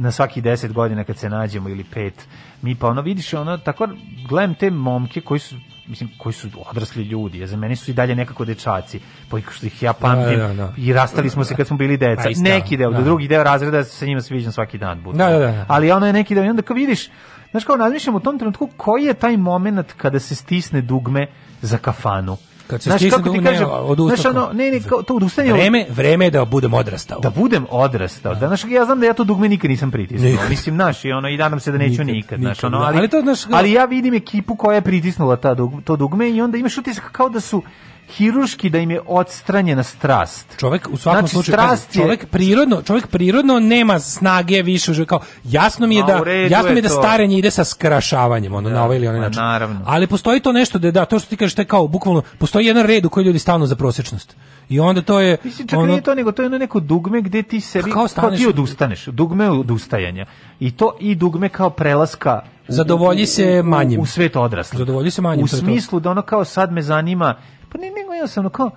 na 0.00 0.10
svaki 0.10 0.42
10 0.42 0.72
godina 0.72 1.04
kad 1.04 1.16
se 1.18 1.28
nađemo 1.28 1.68
ili 1.68 1.84
pet, 1.84 2.26
mi 2.62 2.74
pa 2.74 2.88
ono 2.88 3.02
vidiš 3.02 3.34
ono, 3.34 3.58
tako 3.58 3.88
gledam 4.28 4.54
te 4.54 4.70
momke 4.70 5.20
koji 5.20 5.40
su 5.40 5.56
mislim 5.86 6.10
koji 6.18 6.32
su 6.32 6.48
odrasli 6.70 7.02
ljudi, 7.02 7.42
a 7.42 7.46
za 7.46 7.56
mene 7.56 7.76
su 7.76 7.90
i 7.90 7.94
dalje 7.94 8.14
nekako 8.14 8.44
dečaci, 8.44 9.00
po 9.28 9.40
što 9.50 9.66
ih 9.66 9.82
ja 9.82 9.92
pamtim 9.92 10.38
Da, 10.38 10.48
da, 10.48 10.54
da. 10.54 10.72
i 10.76 10.92
rastali 10.92 11.30
smo 11.30 11.44
se 11.44 11.54
kad 11.54 11.66
smo 11.66 11.76
bili 11.76 11.96
deca. 11.96 12.22
Pa 12.22 12.28
neki 12.36 12.76
deo, 12.76 12.90
da. 12.90 13.00
drugi 13.00 13.28
deo 13.28 13.42
razreda 13.42 13.84
sa 13.84 14.06
njima 14.06 14.20
se 14.20 14.34
viđam 14.34 14.52
svaki 14.52 14.78
dan. 14.78 15.02
bukvalno. 15.02 15.38
Da, 15.38 15.46
da, 15.46 15.52
da. 15.52 15.64
Ali 15.68 15.92
ono 15.92 16.06
je 16.06 16.12
neki 16.12 16.34
deo 16.34 16.44
i 16.44 16.48
onda 16.48 16.62
kao 16.62 16.74
vidiš, 16.74 17.08
znaš 17.50 17.64
kao 17.64 17.76
razmišljam 17.76 18.14
u 18.14 18.20
tom 18.20 18.38
trenutku 18.38 18.68
koji 18.76 19.04
je 19.04 19.14
taj 19.14 19.36
moment 19.36 19.92
kada 19.96 20.18
se 20.20 20.34
stisne 20.34 20.80
dugme 20.80 21.26
za 21.62 21.78
kafanu. 21.78 22.36
Kad 22.70 22.82
se 22.82 22.90
Znaš, 22.90 23.00
stisne 23.00 23.18
kako 23.18 23.30
ti 23.30 23.44
kažem, 23.44 23.68
znaš, 24.06 24.24
ono, 24.26 24.48
ne, 24.52 24.70
ne, 24.70 24.80
kao, 24.80 25.02
to 25.02 25.14
odustajanje 25.14 25.52
od- 25.52 25.58
Vreme, 25.58 25.86
vreme 25.90 26.24
je 26.24 26.30
da 26.30 26.44
budem 26.44 26.74
odrastao. 26.74 27.20
da 27.20 27.30
budem 27.30 27.66
odrastao. 27.70 28.34
Da, 28.34 28.46
znaš, 28.46 28.64
ja 28.66 28.84
znam 28.84 29.00
da 29.00 29.06
ja 29.06 29.12
to 29.12 29.24
dugme 29.24 29.48
nikad 29.48 29.70
nisam 29.70 29.90
pritisnuo. 29.90 30.30
Mislim, 30.48 30.74
znaš, 30.74 31.04
i 31.04 31.12
ono, 31.12 31.28
i 31.28 31.36
nadam 31.36 31.60
se 31.60 31.72
da 31.72 31.78
neću 31.78 31.90
Nikad, 32.04 32.06
nikad, 32.06 32.38
znaš, 32.40 32.56
nikad, 32.56 32.68
ono, 32.68 32.78
da. 32.78 32.86
ali, 32.86 32.98
Ali 32.98 33.08
to, 33.08 33.20
znaš, 33.20 33.38
ali 33.50 33.72
ja 33.72 33.84
vidim 33.84 34.14
ekipu 34.14 34.56
koja 34.56 34.74
je 34.74 34.80
pritisnula 34.82 35.36
ta 35.36 35.54
dug, 35.54 35.82
to 35.84 35.96
dugme 35.96 36.30
i 36.30 36.40
onda 36.40 36.58
imaš 36.58 36.78
utisak 36.78 37.12
kao 37.12 37.28
da 37.28 37.40
su 37.40 37.62
hiruški 38.10 38.70
da 38.70 38.78
im 38.78 38.90
je 38.90 39.00
odstranjena 39.06 39.82
strast. 39.82 40.46
Čovjek 40.58 40.88
u 40.88 40.96
svakom 40.96 41.20
Znači, 41.20 41.34
slučaju 41.34 41.56
kažem, 41.58 41.76
je- 41.90 41.94
čovjek 41.94 42.26
prirodno, 42.26 42.82
čovjek 42.82 43.06
prirodno 43.06 43.60
nema 43.60 44.00
snage 44.00 44.62
više 44.62 44.92
u 44.92 45.06
kao 45.06 45.20
jasno 45.44 45.86
mi 45.86 45.96
je 45.96 46.02
da 46.02 46.22
u 46.22 46.28
jasno 46.50 46.70
mi 46.70 46.76
je 46.76 46.82
da 46.82 46.88
starenje 46.88 47.38
ide 47.38 47.50
sa 47.50 47.64
skrašavanjem 47.64 48.54
ono 48.54 48.70
na 48.70 48.84
ovaj 48.84 48.96
ili 48.96 49.08
onaj 49.08 49.20
način. 49.20 49.42
naravno. 49.42 49.80
Ali 49.86 50.06
postoji 50.06 50.40
to 50.40 50.52
nešto 50.52 50.78
da 50.78 50.90
da 50.90 51.04
to 51.04 51.18
što 51.18 51.28
ti 51.28 51.36
kažeš 51.36 51.54
to 51.54 51.62
je 51.62 51.66
kao 51.66 51.86
bukvalno 51.88 52.22
postoji 52.38 52.66
jedan 52.66 52.86
red 52.86 53.04
u 53.04 53.10
koji 53.10 53.24
ljudi 53.24 53.38
stalno 53.38 53.66
za 53.66 53.76
prosječnost. 53.76 54.36
I 54.68 54.80
onda 54.80 55.02
to 55.02 55.20
je 55.20 55.36
Mislim, 55.44 55.68
čak 55.68 55.78
ono- 55.78 55.86
nije 55.86 56.00
to, 56.02 56.14
nego 56.14 56.32
to 56.32 56.42
je 56.42 56.46
ono 56.46 56.58
neko 56.58 56.80
dugme 56.80 57.20
gde 57.20 57.42
ti 57.42 57.60
sebi, 57.60 57.84
Kao 57.84 57.94
kao, 57.94 58.08
staneš- 58.08 58.38
ti 58.38 58.46
odustaneš, 58.46 59.04
dugme 59.06 59.50
odustajanja. 59.50 60.26
I 60.60 60.70
to 60.70 60.96
i 61.00 61.14
dugme 61.14 61.48
kao 61.48 61.70
prelaska 61.70 62.40
u- 62.68 62.72
Zadovolji 62.72 63.22
u- 63.22 63.26
se 63.26 63.60
u- 63.60 63.64
manjim. 63.64 64.00
U 64.00 64.06
svet 64.06 64.36
odraslih. 64.36 64.78
Zadovolji 64.78 65.10
se 65.10 65.22
manjim, 65.22 65.44
U 65.44 65.48
smislu 65.48 66.00
da 66.00 66.10
ono 66.10 66.22
kao 66.22 66.44
sad 66.44 66.72
me 66.72 66.82
zanima, 66.82 67.34
pa 67.70 67.78
ne, 67.78 67.90
nego 67.90 68.12
ono 68.36 68.50
kao, 68.50 68.70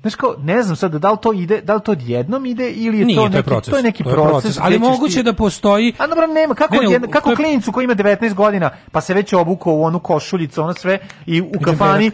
Znaš 0.00 0.14
kao, 0.14 0.34
ne 0.38 0.62
znam 0.62 0.76
sad 0.76 0.92
da 0.92 1.10
li 1.10 1.18
to 1.22 1.32
ide, 1.32 1.60
da 1.60 1.74
li 1.74 1.80
to 1.80 1.92
odjednom 1.92 2.46
ide 2.46 2.70
ili 2.70 2.98
je 2.98 3.04
Nije, 3.04 3.16
to 3.16 3.20
to 3.20 3.26
je 3.26 3.30
neki, 3.32 3.42
proces. 3.44 3.70
to 3.70 3.76
je 3.76 3.82
neki 3.82 4.04
To 4.04 4.10
je 4.10 4.14
proces, 4.16 4.58
ali 4.60 4.78
moguće 4.80 5.14
ti- 5.14 5.22
da 5.22 5.32
postoji 5.32 5.92
A 5.98 6.06
dobro, 6.06 6.26
nema, 6.26 6.54
kako, 6.54 6.74
Ne, 6.74 6.80
ne, 6.90 6.96
u- 6.98 7.10
kako 7.10 7.30
je- 7.30 7.36
klincu 7.36 7.72
koji 7.72 7.84
ima 7.84 7.94
19 7.94 8.34
godina, 8.34 8.70
pa 8.92 9.00
se 9.00 9.14
već 9.14 9.32
obukao 9.32 9.72
u 9.72 9.82
onu 9.82 9.98
košuljicu, 10.00 10.62
ono 10.62 10.74
sve, 10.74 10.98
i 11.26 11.40
u 11.40 11.52
kafani 11.62 12.10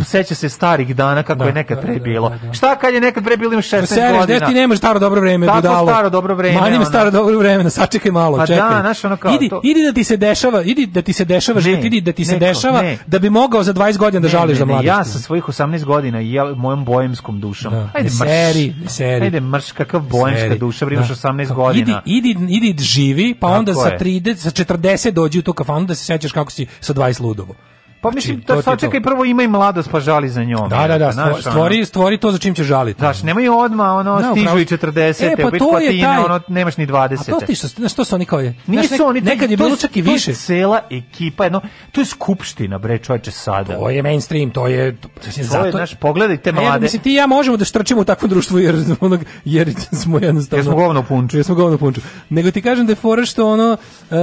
seća 0.00 0.34
se 0.34 0.48
starih 0.48 0.96
dana 0.96 1.22
kako 1.22 1.38
Da, 1.38 1.44
je 1.44 1.52
nekad 1.52 1.76
da, 1.76 1.82
pre 1.82 1.94
da, 1.94 2.00
bilo. 2.00 2.28
da, 2.30 2.36
da. 2.38 2.52
Šta 2.52 2.76
kad 2.76 2.94
je 2.94 3.00
nekad 3.00 3.24
pre 3.24 3.36
bilo 3.36 3.52
ima 3.52 3.62
16 3.62 3.86
Sereš, 3.86 4.18
godina? 4.18 4.46
ti 4.46 4.54
nemaš 4.54 4.78
staro 4.78 4.98
dobro 4.98 5.20
vreme, 5.20 5.46
Kako 5.46 5.58
budalo. 5.58 5.86
staro 5.86 6.10
dobro 6.10 6.34
vreme, 6.34 6.58
ono? 6.58 6.84
staro 6.84 7.10
dobro 7.10 7.38
vreme, 7.38 7.70
sačekaj 7.70 8.12
malo, 8.12 8.36
Pa 8.36 8.40
da, 8.40 8.46
čekaj. 8.46 8.80
znaš, 8.80 9.04
ono 9.04 9.16
kao 9.16 9.34
idi, 9.34 9.48
to- 9.48 9.60
idi 9.64 9.80
da 9.82 9.92
ti 9.92 10.04
se 10.04 10.16
dešava, 10.16 10.62
idi 10.62 10.86
da 10.86 11.02
ti 11.02 11.12
se 11.12 11.24
dešava, 11.24 11.60
život, 11.60 11.84
idi 11.84 12.00
da 12.00 12.12
ti 12.12 12.24
se 12.24 12.38
dešava, 12.38 12.82
ne. 12.82 12.98
da 13.06 13.18
bi 13.18 13.30
mogao 13.30 13.62
za 13.62 13.72
20 13.72 13.98
godina 13.98 14.20
da 14.20 14.26
Ne, 14.26 14.30
žališ 14.30 14.48
ne, 14.48 14.54
za 14.54 14.64
ne, 14.64 14.66
mladosti. 14.66 14.86
Ja 14.88 15.04
sa 15.04 15.18
svojih 15.18 15.44
18 15.44 15.84
godina 15.84 16.20
i 16.20 16.36
mojom 16.56 16.84
bojemskom 17.30 17.40
dušom. 17.40 17.72
Da. 17.72 17.90
Ajde 17.94 18.08
mrš. 18.08 18.18
seri, 18.18 18.74
seri. 18.88 19.24
Ajde 19.24 19.40
mrš, 19.40 19.72
kakav 19.72 20.00
bojemska 20.00 20.48
Seri. 20.48 20.58
duša, 20.58 20.86
bre, 20.86 20.94
imaš 20.94 21.08
Da. 21.08 21.14
18 21.14 21.46
Kao, 21.46 21.56
godina. 21.56 22.02
Idi, 22.04 22.30
idi, 22.30 22.68
idi 22.68 22.84
živi, 22.84 23.34
pa 23.34 23.46
Tako 23.46 23.58
onda 23.58 23.74
sa 23.74 23.88
je. 23.88 23.98
30, 23.98 24.34
sa 24.34 24.50
40 24.50 25.10
dođi 25.10 25.38
u 25.38 25.42
tu 25.42 25.52
kafanu 25.52 25.86
da 25.86 25.94
se 25.94 26.04
sećaš 26.04 26.32
kako 26.32 26.50
si 26.50 26.66
sa 26.80 26.94
20 26.94 27.22
ludovo. 27.22 27.54
Pa 28.00 28.10
mislim, 28.10 28.36
Znači, 28.36 28.46
to 28.46 28.62
sačekaj 28.62 29.00
prvo 29.02 29.24
ima 29.24 29.42
i 29.42 29.48
mladost 29.48 29.90
pa 29.90 30.00
žali 30.00 30.28
za 30.28 30.44
njom. 30.44 30.68
Da, 30.68 30.88
da, 30.88 30.98
da, 30.98 31.12
Znaš, 31.12 31.28
stvo- 31.32 31.50
stvori, 31.50 31.84
stvori 31.84 32.18
to 32.18 32.32
za 32.32 32.38
čim 32.38 32.54
će 32.54 32.64
žaliti. 32.64 32.98
Znaš, 32.98 33.22
nemoj 33.22 33.48
odmah, 33.48 33.86
ono, 33.88 34.18
Da, 34.18 34.30
stižu 34.30 34.58
i 34.58 34.60
si. 34.60 34.68
40, 34.68 35.24
E, 35.24 35.36
pa 35.36 35.50
to 35.50 35.78
je 35.78 36.00
taj- 36.00 36.18
ono, 36.18 36.40
nemaš 36.48 36.76
ni 36.76 36.86
20. 36.86 37.20
A 37.28 37.30
to 37.30 37.46
ti 37.46 37.54
što, 37.54 37.68
znaš, 37.68 37.94
to 37.94 38.04
su 38.04 38.14
oni 38.14 38.24
kao 38.24 38.40
je. 38.40 38.54
Nisu 38.66 38.94
nek- 38.94 39.02
oni, 39.02 39.20
nekad 39.20 39.50
je 39.50 39.56
bilo 39.56 39.76
čak 39.76 39.90
i 39.90 40.02
to 40.02 40.10
je 40.10 40.12
više. 40.12 40.34
cela 40.34 40.80
ekipa, 40.90 41.44
jedno, 41.44 41.60
to 41.92 42.00
je 42.00 42.04
skupština, 42.04 42.78
bre, 42.78 42.98
čoveče, 42.98 43.30
sada. 43.30 43.74
To 43.74 43.90
je 43.90 44.02
mainstream, 44.02 44.50
to 44.50 44.66
je... 44.66 44.96
To, 44.96 45.08
To 45.52 45.64
je, 45.64 45.70
znaš, 45.70 45.94
pogledajte 45.94 46.52
mlade. 46.52 46.80
mislim, 46.80 47.02
ti 47.02 47.10
i 47.10 47.14
ja 47.14 47.26
možemo 47.26 47.56
da 47.56 47.64
štrčimo 47.64 48.00
u 48.00 48.04
takvom 48.04 48.28
društvu 48.30 48.58
jer, 48.58 48.74
onog, 49.00 49.20
jer 49.44 49.74
smo 49.92 50.18
jednostavno... 50.18 50.58
Jer 50.58 50.64
smo 50.64 50.74
govno 50.76 51.02
punču. 51.02 51.36
Jer 51.36 51.44
smo 51.44 51.54
govno 51.54 51.78
punču. 51.78 52.00
Nego 52.30 52.50
ti 52.50 52.62
kažem 52.62 52.86
da 52.86 52.92
je 52.92 52.96
fora 52.96 53.24
što 53.24 53.46
ono, 53.48 53.76
e, 54.10 54.16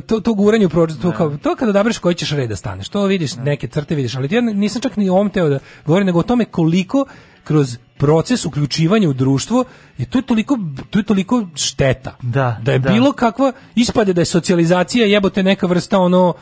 to, 0.00 0.20
to 0.20 0.34
guranje 0.34 0.66
u 0.66 0.70
prođe, 0.70 0.94
to, 0.96 1.12
kao, 1.12 1.30
to 1.32 1.56
kada 1.56 1.70
odabereš 1.70 1.98
koji 1.98 2.14
ćeš 2.14 2.30
red 2.30 2.48
da 2.48 2.56
staneš, 2.56 2.88
to 2.88 2.99
vidiš, 3.06 3.36
neke 3.36 3.68
crte 3.68 3.94
vidiš, 3.94 4.14
ali 4.14 4.28
ja 4.34 4.40
nisam 4.40 4.82
čak 4.82 4.96
ni 4.96 5.08
o 5.08 5.14
ovom 5.14 5.30
teo 5.30 5.48
da 5.48 5.58
govorim, 5.86 6.06
nego 6.06 6.18
o 6.18 6.22
tome 6.22 6.44
koliko 6.44 7.06
kroz 7.44 7.78
proces 7.96 8.44
uključivanja 8.44 9.08
u 9.08 9.12
društvo 9.12 9.64
je 9.98 10.06
to 10.06 10.22
toliko 10.22 10.58
to 10.90 10.98
je 10.98 11.02
toliko 11.02 11.46
šteta. 11.54 12.16
Da, 12.22 12.60
da 12.62 12.72
je 12.72 12.78
da. 12.78 12.90
bilo 12.90 13.12
kakva 13.12 13.52
ispade 13.74 14.12
da 14.12 14.20
je 14.20 14.24
socijalizacija 14.24 15.06
jebote 15.06 15.42
neka 15.42 15.66
vrsta 15.66 15.98
ono 15.98 16.34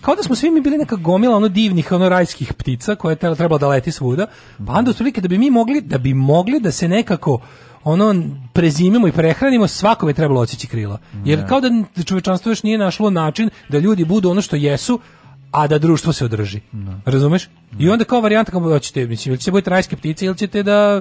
kao 0.00 0.14
da 0.14 0.22
smo 0.22 0.34
svi 0.34 0.50
mi 0.50 0.60
bili 0.60 0.78
neka 0.78 0.96
gomila 0.96 1.36
ono 1.36 1.48
divnih 1.48 1.92
ono 1.92 2.08
rajskih 2.08 2.54
ptica 2.54 2.94
koje 2.94 3.12
je 3.12 3.16
treba 3.16 3.34
trebalo 3.34 3.58
da 3.58 3.68
leti 3.68 3.92
svuda 3.92 4.26
pa 4.66 4.72
onda 4.72 4.90
otprilike 4.90 5.20
da 5.20 5.28
bi 5.28 5.38
mi 5.38 5.50
mogli 5.50 5.80
da 5.80 5.98
bi 5.98 6.14
mogli 6.14 6.60
da 6.60 6.70
se 6.70 6.88
nekako 6.88 7.40
ono 7.84 8.14
prezimimo 8.52 9.08
i 9.08 9.12
prehranimo 9.12 9.68
svakome 9.68 10.10
je 10.10 10.14
trebalo 10.14 10.40
odsjeći 10.40 10.66
krila 10.66 10.98
jer 11.24 11.48
kao 11.48 11.60
da 11.60 12.04
čovečanstvo 12.04 12.50
još 12.50 12.62
nije 12.62 12.78
našlo 12.78 13.10
način 13.10 13.50
da 13.68 13.78
ljudi 13.78 14.04
budu 14.04 14.30
ono 14.30 14.42
što 14.42 14.56
jesu 14.56 15.00
a 15.52 15.66
da 15.66 15.78
društvo 15.78 16.12
se 16.12 16.24
održi. 16.24 16.60
Razumeš? 17.04 17.48
I 17.78 17.88
onda 17.88 18.04
kao 18.04 18.20
varijanta 18.20 18.52
kao 18.52 18.60
hoćete, 18.60 19.06
mislim, 19.06 19.32
ili 19.32 19.40
ćete 19.40 19.50
budete 19.50 19.70
rajske 19.70 19.96
ptice 19.96 20.26
ili 20.26 20.38
ćete 20.38 20.62
da 20.62 21.00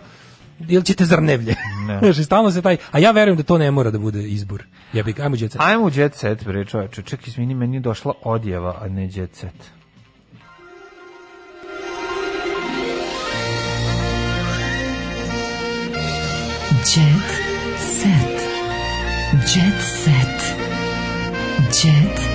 ili 0.67 0.85
ćete 0.85 1.05
zrnevlje. 1.05 1.55
Ne. 1.87 1.99
Znaš, 2.03 2.17
i 2.17 2.23
stalno 2.23 2.51
se 2.51 2.61
taj, 2.61 2.77
a 2.91 2.99
ja 2.99 3.11
verujem 3.11 3.37
da 3.37 3.43
to 3.43 3.57
ne 3.57 3.71
mora 3.71 3.91
da 3.91 3.99
bude 3.99 4.23
izbor. 4.23 4.63
Ja 4.93 5.03
bih, 5.03 5.15
ajmo 5.21 5.35
djeca. 5.35 5.59
Ajmo 5.61 5.85
u 5.85 5.91
jet 5.95 6.15
set, 6.15 6.45
bre, 6.45 6.65
čoveče. 6.65 7.01
Čekaj, 7.01 7.25
izvini, 7.27 7.55
meni 7.55 7.77
je 7.77 7.79
došla 7.79 8.13
odjeva, 8.23 8.77
a 8.81 8.87
ne 8.87 9.09
jet 9.13 9.35
set. 9.35 9.71
Jet 16.95 17.31
set. 17.77 18.41
Jet 19.55 19.81
set. 19.81 20.55
Jet 21.83 22.17
set. 22.17 22.30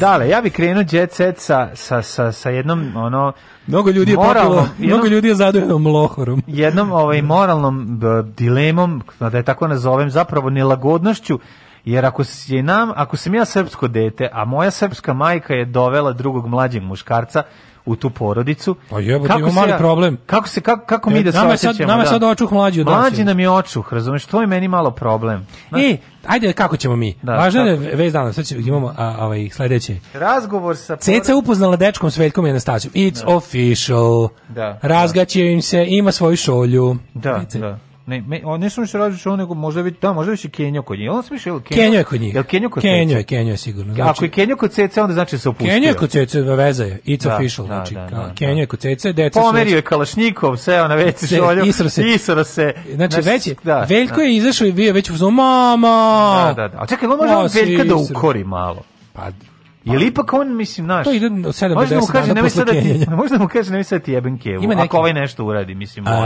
Dale, 0.00 0.28
ja 0.28 0.40
bih 0.40 0.52
krenuo 0.52 0.84
jet 0.92 1.12
set 1.12 1.38
sa, 1.38 1.70
sa, 1.74 2.02
sa, 2.02 2.32
sa 2.32 2.50
jednom, 2.50 2.96
ono... 2.96 3.32
Mnogo 3.66 3.90
ljudi 3.90 4.10
je 4.12 4.16
moralnom- 4.16 4.34
popilo, 4.34 4.68
jednom- 4.78 4.86
mnogo 4.86 5.06
ljudi 5.06 5.28
je 5.28 5.34
zadojenom 5.34 5.86
lohorom. 5.86 6.42
jednom 6.62 6.92
ovaj 6.92 7.22
moralnom 7.22 8.00
dilemom, 8.36 9.02
da 9.20 9.36
je 9.36 9.42
tako 9.42 9.68
nazovem, 9.68 10.10
zapravo 10.10 10.50
nelagodnošću, 10.50 11.38
jer 11.84 12.04
ako 12.06 12.22
je 12.46 12.62
nam, 12.62 12.92
ako 12.96 13.16
sam 13.16 13.34
ja 13.34 13.44
srpsko 13.44 13.88
dete, 13.88 14.28
a 14.32 14.44
moja 14.44 14.70
srpska 14.70 15.12
majka 15.14 15.54
je 15.54 15.64
dovela 15.64 16.12
drugog 16.12 16.46
mlađeg 16.46 16.82
muškarca 16.82 17.42
u 17.84 17.96
tu 17.96 18.10
porodicu. 18.10 18.76
Pa 18.90 19.00
jebote, 19.00 19.28
kako 19.28 19.38
ima 19.40 19.48
se 19.50 19.54
mali 19.54 19.70
ja- 19.70 19.78
problem. 19.78 20.18
Kako 20.26 20.48
se 20.48 20.60
kako, 20.60 20.86
kako 20.86 21.10
mi 21.10 21.18
E, 21.18 21.22
da 21.22 21.32
se 21.32 21.38
nama 21.38 21.56
sad- 21.56 21.80
nama 21.80 22.02
da. 22.02 22.08
sad 22.08 22.22
očuh 22.22 22.52
mlađi 22.52 22.80
od 22.80 22.86
Mlađi 22.86 23.24
nam 23.24 23.40
je 23.40 23.50
očuh, 23.50 23.92
razumeš? 23.92 24.24
To 24.24 24.40
je 24.40 24.46
meni 24.46 24.68
malo 24.68 24.90
problem. 24.90 25.46
Znaš, 25.68 25.82
E, 25.82 25.96
ajde, 26.26 26.52
kako 26.52 26.76
ćemo 26.76 26.96
mi? 26.96 27.14
Da, 27.22 27.34
Važno 27.34 27.60
je 27.62 27.76
kako? 27.78 27.96
vez 27.96 28.12
dana, 28.12 28.32
sad 28.32 28.44
ćemo, 28.44 28.60
imamo 28.60 28.94
a, 28.98 29.16
ovaj, 29.20 29.48
sledeće. 29.48 29.96
razgovor 30.14 30.76
sa 30.76 30.96
Ceca 30.96 31.36
upoznala 31.36 31.76
dečkom 31.76 32.10
Sveljkom 32.10 32.46
i 32.46 32.50
Anastasijom. 32.50 32.92
It's 32.94 33.22
official. 33.26 34.28
Da. 34.48 34.78
Razgaće 34.82 35.42
im 35.42 35.62
se, 35.62 35.86
ima 35.88 36.12
svoju 36.12 36.36
šolju. 36.36 36.96
Da, 37.14 37.44
da. 37.54 37.78
Ne, 38.10 38.20
me, 38.22 38.40
on 38.44 38.60
ne 38.60 38.70
samo 38.70 38.86
što 38.86 38.98
radi 38.98 39.16
što 39.16 39.36
nego 39.36 39.54
možda 39.54 39.82
već 39.82 39.94
da, 40.02 40.12
možda 40.12 40.30
već 40.30 40.44
i 40.44 40.50
Kenjo 40.50 40.82
kod 40.82 40.98
njih. 40.98 41.10
On 41.10 41.22
sam 41.22 41.34
mišljao 41.34 41.60
Kenjo. 41.60 41.82
Kenjo 41.82 41.98
je 41.98 42.04
kod 42.04 42.20
njih. 42.20 42.34
Jel 42.34 42.44
Kenjo 42.44 42.70
kod 42.70 42.82
Kenjo 42.82 43.08
Cece? 43.08 43.18
je, 43.18 43.24
Kenjo 43.24 43.50
je 43.50 43.56
sigurno. 43.56 43.94
Ako 44.00 44.24
je 44.24 44.30
Kenjo 44.30 44.56
kod 44.56 44.70
Cece, 44.72 45.02
onda 45.02 45.14
znači 45.14 45.34
da 45.34 45.38
se 45.38 45.48
opustio. 45.48 45.68
Kenjo 45.68 45.88
je 45.88 45.94
kod 45.94 46.10
Cece, 46.10 46.40
veza 46.40 46.84
je. 46.84 46.98
It's 47.06 47.24
Da, 47.24 47.34
official. 47.34 47.66
da, 47.66 47.74
znači, 47.74 47.94
da, 47.94 48.06
da, 48.06 48.32
Kenjo 48.36 48.60
je 48.60 48.66
kod 48.66 48.78
Cece, 48.78 49.12
deca 49.12 49.40
su... 49.40 49.46
Pomerio 49.46 49.76
je 49.76 49.82
Kalašnikov, 49.82 50.56
seo 50.56 50.88
na 50.88 50.96
WC 50.96 51.16
Se- 51.16 51.36
šolju. 51.36 51.64
isro 51.64 51.88
se. 51.88 52.02
Isro 52.04 52.44
se. 52.44 52.72
Znači, 52.94 53.12
Znaš, 53.12 53.24
već 53.26 53.46
je, 53.46 53.54
da, 53.64 53.80
Veljko 53.80 54.16
da. 54.16 54.22
je 54.22 54.36
izašao 54.36 54.66
i 54.66 54.72
bio 54.72 54.92
već 54.92 55.10
u 55.10 55.12
fazonu, 55.12 55.30
mama! 55.30 56.42
Da, 56.46 56.62
da, 56.62 56.68
da. 56.68 56.78
A 56.78 56.86
čekaj, 56.86 57.08
on 57.08 57.18
može 57.32 57.48
se 57.48 57.62
Veljka 57.62 57.84
da 57.84 57.94
ukori 57.96 58.44
malo. 58.44 58.82
Pa, 59.12 59.22
Ili 59.84 60.06
ipak 60.06 60.32
on, 60.32 60.56
mislim, 60.56 60.86
znaš... 60.86 61.04
To 61.04 61.12
ide 61.12 61.26
od 61.46 61.54
sedam 61.54 61.74
do 61.74 61.80
možda 61.80 61.96
mu 61.96 62.06
kaže, 62.06 62.34
posle 62.34 62.50
sad 62.50 62.66
da 62.66 62.72
ti, 62.72 63.06
možda 63.16 63.38
mu 63.38 63.48
kaže, 63.48 63.70
nemoj 63.70 63.84
sad 63.84 63.98
da 63.98 64.04
ti 64.04 64.12
jebem 64.12 64.38
kevu, 64.38 64.64
Ima 64.64 64.74
neki- 64.74 64.84
ako 64.84 64.98
ovaj 64.98 65.12
nešto 65.12 65.44
uradi, 65.44 65.74
mislim, 65.74 66.04
može. 66.04 66.20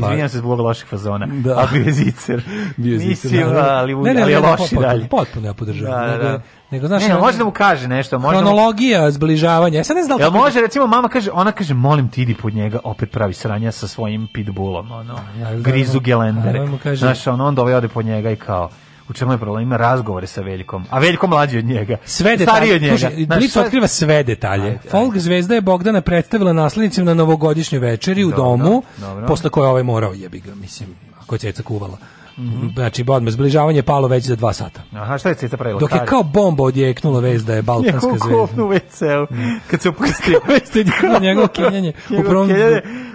Pa- 0.00 0.06
Izvinjam 0.06 0.28
se 0.28 0.38
zbog 0.38 0.60
loših 0.60 0.86
fazona, 0.86 1.26
Da. 1.26 1.58
a 1.58 1.66
bio 1.72 1.82
je 1.82 1.92
zicer. 1.92 2.42
Bio 2.76 2.92
je 2.92 2.98
zicer, 2.98 3.30
Mislim, 3.30 3.40
naravno. 3.42 3.70
ali, 3.70 3.94
Ne, 3.94 4.14
ne, 4.14 4.22
ali 4.22 4.32
je 4.32 4.40
ne, 4.40 4.80
dalje. 4.80 5.08
potpuno 5.08 5.46
ja 5.46 5.54
podržavam. 5.54 6.00
Da, 6.00 6.06
da, 6.06 6.12
Nego- 6.14 6.24
da. 6.24 6.40
nego, 6.70 6.86
znaš, 6.86 7.02
ne, 7.02 7.14
može 7.14 7.38
da 7.38 7.44
mu 7.44 7.50
kaže 7.50 7.88
nešto, 7.88 8.18
može 8.18 8.36
da 8.36 8.42
mu 8.42 8.48
Hronologija 8.48 9.10
zbližavanja. 9.10 9.76
Ja 9.76 9.84
sad 9.84 9.96
ne 9.96 10.02
znam 10.02 10.18
da 10.18 10.24
Jel 10.24 10.32
li 10.32 10.38
može, 10.38 10.60
recimo, 10.60 10.86
mama 10.86 11.08
kaže, 11.08 11.30
ona 11.32 11.52
kaže, 11.52 11.74
molim 11.74 12.08
ti 12.08 12.22
idi 12.22 12.34
pod 12.34 12.54
njega, 12.54 12.78
opet 12.84 13.10
pravi 13.10 13.34
sranja 13.34 13.72
sa 13.72 13.88
svojim 13.88 14.28
pitbullom, 14.34 14.92
ono, 14.92 15.14
ja, 15.40 15.54
grizu 15.54 16.00
gelendere. 16.00 16.68
Znaš, 16.96 17.26
ono, 17.26 17.46
onda 17.46 17.62
ovaj 17.62 17.74
ode 17.74 17.88
pod 17.88 18.06
njega 18.06 18.30
i 18.30 18.36
kao, 18.36 18.68
u 19.08 19.12
čemu 19.12 19.32
je 19.32 19.38
problem, 19.38 19.62
ima 19.62 19.76
razgovore 19.76 20.26
sa 20.26 20.40
Veljkom, 20.40 20.84
a 20.90 20.98
Veljko 20.98 21.26
mlađi 21.26 21.58
od 21.58 21.64
njega, 21.64 21.96
sve 22.04 22.36
stariji 22.36 22.38
detalje. 22.38 22.74
od 22.74 22.82
njega. 22.82 23.24
Znaš, 23.24 23.38
Blic 23.38 23.52
sve- 23.52 23.62
otkriva 23.62 23.86
sve 23.86 24.22
detalje. 24.22 24.78
Folk 24.90 25.16
zvezda 25.16 25.54
je 25.54 25.60
Bogdana 25.60 26.00
predstavila 26.00 26.52
naslednicima 26.52 27.04
na 27.04 27.14
novogodišnjoj 27.14 27.78
večeri 27.80 28.24
u 28.24 28.30
Dobro, 28.30 28.42
domu, 28.44 28.82
dobro. 28.98 29.26
posle 29.26 29.50
koje 29.50 29.64
je 29.64 29.68
ovaj 29.68 29.82
morao 29.82 30.12
jebi 30.12 30.40
ga, 30.40 30.54
mislim, 30.54 30.88
ako 31.20 31.34
je 31.34 31.38
ceca 31.38 31.62
kuvala. 31.62 31.98
Mhm. 32.38 32.68
Znači, 32.68 33.04
odmah 33.08 33.32
zbližavanje 33.32 33.78
je 33.78 33.82
palo 33.82 34.08
već 34.08 34.24
za 34.24 34.36
dva 34.36 34.52
sata. 34.52 34.82
Aha, 34.92 35.18
šta 35.18 35.28
je 35.28 35.34
Ceca 35.34 35.56
pravila? 35.56 35.80
Dok 35.80 35.92
je 35.92 36.06
kao 36.06 36.22
bomba 36.22 36.62
odjeknula 36.64 37.20
vez 37.20 37.44
da 37.44 37.54
je 37.54 37.62
balkanska 37.62 38.00
zvezda. 38.00 38.28
kopnu 38.28 38.64
u 38.64 38.68
WC-u, 38.68 39.26
kad 39.66 39.82
se 39.82 39.88
opustio. 39.88 40.40
Njegovo- 41.20 41.48
kenjanje. 41.48 41.92
U 42.10 42.22
prvom- 42.22 42.50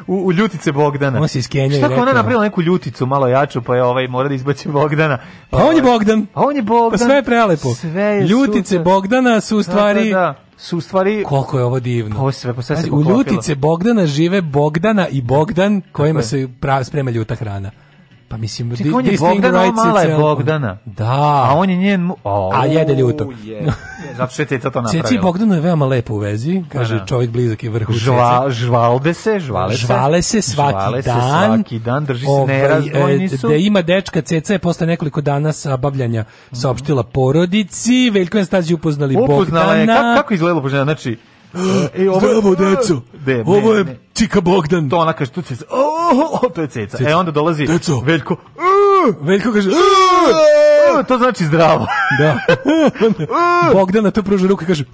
u, 0.08 0.16
u 0.18 0.32
ljutice 0.34 0.72
Bogdana. 0.72 1.22
On 1.22 1.28
se 1.28 1.40
iskenjao 1.40 1.78
Šta 1.78 1.86
ako 1.86 2.02
ona 2.02 2.14
napravila 2.14 2.44
neku 2.44 2.62
ljuticu 2.62 3.06
malo 3.06 3.28
jaču, 3.28 3.62
pa 3.62 3.76
je 3.76 3.84
ovaj 3.84 4.08
mora 4.08 4.30
da 4.30 4.36
izbaci 4.36 4.70
Bogdana. 4.70 5.18
Pa 5.50 5.58
on 5.58 5.76
je 5.76 5.82
Bogdan. 5.82 6.26
Pa 6.34 6.42
on 6.42 6.56
je 6.56 6.62
Bogdan. 6.62 6.92
Pa 6.92 6.98
sve 6.98 7.16
je 7.16 7.24
prelepo. 7.24 7.76
Sve 7.76 8.02
je 8.02 8.28
Ljutice 8.28 8.70
super. 8.70 8.84
Bogdana 8.84 9.42
su 9.42 9.58
u 9.58 9.64
stvari... 9.64 10.10
Da, 10.10 10.16
da, 10.16 10.22
da. 10.22 10.36
Su 10.58 10.78
u 10.78 10.82
stvari... 10.82 11.24
Koliko 11.24 11.58
je 11.58 11.64
ovo 11.64 11.80
divno. 11.80 12.20
Ovo 12.20 12.32
sve, 12.32 12.54
pa 12.54 12.62
sve 12.62 12.76
se 12.76 12.82
Pazi, 12.82 12.92
u. 12.92 13.04
Ljutice 13.04 13.56
Bogdana 13.56 14.06
žive 14.06 14.42
Bogdana 14.42 15.08
i 15.08 15.22
Bogdan 15.22 15.82
kojima 15.92 16.22
se 16.22 16.48
pra, 16.60 16.84
sprema 16.84 17.12
ljuta 17.12 17.36
hrana. 17.36 17.72
Pa 18.30 18.38
mislim, 18.38 18.75
Čekaj, 18.77 18.91
on 18.91 18.99
je 18.99 19.08
this 19.08 19.19
thing 19.22 19.33
Bogdan, 19.33 19.56
a 19.56 19.59
writes 19.59 19.75
mala 19.75 20.01
je 20.01 20.17
Bogdana. 20.17 20.77
Da. 20.88 21.11
A 21.43 21.53
on 21.56 21.69
je 21.69 21.77
njen... 21.77 22.01
mu- 22.01 22.16
O, 22.24 22.51
A 22.53 22.66
jede 22.66 22.95
ljuto. 22.95 23.32
Je. 23.43 23.66
Zato 24.17 24.33
što 24.33 24.41
je 24.41 24.45
Ceca 24.48 24.69
to 24.69 24.82
napravila. 24.82 25.03
Ceci 25.06 25.19
Bogdanu 25.19 25.56
je 25.56 25.61
veoma 25.61 25.85
lepo 25.85 26.14
u 26.14 26.17
vezi, 26.17 26.64
kaže 26.69 26.93
Da, 26.93 26.99
da. 26.99 27.06
čovjek 27.06 27.32
blizak 27.32 27.64
i 27.64 27.69
vrhu 27.69 27.93
Žva, 27.93 28.41
Cece. 28.41 28.53
žvalde 28.56 29.14
se, 29.14 29.40
žvale 29.40 29.72
se. 29.72 29.77
Žvale 29.77 30.22
se 30.22 30.41
svaki 30.43 30.72
Žvale 30.74 31.01
se 31.01 31.09
dan. 31.09 31.48
svaki 31.48 31.80
dan, 31.80 32.06
drži 32.06 32.25
se 32.25 32.32
Ovaj, 32.32 32.48
nerazdvojni 32.49 33.25
e, 33.25 33.30
su. 33.30 33.48
Da 33.48 33.56
ima 33.56 33.82
dečka, 33.82 34.22
Ceca 34.22 34.53
je 34.53 34.59
posle 34.59 34.88
nekoliko 34.88 35.22
dana 35.22 35.51
sabavljanja 35.51 36.24
saopštila 36.51 37.03
porodici, 37.03 38.09
Veljko 38.09 38.38
je 38.38 38.45
Stazi 38.45 38.74
upoznali 38.74 39.16
Upoznala 39.16 39.74
je, 39.74 39.80
Bogdana. 39.80 40.01
kako, 40.06 40.22
kako 40.22 40.33
izgledalo 40.33 40.61
poželjeno, 40.61 40.85
znači... 40.85 41.17
E, 41.95 42.09
ovo- 42.09 42.19
Zdravo, 42.19 42.56
deco. 42.56 43.01
De, 43.16 43.43
Ovo 43.48 43.74
je. 43.74 43.85
Čika 44.20 44.42
Bogdan. 44.42 44.90
To 44.90 44.98
ona 44.98 45.14
kaže, 45.14 45.32
tu 45.32 45.42
ceca, 45.42 45.66
o, 45.70 46.40
o, 46.44 46.50
to 46.50 46.62
je 46.62 46.68
ceca. 46.68 46.98
Ceca. 46.98 47.10
E, 47.10 47.16
onda 47.16 47.32
dolazi 47.32 47.66
Deco. 47.66 48.00
Veljko, 48.00 48.36
Veljko 49.22 49.52
kaže, 49.54 49.70
"U, 49.70 49.74
to 51.04 51.18
znači 51.18 51.46
zdravo. 51.46 51.88
da. 52.20 52.38
Bogdana 53.74 54.12
to 54.12 54.24
pruža 54.24 54.48
ruku 54.48 54.64
i 54.64 54.68
kaže, 54.68 54.84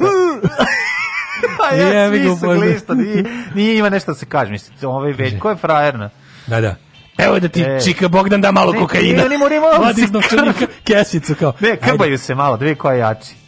A 1.63 1.75
ja, 1.75 1.87
Jebi 2.03 2.17
svi 2.19 2.25
su 2.29 2.35
Bogdan. 2.37 2.59
glisto, 2.59 2.93
nije, 2.93 3.23
nije 3.55 3.77
ima 3.77 3.89
nešto 3.89 4.11
da 4.11 4.15
se 4.15 4.25
kaže. 4.25 4.51
Mislim, 4.51 4.73
ovaj 4.83 5.11
Veljko 5.11 5.49
je 5.49 5.55
frajerna. 5.55 6.09
da, 6.47 6.61
da. 6.61 6.75
Evo 7.17 7.39
da 7.39 7.47
ti 7.47 7.61
E. 7.61 7.79
Čika 7.81 8.07
Bogdan 8.07 8.41
da 8.41 8.51
malo 8.51 8.71
Ne, 8.73 8.79
kokaina. 8.79 9.23
ne, 9.23 9.29
ne, 9.29 9.37
mora 9.37 9.59
malo 9.61 9.73
da 9.73 9.79
Vadi 9.79 9.95
se 9.95 10.05
iz 10.05 10.11
novčanika 10.11 10.53
krpa. 10.53 10.73
kesicu 10.85 11.35
kao. 11.35 11.53
Ne, 11.59 11.69
ajde. 11.69 11.81
krbaju 11.81 12.17
se 12.17 12.35
malo, 12.35 12.57
dve 12.57 12.75
ko 12.75 12.91
je 12.91 12.99
jači. 12.99 13.29
Znaš 13.29 13.35
kao, 13.35 13.35
ko, 13.35 13.35
A 13.35 13.35
ne 13.35 13.35
mora, 13.35 13.35
znam 13.35 13.44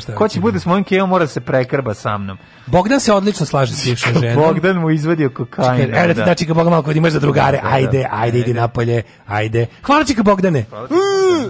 šta 0.00 0.12
je 0.12 0.16
ko 0.16 0.28
će 0.28 0.34
ti. 0.34 0.40
bude 0.40 0.60
s 0.60 0.66
mojim 0.66 0.84
kevom 0.84 1.08
mora 1.08 1.24
da 1.24 1.28
se 1.28 1.40
prekrba 1.40 1.94
sa 1.94 2.18
mnom. 2.18 2.38
Bogdan 2.66 3.00
se 3.00 3.12
odlično 3.12 3.46
slaže 3.46 3.74
s 3.74 3.84
bivšom 3.84 4.12
ženom. 4.20 4.36
Bogdan 4.36 4.76
mu 4.76 4.90
izvadio 4.90 5.30
kokain. 5.30 5.80
Čekaj, 5.80 5.98
Evo 5.98 6.08
da 6.08 6.14
ti 6.14 6.20
da 6.20 6.34
Čika 6.34 6.54
Bogdan 6.54 6.70
malo 6.70 6.82
kod 6.82 6.96
imaš 6.96 7.12
za 7.12 7.20
drugare. 7.20 7.56
Da, 7.56 7.62
da, 7.62 7.74
Ajde, 7.74 7.98
da. 7.98 8.08
ajde, 8.12 8.38
idi 8.38 8.54
napolje. 8.54 9.02
Ajde. 9.26 9.66
Hvala 9.82 10.04
Čika 10.04 10.22
Bogdane. 10.22 10.64
Da, 10.70 10.86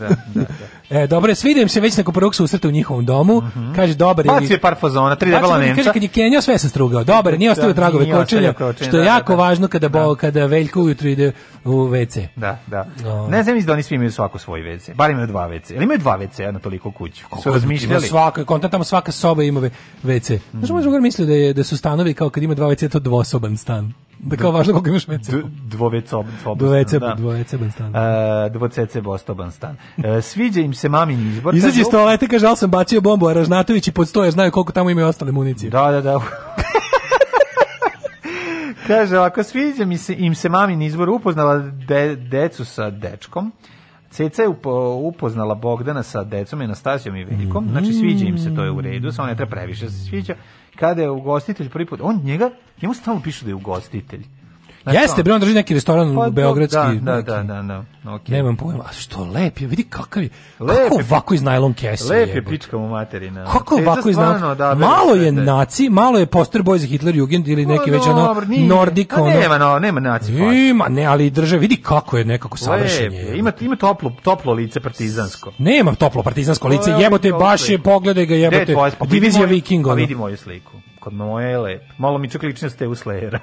da, 0.01 0.09
da. 0.35 0.47
E, 0.91 1.07
dobro, 1.07 1.35
svidio 1.35 1.63
im 1.63 1.69
se 1.69 1.81
već 1.81 1.97
nakon 1.97 2.15
prvog 2.15 2.35
susreta 2.35 2.69
u 2.69 2.71
njihovom 2.71 3.05
domu. 3.05 3.43
Kaže, 3.77 3.95
dobar 3.95 4.27
je. 4.27 4.33
Bacio 4.33 4.59
par 4.63 4.75
fazona, 4.81 5.17
tri 5.17 5.31
debela 5.31 5.59
Nemca. 5.59 5.75
Kaže, 5.75 5.93
kad 5.93 6.03
je 6.03 6.09
Kenjao, 6.09 6.43
sve 6.43 6.59
sam 6.59 6.71
strugao. 6.71 7.05
Dobar, 7.05 7.39
nije 7.39 7.51
ostavio 7.51 7.73
Da, 7.73 7.81
tragove 7.81 8.13
kočenja, 8.13 8.53
što 8.77 8.97
je 8.97 9.03
da, 9.03 9.03
jako 9.03 9.33
da, 9.33 9.37
da. 9.37 9.43
važno 9.43 9.69
kada, 9.69 9.89
bo, 9.89 10.15
kada 10.15 10.47
Veljko 10.47 10.81
ujutru 10.81 11.09
ide 11.09 11.33
u 11.65 11.71
WC. 11.71 12.27
Da, 12.37 12.59
da. 12.67 12.87
No. 13.05 13.29
Ne 13.29 13.43
znam 13.43 13.61
da 13.61 13.73
oni 13.73 13.83
svi 13.83 13.95
imaju 13.95 14.13
svako 14.13 14.39
svoj 14.39 14.61
WC. 14.61 14.95
Bar 14.95 15.11
imaju 15.11 15.27
dva 15.27 15.49
WC. 15.49 15.75
Ili 15.75 15.85
imaju 15.85 15.99
dva 15.99 16.19
WC 16.19 16.53
na 16.53 16.59
toliko 16.59 16.91
kuću? 16.91 17.25
Su 17.43 17.49
Ima 17.49 17.55
razmišljali? 17.55 18.07
svaka, 18.07 18.45
kontent 18.45 18.71
tamo 18.71 18.85
svaka 18.85 19.13
soba 19.13 19.43
ima 19.43 19.61
WC. 20.05 20.39
Znaš, 20.53 20.71
moj 20.71 20.83
drugar 20.83 21.01
mislio 21.01 21.27
da, 21.27 21.33
je, 21.33 21.53
da 21.53 21.65
su 21.65 21.77
stanovi 21.77 22.15
kao 22.15 22.31
kad 22.31 22.43
ima 22.43 22.55
dva 22.55 22.67
WC, 22.67 22.89
to 22.91 22.99
dvosoban 22.99 23.57
stan. 23.57 23.93
Da 24.19 24.37
kao 24.37 24.51
važno 24.51 24.73
koliko 24.73 24.89
imaš 24.89 25.07
WC. 25.07 25.43
Dvovec 25.69 26.11
Do 26.11 26.67
WC, 26.67 26.99
da. 26.99 27.71
stan. 27.71 27.97
E, 27.97 28.51
dvocece 28.51 29.01
bostoban 29.01 29.53
stan. 29.53 29.77
E, 29.97 30.23
sviđa 30.23 30.61
im 30.61 30.75
se 30.75 30.89
mamin 30.89 31.29
izbor. 31.29 31.55
Kaže, 31.61 31.81
iz 31.81 31.87
toalete, 31.91 32.29
kaže, 32.29 32.47
ali 32.47 32.57
sam 32.57 32.71
bacio 32.71 33.01
bombu, 33.01 33.29
a 33.29 33.33
Ražnatović 33.33 33.89
i 33.89 33.93
podstoje, 33.93 34.31
znaju 34.31 34.51
koliko 34.51 34.73
tamo 34.73 34.91
imaju 34.91 35.07
ostale 35.07 35.33
municije. 35.33 35.71
Da, 35.71 35.91
da, 35.91 36.01
da. 36.01 36.21
Kaže, 38.87 39.19
ovako, 39.19 39.43
sviđa 39.43 39.85
mi 39.85 39.99
se, 39.99 40.15
im 40.19 40.35
se 40.35 40.49
mamin 40.49 40.83
izbor 40.83 41.09
upoznala 41.09 41.59
de, 41.59 42.17
decu 42.17 42.65
sa 42.65 42.91
dečkom. 42.91 43.53
Ceca 44.11 44.43
je 44.43 44.49
upo, 44.49 44.95
upoznala 45.03 45.55
Bogdana 45.55 46.03
sa 46.03 46.25
decom, 46.25 46.61
Anastasijom 46.61 47.17
i 47.17 47.25
Veljkom. 47.25 47.69
Znači, 47.71 47.93
sviđa 47.93 48.25
im 48.25 48.39
se, 48.39 48.55
to 48.55 48.65
je 48.65 48.71
u 48.71 48.81
redu, 48.81 49.13
samo 49.13 49.29
ne 49.29 49.37
treba 49.37 49.51
previše 49.51 49.85
da 49.85 49.91
se 49.91 50.05
sviđa. 50.05 50.35
Kada 50.79 51.03
je 51.03 51.11
ugostitelj 51.11 51.69
prvi 51.69 51.87
put, 51.87 52.01
on 52.03 52.21
njega, 52.25 52.51
njemu 52.83 52.95
stalno 52.95 53.23
piše 53.23 53.45
da 53.45 53.51
je 53.51 53.55
ugostitelj. 53.55 54.25
Znači, 54.91 54.99
Jeste, 54.99 55.23
bre, 55.23 55.35
on 55.35 55.41
drži 55.41 55.55
neki 55.55 55.75
restoran 55.75 56.15
Pa, 56.17 56.31
beogradski. 56.31 56.77
Da, 56.77 57.01
da, 57.03 57.17
neki. 57.17 57.27
da, 57.27 57.43
da, 57.45 57.63
da. 57.63 57.85
Okay. 58.07 58.31
Nemam 58.31 58.57
pojma, 58.57 58.85
a 58.85 58.93
što 58.93 59.25
lep 59.25 59.61
je, 59.61 59.67
vidi 59.67 59.83
kakav 59.85 60.23
je, 60.23 60.29
Lep 60.61 60.77
kako 60.79 60.99
je. 60.99 61.05
ovako 61.05 61.35
iz 61.35 61.43
najlon 61.43 61.73
kese 61.73 62.05
Lep 62.11 62.29
je 62.29 62.45
pička 62.45 62.79
mu 62.79 62.89
materina. 62.89 63.45
Kako 63.45 63.77
Ceca 63.77 63.91
ovako 63.91 64.09
iz 64.09 64.17
najlon 64.17 64.45
odabere 64.45 64.87
Malo 64.87 65.15
je 65.15 65.25
te- 65.27 65.33
naci, 65.33 65.89
malo 65.89 66.19
je 66.19 66.27
poster 66.27 66.63
boy 66.63 66.77
za 66.77 66.87
Hitler 66.87 67.17
Jugend 67.17 67.49
ili 67.49 67.67
neki 67.67 67.91
već 67.91 68.03
ono. 68.03 68.35
Nordik, 68.59 69.13
A 69.13 69.23
ono. 69.23 69.31
Nema, 69.31 69.59
no, 69.59 69.79
nema 69.79 70.01
naci. 70.01 70.33
Ima, 70.71 70.89
ne, 70.89 71.05
ali 71.05 71.31
drže, 71.31 71.59
vidi 71.59 71.77
kako 71.77 72.19
je 72.19 72.25
nekako 72.25 72.57
savršen 72.59 73.13
je. 73.13 73.19
je. 73.19 73.39
Ima, 73.39 73.53
ima 73.61 73.77
toplo, 73.77 74.13
toplo 74.23 74.53
lice 74.53 74.81
partizansko. 74.81 75.53
Nema 75.59 75.95
toplo 75.95 76.23
partizansko 76.23 76.69
lice, 76.69 76.91
jebote, 76.93 77.33
baš 77.33 77.61
je, 77.61 77.67
sliku. 77.67 77.83
pogledaj 77.83 78.27
ga, 78.27 78.35
je 78.35 78.41
jebote? 78.41 78.75
Pa 78.99 79.07
divizija 79.07 79.41
moju- 79.41 79.51
Viking, 79.51 79.87
Pa 79.87 79.93
vidi 79.95 80.15
moju 80.15 80.37
sliku. 80.37 80.73
Kod 81.01 81.13
moje 81.13 81.51
je 81.51 81.59
lep. 81.59 81.83
Malo 81.99 82.19
mi 82.19 82.31
čak 82.31 82.43
liči 82.43 82.65
na 82.65 82.71
Stevu 82.71 82.95
Slayera. 82.95 83.39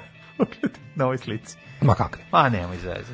Na 0.94 1.04
ovoj 1.04 1.18
slici. 1.18 1.56
Ma 1.80 1.94
kakve. 1.94 2.22
Pa 2.30 2.48
nemoj 2.48 2.76
zezati. 2.76 3.12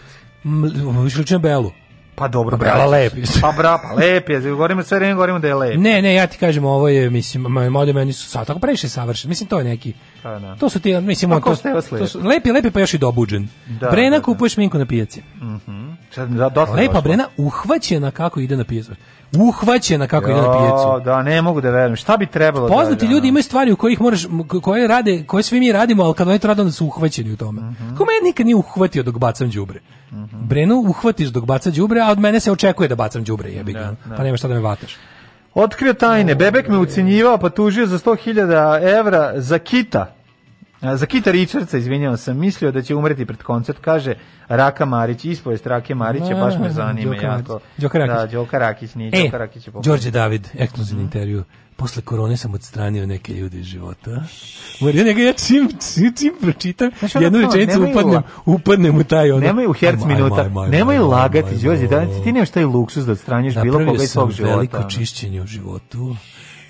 Na 1.32 1.38
Belu. 1.38 1.72
Pa 2.14 2.28
dobro, 2.28 2.56
Bela 2.56 2.72
braćo. 2.74 2.90
lep. 2.90 3.12
Pa 3.40 3.52
bra, 3.52 3.78
pa 3.82 3.92
lep 3.94 4.28
je. 4.28 4.40
Govorimo 4.40 4.82
sve 4.82 4.98
vreme, 4.98 5.14
govorimo 5.14 5.38
da 5.38 5.48
je 5.48 5.54
lep. 5.54 5.78
Ne, 5.78 6.02
ne, 6.02 6.14
ja 6.14 6.26
ti 6.26 6.38
kažem, 6.38 6.64
ovo 6.64 6.88
je, 6.88 7.10
mislim, 7.10 7.42
mode 7.70 7.92
meni 7.92 8.12
su 8.12 8.28
sad 8.28 8.46
tako 8.46 8.60
previše 8.60 8.88
savršen. 8.88 9.28
Mislim, 9.28 9.48
to 9.48 9.58
je 9.58 9.64
neki, 9.64 9.92
Pa 10.22 10.38
da. 10.38 10.56
to 10.56 10.68
su 10.68 10.80
ti, 10.80 11.00
mislim, 11.00 11.32
on, 11.32 11.42
to, 11.42 11.56
to 11.98 12.06
su, 12.06 12.20
lepi, 12.20 12.52
lepi 12.52 12.70
pa 12.70 12.80
još 12.80 12.94
i 12.94 12.98
dobuđen. 12.98 13.48
Da, 13.66 13.90
Brena 13.90 14.10
da, 14.10 14.16
da. 14.18 14.22
kupuje 14.22 14.48
šminku 14.48 14.78
na 14.78 14.86
pijaci. 14.86 15.22
Mhm. 15.36 15.90
Sad 16.10 16.28
da 16.28 16.48
dosta 16.48 16.74
Lepa 16.74 16.92
došlo. 16.92 17.02
Brena 17.02 17.24
uhvaćena 17.36 18.10
kako 18.10 18.40
ide 18.40 18.56
na 18.56 18.64
pijacu. 18.64 18.92
Uhvaćena 19.38 20.06
kako 20.06 20.30
ide 20.30 20.40
na 20.40 20.46
Jo, 20.46 20.52
pijacu. 20.52 21.04
Da, 21.04 21.22
ne 21.22 21.42
mogu 21.42 21.60
da 21.60 21.70
verujem. 21.70 21.96
Šta 21.96 22.16
bi 22.16 22.26
trebalo 22.26 22.68
da... 22.68 22.74
Poznati 22.74 23.06
da, 23.06 23.12
ljudi 23.12 23.28
imaju 23.28 23.42
stvari 23.42 23.72
u 23.72 23.76
kojih 23.76 24.00
moraš 24.00 24.26
koje 24.62 24.88
rade, 24.88 25.24
koje 25.26 25.42
svi 25.42 25.60
mi 25.60 25.72
radimo, 25.72 26.02
ali 26.02 26.14
kad 26.14 26.28
oni 26.28 26.38
to 26.38 26.48
rade 26.48 26.62
onda 26.62 26.72
su 26.72 26.86
uhvaćeni 26.86 27.32
u 27.32 27.36
tome. 27.36 27.60
Mhm. 27.62 27.96
Ko 27.96 28.04
mene 28.04 28.20
nikad 28.24 28.46
nije 28.46 28.56
uhvatio 28.56 29.02
dok 29.02 29.18
bacam 29.18 29.50
đubre. 29.50 29.80
Brenu 30.32 30.74
uhvatiš 30.76 31.28
dok 31.28 31.44
baca 31.44 31.70
đubre, 31.70 32.00
a 32.00 32.10
od 32.10 32.18
mene 32.18 32.40
se 32.40 32.52
očekuje 32.52 32.88
da 32.88 32.94
bacam 32.94 33.24
đubre, 33.24 33.50
jebi 33.50 33.72
ga. 33.72 33.94
da. 34.04 34.16
Pa 34.16 34.22
nema 34.22 34.36
šta 34.36 34.48
da 34.48 34.54
me 34.54 34.60
vataš. 34.60 34.96
Otkrio 35.54 35.92
tajne. 35.94 36.34
Bebek 36.34 36.68
me 36.68 36.78
ucenjivao 36.78 37.38
pa 37.38 37.48
tužio 37.50 37.86
za 37.86 37.98
100.000 37.98 38.98
evra 38.98 39.32
za 39.36 39.58
kita. 39.58 40.14
Za 40.82 41.06
Kita 41.06 41.30
Richardsa, 41.30 41.78
izvinjavam 41.78 42.16
sam, 42.16 42.38
mislio 42.38 42.72
da 42.72 42.82
će 42.82 42.94
umreti 42.94 43.26
pred 43.26 43.42
koncert, 43.42 43.78
kaže 43.80 44.14
Raka 44.48 44.84
Marić, 44.84 45.24
ispovest 45.24 45.66
Rake 45.66 45.94
Marića, 45.94 46.34
baš 46.34 46.54
me 46.58 46.70
zanima 46.70 47.14
Đoka 47.14 47.26
jako. 47.26 47.60
Đoka 47.78 47.98
Rakić. 47.98 48.16
Da, 48.16 48.26
Đoka 48.26 48.58
Rakić, 48.58 48.94
nije 48.94 49.10
E, 49.14 49.22
Đoka 49.22 49.38
Rakić. 49.38 49.68
Đorđe 49.84 50.10
David, 50.10 50.48
ekskluzivni 50.54 51.02
intervju. 51.02 51.44
Posle 51.76 52.02
korone 52.02 52.36
sam 52.36 52.54
odstranio 52.54 53.06
neke 53.06 53.34
ljude 53.34 53.58
iz 53.58 53.64
života. 53.64 54.10
Ja 54.80 55.04
njega 55.04 55.22
ja 55.22 55.32
čim, 55.32 55.68
čim, 55.68 56.14
čim 56.18 56.34
pročitam, 56.40 56.90
Znaš, 56.98 57.16
ono 57.16 57.24
jednu 57.24 57.40
rečenicu 57.40 57.82
upadnem, 57.90 58.22
upadnem 58.46 58.96
u 58.98 59.04
taj 59.04 59.30
ono. 59.30 59.40
Nemoj 59.40 59.66
u 59.66 59.72
herc 59.72 60.04
minuta, 60.04 60.48
nemoj 60.70 60.98
lagati, 60.98 61.56
Đorđe, 61.56 61.86
da 61.86 62.22
ti 62.24 62.32
nemaš 62.32 62.50
taj 62.50 62.64
luksus 62.64 63.04
da 63.04 63.12
odstranjuješ 63.12 63.54
bilo 63.54 63.66
Napravio 63.66 63.92
koga 63.92 64.04
iz 64.04 64.10
sam 64.10 64.20
svog 64.20 64.32
života. 64.32 64.54
veliko 64.54 64.76
ono. 64.76 64.88
čišćenje 64.90 65.42
u 65.42 65.46
životu. 65.46 66.16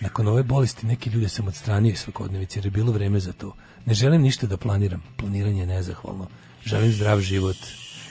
Nakon 0.01 0.29
ove 0.29 0.43
bolesti 0.43 0.87
neke 0.87 1.11
ljude 1.11 1.29
sam 1.29 1.47
odstranio 1.47 1.91
iz 1.91 1.99
svakodnevice 1.99 2.59
jer 2.59 2.65
je 2.67 2.71
bilo 2.71 2.93
vreme 2.93 3.21
za 3.21 3.33
to. 3.33 3.55
Ne 3.87 3.95
želim 3.95 4.23
ništa 4.23 4.47
da 4.47 4.57
planiram. 4.57 5.03
Planiranje 5.17 5.61
je 5.61 5.67
nezahvalno. 5.67 6.27
Želim 6.65 6.93
zdrav 6.93 7.21
život. 7.21 7.57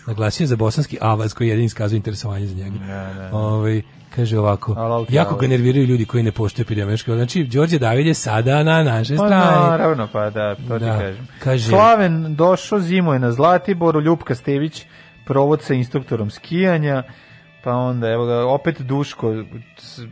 Naglasio 0.07 0.47
za 0.47 0.55
bosanski 0.55 0.97
avaz 1.01 1.33
koji 1.33 1.47
jedini 1.47 1.65
iskazuje 1.65 1.97
interesovanje 1.97 2.47
za 2.47 2.55
njega. 2.55 2.77
Da, 2.77 3.13
da. 3.13 3.29
Ovaj, 3.33 3.81
kaže 4.09 4.39
ovako, 4.39 4.73
Alo, 4.73 5.05
jako 5.09 5.35
ga 5.35 5.47
nerviraju 5.47 5.85
ljudi 5.85 6.05
koji 6.05 6.23
ne 6.23 6.31
poštuju 6.31 6.63
epidemiološke. 6.63 7.11
Znači, 7.11 7.43
Đorđe 7.43 7.79
David 7.79 8.07
je 8.07 8.13
sada 8.13 8.63
na 8.63 8.83
našoj 8.83 9.17
Pa 9.17 9.25
strani. 9.25 9.61
naravno, 9.61 10.07
pa 10.07 10.29
da, 10.29 10.55
to 10.57 10.79
ti 10.79 10.85
Da. 10.85 10.99
kažem. 10.99 11.27
Kaže- 11.39 11.69
Slaven 11.69 12.35
došao, 12.35 12.79
zimuje 12.79 13.19
na 13.19 13.31
Zlatiboru, 13.31 14.01
Ljupka 14.01 14.35
Stević, 14.35 14.85
provod 15.25 15.61
sa 15.61 15.73
instruktorom 15.73 16.29
skijanja, 16.29 17.03
pa 17.63 17.71
onda, 17.71 18.09
evo 18.09 18.25
ga, 18.25 18.45
opet 18.45 18.81
Duško, 18.81 19.33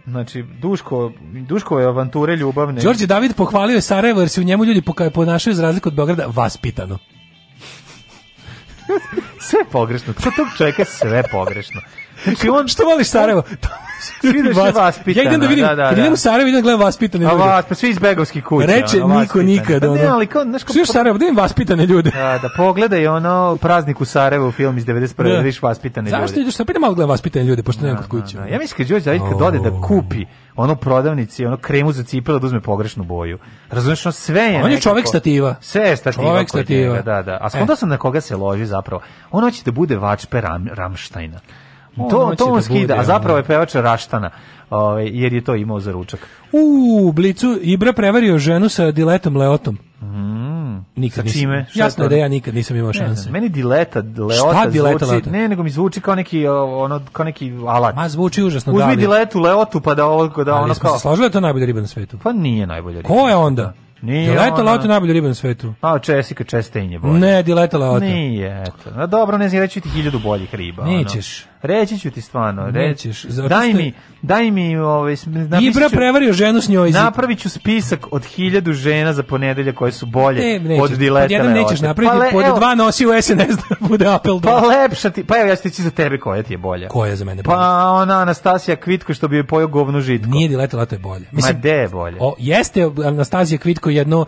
znači, 0.06 0.44
Duško, 0.62 1.12
Duškove 1.48 1.86
avanture 1.86 2.36
ljubavne. 2.36 2.82
Đorđe 2.82 3.06
David 3.06 3.36
pohvalio 3.36 3.76
je 3.76 3.82
Sarajevo 3.82 4.20
jer 4.20 4.30
se 4.30 4.42
u 4.42 4.44
njemu 4.44 4.66
ljudi 4.66 4.82
ponašaju 5.14 5.54
za 5.54 5.64
razliku 5.64 5.90
od 5.90 5.96
Beograda 5.96 6.26
vaspitano. 6.28 6.98
Sve 9.50 9.60
pogrešno, 9.72 10.14
kod 10.14 10.36
tog 10.36 10.48
čovjeka 10.58 10.86
sve 10.86 11.24
pogrešno. 11.32 11.82
Znači, 12.24 12.50
on... 12.50 12.68
Što 12.68 12.84
voliš 12.84 13.08
Sarajevo? 13.08 13.44
Svi 14.22 14.44
da 14.44 14.54
se 14.54 14.72
vaspitano. 14.72 15.24
Ja 15.24 15.30
idem 15.30 15.42
da 15.42 15.48
vidim, 15.48 15.66
da, 15.66 15.76
da, 15.76 15.92
da. 15.92 16.02
idem 16.02 16.14
u 16.14 16.18
Sarajevo, 16.18 16.48
idem 16.48 16.56
da 16.56 16.64
gledam 16.64 16.82
vaspitane 16.82 17.26
A 17.26 17.32
ljude. 17.32 17.44
vas, 17.44 17.66
pa 17.66 17.76
svi 17.76 17.90
iz 17.90 18.00
begovskih 18.00 18.44
kuća. 18.44 18.68
Reče 18.68 19.04
ono, 19.04 19.20
niko 19.20 19.42
nikad. 19.42 19.82
Pa 19.82 19.88
ne, 19.88 20.06
ali 20.06 20.28
kao, 20.28 20.44
znaš, 20.44 20.64
kao, 20.64 20.74
Svi 20.74 20.82
u 20.82 20.86
Sarajevo, 20.86 21.18
da 21.18 21.42
vaspitane 21.42 21.86
ljude. 21.86 22.12
Da, 22.12 22.40
da 22.42 22.50
pogledaj 22.58 23.08
ono 23.08 23.58
praznik 23.58 24.02
u 24.02 24.06
Sarajevu 24.06 24.52
film 24.52 24.78
iz 24.78 24.86
91. 24.86 25.16
Da. 25.18 25.24
Da. 25.24 25.38
vidiš 25.38 25.62
vaspitane 25.62 26.10
ljude. 26.10 26.22
Zašto 26.22 26.40
ideš? 26.40 26.54
Šta 26.54 26.66
pita 26.66 26.80
malo 26.80 26.94
gledam 26.94 27.10
vaspitane 27.10 27.46
ljude, 27.46 27.64
pošto 27.64 27.82
nemam 27.82 27.98
kod 27.98 28.08
kuće. 28.08 28.38
Da, 28.38 28.46
ja 28.46 28.60
mislim 28.60 28.78
kad 28.78 28.88
Đorđe 28.88 29.06
David 29.06 29.22
kad 29.32 29.42
ode 29.42 29.60
da 29.60 29.82
kupi 29.82 30.26
ono 30.56 30.76
prodavnici, 30.76 31.46
ono 31.46 31.58
kremu 31.58 31.92
za 31.92 32.04
cipele 32.04 32.40
da 32.40 32.46
uzme 32.46 32.62
pogrešnu 32.62 33.04
boju. 33.04 33.40
Razumeš, 33.70 34.06
ono 34.06 34.14
sve 34.14 34.42
je 34.42 34.48
On 34.48 34.64
je 34.64 34.64
nekako- 34.64 34.82
čovek 34.82 35.08
stativa. 35.08 35.56
Sve 35.62 35.82
je 35.82 35.98
stativa. 35.98 36.24
Čovek 36.26 36.50
stativa. 36.50 36.90
njega, 36.90 37.02
Da, 37.02 37.22
da. 37.22 37.32
A 37.34 37.46
E. 37.46 37.50
skontao 37.50 37.76
sam 37.76 37.90
na 37.90 37.98
koga 37.98 38.22
se 38.22 38.36
loži 38.36 38.66
zapravo. 38.66 39.02
On 39.32 39.44
hoće 39.44 39.62
da 39.66 39.72
bude 39.72 39.98
vačpe 39.98 40.42
Ram, 40.42 40.68
Ramštajna. 40.74 41.40
To, 41.96 42.34
to 42.38 42.46
on 42.46 42.56
da 42.56 42.62
skida, 42.62 42.96
a 42.96 43.04
zapravo 43.04 43.38
je 43.38 43.44
pevač 43.44 43.76
Raštana, 43.76 44.30
ovaj, 44.70 45.10
jer 45.14 45.34
je 45.34 45.42
to 45.42 45.56
imao 45.56 45.80
za 45.80 45.92
ručak. 45.92 46.20
U 46.52 47.12
Blicu 47.12 47.60
Ibra 47.62 47.94
prevario 47.94 48.38
ženu 48.38 48.70
sa 48.70 48.92
diletom 48.92 49.38
Leotom. 49.38 49.78
Mm. 50.02 50.86
Nikad 50.96 51.16
Sa 51.16 51.24
nisam- 51.24 51.40
čime? 51.40 51.66
Šta 51.70 51.80
Jasno 51.80 52.04
je 52.04 52.10
da 52.10 52.16
ja 52.16 52.28
nikad 52.28 52.56
nisam 52.56 52.78
imao 52.78 52.94
šanse. 52.94 53.32
Meni 53.32 53.50
dileta, 53.50 54.00
leota 54.00 54.34
Šta 54.52 54.66
dileta, 54.66 54.98
zvuči, 54.98 55.12
leota? 55.14 55.30
ne, 55.32 55.48
nego 55.48 55.64
mi 55.64 55.70
zvuči 55.70 56.02
kao 56.02 56.16
neki, 56.16 56.48
ono, 56.48 57.02
kao 57.12 57.26
neki 57.26 57.54
alat. 57.68 57.96
Ma 57.96 58.10
zvuči 58.10 58.44
užasno 58.44 58.74
Uzmi 58.74 58.80
da. 58.80 58.88
ali- 58.88 58.98
diletu, 58.98 59.40
leotu, 59.40 59.82
pa 59.82 59.96
da 59.96 60.06
ovo, 60.06 60.44
da 60.44 60.54
ali 60.54 60.64
ono 60.64 60.74
smo 60.74 60.90
kao... 60.90 60.98
se 60.98 61.02
složili 61.02 61.22
da 61.22 61.28
je 61.28 61.32
to 61.32 61.40
najbolja 61.40 61.66
riba 61.66 61.82
na 61.82 61.88
svetu. 61.88 62.18
Pa 62.24 62.32
nije 62.32 62.68
najbolja 62.68 62.98
riba. 62.98 63.08
Ko 63.10 63.30
je 63.30 63.36
onda? 63.36 63.74
Nije 64.02 64.32
Dileta 64.32 64.64
Leota 64.64 64.84
je 64.84 64.88
najbolja 64.90 65.14
riba 65.14 65.28
na 65.28 65.34
svetu. 65.34 65.74
A, 65.82 65.98
Jessica 66.08 66.44
Chastain 66.44 66.92
je 66.92 67.00
bolja. 67.00 67.14
Ne, 67.14 67.44
Dileta 67.44 67.78
Leota. 67.78 68.06
Nije, 68.06 68.64
eto. 68.64 68.90
A 68.96 69.06
dobro, 69.06 69.38
ne 69.38 69.50
znam, 69.50 69.62
reći 69.62 69.82
ti 69.82 69.90
hiljadu 69.90 70.20
boljih 70.20 70.56
riba. 70.56 70.84
ono. 70.84 70.92
Nećeš. 70.92 71.46
Reći 71.62 72.00
ću 72.00 72.12
ti 72.12 72.22
stvarno. 72.22 72.72
Zato 73.24 73.48
Daj 73.50 73.74
mi, 73.74 73.94
daj 74.22 74.52
mi, 74.52 74.78
ovaj, 74.78 75.16
Ibra 75.62 75.90
ću- 75.90 75.96
prevario 75.96 76.34
ženu 76.34 76.62
s 76.62 76.70
njoj. 76.70 76.92
Napravit 76.92 77.40
ću 77.40 77.50
spisak 77.50 78.08
od 78.12 78.26
hiljadu 78.26 78.74
žena 78.74 79.14
za 79.14 79.24
ponedelje 79.24 79.74
koje 79.74 79.92
su 79.92 80.06
bolje 80.06 80.42
Ne, 80.42 80.60
nećeš. 80.60 80.84
od 80.84 80.92
dileta 80.92 81.24
Pod 81.24 81.32
jedan 81.32 81.54
nećeš 81.54 81.82
napraviti, 81.82 82.12
Pa 82.12 82.20
le- 82.20 82.32
pod 82.32 82.46
evo, 82.46 82.58
dva 82.58 82.76
nosi 82.76 83.06
u 83.06 83.22
SNS 83.22 83.38
da 83.60 83.76
bude 83.80 84.08
apel 84.08 84.40
Pa 84.42 84.62
do... 84.62 84.68
lepša 84.68 85.10
ti, 85.10 85.24
pa 85.24 85.38
evo 85.38 85.48
ja 85.48 85.56
ću 85.56 85.62
ti 85.62 85.68
reći 85.68 85.82
za 85.82 85.90
tebe 85.92 86.18
koja 86.18 86.44
ti 86.44 86.54
je 86.54 86.58
bolja. 86.58 86.88
Koja 86.88 87.10
je 87.10 87.16
za 87.16 87.26
mene 87.26 87.44
bolja? 87.44 87.58
Pa 87.58 87.92
ona 87.92 88.20
Anastasija 88.20 88.76
Kvitko 88.76 89.14
što 89.14 89.28
bi 89.28 89.36
je 89.36 89.44
pojao 89.44 89.68
govnu 89.68 90.02
žitko. 90.02 90.30
Nije 90.30 90.48
Dileta 90.50 90.78
Leota 90.78 90.96
je 90.96 91.00
bolje. 91.00 91.26
Ma 91.32 91.52
de 91.54 91.70
je 91.72 91.90
bolje. 91.90 92.18
O, 92.20 92.36
jeste 92.40 92.84
Anastazija 93.06 93.58
Kvitko 93.58 93.90
jedno 93.90 94.26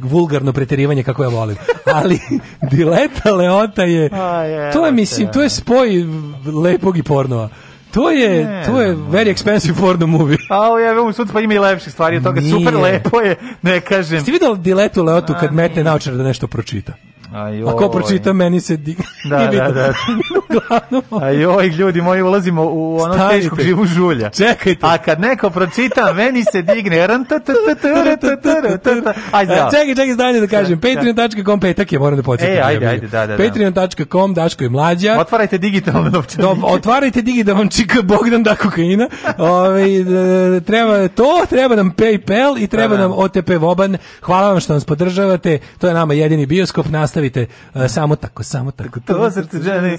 vulgarno 0.00 0.52
preterivanje 0.52 1.02
kako 1.02 1.22
ja 1.22 1.28
volim. 1.28 1.56
Ali 1.94 2.18
Dileta 2.62 3.32
Leota 3.32 3.82
je 3.82 4.08
A, 4.12 4.42
je, 4.42 4.72
to 4.72 4.86
je 4.86 4.92
mislim 4.92 5.28
to 5.28 5.42
je 5.42 5.48
spoj 5.48 5.88
lepog 6.60 6.98
i 6.98 7.02
pornova. 7.02 7.48
To 7.90 8.10
je 8.10 8.44
Ne 8.44 8.64
to 8.66 8.80
je 8.80 8.96
very 8.96 9.34
expensive 9.34 9.80
porno 9.80 10.06
movie. 10.06 10.38
A 10.50 10.60
ovo 10.60 10.78
je 10.78 11.00
u 11.00 11.12
sud 11.12 11.30
pa 11.32 11.40
ima 11.40 11.54
i 11.54 11.58
lepših 11.58 11.92
stvari 11.92 12.16
od 12.16 12.22
toga. 12.22 12.40
Nije. 12.40 12.52
Super 12.52 12.76
lepo 12.76 13.20
je, 13.20 13.36
ne 13.62 13.80
kažem. 13.80 14.16
Jeste 14.16 14.32
vidjeli 14.32 14.58
Diletu 14.58 15.04
Leotu 15.04 15.34
kad 15.40 15.52
metne 15.52 15.84
naočar 15.84 16.14
da 16.14 16.22
nešto 16.22 16.46
pročita? 16.46 16.92
Ajoj. 17.32 17.70
A 17.70 17.76
ko 17.76 17.88
pročita 17.88 18.32
meni 18.32 18.60
se 18.60 18.76
di... 18.76 18.96
Da, 19.24 19.38
da, 19.44 19.50
bitno. 19.50 19.70
da. 19.70 19.92
Uglavnom, 20.50 21.22
A 21.22 21.30
joj, 21.30 21.66
ljudi 21.68 22.00
moji, 22.00 22.22
ulazimo 22.22 22.62
u 22.64 22.96
ono 22.96 23.14
Stanite. 23.14 23.40
teškog 23.40 23.60
živu 23.60 23.84
žulja. 23.86 24.30
Čekajte. 24.30 24.80
A 24.82 24.98
kad 24.98 25.20
neko 25.20 25.50
pročita, 25.50 26.12
meni 26.12 26.44
se 26.44 26.62
digne. 26.64 27.00
Ajde, 29.32 29.52
E. 29.52 29.56
Čekaj, 29.70 29.88
čekaj, 29.88 30.12
zdanje 30.12 30.40
da 30.40 30.46
kažem. 30.46 30.80
Patreon.com 30.80 31.60
petak 31.60 31.92
je, 31.92 31.98
moram 31.98 32.16
da 32.16 32.22
podsjetim. 32.22 32.56
E, 32.56 32.60
ajde, 32.60 32.86
ajde, 32.86 33.06
da, 33.08 33.26
da, 33.26 33.36
da. 33.36 33.44
Patreon.com, 33.44 34.34
Daško 34.34 34.64
i 34.64 34.68
Mlađa. 34.68 35.16
Otvarajte 35.20 35.58
digitalno 35.58 36.10
novčanike. 36.10 36.60
otvarajte 36.64 37.22
digi 37.22 37.42
vam 37.44 37.68
čika 37.68 38.02
Bogdan 38.02 38.42
da 38.42 38.54
kokaina. 38.56 39.08
Ove, 39.38 40.04
d- 40.04 40.60
treba 40.60 41.08
to, 41.08 41.42
treba 41.48 41.74
nam 41.74 41.90
PayPal 41.92 42.58
i 42.58 42.66
treba 42.66 42.88
Da, 42.88 42.96
da. 42.96 43.02
nam 43.02 43.12
OTP 43.14 43.50
Voban. 43.50 43.96
Hvala 44.22 44.50
vam 44.50 44.60
što 44.60 44.72
nas 44.72 44.84
podržavate. 44.84 45.58
To 45.78 45.88
je 45.88 45.94
nama 45.94 46.14
jedini 46.14 46.46
bioskop. 46.46 46.86
Nastavite 46.88 47.46
uh, 47.74 47.82
samo 47.88 48.16
tako, 48.16 48.42
samo 48.42 48.70
tako. 48.70 49.00
To 49.00 49.30
srce 49.30 49.58
žene. 49.58 49.98